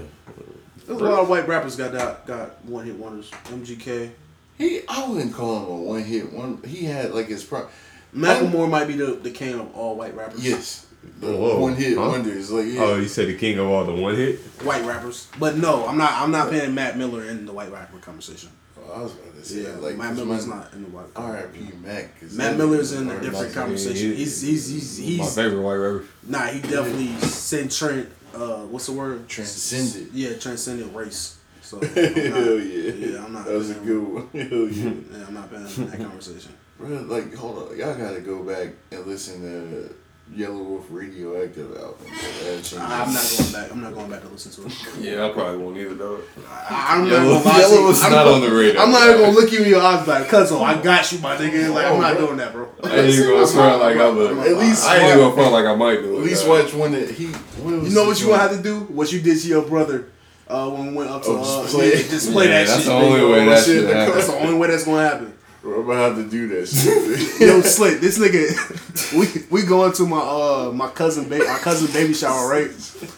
There's 0.85 1.01
a 1.01 1.03
lot 1.03 1.19
of 1.19 1.29
white 1.29 1.47
rappers 1.47 1.75
got 1.75 1.91
that 1.91 2.25
got 2.25 2.63
one 2.65 2.85
hit 2.85 2.95
wonders. 2.95 3.29
MGK. 3.45 4.11
He, 4.57 4.81
I 4.89 5.07
wouldn't 5.07 5.33
call 5.33 5.57
him 5.59 5.69
a 5.69 5.75
one 5.75 6.03
hit 6.03 6.33
one. 6.33 6.61
He 6.63 6.85
had 6.85 7.13
like 7.13 7.27
his 7.27 7.43
pro. 7.43 7.67
Macklemore 8.15 8.69
might 8.69 8.85
be 8.85 8.95
the, 8.95 9.13
the 9.13 9.29
king 9.29 9.59
of 9.59 9.75
all 9.75 9.95
white 9.95 10.15
rappers. 10.15 10.43
Yes, 10.43 10.85
the 10.88 10.88
Whoa. 11.21 11.59
one 11.59 11.75
hit 11.75 11.97
Huh? 11.97 12.09
wonders. 12.09 12.51
Like 12.51 12.67
yeah. 12.67 12.81
Oh, 12.81 12.95
you 12.97 13.07
said 13.07 13.27
the 13.27 13.35
king 13.37 13.57
of 13.59 13.67
all 13.67 13.83
the 13.85 13.93
one 13.93 14.15
hit. 14.15 14.39
white 14.63 14.85
rappers. 14.85 15.27
But 15.39 15.57
no, 15.57 15.85
I'm 15.87 15.97
not. 15.97 16.13
I'm 16.13 16.31
not 16.31 16.49
putting 16.49 16.73
Mac 16.73 16.95
Miller 16.97 17.23
in 17.25 17.45
the 17.45 17.53
white 17.53 17.71
rapper 17.71 17.97
conversation. 17.99 18.49
Oh, 18.77 18.91
I 18.93 19.01
was 19.03 19.13
about 19.13 19.35
to 19.35 19.45
say 19.45 19.63
Yeah, 19.63 19.75
like 19.77 19.97
Matt 19.97 20.15
'cause 20.15 20.17
Miller's 20.25 20.47
my- 20.47 20.55
not 20.57 20.73
in 20.73 20.83
the 20.83 20.89
white. 20.89 21.05
R.I.P. 21.15 21.71
Mac. 21.83 22.19
'cause 22.19 22.33
Mac 22.33 22.57
Miller's 22.57 22.91
in 22.93 23.09
a 23.09 23.19
different 23.21 23.53
conversation. 23.53 24.09
he- 24.11 24.15
He's 24.15 24.41
he's 24.41 24.67
he's 24.67 24.99
My 24.99 25.05
he's 25.25 25.35
favorite 25.35 25.61
white 25.61 25.75
rapper. 25.75 26.05
nah. 26.27 26.45
He 26.47 26.59
definitely 26.61 27.15
sent 27.27 27.71
Trent. 27.71 28.09
Uh, 28.33 28.59
what's 28.67 28.85
the 28.85 28.91
word? 28.93 29.27
Transcended. 29.27 30.09
Yeah, 30.13 30.33
transcended 30.37 30.93
race. 30.95 31.37
So 31.61 31.77
I'm 31.81 31.87
not, 31.87 31.95
Hell 31.95 32.59
yeah. 32.59 32.91
yeah, 32.93 33.25
I'm 33.25 33.33
not. 33.33 33.45
That 33.45 33.53
was 33.55 33.69
a 33.71 33.73
good 33.75 34.01
one. 34.03 34.27
Hell 34.33 34.67
yeah. 34.69 34.83
Yeah, 35.19 35.25
I'm 35.27 35.33
not 35.33 35.49
paying 35.51 35.67
in 35.67 35.87
that 35.91 35.97
conversation. 35.99 36.53
Bro, 36.79 36.87
like, 37.07 37.33
hold 37.35 37.69
on. 37.71 37.77
Y'all 37.77 37.93
gotta 37.95 38.21
go 38.21 38.41
back 38.43 38.69
and 38.91 39.05
listen 39.05 39.41
to 39.41 39.93
Yelawolf 40.35 40.83
Radioactive 40.91 41.75
album. 41.75 41.95
bro. 41.99 42.07
That 42.43 42.63
changed- 42.63 42.75
I'm 42.77 43.13
not 43.13 43.33
going 43.37 43.51
back. 43.51 43.71
I'm 43.71 43.81
not 43.81 43.93
going 43.95 44.09
back 44.11 44.21
to 44.21 44.27
listen 44.29 44.51
to 44.51 44.67
it. 44.69 44.73
Yeah, 45.01 45.25
I 45.25 45.29
probably 45.29 45.57
won't 45.57 45.77
either 45.77 45.95
though. 45.95 46.19
I, 46.47 46.95
I'm 46.97 47.07
Yellow, 47.07 47.33
not 47.33 47.43
gonna 47.43 47.59
Yellow 47.59 47.79
you. 47.79 47.87
was 47.87 48.03
I'm 48.03 48.11
not 48.11 48.23
gonna- 48.25 48.35
on 48.35 48.41
the 48.49 48.55
radar. 48.55 48.83
I'm 48.85 48.91
not 48.91 49.07
even 49.09 49.21
gonna 49.21 49.31
look 49.33 49.51
you 49.51 49.63
in 49.63 49.69
your 49.69 49.81
eyes 49.81 50.07
like, 50.07 50.27
cuz 50.29 50.51
I 50.51 50.81
got 50.81 51.11
you, 51.11 51.19
my 51.19 51.35
nigga. 51.35 51.73
Like, 51.73 51.85
I'm 51.87 51.99
not 51.99 52.17
doing 52.17 52.37
that, 52.37 52.53
bro. 52.53 52.67
I 52.83 52.95
ain't 52.99 53.09
even 53.09 53.29
gonna 53.29 53.47
front 53.47 53.79
like 53.81 53.97
I'm 53.97 54.17
a. 54.17 54.41
At 54.41 54.57
least 54.57 54.85
I 54.85 54.97
ain't 54.97 55.05
even 55.07 55.17
gonna 55.19 55.33
front 55.35 55.51
like 55.51 55.65
I 55.65 55.75
might 55.75 56.01
do 56.03 56.15
it. 56.15 56.19
At 56.19 56.23
least 56.25 56.45
dog. 56.45 56.63
watch 56.63 56.73
one 56.73 56.91
that 56.93 57.09
he. 57.09 57.25
What 57.27 57.71
You 57.83 57.89
know 57.89 58.05
what 58.05 58.19
you 58.19 58.27
joint? 58.27 58.37
gonna 58.39 58.49
have 58.49 58.57
to 58.57 58.63
do? 58.63 58.79
What 58.93 59.11
you 59.11 59.21
did 59.21 59.39
to 59.41 59.47
your 59.47 59.63
brother 59.63 60.09
uh, 60.47 60.69
when 60.69 60.87
we 60.87 60.93
went 60.93 61.09
up 61.09 61.23
to 61.23 61.29
Oh, 61.29 61.41
uh, 61.41 61.63
just 61.63 61.75
play 61.75 61.91
just 62.03 62.31
play 62.31 62.47
Yeah, 62.49 62.59
that 62.59 62.67
that's 62.67 62.77
shit. 62.83 62.85
the 62.87 62.93
only 62.93 63.25
way 63.25 63.45
that 63.45 63.57
shit 63.57 63.65
should. 63.65 63.87
That's 63.89 64.27
the 64.27 64.35
only 64.39 64.53
way 64.57 64.67
that's 64.67 64.85
gonna 64.85 65.07
happen. 65.09 65.33
Gonna 65.61 65.93
have 65.95 66.15
to 66.15 66.29
do 66.29 66.47
that 66.49 66.67
shit. 66.67 67.41
Yo, 67.47 67.61
slick, 67.61 67.99
this 67.99 68.17
nigga, 68.17 69.13
we 69.51 69.61
we 69.61 69.67
going 69.67 69.91
to 69.93 70.05
my 70.07 70.19
uh 70.19 70.71
my 70.73 70.87
cousin 70.89 71.27
ba- 71.27 71.39
my 71.39 71.59
cousin 71.59 71.91
baby 71.91 72.13
shower, 72.13 72.49
right? 72.49 72.71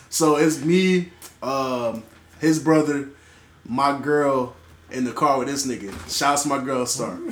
So 0.09 0.37
it's 0.37 0.63
me, 0.63 1.11
um, 1.43 2.03
his 2.39 2.59
brother, 2.59 3.09
my 3.67 3.99
girl 3.99 4.55
in 4.91 5.03
the 5.03 5.11
car 5.11 5.37
with 5.39 5.47
this 5.47 5.67
nigga. 5.67 5.91
Shouts 6.15 6.43
to 6.43 6.49
my 6.49 6.63
girl 6.63 6.85
Star. 6.85 7.17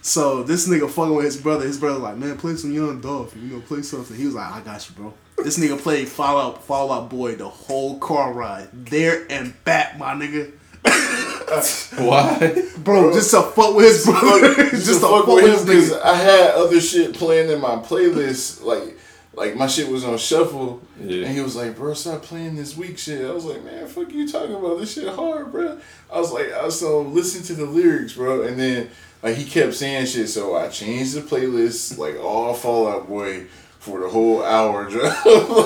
So 0.00 0.42
this 0.42 0.66
nigga 0.68 0.88
fucking 0.88 1.14
with 1.14 1.24
his 1.26 1.36
brother. 1.36 1.66
His 1.66 1.76
brother 1.78 1.98
like, 1.98 2.16
man, 2.16 2.38
play 2.38 2.54
some 2.54 2.72
Young 2.72 3.00
Dolph. 3.00 3.36
You 3.36 3.42
know, 3.42 3.60
play 3.60 3.82
something. 3.82 4.16
He 4.16 4.24
was 4.26 4.34
like, 4.34 4.50
I 4.50 4.60
got 4.60 4.88
you, 4.88 4.94
bro. 4.94 5.12
This 5.38 5.58
nigga 5.58 5.78
played 5.78 6.08
Fallout 6.08 6.64
Fall 6.64 6.92
Out 6.92 7.10
Boy 7.10 7.34
the 7.34 7.48
whole 7.48 7.98
car 7.98 8.32
ride, 8.32 8.68
there 8.72 9.26
and 9.28 9.52
back, 9.64 9.98
my 9.98 10.14
nigga. 10.14 10.52
Why? 11.98 12.62
Bro, 12.78 13.12
just 13.14 13.30
to 13.32 13.42
fuck 13.42 13.74
with 13.74 13.86
his 13.86 14.04
brother. 14.06 14.54
just, 14.70 14.86
just 14.86 15.00
to 15.00 15.06
to 15.06 15.08
fuck 15.08 15.26
with 15.26 15.44
his 15.44 15.64
because. 15.64 15.92
I 15.92 16.14
had 16.14 16.50
other 16.54 16.80
shit 16.80 17.14
playing 17.14 17.50
in 17.50 17.60
my 17.60 17.76
playlist. 17.76 18.62
Like, 18.62 18.96
like 19.34 19.56
my 19.56 19.66
shit 19.66 19.88
was 19.90 20.04
on 20.04 20.18
shuffle, 20.18 20.80
Yeah. 21.00 21.24
and 21.26 21.34
he 21.34 21.40
was 21.40 21.56
like, 21.56 21.76
"Bro, 21.76 21.94
stop 21.94 22.22
playing 22.22 22.56
this 22.56 22.76
weak 22.76 22.98
shit." 22.98 23.24
I 23.24 23.32
was 23.32 23.44
like, 23.44 23.64
"Man, 23.64 23.86
fuck 23.86 24.12
you 24.12 24.28
talking 24.30 24.54
about 24.54 24.78
this 24.78 24.92
shit 24.94 25.08
hard, 25.08 25.50
bro." 25.52 25.78
I 26.12 26.18
was 26.20 26.32
like, 26.32 26.52
I 26.52 26.64
was 26.64 26.78
so 26.78 27.00
listen 27.02 27.42
to 27.44 27.54
the 27.54 27.64
lyrics, 27.66 28.12
bro, 28.14 28.42
and 28.42 28.58
then 28.58 28.90
like 29.22 29.36
he 29.36 29.44
kept 29.44 29.74
saying 29.74 30.06
shit, 30.06 30.28
so 30.28 30.56
I 30.56 30.68
changed 30.68 31.14
the 31.14 31.20
playlist, 31.22 31.98
like 31.98 32.16
all 32.18 32.52
Fall 32.54 32.88
Out 32.88 33.08
Boy 33.08 33.46
for 33.78 34.00
the 34.00 34.08
whole 34.08 34.42
hour. 34.44 34.84
Bro. 34.90 35.02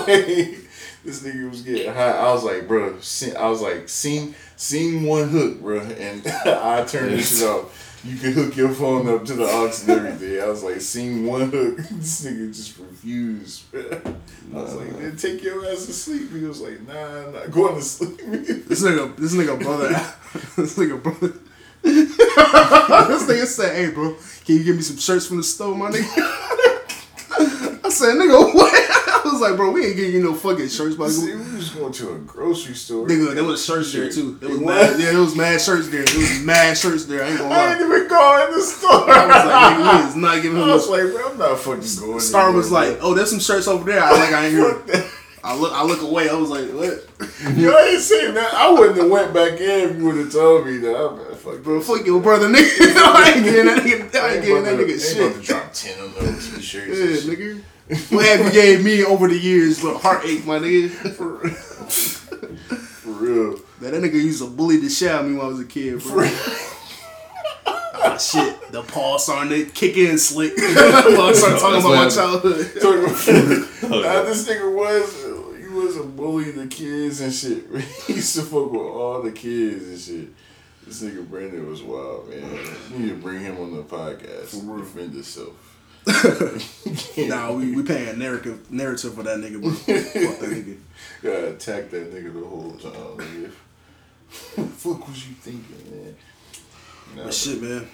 like, 0.07 0.59
this 1.05 1.23
nigga 1.23 1.51
was 1.51 1.63
getting 1.63 1.93
high. 1.93 2.13
I 2.13 2.33
was 2.33 2.45
like, 2.45 2.69
bro, 2.69 2.89
I 2.89 3.49
was 3.49 3.61
like, 3.61 3.89
sing, 3.89 4.35
sing 4.57 5.05
one 5.05 5.29
hook, 5.29 5.61
bro, 5.61 5.81
and 5.81 6.27
I 6.47 6.85
turned 6.85 7.13
this 7.13 7.41
shit 7.41 7.49
off. 7.49 8.01
You 8.05 8.17
can 8.17 8.33
hook 8.33 8.57
your 8.57 8.71
phone 8.71 9.09
up 9.09 9.25
to 9.27 9.35
the 9.35 9.45
aux 9.45 9.71
and 9.83 9.91
everything. 9.91 10.43
I 10.43 10.47
was 10.47 10.65
like, 10.65 10.81
sing 10.81 11.25
one 11.25 11.51
hook. 11.51 11.77
this 11.91 12.25
nigga 12.25 12.55
just 12.55 12.79
refused. 12.79 13.71
Bro. 13.71 14.01
I 14.53 14.57
was 14.57 14.75
like, 14.75 14.99
man, 14.99 15.17
take 15.17 15.43
your 15.43 15.65
ass 15.67 15.87
to 15.87 15.93
sleep. 15.93 16.33
He 16.33 16.41
was 16.41 16.61
like, 16.61 16.81
nah, 16.87 17.27
I'm 17.27 17.33
not 17.33 17.51
going 17.51 17.77
to 17.77 17.83
sleep. 17.83 18.21
This 18.23 18.83
nigga, 18.83 19.17
this 19.17 19.35
nigga 19.35 19.61
brother, 19.63 19.89
this 20.57 20.77
nigga 20.77 21.01
brother. 21.03 21.35
this 21.83 23.27
nigga 23.27 23.47
said, 23.47 23.75
"Hey, 23.77 23.91
bro, 23.91 24.17
can 24.45 24.57
you 24.57 24.65
give 24.65 24.77
me 24.77 24.83
some 24.83 24.97
shirts 24.97 25.27
from 25.27 25.39
the 25.39 25.43
store, 25.43 25.75
my 25.75 25.91
nigga?" 25.91 26.07
I 27.85 27.89
said, 27.91 28.15
"Nigga, 28.15 28.55
what?" 28.55 28.92
I 29.25 29.29
was 29.33 29.41
like, 29.41 29.57
"Bro, 29.57 29.71
we 29.73 29.87
ain't 29.87 29.97
getting 29.97 30.13
you 30.15 30.23
no 30.23 30.35
fucking 30.35 30.69
shirts, 30.69 30.97
my 30.99 31.09
See, 31.09 31.35
we 31.35 31.57
was 31.57 31.71
going 31.71 31.93
to 31.93 32.13
a 32.15 32.19
grocery 32.19 32.75
store. 32.75 33.07
Nigga, 33.07 33.35
there 33.35 33.45
was 33.45 33.65
shirts 33.65 33.93
there 33.93 34.11
too. 34.11 34.37
There 34.41 34.51
was 34.51 34.61
It 34.61 34.65
mad, 34.65 34.91
was? 34.93 35.01
yeah, 35.01 35.11
there 35.13 35.21
was 35.21 35.37
mad 35.37 35.61
shirts 35.61 35.89
there. 35.89 36.05
There 36.05 36.19
was 36.19 36.41
mad 36.45 36.77
shirts 36.77 37.05
there. 37.07 37.25
I 37.25 37.29
ain't 37.29 37.39
gonna 37.39 37.55
I 37.55 37.73
ain't 37.73 37.81
even 37.81 38.09
going 38.09 38.49
in 38.49 38.55
the 38.59 38.63
store. 38.63 38.91
I 39.11 39.27
was 39.27 39.47
like, 39.47 39.77
nigga, 39.77 40.03
we 40.03 40.09
is 40.09 40.17
not 40.17 40.43
giving 40.43 40.57
him 40.59 40.65
I 40.65 40.67
no 40.67 40.75
was 40.75 40.89
like, 40.89 41.03
bro, 41.13 41.31
I'm 41.31 41.39
not 41.39 41.59
fucking 41.59 42.07
going. 42.07 42.21
Star 42.21 42.43
anywhere, 42.45 42.57
was 42.59 42.71
like. 42.73 42.99
"Oh, 43.01 43.15
there's 43.15 43.31
some 43.31 43.41
shirts 43.41 43.69
over 43.69 43.91
there." 43.91 44.03
I 44.03 44.11
like, 44.11 44.33
I 44.33 44.47
ain't 44.47 44.55
hear. 44.55 45.05
I 45.45 45.57
look, 45.57 45.73
I 45.73 45.83
look 45.83 46.01
away. 46.03 46.29
I 46.29 46.35
was 46.35 46.51
like, 46.51 46.67
"What?" 46.71 47.05
Yo, 47.57 47.73
I 47.73 47.87
ain't 47.95 48.01
saying 48.01 48.35
that. 48.35 48.55
I 48.55 48.71
wouldn't 48.71 48.97
have 48.97 49.11
went 49.11 49.35
back 49.35 49.61
in 49.61 49.91
if 49.91 49.97
you 49.99 50.05
would 50.07 50.17
have 50.17 50.31
told 50.33 50.67
me 50.67 50.77
that. 50.79 50.95
I'm 50.97 51.19
like, 51.19 51.35
fuck, 51.37 51.63
Bro, 51.65 51.81
fuck 51.81 52.07
your 52.07 52.21
brother, 52.21 52.49
nigga. 52.49 52.95
I 52.97 53.33
ain't 53.35 53.45
getting 53.45 53.67
that 53.67 53.83
nigga. 53.83 54.21
I 54.23 54.35
ain't 54.35 54.45
getting 54.45 54.63
that 54.63 54.75
nigga 54.79 54.93
ain't 54.93 55.01
shit. 55.01 55.19
about 55.19 55.41
to 55.41 55.47
drop 55.47 55.73
ten 55.73 55.99
of 56.05 56.15
those 56.15 56.55
t-shirts. 56.55 57.27
Yeah, 57.27 57.35
nigga. 57.35 57.61
What 58.11 58.25
have 58.25 58.47
you 58.47 58.53
gave 58.53 58.85
me 58.85 59.05
over 59.05 59.29
the 59.29 59.39
years? 59.39 59.83
But 59.83 59.99
heartache, 59.99 60.47
my 60.47 60.59
nigga. 60.59 60.91
For, 60.91 61.49
for 62.69 63.11
real. 63.11 63.59
That, 63.81 63.93
that 63.93 64.03
nigga 64.03 64.15
used 64.15 64.41
to 64.43 64.49
bully 64.49 64.77
the 64.79 64.89
shit 64.89 65.11
out 65.11 65.25
of 65.25 65.31
me 65.31 65.37
when 65.37 65.47
I 65.47 65.49
was 65.49 65.61
a 65.61 65.65
kid, 65.65 66.01
bro. 66.01 66.29
Ah, 68.05 68.19
shit. 68.19 68.73
The 68.73 68.83
paw 68.83 69.17
starting 69.17 69.51
to 69.51 69.71
kick 69.71 69.97
in 69.97 70.19
slick. 70.19 70.57
when 70.57 70.67
I 70.67 71.33
started 71.33 71.61
talking 71.61 71.81
about 71.81 71.95
my 71.95 72.09
childhood. 72.09 72.57
Nah, 73.83 74.23
this 74.25 74.49
nigga 74.49 74.75
was 74.75 75.63
he 75.63 75.69
was 75.69 75.97
a 75.99 76.03
bully 76.03 76.51
the 76.51 76.67
kids 76.67 77.21
and 77.21 77.33
shit. 77.33 77.65
He 78.07 78.15
used 78.15 78.35
to 78.35 78.43
fuck 78.43 78.73
with 78.73 78.81
all 78.81 79.23
the 79.23 79.31
kids 79.31 79.87
and 79.87 80.01
shit. 80.01 80.35
This 80.85 81.01
nigga 81.01 81.29
Brandon 81.29 81.69
was 81.69 81.81
wild, 81.83 82.29
man. 82.29 82.43
You 82.91 82.99
need 82.99 83.09
to 83.11 83.15
bring 83.15 83.41
him 83.41 83.61
on 83.61 83.77
the 83.77 83.85
podcast. 83.85 84.51
Defend 84.51 85.15
yourself. 85.15 85.72
Nah, 87.29 87.53
we, 87.53 87.73
we 87.75 87.83
paying 87.83 88.19
narrative 88.19 88.71
narrative 88.71 89.15
for 89.15 89.23
that 89.23 89.39
nigga, 89.39 89.61
bro. 89.61 89.71
Fuck 89.71 89.87
that 89.87 90.51
nigga. 90.51 90.77
Gotta 91.23 91.49
attack 91.55 91.91
that 91.91 92.13
nigga 92.13 92.33
the 92.35 92.47
whole 92.47 92.73
time, 92.73 92.93
nigga. 93.19 93.51
fuck 94.73 95.07
was 95.09 95.29
you 95.29 95.35
thinking, 95.35 95.77
man? 95.91 96.17
Nah, 97.17 97.25
But 97.25 97.35
shit, 97.35 97.63
man. 97.63 97.87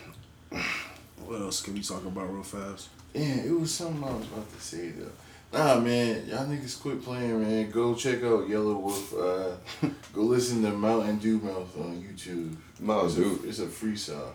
What 1.24 1.40
else 1.40 1.60
can 1.62 1.74
we 1.74 1.82
talk 1.82 2.04
about 2.04 2.32
real 2.32 2.42
fast? 2.42 2.88
Yeah, 3.14 3.42
it 3.44 3.52
was 3.58 3.72
something 3.74 4.02
I 4.02 4.12
was 4.12 4.26
about 4.26 4.52
to 4.52 4.60
say 4.60 4.90
though. 4.90 5.10
Nah, 5.52 5.80
man, 5.80 6.26
y'all 6.26 6.46
niggas 6.46 6.80
quit 6.80 7.02
playing, 7.02 7.42
man. 7.42 7.70
Go 7.70 7.94
check 7.94 8.22
out 8.22 8.48
Yelawolf. 8.48 9.12
Uh, 9.14 9.88
go 10.12 10.22
listen 10.22 10.62
to 10.62 10.70
Mountain 10.72 11.18
Dew 11.18 11.38
Mouth 11.38 11.76
on 11.78 12.02
YouTube. 12.02 12.54
Mountain 12.80 13.06
it's 13.08 13.16
Dew. 13.16 13.40
A, 13.44 13.48
it's 13.48 13.58
a 13.60 13.66
freestyle. 13.66 14.32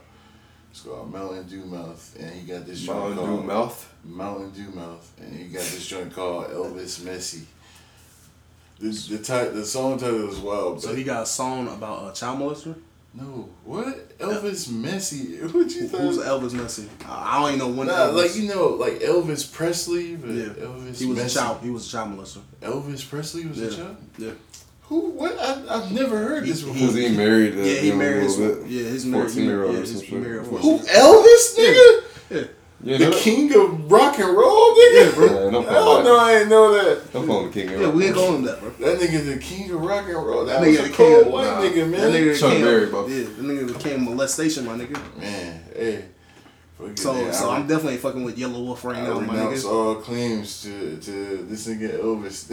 It's 0.73 0.81
called 0.81 1.13
Mountain 1.13 1.43
Dew 1.47 1.65
Mouth, 1.65 2.15
and 2.19 2.31
he 2.31 2.47
got 2.51 2.65
this 2.65 2.79
joint 2.81 2.97
Mountain 2.97 3.17
called 3.19 3.41
Dew 3.41 3.45
mouth. 3.47 3.93
Mountain 4.05 4.49
Dew 4.53 4.71
Mouth, 4.71 5.13
and 5.21 5.35
he 5.35 5.43
got 5.45 5.61
this 5.61 5.85
joint 5.85 6.11
called 6.11 6.45
Elvis 6.47 7.01
Messi. 7.01 7.43
This 8.79 9.07
the 9.07 9.19
ti- 9.19 9.49
the 9.55 9.63
song 9.63 9.99
title 9.99 10.29
is 10.31 10.39
wild. 10.39 10.81
So 10.81 10.95
he 10.95 11.03
got 11.03 11.21
a 11.23 11.25
song 11.27 11.67
about 11.67 12.11
a 12.11 12.19
child 12.19 12.39
molester? 12.39 12.75
no 13.13 13.47
what 13.63 14.17
Elvis 14.17 14.67
Messi? 14.69 15.39
What 15.53 15.69
you 15.75 15.87
Who's? 15.87 16.17
Elvis 16.17 16.53
Messi? 16.53 16.87
I 17.07 17.37
I 17.37 17.41
don't 17.41 17.49
even 17.55 17.59
know 17.59 17.77
when 17.77 17.85
Nah, 17.87 18.07
Elvis. 18.07 18.15
like 18.23 18.35
you 18.35 18.47
know, 18.49 18.69
like 18.69 18.93
Elvis 18.93 19.53
Presley, 19.53 20.15
but 20.15 20.31
yeah. 20.31 20.45
Elvis 20.45 20.97
he 20.99 21.05
was 21.05 21.19
Messi. 21.19 21.25
a 21.25 21.29
child. 21.39 21.61
He 21.61 21.69
was 21.69 21.87
a 21.87 21.91
child 21.91 22.17
molester. 22.17 22.41
Elvis 22.61 23.07
Presley 23.07 23.45
was 23.45 23.59
Yeah. 23.59 23.67
a 23.67 23.71
child. 23.75 23.97
Yeah. 24.17 24.31
Who? 24.89 25.09
What? 25.11 25.37
I, 25.39 25.63
I've 25.77 25.91
never 25.91 26.17
heard 26.17 26.43
this 26.45 26.61
He- 26.61 26.71
before. 26.71 26.87
Was 26.87 26.95
he 26.95 27.09
married? 27.15 27.55
Uh, 27.55 27.61
Yeah, 27.61 27.79
he 27.81 27.91
married 27.91 28.17
a 28.17 28.23
his 28.23 28.37
little 28.37 28.63
bit? 28.63 28.71
yeah 28.71 28.83
his 28.89 29.05
married 29.05 29.31
14 29.31 29.45
year 29.45 29.63
old 29.63 29.73
yeah, 29.73 29.79
his 29.81 30.11
married 30.11 30.45
Who? 30.45 30.79
Elvis, 30.79 31.57
nigga? 31.57 32.03
Yeah. 32.29 32.43
You 32.85 32.97
The 32.97 33.05
know 33.05 33.11
that? 33.11 33.19
king 33.21 33.55
of 33.55 33.89
rock 33.89 34.19
and 34.19 34.35
roll, 34.35 34.73
nigga. 34.75 35.05
Yeah, 35.05 35.11
bro. 35.15 35.25
Yeah, 35.45 35.51
don't 35.51 35.65
Hell 35.69 36.03
no. 36.03 36.17
I 36.19 36.33
ain't 36.39 36.49
know 36.49 36.73
that. 36.73 37.13
Don't 37.13 37.25
call 37.27 37.39
him 37.45 37.51
the 37.51 37.53
king. 37.53 37.69
Yeah, 37.79 37.89
we 37.89 38.07
ain't 38.07 38.15
calling 38.15 38.35
him 38.39 38.43
that, 38.43 38.59
bro. 38.59 38.69
That 38.71 38.99
nigga 38.99 39.25
the 39.33 39.39
king 39.39 39.71
of 39.71 39.81
rock 39.81 40.03
and 40.05 40.15
roll. 40.15 40.45
That, 40.45 40.59
That 40.59 40.67
was 40.67 40.77
nigga 40.77 40.85
a 40.85 40.87
the 40.89 40.93
cold 40.93 41.23
king. 41.23 41.31
white 41.31 41.45
nah, 41.45 41.61
nigga, 41.61 41.89
man. 41.89 41.91
That 41.91 42.11
nigga 42.11 42.39
Chuck 42.39 42.51
came, 42.51 42.61
Berry, 42.65 42.85
bro. 42.87 43.07
Yeah, 43.07 43.23
that 43.23 43.37
nigga 43.39 43.73
became 43.73 44.03
molestation, 44.03 44.65
my 44.65 44.73
nigga. 44.77 45.17
Man, 45.17 45.63
hey. 45.73 46.05
Fuck 46.77 46.97
So, 46.97 47.15
it, 47.15 47.33
so 47.33 47.49
I, 47.51 47.55
I'm 47.55 47.67
definitely 47.67 47.97
fucking 47.99 48.23
with 48.25 48.37
Yelawolf 48.37 48.83
right 48.83 48.97
I 48.97 49.01
now, 49.03 49.19
my 49.21 49.33
renounce 49.33 49.63
nigga. 49.63 49.71
all 49.71 49.95
claims 49.95 50.63
to, 50.63 50.97
to 50.97 51.37
this 51.49 51.67
nigga 51.67 52.01
Elvis. 52.01 52.49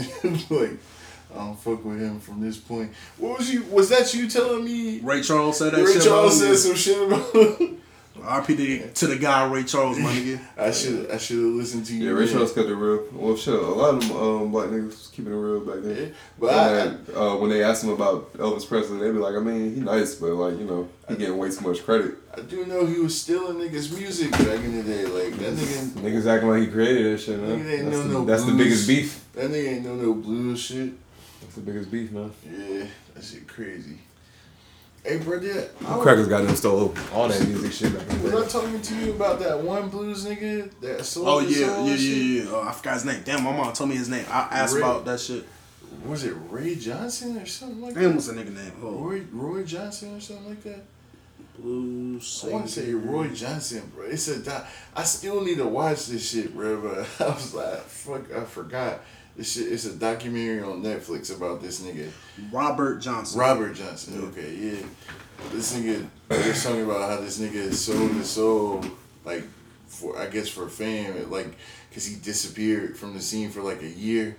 like, 0.51 0.79
I 1.35 1.39
don't 1.39 1.59
fuck 1.59 1.85
with 1.85 2.01
him 2.01 2.21
from 2.21 2.41
this 2.41 2.57
point. 2.57 2.93
What 3.19 3.39
was 3.39 3.53
you? 3.53 3.63
Was 3.65 3.89
that 3.91 4.13
you 4.15 4.29
telling 4.29 4.65
me? 4.65 5.01
Ray 5.01 5.23
Charles 5.23 5.59
said 5.59 5.73
that 5.73 5.85
Ray 5.85 5.93
shit. 5.95 6.03
Charles 6.03 6.41
about 6.41 6.49
him. 6.51 6.57
said 6.57 6.69
some 6.69 6.77
shit 6.77 7.03
about 7.07 7.61
him. 7.61 7.77
RP 8.21 8.57
to, 8.57 8.93
to 8.93 9.07
the 9.07 9.17
guy 9.17 9.47
Ray 9.51 9.63
Charles, 9.65 9.99
my 9.99 10.13
nigga. 10.13 10.41
I 10.59 10.71
should 10.73 11.11
I 11.11 11.17
should 11.17 11.37
have 11.37 11.47
listened 11.55 11.87
to 11.87 11.95
you. 11.95 12.07
Yeah, 12.07 12.13
Ray 12.13 12.27
man. 12.27 12.35
Charles 12.35 12.53
kept 12.53 12.69
it 12.69 12.75
real. 12.75 13.05
Well, 13.13 13.37
shit, 13.37 13.55
a 13.55 13.61
lot 13.63 13.95
of 13.95 14.07
them 14.07 14.17
um, 14.17 14.51
black 14.51 14.69
niggas 14.69 14.87
was 14.87 15.07
keeping 15.15 15.33
it 15.33 15.37
real 15.37 15.61
back 15.61 15.83
then. 15.83 15.97
Yeah, 15.97 16.09
but 16.39 16.53
I, 16.53 16.83
I, 16.83 17.17
uh, 17.19 17.37
when 17.37 17.49
they 17.49 17.63
asked 17.65 17.83
him 17.83 17.91
about 17.91 18.33
Elvis 18.35 18.69
Presley, 18.69 18.99
they'd 18.99 19.13
be 19.13 19.19
like, 19.19 19.35
I 19.35 19.39
mean, 19.39 19.75
he 19.75 19.81
nice, 19.81 20.17
but 20.17 20.33
like, 20.35 20.59
you 20.59 20.67
know, 20.67 20.89
he 21.09 21.17
getting 21.17 21.39
way 21.39 21.51
too 21.51 21.67
much 21.67 21.83
credit. 21.85 22.17
I 22.37 22.43
do 22.43 22.67
know 22.67 22.85
he 22.85 22.99
was 23.01 23.19
stealing 23.19 23.57
niggas' 23.57 23.97
music 23.97 24.33
back 24.33 24.61
in 24.65 24.77
the 24.77 24.83
day. 24.83 25.07
Like 25.07 25.39
that 25.39 25.55
nigga, 25.55 25.89
Niggas 26.03 26.27
acting 26.27 26.51
like 26.51 26.61
he 26.63 26.67
created 26.67 27.15
that 27.15 27.19
shit, 27.23 27.41
man. 27.41 27.59
Nigga 27.61 27.73
ain't 27.73 27.85
That's, 27.87 27.97
know 27.97 28.03
the, 28.03 28.09
no 28.13 28.25
that's 28.27 28.45
the 28.45 28.53
biggest 28.53 28.87
beef. 28.87 29.25
that 29.33 29.51
nigga 29.51 29.69
ain't 29.77 29.85
know 29.87 29.95
no 29.95 30.15
blues 30.15 30.61
shit. 30.61 30.93
That's 31.51 31.65
the 31.65 31.73
biggest 31.73 31.91
beef, 31.91 32.13
man. 32.13 32.31
Yeah, 32.49 32.87
that 33.13 33.25
shit 33.25 33.49
crazy. 33.49 33.99
Hey, 35.03 35.19
bro, 35.19 35.41
yeah, 35.41 35.63
I 35.85 35.99
Crackers 35.99 36.29
got 36.29 36.45
them 36.47 36.55
stole 36.55 36.95
all 37.13 37.27
that 37.27 37.45
music 37.45 37.73
shit 37.73 37.93
back 37.93 38.09
in 38.09 38.23
the 38.23 38.31
was 38.31 38.55
I 38.55 38.61
talking 38.61 38.81
to 38.81 38.95
you 38.95 39.11
about 39.15 39.41
that 39.41 39.59
one 39.59 39.89
blues 39.89 40.25
nigga 40.25 40.71
that 40.81 41.05
sold 41.05 41.27
Oh 41.27 41.41
the 41.41 41.51
yeah, 41.51 41.67
soul 41.67 41.87
yeah, 41.87 41.91
and 41.91 42.01
shit? 42.01 42.17
yeah, 42.17 42.43
yeah. 42.45 42.51
Oh, 42.53 42.63
I 42.69 42.71
forgot 42.73 42.95
his 42.95 43.05
name. 43.05 43.23
Damn, 43.25 43.43
my 43.43 43.51
mom 43.51 43.73
told 43.73 43.91
me 43.91 43.97
his 43.97 44.09
name. 44.09 44.25
I 44.31 44.47
asked 44.53 44.77
Ray- 44.77 44.83
about 44.83 45.05
that 45.07 45.19
shit. 45.19 45.45
Was 46.07 46.23
it 46.23 46.35
Ray 46.51 46.77
Johnson 46.77 47.37
or 47.37 47.47
something 47.47 47.81
like 47.83 47.95
that? 47.95 48.01
Damn, 48.01 48.11
that? 48.11 48.15
what's 48.15 48.29
the 48.29 48.35
nigga 48.35 48.55
name? 48.55 48.73
Oh, 48.81 48.91
Roy 48.93 49.23
Roy 49.33 49.65
Johnson 49.65 50.17
or 50.17 50.21
something 50.21 50.51
like 50.51 50.63
that. 50.63 50.85
Blue. 51.59 52.21
I 52.45 52.49
want 52.49 52.67
to 52.67 52.73
say 52.73 52.95
Roy 52.95 53.27
Johnson, 53.31 53.91
bro. 53.93 54.07
It's 54.07 54.29
a 54.29 54.39
doc- 54.39 54.69
I 54.95 55.03
still 55.03 55.43
need 55.43 55.57
to 55.57 55.67
watch 55.67 56.07
this 56.07 56.31
shit, 56.31 56.55
bro. 56.55 56.81
But 56.81 57.09
I 57.27 57.35
was 57.35 57.53
like, 57.53 57.81
fuck, 57.81 58.33
I 58.33 58.45
forgot. 58.45 59.01
This 59.37 59.53
shit. 59.53 59.73
It's 59.73 59.85
a 59.85 59.95
documentary 59.95 60.63
on 60.63 60.83
Netflix 60.83 61.35
about 61.35 61.63
this 61.63 61.81
nigga, 61.81 62.11
Robert 62.53 63.01
Johnson. 63.01 63.41
Robert 63.41 63.75
Johnson. 63.75 64.25
Okay, 64.29 64.55
yeah. 64.55 64.87
This 65.53 65.75
nigga, 65.75 66.07
they're 66.29 66.53
talking 66.53 66.85
about 66.85 67.09
how 67.09 67.21
this 67.21 67.39
nigga 67.39 67.55
is 67.55 67.83
sold 67.83 68.11
his 68.13 68.29
soul, 68.29 68.85
like, 69.25 69.45
for 69.87 70.19
I 70.19 70.27
guess 70.27 70.49
for 70.49 70.69
fame, 70.69 71.31
like, 71.31 71.57
cause 71.95 72.05
he 72.05 72.17
disappeared 72.17 72.99
from 72.99 73.15
the 73.15 73.21
scene 73.21 73.51
for 73.51 73.63
like 73.63 73.83
a 73.83 73.89
year, 73.89 74.37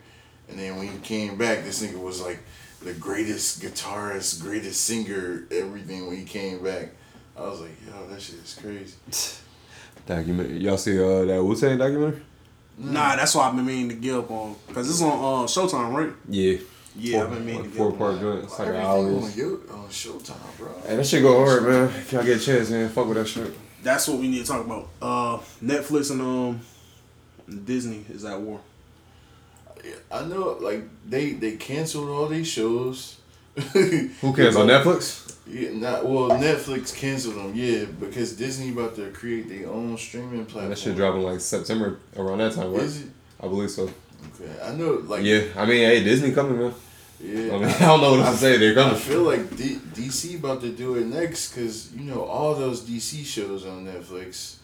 and 0.47 0.59
then 0.59 0.77
when 0.77 0.87
he 0.87 0.97
came 0.99 1.37
back, 1.37 1.63
this 1.63 1.81
nigga 1.83 1.99
was 1.99 2.21
like 2.21 2.39
the 2.83 2.93
greatest 2.93 3.61
guitarist, 3.61 4.41
greatest 4.41 4.83
singer, 4.83 5.47
everything. 5.51 6.07
When 6.07 6.17
he 6.17 6.23
came 6.23 6.63
back, 6.63 6.89
I 7.37 7.41
was 7.41 7.61
like, 7.61 7.71
yo, 7.87 8.07
that 8.07 8.21
shit 8.21 8.35
is 8.35 8.59
crazy. 8.61 8.95
Documentary. 10.05 10.57
Y'all 10.59 10.77
see 10.77 10.97
uh, 10.97 11.25
that 11.25 11.43
Wu 11.43 11.55
Tang 11.55 11.77
documentary? 11.77 12.21
Nah, 12.83 13.15
that's 13.15 13.35
why 13.35 13.47
I've 13.47 13.55
been 13.55 13.65
meaning 13.65 13.89
to 13.89 13.95
get 13.95 14.15
up 14.15 14.31
on. 14.31 14.55
Cause 14.73 14.89
it's 14.89 15.01
on 15.01 15.11
uh, 15.11 15.47
Showtime, 15.47 15.93
right? 15.93 16.13
Yeah. 16.27 16.57
Yeah, 16.95 17.19
four, 17.19 17.23
I've 17.27 17.33
been 17.35 17.45
meaning 17.45 17.61
like 17.61 17.71
to 17.71 17.77
four 17.77 17.89
get 17.91 17.99
part 17.99 18.13
on. 18.15 18.19
joint. 18.19 18.43
It's 18.43 18.59
like 18.59 18.67
an 18.69 18.75
hour. 18.75 18.97
on, 18.97 19.31
Yo- 19.35 19.59
on 19.71 19.87
Showtime, 19.89 20.57
bro. 20.57 20.69
Hey, 20.85 20.95
that 20.97 21.05
shit 21.05 21.21
go 21.21 21.45
hard, 21.45 21.63
man. 21.63 21.83
If 21.87 22.11
y'all 22.11 22.23
get 22.23 22.41
a 22.41 22.43
chance, 22.43 22.69
man, 22.69 22.89
fuck 22.89 23.07
with 23.07 23.17
that 23.17 23.27
shit. 23.27 23.53
That's 23.83 24.07
what 24.07 24.17
we 24.19 24.27
need 24.27 24.41
to 24.45 24.47
talk 24.51 24.65
about. 24.65 24.89
Uh, 25.01 25.37
Netflix 25.63 26.11
and 26.11 26.21
um, 26.21 26.61
Disney 27.65 28.05
is 28.09 28.25
at 28.25 28.39
war. 28.39 28.59
I 30.11 30.25
know, 30.25 30.57
like 30.61 30.83
they 31.09 31.31
they 31.31 31.53
canceled 31.57 32.09
all 32.09 32.27
these 32.27 32.47
shows. 32.47 33.17
Who 33.55 34.33
cares 34.35 34.55
on 34.57 34.67
Netflix? 34.67 35.30
Yeah, 35.47 35.71
not 35.73 36.05
well. 36.05 36.29
Netflix 36.29 36.95
canceled 36.95 37.35
them, 37.35 37.51
yeah, 37.55 37.85
because 37.99 38.33
Disney 38.33 38.71
about 38.71 38.95
to 38.95 39.09
create 39.11 39.49
their 39.49 39.67
own 39.69 39.97
streaming 39.97 40.45
platform. 40.45 40.69
That 40.69 40.77
should 40.77 40.95
drop 40.95 41.15
in 41.15 41.23
like 41.23 41.39
September 41.39 41.99
around 42.15 42.37
that 42.39 42.53
time, 42.53 42.71
right? 42.73 42.83
Is 42.83 43.01
it? 43.01 43.07
I 43.41 43.47
believe 43.47 43.71
so. 43.71 43.83
Okay, 44.39 44.51
I 44.63 44.73
know. 44.75 45.01
Like, 45.05 45.23
Yeah, 45.23 45.41
I 45.55 45.65
mean, 45.65 45.79
hey, 45.79 46.03
Disney 46.03 46.31
coming, 46.31 46.59
man. 46.59 46.73
yeah. 47.19 47.55
I 47.55 47.57
mean, 47.57 47.63
I 47.69 47.79
don't 47.79 48.01
know 48.01 48.11
what 48.11 48.19
I, 48.21 48.31
to 48.31 48.37
say. 48.37 48.57
They're 48.57 48.71
I 48.79 48.83
coming. 48.83 48.99
feel 48.99 49.23
like 49.23 49.57
D- 49.57 49.79
DC 49.95 50.35
about 50.37 50.61
to 50.61 50.69
do 50.69 50.95
it 50.95 51.07
next 51.07 51.53
because 51.53 51.91
you 51.93 52.03
know 52.03 52.23
all 52.23 52.53
those 52.53 52.81
DC 52.81 53.25
shows 53.25 53.65
on 53.65 53.85
Netflix. 53.85 54.57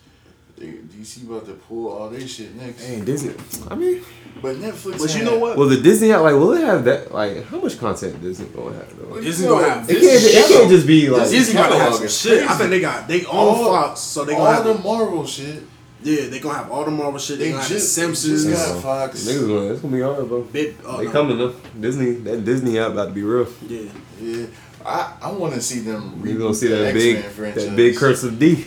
They, 0.58 0.66
DC 0.66 1.30
about 1.30 1.46
to 1.46 1.54
pull 1.54 1.90
all 1.92 2.10
their 2.10 2.28
shit 2.28 2.56
next. 2.56 2.84
Hey, 2.84 3.00
Disney. 3.02 3.36
I 3.70 3.76
mean, 3.76 4.02
But 4.42 4.56
Netflix. 4.56 5.00
But 5.00 5.16
you 5.16 5.24
know 5.24 5.38
what? 5.38 5.56
well, 5.56 5.68
the 5.68 5.78
Disney 5.80 6.12
app, 6.12 6.22
like, 6.22 6.34
will 6.34 6.54
it 6.54 6.62
have 6.64 6.84
that? 6.86 7.14
Like, 7.14 7.46
how 7.46 7.60
much 7.60 7.78
content 7.78 8.20
Disney 8.22 8.48
gonna 8.48 8.76
have 8.76 8.98
though? 8.98 9.22
Disney 9.22 9.46
No, 9.48 9.60
gonna 9.60 9.70
have- 9.70 9.90
It 9.90 10.00
Disney 10.00 10.32
can't. 10.32 10.46
It 10.52 10.54
can't 10.58 10.70
just 10.72 10.88
be 10.88 11.10
like. 11.10 11.22
Disney 11.24 11.38
Disney 11.38 11.54
about 11.60 11.68
to 11.70 11.74
have 11.74 11.80
catalog 11.80 11.96
some 11.98 12.06
is 12.06 12.20
shit. 12.22 12.50
I 12.50 12.58
think 12.58 12.70
they 12.72 12.80
got 12.82 13.08
they 13.08 13.26
own 13.26 13.36
All- 13.36 13.66
Fox, 13.66 14.00
so 14.02 14.26
they 14.26 14.34
all 14.34 14.46
gonna 14.46 14.64
the 14.64 14.74
have 14.74 14.78
the 14.78 14.84
Marvel 14.84 15.26
shit. 15.28 15.64
yeah 16.02 16.28
they 16.30 16.40
gonna 16.40 16.58
have 16.58 16.72
all 16.72 16.86
the 16.86 16.92
Marvel 16.92 17.20
shit. 17.20 17.38
They, 17.38 17.46
They 17.46 17.50
gonna 17.52 17.62
have 17.62 17.72
just, 17.72 17.96
the 17.96 18.02
just 18.08 18.22
Simpsons. 18.24 18.46
got 18.46 18.82
Fox. 18.82 19.28
Niggas 19.28 19.48
gonna. 19.48 19.72
It's 19.74 19.82
gonna 19.82 19.96
be 19.96 20.02
hard, 20.02 20.28
bro. 20.28 20.42
Bit, 20.42 20.76
uh, 20.84 20.98
They 20.98 21.06
no. 21.06 21.12
coming 21.12 21.38
though. 21.38 21.54
Disney. 21.80 22.14
That 22.14 22.44
Disney 22.44 22.80
app 22.80 22.94
about 22.94 23.06
to 23.10 23.12
be 23.14 23.22
real. 23.22 23.48
Yeah, 23.68 23.82
Yeah, 24.20 24.46
I, 24.84 25.14
I 25.22 25.32
want 25.32 25.54
to 25.54 25.62
see 25.62 25.80
them. 25.82 26.20
You 26.26 26.34
reboot 26.36 26.40
gonna 26.40 26.54
see 26.56 26.68
that 26.70 26.86
X-Men 26.88 26.94
big, 27.16 27.24
franchise. 27.26 27.66
that 27.66 27.76
big 27.76 27.96
curse 27.96 28.24
of 28.24 28.40
D. 28.40 28.66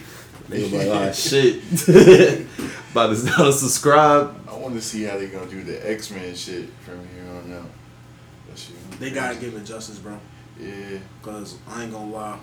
They 0.50 0.68
gonna 0.68 0.90
like, 0.90 1.10
ah, 1.10 1.12
shit. 1.12 1.56
about 2.90 3.14
to 3.14 3.22
about 3.22 3.44
to 3.44 3.52
subscribe. 3.52 4.36
I 4.48 4.56
want 4.56 4.74
to 4.74 4.82
see 4.82 5.04
how 5.04 5.16
they 5.16 5.28
gonna 5.28 5.46
do 5.46 5.62
the 5.62 5.88
X 5.88 6.10
Men 6.10 6.34
shit 6.34 6.68
from 6.80 7.06
here 7.14 7.24
on 7.30 7.52
out. 7.52 7.70
That 8.48 8.58
shit 8.58 8.76
they 8.98 9.10
gotta 9.10 9.36
give 9.36 9.54
it 9.54 9.64
justice, 9.64 9.98
bro. 9.98 10.18
Yeah, 10.58 10.98
Cause 11.22 11.56
I 11.68 11.84
ain't 11.84 11.92
gonna 11.92 12.10
lie. 12.10 12.38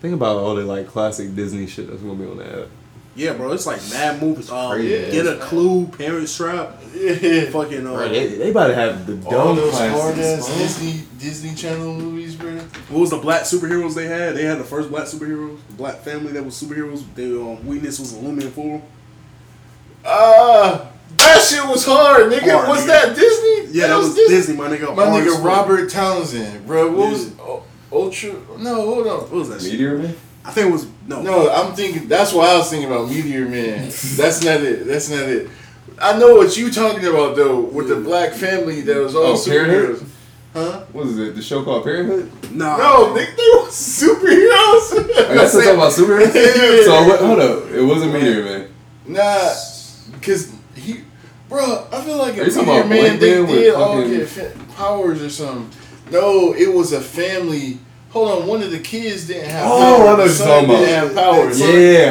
Think 0.00 0.14
about 0.14 0.36
all 0.36 0.54
the 0.54 0.64
like 0.64 0.86
classic 0.86 1.34
Disney 1.34 1.66
shit 1.66 1.88
that's 1.88 2.02
gonna 2.02 2.14
be 2.14 2.26
on 2.26 2.36
the 2.36 2.62
app. 2.62 2.68
Yeah, 3.14 3.34
bro, 3.34 3.52
it's 3.52 3.66
like 3.66 3.80
mad 3.90 4.22
movies. 4.22 4.50
Um, 4.50 4.72
crazy. 4.72 5.12
Get 5.12 5.26
a 5.26 5.36
Clue, 5.36 5.86
Parent 5.86 6.26
Trap, 6.32 6.78
yeah. 6.94 7.50
fucking. 7.50 7.86
Uh, 7.86 7.92
Bro, 7.92 8.08
they, 8.08 8.26
they 8.36 8.50
about 8.50 8.68
to 8.68 8.74
have 8.74 9.06
the 9.06 9.12
All 9.26 9.54
dumb 9.54 9.56
those 9.56 9.78
hard 9.78 10.18
ass. 10.18 10.46
Disney 10.56 11.04
Disney 11.18 11.54
Channel 11.54 11.94
movies, 11.94 12.34
bro. 12.36 12.56
What 12.88 13.00
was 13.00 13.10
the 13.10 13.18
black 13.18 13.42
superheroes 13.42 13.94
they 13.94 14.06
had? 14.06 14.34
They 14.34 14.44
had 14.44 14.58
the 14.58 14.64
first 14.64 14.88
black 14.88 15.04
superheroes, 15.04 15.58
the 15.68 15.74
black 15.74 15.96
family 15.96 16.32
that 16.32 16.42
was 16.42 16.54
superheroes. 16.60 17.04
Their 17.14 17.38
um, 17.38 17.66
weakness 17.66 17.98
was 18.00 18.14
aluminum 18.14 18.50
foil. 18.50 18.82
Ah, 20.06 20.88
that 21.18 21.42
shit 21.42 21.64
was 21.68 21.84
hard, 21.84 22.32
nigga. 22.32 22.50
Hard, 22.52 22.68
was 22.68 22.84
nigga. 22.84 22.86
that 22.86 23.14
Disney? 23.16 23.78
Yeah, 23.78 23.88
that, 23.88 23.98
was 23.98 24.14
Disney, 24.14 24.56
my 24.56 24.68
nigga. 24.68 24.96
My 24.96 25.06
Hard 25.06 25.24
nigga 25.24 25.34
fuck. 25.34 25.44
Robert 25.44 25.90
Townsend, 25.90 26.66
bro. 26.66 26.90
What 26.92 27.04
Yeah. 27.04 27.10
was 27.10 27.38
oh, 27.40 27.64
Ultra? 27.92 28.32
No, 28.58 28.74
hold 28.74 29.06
on. 29.06 29.20
What 29.20 29.32
was 29.32 29.48
that? 29.50 29.60
Shit? 29.60 29.72
Meteor 29.72 29.98
Man. 29.98 30.16
I 30.44 30.50
think 30.50 30.68
it 30.68 30.72
was 30.72 30.86
no. 31.06 31.22
No, 31.22 31.50
I'm 31.50 31.74
thinking. 31.74 32.08
That's 32.08 32.32
why 32.32 32.48
I 32.48 32.56
was 32.58 32.68
thinking 32.70 32.90
about 32.90 33.08
Meteor 33.08 33.46
Man. 33.48 33.84
that's 34.16 34.42
not 34.44 34.60
it. 34.60 34.86
That's 34.86 35.08
not 35.10 35.20
it. 35.28 35.48
I 36.00 36.18
know 36.18 36.34
what 36.36 36.56
you 36.56 36.70
talking 36.72 37.04
about 37.06 37.36
though, 37.36 37.60
with 37.60 37.88
the 37.88 37.96
black 37.96 38.32
family 38.32 38.80
that 38.82 38.96
was 38.96 39.14
all 39.14 39.36
Oh, 39.36 39.44
Parenthood? 39.44 39.96
superheroes. 40.00 40.08
Huh? 40.54 40.80
What 40.92 41.06
is 41.06 41.18
it? 41.18 41.34
The 41.36 41.42
show 41.42 41.62
called 41.64 41.84
Parenthood? 41.84 42.30
Nah. 42.52 42.76
No, 42.76 43.14
they, 43.14 43.24
they 43.24 43.48
were 43.54 43.68
superheroes. 43.68 45.06
Hey, 45.14 45.34
that's 45.34 45.54
what 45.54 45.64
talking 45.64 45.78
about 45.78 45.92
superheroes. 45.92 46.34
Yeah. 46.34 46.84
so 46.84 47.06
what, 47.08 47.20
hold 47.20 47.38
up, 47.40 47.70
it 47.70 47.82
wasn't 47.82 48.12
Meteor 48.12 48.44
Man. 48.44 48.68
Nah, 49.06 49.54
cause 50.20 50.52
he, 50.74 51.00
bro, 51.48 51.86
I 51.92 52.00
feel 52.02 52.16
like 52.18 52.34
Are 52.34 52.38
you 52.38 52.44
Meteor 52.46 52.62
about 52.62 52.88
Man 52.88 53.18
Blake 53.18 53.20
they 53.20 53.40
Man 53.42 53.46
did 53.46 53.74
all 53.74 54.06
get 54.06 54.28
fa- 54.28 54.58
powers 54.76 55.22
or 55.22 55.30
something. 55.30 55.70
No, 56.10 56.52
it 56.54 56.72
was 56.72 56.92
a 56.92 57.00
family. 57.00 57.78
Hold 58.12 58.42
on, 58.42 58.46
one 58.46 58.62
of 58.62 58.70
the 58.70 58.78
kids 58.78 59.26
didn't 59.26 59.48
have. 59.48 59.70
Oh, 59.70 59.78
powers. 59.78 59.98
I 59.98 60.04
know 60.04 60.04
what 60.04 60.16
The 60.16 60.24
you're 60.26 60.36
talking 60.36 60.64
about. 60.68 60.78
Didn't 60.80 60.94
have 60.94 61.14
powers. 61.14 61.60
Yeah. 61.60 61.66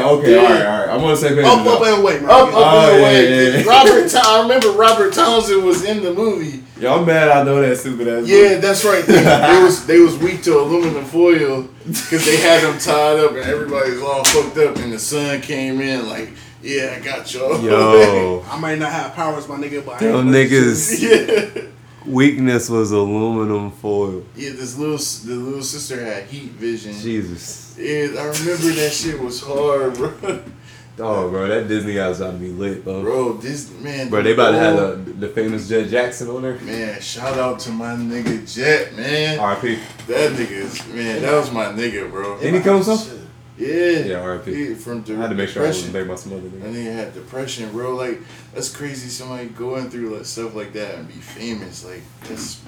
Okay. 0.09 0.35
All 0.37 0.43
Yeah. 0.43 0.51
right. 0.51 0.65
All 0.65 0.79
right. 0.87 0.89
I'm 0.95 1.03
on 1.03 1.09
the 1.11 1.15
same 1.17 1.35
page. 1.35 1.45
Up, 1.45 1.67
up 1.67 1.81
and 1.83 2.01
away, 2.01 2.13
man. 2.19 2.25
Up, 2.25 2.31
up 2.31 2.53
Oh, 2.55 2.89
and 2.91 3.01
yeah, 3.01 3.07
away. 3.07 3.63
yeah. 3.63 3.69
Robert, 3.69 4.15
I 4.25 4.41
remember 4.41 4.69
Robert 4.71 5.13
Townsend 5.13 5.63
was 5.63 5.83
in 5.83 6.01
the 6.03 6.11
movie. 6.13 6.63
I'm 6.83 7.05
mad. 7.05 7.29
I 7.29 7.43
know 7.43 7.61
that 7.61 7.77
stupid 7.77 8.07
ass. 8.07 8.27
Yeah, 8.27 8.57
that's 8.57 8.83
right. 8.83 9.05
They, 9.05 9.13
they 9.21 9.61
was 9.63 9.85
they 9.91 9.99
was 9.99 10.17
weak 10.17 10.41
to 10.43 10.57
aluminum 10.59 11.05
foil 11.05 11.69
because 11.85 12.25
they 12.25 12.37
had 12.37 12.63
them 12.63 12.79
tied 12.79 13.19
up 13.19 13.31
and 13.33 13.41
everybody 13.41 13.91
was 13.91 14.01
all 14.01 14.23
fucked 14.23 14.57
up. 14.57 14.77
And 14.77 14.91
the 14.91 14.97
sun 14.97 15.41
came 15.41 15.79
in 15.81 16.09
like, 16.09 16.31
yeah, 16.63 16.95
I 16.97 16.99
got 17.03 17.31
y'all. 17.31 17.59
Yo, 17.61 18.43
I 18.49 18.57
might 18.59 18.79
not 18.79 18.91
have 18.91 19.13
powers, 19.13 19.47
my 19.47 19.57
nigga, 19.57 19.85
but 19.85 19.99
them 19.99 20.29
niggas 20.31 20.99
yeah, 20.99 21.61
weakness 22.05 22.69
was 22.69 22.91
aluminum 22.91 23.71
foil. 23.71 24.23
yeah. 24.35 24.51
This 24.51 24.77
little 24.77 24.97
the 24.97 25.35
little 25.41 25.63
sister 25.63 26.03
had 26.03 26.25
heat 26.25 26.51
vision. 26.51 26.93
Jesus. 26.93 27.75
Yeah, 27.77 28.07
I 28.19 28.25
remember 28.25 28.69
that 28.73 28.91
shit 28.93 29.19
was 29.19 29.41
hard, 29.41 29.93
bro. 29.95 30.43
Oh, 30.99 31.29
bro, 31.29 31.47
that 31.47 31.67
Disney 31.67 31.95
house 31.95 32.19
ought 32.21 32.31
to 32.31 32.37
be 32.37 32.49
lit, 32.49 32.83
bro. 32.83 33.01
Bro, 33.01 33.33
this 33.37 33.71
man. 33.79 34.09
Bro, 34.09 34.23
they 34.23 34.33
about 34.33 34.51
to 34.51 34.57
have 34.57 35.05
the, 35.05 35.11
the 35.13 35.27
famous 35.29 35.67
Jett 35.67 35.89
Jackson 35.89 36.29
on 36.29 36.41
there. 36.43 36.55
Man, 36.59 36.99
shout 37.01 37.37
out 37.37 37.59
to 37.61 37.71
my 37.71 37.93
nigga 37.95 38.53
Jet, 38.53 38.93
man. 38.95 39.39
R.I.P. 39.39 39.79
That 40.07 40.33
nigga 40.33 40.51
is 40.51 40.85
man. 40.87 41.21
That 41.21 41.33
was 41.33 41.51
my 41.51 41.65
nigga, 41.67 42.11
bro. 42.11 42.37
Didn't 42.39 42.55
he 42.55 42.61
come 42.61 42.83
some? 42.83 43.20
Yeah, 43.61 43.67
Yeah. 43.99 44.05
Yeah, 44.05 44.21
R.I.P. 44.21 44.51
Yeah, 44.69 44.75
from 44.75 45.01
de- 45.01 45.15
I 45.15 45.17
had 45.21 45.29
to 45.29 45.35
make 45.35 45.49
sure 45.49 45.63
I 45.63 45.67
depression. 45.67 45.93
wasn't 45.93 45.93
making 45.93 46.07
my 46.07 46.15
some 46.15 46.33
other 46.33 46.41
And 46.47 46.51
nigga. 46.53 46.73
then 46.73 46.85
you 46.85 46.91
had 46.91 47.13
depression, 47.13 47.71
bro. 47.71 47.95
Like 47.95 48.19
that's 48.53 48.69
crazy. 48.75 49.09
Somebody 49.09 49.47
going 49.49 49.89
through 49.89 50.15
like 50.15 50.25
stuff 50.25 50.55
like 50.55 50.73
that 50.73 50.95
and 50.95 51.07
be 51.07 51.13
famous. 51.13 51.85
Like 51.85 52.01
that's 52.27 52.61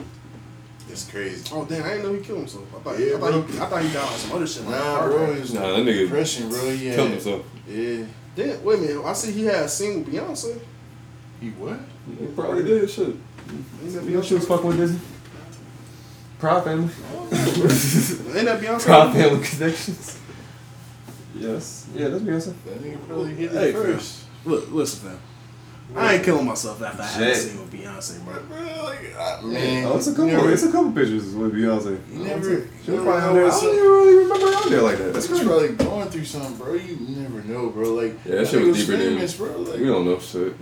that's 0.88 1.10
crazy. 1.10 1.50
Oh 1.54 1.66
damn! 1.66 1.84
I 1.84 1.90
didn't 1.90 2.04
know 2.04 2.14
he 2.14 2.22
killed 2.22 2.40
himself. 2.40 2.66
I 2.76 2.80
thought, 2.80 3.00
Yeah, 3.00 3.16
I, 3.16 3.20
thought 3.20 3.34
he, 3.50 3.60
I 3.60 3.66
thought 3.66 3.82
he 3.82 3.94
died 3.94 4.08
on 4.12 4.18
some 4.20 4.32
other 4.34 4.48
shit. 4.48 4.64
Like 4.64 4.72
Nah, 4.72 4.84
heart 4.84 5.12
bro. 5.12 5.32
attack. 5.34 5.54
Nah, 5.54 5.62
that 5.62 5.78
nigga 5.86 6.00
depression, 6.04 6.50
bro. 6.50 6.70
Yeah. 6.70 6.96
Killed 6.96 7.10
himself. 7.12 7.46
Yeah. 7.68 8.06
Then 8.36 8.64
wait 8.64 8.80
a 8.80 8.82
minute. 8.82 9.04
I 9.06 9.14
see 9.14 9.32
he 9.32 9.46
had 9.46 9.64
a 9.64 9.70
scene 9.70 10.04
with 10.04 10.14
Beyonce. 10.14 10.60
He 11.42 11.50
what? 11.52 11.80
He 12.20 12.26
probably 12.28 12.64
did 12.64 12.90
shit. 12.90 13.08
Ain't 13.84 14.04
You 14.04 14.16
know 14.16 14.22
she 14.22 14.36
was 14.36 14.46
fucking 14.48 14.68
with 14.68 14.78
Disney. 14.78 15.00
Proud 16.40 16.64
family. 16.66 16.90
Oh, 17.16 17.28
that 17.30 18.62
Beyonce? 18.62 18.82
Proud 18.86 19.14
family 19.14 19.44
connections. 19.46 20.20
Yes. 21.36 21.88
Yeah, 21.96 22.10
that's 22.10 22.24
Beyonce. 22.24 22.54
That 22.66 22.82
nigga 22.84 23.08
probably 23.08 23.36
hit 23.36 23.52
Hey, 23.52 23.70
it 23.70 23.74
first. 23.74 24.26
Look, 24.46 24.72
listen, 24.72 25.10
fam. 25.10 25.20
I 25.96 26.16
ain't 26.16 26.24
killing 26.24 26.46
myself 26.46 26.82
after 26.82 27.02
I 27.04 27.06
had 27.06 27.22
a 27.24 27.36
Shit. 27.36 27.44
scene 27.44 27.60
with 27.60 27.72
Beyonce, 27.72 28.24
bro. 28.24 28.42
Bro, 28.44 28.84
like, 28.86 29.16
I, 29.18 29.42
man, 29.44 29.86
Oh, 29.86 29.98
it's 29.98 30.08
a 30.08 30.12
couple. 30.12 30.26
never- 30.28 30.52
it's 30.52 30.64
a 30.64 30.72
couple 30.72 30.92
pictures 30.92 31.36
with 31.36 31.54
Beyonce. 31.54 32.00
You 32.12 32.24
never, 32.24 32.44
She 32.44 32.50
you 32.52 32.60
was 32.60 32.88
never 32.88 33.04
probably 33.04 33.22
on 33.22 33.36
know 33.36 33.42
there. 33.42 33.46
I 33.46 33.50
don't 33.60 33.74
even 33.76 33.86
really 33.86 34.16
remember 34.24 34.48
her 34.48 34.56
on 34.64 34.70
there 34.72 34.82
like 34.82 34.98
that. 34.98 35.14
That's 35.14 35.28
That's 35.28 35.28
crazy. 35.28 35.46
probably 35.46 35.68
going 35.70 36.10
through 36.10 36.26
something, 36.26 36.56
bro. 36.56 36.74
You 36.76 36.98
never 37.10 37.44
know, 37.44 37.70
bro. 37.70 37.94
Like 37.94 38.20
Yeah, 38.26 38.36
that 38.36 38.48
shit 38.48 38.62
was 38.66 38.78
nigga 38.78 38.88
deeper 38.88 38.98
than- 39.28 39.38
bro. 39.38 39.58
Like 39.72 39.80
We 39.80 39.86
don't 39.86 40.06
know 40.06 40.20
shit. 40.20 40.56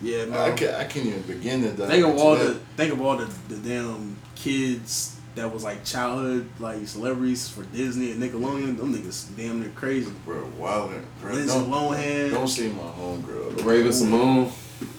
Yeah, 0.00 0.22
I 0.22 0.26
man. 0.26 0.56
can't, 0.56 0.74
I 0.74 0.84
can't 0.84 1.06
even 1.06 1.22
begin 1.22 1.62
to 1.62 1.70
Think 1.70 2.04
of 2.06 2.18
all 2.18 2.36
that. 2.36 2.44
the 2.44 2.54
think 2.76 2.92
of 2.92 3.00
all 3.00 3.16
the, 3.16 3.28
the 3.48 3.56
damn 3.56 4.16
kids 4.34 5.13
that 5.34 5.52
was 5.52 5.64
like 5.64 5.84
childhood 5.84 6.48
like 6.60 6.86
celebrities 6.86 7.48
for 7.48 7.62
Disney 7.64 8.12
and 8.12 8.22
Nickelodeon. 8.22 8.76
Them 8.76 8.94
niggas 8.94 9.36
damn 9.36 9.60
near 9.60 9.70
crazy. 9.70 10.12
bro, 10.24 10.48
wildin', 10.58 11.02
bro. 11.20 11.32
Lindsay 11.32 11.58
Don't, 11.58 11.70
Lohan, 11.70 12.30
don't 12.30 12.48
say 12.48 12.68
my 12.68 12.82
homegirl. 12.82 13.64
Raven-Symoné, 13.64 14.52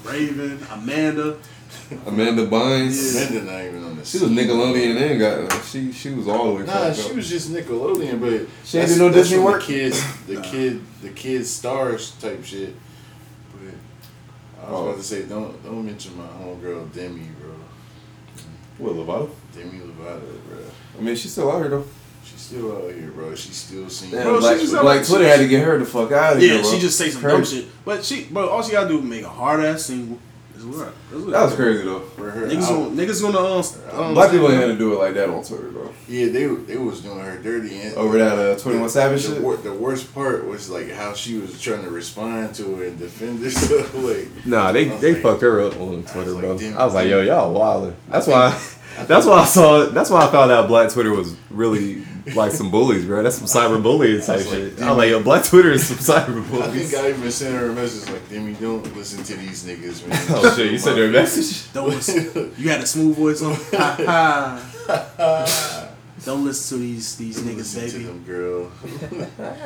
Raven, 0.04 0.60
Amanda. 0.72 1.38
Amanda 2.08 2.48
Bynes. 2.48 3.28
Amanda 3.30 3.52
not 3.52 3.62
even 3.64 3.84
on 3.84 3.96
the 3.98 4.06
She 4.06 4.18
was 4.20 4.30
Nickelodeon 4.32 4.96
and 5.12 5.20
got 5.20 5.64
she 5.66 5.92
she 5.92 6.10
was 6.12 6.28
all 6.28 6.48
the 6.48 6.54
way. 6.62 6.66
Nah, 6.66 6.92
she 6.94 7.10
up. 7.10 7.16
was 7.16 7.30
just 7.30 7.50
Nickelodeon, 7.52 8.20
but 8.20 8.48
She 8.64 8.78
ain't 8.80 8.88
that's- 8.88 8.94
do 8.94 9.00
no 9.00 9.10
that's 9.10 9.30
Disney 9.30 9.36
from 9.38 9.46
work? 9.46 9.62
The 9.62 9.68
kids, 9.68 10.26
the 10.28 10.42
kid, 10.42 10.82
the 11.02 11.10
kids 11.10 11.50
stars 11.50 12.12
type 12.22 12.44
shit. 12.44 12.76
But 13.52 13.74
I 14.68 14.72
was 14.72 14.80
Oh. 14.80 14.84
about 14.88 14.98
to 14.98 15.04
say, 15.04 15.24
don't 15.24 15.64
don't 15.64 15.86
mention 15.86 16.18
my 16.18 16.24
homegirl 16.26 16.92
Demi, 16.94 17.20
bro. 17.20 17.35
What 18.78 18.94
Lovato? 18.94 19.30
Demi 19.56 19.80
Lovato, 19.80 20.22
bro. 20.50 20.58
I 20.98 21.02
mean, 21.02 21.16
she's 21.16 21.32
still 21.32 21.52
out 21.52 21.60
here 21.60 21.70
though. 21.70 21.86
She's 22.24 22.42
still 22.42 22.76
out 22.76 22.92
here, 22.94 23.12
bro. 23.12 23.34
She's 23.36 23.56
still 23.56 23.90
seen. 23.90 24.12
Damn, 24.12 24.24
Bro, 24.24 24.36
she 24.36 24.40
Black, 24.42 24.60
just- 24.60 24.72
Black 24.74 25.06
Twitter 25.06 25.28
had 25.28 25.40
to 25.40 25.48
get 25.48 25.64
her 25.64 25.78
the 25.78 25.86
fuck 25.86 26.12
out 26.12 26.38
of 26.38 26.42
Yeah, 26.42 26.54
here. 26.54 26.62
bro. 26.62 26.72
she 26.72 26.80
just 26.80 26.98
say 26.98 27.10
some 27.10 27.22
dumb 27.22 27.46
shit. 27.46 27.66
But 27.86 28.04
she, 28.04 28.26
bro, 28.26 28.50
all 28.50 28.62
she 28.64 28.72
gotta 28.74 28.90
do 28.90 28.98
is 29.00 29.04
make 29.04 29.24
a 29.24 29.30
hard 29.30 29.60
ass 29.64 29.84
single. 29.86 30.20
It's? 30.58 31.26
That 31.26 31.44
was 31.44 31.56
crazy 31.56 31.84
though. 31.84 32.00
For 32.00 32.30
her, 32.32 32.48
Niggas 32.48 32.68
gonna, 32.70 32.90
niggas 32.90 33.22
gonna 33.22 33.40
um, 33.98 34.00
um, 34.08 34.14
Black 34.14 34.32
people 34.32 34.50
ain't 34.52 34.60
had 34.62 34.68
to 34.68 34.78
do 34.78 34.94
it 34.94 35.00
like 35.00 35.14
that 35.16 35.30
on 35.30 35.44
Twitter 35.44 35.70
though. 35.72 35.94
Yeah, 36.08 36.28
they 36.28 36.46
they 36.48 36.78
was 36.78 37.02
doing 37.02 37.20
her 37.20 37.38
dirty. 37.42 37.80
And 37.82 37.96
Over 37.96 38.18
that 38.20 38.38
uh, 38.58 38.60
21 38.60 38.90
Savage 38.90 39.24
the, 39.26 39.36
shit. 39.36 39.64
the 39.64 39.74
worst 39.74 40.14
part 40.14 40.46
was 40.48 40.70
like 40.70 40.92
how 40.92 41.14
she 41.14 41.38
was 41.38 41.60
trying 41.62 41.84
to 41.84 41.90
respond 41.90 42.56
to 42.56 42.82
it 42.82 42.90
and 42.90 43.00
defend 43.00 43.40
herself. 43.44 43.94
like, 44.04 44.28
Nah, 44.46 44.72
they 44.72 44.86
they 44.86 45.14
like- 45.14 45.22
fucked 45.24 45.42
her 45.42 45.62
up 45.62 45.80
on 45.80 46.04
Twitter, 46.04 46.32
like, 46.32 46.42
bro. 46.44 46.58
damn, 46.58 46.78
I 46.78 46.86
was 46.86 46.94
like, 46.94 47.08
yo, 47.08 47.22
y'all 47.22 47.54
wildin'. 47.54 47.94
That's 48.10 48.26
think- 48.26 48.36
why. 48.38 49.06
That's 49.08 49.26
why 49.26 49.40
I 49.40 49.46
saw. 49.46 49.86
That's 49.88 50.10
why 50.10 50.26
I 50.26 50.32
found 50.32 50.52
out 50.52 50.68
Black 50.70 50.90
Twitter 50.90 51.12
was 51.12 51.36
really 51.50 52.06
like 52.34 52.52
some 52.52 52.72
bullies, 52.72 53.06
bro. 53.06 53.22
That's 53.22 53.36
some 53.38 53.48
cyber 53.48 53.82
bullying 53.82 54.20
type 54.22 54.38
like, 54.40 54.48
shit. 54.48 54.82
I'm 54.82 54.98
like, 54.98 55.10
yo, 55.10 55.22
Black 55.22 55.44
Twitter 55.46 55.72
is 55.72 55.86
some 55.88 55.98
cyber 55.98 56.48
bullies. 56.50 56.62
I 56.64 56.68
bullies. 56.68 56.92
think 56.92 57.04
I 57.06 57.10
even 57.10 57.32
sent 57.32 57.56
her 57.56 57.70
a 57.70 57.74
message 57.74 58.10
like, 58.12 58.30
"Demi, 58.30 58.54
don't 58.56 58.96
listen 58.96 59.24
to 59.24 59.36
these 59.36 59.64
niggas, 59.66 60.08
man." 60.08 60.26
Oh 60.30 60.56
shit, 60.56 60.72
you 60.72 60.78
sent 60.78 60.98
her 60.98 61.06
a 61.06 61.10
message. 61.12 61.72
Don't 61.74 61.90
listen. 61.90 62.54
You 62.58 62.70
had 62.70 62.82
a 62.82 62.86
smooth 62.88 63.16
voice 63.18 63.42
on. 63.44 63.54
Ha 63.54 64.62
ha. 65.18 65.90
Don't 66.24 66.44
listen 66.44 66.78
to 66.80 66.84
these 66.84 67.16
these 67.18 67.36
Don't 67.42 67.54
niggas, 67.54 67.58
listen 67.58 67.82
to 67.90 67.92
baby. 67.94 68.04
them, 68.06 68.24
girl. 68.24 68.72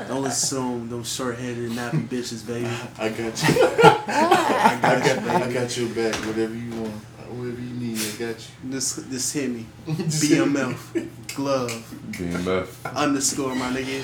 Don't 0.10 0.24
listen 0.24 0.58
to 0.58 0.64
them, 0.64 0.90
them 0.90 1.04
short 1.06 1.38
headed 1.38 1.72
nappy 1.72 2.06
bitches, 2.08 2.46
baby. 2.46 2.68
I 2.98 3.10
got 3.10 3.18
you. 3.18 3.56
I 3.84 4.80
I 4.84 5.00
got 5.00 5.06
you, 5.06 5.16
got, 5.26 5.42
I 5.44 5.54
got 5.54 5.78
your 5.78 5.90
back. 5.90 6.16
Whatever 6.26 6.56
you 6.56 6.72
want, 6.72 6.92
whatever 7.32 7.62
you 7.62 7.74
need, 7.80 7.98
I 7.98 8.02
got 8.20 8.36
you. 8.38 8.70
This 8.72 8.96
this 8.96 9.32
hit 9.34 9.50
me. 9.50 9.66
BMF 9.88 11.08
glove 11.34 11.72
BMF. 12.12 12.68
underscore 12.96 13.56
my 13.56 13.72
nigga. 13.72 14.04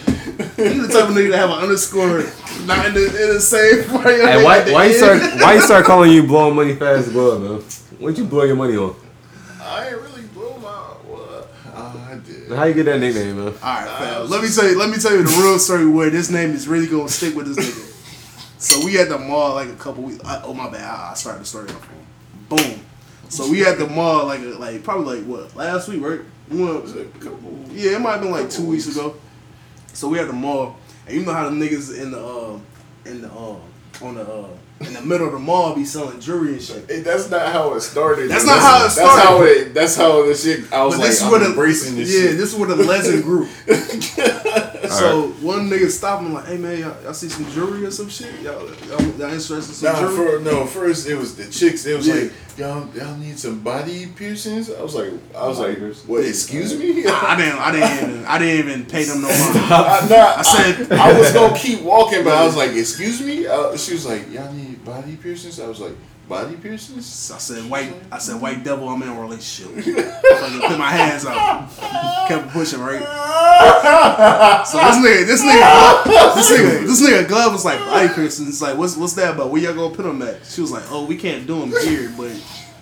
You 0.57 0.87
the 0.87 0.93
type 0.93 1.09
of 1.09 1.15
nigga 1.15 1.31
to 1.31 1.37
have 1.37 1.49
an 1.49 1.57
underscore 1.59 2.23
not 2.65 2.85
in 2.85 2.93
the, 2.93 3.05
in 3.07 3.33
the 3.35 3.41
same 3.41 3.83
part. 3.89 4.05
of 4.05 4.21
Hey, 4.21 4.35
name 4.37 4.45
why 4.45 4.59
at 4.59 4.71
why 4.71 4.85
you 4.85 4.93
start 4.93 5.21
why 5.41 5.53
you 5.55 5.61
start 5.61 5.85
calling 5.85 6.11
you 6.11 6.23
blowing 6.23 6.55
money 6.55 6.75
fast 6.75 7.11
glove, 7.11 7.41
man? 7.41 7.61
What'd 7.99 8.17
you 8.17 8.25
blow 8.25 8.43
your 8.43 8.55
money 8.55 8.77
on? 8.77 8.95
I 9.61 9.89
ain't 9.89 9.97
really 10.01 10.21
blow 10.33 10.57
my. 10.59 10.69
What? 10.69 11.49
Oh, 11.75 12.07
I 12.09 12.15
did. 12.25 12.49
How 12.51 12.63
you 12.63 12.73
get 12.73 12.85
that 12.85 12.99
nickname, 12.99 13.35
man? 13.37 13.47
All 13.47 13.51
right, 13.51 13.97
fam. 13.99 14.21
Uh, 14.21 14.25
let 14.25 14.41
me 14.41 14.49
tell 14.49 14.65
you. 14.69 14.79
Let 14.79 14.89
me 14.89 14.97
tell 14.97 15.11
you 15.11 15.23
the 15.23 15.41
real 15.43 15.59
story 15.59 15.87
where 15.87 16.09
this 16.09 16.29
name 16.29 16.51
is 16.51 16.67
really 16.69 16.87
gonna 16.87 17.09
stick 17.09 17.35
with 17.35 17.47
this 17.53 17.57
nigga. 17.57 17.91
So 18.61 18.85
we 18.85 18.97
at 18.97 19.09
the 19.09 19.17
mall 19.17 19.55
like 19.55 19.67
a 19.67 19.75
couple 19.75 20.03
weeks. 20.03 20.23
I, 20.23 20.41
oh 20.43 20.53
my 20.53 20.69
bad. 20.69 20.83
I, 20.83 21.11
I 21.11 21.13
started 21.15 21.41
the 21.41 21.45
story 21.45 21.69
off. 21.69 21.89
Boom. 22.47 22.79
So 23.35 23.49
we 23.51 23.65
at 23.65 23.77
the 23.77 23.87
mall 23.87 24.25
like 24.27 24.41
like 24.59 24.83
probably 24.83 25.17
like 25.21 25.25
what 25.27 25.55
last 25.55 25.87
week, 25.89 26.01
right? 26.01 26.21
We 26.49 26.63
went- 26.63 26.83
Was 26.83 26.95
it 26.95 27.07
a 27.15 27.19
couple? 27.19 27.59
yeah, 27.71 27.91
it 27.97 27.99
might 28.01 28.13
have 28.13 28.21
been 28.21 28.31
like 28.31 28.49
two 28.49 28.65
weeks 28.65 28.85
weeks. 28.85 28.97
ago. 28.97 29.15
So 29.93 30.07
we 30.09 30.19
at 30.19 30.27
the 30.27 30.33
mall, 30.33 30.77
and 31.07 31.15
you 31.17 31.25
know 31.25 31.33
how 31.33 31.49
the 31.49 31.55
niggas 31.55 31.97
in 32.01 32.11
the 32.11 32.19
uh, 32.25 32.59
in 33.05 33.21
the 33.21 33.29
uh, 33.31 33.57
on 34.01 34.15
the 34.15 34.21
uh, 34.25 34.47
in 34.81 34.93
the 34.93 35.01
middle 35.01 35.27
of 35.27 35.33
the 35.33 35.39
mall 35.39 35.73
be 35.73 35.85
selling 35.85 36.19
jewelry 36.19 36.53
and 36.53 36.61
shit. 36.61 36.85
Hey, 36.89 36.99
that's 36.99 37.29
not 37.29 37.51
how 37.53 37.73
it 37.75 37.81
started. 37.81 38.29
That's 38.29 38.45
not 38.45 38.59
how 38.59 38.77
it 38.79 38.81
That's 38.81 38.93
started. 38.95 39.21
how 39.23 39.43
it. 39.43 39.73
That's 39.73 39.95
how 39.95 40.25
the 40.25 40.35
shit. 40.35 40.71
I 40.73 40.83
was 40.83 40.95
But 40.95 40.99
like, 41.01 41.07
this 41.09 41.17
is 41.17 41.23
I'm 41.23 41.31
where 41.31 41.39
the 41.39 41.45
embracing 41.47 41.95
this 41.95 42.13
yeah, 42.13 42.29
shit. 42.29 42.37
this 42.37 42.53
is 42.53 42.59
where 42.59 42.67
the 42.67 42.75
legend 42.83 43.23
grew. 43.23 43.45
so 44.89 45.27
one 45.41 45.69
nigga 45.69 45.89
stopped 45.89 46.23
me 46.23 46.29
like, 46.29 46.45
"Hey 46.45 46.57
man, 46.57 46.79
y'all, 46.79 46.95
y'all 47.03 47.13
see 47.13 47.29
some 47.29 47.49
jewelry 47.51 47.85
or 47.85 47.91
some 47.91 48.09
shit? 48.09 48.33
Y'all, 48.41 48.67
y'all, 48.87 49.01
y'all 49.01 49.31
interested 49.33 49.55
in 49.55 49.61
some 49.63 49.93
Nah, 49.93 49.99
jewelry?" 49.99 50.37
for, 50.37 50.43
no, 50.43 50.65
first 50.65 51.07
it 51.07 51.15
was 51.15 51.35
the 51.35 51.45
chicks. 51.49 51.85
It 51.85 51.95
was 51.97 52.07
Yeah. 52.07 52.13
like, 52.15 52.31
y'all, 52.57 52.87
y'all 52.95 53.17
need 53.17 53.37
some 53.39 53.59
body 53.61 54.07
piercings. 54.07 54.69
I 54.71 54.81
was 54.81 54.95
like, 54.95 55.11
I 55.35 55.47
was 55.47 55.59
like, 55.59 55.77
piercings. 55.77 56.07
what? 56.07 56.25
Excuse 56.25 56.77
me? 56.77 57.05
I 57.07 57.35
didn't, 57.37 57.59
I 57.59 57.71
didn't 57.71 58.09
even, 58.09 58.25
I 58.27 58.37
didn't 58.39 58.67
even 58.69 58.85
pay 58.85 59.03
them 59.05 59.21
no 59.21 59.27
mind. 59.29 59.57
I, 59.57 60.07
nah, 60.09 60.35
I 60.37 60.41
said- 60.41 60.91
I, 60.91 61.17
was 61.17 61.31
gonna 61.31 61.57
keep 61.57 61.81
walking, 61.81 62.23
but 62.23 62.33
I 62.33 62.45
was 62.45 62.55
like, 62.55 62.71
"Excuse 62.71 63.21
me." 63.21 63.47
Uh, 63.47 63.75
she 63.77 63.93
was 63.93 64.05
like, 64.05 64.31
"Y'all 64.31 64.51
need 64.53 64.74
body 64.85 65.15
piercings." 65.17 65.59
I 65.59 65.67
was 65.67 65.79
like, 65.79 65.95
"Body 66.29 66.55
piercings?" 66.55 67.31
I 67.33 67.37
said, 67.39 67.69
"White," 67.69 67.93
I 68.11 68.19
said, 68.19 68.39
"White 68.39 68.63
devil, 68.63 68.87
I'm 68.87 69.01
in 69.01 69.09
a 69.09 69.19
relationship." 69.19 69.73
Fucking 69.83 70.61
put 70.61 70.77
my 70.77 70.91
hands 70.91 71.25
out, 71.25 71.69
kept 72.27 72.49
pushing 72.49 72.79
right. 72.79 73.03
So 74.65 74.77
this 74.77 74.97
nigga, 74.97 75.25
this 75.25 75.41
nigga, 75.41 76.35
this 76.35 76.51
nigga, 76.51 76.87
this 76.87 77.01
nigga 77.01 77.27
glove 77.27 77.53
was 77.53 77.65
like 77.65 77.79
body 77.79 78.07
piercings. 78.09 78.47
It's 78.49 78.61
like, 78.61 78.77
what's 78.77 78.95
what's 78.95 79.13
that 79.13 79.33
about? 79.35 79.49
Where 79.49 79.61
y'all 79.61 79.73
gonna 79.73 79.95
put 79.95 80.03
them 80.05 80.21
at? 80.21 80.45
She 80.45 80.61
was 80.61 80.71
like, 80.71 80.83
oh, 80.91 81.05
we 81.05 81.17
can't 81.17 81.45
do 81.47 81.59
them 81.59 81.73
here, 81.83 82.11
but 82.17 82.31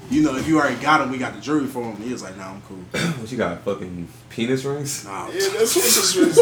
you 0.10 0.22
know, 0.24 0.36
if 0.36 0.48
you 0.48 0.60
already 0.60 0.80
got 0.82 1.00
them, 1.00 1.12
we 1.12 1.18
got 1.18 1.34
the 1.34 1.42
jury 1.42 1.66
for 1.66 1.82
them. 1.84 1.96
He 2.02 2.12
was 2.12 2.22
like, 2.24 2.38
nah, 2.38 2.50
I'm 2.52 2.62
cool. 2.64 2.78
What 3.20 3.32
you 3.32 3.38
got? 3.38 3.62
Fucking 3.62 4.08
penis 4.30 4.64
rings? 4.66 5.06
Nah. 5.06 5.28
Yeah, 5.28 5.34
that's 5.58 5.76
what 5.76 5.86
this 5.86 6.16
was. 6.16 6.38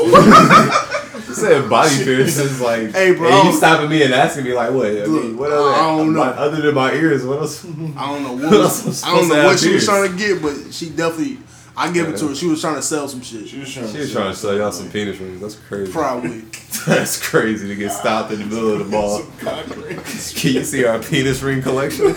You 1.30 1.34
said 1.36 1.70
body 1.70 2.04
piercings, 2.04 2.60
like. 2.60 2.92
Hey, 2.92 3.14
bro. 3.14 3.30
And 3.30 3.48
you 3.50 3.54
stopping 3.54 3.90
me 3.90 4.04
and 4.04 4.14
asking 4.14 4.46
me 4.46 4.54
like, 4.54 4.72
what? 4.72 4.88
I 4.88 5.06
mean, 5.06 5.38
what 5.38 5.52
other? 5.52 5.70
I 5.74 5.98
don't 5.98 6.14
know. 6.14 6.20
my- 6.20 6.32
Other 6.32 6.62
than 6.62 6.74
my 6.76 6.94
ears, 6.94 7.24
what 7.26 7.40
else? 7.40 7.64
I 7.66 7.68
don't 7.70 8.24
know 8.24 8.36
Who 8.38 8.46
what 8.46 8.54
else 8.66 8.86
was 8.86 9.04
I 9.04 9.16
don't 9.16 9.28
know 9.30 9.46
what 9.46 9.60
she 9.60 9.74
was 9.74 9.86
trying 9.86 10.10
to 10.12 10.18
get, 10.18 10.42
but 10.42 10.74
she 10.74 10.90
definitely. 10.90 11.38
I 11.78 11.90
give 11.92 12.10
it 12.10 12.18
to 12.18 12.28
her. 12.30 12.36
She 12.36 12.48
was 12.48 12.60
trying 12.60 12.76
to 12.76 12.82
sell 12.82 13.08
some 13.08 13.22
shit. 13.22 13.48
She 13.48 13.60
was 13.60 13.74
trying. 13.74 13.90
She 13.92 14.00
was 14.00 14.12
trying 14.12 14.32
to 14.32 14.38
sell 14.38 14.56
y'all 14.56 14.72
some 14.74 14.92
penis 14.92 15.18
rings. 15.20 15.40
That's 15.40 15.56
crazy. 15.56 15.92
Probably. 15.92 16.40
That's 16.86 17.30
crazy 17.30 17.68
to 17.70 17.76
get 17.76 17.92
stopped 17.92 18.32
in 18.34 18.40
the 18.40 18.46
middle 18.46 18.74
of 18.74 18.80
the 18.80 18.86
mall. 18.86 19.20
Some 19.20 19.32
cock 19.38 19.68
rings. 19.78 20.34
Can 20.36 20.54
you 20.54 20.64
see 20.66 20.84
our 20.84 21.00
penis 21.00 21.42
ring 21.42 21.62
collection? 21.62 22.14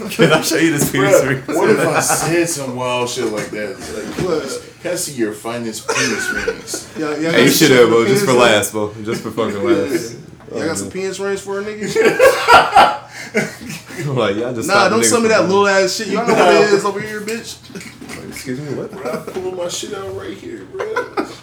Can 0.10 0.32
I 0.32 0.40
show 0.40 0.56
you 0.56 0.72
this 0.72 0.90
penis 0.90 1.22
ring? 1.24 1.42
Bruh, 1.42 1.56
what 1.56 1.70
if 1.70 1.78
I 1.80 2.00
said 2.00 2.48
some 2.48 2.76
wild 2.76 3.08
shit 3.08 3.26
like 3.32 3.50
that? 3.50 3.70
It's 3.72 3.92
Like, 3.94 4.26
What? 4.26 4.66
can 4.82 4.92
I 4.92 4.94
see 4.94 5.12
your 5.12 5.32
finest 5.32 5.86
penis 5.88 6.30
rings? 6.32 6.88
Yeah, 6.98 7.16
yeah. 7.18 7.32
Hey, 7.32 7.44
you 7.44 7.50
should 7.50 7.70
have, 7.72 7.88
bro. 7.88 8.06
Just 8.06 8.24
for 8.24 8.32
last, 8.32 8.72
bro. 8.72 8.92
Just 9.04 9.22
for 9.22 9.30
fucking 9.30 9.62
last. 9.62 10.16
Y'all 10.50 10.66
got 10.66 10.76
some 10.78 10.90
penis 10.90 11.18
rings 11.20 11.40
for 11.42 11.60
a 11.60 11.64
nigga? 11.64 11.86
like, 14.16 14.36
y'all 14.36 14.54
just 14.54 14.68
Nah, 14.68 14.88
don't 14.88 15.00
niggas 15.00 15.04
send 15.04 15.22
me 15.22 15.28
that 15.28 15.46
little 15.48 15.68
ass 15.68 15.94
shit. 15.96 16.08
Y'all 16.08 16.26
know 16.26 16.34
what 16.34 16.54
it 16.54 16.72
is 16.72 16.84
over 16.84 17.00
here, 17.00 17.20
bitch. 17.20 17.58
Like, 17.74 18.28
Excuse 18.28 18.60
me, 18.60 18.74
what? 18.74 18.90
Bro, 18.90 19.12
I 19.12 19.16
pull 19.30 19.52
my 19.52 19.68
shit 19.68 19.94
out 19.94 20.14
right 20.16 20.36
here, 20.36 20.64
bro. 20.66 20.84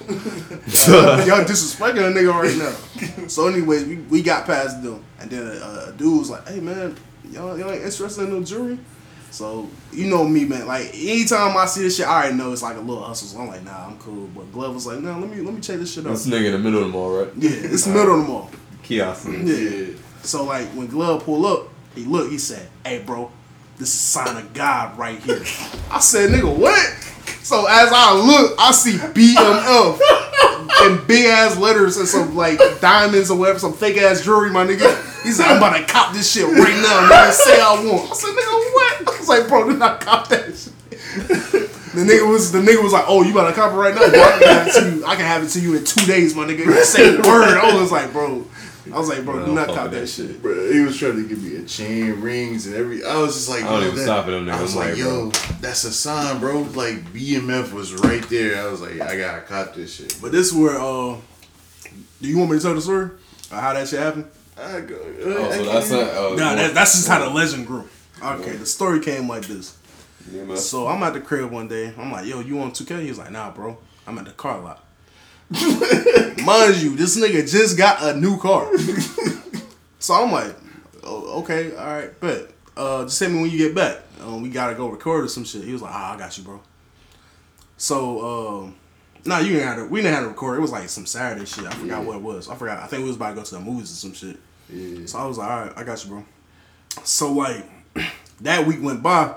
Y'all 0.08 1.44
disrespecting 1.46 2.00
a 2.00 2.12
nigga 2.12 2.34
right 2.34 2.58
now. 2.58 3.28
So 3.28 3.48
anyway, 3.48 3.84
we, 3.84 3.96
we 3.98 4.22
got 4.22 4.46
past 4.46 4.82
them, 4.84 5.04
and 5.20 5.30
then 5.30 5.46
uh, 5.62 5.88
a 5.90 5.92
dude 5.94 6.20
was 6.20 6.30
like, 6.30 6.48
"Hey 6.48 6.60
man, 6.60 6.96
y'all 7.32 7.58
y'all 7.58 7.72
ain't 7.72 7.84
interested 7.84 8.24
in 8.24 8.30
no 8.32 8.44
jewelry?" 8.44 8.80
So 9.32 9.70
you 9.92 10.08
know 10.08 10.24
me, 10.24 10.46
man. 10.46 10.68
Like 10.68 10.90
anytime 10.94 11.58
I 11.58 11.66
see 11.66 11.84
this 11.84 11.98
shit, 11.98 12.08
I 12.08 12.22
already 12.22 12.36
know 12.36 12.54
it's 12.54 12.64
like 12.64 12.78
a 12.78 12.80
little 12.80 13.04
hustle. 13.04 13.28
So 13.28 13.40
I'm 13.40 13.48
like, 13.48 13.64
nah, 13.64 13.88
I'm 13.88 13.98
cool. 14.00 14.28
But 14.36 14.52
Glove 14.52 14.74
was 14.74 14.88
like, 14.88 15.00
nah, 15.00 15.18
let 15.18 15.30
me 15.30 15.42
let 15.42 15.54
me 15.54 15.62
check 15.62 15.80
this 15.80 15.94
shit 15.94 16.06
out. 16.06 16.12
This 16.12 16.28
nigga 16.28 16.46
in 16.46 16.52
the 16.54 16.60
middle 16.60 16.80
of 16.80 16.88
the 16.88 16.92
mall, 16.92 17.12
right? 17.12 17.32
Yeah, 17.38 17.52
it's 17.54 17.86
the 17.86 17.94
middle 17.94 18.20
of 18.20 18.26
the 18.26 18.32
mall. 18.32 18.50
Kiosk. 18.84 19.28
Yeah. 19.44 19.88
So 20.24 20.46
like 20.46 20.68
when 20.70 20.88
Glove 20.88 21.24
pull 21.24 21.46
up, 21.46 21.68
he 21.94 22.06
looked, 22.06 22.32
he 22.32 22.38
said, 22.38 22.70
Hey 22.86 23.00
bro, 23.00 23.32
this 23.78 23.90
is 23.90 24.00
sign 24.00 24.38
of 24.38 24.54
God 24.54 24.98
right 24.98 25.20
here. 25.20 25.42
I 25.92 26.00
said, 26.00 26.32
nigga, 26.32 26.56
what? 26.56 27.14
So 27.48 27.66
as 27.66 27.90
I 27.94 28.14
look, 28.14 28.56
I 28.60 28.74
see 28.74 28.98
BMF 28.98 30.02
in 30.86 31.08
big 31.08 31.28
ass 31.28 31.58
letters 31.58 31.96
and 31.96 32.06
some 32.06 32.36
like 32.36 32.60
diamonds 32.82 33.32
or 33.32 33.40
whatever, 33.40 33.58
some 33.58 33.72
fake 33.72 33.96
ass 33.96 34.22
jewelry, 34.22 34.50
my 34.50 34.66
nigga. 34.66 35.24
He 35.24 35.32
said, 35.32 35.46
I'm 35.46 35.56
about 35.56 35.78
to 35.78 35.86
cop 35.86 36.12
this 36.12 36.30
shit 36.30 36.44
right 36.44 36.76
now, 36.76 37.08
man. 37.08 37.32
Say 37.32 37.58
I 37.62 37.72
want. 37.86 38.12
I 38.12 38.16
said, 38.16 38.32
nigga, 38.32 38.74
what? 38.74 39.08
I 39.08 39.18
was 39.18 39.30
like, 39.30 39.48
bro, 39.48 39.70
do 39.70 39.78
not 39.78 40.02
cop 40.02 40.28
that 40.28 40.58
shit. 40.58 40.74
The 41.96 42.04
nigga 42.04 42.30
was 42.30 42.52
the 42.52 42.60
nigga 42.60 42.84
was 42.84 42.92
like, 42.92 43.06
oh, 43.08 43.24
you 43.24 43.32
about 43.32 43.48
to 43.48 43.56
cop 43.56 43.72
it 43.72 43.76
right 43.78 43.96
now? 43.96 44.10
Bro, 44.10 44.22
I 44.22 44.36
can 44.38 44.46
have 44.46 44.68
it 44.68 44.74
to 44.74 44.92
you. 44.92 45.06
I 45.06 45.16
can 45.16 45.26
have 45.26 45.44
it 45.44 45.50
to 45.52 45.62
you 45.62 45.78
in 45.78 45.86
two 45.86 46.06
days, 46.06 46.36
my 46.36 46.44
nigga. 46.44 46.70
Say 46.84 47.16
word. 47.16 47.58
I 47.58 47.74
was 47.80 47.94
like, 47.94 48.12
bro. 48.12 48.46
I 48.94 49.00
was 49.00 49.10
like, 49.10 49.24
bro, 49.26 49.40
do 49.40 49.46
Bro, 49.46 49.54
not 49.54 49.68
fuck 49.68 49.76
cop 49.76 49.92
that 49.92 50.00
that 50.02 50.08
shit. 50.08 50.42
Bro, 50.42 50.72
he 50.72 50.80
was 50.82 50.98
trying 50.98 51.16
to 51.22 51.28
give 51.28 51.44
me 51.44 51.56
a 51.58 51.64
chain, 51.64 52.20
rings, 52.22 52.68
and 52.68 52.76
every. 52.76 53.04
I 53.04 53.18
was 53.20 53.34
just 53.36 53.50
like, 53.50 53.64
I 53.64 53.70
don't 53.70 53.82
yo, 53.82 53.86
even 53.88 53.96
that- 53.98 54.04
stop 54.04 54.26
at 54.26 54.32
them 54.32 54.50
I 54.50 54.62
was 54.62 54.74
niggas, 54.74 54.76
like, 54.76 54.90
like, 54.90 54.98
yo, 54.98 55.30
that's 55.62 55.84
a 55.84 55.92
sign, 55.92 56.40
bro. 56.40 56.62
Like 56.62 57.04
BMF 57.14 57.74
was 57.74 57.94
right 57.94 58.24
there. 58.30 58.62
I 58.62 58.72
was 58.72 58.82
like, 58.82 59.00
I 59.02 59.18
gotta 59.18 59.42
cop 59.42 59.74
this 59.74 59.96
shit. 59.96 60.18
But 60.22 60.32
this 60.32 60.48
is 60.48 60.54
where 60.54 60.80
uh 60.80 61.18
do 62.22 62.28
you 62.28 62.38
want 62.38 62.52
me 62.52 62.58
to 62.58 62.64
tell 62.64 62.74
the 62.76 62.82
story? 62.82 63.12
Or 63.52 63.58
how 63.58 63.74
that 63.74 63.88
shit 63.88 64.00
happened? 64.00 64.26
I 64.58 64.82
go. 64.82 64.96
Oh, 65.00 65.52
so 65.52 65.64
that's 65.66 65.92
not. 65.92 66.02
Uh, 66.10 66.36
Nah, 66.36 66.56
that, 66.56 66.74
that's 66.74 66.94
just 66.96 67.08
how 67.08 67.20
the 67.20 67.30
legend 67.30 67.68
grew. 67.68 67.88
Okay, 68.24 68.54
the 68.56 68.66
story 68.66 69.00
came 69.00 69.28
like 69.30 69.44
this. 69.46 69.78
Yeah. 70.32 70.56
So 70.56 70.88
I'm 70.88 71.04
at 71.04 71.14
the 71.14 71.22
crib 71.22 71.52
one 71.52 71.68
day. 71.68 71.94
I'm 71.98 72.12
like, 72.12 72.26
yo, 72.26 72.40
you 72.42 72.56
want 72.56 72.74
2K? 72.74 73.04
He 73.04 73.10
was 73.10 73.18
like, 73.20 73.32
nah, 73.32 73.52
bro. 73.52 73.78
I'm 74.08 74.18
at 74.18 74.26
the 74.26 74.32
car 74.32 74.60
lot. 74.60 74.84
Mind 76.44 76.78
you, 76.78 76.96
this 76.96 77.18
nigga 77.18 77.50
just 77.50 77.78
got 77.78 78.04
a 78.04 78.20
new 78.20 78.38
car. 78.38 78.70
so 80.00 80.14
I'm 80.14 80.32
like, 80.32 80.56
oh, 81.04 81.42
okay, 81.42 81.76
all 81.76 81.86
right, 81.86 82.12
but 82.20 82.52
uh, 82.76 83.04
just 83.04 83.20
hit 83.20 83.32
me 83.32 83.42
when 83.42 83.50
you 83.50 83.58
get 83.58 83.74
back. 83.74 84.00
Um, 84.22 84.42
we 84.42 84.50
gotta 84.50 84.76
go 84.76 84.90
record 84.90 85.26
or 85.26 85.28
some 85.28 85.46
shit. 85.46 85.64
He 85.64 85.72
was 85.72 85.82
like, 85.82 85.94
ah, 85.94 86.16
I 86.16 86.18
got 86.18 86.38
you, 86.38 86.44
bro. 86.44 86.62
So, 87.78 88.64
um, 88.64 88.76
nah, 89.26 89.40
you 89.40 89.54
didn't 89.54 89.68
have 89.68 89.78
to. 89.78 89.86
We 89.86 90.02
didn't 90.02 90.16
have 90.16 90.24
to 90.24 90.30
record. 90.30 90.58
It 90.58 90.62
was 90.62 90.72
like 90.72 90.90
some 90.90 91.06
Saturday 91.06 91.46
shit. 91.46 91.66
I 91.66 91.72
forgot 91.72 92.04
what 92.04 92.18
it 92.18 92.22
was. 92.22 92.50
I 92.50 92.56
forgot. 92.56 92.84
I 92.84 92.88
think 92.88 93.04
we 93.04 93.08
was 93.08 93.16
about 93.16 93.30
to 93.30 93.36
go 93.36 93.44
to 93.44 93.56
the 93.56 93.62
movies 93.62 93.92
or 93.92 93.96
some 93.96 94.14
shit. 94.14 94.38
Yeah. 94.70 95.06
So 95.06 95.20
I 95.20 95.26
was 95.26 95.38
like, 95.38 95.50
all 95.50 95.60
right, 95.62 95.74
I 95.78 95.84
got 95.84 96.04
you, 96.04 96.10
bro. 96.10 96.26
So 97.04 97.32
like 97.34 97.66
that 98.42 98.66
week 98.66 98.82
went 98.82 99.02
by. 99.02 99.36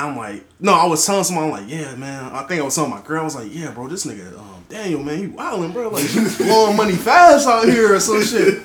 I'm 0.00 0.16
like, 0.16 0.44
no, 0.58 0.72
I 0.72 0.86
was 0.86 1.04
telling 1.04 1.24
someone, 1.24 1.46
I'm 1.46 1.50
like, 1.50 1.68
yeah, 1.68 1.94
man. 1.94 2.32
I 2.32 2.42
think 2.44 2.60
I 2.60 2.64
was 2.64 2.74
telling 2.74 2.90
my 2.90 3.02
girl, 3.02 3.20
I 3.20 3.24
was 3.24 3.36
like, 3.36 3.54
yeah, 3.54 3.70
bro, 3.70 3.88
this 3.88 4.06
nigga, 4.06 4.38
um, 4.38 4.64
Daniel, 4.68 5.02
man, 5.02 5.18
he 5.18 5.26
wildin', 5.26 5.72
bro, 5.72 5.88
like 5.88 6.38
blowing 6.38 6.76
money 6.76 6.94
fast 6.94 7.46
out 7.46 7.66
here 7.66 7.94
or 7.94 8.00
some 8.00 8.22
shit. 8.22 8.62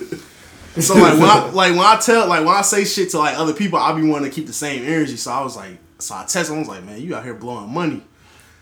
So 0.81 0.93
like 0.95 1.13
when 1.13 1.29
I 1.29 1.49
like 1.51 1.71
when 1.71 1.85
I 1.85 1.97
tell 1.97 2.27
like 2.27 2.45
when 2.45 2.53
I 2.53 2.61
say 2.61 2.83
shit 2.83 3.09
to 3.11 3.19
like 3.19 3.37
other 3.37 3.53
people, 3.53 3.79
I 3.79 3.93
be 3.93 4.05
wanting 4.05 4.29
to 4.29 4.35
keep 4.35 4.45
the 4.45 4.53
same 4.53 4.83
energy. 4.83 5.15
So 5.15 5.31
I 5.31 5.41
was 5.41 5.55
like, 5.55 5.77
so 5.99 6.15
I 6.15 6.25
text 6.25 6.51
him, 6.51 6.57
I 6.57 6.59
was 6.59 6.67
like, 6.67 6.83
man, 6.83 6.99
you 6.99 7.15
out 7.15 7.23
here 7.23 7.33
blowing 7.33 7.73
money. 7.73 8.01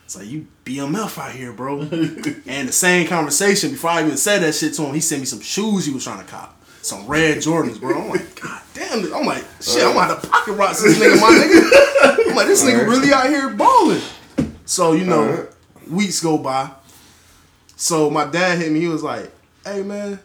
It's 0.05 0.15
like 0.15 0.27
you 0.27 0.45
BMF 0.63 1.17
out 1.17 1.31
here, 1.31 1.51
bro. 1.51 1.81
and 2.45 2.67
the 2.67 2.71
same 2.71 3.07
conversation 3.07 3.71
before 3.71 3.89
I 3.89 4.03
even 4.03 4.17
said 4.17 4.43
that 4.43 4.53
shit 4.53 4.75
to 4.75 4.83
him, 4.83 4.93
he 4.93 4.99
sent 4.99 5.21
me 5.21 5.25
some 5.25 5.41
shoes 5.41 5.85
he 5.87 5.93
was 5.93 6.03
trying 6.03 6.19
to 6.19 6.25
cop. 6.25 6.61
Some 6.83 7.07
red 7.07 7.37
Jordans, 7.37 7.79
bro. 7.79 7.99
I'm 7.99 8.09
like, 8.09 8.39
God 8.41 8.61
damn 8.75 8.99
it. 8.99 9.13
I'm 9.13 9.25
like, 9.25 9.43
shit, 9.59 9.83
I'm 9.83 9.97
out 9.97 10.11
of 10.11 10.29
pocket 10.29 10.53
rock 10.53 10.77
this 10.77 10.99
nigga, 10.99 11.19
my 11.19 11.29
nigga. 11.29 12.22
I'm 12.33 12.37
like, 12.37 12.47
this 12.47 12.63
nigga 12.63 12.87
really 12.87 13.13
out 13.13 13.27
here 13.27 13.49
balling. 13.51 14.01
So, 14.65 14.93
you 14.93 15.05
know, 15.05 15.23
Alright. 15.23 15.49
weeks 15.89 16.19
go 16.21 16.37
by. 16.37 16.71
So 17.75 18.09
my 18.09 18.25
dad 18.25 18.57
hit 18.59 18.71
me, 18.71 18.79
he 18.79 18.87
was 18.87 19.03
like, 19.03 19.31
Hey 19.65 19.81
man, 19.83 20.19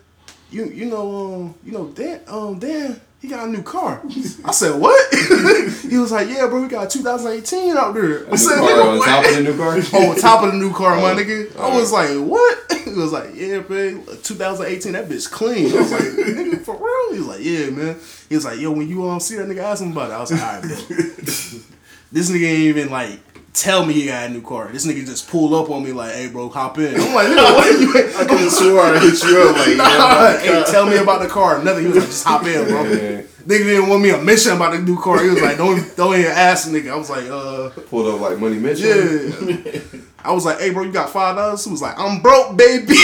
you 0.51 0.64
you 0.66 0.86
know 0.86 1.35
um 1.35 1.55
you 1.64 1.72
know 1.72 1.86
Dan 1.89 2.20
um 2.28 2.59
Dan 2.59 3.01
he 3.20 3.28
got 3.28 3.47
a 3.48 3.51
new 3.51 3.62
car. 3.62 4.01
I 4.44 4.52
said 4.52 4.80
what? 4.80 5.14
he 5.82 5.98
was 5.98 6.10
like 6.12 6.28
yeah 6.28 6.47
bro 6.47 6.62
we 6.62 6.68
got 6.68 6.86
a 6.86 6.98
2018 6.98 7.76
out 7.76 7.94
there. 7.94 8.32
I 8.32 8.36
said 8.36 8.56
car 8.59 8.68
"Nigga, 8.68 8.90
on 8.93 8.98
what?" 8.98 9.06
top 9.06 9.24
of 9.26 9.35
the 9.36 9.43
new 9.43 9.56
car. 9.56 9.74
on 10.10 10.16
top 10.16 10.43
of 10.44 10.52
the 10.52 10.59
new 10.59 10.72
car, 10.72 10.97
my 10.97 11.12
Oh, 11.12 11.16
nigga. 11.16 11.56
I 11.59 11.76
was 11.78 11.93
like, 11.93 12.10
what? 12.10 12.59
He 12.89 12.94
was 12.94 13.12
like, 13.12 13.35
yeah, 13.35 13.60
man, 13.68 14.02
2018, 14.22 14.93
that 14.93 15.09
bitch 15.10 15.30
clean. 15.30 15.70
I 15.76 15.80
was 15.80 15.93
like, 15.93 16.01
nigga, 16.01 16.62
for 16.64 16.74
real? 16.74 17.12
He 17.12 17.18
was 17.18 17.28
like, 17.28 17.44
yeah, 17.44 17.68
man. 17.70 17.97
He 18.30 18.35
was 18.35 18.47
like, 18.47 18.59
yo, 18.59 18.70
when 18.72 18.89
you 18.89 19.06
um 19.09 19.20
see 19.20 19.36
that 19.36 19.47
nigga, 19.47 19.59
ask 19.59 19.82
him 19.82 19.93
about 19.93 20.10
it. 20.10 20.14
I 20.14 20.20
was 20.20 20.32
like, 20.32 20.40
all 20.43 20.52
right, 20.55 20.62
bet. 20.62 21.77
This 22.12 22.30
nigga 22.30 22.48
ain't 22.48 22.59
even 22.60 22.90
like 22.90 23.18
tell 23.52 23.85
me 23.85 23.94
he 23.94 24.06
got 24.06 24.30
a 24.30 24.32
new 24.32 24.40
car. 24.43 24.68
This 24.68 24.86
nigga 24.86 25.05
just 25.05 25.28
pulled 25.28 25.52
up 25.52 25.68
on 25.70 25.82
me 25.82 25.93
like, 25.93 26.14
hey, 26.14 26.28
bro, 26.28 26.48
hop 26.48 26.78
in. 26.78 26.94
I'm 26.94 27.14
like, 27.14 27.26
nigga, 27.26 27.56
what 27.56 27.66
are 27.66 27.80
you? 27.80 27.90
I 28.18 28.24
could 28.24 28.39
have 28.39 28.52
swore 28.52 28.80
I 28.80 28.98
hit 29.01 29.20
you 29.22 29.43
up 29.43 29.56
like, 29.56 29.76
Nah, 29.76 30.39
hey, 30.39 30.62
tell 30.70 30.86
me 30.86 30.97
about 30.97 31.20
the 31.22 31.28
car. 31.28 31.60
Nothing. 31.62 31.82
He 31.82 31.89
was 31.89 31.97
like, 31.98 32.06
just 32.06 32.24
hop 32.24 32.44
in, 32.44 32.64
bro. 32.66 32.85
Yeah. 32.85 33.22
Nigga 33.48 33.64
didn't 33.64 33.89
want 33.89 34.02
me 34.02 34.10
a 34.10 34.18
mission 34.18 34.52
about 34.52 34.72
the 34.72 34.78
new 34.80 35.01
car. 35.01 35.22
He 35.22 35.30
was 35.30 35.40
like, 35.43 35.56
don't 35.56 35.97
don't 35.97 36.14
even 36.14 36.30
ask 36.30 36.68
nigga. 36.68 36.93
I 36.93 36.97
was 36.97 37.09
like, 37.10 37.24
uh. 37.30 37.70
Pulled 37.89 38.14
up 38.14 38.20
like 38.20 38.39
money 38.39 38.59
Mitchell. 38.59 38.86
Yeah. 38.86 39.80
I 40.22 40.32
was 40.32 40.44
like, 40.44 40.60
hey, 40.60 40.70
bro, 40.70 40.82
you 40.82 40.93
got 40.93 41.09
five 41.10 41.36
dollars? 41.36 41.64
He 41.64 41.70
was 41.70 41.80
like, 41.80 41.98
I'm 41.98 42.20
broke, 42.20 42.56
baby. 42.56 42.94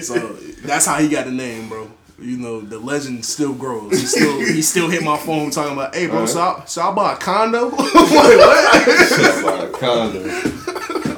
so 0.00 0.32
that's 0.64 0.86
how 0.86 0.98
he 0.98 1.08
got 1.08 1.26
the 1.26 1.32
name, 1.32 1.68
bro. 1.68 1.88
You 2.26 2.38
know, 2.38 2.60
the 2.60 2.78
legend 2.80 3.24
still 3.24 3.54
grows. 3.54 3.92
He 3.92 4.04
still 4.06 4.40
he 4.40 4.60
still 4.60 4.88
hit 4.90 5.04
my 5.04 5.16
phone 5.16 5.50
talking 5.52 5.74
about, 5.74 5.94
hey, 5.94 6.08
bro, 6.08 6.26
so 6.26 6.40
I, 6.40 6.64
so 6.66 6.82
I 6.82 6.92
bought 6.92 7.14
a 7.22 7.24
condo. 7.24 7.70
Like, 7.70 7.80
what? 9.44 9.64
A 9.64 9.70
condo. 9.72 10.20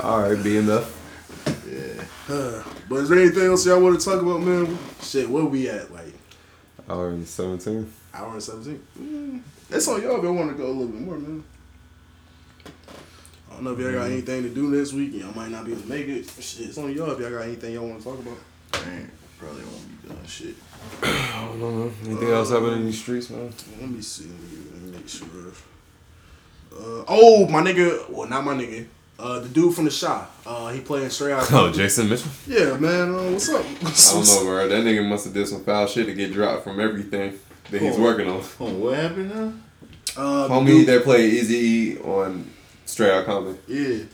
All 0.03 0.21
right, 0.21 0.37
BMF. 0.37 0.87
but 2.89 2.97
is 2.97 3.09
there 3.09 3.19
anything 3.21 3.45
else 3.47 3.65
y'all 3.67 3.81
want 3.81 3.99
to 3.99 4.05
talk 4.05 4.21
about, 4.21 4.43
man? 4.43 4.79
Shit, 5.01 5.29
where 5.31 5.45
we 5.45 5.69
at? 5.71 5.91
Like 5.93 6.13
Hour 6.91 7.09
and 7.11 7.27
seventeen. 7.27 7.91
hour 8.13 8.33
and 8.35 8.43
seventeen. 8.43 8.83
Mm, 9.01 9.41
that's 9.71 9.89
on 9.89 10.03
y'all 10.03 10.17
if 10.19 10.23
y'all 10.25 10.35
want 10.35 10.51
to 10.51 10.57
go 10.57 10.67
a 10.67 10.73
little 10.73 10.89
bit 10.89 11.01
more, 11.01 11.19
man. 11.19 11.43
I 13.51 13.55
don't 13.55 13.65
know 13.65 13.73
if 13.73 13.79
y'all 13.79 13.93
got 13.93 14.11
anything 14.11 14.43
to 14.43 14.51
do 14.51 14.69
next 14.69 14.93
week. 14.93 15.15
Y'all 15.15 15.35
might 15.35 15.51
not 15.51 15.65
be 15.65 15.73
able 15.73 15.83
to 15.83 15.89
make 15.89 16.07
it. 16.07 16.29
Shit, 16.39 16.69
it's 16.69 16.79
on 16.79 16.93
y'all 16.95 17.11
if 17.13 17.19
y'all 17.19 17.31
got 17.31 17.43
anything 17.43 17.73
y'all 17.75 17.89
want 17.89 17.99
to 17.99 18.05
talk 18.05 18.19
about. 18.19 18.87
Man, 18.87 19.11
probably 19.39 19.63
won't 19.65 20.03
be 20.03 20.09
doing 20.09 20.27
shit. 20.27 20.55
I 21.03 21.45
don't 21.47 21.61
know, 21.61 21.71
man. 21.71 21.93
Anything 22.07 22.31
else 22.31 22.51
happening 22.51 22.73
in 22.81 22.87
these 22.87 23.01
streets, 23.01 23.31
man? 23.31 23.53
Let 23.81 23.91
me 23.91 24.01
see. 24.03 24.25
Let 24.25 24.83
me, 24.83 24.91
make 24.93 25.09
sure. 25.09 25.27
Uh, 26.73 27.05
oh, 27.09 27.47
my 27.49 27.63
nigga. 27.63 28.09
Well, 28.11 28.29
not 28.29 28.45
my 28.45 28.55
nigga. 28.55 28.87
Uh, 29.19 29.41
the 29.41 29.49
dude 29.49 29.75
from 29.75 29.85
the 29.85 29.91
shop. 29.91 30.33
Uh, 30.47 30.69
he 30.69 30.81
playing 30.81 31.11
straight 31.11 31.33
out. 31.33 31.49
Oh, 31.53 31.73
Jason 31.73 32.09
Mitchell. 32.09 32.31
Yeah, 32.47 32.77
man. 32.77 33.15
Uh, 33.15 33.31
what's 33.33 33.49
up? 33.49 33.65
I 33.65 34.15
don't 34.15 34.27
know, 34.27 34.45
bro. 34.45 34.69
That 34.69 34.85
nigga 34.85 35.07
must 35.09 35.25
have 35.25 35.35
did 35.35 35.49
some 35.49 35.65
foul 35.65 35.87
shit 35.87 36.07
to 36.07 36.15
get 36.15 36.33
dropped 36.33 36.63
from 36.65 36.79
everything 36.79 37.39
that 37.71 37.83
he's 37.83 37.97
Oh. 37.97 38.03
working 38.03 38.29
on. 38.29 38.43
Oh, 38.61 38.73
what 38.75 38.95
happened 38.97 39.35
now? 39.35 39.53
Uh, 40.17 40.49
Homie 40.49 40.67
dude- 40.67 40.87
that 40.87 41.03
played 41.05 41.33
Easy 41.33 41.57
E 41.57 41.99
on 41.99 42.49
Straight 42.87 43.11
Outta 43.11 43.25
Compton. 43.27 43.59
Yeah. 43.67 44.05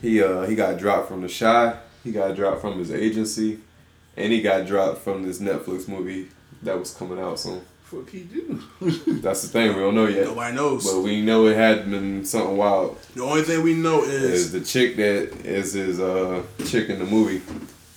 He 0.00 0.22
uh 0.22 0.42
he 0.42 0.54
got 0.54 0.78
dropped 0.78 1.08
from 1.08 1.22
the 1.22 1.28
Chi. 1.28 1.76
He 2.04 2.12
got 2.12 2.34
dropped 2.36 2.60
from 2.60 2.78
his 2.78 2.92
agency, 2.92 3.58
and 4.18 4.32
he 4.32 4.42
got 4.42 4.66
dropped 4.66 4.98
from 4.98 5.22
this 5.22 5.38
Netflix 5.40 5.88
movie 5.88 6.28
that 6.62 6.78
was 6.78 6.92
coming 6.92 7.18
out 7.20 7.38
soon. 7.38 7.62
Fuck 7.84 8.10
he 8.10 8.24
do? 8.24 8.62
That's 9.22 9.42
the 9.42 9.48
thing 9.48 9.68
we 9.74 9.80
don't 9.80 9.94
know 9.94 10.06
yet. 10.06 10.26
Nobody 10.26 10.54
knows. 10.54 10.84
But 10.92 11.00
we 11.00 11.22
know 11.22 11.46
it 11.46 11.56
had 11.56 11.90
been 11.90 12.24
something 12.24 12.56
wild. 12.56 13.00
the 13.14 13.22
only 13.22 13.42
thing 13.42 13.62
we 13.62 13.72
know 13.72 14.02
Is 14.02 14.12
is 14.12 14.52
the 14.52 14.60
chick 14.60 14.96
that 14.96 15.46
is 15.46 15.72
his 15.72 15.98
uh 15.98 16.42
chick 16.66 16.90
in 16.90 16.98
the 16.98 17.06
movie, 17.06 17.40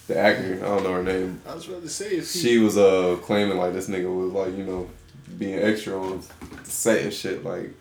the 0.08 0.18
actor. 0.18 0.60
I 0.64 0.68
don't 0.68 0.84
know 0.84 0.94
her 0.94 1.04
name. 1.04 1.42
I 1.46 1.56
was 1.56 1.68
about 1.68 1.82
to 1.82 1.90
say 1.90 2.12
if 2.18 2.32
he. 2.32 2.40
She 2.40 2.58
was 2.60 2.78
uh 2.78 3.18
claiming 3.24 3.58
like 3.58 3.74
this 3.74 3.90
nigga 3.90 4.16
was 4.16 4.32
like 4.32 4.56
you 4.58 4.64
know 4.64 4.90
being 5.38 5.60
extra 5.60 6.00
on 6.02 6.22
set 6.64 7.02
and 7.04 7.14
shit 7.14 7.44
like 7.44 7.72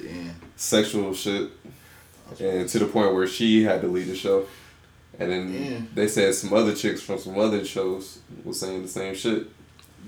Damn. 0.00 0.34
sexual 0.56 1.12
shit, 1.12 1.50
and 2.40 2.66
to 2.68 2.78
the 2.78 2.86
point 2.86 3.12
where 3.14 3.26
she 3.26 3.64
had 3.64 3.82
to 3.82 3.88
leave 3.88 4.06
the 4.06 4.16
show. 4.16 4.46
And 5.18 5.30
then 5.30 5.52
Yeah. 5.52 5.78
they 5.94 6.08
said 6.08 6.34
some 6.34 6.52
other 6.52 6.74
chicks 6.74 7.00
from 7.00 7.18
some 7.18 7.38
other 7.38 7.64
shows 7.64 8.18
was 8.44 8.58
saying 8.60 8.82
the 8.82 8.88
same 8.88 9.14
shit. 9.14 9.46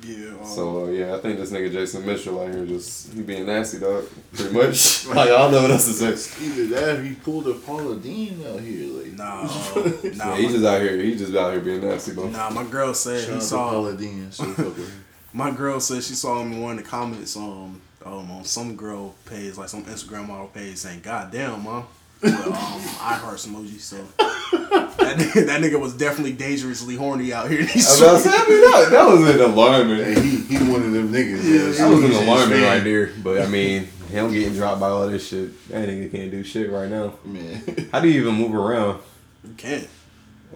yeah. 0.02 0.28
Um, 0.40 0.46
So 0.46 0.84
uh, 0.84 0.88
yeah, 0.88 1.14
I 1.14 1.18
think 1.20 1.38
this 1.38 1.50
nigga 1.50 1.72
Jason 1.72 2.04
Mitchell 2.04 2.40
out 2.40 2.52
here 2.52 2.66
just 2.66 3.12
he 3.12 3.22
being 3.22 3.46
nasty 3.46 3.78
dog, 3.78 4.04
pretty 4.34 4.52
much. 4.52 5.06
like 5.18 5.18
I 5.18 5.24
don't 5.26 5.52
know 5.52 5.62
what 5.62 5.70
else 5.70 5.86
to 5.86 6.14
say. 6.14 6.44
Either 6.44 6.66
that 6.68 6.98
or 6.98 7.02
he 7.02 7.14
pulled 7.14 7.46
a 7.48 7.54
Paula 7.54 7.96
Deen 7.96 8.44
out 8.46 8.60
here. 8.60 8.88
Like, 9.02 9.12
nah, 9.12 9.42
nah, 9.44 10.34
Yeah, 10.34 10.36
he 10.36 10.46
my, 10.46 10.52
just 10.52 10.64
out 10.64 10.80
here. 10.82 10.96
He 11.00 11.16
just 11.16 11.34
out 11.34 11.52
here 11.52 11.60
being 11.62 11.80
nasty, 11.82 12.12
bro. 12.12 12.28
nah. 12.28 12.50
My 12.50 12.64
girl 12.64 12.92
said 12.94 13.24
shout 13.24 13.34
he 13.34 13.40
saw. 13.40 13.70
Paula 13.70 13.96
Deen. 13.96 14.30
So 14.32 14.44
fuck 14.44 14.76
with 14.76 14.88
her. 14.88 15.02
My 15.32 15.50
girl 15.50 15.80
said 15.80 16.02
she 16.02 16.14
saw 16.14 16.40
him 16.42 16.52
in 16.52 16.60
one 16.62 16.78
of 16.78 16.84
the 16.84 16.90
comments 16.90 17.36
um, 17.36 17.80
um 18.04 18.30
on 18.30 18.44
some 18.44 18.74
girl 18.76 19.14
page, 19.24 19.56
like 19.56 19.68
some 19.68 19.84
Instagram 19.84 20.28
model 20.28 20.48
page, 20.48 20.76
saying, 20.78 21.00
"God 21.02 21.30
damn, 21.32 21.62
mom." 21.62 21.76
with 21.82 21.86
um, 22.22 22.32
I 22.32 23.18
heart 23.20 23.36
emoji. 23.38 23.78
So 23.78 23.96
that 24.18 25.16
nigga, 25.18 25.46
that 25.46 25.60
nigga 25.62 25.78
was 25.80 25.94
definitely 25.94 26.32
dangerously 26.32 26.96
horny 26.96 27.32
out 27.32 27.50
here. 27.50 27.60
in 27.62 27.66
these 27.66 28.00
I 28.02 28.06
about 28.06 28.22
to 28.22 28.28
I 28.30 28.48
mean, 28.48 28.60
that, 28.72 28.88
that 28.90 29.06
was 29.08 29.20
an 29.28 29.38
Hey, 29.38 29.44
alarming. 29.44 30.22
he 30.22 30.36
he 30.36 30.56
one 30.70 30.82
of 30.82 30.92
them 30.92 31.12
niggas. 31.12 31.44
Yeah, 31.44 31.58
man. 31.58 31.72
That 31.74 31.88
was 31.90 31.98
an 31.98 32.06
He's 32.10 32.18
his 32.18 32.26
alarming 32.28 32.62
right 32.62 32.84
there. 32.84 33.10
But 33.22 33.42
I 33.42 33.46
mean, 33.46 33.84
him 34.10 34.32
getting 34.32 34.54
dropped 34.54 34.80
by 34.80 34.88
all 34.88 35.08
this 35.08 35.28
shit, 35.28 35.68
that 35.68 35.88
nigga 35.88 36.10
can't 36.10 36.30
do 36.30 36.42
shit 36.42 36.70
right 36.70 36.88
now. 36.88 37.14
Man, 37.24 37.62
How 37.92 38.00
do 38.00 38.08
you 38.08 38.20
even 38.22 38.34
move 38.34 38.54
around? 38.54 39.00
You 39.46 39.54
can't. 39.56 39.88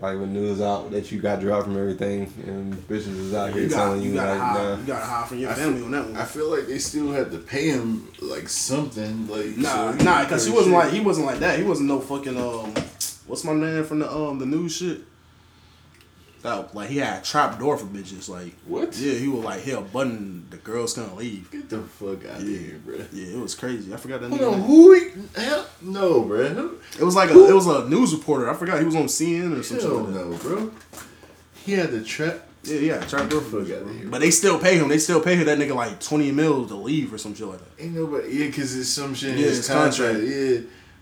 Like 0.01 0.19
when 0.19 0.33
news 0.33 0.63
out 0.63 0.91
that 0.93 1.13
you 1.13 1.21
got 1.21 1.41
dropped 1.41 1.65
from 1.65 1.77
everything 1.77 2.33
and 2.47 2.73
bitches 2.89 3.09
is 3.19 3.35
out 3.35 3.53
here 3.53 3.65
You, 3.65 3.69
got, 3.69 3.77
telling 3.77 4.03
you, 4.03 4.09
you, 4.11 4.15
gotta 4.15 4.31
like, 4.31 4.41
hide, 4.41 4.55
nah. 4.57 4.77
you 4.81 4.87
gotta 4.87 5.05
hide 5.05 5.29
from 5.29 5.39
your 5.39 5.51
I 5.51 5.55
family 5.55 5.75
feel- 5.77 5.85
on 5.85 5.91
that 5.91 6.05
one. 6.07 6.17
I 6.17 6.25
feel 6.25 6.51
like 6.57 6.67
they 6.67 6.79
still 6.79 7.13
had 7.13 7.31
to 7.33 7.39
pay 7.39 7.69
him 7.69 8.09
like 8.23 8.49
something. 8.49 9.29
Like 9.29 9.59
Nah, 9.59 9.93
so 9.93 9.99
he 9.99 10.05
nah, 10.05 10.25
cause 10.25 10.47
he 10.47 10.53
wasn't 10.53 10.75
shit. 10.75 10.85
like 10.85 10.93
he 10.95 11.01
wasn't 11.01 11.27
like 11.27 11.39
that. 11.41 11.59
He 11.59 11.65
wasn't 11.65 11.89
no 11.89 12.01
fucking 12.01 12.37
um, 12.39 12.73
what's 13.27 13.45
my 13.45 13.53
name 13.53 13.85
from 13.85 13.99
the 13.99 14.11
um 14.11 14.39
the 14.39 14.47
news 14.47 14.75
shit. 14.77 15.03
That 16.43 16.75
like 16.75 16.89
he 16.89 16.99
had 16.99 17.21
a 17.21 17.25
trap 17.25 17.59
door 17.59 17.77
for 17.77 17.85
bitches. 17.87 18.29
Like 18.29 18.55
What? 18.67 18.97
Yeah, 18.97 19.15
he 19.15 19.29
was 19.29 19.45
like 19.45 19.63
hell 19.63 19.83
button. 19.83 20.47
The 20.51 20.57
girls 20.57 20.95
gonna 20.95 21.15
leave. 21.15 21.51
Get 21.51 21.69
the 21.69 21.81
fuck 21.83 22.25
out 22.27 22.41
of 22.41 22.49
Yeah. 22.49 22.59
here, 22.59 22.81
bro. 22.85 22.97
Yeah, 23.13 23.35
it 23.37 23.39
was 23.39 23.55
crazy. 23.55 23.93
I 23.93 23.97
forgot 23.99 24.21
that. 24.23 24.31
Hold 24.31 24.55
on, 24.55 24.63
who? 24.63 24.95
He, 24.95 25.11
hell, 25.41 25.67
no, 25.83 26.23
bro. 26.23 26.71
It 26.99 27.03
was 27.05 27.15
like 27.15 27.31
a 27.31 27.49
it 27.49 27.53
was 27.55 27.67
a 27.67 27.89
news 27.89 28.15
reporter. 28.15 28.49
I 28.51 28.55
forgot 28.55 28.79
he 28.79 28.85
was 28.87 28.97
on 28.97 29.05
CNN 29.05 29.59
or 29.59 29.63
something. 29.63 29.87
Hell 29.87 29.99
like 30.05 30.15
no, 30.15 30.37
bro. 30.39 30.71
He 31.65 31.73
had 31.73 31.91
the 31.91 32.03
trap. 32.03 32.47
Yeah, 32.63 32.79
yeah, 32.79 33.01
trap 33.01 33.31
door 33.31 33.41
for 33.41 33.65
Fuck 33.65 33.73
outta 33.75 33.85
bitches. 33.87 33.99
here. 34.01 34.09
But 34.11 34.21
they 34.21 34.31
still 34.31 34.59
pay 34.59 34.77
him. 34.79 34.89
They 34.89 34.99
still 34.99 35.21
pay 35.21 35.35
him 35.37 35.47
that 35.47 35.59
nigga 35.59 35.75
like 35.75 36.01
twenty 36.01 36.31
mil 36.31 36.67
to 36.69 36.75
leave 36.75 37.13
or 37.13 37.19
some 37.19 37.35
shit 37.35 37.47
like 37.47 37.59
that. 37.59 37.83
Ain't 37.85 37.95
nobody. 37.95 38.29
Yeah, 38.37 38.51
cause 38.51 38.75
it's 38.77 38.89
some 38.91 39.15
shit 39.15 39.33
in 39.33 39.39
Yeah, 39.39 39.45
his 39.47 39.67
contract. 39.67 39.97
contract. 39.97 40.25
Yeah, 40.27 40.59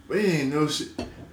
but 0.08 0.16
it 0.18 0.24
ain't 0.40 0.54
no 0.54 0.66
shit. 0.68 0.88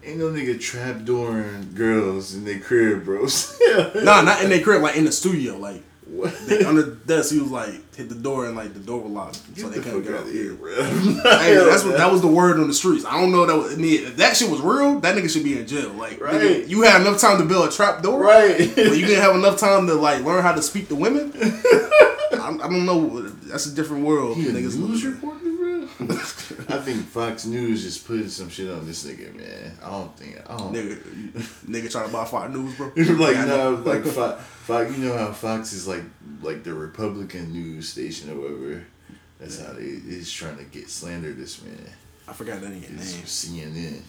Ain't 0.06 0.18
no 0.20 0.30
nigga 0.30 0.60
trap 0.62 0.98
dooring 0.98 1.74
girls 1.74 2.36
in 2.36 2.46
their 2.46 2.60
crib, 2.60 3.06
bro. 3.06 3.28
Nah, 4.04 4.22
not 4.22 4.44
in 4.44 4.50
their 4.50 4.62
crib, 4.62 4.82
like 4.82 4.96
in 4.96 5.06
the 5.06 5.12
studio, 5.12 5.58
like. 5.58 5.82
What? 6.08 6.38
They, 6.48 6.64
under 6.64 6.84
the 6.84 6.96
desk, 6.96 7.34
he 7.34 7.40
was 7.40 7.50
like 7.50 7.96
hit 7.96 8.10
the 8.10 8.16
door 8.16 8.46
and 8.46 8.56
like 8.56 8.76
the 8.76 8.80
door 8.80 9.02
was 9.02 9.12
locked, 9.12 9.42
so 9.58 9.68
they 9.70 9.80
the 9.80 9.84
couldn't 9.84 10.04
get 10.04 10.14
out 10.14 10.28
here. 10.28 10.54
bro. 10.54 10.72
Hey, 10.76 11.56
that's 11.56 11.84
what 11.84 11.98
that 11.98 12.12
was 12.12 12.22
the 12.22 12.28
word 12.28 12.60
on 12.60 12.68
the 12.68 12.76
streets. 12.76 13.04
I 13.06 13.20
don't 13.20 13.32
know 13.32 13.44
that 13.48 13.56
was 13.58 13.74
I 13.74 13.78
mean, 13.78 14.04
if 14.06 14.18
that 14.18 14.38
shit 14.38 14.52
was 14.52 14.62
real. 14.62 15.00
That 15.00 15.16
nigga 15.16 15.28
should 15.32 15.44
be 15.44 15.58
in 15.58 15.66
jail. 15.66 15.90
Like, 15.94 16.22
Right. 16.22 16.36
nigga, 16.36 16.70
you 16.70 16.84
had 16.84 17.02
enough 17.02 17.20
time 17.20 17.40
to 17.40 17.44
build 17.46 17.68
a 17.68 17.72
trap 17.72 18.04
door, 18.04 18.22
right. 18.22 18.56
But 18.76 18.98
you 18.98 19.08
didn't 19.08 19.24
have 19.24 19.36
enough 19.36 19.58
time 19.58 19.88
to 19.88 19.96
like 19.96 20.24
learn 20.24 20.44
how 20.44 20.54
to 20.54 20.62
speak 20.62 20.90
to 20.90 20.96
women. 20.96 21.34
I, 21.42 22.56
I 22.62 22.68
don't 22.70 22.86
know. 22.86 23.22
That's 23.22 23.66
a 23.66 23.74
different 23.74 24.06
world. 24.06 24.38
He 24.38 24.44
niggas 24.46 24.78
reporter, 24.80 25.12
bro. 25.42 25.45
I 26.00 26.78
think 26.80 27.06
Fox 27.06 27.46
News 27.46 27.84
just 27.84 28.06
putting 28.06 28.28
some 28.28 28.50
shit 28.50 28.70
on 28.70 28.86
this 28.86 29.06
nigga, 29.06 29.34
man. 29.34 29.78
I 29.82 29.90
don't 29.90 30.18
think. 30.18 30.38
I 30.50 30.58
don't. 30.58 30.74
Nigga, 30.74 30.98
nigga 31.66 31.92
trying 31.92 32.08
to 32.08 32.12
buy 32.12 32.26
Fox 32.26 32.54
News, 32.54 32.76
bro. 32.76 32.88
like 32.96 33.36
Yeah, 33.36 33.46
no, 33.46 33.72
like 33.76 34.04
Fox, 34.04 34.44
Fox. 34.44 34.98
You 34.98 35.06
know 35.06 35.18
how 35.18 35.32
Fox 35.32 35.72
is 35.72 35.88
like 35.88 36.04
like 36.42 36.64
the 36.64 36.74
Republican 36.74 37.54
news 37.54 37.88
station 37.88 38.30
or 38.30 38.36
whatever. 38.42 38.86
That's 39.40 39.62
how 39.62 39.72
they 39.74 39.84
is 39.84 40.32
trying 40.32 40.58
to 40.58 40.66
get 40.66 40.90
slander 40.90 41.32
this 41.32 41.62
man. 41.62 41.90
I 42.28 42.34
forgot 42.34 42.60
that 42.60 42.72
nigga 42.72 42.90
name. 42.90 43.00
CNN. 43.00 44.02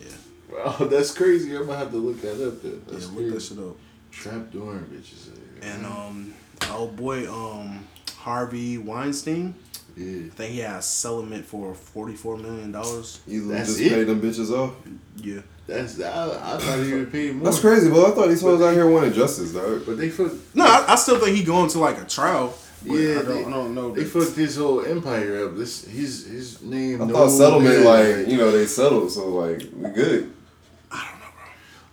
Yeah, 0.00 0.08
Wow, 0.52 0.86
that's 0.90 1.12
crazy. 1.14 1.54
I'm 1.56 1.66
gonna 1.66 1.78
have 1.78 1.90
to 1.92 1.96
look 1.96 2.20
that 2.22 2.44
up. 2.46 2.54
Yeah, 2.62 2.72
That's 2.88 3.08
look 3.10 3.32
that 3.32 3.40
shit 3.40 3.58
up. 3.58 3.76
Trap 4.10 4.52
door 4.52 4.74
bitches. 4.92 5.30
And 5.62 5.86
um, 5.86 6.34
oh 6.62 6.88
boy, 6.88 7.32
um, 7.32 7.86
Harvey 8.22 8.78
Weinstein. 8.78 9.54
yeah. 9.96 10.26
I 10.26 10.28
think 10.30 10.52
he 10.54 10.58
had 10.60 10.76
a 10.76 10.82
settlement 10.82 11.44
for 11.44 11.74
forty 11.74 12.14
four 12.14 12.36
million 12.36 12.72
dollars. 12.72 13.20
You 13.26 13.48
That's 13.48 13.68
just 13.68 13.80
it? 13.80 13.88
pay 13.90 14.04
them 14.04 14.20
bitches 14.20 14.50
off. 14.50 14.74
Yeah. 15.16 15.40
That's 15.66 16.00
I, 16.00 16.54
I 16.54 16.58
thought 16.58 16.84
he 16.84 16.92
would 16.94 17.12
pay 17.12 17.30
more. 17.32 17.44
That's 17.44 17.60
crazy, 17.60 17.88
bro. 17.88 18.06
I 18.06 18.10
thought 18.14 18.28
these 18.28 18.42
hoes 18.42 18.60
out 18.60 18.74
here 18.74 18.88
wanted 18.90 19.14
justice, 19.14 19.52
dog. 19.52 19.82
But 19.86 19.96
they 19.98 20.08
fuck. 20.10 20.32
No, 20.54 20.64
I, 20.64 20.84
I 20.88 20.94
still 20.96 21.18
think 21.18 21.36
he 21.36 21.44
going 21.44 21.68
to 21.70 21.78
like 21.78 21.98
a 22.00 22.04
trial. 22.04 22.54
Yeah, 22.84 23.20
I 23.20 23.22
don't, 23.22 23.26
they- 23.28 23.44
I 23.44 23.50
don't 23.50 23.74
know. 23.76 23.92
They 23.92 24.02
that- 24.02 24.10
fucked 24.24 24.36
his 24.36 24.56
whole 24.56 24.84
empire 24.84 25.46
up. 25.46 25.56
This 25.56 25.84
his 25.84 26.26
his 26.26 26.62
name. 26.62 27.00
I 27.00 27.04
no 27.06 27.12
thought 27.14 27.28
settlement, 27.30 27.84
man. 27.84 27.84
like, 28.18 28.28
you 28.28 28.36
know, 28.36 28.50
they 28.50 28.66
settled, 28.66 29.10
so, 29.12 29.28
like, 29.28 29.62
we 29.76 29.90
good. 29.90 30.32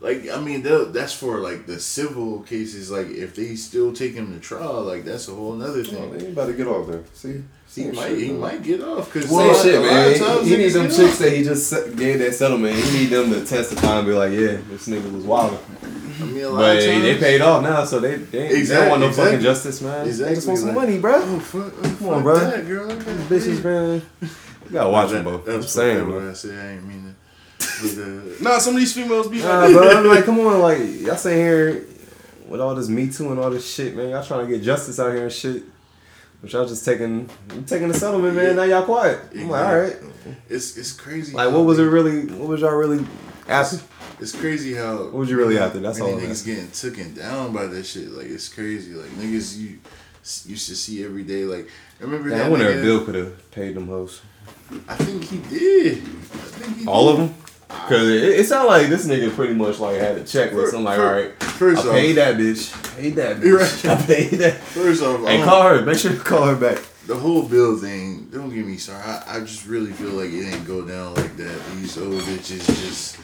Like 0.02 0.30
I 0.30 0.40
mean, 0.40 0.62
that's 0.64 1.14
for 1.14 1.40
like 1.40 1.66
the 1.66 1.80
civil 1.80 2.40
cases. 2.42 2.90
Like 2.90 3.08
if 3.10 3.36
they 3.36 3.56
still 3.56 3.92
take 3.92 4.14
him 4.14 4.34
to 4.34 4.40
trial, 4.40 4.84
like 4.84 5.04
that's 5.04 5.28
a 5.28 5.34
whole 5.36 5.54
nother 5.54 5.82
Oh, 5.82 5.84
thing. 5.84 6.12
they 6.12 6.26
ain't 6.26 6.34
about 6.34 6.46
to 6.48 6.54
get 6.54 6.68
off 6.68 6.88
there. 6.88 7.04
See? 7.14 7.44
He 7.76 7.92
might 7.92 8.08
shit, 8.10 8.18
he 8.18 8.30
bro. 8.30 8.38
might 8.40 8.64
get 8.64 8.82
off 8.82 9.14
because 9.14 9.30
Same 9.30 9.56
shit, 9.56 9.82
man. 9.82 10.44
He, 10.44 10.50
he 10.50 10.58
need 10.58 10.70
them 10.70 10.90
chicks 10.90 11.20
that 11.20 11.32
he 11.32 11.44
just 11.44 11.72
gave 11.96 12.18
that 12.20 12.34
settlement. 12.34 12.76
He 12.76 13.00
need 13.00 13.06
them 13.08 13.30
to 13.32 13.46
testify 13.46 13.98
and 14.00 14.08
be 14.08 14.14
like, 14.14 14.32
yeah, 14.32 14.58
this 14.70 14.88
nigga 14.88 15.12
was 15.14 15.24
wild. 15.24 15.60
I 16.20 16.24
mean, 16.24 16.44
a 16.46 16.50
lot 16.50 16.58
But 16.60 16.78
of 16.80 16.84
times, 16.86 17.04
they 17.04 17.18
paid 17.20 17.42
off 17.42 17.62
now, 17.62 17.84
so 17.86 18.00
they, 18.00 18.16
they, 18.16 18.16
ain't- 18.16 18.32
they 18.32 18.58
Exactly, 18.58 18.76
don't 18.82 18.90
want 18.90 19.02
no 19.02 19.08
exactly. 19.10 19.32
fucking 19.34 19.44
justice, 19.44 19.82
man. 19.82 20.08
Exactly, 20.08 20.30
They 20.30 20.36
just 20.36 20.48
want 20.48 20.60
some 20.60 20.68
like- 20.70 20.76
money, 20.78 20.98
bro. 21.00 21.14
Oh 21.22 21.40
fuck! 21.40 21.74
Oh, 21.78 21.96
Come 22.00 22.10
on, 22.10 22.24
bro. 22.24 22.40
That, 22.40 22.68
girl. 22.68 22.92
Okay. 22.92 23.04
Bitches, 23.30 23.64
man. 23.64 24.02
You 24.22 24.72
gotta 24.72 24.90
watch 24.90 25.12
them, 25.12 25.24
bro. 25.24 25.38
That 25.38 25.56
I'm 25.56 25.62
saying, 25.62 25.98
saying, 25.98 26.10
bro. 26.10 26.30
I 26.30 26.34
said. 26.34 26.58
I 26.66 26.72
ain't 26.72 26.86
mean 26.88 27.04
to. 27.04 27.16
Nah, 28.42 28.58
some 28.60 28.74
of 28.76 28.80
these 28.80 28.94
females 28.94 29.28
be 29.28 29.40
Nah, 29.40 29.60
like, 29.66 29.74
bro. 29.74 29.90
I'm 29.90 30.06
like, 30.08 30.26
come 30.26 30.40
on, 30.40 30.60
like 30.60 30.80
y'all 31.02 31.16
sitting 31.16 31.40
here 31.40 31.86
with 32.48 32.60
all 32.62 32.76
this 32.76 32.90
Me 32.90 33.10
Too 33.10 33.30
and 33.32 33.40
all 33.40 33.50
this 33.50 33.72
shit, 33.72 33.96
man. 33.96 34.10
Y'all 34.10 34.24
trying 34.24 34.46
to 34.48 34.52
get 34.54 34.64
justice 34.64 35.00
out 35.00 35.14
here 35.14 35.24
and 35.24 35.32
shit. 35.32 35.64
But 36.42 36.54
y'all 36.54 36.66
just 36.66 36.86
taking 36.86 37.30
you 37.54 37.62
taking 37.68 37.90
the 37.90 37.94
settlement, 37.94 38.36
man. 38.36 38.56
Now 38.56 38.64
y'all 38.64 38.84
quiet. 38.84 39.20
I'm 39.36 39.50
like, 39.50 39.66
all 39.66 39.80
right. 39.80 39.96
It's 40.50 40.78
it's 40.78 40.94
crazy. 40.94 41.34
Like, 41.36 41.52
what 41.52 41.66
was 41.66 41.80
it 41.80 41.84
really? 41.84 42.26
What 42.28 42.48
was 42.48 42.62
y'all 42.62 42.72
really 42.76 43.06
after? 43.48 43.80
It's 44.22 44.34
crazy 44.34 44.74
how. 44.74 44.98
What 44.98 45.14
was 45.14 45.30
you 45.30 45.38
really 45.38 45.58
after? 45.58 45.80
That's 45.80 46.00
all 46.00 46.14
I'm 46.14 46.20
niggas 46.20 46.32
asking. 46.32 46.56
getting 46.56 46.72
taken 46.72 47.14
down 47.14 47.52
by 47.54 47.66
that 47.68 47.86
shit. 47.86 48.10
Like 48.12 48.28
it's 48.28 48.48
crazy. 48.48 48.94
Like 48.94 49.10
niggas 49.12 49.58
you 49.58 49.80
used 50.46 50.70
to 50.70 50.76
see 50.76 51.04
every 51.04 51.24
day. 51.24 51.44
Like 51.44 51.70
remember 52.00 52.30
Man, 52.30 52.42
I 52.42 52.50
wonder 52.50 52.66
nigga? 52.66 52.76
if 52.78 52.82
Bill 52.84 53.06
could 53.06 53.16
have 53.16 53.52
paid 53.52 53.76
them 53.76 53.88
hoes. 53.88 54.22
I 54.88 54.96
think 54.96 55.24
he 55.26 55.38
did. 55.38 55.98
I 55.98 56.02
think 56.06 56.78
he 56.78 56.86
All 56.88 57.12
did. 57.16 57.20
of 57.22 57.28
them. 57.30 57.36
Cause 57.70 58.08
it, 58.08 58.24
it 58.40 58.46
sounded 58.48 58.68
like 58.68 58.88
this 58.90 59.08
nigga 59.08 59.34
pretty 59.34 59.54
much 59.54 59.80
like 59.80 59.98
had 59.98 60.18
a 60.18 60.22
checklist. 60.24 60.74
I'm 60.74 60.84
like, 60.84 61.00
all 61.00 61.06
right, 61.06 61.44
First 61.44 61.86
I 61.86 61.90
off, 61.90 61.94
paid 61.96 62.14
that 62.14 62.36
bitch. 62.36 62.96
Paid 62.98 63.16
that 63.16 63.38
bitch. 63.42 63.84
right. 63.86 63.98
I 63.98 64.02
paid 64.06 64.30
that. 64.40 64.54
first 64.56 65.04
off, 65.04 65.22
Hey, 65.28 65.40
um, 65.42 65.48
call 65.48 65.64
her. 65.70 65.82
Make 65.86 65.98
sure 65.98 66.12
you 66.12 66.20
call 66.20 66.46
her 66.48 66.56
back. 66.56 66.84
the 67.06 67.16
whole 67.16 67.44
bill 67.48 67.78
thing. 67.78 68.28
Don't 68.32 68.50
get 68.54 68.66
me 68.66 68.78
started. 68.78 69.08
I, 69.08 69.38
I 69.38 69.40
just 69.42 69.68
really 69.68 69.92
feel 69.92 70.10
like 70.12 70.32
it 70.32 70.52
ain't 70.54 70.66
go 70.66 70.84
down 70.86 71.14
like 71.16 71.38
that. 71.38 71.62
These 71.76 71.98
old 71.98 72.14
bitches 72.22 72.66
just 72.66 73.18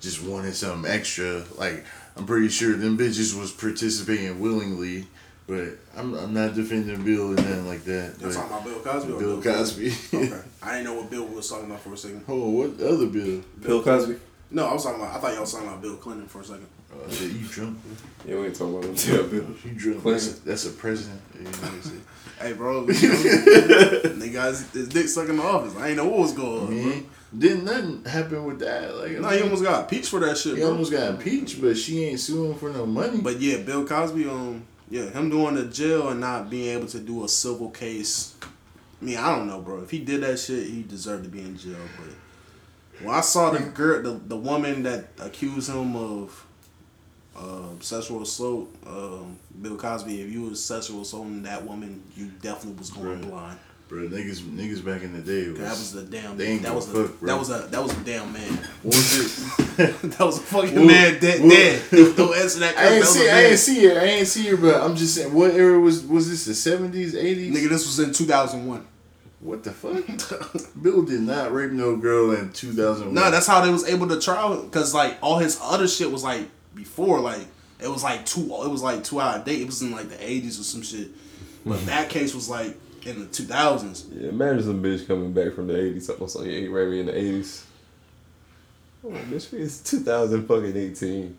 just 0.00 0.22
wanted 0.24 0.54
something 0.56 0.90
extra. 0.90 1.44
Like 1.56 1.84
I'm 2.16 2.26
pretty 2.26 2.48
sure 2.48 2.74
them 2.76 2.98
bitches 2.98 3.38
was 3.38 3.52
participating 3.52 4.40
willingly. 4.40 5.06
But 5.46 5.68
I'm, 5.96 6.14
I'm 6.14 6.32
not 6.32 6.54
defending 6.54 7.02
Bill 7.04 7.28
and 7.28 7.36
nothing 7.36 7.66
like 7.66 7.84
that. 7.84 8.14
You're 8.20 8.32
talking 8.32 8.50
about 8.50 8.64
Bill 8.64 8.80
Cosby 8.80 9.12
or 9.12 9.18
Bill 9.18 9.42
Cosby. 9.42 9.92
Okay. 10.14 10.40
I 10.62 10.72
didn't 10.74 10.84
know 10.84 10.94
what 10.94 11.10
Bill 11.10 11.26
was 11.26 11.48
talking 11.50 11.66
about 11.66 11.80
for 11.80 11.92
a 11.92 11.96
second. 11.96 12.24
oh, 12.28 12.50
what 12.50 12.80
other 12.80 13.06
Bill? 13.06 13.42
Bill 13.60 13.82
Cosby. 13.82 14.16
No, 14.50 14.66
I 14.66 14.72
was 14.74 14.84
talking 14.84 15.00
about. 15.00 15.16
I 15.16 15.18
thought 15.18 15.32
y'all 15.32 15.40
was 15.40 15.52
talking 15.52 15.68
about 15.68 15.82
Bill 15.82 15.96
Clinton 15.96 16.26
for 16.28 16.40
a 16.40 16.44
second. 16.44 16.66
Oh 16.94 17.10
shit, 17.10 17.32
you 17.32 17.46
drunk? 17.48 17.78
Yeah, 18.26 18.36
we 18.36 18.46
ain't 18.46 18.54
talking 18.54 18.74
about 18.76 18.84
him. 18.84 18.94
Yeah, 19.16 19.22
Bill. 19.22 19.46
You 19.64 19.72
drunk? 19.74 20.04
That's 20.04 20.28
a, 20.38 20.44
that's 20.44 20.66
a 20.66 20.70
president. 20.70 21.20
You 21.38 21.44
know 21.44 21.50
what 21.50 21.64
I'm 21.70 21.82
saying? 21.82 22.04
Hey, 22.40 22.54
bro, 22.54 22.80
you 22.80 22.86
know, 22.86 22.92
niggas, 24.18 24.72
his 24.72 24.88
dick 24.88 25.06
stuck 25.06 25.28
in 25.28 25.36
the 25.36 25.42
office. 25.44 25.76
I 25.76 25.88
ain't 25.88 25.96
know 25.96 26.06
what 26.08 26.18
was 26.18 26.32
going 26.32 26.60
on. 26.60 26.66
bro. 26.66 26.74
Man, 26.76 27.06
didn't 27.38 27.64
nothing 27.64 28.04
happen 28.04 28.44
with 28.44 28.58
that. 28.58 28.96
Like, 28.96 29.12
No, 29.12 29.28
he 29.28 29.42
almost 29.42 29.62
got 29.62 29.82
impeached 29.82 30.08
for 30.08 30.18
that 30.20 30.36
shit, 30.36 30.54
he 30.56 30.60
bro. 30.62 30.72
almost 30.72 30.90
got 30.90 31.10
impeached, 31.10 31.60
but 31.62 31.76
she 31.76 32.04
ain't 32.04 32.18
suing 32.18 32.56
for 32.56 32.70
no 32.70 32.84
money. 32.84 33.20
But 33.20 33.40
yeah, 33.40 33.58
Bill 33.58 33.86
Cosby, 33.86 34.28
um, 34.28 34.64
yeah, 34.92 35.08
him 35.10 35.30
doing 35.30 35.54
the 35.54 35.64
jail 35.64 36.10
and 36.10 36.20
not 36.20 36.50
being 36.50 36.68
able 36.76 36.86
to 36.88 36.98
do 37.00 37.24
a 37.24 37.28
civil 37.28 37.70
case. 37.70 38.34
I 39.00 39.04
mean, 39.04 39.16
I 39.16 39.34
don't 39.34 39.48
know, 39.48 39.58
bro. 39.60 39.82
If 39.82 39.90
he 39.90 40.00
did 40.00 40.22
that 40.22 40.38
shit, 40.38 40.66
he 40.66 40.82
deserved 40.82 41.24
to 41.24 41.30
be 41.30 41.40
in 41.40 41.56
jail. 41.56 41.78
But 41.96 43.04
when 43.06 43.14
I 43.14 43.22
saw 43.22 43.50
the 43.50 43.60
girl, 43.60 44.02
the, 44.02 44.20
the 44.28 44.36
woman 44.36 44.82
that 44.82 45.06
accused 45.18 45.70
him 45.70 45.96
of 45.96 46.46
uh, 47.34 47.70
sexual 47.80 48.20
assault, 48.22 48.68
um, 48.86 49.38
Bill 49.62 49.76
Cosby, 49.78 50.20
if 50.20 50.30
you 50.30 50.42
was 50.42 50.62
sexual 50.62 51.00
assaulting 51.00 51.42
that 51.44 51.66
woman, 51.66 52.02
you 52.14 52.26
definitely 52.42 52.78
was 52.78 52.90
going 52.90 53.22
Right. 53.22 53.30
blind. 53.30 53.58
Bro, 53.92 54.08
niggas, 54.08 54.40
niggas 54.40 54.82
back 54.82 55.02
in 55.02 55.12
the 55.12 55.20
day 55.20 55.50
was, 55.50 55.58
That 55.58 55.70
was 55.70 55.92
the 55.92 56.02
damn. 56.04 56.36
They 56.38 56.46
ain't 56.46 56.62
that 56.62 56.74
was 56.74 56.88
a 56.88 56.98
a, 56.98 57.08
bro. 57.08 57.26
that 57.28 57.38
was 57.38 57.50
a 57.50 57.58
that 57.68 57.82
was 57.82 57.92
a 57.92 58.04
damn 58.04 58.32
man. 58.32 58.54
what 58.82 58.94
was 58.94 59.18
it? 59.18 60.00
that 60.02 60.20
was 60.20 60.38
a 60.38 60.40
fucking 60.40 60.74
Woo- 60.74 60.86
man 60.86 61.20
dead 61.20 61.46
dead. 61.46 61.82
Don't, 62.16 62.34
answer 62.34 62.60
that. 62.60 62.78
I 62.78 62.94
ain't 62.94 63.02
that 63.02 63.06
see, 63.06 63.30
I 63.30 63.40
ain't 63.42 63.58
see 63.58 63.84
her, 63.84 64.00
I 64.00 64.04
ain't 64.04 64.28
see 64.28 64.46
her, 64.46 64.56
but 64.56 64.80
I'm 64.80 64.96
just 64.96 65.14
saying, 65.14 65.34
what 65.34 65.50
era 65.50 65.78
was 65.78 66.06
was 66.06 66.30
this? 66.30 66.46
The 66.46 66.54
seventies, 66.54 67.14
eighties? 67.14 67.54
Nigga, 67.54 67.68
this 67.68 67.84
was 67.84 68.00
in 68.00 68.14
two 68.14 68.24
thousand 68.24 68.66
one. 68.66 68.86
what 69.40 69.62
the 69.62 69.72
fuck? 69.72 70.06
Bill 70.82 71.02
did 71.02 71.20
not 71.20 71.52
rape 71.52 71.72
no 71.72 71.94
girl 71.96 72.30
in 72.32 72.50
two 72.52 72.72
thousand 72.72 73.06
one. 73.06 73.14
No, 73.14 73.30
that's 73.30 73.46
how 73.46 73.60
they 73.60 73.70
was 73.70 73.86
able 73.86 74.08
to 74.08 74.18
trial 74.18 74.62
because 74.62 74.94
like 74.94 75.18
all 75.20 75.36
his 75.36 75.58
other 75.60 75.86
shit 75.86 76.10
was 76.10 76.24
like 76.24 76.48
before 76.74 77.20
like 77.20 77.46
it 77.78 77.88
was 77.88 78.02
like 78.02 78.24
two 78.24 78.44
it 78.64 78.70
was 78.70 78.82
like 78.82 79.04
two 79.04 79.20
out 79.20 79.36
of 79.36 79.44
date. 79.44 79.60
It 79.60 79.66
was 79.66 79.82
in 79.82 79.90
like 79.90 80.08
the 80.08 80.26
eighties 80.26 80.58
or 80.58 80.62
some 80.62 80.80
shit. 80.80 81.08
But 81.64 81.76
mm-hmm. 81.76 81.86
that 81.86 82.08
case 82.08 82.34
was 82.34 82.48
like 82.48 82.76
in 83.06 83.20
the 83.20 83.26
two 83.26 83.44
thousands. 83.44 84.06
Yeah, 84.12 84.28
imagine 84.28 84.62
some 84.62 84.82
bitch 84.82 85.06
coming 85.06 85.32
back 85.32 85.54
from 85.54 85.66
the 85.66 85.74
80s. 85.74 86.02
Something, 86.02 86.28
so 86.28 86.42
yeah, 86.42 86.60
he 86.60 86.68
raped 86.68 86.90
me 86.90 87.00
in 87.00 87.06
the 87.06 87.12
80s. 87.12 87.64
Oh, 89.04 89.08
bitch, 89.10 89.52
it's 89.52 89.80
2000 89.80 90.46
fucking 90.46 90.76
18. 90.76 91.36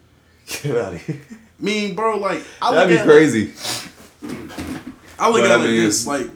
Get 0.47 0.77
out 0.77 0.93
of 0.93 1.01
here. 1.05 1.21
mean, 1.59 1.95
bro, 1.95 2.17
like 2.17 2.43
I 2.61 2.73
That'd 2.73 2.97
be 2.97 3.03
crazy. 3.03 3.53
I 5.17 5.29
look 5.29 5.41
But 5.41 5.45
at 5.45 5.51
I 5.51 5.55
like 5.55 5.67
mean, 5.67 5.77
this, 5.77 6.05
like. 6.05 6.27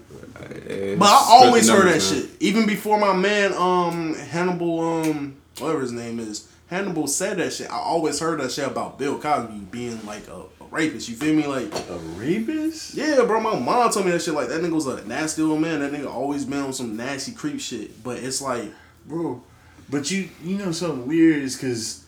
But 0.97 1.05
I 1.05 1.25
always 1.29 1.67
heard 1.69 1.85
that 1.87 1.91
man. 1.91 1.99
shit. 1.99 2.29
Even 2.39 2.65
before 2.65 2.99
my 2.99 3.13
man, 3.13 3.53
um, 3.53 4.13
Hannibal, 4.15 4.79
um, 4.79 5.35
whatever 5.59 5.81
his 5.81 5.91
name 5.91 6.19
is, 6.19 6.49
Hannibal 6.67 7.07
said 7.07 7.37
that 7.37 7.53
shit. 7.53 7.69
I 7.69 7.77
always 7.77 8.19
heard 8.19 8.39
that 8.39 8.51
shit 8.51 8.67
about 8.67 8.97
Bill 8.97 9.19
Cosby 9.19 9.59
being 9.71 10.05
like 10.05 10.27
a 10.27 10.43
rapist. 10.71 11.09
You 11.09 11.15
feel 11.15 11.33
me? 11.33 11.45
Like, 11.47 11.73
A 11.89 11.97
rapist? 12.15 12.93
yeah, 12.95 13.23
bro. 13.25 13.39
My 13.39 13.57
mom 13.57 13.91
told 13.91 14.05
me 14.05 14.11
that 14.11 14.21
shit. 14.21 14.33
Like, 14.33 14.49
that 14.49 14.61
nigga 14.61 14.71
was 14.73 14.87
a 14.87 15.05
nasty 15.07 15.41
old 15.41 15.59
man. 15.61 15.79
That 15.79 15.91
nigga 15.91 16.07
always 16.11 16.45
been 16.45 16.59
on 16.61 16.73
some 16.73 16.95
nasty 16.97 17.31
creep 17.31 17.59
shit. 17.59 18.03
But 18.03 18.17
it's 18.17 18.41
like, 18.41 18.71
bro. 19.05 19.41
But 19.89 20.11
you 20.11 20.29
you 20.43 20.57
know 20.57 20.71
something 20.73 21.07
weird 21.07 21.41
is 21.43 21.55
because 21.55 22.05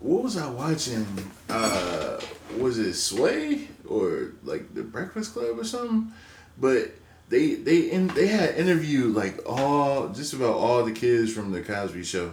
what 0.00 0.24
was 0.24 0.36
I 0.36 0.48
watching? 0.50 1.06
Uh, 1.48 2.20
was 2.58 2.78
it 2.78 2.94
Sway 2.94 3.68
or 3.88 4.32
like 4.42 4.74
the 4.74 4.82
Breakfast 4.82 5.32
Club 5.34 5.58
or 5.58 5.64
something? 5.64 6.12
But 6.58 6.90
they 7.28 7.54
they 7.54 7.90
in, 7.92 8.08
they 8.08 8.26
had 8.26 8.56
interviewed 8.56 9.14
like 9.14 9.38
all 9.46 10.08
just 10.08 10.32
about 10.32 10.54
all 10.56 10.84
the 10.84 10.90
kids 10.92 11.32
from 11.32 11.52
the 11.52 11.62
Cosby 11.62 12.02
Show. 12.02 12.32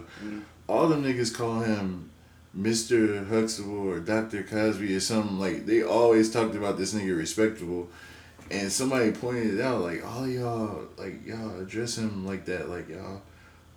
All 0.66 0.88
them 0.88 1.04
niggas 1.04 1.32
call 1.34 1.60
him 1.60 2.09
Mr. 2.58 3.28
Huxtable 3.28 3.88
or 3.88 4.00
Dr. 4.00 4.42
Cosby 4.42 4.94
or 4.94 5.00
something 5.00 5.38
like 5.38 5.66
they 5.66 5.82
always 5.82 6.32
talked 6.32 6.54
about 6.54 6.78
this 6.78 6.94
nigga 6.94 7.16
respectable. 7.16 7.88
And 8.50 8.72
somebody 8.72 9.12
pointed 9.12 9.54
it 9.54 9.60
out, 9.60 9.82
like 9.82 10.04
all 10.04 10.26
y'all, 10.26 10.88
like 10.96 11.24
y'all 11.24 11.60
address 11.60 11.96
him 11.96 12.26
like 12.26 12.46
that, 12.46 12.68
like 12.68 12.88
y'all, 12.88 13.22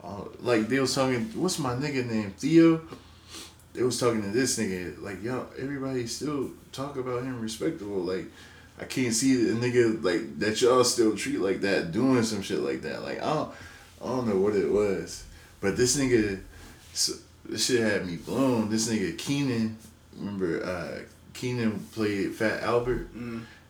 all, 0.01 0.29
like 0.39 0.67
they 0.67 0.79
was 0.79 0.95
talking. 0.95 1.25
What's 1.39 1.59
my 1.59 1.75
nigga 1.75 2.09
name? 2.09 2.31
Theo. 2.31 2.81
They 3.73 3.83
was 3.83 3.99
talking 3.99 4.21
to 4.21 4.29
this 4.29 4.57
nigga, 4.57 4.99
like 5.01 5.21
y'all. 5.23 5.47
Everybody 5.59 6.07
still 6.07 6.51
talk 6.71 6.95
about 6.95 7.21
him 7.21 7.39
respectable. 7.39 7.97
Like 7.97 8.25
I 8.79 8.85
can't 8.85 9.13
see 9.13 9.49
a 9.49 9.53
nigga 9.53 10.03
like 10.03 10.39
that 10.39 10.59
y'all 10.61 10.83
still 10.83 11.15
treat 11.15 11.39
like 11.39 11.61
that, 11.61 11.91
doing 11.91 12.23
some 12.23 12.41
shit 12.41 12.59
like 12.59 12.81
that. 12.81 13.03
Like 13.03 13.21
I 13.21 13.33
don't, 13.33 13.51
I 14.01 14.05
don't 14.07 14.27
know 14.27 14.37
what 14.37 14.55
it 14.55 14.71
was, 14.71 15.23
but 15.61 15.77
this 15.77 15.97
nigga, 15.97 16.41
this 17.48 17.65
shit 17.65 17.82
had 17.82 18.06
me 18.06 18.15
blown. 18.18 18.70
This 18.70 18.88
nigga 18.90 19.18
Kenan, 19.18 19.78
remember 20.18 20.64
uh 20.65 20.99
Kenan 21.34 21.80
played 21.94 22.34
Fat 22.34 22.64
Albert. 22.64 23.10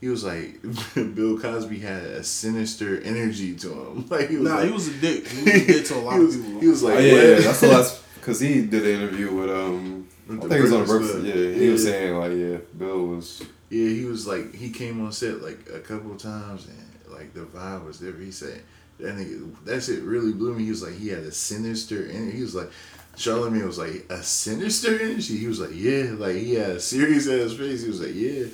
He 0.01 0.09
was 0.09 0.23
like 0.23 0.61
Bill 1.15 1.39
Cosby 1.39 1.79
had 1.79 2.03
a 2.03 2.23
sinister 2.23 2.99
energy 3.01 3.55
to 3.55 3.69
him. 3.71 4.05
Like 4.09 4.29
he 4.29 4.37
was 4.37 4.49
nah, 4.49 4.55
like, 4.57 4.65
he 4.67 4.71
was 4.71 4.87
a 4.89 4.93
dick. 4.99 5.27
He 5.27 5.43
was 5.43 5.47
a 5.55 5.65
dick 5.73 5.85
to 5.85 5.95
a 5.95 5.97
lot 5.99 6.19
was, 6.19 6.35
of 6.35 6.45
people. 6.45 6.59
he 6.61 6.67
was 6.67 6.83
like, 6.83 6.95
Oh, 6.95 6.99
yeah, 6.99 7.13
yeah, 7.13 7.39
that's 7.39 7.61
the 7.61 7.67
last. 7.67 8.03
Because 8.15 8.39
he 8.39 8.65
did 8.65 8.83
an 8.83 9.01
interview 9.01 9.33
with, 9.33 9.49
um, 9.49 10.07
With 10.27 10.37
I 10.37 10.41
think 10.41 10.53
it 10.53 10.61
was 10.61 10.73
on 10.73 10.79
the 10.81 10.85
Breakfast 10.85 11.13
Breakfast. 11.13 11.33
Club. 11.33 11.45
Yeah, 11.53 11.59
he 11.59 11.69
was 11.69 11.83
Yeah. 11.85 11.91
saying, 11.91 12.15
like, 12.17 12.31
yeah, 12.33 12.57
Bill 12.77 13.05
was. 13.07 13.43
Yeah, 13.69 13.89
he 13.89 14.05
was 14.05 14.27
like 14.27 14.53
he 14.55 14.69
came 14.69 15.03
on 15.05 15.11
set 15.11 15.41
like 15.41 15.67
a 15.73 15.79
couple 15.79 16.11
of 16.11 16.17
times 16.19 16.67
and 16.67 17.13
like 17.13 17.33
the 17.33 17.41
vibe 17.41 17.85
was 17.85 17.99
there. 17.99 18.13
He 18.13 18.29
said 18.31 18.61
that 18.99 19.15
nigga 19.15 19.55
that 19.65 19.81
shit 19.83 20.03
really 20.03 20.31
blew 20.33 20.53
me. 20.53 20.63
He 20.65 20.69
was 20.69 20.83
like 20.83 20.93
he 20.95 21.07
had 21.09 21.19
a 21.23 21.31
sinister 21.31 22.05
and 22.05 22.31
he 22.31 22.41
was 22.41 22.53
like 22.55 22.69
Charlamagne 23.15 23.65
was 23.65 23.77
like 23.77 24.05
a 24.09 24.23
sinister 24.23 24.99
energy. 24.99 25.37
He 25.37 25.47
was 25.47 25.59
like 25.59 25.71
yeah, 25.73 26.11
like 26.17 26.35
he 26.35 26.55
had 26.55 26.71
a 26.71 26.79
serious 26.79 27.27
ass 27.27 27.53
face. 27.57 27.83
He 27.83 27.89
was 27.89 28.01
like 28.01 28.15
yeah. 28.15 28.45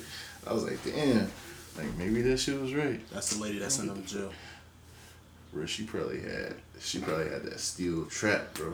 I 0.46 0.52
was 0.52 0.64
like 0.64 0.82
damn, 0.84 1.30
like 1.76 1.94
maybe 1.96 2.22
that 2.22 2.38
shit 2.38 2.60
was 2.60 2.74
right. 2.74 3.00
That's 3.10 3.34
the 3.34 3.42
lady 3.42 3.58
that 3.58 3.72
sent 3.72 3.88
him 3.90 4.02
to 4.02 4.08
jail. 4.08 4.32
Bro, 5.52 5.66
she 5.66 5.84
probably 5.84 6.20
had 6.20 6.54
she 6.80 6.98
probably 7.00 7.28
had 7.30 7.42
that 7.44 7.58
steel 7.60 8.04
trap, 8.06 8.54
bro. 8.54 8.72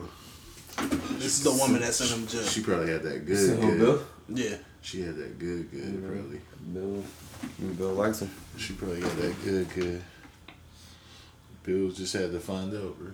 This 1.17 1.39
is 1.39 1.43
the 1.43 1.51
woman 1.51 1.81
that 1.81 1.93
sent 1.93 2.11
him 2.11 2.27
to 2.27 2.33
jail. 2.37 2.45
She 2.45 2.61
probably 2.61 2.91
had 2.91 3.03
that 3.03 3.25
good. 3.25 3.59
good. 3.59 3.79
Bill? 3.79 4.03
Yeah. 4.29 4.57
She 4.81 5.01
had 5.01 5.15
that 5.17 5.39
good, 5.39 5.71
good, 5.71 5.99
Yeah. 6.01 6.07
probably. 6.07 6.41
Bill. 6.73 7.03
Bill 7.77 7.93
likes 7.93 8.21
him. 8.21 8.31
She 8.57 8.73
probably 8.73 9.01
had 9.01 9.11
that 9.17 9.43
good, 9.43 9.69
good. 9.73 10.03
Bill 11.63 11.91
just 11.91 12.13
had 12.13 12.31
to 12.31 12.39
find 12.39 12.73
out, 12.73 12.97
bro. 12.99 13.11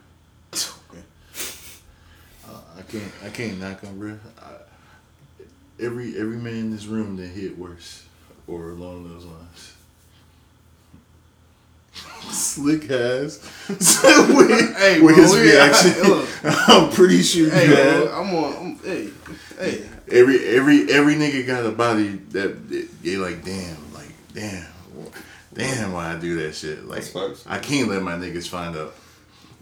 Okay. 2.47 2.53
Uh, 2.55 2.59
I 2.77 2.81
can't, 2.83 3.11
I 3.25 3.29
can't 3.29 3.59
knock 3.59 3.83
on, 3.83 3.99
bro. 3.99 4.19
Every 5.79 6.17
every 6.17 6.37
man 6.37 6.53
in 6.55 6.71
this 6.71 6.85
room 6.85 7.17
that 7.17 7.27
hit 7.27 7.57
worse, 7.57 8.05
or 8.47 8.69
along 8.71 9.09
those 9.09 9.25
lines. 9.25 9.73
Slick 12.31 12.83
has. 12.85 13.39
with, 13.69 14.77
Hey, 14.77 14.99
with 15.01 15.15
bro, 15.15 15.23
his 15.23 15.33
we- 15.33 15.41
reaction, 15.51 16.03
look. 16.09 16.29
I'm 16.43 16.89
pretty 16.91 17.21
sure 17.21 17.49
Hey, 17.49 17.67
you 17.69 17.75
bro. 17.75 18.11
I'm 18.13 18.35
on. 18.35 18.53
I'm, 18.55 18.75
hey, 18.79 19.09
hey. 19.59 19.89
Every 20.11 20.45
every 20.45 20.91
every 20.91 21.15
nigga 21.15 21.45
got 21.47 21.65
a 21.65 21.71
body 21.71 22.09
that 22.31 22.69
that 22.69 22.87
they 23.03 23.17
like. 23.17 23.43
Damn, 23.43 23.93
like 23.93 24.11
damn, 24.33 24.65
damn. 25.53 25.91
Why 25.91 26.13
I 26.13 26.19
do 26.19 26.35
that 26.43 26.53
shit? 26.55 26.85
Like 26.85 27.03
I 27.47 27.57
can't 27.59 27.89
let 27.89 28.03
my 28.03 28.13
niggas 28.13 28.47
find 28.47 28.75
out. 28.77 28.93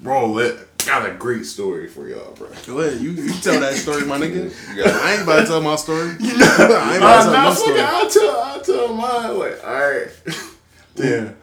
Bro, 0.02 0.32
let, 0.32 0.78
got 0.86 1.08
a 1.08 1.14
great 1.14 1.46
story 1.46 1.88
for 1.88 2.08
y'all, 2.08 2.34
bro. 2.34 2.50
Go 2.66 2.80
ahead. 2.80 3.00
You, 3.00 3.12
you 3.12 3.34
tell 3.34 3.60
that 3.60 3.76
story, 3.76 4.04
my 4.06 4.18
nigga. 4.18 4.52
It. 4.78 4.88
I 4.88 5.14
ain't 5.14 5.24
about 5.24 5.42
to 5.42 5.46
tell 5.46 5.62
my 5.62 5.76
story. 5.76 6.10
I 6.20 6.94
ain't 6.94 6.98
about 6.98 7.24
to 7.24 7.32
tell 7.32 7.44
my 7.44 7.54
story. 7.54 7.80
I'll 7.82 8.10
tell, 8.10 8.42
I'll 8.42 8.62
tell 8.62 8.94
mine. 8.94 9.38
Like, 9.38 9.64
all 9.64 9.80
right, 9.80 10.10
damn, 10.96 11.38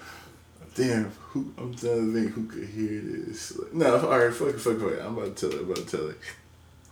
damn. 0.74 1.12
Who 1.28 1.52
I'm 1.58 1.74
trying 1.74 2.12
to 2.12 2.20
think 2.20 2.32
who 2.32 2.46
could 2.46 2.68
hear 2.68 3.00
this. 3.00 3.56
Like, 3.56 3.74
no, 3.74 4.08
all 4.08 4.18
right, 4.18 4.32
fuck 4.32 4.48
it, 4.48 4.60
fuck 4.60 4.74
it, 4.74 4.80
fuck 4.80 4.92
it. 4.92 5.02
I'm 5.02 5.16
about 5.16 5.36
to 5.36 5.50
tell 5.50 5.58
it. 5.58 5.62
I'm 5.62 5.70
about 5.70 5.86
to 5.86 5.96
tell 5.96 6.08
it. 6.08 6.18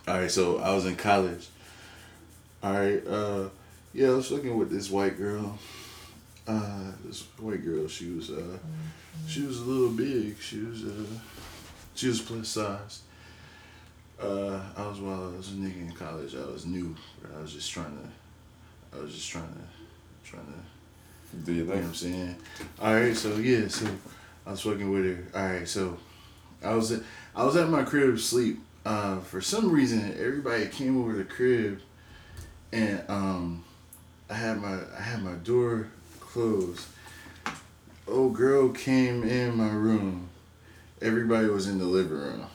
All 0.07 0.21
right, 0.21 0.31
so 0.31 0.59
I 0.59 0.73
was 0.73 0.87
in 0.87 0.95
college. 0.95 1.49
All 2.63 2.75
right, 2.75 3.05
uh, 3.09 3.49
yeah, 3.93 4.09
I 4.09 4.11
was 4.11 4.29
fucking 4.29 4.57
with 4.57 4.71
this 4.71 4.89
white 4.91 5.19
girl. 5.19 5.59
Uh, 6.47 6.93
this 7.05 7.23
white 7.41 7.65
girl, 7.65 7.89
she 7.89 8.11
was, 8.11 8.31
uh, 8.31 8.59
she 9.27 9.43
was 9.43 9.59
a 9.59 9.65
little 9.65 9.91
big. 9.91 10.39
She 10.39 10.61
was, 10.61 10.85
uh, 10.85 11.07
she 11.97 12.09
was 12.09 12.21
plus 12.21 12.49
size. 12.49 13.01
Uh, 14.21 14.61
I 14.77 14.87
was 14.87 15.01
while 15.01 15.33
I 15.33 15.37
was 15.37 15.49
a 15.49 15.57
nigga 15.57 15.89
in 15.89 15.93
college. 15.93 16.35
I 16.35 16.45
was 16.47 16.67
new. 16.67 16.95
I 17.37 17.41
was 17.41 17.53
just 17.53 17.71
trying 17.71 17.97
to. 17.97 18.97
I 18.99 19.03
was 19.03 19.15
just 19.15 19.29
trying 19.29 19.49
to, 19.49 20.29
trying 20.29 20.47
to. 20.47 21.37
Do 21.45 21.53
you 21.53 21.61
You 21.61 21.65
know 21.67 21.75
what 21.75 21.85
I'm 21.85 21.95
saying? 21.95 22.37
All 22.81 22.95
right, 22.95 23.17
so 23.17 23.37
yeah, 23.37 23.69
so 23.69 23.87
I 24.47 24.53
was 24.53 24.61
fucking 24.61 24.91
with 24.91 25.05
her. 25.05 25.39
All 25.39 25.47
right, 25.47 25.69
so 25.69 25.99
I 26.63 26.75
was 26.75 26.93
at, 26.93 27.03
I 27.35 27.45
was 27.45 27.57
at 27.57 27.69
my 27.69 27.83
crib 27.83 28.19
sleep. 28.19 28.61
Uh, 28.85 29.19
for 29.21 29.41
some 29.41 29.71
reason, 29.71 30.15
everybody 30.19 30.67
came 30.67 31.01
over 31.03 31.15
the 31.15 31.25
crib, 31.25 31.81
and 32.73 33.03
um, 33.09 33.65
I 34.31 34.35
had 34.35 34.61
my 34.61 34.79
I 34.97 35.03
had 35.03 35.23
my 35.23 35.35
door 35.35 35.89
closed. 36.21 36.87
Old 38.07 38.35
girl 38.35 38.69
came 38.69 39.25
in 39.25 39.57
my 39.57 39.71
room. 39.71 40.29
Everybody 41.03 41.49
was 41.49 41.69
in 41.69 41.79
the 41.79 41.85
living 41.85 42.19
room. 42.19 42.47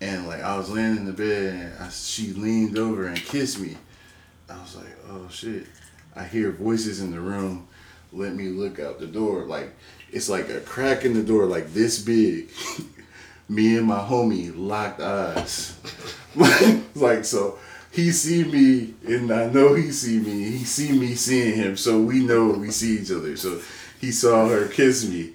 And 0.00 0.26
like 0.26 0.42
I 0.42 0.56
was 0.58 0.68
laying 0.68 0.96
in 0.96 1.06
the 1.06 1.12
bed 1.12 1.54
and 1.54 1.82
I, 1.82 1.88
she 1.88 2.32
leaned 2.34 2.76
over 2.76 3.06
and 3.06 3.16
kissed 3.16 3.58
me. 3.58 3.76
I 4.50 4.60
was 4.60 4.76
like, 4.76 4.96
oh 5.08 5.26
shit. 5.30 5.66
I 6.14 6.24
hear 6.24 6.50
voices 6.50 7.00
in 7.00 7.10
the 7.10 7.20
room. 7.20 7.68
Let 8.12 8.34
me 8.34 8.48
look 8.48 8.78
out 8.78 9.00
the 9.00 9.06
door. 9.06 9.44
Like 9.44 9.74
it's 10.12 10.28
like 10.28 10.50
a 10.50 10.60
crack 10.60 11.04
in 11.04 11.14
the 11.14 11.22
door, 11.22 11.46
like 11.46 11.72
this 11.72 11.98
big. 11.98 12.50
me 13.48 13.78
and 13.78 13.86
my 13.86 13.98
homie 13.98 14.52
locked 14.54 15.00
eyes. 15.00 15.78
like 16.94 17.24
so 17.24 17.58
he 17.90 18.10
see 18.10 18.44
me 18.44 18.94
and 19.06 19.30
I 19.30 19.48
know 19.48 19.74
he 19.74 19.90
see 19.90 20.18
me. 20.18 20.50
He 20.50 20.64
see 20.64 20.92
me 20.92 21.14
seeing 21.14 21.56
him, 21.56 21.78
so 21.78 21.98
we 21.98 22.20
know 22.20 22.48
we 22.48 22.70
see 22.70 22.98
each 22.98 23.10
other. 23.10 23.38
So 23.38 23.62
he 24.00 24.12
saw 24.12 24.48
her 24.48 24.68
kiss 24.68 25.08
me. 25.08 25.32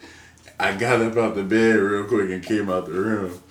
I 0.62 0.76
got 0.78 1.02
up 1.02 1.18
out 1.18 1.34
the 1.34 1.44
bed 1.44 1.76
real 1.76 2.06
quick 2.06 2.30
and 2.30 2.44
came 2.44 2.70
out 2.70 2.86
the 2.86 2.92
room. 2.92 3.42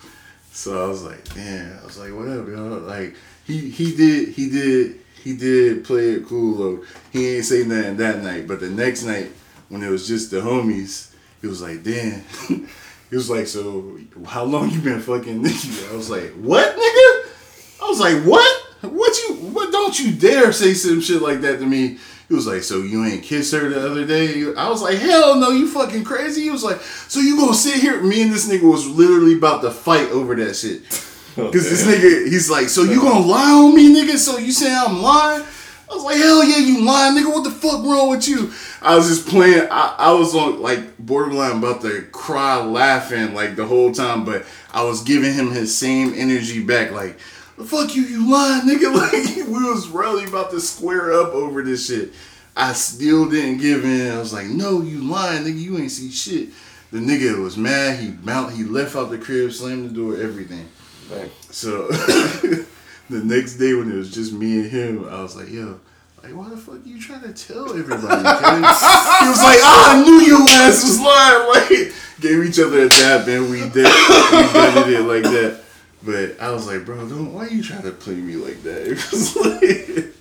So 0.53 0.81
I 0.81 0.87
was 0.87 1.03
like, 1.03 1.33
damn. 1.33 1.77
I 1.79 1.85
was 1.85 1.97
like, 1.97 2.13
whatever, 2.13 2.51
yo. 2.51 2.77
Like 2.77 3.15
he 3.45 3.69
he 3.69 3.93
did 3.93 4.29
he 4.29 4.49
did 4.49 4.99
he 5.21 5.35
did 5.35 5.83
play 5.83 6.11
it 6.11 6.25
cool 6.25 6.55
though. 6.55 6.85
He 7.11 7.35
ain't 7.35 7.45
say 7.45 7.65
nothing 7.65 7.97
that 7.97 8.23
night, 8.23 8.47
but 8.47 8.61
the 8.61 8.69
next 8.69 9.03
night 9.03 9.29
when 9.67 9.83
it 9.83 9.89
was 9.89 10.07
just 10.07 10.31
the 10.31 10.37
homies, 10.37 11.13
he 11.41 11.47
was 11.47 11.61
like, 11.61 11.83
damn. 11.83 12.23
he 13.09 13.15
was 13.15 13.29
like, 13.29 13.47
so 13.47 13.99
how 14.25 14.45
long 14.45 14.69
you 14.69 14.79
been 14.79 15.01
fucking 15.01 15.41
Nikki? 15.41 15.69
I 15.91 15.95
was 15.95 16.09
like, 16.09 16.31
what, 16.35 16.65
nigga? 16.65 17.81
I 17.81 17.89
was 17.89 17.99
like, 17.99 18.23
what? 18.23 18.67
What 18.89 19.17
you? 19.17 19.35
What? 19.35 19.71
Don't 19.71 19.99
you 19.99 20.13
dare 20.13 20.53
say 20.53 20.73
some 20.73 21.01
shit 21.01 21.21
like 21.21 21.41
that 21.41 21.59
to 21.59 21.65
me. 21.65 21.97
He 22.31 22.35
was 22.35 22.47
like, 22.47 22.63
so 22.63 22.77
you 22.77 23.03
ain't 23.03 23.23
kissed 23.23 23.53
her 23.53 23.67
the 23.67 23.85
other 23.85 24.05
day? 24.05 24.45
I 24.55 24.69
was 24.69 24.81
like, 24.81 24.97
hell 24.97 25.35
no, 25.35 25.49
you 25.49 25.67
fucking 25.67 26.05
crazy. 26.05 26.43
He 26.43 26.49
was 26.49 26.63
like, 26.63 26.79
so 26.79 27.19
you 27.19 27.35
gonna 27.35 27.53
sit 27.53 27.81
here? 27.81 28.01
Me 28.01 28.21
and 28.21 28.31
this 28.31 28.47
nigga 28.47 28.71
was 28.71 28.87
literally 28.87 29.33
about 29.33 29.61
to 29.63 29.69
fight 29.69 30.07
over 30.11 30.33
that 30.35 30.55
shit. 30.55 30.83
Cause 31.35 31.51
this 31.51 31.85
nigga, 31.85 32.27
he's 32.27 32.49
like, 32.49 32.69
so 32.69 32.83
you 32.83 33.01
gonna 33.01 33.25
lie 33.25 33.51
on 33.51 33.75
me, 33.75 33.93
nigga? 33.93 34.15
So 34.15 34.37
you 34.37 34.53
saying 34.53 34.73
I'm 34.73 35.01
lying? 35.01 35.43
I 35.43 35.93
was 35.93 36.05
like, 36.05 36.15
hell 36.15 36.41
yeah, 36.45 36.59
you 36.59 36.85
lying, 36.85 37.17
nigga. 37.17 37.33
What 37.33 37.43
the 37.43 37.51
fuck 37.51 37.83
wrong 37.83 38.09
with 38.11 38.25
you? 38.29 38.53
I 38.81 38.95
was 38.95 39.09
just 39.09 39.27
playing. 39.27 39.67
I, 39.69 39.95
I 39.97 40.13
was 40.13 40.33
on 40.33 40.61
like 40.61 40.97
borderline 40.99 41.57
about 41.57 41.81
to 41.81 42.03
cry 42.13 42.63
laughing 42.63 43.33
like 43.33 43.57
the 43.57 43.65
whole 43.65 43.91
time, 43.91 44.23
but 44.23 44.45
I 44.71 44.85
was 44.85 45.03
giving 45.03 45.33
him 45.33 45.51
his 45.51 45.77
same 45.77 46.13
energy 46.15 46.63
back, 46.63 46.91
like, 46.91 47.19
fuck 47.63 47.95
you, 47.95 48.03
you 48.03 48.31
lying, 48.31 48.67
nigga. 48.67 48.91
Like 49.01 49.47
we 49.47 49.69
was 49.69 49.87
really 49.87 50.25
about 50.25 50.51
to 50.51 50.59
square 50.59 51.13
up 51.13 51.33
over 51.33 51.61
this 51.61 51.87
shit. 51.87 52.13
I 52.55 52.73
still 52.73 53.29
didn't 53.29 53.59
give 53.59 53.85
in. 53.85 54.11
I 54.11 54.19
was 54.19 54.33
like, 54.33 54.47
no, 54.47 54.81
you 54.81 55.01
lying, 55.01 55.43
nigga. 55.43 55.59
You 55.59 55.77
ain't 55.77 55.91
see 55.91 56.11
shit. 56.11 56.49
The 56.91 56.99
nigga 56.99 57.41
was 57.41 57.57
mad. 57.57 57.99
He 57.99 58.11
mount. 58.23 58.53
He 58.53 58.63
left 58.63 58.95
out 58.95 59.09
the 59.09 59.17
crib, 59.17 59.51
slammed 59.51 59.89
the 59.89 59.93
door, 59.93 60.17
everything. 60.17 60.67
Dang. 61.09 61.29
So 61.49 61.87
the 61.87 62.65
next 63.09 63.55
day 63.55 63.73
when 63.73 63.91
it 63.91 63.95
was 63.95 64.13
just 64.13 64.33
me 64.33 64.59
and 64.61 64.69
him, 64.69 65.09
I 65.09 65.21
was 65.21 65.35
like, 65.35 65.49
yo. 65.49 65.79
Like, 66.23 66.35
why 66.35 66.49
the 66.49 66.57
fuck 66.57 66.85
you 66.85 67.01
trying 67.01 67.21
to 67.21 67.33
tell 67.33 67.69
everybody? 67.69 68.01
he 68.05 69.27
was 69.27 69.41
like, 69.41 69.59
ah, 69.63 69.95
I 69.95 70.03
knew 70.03 70.21
your 70.21 70.41
ass 70.41 70.83
was 70.83 70.99
lying. 70.99 71.47
Like, 71.49 71.93
gave 72.19 72.43
each 72.43 72.59
other 72.59 72.81
a 72.81 72.89
dap 72.89 73.27
and 73.27 73.49
we 73.49 73.61
did, 73.61 73.87
we 73.87 74.83
did 74.83 74.99
it 74.99 75.05
like 75.07 75.23
that. 75.23 75.61
But 76.03 76.39
I 76.39 76.51
was 76.51 76.65
like, 76.67 76.85
bro, 76.85 77.07
don't, 77.07 77.33
why 77.33 77.45
are 77.45 77.49
you 77.49 77.61
trying 77.63 77.83
to 77.83 77.91
play 77.91 78.15
me 78.15 78.35
like 78.35 78.63
that? 78.63 78.87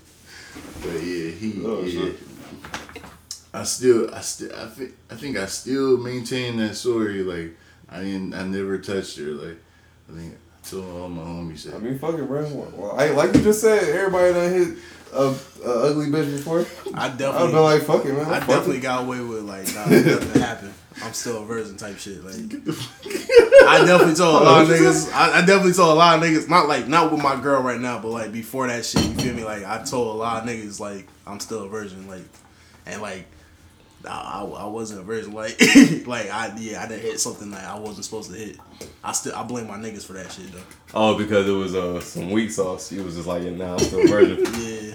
Like, 0.82 0.92
but 0.92 1.02
yeah, 1.02 1.30
he, 1.30 1.62
Oh, 1.64 1.82
yeah. 1.84 2.12
I 3.52 3.64
still, 3.64 4.14
I 4.14 4.20
still, 4.20 4.54
I 4.56 4.66
think, 4.66 4.92
I 5.10 5.14
think 5.14 5.36
I 5.36 5.46
still 5.46 5.96
maintain 5.98 6.56
that 6.58 6.74
story. 6.76 7.22
Like, 7.22 7.56
I 7.88 8.00
didn't, 8.02 8.32
I 8.34 8.44
never 8.44 8.78
touched 8.78 9.18
her. 9.18 9.24
Like, 9.32 9.58
I 10.10 10.16
think 10.16 10.34
I 10.34 10.68
told 10.68 10.84
all 11.00 11.08
my 11.08 11.22
homies 11.22 11.64
that. 11.64 11.74
I 11.74 11.78
mean, 11.78 11.98
fuck 11.98 12.14
it, 12.18 12.26
bro. 12.26 12.46
Well, 12.76 12.92
I, 12.98 13.10
like 13.10 13.34
you 13.34 13.42
just 13.42 13.60
said, 13.60 13.82
everybody 13.82 14.32
done 14.32 14.52
hit 14.52 14.78
a, 15.12 15.34
a 15.64 15.90
ugly 15.90 16.06
bitch 16.06 16.36
before. 16.36 16.60
I 16.94 17.08
definitely. 17.08 17.16
Definitely, 17.18 17.52
been 17.52 17.62
like, 17.62 17.82
fuck 17.82 18.04
it, 18.04 18.12
man. 18.14 18.26
I 18.26 18.38
Fuck 18.40 18.48
definitely 18.48 18.76
it. 18.78 18.82
got 18.82 19.04
away 19.04 19.20
with 19.20 19.42
like 19.42 19.74
nah, 19.74 19.86
nothing 19.86 20.40
happened. 20.40 20.74
I'm 21.02 21.12
still 21.12 21.42
a 21.42 21.46
virgin 21.46 21.76
type 21.76 21.98
shit. 21.98 22.22
Like 22.24 22.34
I 22.34 23.84
definitely 23.86 24.14
told 24.14 24.42
a 24.42 24.44
lot 24.44 24.62
of 24.62 24.68
niggas. 24.68 25.12
I, 25.12 25.38
I 25.38 25.40
definitely 25.40 25.72
told 25.72 25.92
a 25.92 25.94
lot 25.94 26.16
of 26.18 26.24
niggas. 26.24 26.48
Not 26.48 26.68
like 26.68 26.88
not 26.88 27.12
with 27.12 27.22
my 27.22 27.40
girl 27.40 27.62
right 27.62 27.80
now, 27.80 27.98
but 27.98 28.08
like 28.08 28.32
before 28.32 28.66
that 28.66 28.84
shit. 28.84 29.04
You 29.04 29.14
feel 29.14 29.34
me? 29.34 29.44
Like 29.44 29.64
I 29.64 29.82
told 29.84 30.14
a 30.14 30.18
lot 30.18 30.42
of 30.42 30.48
niggas 30.48 30.80
like 30.80 31.06
I'm 31.26 31.40
still 31.40 31.64
a 31.64 31.68
virgin. 31.68 32.08
Like 32.08 32.24
and 32.86 33.00
like. 33.00 33.26
nah, 34.02 34.10
I, 34.10 34.62
I 34.62 34.66
wasn't 34.66 35.00
a 35.00 35.02
virgin. 35.02 35.32
Like, 35.32 35.60
like 36.06 36.30
I 36.30 36.52
yeah, 36.58 36.82
I 36.82 36.88
didn't 36.88 37.02
hit 37.02 37.20
something 37.20 37.50
that 37.52 37.64
I 37.64 37.78
wasn't 37.78 38.04
supposed 38.04 38.30
to 38.32 38.36
hit. 38.36 38.58
I 39.04 39.12
still 39.12 39.34
I 39.34 39.42
blame 39.44 39.68
my 39.68 39.76
niggas 39.76 40.04
for 40.04 40.14
that 40.14 40.32
shit 40.32 40.50
though. 40.52 40.60
Oh, 40.94 41.16
because 41.16 41.48
it 41.48 41.52
was 41.52 41.74
uh, 41.74 42.00
some 42.00 42.30
weak 42.30 42.50
sauce. 42.50 42.90
You 42.90 43.04
was 43.04 43.14
just 43.14 43.28
like, 43.28 43.42
yeah, 43.42 43.50
nah, 43.50 43.74
I'm 43.74 43.78
still 43.78 44.00
a 44.00 44.06
virgin. 44.08 44.44
Yeah. 44.60 44.94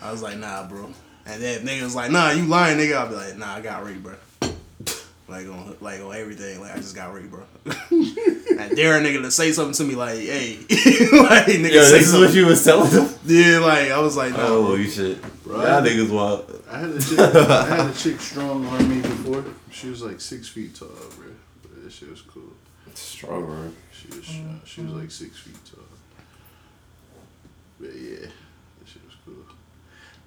I 0.00 0.10
was 0.12 0.22
like, 0.22 0.38
nah, 0.38 0.66
bro. 0.66 0.88
And 1.26 1.42
then 1.42 1.66
niggas 1.66 1.82
was 1.82 1.94
like, 1.94 2.10
nah, 2.10 2.30
you 2.30 2.44
lying, 2.46 2.78
nigga. 2.78 2.96
I'll 2.96 3.08
be 3.08 3.14
like, 3.14 3.36
nah, 3.36 3.56
I 3.56 3.60
got 3.60 3.84
raped, 3.84 4.02
bro. 4.02 4.14
Like 5.28 5.46
on 5.46 5.76
like 5.80 6.00
on 6.00 6.14
everything. 6.14 6.60
Like 6.60 6.72
I 6.72 6.76
just 6.76 6.94
got 6.96 7.12
raped, 7.12 7.30
bro. 7.30 7.42
and 7.90 8.74
dare 8.74 8.96
a 8.96 9.00
nigga 9.02 9.20
to 9.22 9.30
say 9.30 9.52
something 9.52 9.74
to 9.74 9.84
me 9.84 9.94
like, 9.94 10.18
hey, 10.18 10.56
like 10.68 11.46
nigga 11.46 11.70
Yo, 11.72 11.82
say 11.82 11.98
this 11.98 12.08
is 12.08 12.12
what 12.14 12.20
something. 12.22 12.36
you 12.36 12.46
was 12.46 12.64
telling 12.64 12.90
them? 12.90 13.14
Yeah, 13.26 13.58
like 13.58 13.90
I 13.90 13.98
was 13.98 14.16
like, 14.16 14.32
no, 14.32 14.36
bro. 14.38 14.62
Holy 14.64 14.88
shit. 14.88 15.20
Bro, 15.44 15.60
Y'all 15.60 15.82
niggas 15.82 16.10
wild. 16.10 16.62
I 16.70 16.78
had 16.78 16.90
a 16.90 17.00
chick, 17.00 17.18
I 17.18 17.66
had 17.66 17.90
a 17.90 17.94
chick 17.98 18.20
strong 18.20 18.66
on 18.66 18.88
me 18.88 19.02
before. 19.02 19.44
She 19.70 19.90
was 19.90 20.02
like 20.02 20.20
six 20.20 20.48
feet 20.48 20.74
tall, 20.74 20.88
bro. 20.88 21.26
But 21.62 21.84
that 21.84 21.92
shit 21.92 22.10
was 22.10 22.22
cool. 22.22 22.52
Strong, 22.94 23.44
bro. 23.44 23.72
She 23.92 24.08
was 24.08 24.24
she 24.64 24.80
was 24.80 24.92
like 24.92 25.10
six 25.10 25.38
feet 25.38 25.58
tall. 25.70 25.84
But 27.78 27.94
yeah, 27.94 28.20
that 28.20 28.86
shit 28.88 29.04
was 29.04 29.14
cool. 29.26 29.44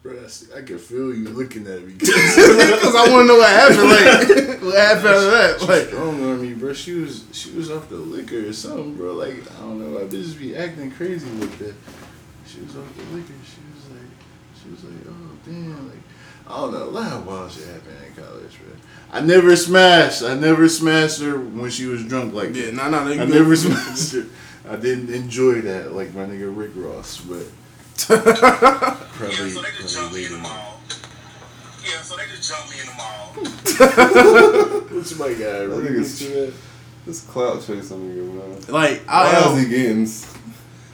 Bro, 0.03 0.13
I, 0.57 0.61
can 0.63 0.79
feel 0.79 1.13
you 1.13 1.29
looking 1.29 1.67
at 1.67 1.85
me. 1.85 1.93
Because 1.99 2.95
I 2.95 3.07
want 3.11 3.21
to 3.21 3.27
know 3.27 3.37
what 3.37 3.49
happened. 3.49 3.89
Like, 3.89 4.61
what 4.63 4.75
happened 4.75 5.07
after 5.07 5.29
that? 5.29 5.61
Like, 5.67 5.87
strong 5.89 6.23
on 6.23 6.41
me, 6.41 6.53
bro. 6.55 6.73
She 6.73 6.93
was 6.93 7.25
she 7.31 7.51
was 7.51 7.69
off 7.69 7.87
the 7.87 7.97
liquor 7.97 8.49
or 8.49 8.53
something, 8.53 8.95
bro. 8.95 9.13
Like 9.13 9.35
I 9.51 9.59
don't 9.59 9.79
know, 9.79 9.99
I 9.99 10.05
bitches 10.05 10.39
be 10.39 10.55
acting 10.55 10.89
crazy 10.89 11.29
with 11.37 11.55
that. 11.59 11.75
She 12.47 12.61
was 12.61 12.75
off 12.77 12.97
the 12.97 13.03
liquor. 13.15 13.33
She 13.45 13.61
was 13.75 13.89
like, 13.91 14.09
she 14.59 14.69
was 14.71 14.83
like, 14.85 15.05
oh 15.07 15.37
damn, 15.45 15.87
like 15.87 15.99
I 16.47 16.57
don't 16.57 16.73
know, 16.73 16.83
a 16.83 16.85
lot 16.85 17.13
of 17.13 17.27
wild 17.27 17.51
shit 17.51 17.67
happened 17.67 17.97
in 18.07 18.23
college, 18.23 18.57
bro. 18.57 18.73
I 19.11 19.21
never 19.21 19.55
smashed. 19.55 20.23
I 20.23 20.33
never 20.33 20.67
smashed 20.67 21.21
her 21.21 21.39
when 21.39 21.69
she 21.69 21.85
was 21.85 22.03
drunk 22.07 22.33
like 22.33 22.55
yeah, 22.55 22.65
that. 22.65 22.73
nah, 22.73 22.89
nah. 22.89 23.03
I 23.03 23.25
never 23.25 23.55
smashed 23.55 24.13
her. 24.13 24.25
I 24.67 24.77
didn't 24.77 25.13
enjoy 25.13 25.61
that 25.61 25.93
like 25.93 26.15
my 26.15 26.25
nigga 26.25 26.51
Rick 26.55 26.71
Ross, 26.73 27.21
but 27.21 27.45
probably 28.07 29.37
Yeah, 29.37 29.49
so 29.49 29.61
they 29.61 29.69
just 29.77 29.95
probably 29.97 29.97
jumped 29.97 30.13
me 30.13 30.25
in 30.25 30.31
the 30.31 30.37
mall. 30.39 30.79
Yeah, 31.83 32.01
so 32.01 32.15
they 32.17 32.25
just 32.27 32.49
jumped 32.49 32.69
me 32.71 32.79
in 32.79 32.87
the 32.87 32.93
mall. 32.93 33.33
What's 34.95 35.17
my 35.17 35.29
guy? 35.29 35.37
That 35.37 35.67
Rick 35.69 35.91
nigga's- 35.91 36.21
into 36.21 36.33
that? 36.41 36.53
This 37.05 37.21
clout 37.25 37.63
chasing 37.65 37.97
nigga, 37.97 38.33
man. 38.33 38.61
Like, 38.73 39.01
I, 39.07 39.35
um, 39.37 39.55
Ozzy 39.57 39.65
Giddens. 39.69 40.37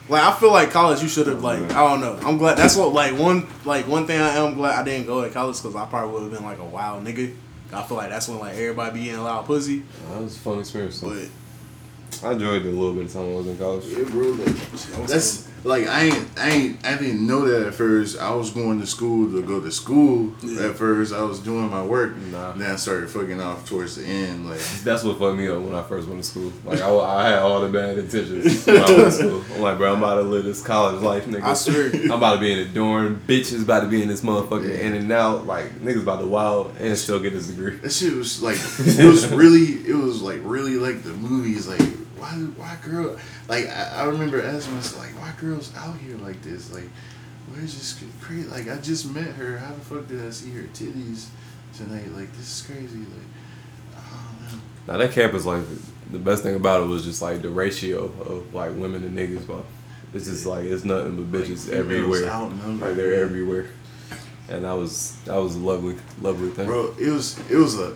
Like 0.08 0.22
I 0.22 0.32
feel 0.40 0.50
like 0.52 0.70
college, 0.70 1.02
you 1.02 1.08
should 1.08 1.26
have 1.26 1.42
like 1.44 1.60
I 1.72 1.86
don't 1.86 2.00
know. 2.00 2.18
I'm 2.26 2.38
glad 2.38 2.56
that's 2.56 2.76
what 2.76 2.94
like 2.94 3.12
one 3.18 3.46
like 3.66 3.86
one 3.86 4.06
thing 4.06 4.18
I 4.18 4.36
am 4.36 4.54
glad 4.54 4.78
I 4.78 4.82
didn't 4.82 5.06
go 5.06 5.22
to 5.22 5.28
college 5.28 5.56
because 5.60 5.76
I 5.76 5.84
probably 5.84 6.14
would 6.14 6.22
have 6.22 6.32
been 6.32 6.44
like 6.44 6.58
a 6.60 6.64
wild 6.64 7.04
nigga. 7.04 7.34
I 7.74 7.82
feel 7.82 7.98
like 7.98 8.08
that's 8.08 8.26
when 8.26 8.38
like 8.38 8.54
everybody 8.54 8.98
be 9.00 9.04
getting 9.04 9.20
a 9.20 9.22
loud 9.24 9.44
pussy. 9.44 9.82
That 10.08 10.22
was 10.22 10.34
a 10.34 10.38
fun 10.38 10.60
experience. 10.60 10.98
though. 11.02 11.10
But 11.10 12.26
I 12.26 12.32
enjoyed 12.32 12.64
it 12.64 12.68
a 12.68 12.72
little 12.72 12.94
bit 12.94 13.04
of 13.04 13.12
time 13.12 13.24
I 13.24 13.34
was 13.34 13.46
in 13.48 13.58
college. 13.58 13.84
Yeah, 13.84 14.04
bro. 14.04 14.28
Like, 14.30 15.06
that's 15.08 15.47
like 15.64 15.86
I 15.86 16.04
ain't, 16.04 16.28
I 16.38 16.50
ain't, 16.50 16.86
I 16.86 16.96
didn't 16.98 17.26
know 17.26 17.46
that 17.46 17.66
at 17.66 17.74
first. 17.74 18.18
I 18.18 18.34
was 18.34 18.50
going 18.50 18.80
to 18.80 18.86
school 18.86 19.30
to 19.32 19.42
go 19.42 19.60
to 19.60 19.70
school. 19.70 20.32
Yeah. 20.42 20.68
At 20.68 20.76
first, 20.76 21.12
I 21.12 21.22
was 21.22 21.40
doing 21.40 21.68
my 21.70 21.82
work. 21.82 22.16
Nah. 22.16 22.52
Then 22.52 22.70
I 22.70 22.76
started 22.76 23.10
fucking 23.10 23.40
off 23.40 23.68
towards 23.68 23.96
the 23.96 24.04
end. 24.06 24.48
Like, 24.48 24.60
That's 24.84 25.04
what 25.04 25.18
fucked 25.18 25.36
me 25.38 25.48
up 25.48 25.60
when 25.62 25.74
I 25.74 25.82
first 25.82 26.08
went 26.08 26.22
to 26.22 26.28
school. 26.28 26.52
Like 26.64 26.80
I, 26.80 26.90
I 26.96 27.28
had 27.30 27.38
all 27.40 27.60
the 27.60 27.68
bad 27.68 27.98
intentions 27.98 28.66
when 28.66 28.76
I 28.76 28.80
went 28.80 28.96
to 28.96 29.10
school. 29.12 29.44
I'm 29.54 29.60
like, 29.62 29.78
bro, 29.78 29.92
I'm 29.92 29.98
about 30.02 30.16
to 30.16 30.22
live 30.22 30.44
this 30.44 30.62
college 30.62 31.02
life, 31.02 31.24
nigga. 31.26 31.42
I 31.42 31.54
swear. 31.54 31.90
I'm 31.94 32.12
about 32.12 32.34
to 32.34 32.40
be 32.40 32.52
in 32.52 32.58
a 32.60 32.64
dorm. 32.66 33.22
Bitches 33.26 33.62
about 33.62 33.80
to 33.80 33.88
be 33.88 34.02
in 34.02 34.08
this 34.08 34.22
motherfucker 34.22 34.68
Yeah. 34.68 34.86
in 34.86 34.94
and 34.94 35.10
out. 35.12 35.46
Like 35.46 35.80
niggas 35.80 36.02
about 36.02 36.20
to 36.20 36.26
wild 36.26 36.74
and 36.78 36.96
still 36.96 37.20
get 37.20 37.32
his 37.32 37.48
degree. 37.48 37.76
that 37.76 37.92
shit 37.92 38.14
was 38.14 38.42
like, 38.42 38.56
it 38.78 39.04
was 39.04 39.26
really, 39.32 39.86
it 39.88 39.94
was 39.96 40.22
like 40.22 40.40
really 40.42 40.76
like 40.76 41.02
the 41.02 41.12
movies. 41.12 41.66
Like, 41.68 41.80
why, 42.18 42.28
why 42.56 42.76
girl? 42.84 43.16
Like, 43.48 43.68
I, 43.68 44.02
I 44.02 44.04
remember 44.04 44.42
asking 44.42 44.74
myself, 44.74 45.04
like, 45.04 45.20
why 45.20 45.32
girls 45.40 45.72
out 45.76 45.96
here 45.98 46.16
like 46.16 46.42
this? 46.42 46.72
Like, 46.72 46.88
where's 47.50 47.74
this 47.74 48.02
crazy? 48.20 48.48
Like, 48.48 48.68
I 48.68 48.76
just 48.78 49.10
met 49.12 49.28
her. 49.34 49.58
How 49.58 49.72
the 49.74 49.80
fuck 49.80 50.08
did 50.08 50.24
I 50.24 50.30
see 50.30 50.50
her 50.52 50.64
titties 50.74 51.28
tonight? 51.74 52.12
Like, 52.12 52.30
this 52.36 52.60
is 52.60 52.66
crazy. 52.66 52.98
Like, 52.98 53.96
I 53.96 54.00
don't 54.10 54.52
know. 54.52 54.62
Now 54.86 54.96
that 54.98 55.12
campus 55.12 55.44
life, 55.44 55.64
the 56.10 56.18
best 56.18 56.42
thing 56.42 56.54
about 56.54 56.82
it 56.82 56.86
was 56.86 57.04
just 57.04 57.20
like 57.20 57.42
the 57.42 57.50
ratio 57.50 58.04
of 58.04 58.54
like 58.54 58.70
women 58.72 59.04
and 59.04 59.16
niggas, 59.16 59.46
but 59.46 59.64
It's 60.14 60.24
just 60.26 60.46
like 60.46 60.64
it's 60.64 60.84
nothing 60.84 61.16
but 61.16 61.38
bitches 61.40 61.68
Females 61.68 61.70
everywhere. 61.70 62.26
Like 62.78 62.96
they're 62.96 63.22
everywhere. 63.22 63.66
And 64.48 64.64
that 64.64 64.72
was 64.72 65.18
that 65.26 65.36
was 65.36 65.56
a 65.56 65.58
lovely, 65.58 65.96
lovely 66.22 66.48
thing. 66.50 66.66
Bro, 66.66 66.94
it 66.98 67.10
was 67.10 67.38
it 67.50 67.56
was 67.56 67.78
a 67.78 67.94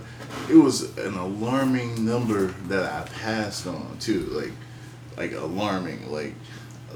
it 0.51 0.57
was 0.57 0.97
an 0.99 1.15
alarming 1.15 2.05
number 2.05 2.47
that 2.69 2.85
I 2.85 3.09
passed 3.09 3.67
on 3.67 3.97
too. 4.01 4.21
Like 4.27 4.53
like 5.17 5.33
alarming, 5.33 6.11
like 6.11 6.35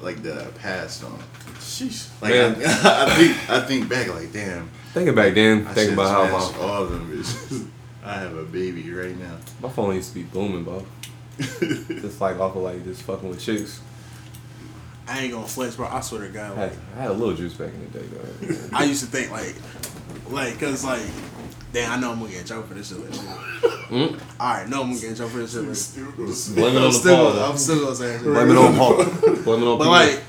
like 0.02 0.22
that 0.22 0.38
I 0.38 0.50
passed 0.58 1.04
on. 1.04 1.18
sheesh. 1.58 2.10
Like 2.20 2.32
Man. 2.32 2.56
I, 2.64 3.06
I 3.06 3.14
think 3.14 3.50
I 3.50 3.60
think 3.60 3.88
back 3.88 4.08
like 4.08 4.32
damn. 4.32 4.68
Thinking 4.92 5.14
back 5.14 5.34
then, 5.34 5.66
I 5.66 5.74
thinking 5.74 5.94
about 5.94 6.10
how 6.10 6.38
smashed 6.38 6.58
my 6.58 6.64
all 6.66 6.82
of 6.84 6.90
them 6.90 7.10
bitches. 7.10 7.68
I 8.04 8.14
have 8.20 8.36
a 8.36 8.44
baby 8.44 8.88
right 8.92 9.18
now. 9.18 9.36
my 9.60 9.68
phone 9.68 9.96
used 9.96 10.10
to 10.10 10.14
be 10.14 10.22
booming, 10.22 10.62
bro. 10.62 10.86
Just 11.38 12.20
like 12.20 12.38
off 12.38 12.56
of 12.56 12.62
like 12.62 12.82
just 12.84 13.02
fucking 13.02 13.28
with 13.28 13.40
chicks. 13.40 13.80
I 15.08 15.20
ain't 15.20 15.32
gonna 15.32 15.46
flex, 15.46 15.76
bro. 15.76 15.86
I 15.86 16.00
swear 16.00 16.22
to 16.22 16.28
God, 16.28 16.56
I 16.56 16.60
had, 16.60 16.72
I 16.96 17.02
had 17.02 17.10
a 17.10 17.14
little 17.14 17.34
juice 17.34 17.54
back 17.54 17.72
in 17.72 17.80
the 17.80 17.98
day, 17.98 18.06
though. 18.06 18.76
I 18.76 18.84
used 18.84 19.04
to 19.04 19.10
think 19.10 19.30
like, 19.30 19.54
like, 20.30 20.58
cause 20.58 20.84
like, 20.84 21.02
damn, 21.76 21.92
I 21.92 22.00
know 22.00 22.12
I'm 22.12 22.18
gonna 22.20 22.30
get 22.30 22.40
in 22.40 22.46
trouble 22.46 22.66
for 22.66 22.74
this 22.74 22.88
shit. 22.88 22.98
Like, 22.98 23.10
Mm? 23.86 24.20
all 24.40 24.54
right, 24.54 24.68
no, 24.68 24.80
I'm 24.82 24.88
gonna 24.88 25.00
get 25.00 25.10
in 25.10 25.16
trouble 25.16 25.32
for 25.32 25.38
this 25.38 25.52
shit. 25.94 26.54
Blame 26.56 26.74
it 26.74 26.78
on 26.78 26.84
I'm 26.86 26.90
the 26.90 26.92
still, 26.92 27.16
Paul, 27.16 27.32
though. 27.34 27.50
I'm 27.50 27.58
still 27.58 27.80
gonna 27.84 27.94
say 27.96 28.06
that 28.12 28.14
shit. 28.16 28.24
Blame 28.24 28.50
it 28.50 28.56
on 28.56 28.76
Paul. 28.76 28.94
Blame 29.44 29.62
it 29.62 29.66
on 29.66 29.78
But 29.78 29.84
P. 29.84 29.90
like, 29.90 30.20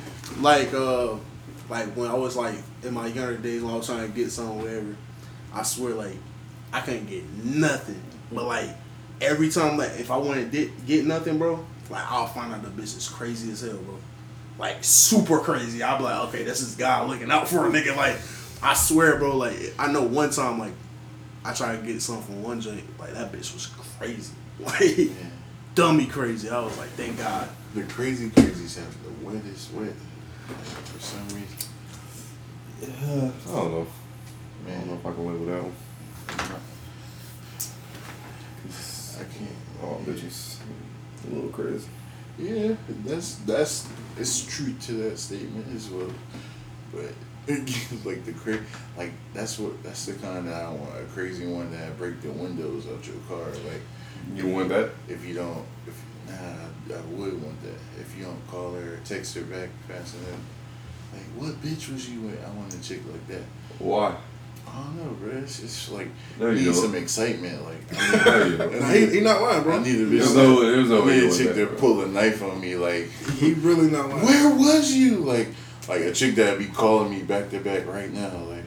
like, 0.42 0.74
uh, 0.74 1.16
like 1.70 1.88
when 1.96 2.10
I 2.10 2.14
was 2.14 2.36
like 2.36 2.56
in 2.84 2.94
my 2.94 3.08
younger 3.08 3.38
days 3.38 3.64
when 3.64 3.74
I 3.74 3.78
was 3.78 3.86
trying 3.88 4.06
to 4.08 4.14
get 4.16 4.32
something, 4.32 4.60
whatever, 4.62 4.96
I 5.54 5.64
swear 5.64 5.94
like 5.96 6.18
I 6.74 6.82
couldn't 6.82 7.08
get 7.08 7.24
nothing. 7.44 8.02
But 8.32 8.46
like 8.46 8.70
every 9.22 9.50
time, 9.50 9.78
like 9.78 9.92
if 10.00 10.12
I 10.12 10.18
wanted 10.18 10.52
to 10.52 10.58
get, 10.58 10.86
get 10.86 11.06
nothing, 11.06 11.38
bro, 11.40 11.66
like 11.90 12.04
I'll 12.12 12.28
find 12.28 12.54
out 12.54 12.62
the 12.64 12.70
bitch 12.70 12.96
is 12.98 13.08
crazy 13.10 13.52
as 13.52 13.62
hell, 13.62 13.78
bro. 13.78 13.96
Like 14.60 14.84
super 14.84 15.40
crazy. 15.40 15.82
I'll 15.82 15.98
be 15.98 16.04
like, 16.04 16.28
okay, 16.30 16.44
this 16.44 16.62
is 16.62 16.76
God 16.76 17.10
looking 17.10 17.32
out 17.32 17.48
for 17.48 17.66
a 17.66 17.70
nigga. 17.72 17.96
Like 17.96 18.18
I 18.62 18.74
swear, 18.76 19.18
bro. 19.18 19.36
Like 19.38 19.74
I 19.80 19.92
know 19.92 20.04
one 20.04 20.30
time, 20.30 20.60
like 20.60 20.74
I 21.48 21.54
tried 21.54 21.80
to 21.80 21.88
get 21.88 22.02
something 22.02 22.26
from 22.26 22.44
one 22.44 22.60
joint, 22.60 22.84
like 23.00 23.14
that 23.14 23.32
bitch 23.32 23.54
was 23.54 23.68
crazy, 23.98 24.34
like 24.60 25.12
dummy 25.76 26.06
crazy. 26.06 26.50
I 26.50 26.60
was 26.60 26.78
like, 26.78 26.90
thank 26.90 27.18
God. 27.18 27.48
The 27.74 27.84
crazy 27.84 28.30
crazies 28.30 28.78
have 28.78 28.94
the 29.04 29.26
wettest 29.26 29.72
wet 29.72 29.94
for 30.84 31.00
some 31.00 31.26
reason. 31.30 31.58
Yeah, 32.82 33.32
I 33.48 33.56
don't 33.56 33.72
know. 33.72 33.88
I 34.68 34.72
don't 34.72 34.88
know 34.88 34.94
if 34.96 35.06
I 35.06 35.12
can 35.14 35.26
live 35.26 35.40
with 35.40 35.50
that 35.50 35.64
one. 35.64 35.74
I 39.16 39.24
can't. 39.24 39.56
Oh, 39.82 40.02
bitches. 40.06 40.58
A 41.30 41.34
little 41.34 41.50
crazy. 41.50 41.88
Yeah, 42.38 42.76
that's 43.06 43.36
that's 43.36 43.88
it's 44.18 44.46
true 44.46 44.74
to 44.74 44.92
that 45.04 45.18
statement 45.18 45.74
as 45.74 45.90
well. 45.90 46.12
But 46.92 47.14
like 48.06 48.26
the 48.26 48.34
cra 48.34 48.60
like 48.98 49.12
that's 49.34 49.58
what 49.60 49.82
that's 49.84 50.06
the 50.06 50.14
kind 50.14 50.48
that 50.50 50.66
I 50.66 50.70
want 50.70 51.00
a 51.00 51.04
crazy 51.14 51.46
one 51.48 51.72
that 51.72 51.98
break 51.98 52.22
the 52.22 52.30
windows 52.32 52.86
out 52.88 53.06
your 53.08 53.16
car. 53.30 53.50
Like 53.66 53.82
You 54.36 54.48
want 54.48 54.70
that? 54.70 54.90
if 55.08 55.26
you 55.26 55.34
don't, 55.34 55.64
if 55.88 56.02
nah, 56.28 56.96
I 56.96 57.02
would 57.12 57.42
want 57.42 57.62
that. 57.64 57.78
If 58.02 58.16
you 58.18 58.26
don't 58.26 58.46
call 58.48 58.74
her 58.74 58.96
or 58.96 59.00
text 59.06 59.36
her 59.36 59.44
back 59.44 59.70
fast 59.88 60.16
enough. 60.16 60.40
Like 61.14 61.24
what 61.38 61.62
bitch 61.62 61.92
was 61.92 62.10
you 62.10 62.22
with? 62.22 62.44
I 62.46 62.50
want 62.52 62.74
a 62.74 62.82
chick 62.82 63.00
like 63.10 63.26
that. 63.30 63.44
Why? 63.80 64.16
I 64.70 64.84
don't 64.84 64.98
know, 64.98 65.12
bro. 65.14 65.38
It's 65.38 65.62
just 65.62 65.90
like 65.94 66.10
No, 66.38 66.50
you 66.50 66.56
need 66.58 66.66
don't. 66.66 66.74
some 66.74 66.96
excitement. 66.96 67.64
Like 67.64 67.78
I 67.98 68.18
need, 68.18 68.26
No, 68.26 68.46
you 68.46 68.58
don't. 68.58 68.80
Nah, 68.82 68.88
he, 68.90 69.06
he 69.08 69.22
not 69.22 69.42
lying, 69.42 69.62
I 69.62 69.64
bro. 69.64 69.80
need 69.80 69.96
a 69.96 70.06
bitch. 70.06 70.10
There's 70.10 70.36
like- 70.36 70.44
no, 70.46 70.62
there's 70.62 70.90
no 70.90 71.02
I 71.02 71.06
way 71.06 71.12
need 71.16 71.24
a 71.24 71.28
want 71.28 71.38
chick 71.38 71.48
to 71.54 71.66
that. 71.68 71.78
pull 71.78 72.02
a 72.02 72.08
knife 72.08 72.44
on 72.44 72.60
me. 72.60 72.76
Like 72.76 73.10
He 73.40 73.54
really 73.54 73.90
not 73.90 74.10
lying. 74.10 74.26
where 74.26 74.54
was 74.54 74.92
you? 74.92 75.20
Like, 75.20 75.48
like 75.88 76.02
a 76.02 76.12
chick 76.14 76.36
that 76.36 76.58
be 76.60 76.66
calling 76.66 77.10
me 77.12 77.24
back 77.24 77.50
to 77.52 77.60
back 77.60 77.86
right 77.88 78.12
now. 78.12 78.32
Like, 78.46 78.64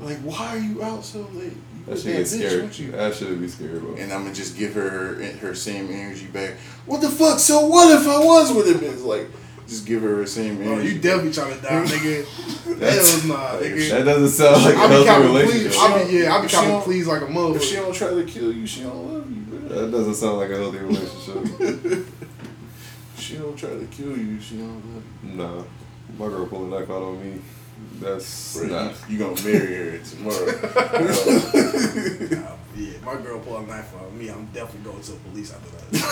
like 0.00 0.18
why 0.18 0.48
are 0.56 0.58
you 0.58 0.82
out 0.82 1.04
so 1.04 1.20
late? 1.32 1.52
You 1.52 1.84
That 1.86 1.90
with 1.92 2.02
shit 2.02 2.16
get 2.16 2.26
bitch, 2.26 2.38
scary. 2.38 2.60
won't? 2.62 2.92
That 2.92 3.14
should 3.14 3.40
be 3.40 3.48
scary, 3.48 3.78
bro. 3.78 3.94
And 3.96 4.12
I'm 4.12 4.22
gonna 4.24 4.34
just 4.34 4.56
give 4.58 4.74
her 4.74 4.88
her, 4.90 5.22
her 5.38 5.54
same 5.54 5.90
energy 5.90 6.26
back. 6.26 6.54
What 6.86 7.00
the 7.00 7.08
fuck? 7.10 7.38
So 7.38 7.66
what 7.66 8.00
if 8.00 8.06
I 8.08 8.18
was 8.24 8.52
with 8.52 8.68
a 8.68 8.74
bitch? 8.84 9.04
Like, 9.04 9.28
just 9.68 9.86
give 9.86 10.02
her 10.02 10.16
the 10.16 10.26
same 10.26 10.56
Bro, 10.56 10.72
energy. 10.74 10.94
you 10.94 10.98
definitely 11.00 11.32
trying 11.32 11.54
to 11.56 11.62
die, 11.62 11.84
nigga. 11.86 12.76
That's- 12.78 13.22
Hell 13.22 13.28
nah, 13.28 13.50
nigga. 13.58 13.90
That 13.90 14.04
doesn't 14.04 14.28
sound 14.30 14.64
like 14.64 14.74
a 14.74 14.78
I 14.78 14.88
be 14.88 15.04
healthy 15.04 15.26
relationship. 15.28 15.72
please. 15.72 15.78
I 15.78 16.04
be, 16.04 16.12
yeah, 16.18 16.34
I 16.34 16.38
be 16.40 16.44
If 16.46 16.50
she 16.50 16.80
please 16.82 17.06
like 17.06 17.22
a 17.22 17.26
mother. 17.26 17.56
if 17.56 17.62
she 17.64 17.76
don't 17.76 17.94
try 17.94 18.08
to 18.10 18.24
kill 18.24 18.52
you, 18.52 18.66
she 18.66 18.82
don't 18.82 19.14
love 19.14 19.30
you, 19.30 19.42
bro. 19.42 19.58
That 19.68 19.90
doesn't 19.92 20.14
sound 20.16 20.38
like 20.38 20.50
a 20.50 20.56
healthy 20.56 20.78
relationship. 21.58 22.06
If 23.16 23.20
she 23.20 23.36
don't 23.36 23.56
try 23.56 23.70
to 23.70 23.86
kill 23.92 24.16
you, 24.18 24.40
she 24.40 24.56
don't 24.56 24.82
love 24.94 25.02
you. 25.24 25.30
nah. 25.36 25.62
My 26.18 26.26
girl 26.28 26.46
pull 26.46 26.72
a 26.72 26.80
knife 26.80 26.90
out 26.90 27.02
on 27.02 27.20
me. 27.22 27.40
That's 28.00 28.56
Bro, 28.56 28.68
nah. 28.68 28.84
you, 28.84 28.94
you 29.08 29.18
gonna 29.18 29.42
marry 29.42 29.74
her 29.74 29.98
tomorrow. 29.98 30.46
Nah, 32.30 32.56
yeah, 32.76 32.92
my 33.04 33.16
girl 33.20 33.40
pull 33.40 33.56
a 33.56 33.66
knife 33.66 33.92
on 34.00 34.16
me. 34.16 34.28
I'm 34.28 34.46
definitely 34.46 34.90
going 34.90 35.02
to 35.02 35.12
the 35.12 35.18
police 35.18 35.52
after 35.52 35.70
that. 35.70 36.02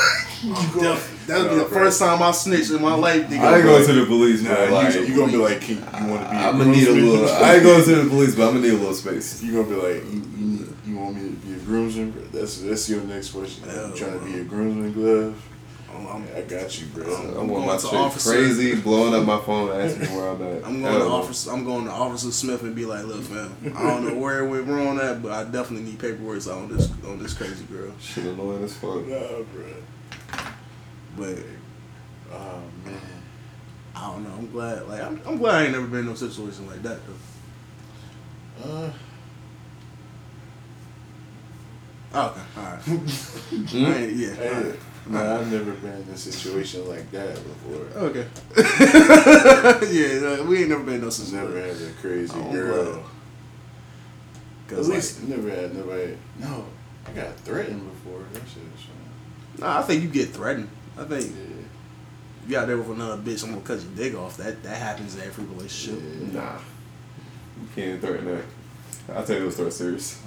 I'm 0.45 1.27
that'll 1.27 1.49
be 1.49 1.55
the 1.55 1.69
bro. 1.69 1.85
first 1.85 2.01
time 2.01 2.21
I 2.21 2.31
snitch 2.33 2.71
in 2.71 2.83
my 2.83 2.95
life, 2.95 3.27
nigga. 3.29 3.39
I 3.39 3.57
ain't 3.57 3.65
going 3.65 3.87
to 3.87 3.93
the 3.93 4.07
police, 4.07 4.43
Nah, 4.43 4.55
bro. 4.55 4.75
Like, 4.75 4.95
you, 4.95 5.01
you 5.03 5.17
gonna 5.17 5.33
be 5.33 5.39
like, 5.39 5.61
King, 5.61 5.77
you 5.77 6.07
want 6.09 6.25
to 6.25 6.31
be? 6.31 6.37
a 6.37 6.41
I'm 6.41 6.59
gonna 6.59 6.71
need 6.71 6.89
a 6.89 6.93
little. 6.93 7.29
I 7.45 7.55
ain't 7.55 7.63
going 7.63 7.85
to 7.85 7.95
the 7.95 8.11
police, 8.11 8.35
but 8.35 8.49
I'm 8.49 8.55
gonna 8.55 8.67
need 8.67 8.75
a 8.75 8.77
little 8.77 8.95
space. 8.95 9.43
You 9.43 9.63
gonna 9.63 9.75
be 9.75 9.81
like, 9.81 10.13
you, 10.13 10.23
you, 10.37 10.77
you 10.87 10.97
want 10.99 11.17
me 11.17 11.31
to 11.31 11.37
be 11.37 11.55
a 11.55 11.59
groomsman? 11.59 12.11
Bro? 12.11 12.23
That's 12.33 12.61
that's 12.61 12.89
your 12.91 13.03
next 13.03 13.31
question. 13.31 13.69
Hell 13.69 13.91
you 13.91 13.97
trying 13.97 14.19
to 14.19 14.25
be 14.25 14.33
no. 14.33 14.41
a 14.41 14.45
groomsman, 14.45 14.93
glove? 14.93 15.43
I'm, 15.95 16.07
I'm, 16.07 16.29
I 16.37 16.43
got 16.43 16.81
you, 16.81 16.87
bro. 16.89 17.05
I'm, 17.05 17.31
I'm 17.31 17.37
on 17.39 17.49
going 17.49 17.67
my 17.67 17.77
to 17.79 17.87
officer. 17.89 18.31
crazy, 18.33 18.75
blowing 18.77 19.15
up 19.15 19.25
my 19.25 19.41
phone, 19.41 19.71
asking 19.81 20.15
where 20.15 20.29
I'm 20.29 20.43
at. 20.43 20.65
I'm 20.65 20.81
going 20.81 20.83
Hell 20.83 21.01
to 21.01 21.07
officer. 21.07 21.51
I'm 21.51 21.65
going 21.65 21.85
to 21.87 21.91
Officer 21.91 22.31
Smith 22.31 22.63
and 22.63 22.75
be 22.77 22.85
like, 22.85 23.05
look, 23.07 23.23
fam, 23.23 23.57
I 23.77 23.83
don't 23.91 24.07
know 24.07 24.15
where 24.15 24.45
it 24.45 24.49
went 24.51 24.67
wrong 24.67 25.01
at, 25.01 25.23
but 25.23 25.33
I 25.33 25.45
definitely 25.45 25.87
need 25.91 25.99
paperwork 25.99 26.47
on 26.47 26.69
this 26.75 26.91
on 27.07 27.19
this 27.23 27.33
crazy 27.35 27.65
girl. 27.65 27.93
Shit 28.01 28.27
annoying 28.27 28.65
as 28.65 28.77
fuck. 28.77 29.07
Nah, 29.07 29.43
bro. 29.53 29.65
But 31.17 31.39
Oh 32.33 32.61
man. 32.85 33.01
I 33.97 34.11
don't 34.13 34.25
know. 34.25 34.35
I'm 34.39 34.51
glad. 34.51 34.87
Like 34.89 35.01
I'm, 35.03 35.21
I'm 35.27 35.39
glad 35.39 35.55
I 35.55 35.63
ain't 35.65 35.73
never 35.73 35.87
been 35.87 36.01
in 36.01 36.07
no 36.07 36.15
situation 36.15 36.67
like 36.69 36.83
that 36.83 37.01
though. 37.07 38.71
Uh, 38.71 38.93
Okay, 42.15 42.41
all 42.57 42.63
right. 42.65 42.81
Hmm? 42.81 43.85
I 43.87 43.97
ain't- 43.97 44.17
yeah. 44.17 44.35
hey, 44.35 44.49
all 44.49 44.63
right. 44.63 44.79
Nah, 45.09 45.39
I've 45.41 45.51
never 45.53 45.73
been 45.73 46.03
in 46.03 46.09
a 46.13 46.17
situation 46.17 46.89
like 46.89 47.11
that 47.13 47.35
before. 47.35 48.03
Okay. 48.05 48.27
yeah, 49.93 50.21
no, 50.21 50.45
we 50.45 50.59
ain't 50.61 50.69
never 50.69 50.83
been 50.85 50.95
in 50.97 51.01
no 51.03 51.11
situation. 51.11 51.45
never 51.55 51.61
had 51.61 51.77
a 51.77 51.91
crazy 52.01 52.33
Oh, 52.37 52.53
girl. 52.53 52.85
glad. 52.93 53.05
At 54.71 54.77
Cause 54.77 54.89
least 54.89 55.23
never 55.25 55.49
had 55.51 55.75
nobody. 55.75 56.17
No, 56.39 56.67
I 57.07 57.11
got 57.13 57.35
threatened 57.37 57.83
before. 57.91 58.21
That 58.33 58.41
shit 58.41 58.63
was 58.71 58.83
fun. 58.83 58.97
like, 59.55 59.61
nah, 59.61 59.79
I 59.79 59.83
think 59.83 60.03
you 60.03 60.09
get 60.09 60.31
threatened. 60.31 60.69
I 60.99 61.05
think 61.05 61.25
Yeah. 61.35 61.65
if 62.45 62.51
you 62.51 62.59
out 62.59 62.67
there 62.67 62.77
with 62.77 62.91
another 62.91 63.17
bitch, 63.23 63.43
I'm 63.45 63.51
gonna 63.51 63.63
cut 63.63 63.81
your 63.81 63.91
dick 63.97 64.15
off. 64.15 64.37
That 64.37 64.63
that 64.63 64.77
happens 64.77 65.15
in 65.17 65.23
every 65.23 65.45
relationship. 65.45 66.03
Yeah. 66.33 66.41
Nah. 66.41 66.59
You 67.63 67.69
can't 67.75 68.01
threaten 68.01 68.27
that. 68.27 68.45
I'll 69.17 69.25
tell 69.25 69.37
you 69.37 69.43
those 69.45 69.57
threats 69.57 69.77
serious. 69.77 70.21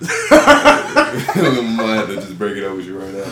I'm 0.00 1.76
gonna 1.76 1.94
have 1.96 2.08
to 2.08 2.16
just 2.16 2.36
break 2.36 2.56
it 2.56 2.64
up 2.64 2.76
with 2.76 2.86
you 2.86 2.98
right 2.98 3.14
now. 3.14 3.30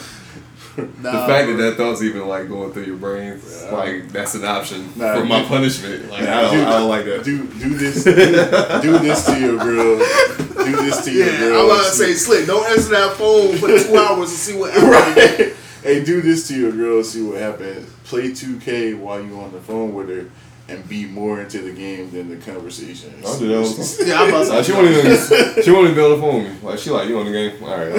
Nah, 0.76 0.84
the 1.12 1.26
fact 1.26 1.48
that 1.48 1.56
that 1.58 1.76
thought's 1.76 2.02
even 2.02 2.26
like 2.26 2.48
going 2.48 2.72
through 2.72 2.84
your 2.84 2.96
brain, 2.96 3.38
Yeah. 3.46 3.70
like 3.72 4.08
that's 4.10 4.34
an 4.34 4.44
option 4.44 4.90
Nah, 4.96 5.16
for 5.18 5.24
my 5.26 5.40
you- 5.42 5.46
punishment. 5.46 6.10
Like 6.10 6.22
Nah, 6.24 6.38
I 6.38 6.40
don't, 6.42 6.54
do- 6.54 6.62
I 6.66 6.70
don't 6.78 6.88
like 6.88 7.04
that. 7.04 7.24
Do 7.24 7.46
do 7.46 7.68
this. 7.70 8.04
Do, 8.04 8.12
do 8.14 8.98
this 8.98 9.26
to 9.26 9.38
your 9.40 9.58
girl. 9.58 9.98
Do 9.98 10.76
this 10.76 11.04
to 11.04 11.10
your 11.12 11.26
Yeah, 11.26 11.38
girl. 11.40 11.60
I'm 11.60 11.66
about 11.66 11.84
to 11.84 11.90
say, 11.90 12.12
Slikk. 12.12 12.46
Don't 12.46 12.66
answer 12.70 12.90
that 12.90 13.16
phone 13.16 13.56
for 13.58 13.66
two 13.68 13.96
hours 13.98 14.30
and 14.30 14.38
see 14.38 14.56
what 14.56 14.72
happens. 14.72 15.38
right. 15.38 15.54
Hey, 15.82 16.04
do 16.04 16.20
this 16.22 16.46
to 16.48 16.54
your 16.58 16.72
girl. 16.72 17.02
See 17.04 17.22
what 17.22 17.38
happens. 17.40 17.90
Play 18.04 18.30
2K 18.30 18.98
while 18.98 19.20
you 19.20 19.38
on 19.40 19.50
the 19.52 19.60
phone 19.60 19.92
with 19.94 20.08
her, 20.08 20.30
and 20.68 20.88
be 20.88 21.04
more 21.06 21.40
into 21.42 21.58
the 21.60 21.72
game 21.72 22.10
than 22.12 22.28
the 22.30 22.36
conversation. 22.36 23.12
I'll 23.26 23.38
do 23.38 23.48
that 23.48 23.56
all 23.58 23.64
the 23.64 23.96
time. 23.98 24.06
Yeah, 24.08 24.20
I'm 24.22 24.28
about 24.28 24.44
to 24.44 24.50
Like, 24.52 24.64
say. 24.64 24.72
she 24.72 24.72
won't 24.78 24.88
even 24.88 25.62
she 25.64 25.70
won't 25.70 25.84
even 25.84 25.94
be 25.96 26.02
on 26.02 26.10
the 26.12 26.16
phone 26.18 26.44
with 26.44 26.62
me. 26.62 26.68
Like 26.68 26.78
she 26.78 26.90
like 26.90 27.08
you 27.08 27.18
on 27.18 27.26
the 27.26 27.32
game. 27.32 27.52
All 27.62 27.76
right, 27.76 27.92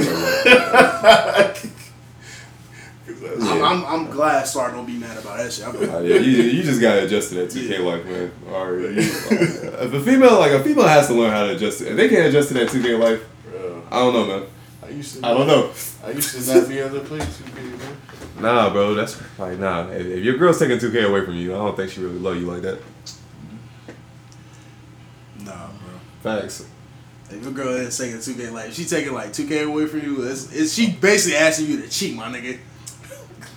that's 3.24 3.42
I'm, 3.42 3.64
I'm, 3.64 3.86
I'm 3.86 4.12
glad 4.12 4.46
Star 4.48 4.72
don't 4.72 4.86
be 4.86 4.98
mad 4.98 5.18
about 5.18 5.38
that 5.38 5.52
shit. 5.52 5.66
I'm 5.66 5.76
Uh, 5.76 6.00
yeah, 6.00 6.16
you, 6.16 6.44
you 6.44 6.64
just 6.64 6.82
gotta 6.82 7.06
adjust 7.06 7.30
to 7.30 7.36
that 7.36 7.50
2K 7.50 7.84
life, 7.84 8.06
man. 8.06 8.32
Right, 8.46 8.80
you, 8.80 9.02
if 9.02 9.94
a 9.94 10.02
female 10.02 10.40
like 10.40 10.52
a 10.52 10.64
female 10.64 10.88
has 10.88 11.08
to 11.08 11.14
learn 11.14 11.32
how 11.32 11.46
to 11.46 11.56
adjust 11.56 11.80
to 11.80 11.88
it. 11.88 11.92
If 11.92 11.98
they 11.98 12.10
can't 12.10 12.28
adjust 12.28 12.50
to 12.50 12.54
that 12.56 12.70
2K 12.70 13.00
life, 13.00 13.24
Bro, 13.50 13.84
I 13.92 14.00
don't 14.00 14.14
know, 14.14 14.26
man. 14.26 14.48
I 14.84 14.90
used 14.90 15.20
to. 15.20 15.26
I 15.26 15.34
don't 15.34 15.48
know. 15.48 15.72
I 16.04 16.12
used 16.12 16.48
to 16.48 16.54
not 16.60 16.68
be 16.68 16.80
able 16.80 17.00
to 17.00 17.06
play 17.06 17.20
2K, 17.20 17.80
bro. 17.80 17.90
Nah, 18.42 18.70
bro, 18.72 18.94
that's 18.94 19.22
like 19.40 19.60
nah. 19.60 19.88
If, 19.90 20.06
if 20.06 20.24
your 20.24 20.38
girl's 20.38 20.60
taking 20.60 20.78
2K 20.78 21.08
away 21.08 21.24
from 21.24 21.36
you, 21.36 21.54
I 21.54 21.58
don't 21.58 21.76
think 21.78 21.92
she 21.92 22.02
really 22.02 22.20
love 22.20 22.38
you 22.38 22.48
like 22.48 22.62
that. 22.64 22.80
Nah, 25.40 25.68
bro. 25.68 26.00
Facts. 26.22 26.68
If 27.30 27.44
your 27.44 27.52
girl 27.52 27.70
is 27.70 27.98
taking 27.98 28.18
2K, 28.18 28.52
like, 28.52 28.74
she 28.74 28.86
taking 28.86 29.14
like 29.14 29.30
2K 29.30 29.68
away 29.68 29.88
from 29.88 30.02
you, 30.02 30.24
it's, 30.24 30.54
it's 30.54 30.74
she 30.74 30.92
basically 30.92 31.38
asking 31.38 31.68
you 31.68 31.82
to 31.82 31.90
cheat, 31.90 32.16
my 32.16 32.28
nigga. 32.28 32.60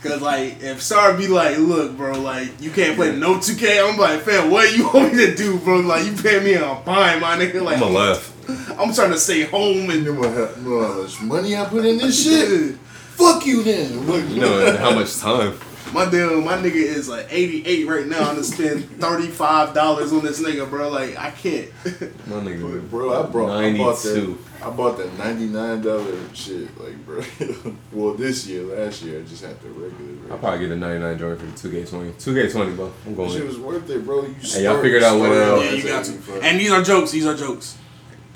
Cause 0.03 0.21
like, 0.21 0.63
if 0.63 0.83
Star 0.83 1.17
be 1.17 1.27
like, 1.27 1.59
look, 1.59 1.97
bro, 1.97 2.19
like, 2.21 2.61
you 2.61 2.71
can't 2.71 2.97
play 2.97 3.17
no 3.17 3.37
2K, 3.37 3.89
I'm 3.91 3.99
like, 3.99 4.21
fam, 4.21 4.51
what 4.51 4.77
you 4.77 4.85
want 4.95 5.15
me 5.15 5.27
to 5.27 5.35
do, 5.35 5.59
bro? 5.59 5.81
Like, 5.81 6.05
you 6.07 6.13
paying 6.13 6.45
me 6.45 6.55
a 6.55 6.77
fine, 6.85 7.21
my 7.21 7.37
nigga. 7.37 7.63
Like, 7.63 7.75
I'm 7.77 7.81
gonna 7.81 7.95
laugh. 7.95 8.33
I'm 8.79 8.93
trying 8.95 9.11
to 9.11 9.19
stay 9.19 9.43
home 9.43 9.91
and 9.91 10.05
You 10.05 10.13
know, 10.15 10.21
what, 10.21 10.31
hap- 10.33 10.55
how 10.57 11.03
much 11.03 11.21
money 11.23 11.57
I 11.57 11.65
put 11.65 11.85
in 11.85 11.99
this 11.99 12.23
shit? 12.25 12.77
Fuck 13.17 13.47
you 13.47 13.63
then. 13.63 13.93
You 14.31 14.41
know 14.41 14.77
how 14.77 14.95
much 14.95 15.17
time? 15.17 15.59
My 15.97 16.05
damn, 16.05 16.45
my 16.45 16.59
nigga 16.59 16.75
is 16.75 17.09
like 17.09 17.29
88 17.31 17.89
right 17.89 18.07
now, 18.07 18.29
and 18.29 18.37
to 18.37 18.45
spend 18.45 18.85
$35 19.01 20.13
on 20.13 20.23
this 20.23 20.43
nigga, 20.43 20.69
bro. 20.69 20.91
Like, 20.91 21.19
I 21.19 21.31
can't. 21.31 21.71
My 22.27 22.37
nigga, 22.37 22.91
Bro, 22.91 23.19
I 23.19 23.27
brought 23.31 23.65
I 23.65 23.75
bought 23.75 24.03
that 24.03 24.15
92. 24.15 24.39
I 24.63 24.71
bought 24.71 24.99
that 24.99 25.17
ninety 25.17 25.47
nine 25.47 25.81
dollar 25.81 26.15
shit, 26.35 26.69
like 26.79 26.97
bro. 27.07 27.23
well 27.93 28.13
this 28.13 28.47
year, 28.47 28.65
last 28.65 29.03
year 29.03 29.21
I 29.21 29.23
just 29.23 29.43
had 29.43 29.59
the 29.63 29.71
regular 29.71 30.33
I'll 30.33 30.39
probably 30.39 30.67
get 30.67 30.73
a 30.73 30.77
99 30.77 31.19
joint 31.19 31.41
for 31.41 31.47
the 31.47 31.79
2K20. 31.81 32.13
2K20, 32.15 32.77
bro. 32.77 32.87
I'm 32.87 32.93
That 33.13 33.17
going. 33.17 33.31
shit 33.31 33.47
was 33.47 33.59
worth 33.59 33.89
it, 33.89 34.05
bro. 34.05 34.27
You 34.27 34.35
Hey, 34.43 34.65
y'all 34.65 34.83
figured 34.83 35.03
out 35.03 35.19
what, 35.19 35.31
uh, 35.33 35.61
yeah, 35.63 35.71
you 35.71 35.83
got 35.83 36.05
to. 36.05 36.41
And 36.43 36.61
these 36.61 36.73
are 36.73 36.83
jokes. 36.83 37.11
These 37.11 37.25
are 37.27 37.35
jokes. 37.35 37.79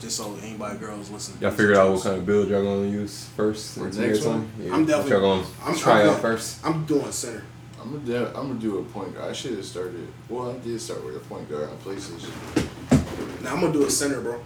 Just 0.01 0.17
so 0.17 0.35
anybody 0.43 0.79
girls 0.79 1.11
listen. 1.11 1.37
Y'all 1.41 1.51
figured 1.51 1.77
out 1.77 1.93
what 1.93 2.03
kind 2.03 2.17
of 2.17 2.25
build 2.27 2.49
y'all 2.49 2.63
gonna 2.65 2.89
use 2.89 3.27
first? 3.37 3.77
For 3.79 3.87
in 3.87 3.91
the 3.95 4.01
next 4.07 4.21
2K20? 4.21 4.27
one? 4.27 4.51
Yeah. 4.59 4.73
I'm 4.73 4.81
what 4.81 4.89
definitely- 4.89 5.11
Y'all 5.13 5.21
gonna 5.21 5.47
I'm- 5.65 5.77
try 5.77 6.03
I'm 6.03 6.09
out 6.09 6.21
first? 6.21 6.59
I'm 6.65 6.85
doing 6.87 7.13
center. 7.13 7.45
I'm 7.81 7.93
gonna 7.93 8.05
do, 8.05 8.27
I'm 8.27 8.49
gonna 8.49 8.55
do 8.61 8.79
a 8.79 8.83
point 8.85 9.15
guard. 9.15 9.31
I 9.31 9.33
should 9.33 9.53
have 9.53 9.65
started. 9.65 10.07
Well, 10.29 10.51
I 10.53 10.59
did 10.59 10.81
start 10.81 11.05
with 11.05 11.17
a 11.17 11.21
point 11.21 11.49
guard 11.51 11.69
on 11.69 11.77
PlayStation. 11.79 12.31
Now 13.43 13.55
I'm 13.55 13.61
gonna 13.61 13.73
do 13.73 13.85
a 13.85 13.91
center, 13.91 14.21
bro. 14.21 14.41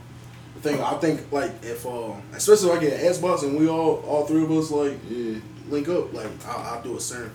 I 0.57 0.61
think 0.61 0.81
I 0.81 0.95
think 0.99 1.31
like 1.33 1.53
if 1.63 1.85
uh, 1.87 2.13
especially 2.35 2.71
if 2.71 2.77
I 2.77 2.81
get 2.81 3.01
an 3.01 3.13
Xbox 3.13 3.43
and 3.43 3.59
we 3.59 3.69
all 3.69 3.97
all 4.07 4.25
three 4.27 4.43
of 4.45 4.51
us 4.53 4.71
like 4.71 4.99
Yeah, 5.09 5.39
link 5.69 5.89
up, 5.89 6.13
like 6.13 6.27
I'll, 6.47 6.75
I'll 6.77 6.83
do 6.83 6.97
a 6.97 7.01
center. 7.01 7.31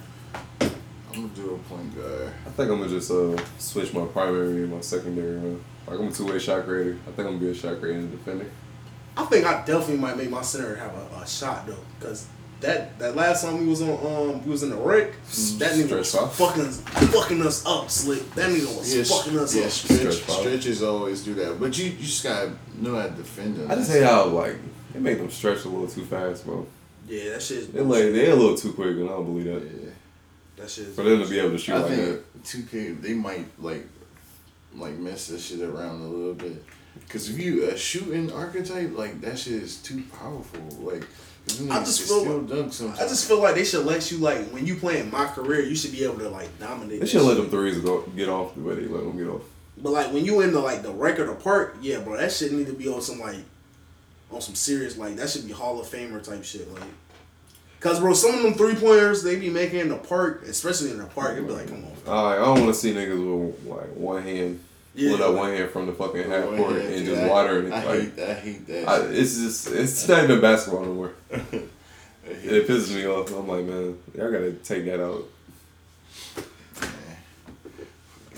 I'm 0.61 0.69
gonna 1.13 1.27
do 1.35 1.55
a 1.55 1.57
point 1.73 1.95
guard. 1.95 2.31
I 2.45 2.49
think 2.51 2.69
I'm 2.71 2.79
gonna 2.79 2.89
just 2.89 3.11
uh 3.11 3.35
switch 3.57 3.93
my 3.93 4.05
primary 4.05 4.63
and 4.63 4.73
my 4.73 4.81
secondary. 4.81 5.37
Man. 5.37 5.63
Like 5.89 5.99
I'm 5.99 6.07
a 6.07 6.11
two 6.11 6.25
way 6.27 6.39
shot 6.39 6.65
creator. 6.65 6.97
I 7.07 7.11
think 7.11 7.19
I'm 7.19 7.25
gonna 7.25 7.37
be 7.39 7.49
a 7.49 7.53
shot 7.55 7.79
creator 7.79 7.99
and 7.99 8.11
defender. 8.11 8.45
I 9.17 9.25
think 9.25 9.45
I 9.45 9.65
definitely 9.65 9.97
might 9.97 10.17
make 10.17 10.29
my 10.29 10.41
center 10.41 10.75
have 10.75 10.93
a, 10.93 11.21
a 11.21 11.27
shot 11.27 11.65
though, 11.67 11.75
cause 11.99 12.27
that 12.61 12.99
that 12.99 13.15
last 13.15 13.43
time 13.43 13.57
we 13.59 13.67
was 13.67 13.81
on 13.81 13.89
um 13.89 14.43
we 14.43 14.51
was 14.51 14.63
in 14.63 14.69
the 14.69 14.75
Rec, 14.75 15.11
that 15.13 15.71
nigga 15.73 15.97
was 15.97 16.09
Stretch 16.09 16.23
off. 16.23 16.35
fucking 16.37 16.71
fucking 16.71 17.41
us 17.41 17.65
up, 17.65 17.87
Slikk. 17.87 18.29
That 18.35 18.49
nigga 18.51 18.77
was 18.77 18.95
Yeah, 18.95 19.03
fucking 19.03 19.39
us 19.39 19.55
yeah, 19.55 19.63
up. 19.65 19.69
stretch, 19.71 20.13
Stretch 20.13 20.39
stretches 20.39 20.83
always 20.83 21.23
do 21.23 21.33
that, 21.35 21.59
but 21.59 21.77
you 21.77 21.85
you 21.91 21.97
just 21.97 22.23
gotta 22.23 22.51
know 22.75 22.95
how 22.95 23.03
to 23.07 23.11
defend 23.11 23.55
them. 23.57 23.71
I 23.71 23.75
just 23.75 23.91
hate 23.91 24.03
how 24.03 24.25
like 24.25 24.55
they 24.93 24.99
make 24.99 25.17
them 25.17 25.29
stretch 25.31 25.63
a 25.65 25.69
little 25.69 25.87
too 25.87 26.05
fast, 26.05 26.45
bro. 26.45 26.67
Yeah, 27.07 27.31
that 27.31 27.41
shit. 27.41 27.73
They 27.73 27.81
like 27.81 28.03
they 28.03 28.29
a 28.29 28.35
little 28.35 28.55
too 28.57 28.73
quick, 28.73 28.89
and 28.97 29.05
I 29.09 29.13
don't 29.13 29.25
believe 29.25 29.45
that. 29.45 29.63
Yeah. 29.63 29.89
That 30.57 30.63
that 30.63 30.69
shit. 30.69 30.87
For 30.87 31.03
them 31.03 31.21
to 31.23 31.29
be 31.29 31.39
able 31.39 31.51
to 31.51 31.57
shoot 31.57 31.73
I 31.75 31.79
like 31.79 31.89
that. 31.91 31.97
think 31.97 32.43
two 32.43 32.63
K 32.63 32.89
they 32.91 33.13
might 33.13 33.45
like 33.61 33.87
like 34.75 34.97
mess 34.97 35.27
that 35.27 35.39
shit 35.39 35.61
around 35.61 36.01
a 36.01 36.07
little 36.07 36.33
bit. 36.33 36.63
Cause 37.09 37.29
if 37.29 37.39
you 37.39 37.69
a 37.69 37.77
shooting 37.77 38.31
archetype, 38.31 38.95
like 38.97 39.21
that 39.21 39.39
shit 39.39 39.53
is 39.53 39.77
too 39.77 40.03
powerful. 40.19 40.59
Like 40.79 41.05
'cause 41.47 41.57
them 41.59 41.71
I 41.71 41.79
just 41.79 42.01
feel- 42.01 42.19
still 42.21 42.41
dunk. 42.41 42.73
I 42.99 43.07
just 43.07 43.27
feel 43.27 43.41
like 43.41 43.55
they 43.55 43.63
should 43.63 43.85
let 43.85 44.11
you 44.11 44.17
like 44.17 44.47
when 44.49 44.65
you 44.67 44.75
playing 44.75 45.09
my 45.09 45.25
career, 45.27 45.61
you 45.61 45.75
should 45.75 45.91
be 45.91 46.03
able 46.03 46.19
to 46.19 46.29
like 46.29 46.57
dominate. 46.59 46.99
They 46.99 47.07
should 47.07 47.21
let 47.23 47.35
shit. 47.35 47.43
them 47.43 47.49
threes 47.51 47.77
go 47.79 48.01
get 48.15 48.29
off 48.29 48.55
the 48.55 48.61
way 48.61 48.75
they 48.75 48.85
let 48.87 49.03
them 49.03 49.17
get 49.17 49.27
off. 49.27 49.41
But 49.77 49.91
like 49.91 50.11
when 50.13 50.25
you 50.25 50.41
in 50.41 50.51
the 50.51 50.59
like 50.59 50.81
the 50.83 50.91
record 50.91 51.29
apart, 51.29 51.77
yeah, 51.81 51.99
bro, 51.99 52.17
that 52.17 52.31
shit 52.31 52.51
need 52.51 52.67
to 52.67 52.73
be 52.73 52.87
on 52.89 53.01
some 53.01 53.19
like 53.19 53.37
on 54.31 54.41
some 54.41 54.55
serious 54.55 54.97
like 54.97 55.15
that 55.15 55.29
should 55.29 55.47
be 55.47 55.53
Hall 55.53 55.79
of 55.79 55.87
Famer 55.87 56.21
type 56.21 56.43
shit 56.43 56.71
like. 56.73 56.83
Cause 57.79 57.99
bro, 58.01 58.13
some 58.13 58.35
of 58.35 58.43
them 58.43 58.53
three 58.55 58.75
pointers 58.75 59.23
they 59.23 59.37
be 59.39 59.49
making 59.49 59.79
in 59.79 59.89
the 59.89 59.95
park, 59.95 60.43
especially 60.47 60.91
in 60.91 60.97
the 60.97 61.05
park, 61.05 61.33
it'd 61.33 61.47
be 61.47 61.53
like, 61.53 61.67
come 61.69 61.85
on. 61.85 62.13
Alright, 62.13 62.39
I 62.39 62.43
don't 62.43 62.61
want 62.63 62.73
to 62.73 62.79
see 62.79 62.93
niggas 62.93 63.47
with 63.47 63.65
like 63.65 63.95
one 63.95 64.21
hand, 64.21 64.59
Yeah, 64.95 65.11
put 65.11 65.21
up 65.21 65.29
like- 65.29 65.37
one 65.37 65.53
hand 65.55 65.69
from 65.71 65.85
the 65.85 65.93
fucking 65.93 66.29
half 66.29 66.45
One 66.45 66.57
court 66.57 66.71
hand, 66.73 66.87
and 66.87 66.95
dude, 67.05 67.15
just 67.15 67.21
I- 67.21 67.27
watering 67.29 67.67
it. 67.67 67.73
I 67.73 67.83
like, 67.85 68.15
hate 68.17 68.23
I 68.29 68.33
hate 68.33 68.67
that. 68.67 68.89
I, 68.89 69.01
shit. 69.01 69.15
it's 69.17 69.35
just 69.37 69.71
it's 69.71 70.07
not 70.09 70.23
even 70.25 70.41
basketball 70.41 70.83
no 70.85 70.93
more. 70.93 71.13
I 71.33 71.37
hate 71.37 72.51
It 72.51 72.67
pisses 72.67 72.93
me 72.93 73.07
off. 73.07 73.31
I'm 73.31 73.47
like, 73.47 73.63
man, 73.63 73.97
y'all 74.13 74.31
gotta 74.31 74.51
take 74.53 74.83
that 74.85 75.01
out. 75.01 75.23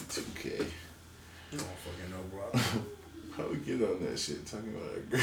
Two 0.10 0.24
K. 0.36 0.50
I 0.54 1.56
don't 1.56 1.62
fucking 1.62 2.12
know, 2.12 2.24
bro. 2.32 2.62
How 3.38 3.50
we 3.50 3.58
get 3.58 3.82
on 3.90 4.04
that 4.06 4.20
shit? 4.20 4.46
Talking 4.46 4.76
about 4.76 4.96
a 4.98 5.00
girl. 5.00 5.22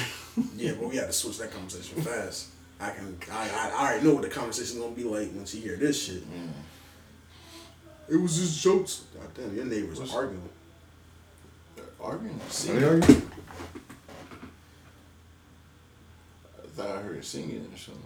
yeah, 0.57 0.73
but 0.81 0.89
we 0.89 0.97
had 1.01 1.07
to 1.07 1.13
switch 1.13 1.39
that 1.39 1.53
conversation 1.53 2.01
fast. 2.03 2.49
I 2.81 2.91
can, 2.91 3.17
I, 3.33 3.49
I, 3.51 3.71
I 3.77 3.89
already 3.91 4.07
know 4.07 4.15
what 4.15 4.23
the 4.23 4.29
conversation's 4.29 4.79
gonna 4.81 4.95
be 4.95 5.03
like 5.05 5.31
once 5.35 5.55
you 5.55 5.63
hear 5.63 5.77
this 5.77 6.01
shit. 6.05 6.23
Mm. 6.31 6.51
It 8.11 8.17
was 8.17 8.37
just 8.39 8.63
jokes. 8.63 9.03
God 9.19 9.29
damn, 9.35 9.55
your 9.55 9.65
neighbors 9.65 9.99
What's- 10.01 10.15
arguing. 10.15 10.49
Arguing. 12.01 12.37
Are 12.37 12.51
Singing. 12.51 12.81
they 12.81 12.87
arguing? 12.87 13.31
I 16.63 16.67
thought 16.69 16.91
I 16.97 17.01
heard 17.03 17.25
singing 17.25 17.69
or 17.73 17.77
something. 17.77 18.03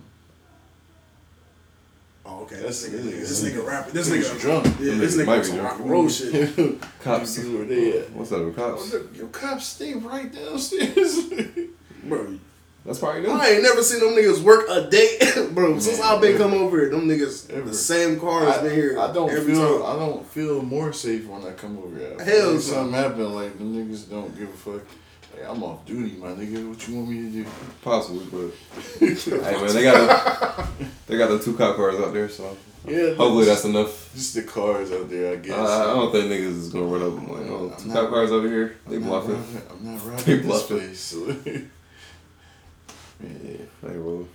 Oh, 2.24 2.42
okay. 2.42 2.56
That's- 2.56 2.82
This 2.86 2.88
nigga, 2.94 3.04
yeah, 3.12 3.20
this 3.20 3.44
nigga 3.44 3.66
rapping. 3.66 3.92
This 3.94 4.08
Niggas 4.08 4.30
nigga 4.36 4.40
drunk. 4.40 4.64
Yeah, 4.80 4.94
this 4.94 5.16
niggas 5.16 5.22
nigga 5.22 5.26
might 5.26 5.44
on 5.50 5.54
be 5.56 5.58
rock 5.60 5.80
and 5.80 5.90
roll 5.90 6.08
shit. 6.08 6.80
Cops. 7.02 7.38
Where 7.38 7.64
they 7.64 7.98
at? 7.98 8.10
What's 8.12 8.32
up 8.32 8.44
with 8.44 8.58
Oh, 8.58 8.70
cops? 8.76 8.92
look, 8.92 9.16
your 9.16 9.28
cops 9.28 9.66
stay 9.66 9.94
right 9.94 10.32
downstairs. 10.32 11.26
Bro, 12.04 12.38
That's 12.84 12.98
probably 12.98 13.22
them. 13.22 13.40
I 13.40 13.48
ain't 13.50 13.62
never 13.62 13.80
seen 13.82 14.00
them 14.00 14.10
niggas 14.10 14.42
work 14.42 14.66
a 14.68 14.88
day, 14.90 15.18
bro. 15.52 15.78
Since 15.78 16.00
I've 16.00 16.20
been 16.20 16.34
ever. 16.34 16.44
come 16.44 16.54
over 16.54 16.80
here, 16.80 16.90
them 16.90 17.06
niggas, 17.06 17.48
Ever. 17.50 17.68
the 17.68 17.74
same 17.74 18.18
car 18.18 18.44
has 18.44 18.58
I, 18.58 18.62
been 18.62 18.74
here. 18.74 18.98
I 18.98 19.12
don't 19.12 19.30
every 19.30 19.54
feel 19.54 19.82
time. 19.84 19.96
I 19.96 19.98
don't 20.04 20.26
feel 20.26 20.62
more 20.62 20.92
safe 20.92 21.26
when 21.28 21.44
I 21.44 21.52
come 21.52 21.78
over 21.78 21.96
here. 21.96 22.16
I 22.18 22.22
Hell 22.24 22.52
like 22.52 22.60
something 22.60 22.92
happened 22.94 23.34
like 23.36 23.56
the 23.58 23.64
niggas 23.64 24.10
don't 24.10 24.36
give 24.36 24.48
a 24.48 24.52
fuck. 24.52 24.82
Like, 25.32 25.48
I'm 25.48 25.62
off 25.62 25.86
duty, 25.86 26.16
my 26.16 26.28
nigga. 26.32 26.68
What 26.68 26.88
you 26.88 26.96
want 26.96 27.08
me 27.08 27.22
to 27.22 27.30
do? 27.30 27.46
Possibly, 27.82 28.26
but 28.26 28.52
hey 29.00 29.06
man, 29.62 29.74
they 29.74 29.82
got 29.84 30.56
the, 30.78 30.86
they 31.06 31.16
got 31.18 31.28
the 31.30 31.38
two 31.38 31.56
cop 31.56 31.76
cars 31.76 32.00
out 32.00 32.12
there, 32.12 32.28
so 32.28 32.56
Yeah, 32.86 33.14
hopefully 33.14 33.44
that's 33.46 33.64
enough. 33.64 34.12
just 34.12 34.34
the 34.34 34.42
cars 34.42 34.90
out 34.90 35.08
there. 35.08 35.32
I 35.32 35.36
guess. 35.36 35.56
Uh, 35.56 35.90
I 35.90 35.94
don't 35.94 36.10
think 36.12 36.24
niggas 36.32 36.58
is 36.58 36.68
gonna 36.72 36.84
run 36.86 37.02
up 37.02 37.16
and 37.16 37.28
like, 37.28 37.46
oh, 37.48 37.70
I'm 37.70 37.80
two 37.80 37.88
not- 37.88 37.94
cop 37.96 38.10
cars 38.10 38.32
over 38.32 38.48
here. 38.48 38.76
They 38.88 38.96
I'm 38.96 39.04
bluffing. 39.04 39.36
robbing- 39.36 39.62
I'm 39.70 40.12
not 40.12 40.18
They 40.18 40.38
bluffing. 40.40 41.70
Yeah, 43.22 43.56
they 43.82 43.96
rolling. 43.96 44.28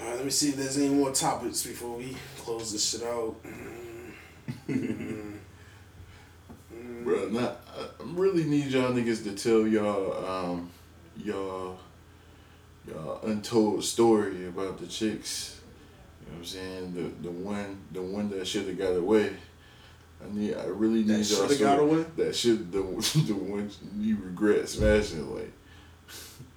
All 0.00 0.06
right, 0.06 0.16
let 0.16 0.24
me 0.24 0.30
see 0.30 0.50
if 0.50 0.56
there's 0.56 0.76
any 0.76 0.88
more 0.88 1.12
topics 1.12 1.64
before 1.64 1.96
we 1.96 2.16
close 2.38 2.72
this 2.72 2.90
shit 2.90 3.02
out. 3.02 3.36
Bro, 7.04 7.28
not, 7.28 7.60
I 7.74 7.86
really 8.02 8.44
need 8.44 8.66
y'all 8.66 8.92
niggas 8.92 9.22
to 9.24 9.34
tell 9.34 9.66
y'all 9.66 10.26
um 10.26 10.70
y'all 11.16 11.78
y'all 12.88 13.20
untold 13.24 13.84
story 13.84 14.46
about 14.46 14.78
the 14.78 14.86
chicks. 14.86 15.60
You 16.20 16.26
know 16.26 16.32
what 16.32 16.38
I'm 16.38 16.44
saying? 16.44 16.94
The 16.94 17.28
the 17.28 17.30
one 17.30 17.78
the 17.92 18.02
one 18.02 18.30
that 18.30 18.46
should 18.46 18.66
have 18.66 18.78
got 18.78 18.96
away. 18.96 19.30
I 20.22 20.34
need 20.34 20.54
I 20.54 20.64
really 20.66 21.04
need 21.04 21.24
That 21.24 21.30
y'all 21.30 21.58
got 21.58 21.78
away? 21.78 22.04
That 22.16 22.34
should 22.34 22.72
the 22.72 22.78
the 22.78 23.34
one 23.34 23.70
you 23.98 24.16
regret 24.22 24.68
smashing 24.68 25.34
like. 25.34 25.52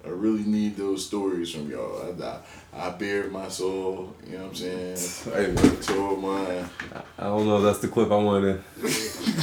I 0.07 0.11
really 0.11 0.43
need 0.43 0.77
those 0.77 1.05
stories 1.05 1.51
from 1.51 1.69
y'all. 1.69 2.01
I, 2.21 2.25
I, 2.77 2.88
I 2.88 2.89
bared 2.91 3.31
my 3.31 3.49
soul, 3.49 4.15
you 4.25 4.38
know 4.38 4.45
what 4.47 4.61
I'm 4.61 4.95
saying? 4.95 5.55
Man, 5.55 5.77
Told 5.81 6.21
mine. 6.21 6.69
I 7.19 7.23
don't 7.25 7.45
know 7.45 7.57
if 7.57 7.63
that's 7.63 7.79
the 7.79 7.89
clip 7.89 8.09
I 8.11 8.15
wanted 8.15 8.63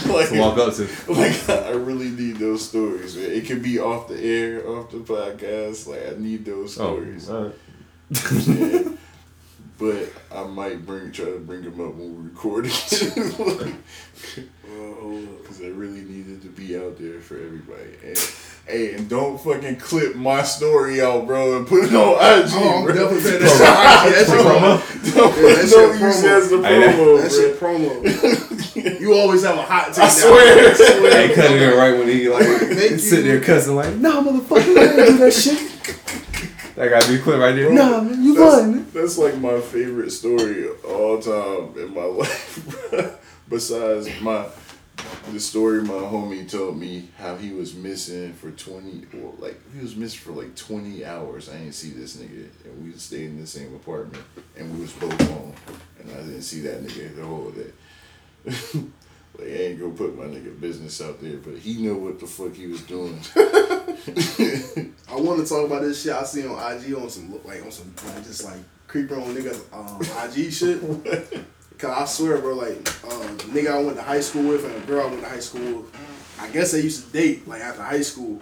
like, 0.08 0.28
to 0.30 0.38
walk 0.40 0.56
up 0.58 0.74
to. 0.74 0.88
like 1.12 1.48
I 1.50 1.70
really 1.72 2.08
need 2.10 2.36
those 2.36 2.66
stories. 2.66 3.14
Man. 3.16 3.30
It 3.30 3.46
could 3.46 3.62
be 3.62 3.78
off 3.78 4.08
the 4.08 4.18
air, 4.20 4.66
off 4.68 4.90
the 4.90 4.98
podcast. 4.98 5.86
Like 5.86 6.14
I 6.16 6.18
need 6.18 6.44
those 6.46 6.78
Oh, 6.78 6.96
stories. 6.96 7.28
right. 7.28 7.52
Yeah. 8.46 8.90
But 9.76 10.08
I 10.32 10.44
might 10.44 10.86
bring 10.86 11.10
try 11.10 11.24
to 11.26 11.38
bring 11.40 11.62
them 11.62 11.80
up 11.80 11.94
when 11.96 12.16
we 12.22 12.28
record 12.30 12.66
it. 12.68 13.74
Because 14.64 15.60
uh, 15.60 15.66
I 15.66 15.68
really 15.68 16.00
needed 16.00 16.42
to 16.42 16.48
be 16.48 16.76
out 16.76 16.98
there 16.98 17.20
for 17.20 17.36
everybody. 17.36 17.90
And, 18.02 18.16
hey, 18.66 18.94
and 18.94 19.08
don't 19.08 19.38
fucking 19.40 19.76
clip 19.76 20.16
my 20.16 20.42
story 20.42 21.00
out, 21.02 21.26
bro, 21.26 21.56
and 21.58 21.66
put 21.66 21.84
it 21.84 21.94
on 21.94 22.14
IG, 22.14 22.50
Oh, 22.54 22.78
I'm 22.78 22.84
bro. 22.84 22.94
definitely 22.94 23.20
saying 23.20 23.40
that 23.42 23.50
shit. 23.50 24.14
That 24.14 24.26
shit 24.26 24.40
promo. 24.46 25.14
Don't, 25.14 25.36
Yeah, 25.36 25.54
that 25.54 25.70
don't 25.70 25.92
shit 25.92 26.00
promo. 26.00 26.22
that 26.22 26.50
the 26.50 26.56
promo, 26.56 27.22
That 27.22 27.28
bro. 27.28 27.28
shit 27.28 27.60
promo. 28.40 29.00
You 29.00 29.14
always 29.14 29.44
have 29.44 29.56
a 29.56 29.62
hot 29.62 29.88
take. 29.94 29.98
I 29.98 30.06
now. 30.06 30.08
swear. 30.08 30.70
I 30.70 30.74
swear. 30.74 31.28
Hey, 31.28 31.34
cutting 31.34 31.58
it 31.62 31.76
right 31.76 31.96
when 31.96 32.08
he 32.08 32.28
like 32.28 32.42
sitting 32.98 33.24
there 33.26 33.40
cussing 33.40 33.76
like, 33.76 33.94
nah, 33.96 34.20
motherfucker, 34.20 34.76
I 34.76 34.96
didn't 34.96 35.06
do 35.12 35.18
that 35.18 35.32
shit. 35.32 35.70
That 36.74 36.88
gotta 36.90 37.08
be 37.08 37.18
clip 37.18 37.38
right 37.38 37.54
there. 37.54 37.72
Nah, 37.72 38.00
man, 38.00 38.22
you 38.24 38.34
won. 38.34 38.78
That's, 38.92 38.92
that's 38.92 39.18
like 39.18 39.38
my 39.38 39.60
favorite 39.60 40.10
story 40.10 40.66
of 40.68 40.84
all 40.84 41.20
time 41.20 41.78
in 41.80 41.94
my 41.94 42.02
life. 42.02 42.90
bro. 42.90 43.14
Besides 43.48 44.08
my 44.20 44.46
the 45.32 45.40
story 45.40 45.82
my 45.82 45.94
homie 45.94 46.48
told 46.48 46.76
me 46.78 47.08
how 47.18 47.36
he 47.36 47.52
was 47.52 47.74
missing 47.74 48.32
for 48.34 48.50
twenty 48.52 49.06
or 49.14 49.32
like 49.38 49.60
he 49.74 49.80
was 49.80 49.96
missing 49.96 50.20
for 50.20 50.32
like 50.32 50.54
twenty 50.54 51.04
hours. 51.04 51.48
I 51.48 51.58
didn't 51.58 51.74
see 51.74 51.90
this 51.90 52.16
nigga, 52.16 52.48
and 52.64 52.84
we 52.84 52.92
stayed 52.98 53.26
in 53.26 53.40
the 53.40 53.46
same 53.46 53.74
apartment, 53.74 54.24
and 54.56 54.72
we 54.74 54.82
was 54.82 54.92
both 54.92 55.20
home, 55.28 55.52
and 56.00 56.10
I 56.10 56.16
didn't 56.16 56.42
see 56.42 56.60
that 56.62 56.82
nigga 56.82 57.16
the 57.16 57.24
whole 57.24 57.50
day. 57.50 57.70
like 59.38 59.48
I 59.48 59.50
ain't 59.50 59.80
gonna 59.80 59.94
put 59.94 60.16
my 60.16 60.24
nigga 60.24 60.58
business 60.60 61.00
out 61.00 61.20
there, 61.20 61.38
but 61.38 61.56
he 61.56 61.74
knew 61.74 61.96
what 61.96 62.20
the 62.20 62.26
fuck 62.26 62.54
he 62.54 62.66
was 62.66 62.82
doing. 62.82 63.18
I 65.08 65.16
want 65.16 65.40
to 65.40 65.46
talk 65.46 65.66
about 65.66 65.82
this 65.82 66.02
shit 66.02 66.12
I 66.12 66.24
see 66.24 66.46
on 66.46 66.52
IG 66.72 66.94
on 66.94 67.08
some 67.08 67.32
like 67.44 67.64
on 67.64 67.70
some 67.70 67.94
like 68.06 68.24
just 68.24 68.44
like 68.44 68.58
creeper 68.86 69.16
on 69.16 69.34
niggas 69.34 69.60
um, 69.72 70.00
IG 70.28 70.52
shit. 70.52 71.44
Cause 71.78 71.90
I 71.90 72.04
swear, 72.04 72.38
bro, 72.38 72.54
like 72.54 72.76
um, 73.04 73.36
nigga 73.52 73.72
I 73.72 73.78
went 73.82 73.96
to 73.96 74.02
high 74.02 74.20
school 74.20 74.48
with 74.48 74.64
and 74.64 74.74
a 74.74 74.86
girl 74.86 75.06
I 75.06 75.10
went 75.10 75.22
to 75.22 75.28
high 75.28 75.40
school 75.40 75.82
with, 75.82 75.96
I 76.40 76.48
guess 76.50 76.72
they 76.72 76.80
used 76.80 77.06
to 77.06 77.12
date 77.12 77.46
like 77.48 77.60
after 77.60 77.82
high 77.82 78.02
school. 78.02 78.40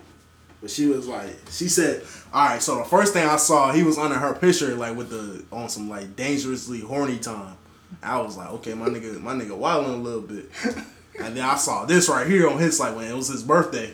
But 0.60 0.70
she 0.70 0.86
was 0.86 1.08
like, 1.08 1.36
she 1.50 1.68
said, 1.68 2.04
all 2.32 2.46
right. 2.46 2.62
So 2.62 2.78
the 2.78 2.84
first 2.84 3.12
thing 3.14 3.26
I 3.26 3.36
saw, 3.36 3.72
he 3.72 3.82
was 3.82 3.98
under 3.98 4.16
her 4.16 4.34
picture 4.34 4.74
like 4.76 4.96
with 4.96 5.10
the 5.10 5.44
on 5.54 5.68
some 5.68 5.88
like 5.88 6.14
dangerously 6.14 6.80
horny 6.80 7.18
time. 7.18 7.56
I 8.02 8.20
was 8.20 8.36
like, 8.36 8.50
okay, 8.50 8.74
my 8.74 8.88
nigga, 8.88 9.20
my 9.20 9.34
nigga 9.34 9.56
wilding 9.56 9.94
a 9.94 9.96
little 9.96 10.22
bit. 10.22 10.50
And 11.18 11.36
then 11.36 11.44
I 11.44 11.56
saw 11.56 11.84
this 11.84 12.08
right 12.08 12.26
here 12.26 12.48
on 12.48 12.58
his 12.58 12.80
like 12.80 12.96
when 12.96 13.06
it 13.06 13.14
was 13.14 13.28
his 13.28 13.42
birthday. 13.42 13.92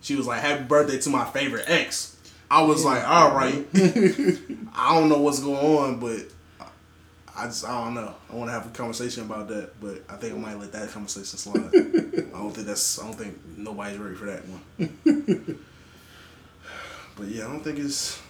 She 0.00 0.14
was 0.14 0.26
like, 0.26 0.40
"Happy 0.42 0.64
birthday 0.64 0.98
to 0.98 1.10
my 1.10 1.24
favorite 1.24 1.64
ex." 1.66 2.16
I 2.50 2.62
was 2.62 2.84
like, 2.84 3.02
"All 3.06 3.34
right." 3.34 3.66
I 3.74 4.94
don't 4.94 5.08
know 5.08 5.20
what's 5.20 5.40
going 5.40 5.56
on, 5.56 5.98
but 5.98 6.26
I 7.36 7.46
just 7.46 7.66
I 7.66 7.84
don't 7.84 7.94
know. 7.94 8.14
I 8.30 8.34
want 8.34 8.48
to 8.48 8.52
have 8.52 8.66
a 8.66 8.70
conversation 8.70 9.24
about 9.24 9.48
that, 9.48 9.78
but 9.80 10.02
I 10.08 10.16
think 10.16 10.34
I 10.34 10.38
might 10.38 10.58
let 10.58 10.72
that 10.72 10.88
conversation 10.90 11.38
slide. 11.38 11.66
I 11.74 12.38
don't 12.38 12.52
think 12.52 12.66
that's. 12.66 12.98
I 12.98 13.04
don't 13.04 13.14
think 13.14 13.38
nobody's 13.58 13.98
ready 13.98 14.14
for 14.14 14.24
that 14.26 14.42
one. 14.48 15.58
but 17.16 17.26
yeah, 17.28 17.44
I 17.44 17.48
don't 17.48 17.62
think 17.62 17.78
it's 17.78 18.20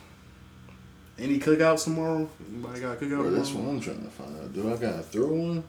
any 1.18 1.38
cookouts 1.38 1.84
tomorrow. 1.84 2.28
Anybody 2.50 2.80
got 2.80 2.94
a 2.94 2.96
cookout 2.96 3.22
Bro, 3.22 3.30
that's 3.30 3.52
what 3.52 3.68
I'm 3.68 3.80
trying 3.80 4.04
to 4.04 4.10
find 4.10 4.40
out. 4.40 4.52
Do 4.52 4.72
I 4.72 4.76
gotta 4.76 5.02
throw 5.02 5.28
one? 5.28 5.64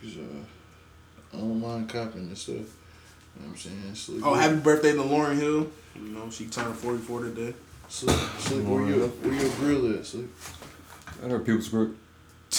Cause 0.00 0.16
uh, 0.16 1.36
I 1.36 1.40
don't 1.40 1.60
mind 1.60 1.90
copping 1.90 2.22
and 2.22 2.38
stuff. 2.38 2.56
You 2.56 2.62
know 2.62 3.48
what 3.48 3.50
I'm 3.50 3.56
saying? 3.56 3.78
Slikk, 3.92 4.20
Oh, 4.24 4.34
happy 4.34 4.56
birthday 4.56 4.92
to 4.92 4.98
Lauryn 4.98 5.36
Hill. 5.36 5.66
You 5.96 6.08
know 6.08 6.30
she 6.30 6.46
turned 6.46 6.74
forty 6.74 6.98
four 7.00 7.20
today. 7.20 7.52
Slikk, 7.90 8.16
Slikk, 8.38 8.64
where 8.64 8.86
your 8.88 9.08
where 9.08 9.34
your 9.34 9.50
grill 9.56 9.94
at, 9.94 10.02
Slikk? 10.04 10.28
I 11.22 11.28
heard 11.28 11.44
people 11.44 11.60
screw 11.60 11.96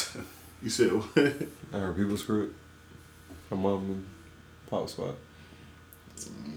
You 0.63 0.69
said 0.71 0.91
what? 0.93 1.33
I 1.73 1.77
heard 1.77 1.95
people 1.95 2.17
screw 2.17 2.43
it. 2.45 2.49
Her 3.51 3.55
mom 3.55 3.83
and 3.85 4.05
pop 4.67 4.89
spot. 4.89 5.13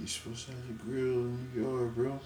you 0.00 0.06
supposed 0.06 0.46
to 0.46 0.52
have 0.52 0.64
your 0.66 0.78
grill 0.78 1.20
in 1.26 1.50
your 1.54 1.64
yard, 1.80 1.94
bro. 1.94 2.20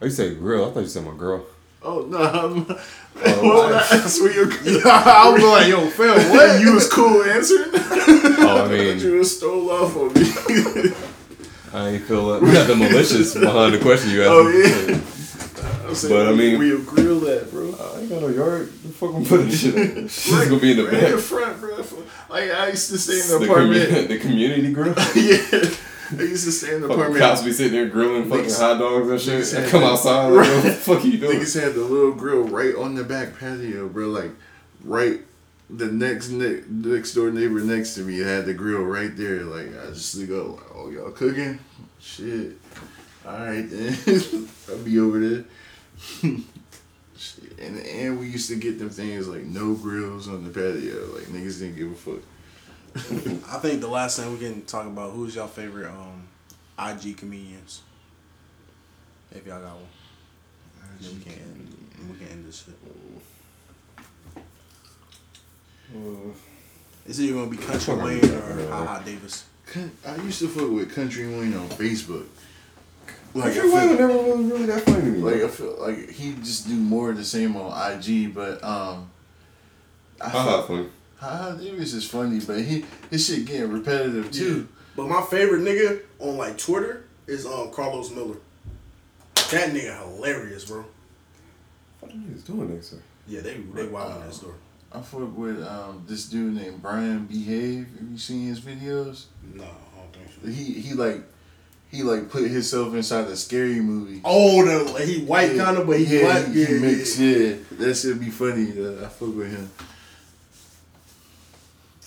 Oh, 0.00 0.04
you 0.04 0.10
say 0.10 0.34
grill? 0.36 0.68
I 0.68 0.72
thought 0.72 0.80
you 0.80 0.86
said 0.86 1.04
my 1.04 1.16
girl. 1.16 1.44
Oh 1.82 2.02
no, 2.06 2.18
I'm, 2.18 2.66
Oh, 2.68 3.42
well, 3.42 3.68
that's 3.70 4.20
where 4.20 4.32
you're. 4.32 4.46
I 4.86 5.30
was 5.32 5.42
like, 5.42 5.68
yo, 5.68 5.88
fam, 5.90 6.30
what? 6.30 6.60
you 6.60 6.74
was 6.74 6.88
cool 6.92 7.22
answering. 7.24 7.70
Oh, 7.74 8.64
I 8.64 8.68
mean, 8.68 8.98
you 9.00 9.14
was 9.18 9.36
stole 9.36 9.70
off 9.70 9.96
on 9.96 10.12
me. 10.14 10.92
I 11.72 11.88
ain't 11.88 12.04
feel 12.04 12.22
like 12.22 12.42
not 12.42 12.66
the 12.68 12.76
malicious 12.76 13.34
behind 13.34 13.74
the 13.74 13.78
question 13.80 14.10
you 14.10 14.22
asked. 14.22 14.30
Oh, 14.30 14.44
me. 14.44 14.92
yeah. 14.94 15.00
But, 16.04 16.28
I 16.28 16.32
mean- 16.32 16.60
your 16.60 16.78
grill 16.80 17.20
that, 17.20 17.50
bro? 17.50 17.74
I 17.74 18.00
ain't 18.00 18.10
got 18.10 18.20
no 18.22 18.28
yard. 18.28 18.72
The 18.72 18.88
fuck 18.88 19.14
I'm 19.14 19.24
putting 19.24 19.48
this 19.48 19.60
shit. 19.60 20.10
She's 20.10 20.48
gonna 20.48 20.60
be 20.60 20.70
in 20.72 20.76
the 20.78 20.84
Right 20.84 21.02
in 21.04 21.12
the 21.12 21.18
front, 21.18 21.60
bro. 21.60 21.76
Like 22.28 22.50
I 22.50 22.68
used 22.68 22.90
to 22.90 22.98
stay 22.98 23.20
in 23.20 23.40
The, 23.40 23.46
the 23.46 23.52
apartment. 23.52 23.90
commu- 23.90 24.08
the 24.08 24.18
community 24.18 24.72
grill. 24.72 24.88
yeah, 25.14 25.70
I 26.18 26.22
used 26.22 26.44
to 26.44 26.52
stay 26.52 26.74
in 26.74 26.82
the 26.82 26.88
Fucking 26.88 27.00
apartment. 27.02 27.20
cops 27.24 27.42
be 27.42 27.52
sitting 27.52 27.72
there 27.72 27.86
grilling 27.88 28.28
fucking 28.28 28.44
Niggas- 28.46 28.60
hot 28.60 28.78
dogs 28.78 29.08
and 29.10 29.20
shit. 29.20 29.52
And 29.60 29.70
come 29.70 29.80
that- 29.82 29.92
outside 29.92 30.28
like, 30.28 30.46
what 30.54 30.62
the 30.64 30.72
fuck 30.72 31.04
you 31.04 31.18
doing? 31.18 31.38
Niggas 31.40 31.60
had 31.60 31.74
the 31.74 31.82
little 31.82 32.12
grill 32.12 32.44
right 32.44 32.74
on 32.74 32.94
the 32.94 33.04
back 33.04 33.38
patio, 33.38 33.88
bro. 33.88 34.08
Like 34.08 34.30
right, 34.84 35.20
the 35.70 35.86
next 35.86 36.28
ne- 36.30 36.62
next 36.68 37.14
door 37.14 37.30
neighbor 37.30 37.60
next 37.60 37.94
to 37.94 38.00
me 38.02 38.18
had 38.18 38.46
the 38.46 38.54
grill 38.54 38.82
right 38.82 39.16
there. 39.16 39.42
Like 39.44 39.68
I 39.82 39.88
just 39.92 40.16
go, 40.28 40.58
like, 40.60 40.76
oh 40.76 40.90
y'all 40.90 41.10
cooking? 41.10 41.58
Shit. 42.00 42.52
All 43.26 43.32
right 43.38 43.66
then, 43.68 44.48
I'll 44.68 44.78
be 44.78 45.00
over 45.00 45.18
there. 45.18 45.44
And 47.58 47.78
and 47.78 48.20
we 48.20 48.26
used 48.26 48.50
to 48.50 48.56
get 48.56 48.78
them 48.78 48.90
things 48.90 49.26
like 49.26 49.44
no 49.44 49.74
grills 49.74 50.28
on 50.28 50.44
the 50.44 50.50
patio. 50.50 51.06
Like 51.14 51.24
niggas 51.24 51.60
didn't 51.60 51.76
give 51.76 51.90
a 51.90 51.94
fuck. 51.94 52.22
I 53.54 53.58
think 53.58 53.80
the 53.80 53.88
last 53.88 54.18
thing 54.18 54.30
we 54.32 54.38
can 54.38 54.62
talk 54.66 54.86
about 54.86 55.12
who's 55.12 55.34
your 55.34 55.48
favorite 55.48 55.88
um 55.88 56.28
IG 56.78 57.16
comedians. 57.16 57.80
If 59.30 59.46
y'all 59.46 59.60
got 59.60 59.74
one. 59.76 59.86
Then 61.00 61.14
we 61.14 61.24
can 61.24 61.32
end, 61.32 62.08
we 62.10 62.16
can 62.18 62.28
end 62.28 62.46
this 62.46 62.64
shit. 62.64 62.74
Is 67.06 67.20
it 67.20 67.32
gonna 67.32 67.50
be 67.50 67.56
Country 67.56 67.94
Wayne 67.94 68.24
or 68.24 68.68
Haha 68.68 69.02
Davis? 69.02 69.44
I 70.06 70.16
used 70.16 70.40
to 70.40 70.48
fuck 70.48 70.70
with 70.70 70.94
Country 70.94 71.26
Wayne 71.28 71.54
on 71.54 71.68
Facebook. 71.70 72.26
Like, 73.36 73.52
I 73.52 73.54
Country 73.54 73.70
Wayne 73.70 73.96
never 73.96 74.16
was 74.16 74.46
really 74.46 74.66
that 74.66 74.80
funny 74.82 75.00
to 75.02 75.06
me. 75.10 75.18
like 75.18 75.42
I 75.42 75.48
feel 75.48 75.76
like 75.78 76.10
he 76.10 76.34
just 76.36 76.68
do 76.68 76.74
more 76.74 77.10
of 77.10 77.16
the 77.16 77.24
same 77.24 77.56
on 77.56 77.92
IG, 77.92 78.34
but 78.34 78.62
um, 78.64 79.10
I 80.20 80.30
feel, 80.30 80.40
Haha, 80.40 80.62
funny. 80.62 80.88
Haha 81.16 81.52
Davis 81.56 81.92
is 81.92 82.08
funny, 82.08 82.40
but 82.40 82.60
he 82.60 82.84
his 83.10 83.26
shit 83.26 83.44
getting 83.44 83.70
repetitive 83.72 84.30
too. 84.30 84.68
But 84.96 85.08
my 85.08 85.22
favorite 85.22 85.60
nigga 85.60 86.00
on 86.18 86.36
like 86.38 86.56
Twitter 86.56 87.04
is 87.26 87.44
um 87.46 87.70
Carlos 87.72 88.10
Miller. 88.10 88.36
That 89.50 89.70
nigga 89.70 89.98
hilarious, 89.98 90.64
bro. 90.64 90.84
What 92.00 92.12
are 92.12 92.14
you 92.14 92.34
doing 92.44 92.72
next 92.74 92.88
sir? 92.90 92.98
Yeah, 93.28 93.40
they 93.40 93.54
they 93.54 93.86
wild 93.86 94.12
on 94.12 94.20
that 94.20 94.34
story. 94.34 94.54
I 94.92 95.00
fuck 95.00 95.36
with 95.36 95.62
um 95.66 96.04
this 96.08 96.26
dude 96.28 96.54
named 96.54 96.80
Brian 96.80 97.26
Behave. 97.26 97.86
Have 97.98 98.10
you 98.10 98.18
seen 98.18 98.46
his 98.46 98.60
videos? 98.60 99.24
No, 99.52 99.64
I 99.64 100.00
don't 100.00 100.12
think 100.12 100.28
so. 100.42 100.48
He 100.48 100.80
he 100.80 100.94
like 100.94 101.22
he 101.90 102.02
like 102.02 102.28
put 102.30 102.44
himself 102.50 102.94
inside 102.94 103.26
a 103.28 103.36
scary 103.36 103.80
movie. 103.80 104.20
Oh, 104.24 104.64
the 104.64 104.92
like, 104.92 105.04
he 105.04 105.24
white 105.24 105.54
Yeah, 105.54 105.64
kind 105.64 105.76
of, 105.78 105.86
but 105.86 105.98
he 105.98 106.04
yeah, 106.18 106.22
black. 106.24 106.46
he, 106.52 106.60
Yeah, 106.60 106.66
he 106.66 106.74
yeah, 106.74 106.80
mix, 106.80 107.18
yeah. 107.18 107.36
yeah. 107.38 107.54
That 107.72 107.94
should 107.94 108.20
be 108.20 108.30
funny. 108.30 108.72
Uh, 108.78 109.04
I 109.04 109.08
fuck 109.08 109.34
with 109.34 109.50
him. 109.50 109.70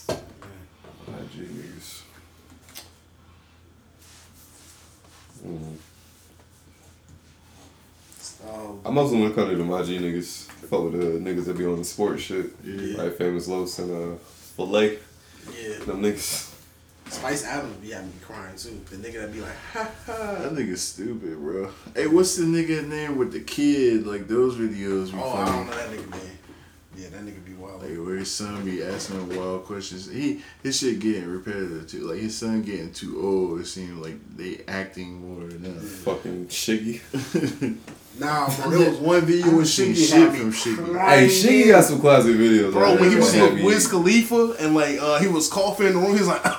IG 0.10 1.48
niggas. 1.50 2.02
Mm. 5.46 5.76
Oh, 8.48 8.80
I 8.86 8.90
mostly 8.92 9.20
when 9.22 9.32
it 9.32 9.36
comes 9.36 9.50
to 9.52 9.56
them 9.58 9.72
IG 9.72 10.02
niggas, 10.02 10.46
fuck 10.70 10.84
with 10.84 10.94
the 11.00 11.20
niggas 11.30 11.46
that 11.46 11.58
be 11.58 11.66
on 11.66 11.78
the 11.80 11.84
sports 11.86 12.24
shit. 12.24 12.48
Yeah. 12.64 13.02
Like 13.04 13.18
Famous 13.18 13.48
Los 13.48 13.80
and 13.80 14.14
uh, 14.14 14.18
Filet. 14.56 14.98
yeah. 15.62 15.80
Them 15.86 16.02
niggas. 16.02 16.49
Spice 17.10 17.44
Adams 17.46 17.76
be 17.78 17.92
having 17.92 18.08
me 18.10 18.16
crying 18.22 18.56
too. 18.56 18.80
The 18.90 18.98
nigga 18.98 19.22
that 19.22 19.34
be 19.34 19.42
like, 19.42 19.56
ha 19.74 19.90
ha. 20.06 20.36
That 20.40 20.54
nigga's 20.54 20.82
stupid, 20.82 21.38
bro. 21.38 21.70
Hey, 21.96 22.08
what's 22.08 22.36
the 22.36 22.44
nigga 22.44 22.88
name 22.88 23.18
with 23.18 23.32
the 23.34 23.40
kid? 23.40 24.06
Like 24.06 24.28
those 24.28 24.56
videos 24.56 25.12
be 25.12 25.18
Oh, 25.20 25.34
I 25.34 25.46
don't 25.46 25.66
know 25.68 25.74
that 25.76 25.90
nigga 25.90 26.10
man. 26.10 26.20
Yeah, 26.96 27.10
that 27.10 27.22
nigga 27.22 27.44
be 27.46 27.54
wild. 27.54 27.82
Like 27.82 27.98
where 27.98 28.16
his 28.18 28.34
son 28.34 28.64
be 28.66 28.84
asking 28.84 29.20
him 29.20 29.38
wild 29.38 29.66
questions. 29.66 30.10
He 30.12 30.42
his 30.62 30.78
shit 30.78 31.00
getting 31.00 31.28
repetitive 31.28 31.88
too. 31.90 32.02
Like 32.08 32.20
his 32.20 32.38
son 32.38 32.62
getting 32.62 32.92
too 32.92 33.22
old. 33.22 33.62
It 33.62 33.68
seems 33.68 33.98
like 34.06 34.18
they 34.36 34.62
acting 34.68 35.14
more 35.16 35.48
now. 35.50 35.80
Fucking 35.80 36.48
Shiggy. 36.48 37.02
Nah, 38.20 38.54
bro, 38.54 38.70
there 38.72 38.90
was 38.90 39.00
one 39.00 39.22
video 39.22 39.56
with 39.56 39.70
seen 39.70 39.94
Shiggy 39.94 40.10
shit 40.10 40.20
had 40.20 40.34
me 40.34 40.40
from 40.40 40.52
Shiggy. 40.52 41.10
Hey, 41.10 41.28
Shiggy 41.28 41.68
got 41.70 41.86
some 41.86 42.02
classic 42.02 42.36
videos. 42.36 42.74
Bro, 42.74 42.96
man. 42.96 43.00
when 43.00 43.10
he 43.12 43.16
was 43.16 43.34
with 43.34 43.56
be- 43.56 43.64
Wiz 43.64 43.88
Khalifa 43.88 44.56
and 44.60 44.76
like 44.76 45.00
uh, 45.00 45.20
he 45.20 45.28
was 45.28 45.48
coughing 45.48 45.88
in 45.88 45.94
the 45.94 46.00
room, 46.00 46.14
he 46.14 46.20
was 46.20 46.28
like, 46.28 46.42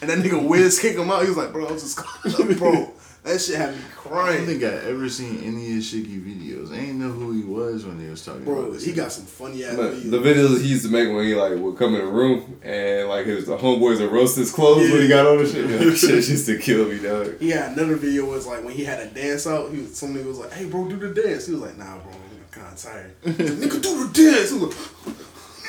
and 0.00 0.10
that 0.10 0.18
nigga 0.18 0.42
Wiz 0.46 0.78
kicked 0.80 0.98
him 0.98 1.10
out. 1.10 1.22
He 1.22 1.28
was 1.28 1.36
like, 1.36 1.52
bro, 1.52 1.66
I 1.68 1.72
was 1.72 1.82
just 1.82 1.96
coughing. 1.96 2.56
bro. 2.56 2.92
That 3.22 3.38
shit 3.38 3.56
had 3.56 3.74
me 3.74 3.80
crying. 3.94 4.32
I 4.32 4.36
don't 4.38 4.46
think 4.46 4.62
I 4.64 4.88
ever 4.88 5.06
seen 5.10 5.42
any 5.44 5.66
of 5.66 5.72
his 5.74 5.92
Shiggy 5.92 6.24
videos. 6.24 6.72
I 6.72 6.76
ain't 6.78 6.94
know 6.94 7.10
who 7.10 7.32
he 7.32 7.42
was 7.42 7.84
when 7.84 8.02
they 8.02 8.08
was 8.08 8.24
talking 8.24 8.44
Bro, 8.44 8.60
about 8.60 8.72
this. 8.72 8.84
he 8.86 8.94
got 8.94 9.12
some 9.12 9.26
funny 9.26 9.62
ass 9.62 9.76
But 9.76 9.92
videos. 9.92 10.10
the 10.10 10.16
videos 10.20 10.62
he 10.62 10.68
used 10.68 10.86
to 10.86 10.90
make 10.90 11.06
when 11.14 11.26
he 11.26 11.34
like 11.34 11.52
would 11.58 11.76
come 11.76 11.94
in 11.96 12.00
the 12.00 12.10
room 12.10 12.58
and 12.62 13.10
like 13.10 13.26
his 13.26 13.44
the 13.44 13.58
homeboys 13.58 14.00
would 14.00 14.10
roast 14.10 14.38
his 14.38 14.50
clothes 14.50 14.90
when 14.90 15.02
he 15.02 15.08
got 15.08 15.26
on 15.26 15.36
the 15.36 15.46
shit. 15.46 15.66
Yeah, 15.70 15.94
shit 15.94 16.12
used 16.30 16.46
to 16.46 16.56
kill 16.58 16.86
me, 16.88 16.98
dog. 16.98 17.38
He 17.38 17.50
had 17.50 17.72
another 17.76 17.96
video 17.96 18.24
was 18.24 18.46
like 18.46 18.64
when 18.64 18.72
he 18.72 18.84
had 18.84 19.00
a 19.00 19.10
dance 19.10 19.46
out. 19.46 19.70
He 19.70 19.82
was 19.82 19.94
some 19.98 20.14
nigga 20.14 20.24
was 20.24 20.38
like, 20.38 20.52
"Hey, 20.54 20.64
bro, 20.64 20.88
do 20.88 20.96
the 20.96 21.10
dance." 21.22 21.44
He 21.44 21.52
was 21.52 21.60
like, 21.60 21.76
"Nah, 21.76 21.98
bro, 21.98 22.12
I'm 22.12 22.48
kind 22.50 22.72
of 22.72 22.78
tired." 22.78 23.14
He 23.22 23.28
was 23.32 23.38
like, 23.38 23.70
Nigga, 23.70 23.82
do 23.82 24.06
the 24.06 24.12
dance. 24.14 24.50
He 24.50 24.58
was 24.58 25.06
like, 25.06 25.16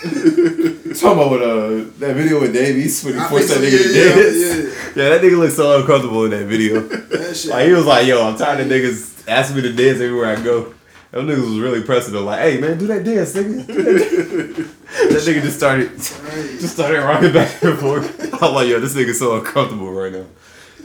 Talking 0.01 1.11
about 1.11 1.29
what, 1.29 1.41
uh, 1.43 1.69
that 1.99 2.15
video 2.15 2.39
with 2.41 2.53
Davies 2.53 3.03
when 3.03 3.13
he 3.13 3.19
forced 3.21 3.49
that 3.49 3.59
nigga 3.59 3.77
to 3.77 3.93
dance. 3.93 4.95
yeah, 4.95 5.03
Yeah, 5.03 5.09
that 5.09 5.21
nigga 5.21 5.37
looked 5.37 5.53
so 5.53 5.79
uncomfortable 5.79 6.25
in 6.25 6.31
that 6.31 6.45
video. 6.45 6.79
that 6.87 7.35
shit. 7.37 7.51
like 7.51 7.67
he 7.67 7.73
was 7.73 7.85
like, 7.85 8.07
"Yo, 8.07 8.21
I'm 8.25 8.35
tired 8.37 8.61
of 8.61 8.67
niggas 8.67 9.23
asking 9.27 9.57
me 9.57 9.61
to 9.63 9.73
dance 9.73 9.99
everywhere 10.01 10.35
I 10.35 10.41
go." 10.41 10.73
Them 11.11 11.27
niggas 11.27 11.43
was 11.49 11.59
really 11.59 11.83
pressing 11.83 12.15
him, 12.15 12.25
like, 12.25 12.39
"Hey 12.39 12.57
man, 12.59 12.77
do 12.79 12.87
that 12.87 13.03
dance, 13.03 13.33
nigga." 13.33 14.67
That 14.91 15.21
nigga 15.23 15.41
just 15.41 15.57
started, 15.57 15.95
just 15.95 16.73
started 16.73 16.99
rocking 17.01 17.31
back 17.31 17.61
and 17.63 17.77
forth. 17.79 18.33
I'm 18.43 18.53
like, 18.53 18.67
"Yo, 18.67 18.79
this 18.79 18.93
nigga's 18.95 19.19
so 19.19 19.37
uncomfortable 19.37 19.91
right 19.91 20.11
now. 20.11 20.25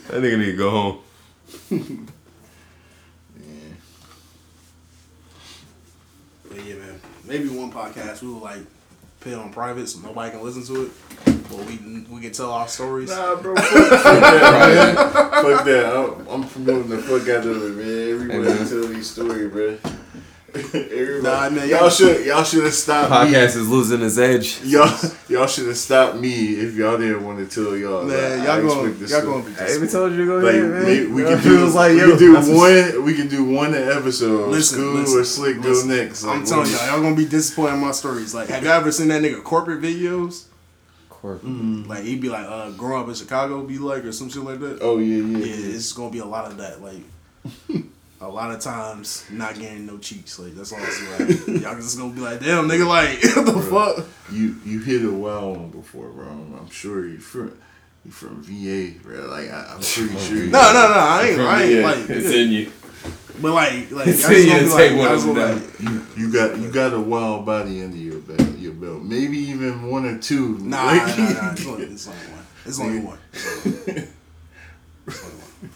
That 0.08 0.22
nigga 0.22 0.38
need 0.38 0.52
to 0.52 0.56
go 0.56 0.70
home." 0.70 2.06
But 6.48 6.64
yeah, 6.64 6.74
man. 6.76 7.00
Maybe 7.24 7.48
one 7.48 7.72
podcast 7.72 8.22
we 8.22 8.28
will 8.28 8.40
like 8.40 8.60
put 9.26 9.32
it 9.32 9.38
on 9.38 9.50
private 9.52 9.88
so 9.88 9.98
nobody 10.06 10.30
can 10.30 10.40
listen 10.42 10.64
to 10.64 10.84
it, 10.84 10.92
but 11.50 11.58
we 11.66 12.04
we 12.08 12.20
can 12.20 12.30
tell 12.30 12.52
our 12.52 12.68
stories. 12.68 13.10
Nah, 13.10 13.34
bro. 13.34 13.56
Fuck 13.60 14.00
that, 14.00 14.94
man. 14.94 14.96
Fuck 15.42 15.64
that. 15.64 15.96
I'm, 15.96 16.28
I'm 16.28 16.48
promoting 16.48 16.88
the 16.90 16.98
fuck 16.98 17.28
out 17.28 17.44
of 17.44 17.62
it, 17.64 17.74
man. 17.76 18.08
Everybody 18.12 18.42
Hey, 18.44 18.54
man. 18.54 18.68
tell 18.68 18.86
these 18.86 19.10
story, 19.10 19.48
bro. 19.48 19.76
Everybody. 20.74 21.22
Nah, 21.22 21.50
man, 21.50 21.68
y'all 21.68 21.80
y'all- 21.80 21.90
should 21.90 22.26
y'all 22.26 22.44
should 22.44 22.64
have 22.64 22.74
stopped 22.74 23.10
me. 23.10 23.32
Podcast 23.34 23.56
is 23.56 23.68
losing 23.68 24.02
its 24.02 24.18
edge. 24.18 24.60
Y'all 24.64 24.88
y'all 25.28 25.46
should 25.46 25.66
have 25.66 25.76
stopped 25.76 26.16
me 26.18 26.30
if 26.54 26.74
y'all 26.74 26.96
didn't 26.98 27.24
want 27.24 27.38
to 27.38 27.46
tell 27.64 27.76
y'all. 27.76 28.04
Man, 28.04 28.38
like, 28.38 28.46
y'all 28.48 28.66
gonna 28.68 28.90
expect 28.90 29.10
y'all 29.10 29.22
gonna 29.32 29.44
be 29.44 29.52
Hey, 29.52 29.64
we 29.64 29.66
disappointed. 29.86 29.90
told 29.92 30.12
you 30.12 30.18
to 30.18 30.26
go 30.26 30.36
Like 30.38 30.54
ahead, 30.54 30.70
man. 30.70 30.82
maybe 30.84 31.06
we 31.06 31.22
You 31.22 31.28
can 31.28 31.36
know, 31.38 31.42
do 31.42 31.60
it 31.60 31.64
was 31.64 31.74
like, 31.74 31.92
we 31.92 31.98
yo, 32.00 32.08
can 32.10 32.18
do 32.18 32.32
that's 32.34 32.48
what's- 32.48 32.92
one 32.94 33.04
we 33.04 33.14
can 33.14 33.28
do 33.28 33.44
one 33.44 33.74
episode. 33.74 34.48
Listen, 34.50 34.78
Scoob 34.80 34.94
listen, 34.94 35.18
or 35.18 35.22
Slikk 35.52 35.62
go 35.62 35.68
listen. 35.68 35.88
next. 35.88 36.24
I'm 36.24 36.38
Like, 36.40 36.44
telling 36.48 36.60
what- 36.70 36.80
y'all, 36.80 36.86
y'all 36.92 37.02
gonna 37.02 37.16
be 37.16 37.24
disappointed 37.26 37.74
in 37.74 37.80
my 37.80 37.92
stories. 37.92 38.34
Like, 38.34 38.48
have 38.48 38.62
y'all 38.64 38.72
ever 38.72 38.92
seen 38.92 39.08
that 39.08 39.22
nigga 39.22 39.42
corporate 39.42 39.80
videos? 39.82 40.44
Corporate. 41.08 41.88
Like, 41.88 42.04
he'd 42.04 42.20
be 42.20 42.28
like, 42.28 42.46
uh, 42.46 42.70
grow 42.72 43.00
up 43.00 43.08
in 43.08 43.14
Chicago, 43.14 43.62
be 43.62 43.78
like, 43.78 44.04
or 44.04 44.12
some 44.12 44.28
shit 44.28 44.42
like 44.42 44.60
that. 44.60 44.78
Oh 44.80 44.98
yeah, 44.98 45.22
yeah. 45.24 45.38
Yeah, 45.44 45.74
it's 45.74 45.92
gonna 45.92 46.10
be 46.10 46.18
a 46.18 46.24
lot 46.26 46.50
of 46.50 46.58
that. 46.58 46.82
Like, 46.82 47.02
a 48.20 48.28
lot 48.28 48.50
of 48.50 48.60
times 48.60 49.24
not 49.30 49.58
getting 49.58 49.84
no 49.86 49.98
cheeks. 49.98 50.38
Like, 50.38 50.54
that's 50.54 50.72
all 50.72 50.78
it's 50.82 51.46
like. 51.46 51.62
Y'all 51.62 51.74
just 51.76 51.98
gonna 51.98 52.12
be 52.14 52.20
like, 52.20 52.40
damn, 52.40 52.66
nigga, 52.68 52.86
like, 52.86 53.18
what 53.36 53.46
the 53.54 53.62
fuck? 53.62 54.06
You 54.32 54.56
you 54.64 54.80
hit 54.80 55.04
a 55.04 55.10
wild 55.12 55.56
one 55.58 55.70
before, 55.70 56.08
bro. 56.10 56.26
I'm, 56.26 56.54
I'm 56.58 56.70
sure 56.70 57.06
you 57.06 57.18
from 57.18 57.56
you 58.04 58.10
from 58.10 58.42
VA, 58.42 58.98
bro. 59.02 59.26
Like 59.26 59.50
I, 59.50 59.66
I'm 59.74 59.80
pretty 59.80 60.18
sure. 60.18 60.36
You, 60.36 60.50
No, 60.50 60.60
no, 60.72 60.88
no, 60.88 60.94
I 60.94 61.26
ain't, 61.30 61.40
I 61.40 61.62
ain't 61.62 61.72
Yeah, 61.74 61.82
like, 61.86 62.10
it's 62.10 62.26
in 62.34 62.50
you. 62.52 62.72
but 63.42 63.52
like, 63.52 63.90
like, 63.90 64.06
It's 64.08 64.22
y'all 64.22 64.32
just 64.32 64.46
gonna 64.48 64.62
be 64.62 64.68
like, 64.68 64.76
take 64.78 64.90
one 64.92 65.00
y'all 65.00 65.06
of 65.06 65.14
just 65.14 65.26
them 65.26 65.34
gonna 65.34 65.54
like, 65.54 65.80
You, 66.16 66.24
you 66.26 66.32
got 66.32 66.58
you 66.58 66.70
got 66.70 66.94
a 66.94 67.00
wild 67.00 67.44
body 67.46 67.82
under 67.84 67.96
your 67.96 68.20
belt, 68.20 68.58
your 68.58 68.72
belt. 68.72 69.02
Maybe 69.02 69.38
even 69.38 69.90
one 69.90 70.06
or 70.06 70.18
two. 70.18 70.56
Nah, 70.58 70.84
Like- 70.86 71.18
nah, 71.18 71.28
nah. 71.32 71.52
It's 71.52 71.66
only, 71.66 71.84
it's 71.84 72.08
only 72.08 72.18
one. 72.30 72.46
It's 72.64 72.80
only 72.80 73.00
one. 73.00 73.18
It's 73.34 73.64
only 73.64 73.80
one. 73.84 74.08
It's 75.06 75.22
only 75.24 75.36
one. 75.36 75.70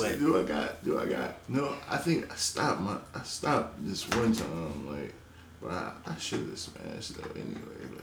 Say, 0.00 0.18
do 0.18 0.38
I 0.38 0.42
got? 0.42 0.84
Do 0.84 0.98
I 1.00 1.06
got? 1.06 1.34
No, 1.48 1.74
I 1.88 1.96
think 1.98 2.30
I 2.32 2.36
stopped 2.36 2.80
my. 2.80 2.96
I 3.14 3.22
stopped 3.22 3.84
this 3.86 4.08
one 4.10 4.32
time, 4.32 4.86
like, 4.88 5.14
but 5.62 5.70
I, 5.72 5.92
I 6.06 6.16
should 6.16 6.40
have 6.40 6.58
smashed 6.58 7.16
though. 7.16 7.30
Anyway, 7.34 7.60
like, 7.92 8.02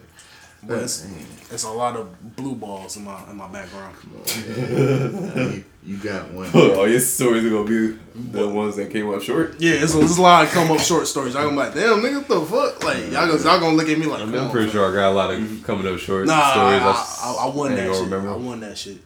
But 0.64 0.84
it's, 0.84 1.06
it's 1.52 1.64
a 1.64 1.70
lot 1.72 1.96
of 1.96 2.36
blue 2.36 2.56
balls 2.56 2.98
in 2.98 3.04
my 3.06 3.20
in 3.30 3.36
my 3.38 3.48
background. 3.48 3.96
you, 4.58 5.64
you 5.84 5.98
got 5.98 6.32
one. 6.32 6.50
All 6.54 6.88
your 6.88 7.00
stories 7.00 7.46
are 7.46 7.50
gonna 7.50 7.64
be 7.68 7.98
the 8.16 8.48
ones 8.48 8.76
that 8.76 8.90
came 8.92 9.10
up 9.14 9.22
short. 9.22 9.56
Yeah, 9.60 9.74
it's 9.74 9.96
a, 9.96 10.02
it's 10.02 10.18
a 10.18 10.22
lot 10.22 10.46
of 10.46 10.52
come 10.52 10.72
up 10.72 10.80
short 10.80 11.08
stories. 11.08 11.36
I'm 11.36 11.56
like, 11.56 11.74
damn, 11.74 12.00
nigga, 12.02 12.18
what 12.18 12.28
the 12.28 12.42
fuck? 12.46 12.84
Like, 12.84 12.98
y'all 13.12 13.28
gonna, 13.28 13.44
y'all 13.44 13.60
gonna 13.60 13.76
look 13.76 13.88
at 13.90 13.98
me 13.98 14.06
like, 14.06 14.22
I 14.22 14.26
mean, 14.26 14.34
come 14.36 14.46
I'm 14.46 14.52
pretty 14.52 14.72
bro. 14.72 14.82
sure 14.82 14.92
I 14.92 14.96
got 14.96 15.12
a 15.12 15.16
lot 15.16 15.32
of 15.34 15.64
coming 15.64 15.88
up 15.92 16.00
short 16.00 16.28
Nah, 16.28 16.52
stories. 16.52 16.82
I, 16.82 17.24
I, 17.24 17.46
I 17.46 17.56
won 17.56 17.76
that 17.76 17.86
gonna 17.86 17.94
shit. 17.94 18.04
remember. 18.04 18.30
I 18.32 18.36
won 18.36 18.60
that 18.62 18.78
shit. 18.78 18.98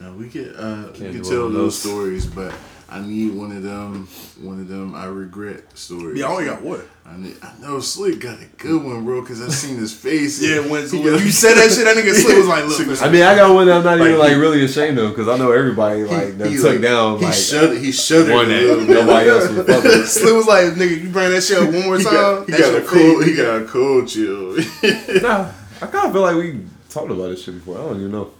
Now 0.00 0.12
we 0.12 0.28
could 0.28 0.54
uh 0.56 0.90
we 0.92 0.98
Can't 0.98 1.14
could 1.16 1.24
tell 1.24 1.48
those 1.48 1.52
those. 1.54 1.78
stories, 1.78 2.26
but 2.26 2.54
I 2.90 3.00
need 3.00 3.34
one 3.34 3.50
of 3.54 3.62
them 3.62 4.06
one 4.40 4.60
of 4.60 4.68
them 4.68 4.94
I 4.94 5.06
regret 5.06 5.76
stories. 5.76 6.18
Yeah, 6.18 6.26
I 6.26 6.30
only 6.30 6.44
got 6.46 6.62
one. 6.62 6.80
I, 7.04 7.16
need, 7.16 7.36
I 7.42 7.52
know 7.60 7.78
Slikk 7.78 8.20
got 8.20 8.38
a 8.40 8.44
good 8.58 8.82
one, 8.84 9.04
bro, 9.06 9.22
because 9.22 9.40
I 9.42 9.48
seen 9.48 9.76
his 9.78 9.92
face. 9.94 10.42
Yeah, 10.46 10.60
when, 10.60 10.82
when 10.88 10.90
got- 10.90 11.24
you 11.24 11.30
said 11.42 11.54
that 11.54 11.70
shit, 11.72 11.84
that 11.84 11.96
nigga 11.96 12.12
Slikk 12.14 12.36
was 12.38 12.46
like, 12.46 12.64
look, 12.66 13.02
I 13.02 13.10
mean, 13.10 13.22
I 13.22 13.34
got 13.34 13.52
one 13.54 13.66
that 13.66 13.78
I'm 13.78 13.84
not 13.84 13.98
even 13.98 14.18
Like, 14.18 14.30
like 14.32 14.38
really 14.40 14.62
ashamed 14.64 14.98
of 14.98 15.10
because 15.10 15.26
I 15.26 15.36
know 15.38 15.50
everybody 15.50 16.04
like 16.04 16.36
that 16.38 16.48
he, 16.50 16.56
took 16.56 16.64
like, 16.72 16.80
down 16.82 17.18
He 17.18 17.24
like 17.24 17.34
shuddered. 17.34 17.78
He 17.78 17.92
shuddered 17.92 18.32
one 18.34 18.44
a 18.46 18.48
little 18.48 18.76
that 18.86 18.88
nobody 18.88 19.28
else 19.30 19.48
was 19.48 19.66
fucking. 19.66 19.90
Slikk 20.02 20.36
was 20.36 20.46
like, 20.46 20.64
nigga, 20.74 21.02
you 21.02 21.08
bring 21.10 21.30
that 21.32 21.42
shit 21.42 21.58
up 21.58 21.72
one 21.72 21.84
more 21.86 21.98
He 21.98 22.04
time. 22.04 22.12
got, 22.12 22.46
he 22.46 22.52
got 22.52 22.60
your 22.72 22.78
a 22.82 22.84
cool. 22.84 23.20
thing, 23.20 23.28
He 23.30 23.36
got 23.36 23.62
a 23.62 23.64
cool 23.64 24.06
chill. 24.06 24.56
Nah, 25.22 25.50
I 25.82 25.86
kind 25.86 26.06
of 26.06 26.12
feel 26.12 26.22
like 26.22 26.36
we 26.36 26.60
talked 26.90 27.10
about 27.10 27.28
this 27.30 27.42
shit 27.42 27.54
before. 27.54 27.78
I 27.78 27.82
don't 27.82 27.96
even 28.00 28.12
know. 28.12 28.30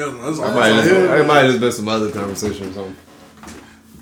Hell 0.00 0.12
no, 0.12 0.22
that's 0.24 0.38
It 0.38 0.42
all 0.44 0.54
might, 0.54 0.68
I'm 0.70 0.76
just, 0.76 0.88
saying. 0.88 1.26
might 1.26 1.36
have 1.40 1.46
just 1.48 1.60
been 1.60 1.72
some 1.72 1.88
other 1.88 2.10
conversation 2.10 2.68
or 2.68 2.72
something. 2.72 2.96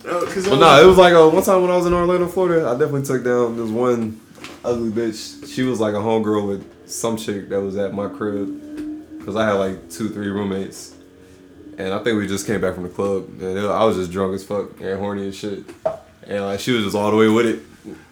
Oh, 0.07 0.25
'cause 0.27 0.47
I 0.47 0.51
But 0.51 0.59
was- 0.59 0.61
no, 0.61 0.83
it 0.83 0.87
was 0.87 0.97
like 0.97 1.13
uh, 1.15 1.29
one 1.29 1.43
time 1.43 1.63
when 1.63 1.71
I 1.73 1.77
was 1.77 1.87
in 1.87 1.93
Orlando, 1.93 2.29
Florida. 2.29 2.69
I 2.69 2.73
definitely 2.73 3.03
took 3.03 3.25
down 3.25 3.57
this 3.57 3.69
one 3.69 4.21
ugly 4.65 4.91
bitch. 4.91 5.53
She 5.53 5.63
was 5.65 5.81
like 5.81 5.95
a 5.95 5.99
homegirl 5.99 6.47
with 6.49 6.65
some 6.89 7.17
chick 7.17 7.49
that 7.49 7.61
was 7.61 7.77
at 7.77 7.93
my 7.93 8.09
crib 8.09 9.19
because 9.19 9.35
I 9.37 9.45
had 9.45 9.55
like 9.55 9.91
two, 9.91 10.09
three 10.09 10.29
roommates, 10.29 10.95
and 11.77 11.93
I 11.93 11.99
think 12.05 12.17
we 12.19 12.27
just 12.29 12.47
came 12.47 12.61
back 12.61 12.75
from 12.75 12.85
the 12.85 12.89
club. 12.91 13.25
And 13.41 13.59
it, 13.59 13.65
I 13.65 13.85
was 13.85 13.97
just 13.97 14.13
drunk 14.13 14.35
as 14.35 14.45
fuck 14.45 14.81
and 14.81 14.99
horny 15.01 15.25
and 15.25 15.35
shit, 15.35 15.65
and 16.27 16.45
like 16.45 16.61
she 16.61 16.71
was 16.73 16.85
just 16.85 16.97
all 16.97 17.11
the 17.11 17.17
way 17.17 17.29
with 17.29 17.47
it. 17.47 17.61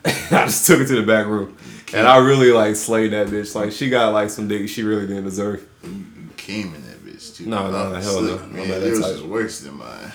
I 0.33 0.47
just 0.47 0.67
took 0.67 0.81
it 0.81 0.87
to 0.89 0.97
the 0.97 1.07
back 1.07 1.27
room, 1.27 1.57
and 1.95 2.07
I 2.07 2.19
really 2.19 2.51
like 2.51 2.75
slayed 2.77 3.13
that 3.13 3.29
bitch. 3.29 3.55
Like 3.55 3.71
she 3.73 3.89
got 3.89 4.13
like 4.13 4.29
some 4.31 4.49
dick 4.49 4.69
she 4.69 4.83
really 4.83 5.07
didn't 5.07 5.25
deserve. 5.25 5.65
you 5.85 6.05
came 6.37 6.75
in 6.75 6.83
that 6.87 6.96
too. 7.31 7.47
No, 7.47 7.71
no, 7.71 7.77
Oh, 7.77 7.95
hell 7.95 8.21
Slikk, 8.23 8.51
no. 8.53 8.65
Man, 8.65 8.69
yours 8.83 8.99
is 9.07 9.23
worse 9.23 9.61
than 9.61 9.77
mine. 9.79 10.13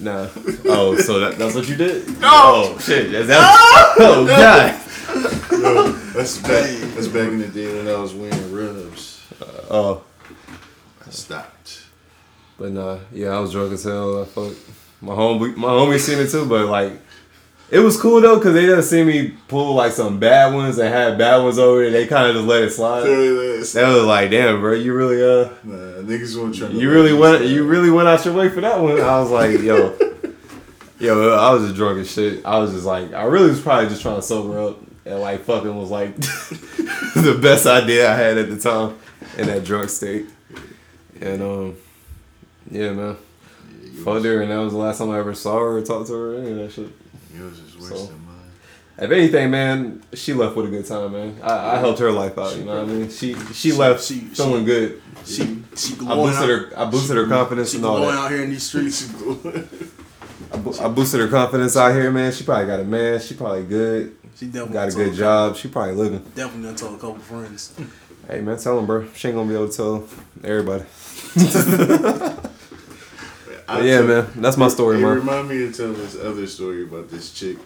Nah. 0.00 0.28
Oh, 0.66 0.96
so 0.96 1.18
that, 1.20 1.38
that's 1.38 1.54
what 1.54 1.68
you 1.68 1.76
did? 1.76 2.04
Oh 2.22 2.78
shit! 2.80 3.12
Is 3.14 3.26
that? 3.28 3.94
Oh 4.00 4.26
god. 4.26 4.80
Yo, 5.50 5.92
that's 6.12 6.38
back. 6.38 6.70
That's 6.94 7.08
back 7.08 7.28
in 7.28 7.38
the 7.40 7.48
day 7.48 7.76
when 7.76 7.88
I 7.88 7.98
was 7.98 8.14
wearing 8.14 8.52
rubs. 8.52 9.20
Uh, 9.40 9.44
oh. 9.70 10.04
I 11.06 11.10
stopped. 11.10 11.82
But 12.58 12.72
nah, 12.72 12.98
yeah, 13.12 13.28
I 13.30 13.40
was 13.40 13.52
drunk 13.52 13.72
as 13.72 13.84
hell. 13.84 14.22
I 14.22 14.24
fuck. 14.26 14.52
My 15.00 15.14
homie, 15.14 15.56
my 15.56 15.68
homie 15.68 15.98
seen 15.98 16.18
it 16.18 16.28
too, 16.30 16.44
but 16.46 16.66
like, 16.66 16.92
it 17.70 17.80
was 17.80 18.00
cool 18.00 18.20
though, 18.20 18.40
cause 18.40 18.54
they 18.54 18.62
didn't 18.66 18.84
see 18.84 19.04
me 19.04 19.34
pull 19.48 19.74
like 19.74 19.92
some 19.92 20.18
bad 20.18 20.54
ones 20.54 20.78
and 20.78 20.88
had 20.88 21.18
bad 21.18 21.42
ones 21.42 21.58
over 21.58 21.82
it. 21.82 21.90
They 21.90 22.06
kind 22.06 22.28
of 22.28 22.34
just 22.34 22.46
let 22.46 22.62
it 22.62 22.70
slide. 22.70 23.02
That 23.02 23.88
was 23.94 24.04
like, 24.04 24.30
damn, 24.30 24.60
bro, 24.60 24.72
you 24.74 24.94
really 24.94 25.22
uh, 25.22 25.50
Nah, 25.64 26.02
niggas 26.02 26.40
want 26.40 26.54
to 26.54 26.60
try. 26.60 26.68
to 26.68 26.74
you 26.74 26.90
really 26.90 27.12
went, 27.12 27.44
you 27.44 27.66
really 27.66 27.90
went 27.90 28.08
out 28.08 28.24
your 28.24 28.34
way 28.34 28.48
for 28.48 28.60
that 28.62 28.80
one. 28.80 29.00
I 29.00 29.20
was 29.20 29.30
like, 29.30 29.60
yo, 29.60 29.96
yo, 30.98 31.34
I 31.36 31.52
was 31.52 31.64
just 31.64 31.76
drunk 31.76 31.98
as 32.00 32.10
shit. 32.10 32.44
I 32.46 32.58
was 32.58 32.72
just 32.72 32.86
like, 32.86 33.12
I 33.12 33.24
really 33.24 33.50
was 33.50 33.60
probably 33.60 33.88
just 33.90 34.00
trying 34.02 34.16
to 34.16 34.22
sober 34.22 34.58
up, 34.60 34.78
and 35.04 35.20
like 35.20 35.42
fucking 35.44 35.76
was 35.76 35.90
like 35.90 36.16
the 36.16 37.38
best 37.42 37.66
idea 37.66 38.10
I 38.10 38.16
had 38.16 38.38
at 38.38 38.48
the 38.48 38.58
time 38.58 38.96
in 39.36 39.46
that 39.46 39.64
drunk 39.64 39.90
state. 39.90 40.26
And 41.20 41.42
um, 41.42 41.76
yeah, 42.70 42.92
man. 42.92 43.16
stand. 43.16 44.04
Fucked 44.04 44.24
her, 44.24 44.40
and 44.42 44.50
that 44.50 44.58
was 44.58 44.72
the 44.72 44.78
last 44.78 44.98
time 44.98 45.10
I 45.10 45.18
ever 45.18 45.34
saw 45.34 45.58
her 45.58 45.78
or 45.78 45.82
talked 45.82 46.06
to 46.06 46.12
her 46.14 46.34
or 46.36 46.38
any 46.38 46.52
of 46.52 46.56
that 46.58 46.72
shit. 46.72 46.88
Yours 47.38 47.58
is 47.60 47.76
worse 47.78 47.88
So. 47.90 48.06
than 48.06 48.24
mine. 48.26 48.34
If 49.00 49.10
anything, 49.12 49.50
man, 49.52 50.02
she 50.14 50.32
left 50.34 50.56
with 50.56 50.66
a 50.66 50.70
good 50.70 50.84
time, 50.84 51.12
man. 51.12 51.38
I, 51.42 51.76
I 51.76 51.78
helped 51.78 52.00
her 52.00 52.10
life 52.10 52.36
out. 52.36 52.56
You 52.56 52.64
know 52.64 52.74
what 52.80 52.82
I 52.82 52.86
mean? 52.92 53.08
She 53.10 53.34
she, 53.52 53.72
left 53.72 54.02
she- 54.04 54.20
feeling 54.20 54.64
good. 54.64 55.00
She 55.24 55.62
she 55.76 55.94
I 55.94 56.14
boosted 56.14 56.42
out, 56.42 56.48
her. 56.48 56.72
I 56.76 56.84
boosted 56.86 57.16
her 57.16 57.26
confidence 57.26 57.70
she 57.70 57.76
and 57.76 57.86
all 57.86 58.00
that. 58.00 58.14
out 58.14 58.30
here 58.30 58.42
in 58.42 58.50
these 58.50 58.62
streets. 58.64 59.08
I, 60.50 60.56
bo- 60.56 60.74
I 60.80 60.88
boosted 60.88 61.20
her 61.20 61.28
confidence 61.28 61.76
out 61.76 61.92
here, 61.92 62.10
man. 62.10 62.32
She 62.32 62.42
probably 62.44 62.66
got 62.66 62.80
a 62.80 62.84
man. 62.84 63.20
She 63.20 63.34
probably 63.34 63.64
good. 63.64 64.16
She 64.36 64.46
definitely 64.46 64.72
Got 64.74 64.88
a 64.88 64.92
good 64.92 65.14
job. 65.14 65.56
She 65.56 65.68
probably 65.68 65.94
living. 65.94 66.20
Definitely 66.34 66.62
done 66.68 66.76
told 66.76 66.94
a 66.94 66.98
couple 66.98 67.18
friends. 67.18 67.74
Hey, 68.28 68.40
man, 68.40 68.56
tell 68.58 68.76
them, 68.76 68.86
bro. 68.86 69.06
She 69.14 69.28
ain't 69.28 69.36
gonna 69.36 69.48
be 69.48 69.54
able 69.54 69.68
to 69.68 69.76
tell 69.76 70.08
everybody. 70.44 70.84
But 73.68 73.84
yeah, 73.84 74.00
man, 74.00 74.26
that's 74.36 74.56
my 74.56 74.68
story, 74.68 74.96
It 74.98 75.02
man. 75.02 75.16
remind 75.16 75.48
me 75.48 75.58
to 75.58 75.72
tell 75.72 75.92
this 75.92 76.18
other 76.18 76.46
story 76.46 76.84
about 76.84 77.10
this 77.10 77.32
chick. 77.32 77.58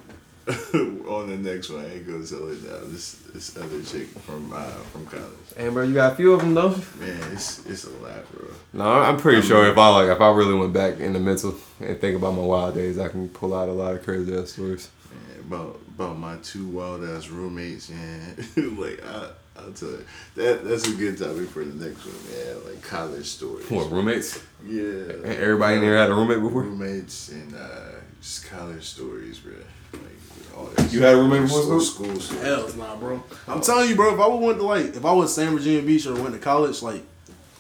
on 0.75 1.29
the 1.29 1.37
next 1.39 1.71
one, 1.71 1.85
I 1.85 1.95
ain't 1.95 2.05
gonna 2.07 2.27
tell 2.27 2.49
it 2.49 2.65
now. 2.65 2.81
This 2.87 3.13
this 3.33 3.57
other 3.57 3.81
chick 3.85 4.09
from 4.09 4.53
uh, 4.53 4.65
from 4.91 5.07
college. 5.07 5.29
Hey, 5.57 5.69
bro, 5.69 5.85
you 5.85 5.95
got 5.95 6.15
a 6.15 6.17
few 6.17 6.33
of 6.33 6.41
them 6.41 6.55
though. 6.55 6.71
Man, 6.99 7.33
it's 7.33 7.65
it's 7.67 7.85
a 7.85 7.91
lot, 7.91 8.29
bro. 8.33 8.49
No, 8.73 8.85
I'm 8.91 9.19
pretty 9.19 9.43
sure 9.43 9.69
if 9.69 9.79
I 9.79 9.89
like, 9.91 10.09
if 10.09 10.21
I 10.21 10.33
really 10.33 10.55
went 10.55 10.73
back 10.73 10.99
in 10.99 11.13
the 11.13 11.21
mental 11.21 11.55
and 11.79 12.01
think 12.01 12.17
about 12.17 12.33
my 12.33 12.43
wild 12.43 12.75
days, 12.75 12.99
I 12.99 13.07
can 13.09 13.29
pull 13.29 13.55
out 13.55 13.69
a 13.69 13.73
lot 13.73 13.95
of 13.95 14.03
crazy 14.03 14.37
ass 14.37 14.51
stories. 14.51 14.91
Man, 15.13 15.41
about 15.47 15.79
about 15.97 16.19
my 16.19 16.37
two 16.43 16.67
wild 16.67 17.05
ass 17.05 17.29
roommates, 17.29 17.89
man. 17.89 18.35
like 18.77 19.01
I 19.07 19.29
I'll 19.57 19.71
tell 19.73 19.91
you 19.91 20.05
that 20.37 20.65
that's 20.65 20.89
a 20.89 20.95
good 20.95 21.19
topic 21.19 21.49
for 21.51 21.65
the 21.65 21.75
next 21.89 22.05
one, 22.07 22.15
man. 22.31 22.65
Like 22.65 22.83
college 22.83 23.27
stories. 23.27 23.71
What 23.71 23.91
roommates? 23.91 24.41
Yeah. 24.67 24.83
And 24.83 25.27
everybody 25.27 25.77
in 25.77 25.83
there 25.83 25.97
had 25.97 26.11
a 26.11 26.15
roommate 26.15 26.41
before. 26.41 26.63
roommates 26.63 27.29
and 27.31 27.55
uh, 27.55 28.01
just 28.21 28.49
college 28.49 28.83
stories, 28.85 29.39
bro. 29.41 29.53
Like 29.93 30.57
all 30.57 30.65
that 30.67 30.91
You 30.93 31.03
had 31.03 31.15
a 31.15 31.17
roommate 31.19 31.43
before 31.43 31.63
school, 31.63 31.81
school? 31.81 32.21
school. 32.21 32.41
Hell 32.41 32.69
nah, 32.77 32.97
bro. 32.97 33.23
I'm 33.47 33.61
telling 33.61 33.89
you, 33.91 33.95
bro. 33.97 34.15
If 34.15 34.21
I 34.21 34.27
would 34.27 34.41
went 34.41 34.59
to 34.59 34.65
like, 34.65 34.87
if 34.97 35.05
I 35.05 35.13
was 35.13 35.35
San 35.35 35.53
Virginia 35.55 35.83
Beach 35.83 36.07
or 36.07 36.15
went 36.15 36.33
to 36.35 36.41
college, 36.41 36.81
like, 36.83 37.03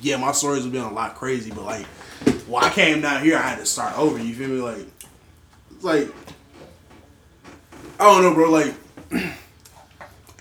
yeah, 0.00 0.16
my 0.16 0.32
stories 0.32 0.62
would 0.64 0.72
be 0.72 0.78
a 0.78 0.88
lot 0.88 1.14
crazy. 1.14 1.50
But 1.50 1.64
like, 1.64 1.86
well, 2.48 2.64
I 2.64 2.70
came 2.70 3.02
down 3.02 3.22
here, 3.22 3.36
I 3.36 3.42
had 3.42 3.58
to 3.58 3.66
start 3.66 3.98
over. 3.98 4.18
You 4.18 4.34
feel 4.34 4.48
me? 4.48 4.60
Like, 4.62 4.86
it's 5.74 5.84
like, 5.84 6.08
I 8.00 8.04
don't 8.04 8.22
know, 8.22 8.34
bro. 8.34 8.50
Like, 8.50 8.74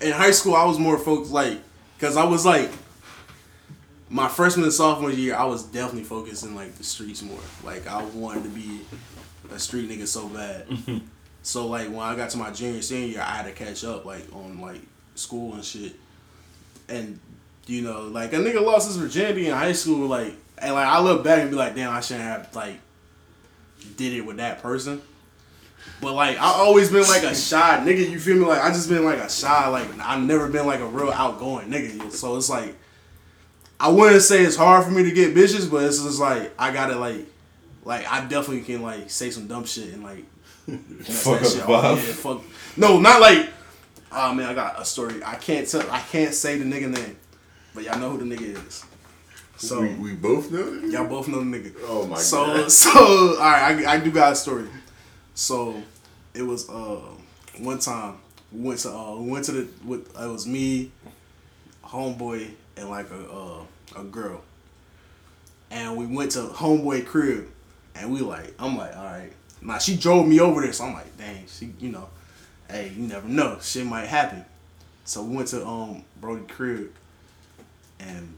in 0.02 0.12
high 0.12 0.30
school, 0.30 0.54
I 0.54 0.64
was 0.64 0.78
more 0.78 0.98
focused, 0.98 1.32
like, 1.32 1.58
cause 1.98 2.16
I 2.16 2.24
was 2.24 2.44
like, 2.44 2.70
my 4.08 4.28
freshman 4.28 4.64
and 4.64 4.72
sophomore 4.72 5.10
year, 5.10 5.34
I 5.34 5.44
was 5.44 5.62
definitely 5.64 6.04
focused 6.04 6.44
in 6.44 6.54
like 6.54 6.74
the 6.74 6.84
streets 6.84 7.22
more. 7.22 7.40
Like, 7.64 7.86
I 7.86 8.02
wanted 8.04 8.42
to 8.44 8.50
be 8.50 8.80
a 9.50 9.58
street 9.58 9.88
nigga 9.88 10.06
so 10.06 10.28
bad. 10.28 10.68
Mm-hmm. 10.68 10.98
So 11.42 11.66
like 11.66 11.88
when 11.88 12.00
I 12.00 12.14
got 12.14 12.30
to 12.30 12.38
my 12.38 12.50
junior 12.50 12.82
senior 12.82 13.08
year, 13.08 13.20
I 13.20 13.36
had 13.36 13.46
to 13.46 13.52
catch 13.52 13.84
up 13.84 14.04
like 14.04 14.24
on 14.32 14.60
like 14.60 14.80
school 15.14 15.54
and 15.54 15.64
shit. 15.64 15.96
And 16.88 17.18
you 17.66 17.82
know, 17.82 18.02
like 18.02 18.32
a 18.32 18.36
nigga 18.36 18.62
lost 18.62 18.88
his 18.88 18.96
virginity 18.96 19.48
in 19.48 19.54
high 19.54 19.72
school, 19.72 20.06
like 20.06 20.34
and 20.58 20.74
like 20.74 20.86
I 20.86 21.00
look 21.00 21.24
back 21.24 21.40
and 21.40 21.50
be 21.50 21.56
like, 21.56 21.74
damn, 21.74 21.92
I 21.92 22.00
shouldn't 22.00 22.24
have 22.24 22.54
like 22.54 22.76
did 23.96 24.12
it 24.12 24.22
with 24.22 24.36
that 24.36 24.62
person. 24.62 25.02
But 26.00 26.14
like 26.14 26.36
I 26.38 26.46
always 26.46 26.90
been 26.90 27.02
like 27.02 27.22
a 27.22 27.34
shy 27.34 27.80
nigga, 27.84 28.10
you 28.10 28.18
feel 28.18 28.36
me? 28.36 28.44
Like 28.44 28.62
I 28.62 28.68
just 28.70 28.88
been 28.88 29.04
like 29.04 29.18
a 29.18 29.30
shy, 29.30 29.68
like 29.68 29.88
I 30.00 30.18
never 30.18 30.48
been 30.48 30.66
like 30.66 30.80
a 30.80 30.86
real 30.86 31.10
outgoing 31.10 31.68
nigga. 31.68 32.10
So 32.10 32.36
it's 32.36 32.50
like 32.50 32.74
I 33.78 33.88
wouldn't 33.88 34.22
say 34.22 34.42
it's 34.42 34.56
hard 34.56 34.84
for 34.84 34.90
me 34.90 35.04
to 35.04 35.12
get 35.12 35.34
bitches, 35.34 35.70
but 35.70 35.84
it's 35.84 36.02
just 36.02 36.20
like 36.20 36.52
I 36.58 36.72
gotta 36.72 36.96
like 36.96 37.26
like 37.84 38.10
I 38.10 38.20
definitely 38.22 38.62
can 38.62 38.82
like 38.82 39.10
say 39.10 39.30
some 39.30 39.46
dumb 39.46 39.64
shit 39.64 39.92
and 39.92 40.02
like 40.02 40.24
Fuck 41.02 41.42
up 41.42 41.48
shit 41.48 41.68
off. 41.68 42.06
Yeah, 42.06 42.14
fuck. 42.14 42.42
No, 42.76 43.00
not 43.00 43.20
like. 43.20 43.50
Oh 44.12 44.34
man, 44.34 44.48
I 44.48 44.54
got 44.54 44.80
a 44.80 44.84
story. 44.84 45.22
I 45.24 45.34
can't 45.36 45.66
tell. 45.66 45.88
I 45.90 46.00
can't 46.00 46.34
say 46.34 46.58
the 46.58 46.64
nigga 46.64 46.90
name, 46.90 47.16
but 47.74 47.84
y'all 47.84 47.98
know 47.98 48.10
who 48.10 48.18
the 48.18 48.36
nigga 48.36 48.66
is. 48.66 48.84
So 49.56 49.80
we, 49.80 49.88
we 49.94 50.12
both 50.12 50.50
know 50.50 50.80
that? 50.80 50.90
y'all 50.90 51.06
both 51.06 51.28
know 51.28 51.38
the 51.38 51.44
nigga. 51.44 51.74
Oh 51.84 52.06
my 52.06 52.16
so, 52.16 52.46
god. 52.46 52.70
So 52.70 52.90
all 52.90 53.36
right, 53.38 53.84
I, 53.86 53.94
I 53.94 54.00
do 54.00 54.10
got 54.10 54.32
a 54.32 54.36
story. 54.36 54.66
So 55.34 55.82
it 56.34 56.42
was 56.42 56.68
uh 56.68 57.00
one 57.58 57.78
time 57.78 58.16
we 58.50 58.60
went 58.68 58.80
to 58.80 58.92
uh 58.92 59.16
we 59.16 59.30
went 59.30 59.44
to 59.46 59.52
the 59.52 59.68
with 59.84 60.08
it 60.18 60.26
was 60.26 60.46
me, 60.46 60.90
homeboy 61.84 62.50
and 62.76 62.90
like 62.90 63.10
a 63.10 63.30
uh, 63.30 63.64
a 63.96 64.04
girl, 64.04 64.42
and 65.70 65.96
we 65.96 66.06
went 66.06 66.32
to 66.32 66.40
homeboy 66.40 67.06
crib, 67.06 67.48
and 67.94 68.12
we 68.12 68.20
like 68.20 68.54
I'm 68.58 68.76
like 68.76 68.96
all 68.96 69.04
right. 69.04 69.32
Now 69.60 69.78
she 69.78 69.96
drove 69.96 70.26
me 70.26 70.40
over 70.40 70.60
there, 70.60 70.72
so 70.72 70.84
I'm 70.84 70.94
like 70.94 71.16
dang 71.16 71.46
she 71.46 71.72
you 71.78 71.90
know, 71.90 72.08
hey 72.70 72.92
you 72.96 73.06
never 73.06 73.28
know 73.28 73.58
shit 73.60 73.86
might 73.86 74.06
happen. 74.06 74.44
So 75.04 75.22
we 75.22 75.36
went 75.36 75.48
to 75.48 75.66
um 75.66 76.04
Brody 76.20 76.44
crib, 76.46 76.92
and 78.00 78.34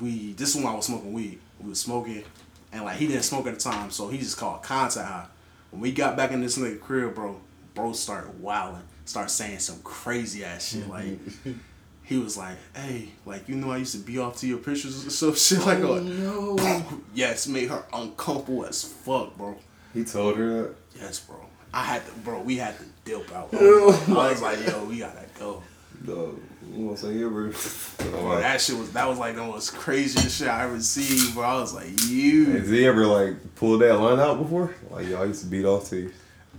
we 0.00 0.32
this 0.32 0.50
is 0.50 0.56
when 0.56 0.66
I 0.66 0.74
was 0.74 0.86
smoking 0.86 1.12
weed. 1.12 1.38
We 1.60 1.70
was 1.70 1.80
smoking, 1.80 2.24
and 2.72 2.84
like 2.84 2.96
he 2.96 3.06
didn't 3.06 3.22
smoke 3.22 3.46
at 3.46 3.54
the 3.54 3.60
time, 3.60 3.90
so 3.90 4.08
he 4.08 4.18
just 4.18 4.36
called 4.38 4.62
contact 4.62 5.06
high. 5.08 5.26
When 5.70 5.80
we 5.80 5.92
got 5.92 6.16
back 6.16 6.30
in 6.32 6.40
this 6.40 6.58
nigga 6.58 6.80
crib, 6.80 7.14
bro, 7.14 7.40
bro 7.74 7.92
started 7.92 8.40
wilding, 8.40 8.82
started 9.04 9.30
saying 9.30 9.58
some 9.60 9.80
crazy 9.82 10.44
ass 10.44 10.68
shit 10.72 10.88
like 10.88 11.18
he 12.02 12.18
was 12.18 12.36
like, 12.36 12.56
"Hey, 12.74 13.10
like 13.24 13.48
you 13.48 13.54
know, 13.56 13.70
I 13.70 13.76
used 13.78 13.92
to 13.92 14.00
be 14.00 14.18
off 14.18 14.36
to 14.38 14.46
your 14.46 14.58
pictures 14.58 15.02
and 15.02 15.12
stuff, 15.12 15.38
shit 15.46 15.64
like 15.64 15.78
Oh, 15.78 16.00
that." 16.00 16.04
no. 16.04 17.00
Yes, 17.14 17.46
made 17.46 17.68
her 17.70 17.84
uncomfortable 17.92 18.64
as 18.66 18.82
fuck, 18.84 19.36
bro. 19.36 19.56
He 19.94 20.04
told 20.04 20.36
her 20.36 20.62
that. 20.62 20.74
Yes, 20.96 21.20
bro. 21.20 21.36
I 21.72 21.84
had 21.84 22.04
to, 22.06 22.12
bro. 22.20 22.40
We 22.42 22.56
had 22.56 22.76
to 22.78 22.84
dip 23.04 23.32
out. 23.32 23.50
Bro. 23.52 23.90
I 23.92 24.30
was 24.32 24.42
like, 24.42 24.66
yo, 24.66 24.84
we 24.84 24.98
gotta 24.98 25.24
go. 25.38 25.62
Dog, 26.04 26.40
you 26.74 26.86
want 26.86 26.98
to 26.98 27.06
say 27.06 27.22
ever? 27.22 28.10
Bro, 28.10 28.38
that 28.40 28.60
shit 28.60 28.76
was 28.78 28.90
that 28.92 29.06
was 29.06 29.18
like 29.18 29.34
the 29.34 29.42
most 29.44 29.74
craziest 29.74 30.38
shit 30.38 30.48
I 30.48 30.64
ever 30.64 30.80
seen, 30.80 31.34
bro. 31.34 31.44
I 31.44 31.54
was 31.60 31.74
like, 31.74 31.88
you. 32.08 32.46
Has 32.52 32.68
he 32.70 32.86
ever 32.86 33.06
like 33.06 33.54
pulled 33.56 33.82
that 33.82 33.94
line 33.98 34.18
out 34.18 34.38
before? 34.42 34.74
Like, 34.90 35.08
yo, 35.08 35.20
I 35.20 35.26
used 35.26 35.42
to 35.42 35.48
beat 35.48 35.64
off 35.66 35.88
to 35.90 35.96
you. 35.96 36.12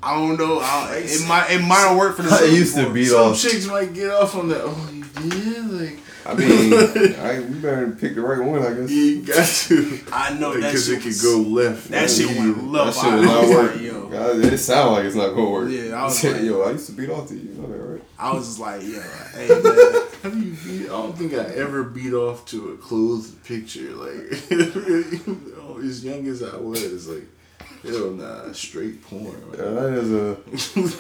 I 0.03 0.15
don't 0.15 0.37
know. 0.37 0.59
I, 0.61 1.01
it 1.03 1.27
might 1.27 1.49
it 1.51 1.59
might 1.61 1.87
have 1.87 1.97
worked 1.97 2.17
for 2.17 2.23
the. 2.23 2.29
I 2.31 2.37
Super 2.37 2.51
used 2.51 2.75
to 2.75 2.83
Bowl. 2.83 2.93
beat 2.93 3.05
Some 3.05 3.31
off. 3.31 3.41
chicks 3.41 3.65
might 3.67 3.93
get 3.93 4.11
off 4.11 4.35
on 4.35 4.49
that. 4.49 4.61
Oh, 4.63 4.89
you 5.23 5.29
did? 5.29 5.65
Like, 5.71 5.99
I 6.23 6.35
mean, 6.35 6.73
I, 7.19 7.39
we 7.39 7.59
better 7.59 7.89
pick 7.99 8.13
the 8.13 8.21
right 8.21 8.45
one, 8.47 8.61
I 8.63 8.73
guess. 8.75 8.91
you 8.91 9.23
got 9.23 9.47
to. 9.47 9.99
I 10.11 10.33
know 10.37 10.53
that 10.53 10.57
Because 10.67 10.85
shit 10.85 10.99
it 10.99 11.01
could 11.01 11.19
go 11.21 11.39
left. 11.49 11.89
That 11.89 12.11
shit 12.11 12.29
Yeah. 12.29 12.39
went 12.39 12.67
left. 12.71 12.95
That 12.97 13.03
shit 13.03 13.11
I, 13.13 13.15
was 13.17 13.25
not 13.25 13.41
was 13.41 13.49
working. 13.49 13.77
like, 13.83 13.91
yo. 13.91 14.07
God, 14.07 14.53
it 14.53 14.57
sound 14.59 14.91
like 14.93 15.05
it's 15.05 15.15
not 15.15 15.29
gonna 15.29 15.49
work. 15.49 15.69
Yeah, 15.71 15.99
I 15.99 16.03
was 16.05 16.19
Said, 16.19 16.33
like- 16.37 16.43
yo, 16.45 16.61
I 16.61 16.71
used 16.71 16.85
to 16.87 16.91
beat 16.91 17.09
off 17.09 17.27
to 17.29 17.33
you. 17.35 17.41
You 17.41 17.61
know 17.61 17.67
that, 17.67 17.77
right? 17.77 17.90
I 18.21 18.33
was 18.33 18.45
just 18.47 18.59
like, 18.59 18.81
yo, 18.83 19.01
hey 19.33 19.47
man. 19.49 20.07
How 20.21 20.29
do 20.29 20.39
you 20.39 20.55
beat? 20.63 20.85
I 20.85 20.89
don't 20.89 21.17
think 21.17 21.33
I 21.33 21.43
ever 21.55 21.83
beat 21.83 22.13
off 22.13 22.45
to 22.47 22.73
a 22.73 22.77
clothed 22.77 23.43
picture. 23.43 23.89
Like, 23.95 24.39
oh, 25.59 25.81
as 25.83 26.05
young 26.05 26.27
as 26.27 26.43
I 26.43 26.55
was, 26.57 27.07
like, 27.07 27.23
hell 27.83 28.11
nah, 28.11 28.51
straight 28.53 29.01
porn. 29.03 29.25
Like, 29.49 29.57
Yeah, 29.59 29.69
that 29.71 29.93
is 29.93 30.11
a 30.11 30.35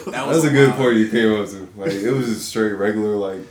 That 0.11 0.11
that's 0.11 0.27
was 0.27 0.43
a 0.45 0.49
good 0.49 0.69
wild. 0.69 0.79
point 0.81 0.97
you 0.97 1.09
came 1.09 1.33
up 1.39 1.47
to. 1.49 1.69
Like, 1.77 1.91
it 1.91 2.11
was 2.11 2.25
just 2.27 2.49
straight 2.49 2.73
regular, 2.73 3.15
like 3.15 3.41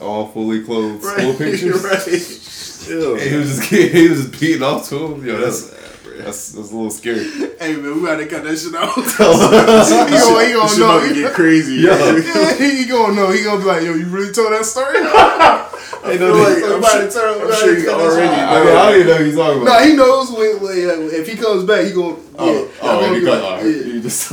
all 0.00 0.26
fully 0.28 0.64
clothed 0.64 1.04
right, 1.04 1.18
school 1.18 1.34
pictures. 1.34 1.82
right. 1.84 2.88
Hell, 2.88 3.12
And 3.12 3.20
he 3.20 3.36
was 3.36 3.58
just 3.58 3.70
he 3.70 4.08
was 4.08 4.26
just 4.30 4.40
beating 4.40 4.62
off 4.62 4.88
to 4.88 4.96
him. 5.06 5.26
Yo, 5.26 5.36
that's 5.38 5.70
nah, 5.70 5.76
bruh. 5.76 5.79
That's 6.24 6.52
that's 6.52 6.70
a 6.70 6.74
little 6.76 6.90
scary. 6.90 7.26
Hey 7.60 7.76
man, 7.76 8.00
we 8.00 8.06
gotta 8.06 8.24
cut 8.24 8.42
that 8.44 8.56
shit 8.56 8.74
out. 8.74 8.88
he 8.96 10.16
gonna, 10.16 10.46
he 10.46 10.52
gonna 10.54 10.78
know. 10.78 11.06
to 11.06 11.14
get 11.14 11.34
crazy. 11.34 11.74
Yo. 11.74 11.92
Yeah, 11.92 12.54
he 12.56 12.86
gonna 12.86 13.14
know. 13.14 13.30
He 13.30 13.44
gonna 13.44 13.58
be 13.58 13.66
like, 13.66 13.82
yo, 13.82 13.92
you 13.92 14.06
really 14.06 14.32
told 14.32 14.52
that 14.52 14.64
story? 14.64 14.96
I 14.96 16.16
feel 16.16 16.32
like, 16.32 16.64
I'm 16.64 16.82
sure, 16.82 17.10
tell- 17.10 17.42
I'm 17.42 17.52
sure 17.52 17.78
you 17.78 17.90
already 17.90 18.28
I 18.28 18.64
mean, 18.64 18.76
I 18.76 18.90
don't 18.90 18.94
even 18.94 19.06
know 19.06 19.16
who 19.16 19.24
you're 19.24 19.36
talking 19.36 19.64
nah, 19.64 19.76
about. 19.76 19.84
he 19.84 19.92
knows 19.94 20.30
when, 20.32 20.60
when 20.62 21.10
if 21.12 21.28
he 21.28 21.36
comes 21.36 21.64
back, 21.64 21.84
he 21.84 21.92
gonna 21.92 22.16
oh, 22.38 22.46
yeah. 22.46 22.68
oh, 22.80 22.80
oh, 22.80 23.00
gonna 23.00 23.20
be 23.20 23.26
like, 23.26 23.60
comes- 23.60 23.76
yeah. 23.76 23.92
you 23.92 24.00
just 24.00 24.30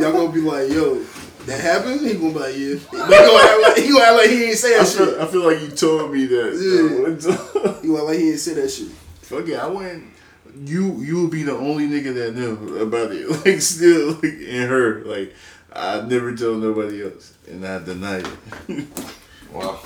Y'all 0.00 0.12
gonna 0.12 0.32
be 0.32 0.40
like, 0.40 0.70
yo, 0.70 1.04
that 1.44 1.60
happened? 1.60 2.00
He 2.00 2.14
gonna 2.14 2.32
be 2.32 2.38
like, 2.38 2.56
yeah. 2.56 2.74
But 2.90 3.12
he 3.12 3.26
gonna 3.28 3.44
act 3.44 3.60
like 3.62 3.76
he 3.76 3.88
gonna 3.92 4.04
act 4.04 4.16
like 4.16 4.30
he 4.30 4.44
ain't 4.44 4.56
say 4.56 4.74
I 4.74 4.78
that 4.78 4.88
shit. 4.88 4.96
feel, 4.96 5.20
I 5.20 5.26
feel 5.26 5.44
like 5.44 5.60
you 5.60 5.68
told 5.68 6.12
me 6.12 6.26
that. 6.26 6.50
Yeah. 6.56 7.82
He 7.82 7.88
gonna 7.88 7.98
act 7.98 8.06
like 8.08 8.18
he 8.18 8.30
ain't 8.30 8.40
say 8.40 8.54
that 8.54 8.70
shit. 8.70 8.88
Fuck 9.20 9.48
it, 9.48 9.58
I 9.58 9.66
went. 9.66 10.04
You 10.56 11.00
you 11.02 11.16
will 11.16 11.28
be 11.28 11.42
the 11.42 11.52
only 11.56 11.88
nigga 11.88 12.14
that 12.14 12.34
knew 12.36 12.78
about 12.78 13.10
it. 13.12 13.28
Like 13.46 13.60
still, 13.60 14.12
like 14.12 14.24
in 14.24 14.68
her, 14.68 15.02
like 15.04 15.34
I 15.72 16.02
never 16.02 16.34
told 16.36 16.62
nobody 16.62 17.02
else, 17.02 17.34
and 17.50 17.66
I 17.66 17.78
deny 17.82 18.18
it. 18.68 18.86
Wow. 19.52 19.80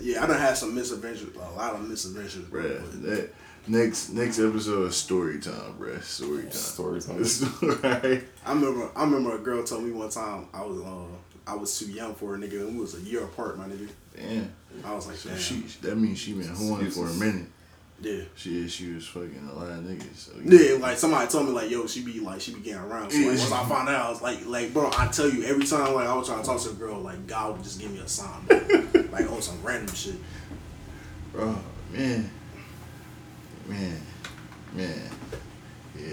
Yeah, 0.00 0.22
I 0.22 0.26
done 0.26 0.38
had 0.38 0.56
some 0.56 0.74
misadventures, 0.74 1.34
a 1.36 1.56
lot 1.56 1.74
of 1.74 1.88
misadventures, 1.88 2.44
bro. 2.44 2.62
Bruh, 2.62 3.02
that 3.02 3.34
next 3.66 4.10
next 4.10 4.38
episode 4.38 4.88
is 4.88 4.96
story 4.96 5.40
time, 5.40 5.74
bruh. 5.78 6.02
Story 6.02 6.42
time. 6.42 6.52
Story 6.52 7.00
time. 7.00 7.80
Right. 7.82 8.24
I 8.44 8.52
remember, 8.52 8.90
I 8.94 9.04
remember 9.04 9.34
a 9.36 9.38
girl 9.38 9.64
told 9.64 9.84
me 9.84 9.90
one 9.92 10.10
time 10.10 10.46
I 10.52 10.62
was, 10.64 10.80
uh, 10.80 11.06
I 11.50 11.54
was 11.54 11.76
too 11.78 11.86
young 11.90 12.14
for 12.14 12.34
a 12.34 12.38
nigga, 12.38 12.60
and 12.60 12.74
we 12.74 12.80
was 12.80 12.94
a 12.94 13.00
year 13.00 13.24
apart, 13.24 13.56
my 13.58 13.64
nigga. 13.66 13.88
Damn. 14.16 14.52
I 14.84 14.94
was 14.94 15.06
like, 15.06 15.16
So 15.16 15.30
damn. 15.30 15.38
she 15.38 15.60
that 15.82 15.96
means 15.96 16.18
she 16.18 16.32
been 16.34 16.48
horny 16.48 16.90
for 16.90 17.06
a 17.08 17.14
minute. 17.14 17.46
Yeah. 18.00 18.22
She 18.34 18.68
she 18.68 18.92
was 18.92 19.06
fucking 19.06 19.48
a 19.50 19.58
lot 19.58 19.68
of 19.68 19.84
niggas. 19.84 20.16
So 20.16 20.32
Yeah, 20.44 20.78
like 20.78 20.98
somebody 20.98 21.28
told 21.30 21.46
me 21.46 21.52
like, 21.52 21.70
yo, 21.70 21.86
she 21.86 22.02
be 22.02 22.20
like, 22.20 22.40
she 22.40 22.54
be 22.54 22.60
getting 22.60 22.82
around. 22.82 23.10
So 23.10 23.18
like, 23.18 23.28
once 23.28 23.52
I 23.52 23.64
found 23.68 23.88
out, 23.88 24.06
I 24.06 24.10
was 24.10 24.22
like, 24.22 24.46
like, 24.46 24.72
bro, 24.72 24.90
I 24.96 25.06
tell 25.08 25.28
you, 25.28 25.44
every 25.44 25.64
time 25.66 25.94
like 25.94 26.06
I 26.06 26.14
was 26.14 26.28
trying 26.28 26.40
to 26.40 26.46
talk 26.46 26.60
to 26.62 26.70
a 26.70 26.74
girl, 26.74 27.00
like 27.00 27.26
God 27.26 27.56
would 27.56 27.64
just 27.64 27.80
give 27.80 27.90
me 27.90 28.00
a 28.00 28.08
sign, 28.08 28.44
bro. 28.46 28.58
like 29.12 29.30
on 29.30 29.40
some 29.40 29.62
random 29.62 29.94
shit. 29.94 30.16
Bro, 31.32 31.56
man. 31.92 32.30
Man. 33.66 34.00
Man. 34.74 35.10
Yeah. 35.98 36.12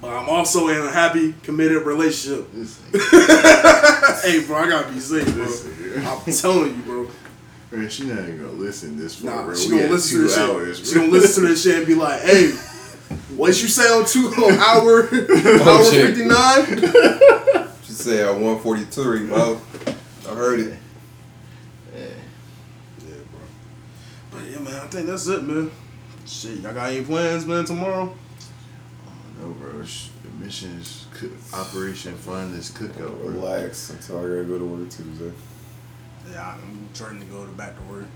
But 0.00 0.08
I'm 0.16 0.28
also 0.28 0.66
in 0.68 0.78
a 0.78 0.90
happy, 0.90 1.32
committed 1.44 1.86
relationship. 1.86 2.48
Hey, 4.22 4.44
bro, 4.46 4.56
I 4.58 4.68
gotta 4.68 4.92
be 4.92 5.00
safe, 5.00 5.26
bro. 5.34 6.06
I'm 6.08 6.32
telling 6.32 6.76
you, 6.76 6.82
bro. 6.82 7.10
Man, 7.72 7.88
she 7.88 8.04
not 8.04 8.18
even 8.20 8.38
gonna 8.38 8.52
listen 8.52 8.98
this 8.98 9.16
far, 9.16 9.34
Nah, 9.34 9.44
bro. 9.46 9.54
she 9.54 9.72
We 9.72 9.78
gonna 9.78 9.90
listen 9.92 10.10
two 10.16 10.22
to 10.22 10.28
this 10.28 10.38
hours, 10.38 10.78
shit. 10.78 10.86
She 10.88 10.94
gonna 10.94 11.06
listen 11.08 11.42
to 11.44 11.48
this 11.48 11.62
shit 11.62 11.76
and 11.78 11.86
be 11.86 11.94
like, 11.94 12.20
hey, 12.20 12.50
what 13.34 13.48
you 13.48 13.68
say 13.68 13.88
on 13.90 14.04
two 14.04 14.28
on 14.28 14.52
hour 14.58 15.04
hour 15.04 15.08
oh, 15.10 15.90
fifty 15.90 16.24
nine? 16.24 17.68
She 17.84 17.92
said 17.98 18.26
at 18.28 18.32
143, 18.34 19.26
bro. 19.26 19.60
I 20.28 20.34
heard 20.34 20.60
it. 20.60 20.78
Yeah, 21.94 22.00
yeah, 23.06 23.14
bro. 23.30 23.40
But 24.40 24.50
yeah, 24.50 24.58
man, 24.60 24.74
I 24.74 24.86
think 24.86 25.06
that's 25.08 25.26
it, 25.26 25.42
man. 25.42 25.70
Shit, 26.26 26.60
y'all 26.60 26.72
got 26.72 26.90
any 26.90 27.04
plans, 27.04 27.44
man, 27.46 27.64
tomorrow? 27.66 28.14
No, 29.40 29.48
bro. 29.50 29.84
sh- 29.84 30.08
The 30.24 30.44
mission 30.44 30.78
is 30.78 31.06
cook, 31.12 31.32
Operation 31.52 32.14
Find 32.16 32.54
This 32.54 32.70
Cookout, 32.70 32.96
bro. 33.20 33.28
Relax 33.30 33.90
until 33.90 34.18
I 34.18 34.22
gotta 34.22 34.44
go 34.44 34.58
to 34.58 34.64
work 34.64 34.88
Tuesday. 34.90 35.32
Yeah, 36.30 36.54
I'm 36.54 36.88
trying 36.94 37.20
to 37.20 37.26
go 37.26 37.44
to 37.44 37.52
back 37.52 37.74
to 37.76 37.82
work. 37.92 38.06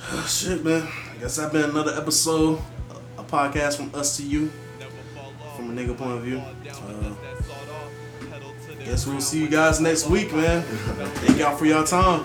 Shit, 0.26 0.64
man. 0.64 0.86
I 1.12 1.16
guess 1.18 1.36
that's 1.36 1.52
been 1.52 1.70
another 1.70 1.94
episode, 1.96 2.60
a 3.18 3.22
podcast 3.24 3.76
from 3.76 3.94
us 3.94 4.16
to 4.16 4.22
you, 4.22 4.50
from 5.56 5.70
a 5.70 5.80
nigga 5.80 5.96
point 5.96 6.12
of 6.12 6.22
view. 6.22 6.38
Uh, 6.38 7.14
guess 8.84 9.06
we'll 9.06 9.20
see 9.20 9.40
you 9.40 9.48
guys 9.48 9.80
next 9.80 10.08
week, 10.08 10.32
man. 10.34 10.62
Thank 10.62 11.38
y'all 11.38 11.56
for 11.56 11.66
your 11.66 11.86
time. 11.86 12.22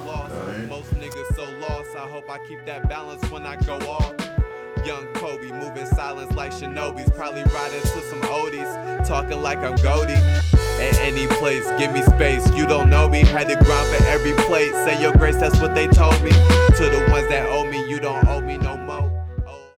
Most 0.67 0.93
niggas 0.95 1.35
so 1.35 1.43
lost, 1.59 1.95
I 1.95 2.07
hope 2.09 2.29
I 2.29 2.39
keep 2.47 2.65
that 2.65 2.89
balance 2.89 3.29
when 3.29 3.45
I 3.45 3.55
go 3.57 3.77
off. 3.89 4.13
Young 4.85 5.05
Kobe, 5.13 5.51
moving 5.51 5.85
silence 5.85 6.31
like 6.35 6.51
shinobis. 6.51 7.13
Probably 7.15 7.43
riding 7.43 7.81
to 7.81 8.01
some 8.01 8.21
oldies, 8.21 9.07
talking 9.07 9.41
like 9.41 9.57
I'm 9.59 9.75
Goldie 9.77 10.64
at 10.79 10.99
any 10.99 11.27
place. 11.27 11.65
Give 11.77 11.91
me 11.91 12.01
space, 12.03 12.45
you 12.55 12.65
don't 12.65 12.89
know 12.89 13.09
me. 13.09 13.23
Had 13.23 13.47
to 13.49 13.55
grind 13.55 13.87
for 13.95 14.03
every 14.05 14.33
plate. 14.45 14.71
Say 14.85 15.01
your 15.01 15.13
grace, 15.13 15.37
that's 15.37 15.59
what 15.59 15.75
they 15.75 15.87
told 15.87 16.21
me. 16.23 16.31
To 16.31 16.89
the 16.89 17.07
ones 17.11 17.27
that 17.29 17.47
owe 17.49 17.69
me, 17.69 17.87
you 17.89 17.99
don't 17.99 18.27
owe 18.27 18.41
me 18.41 18.57
no 18.57 18.77
more. 18.77 19.14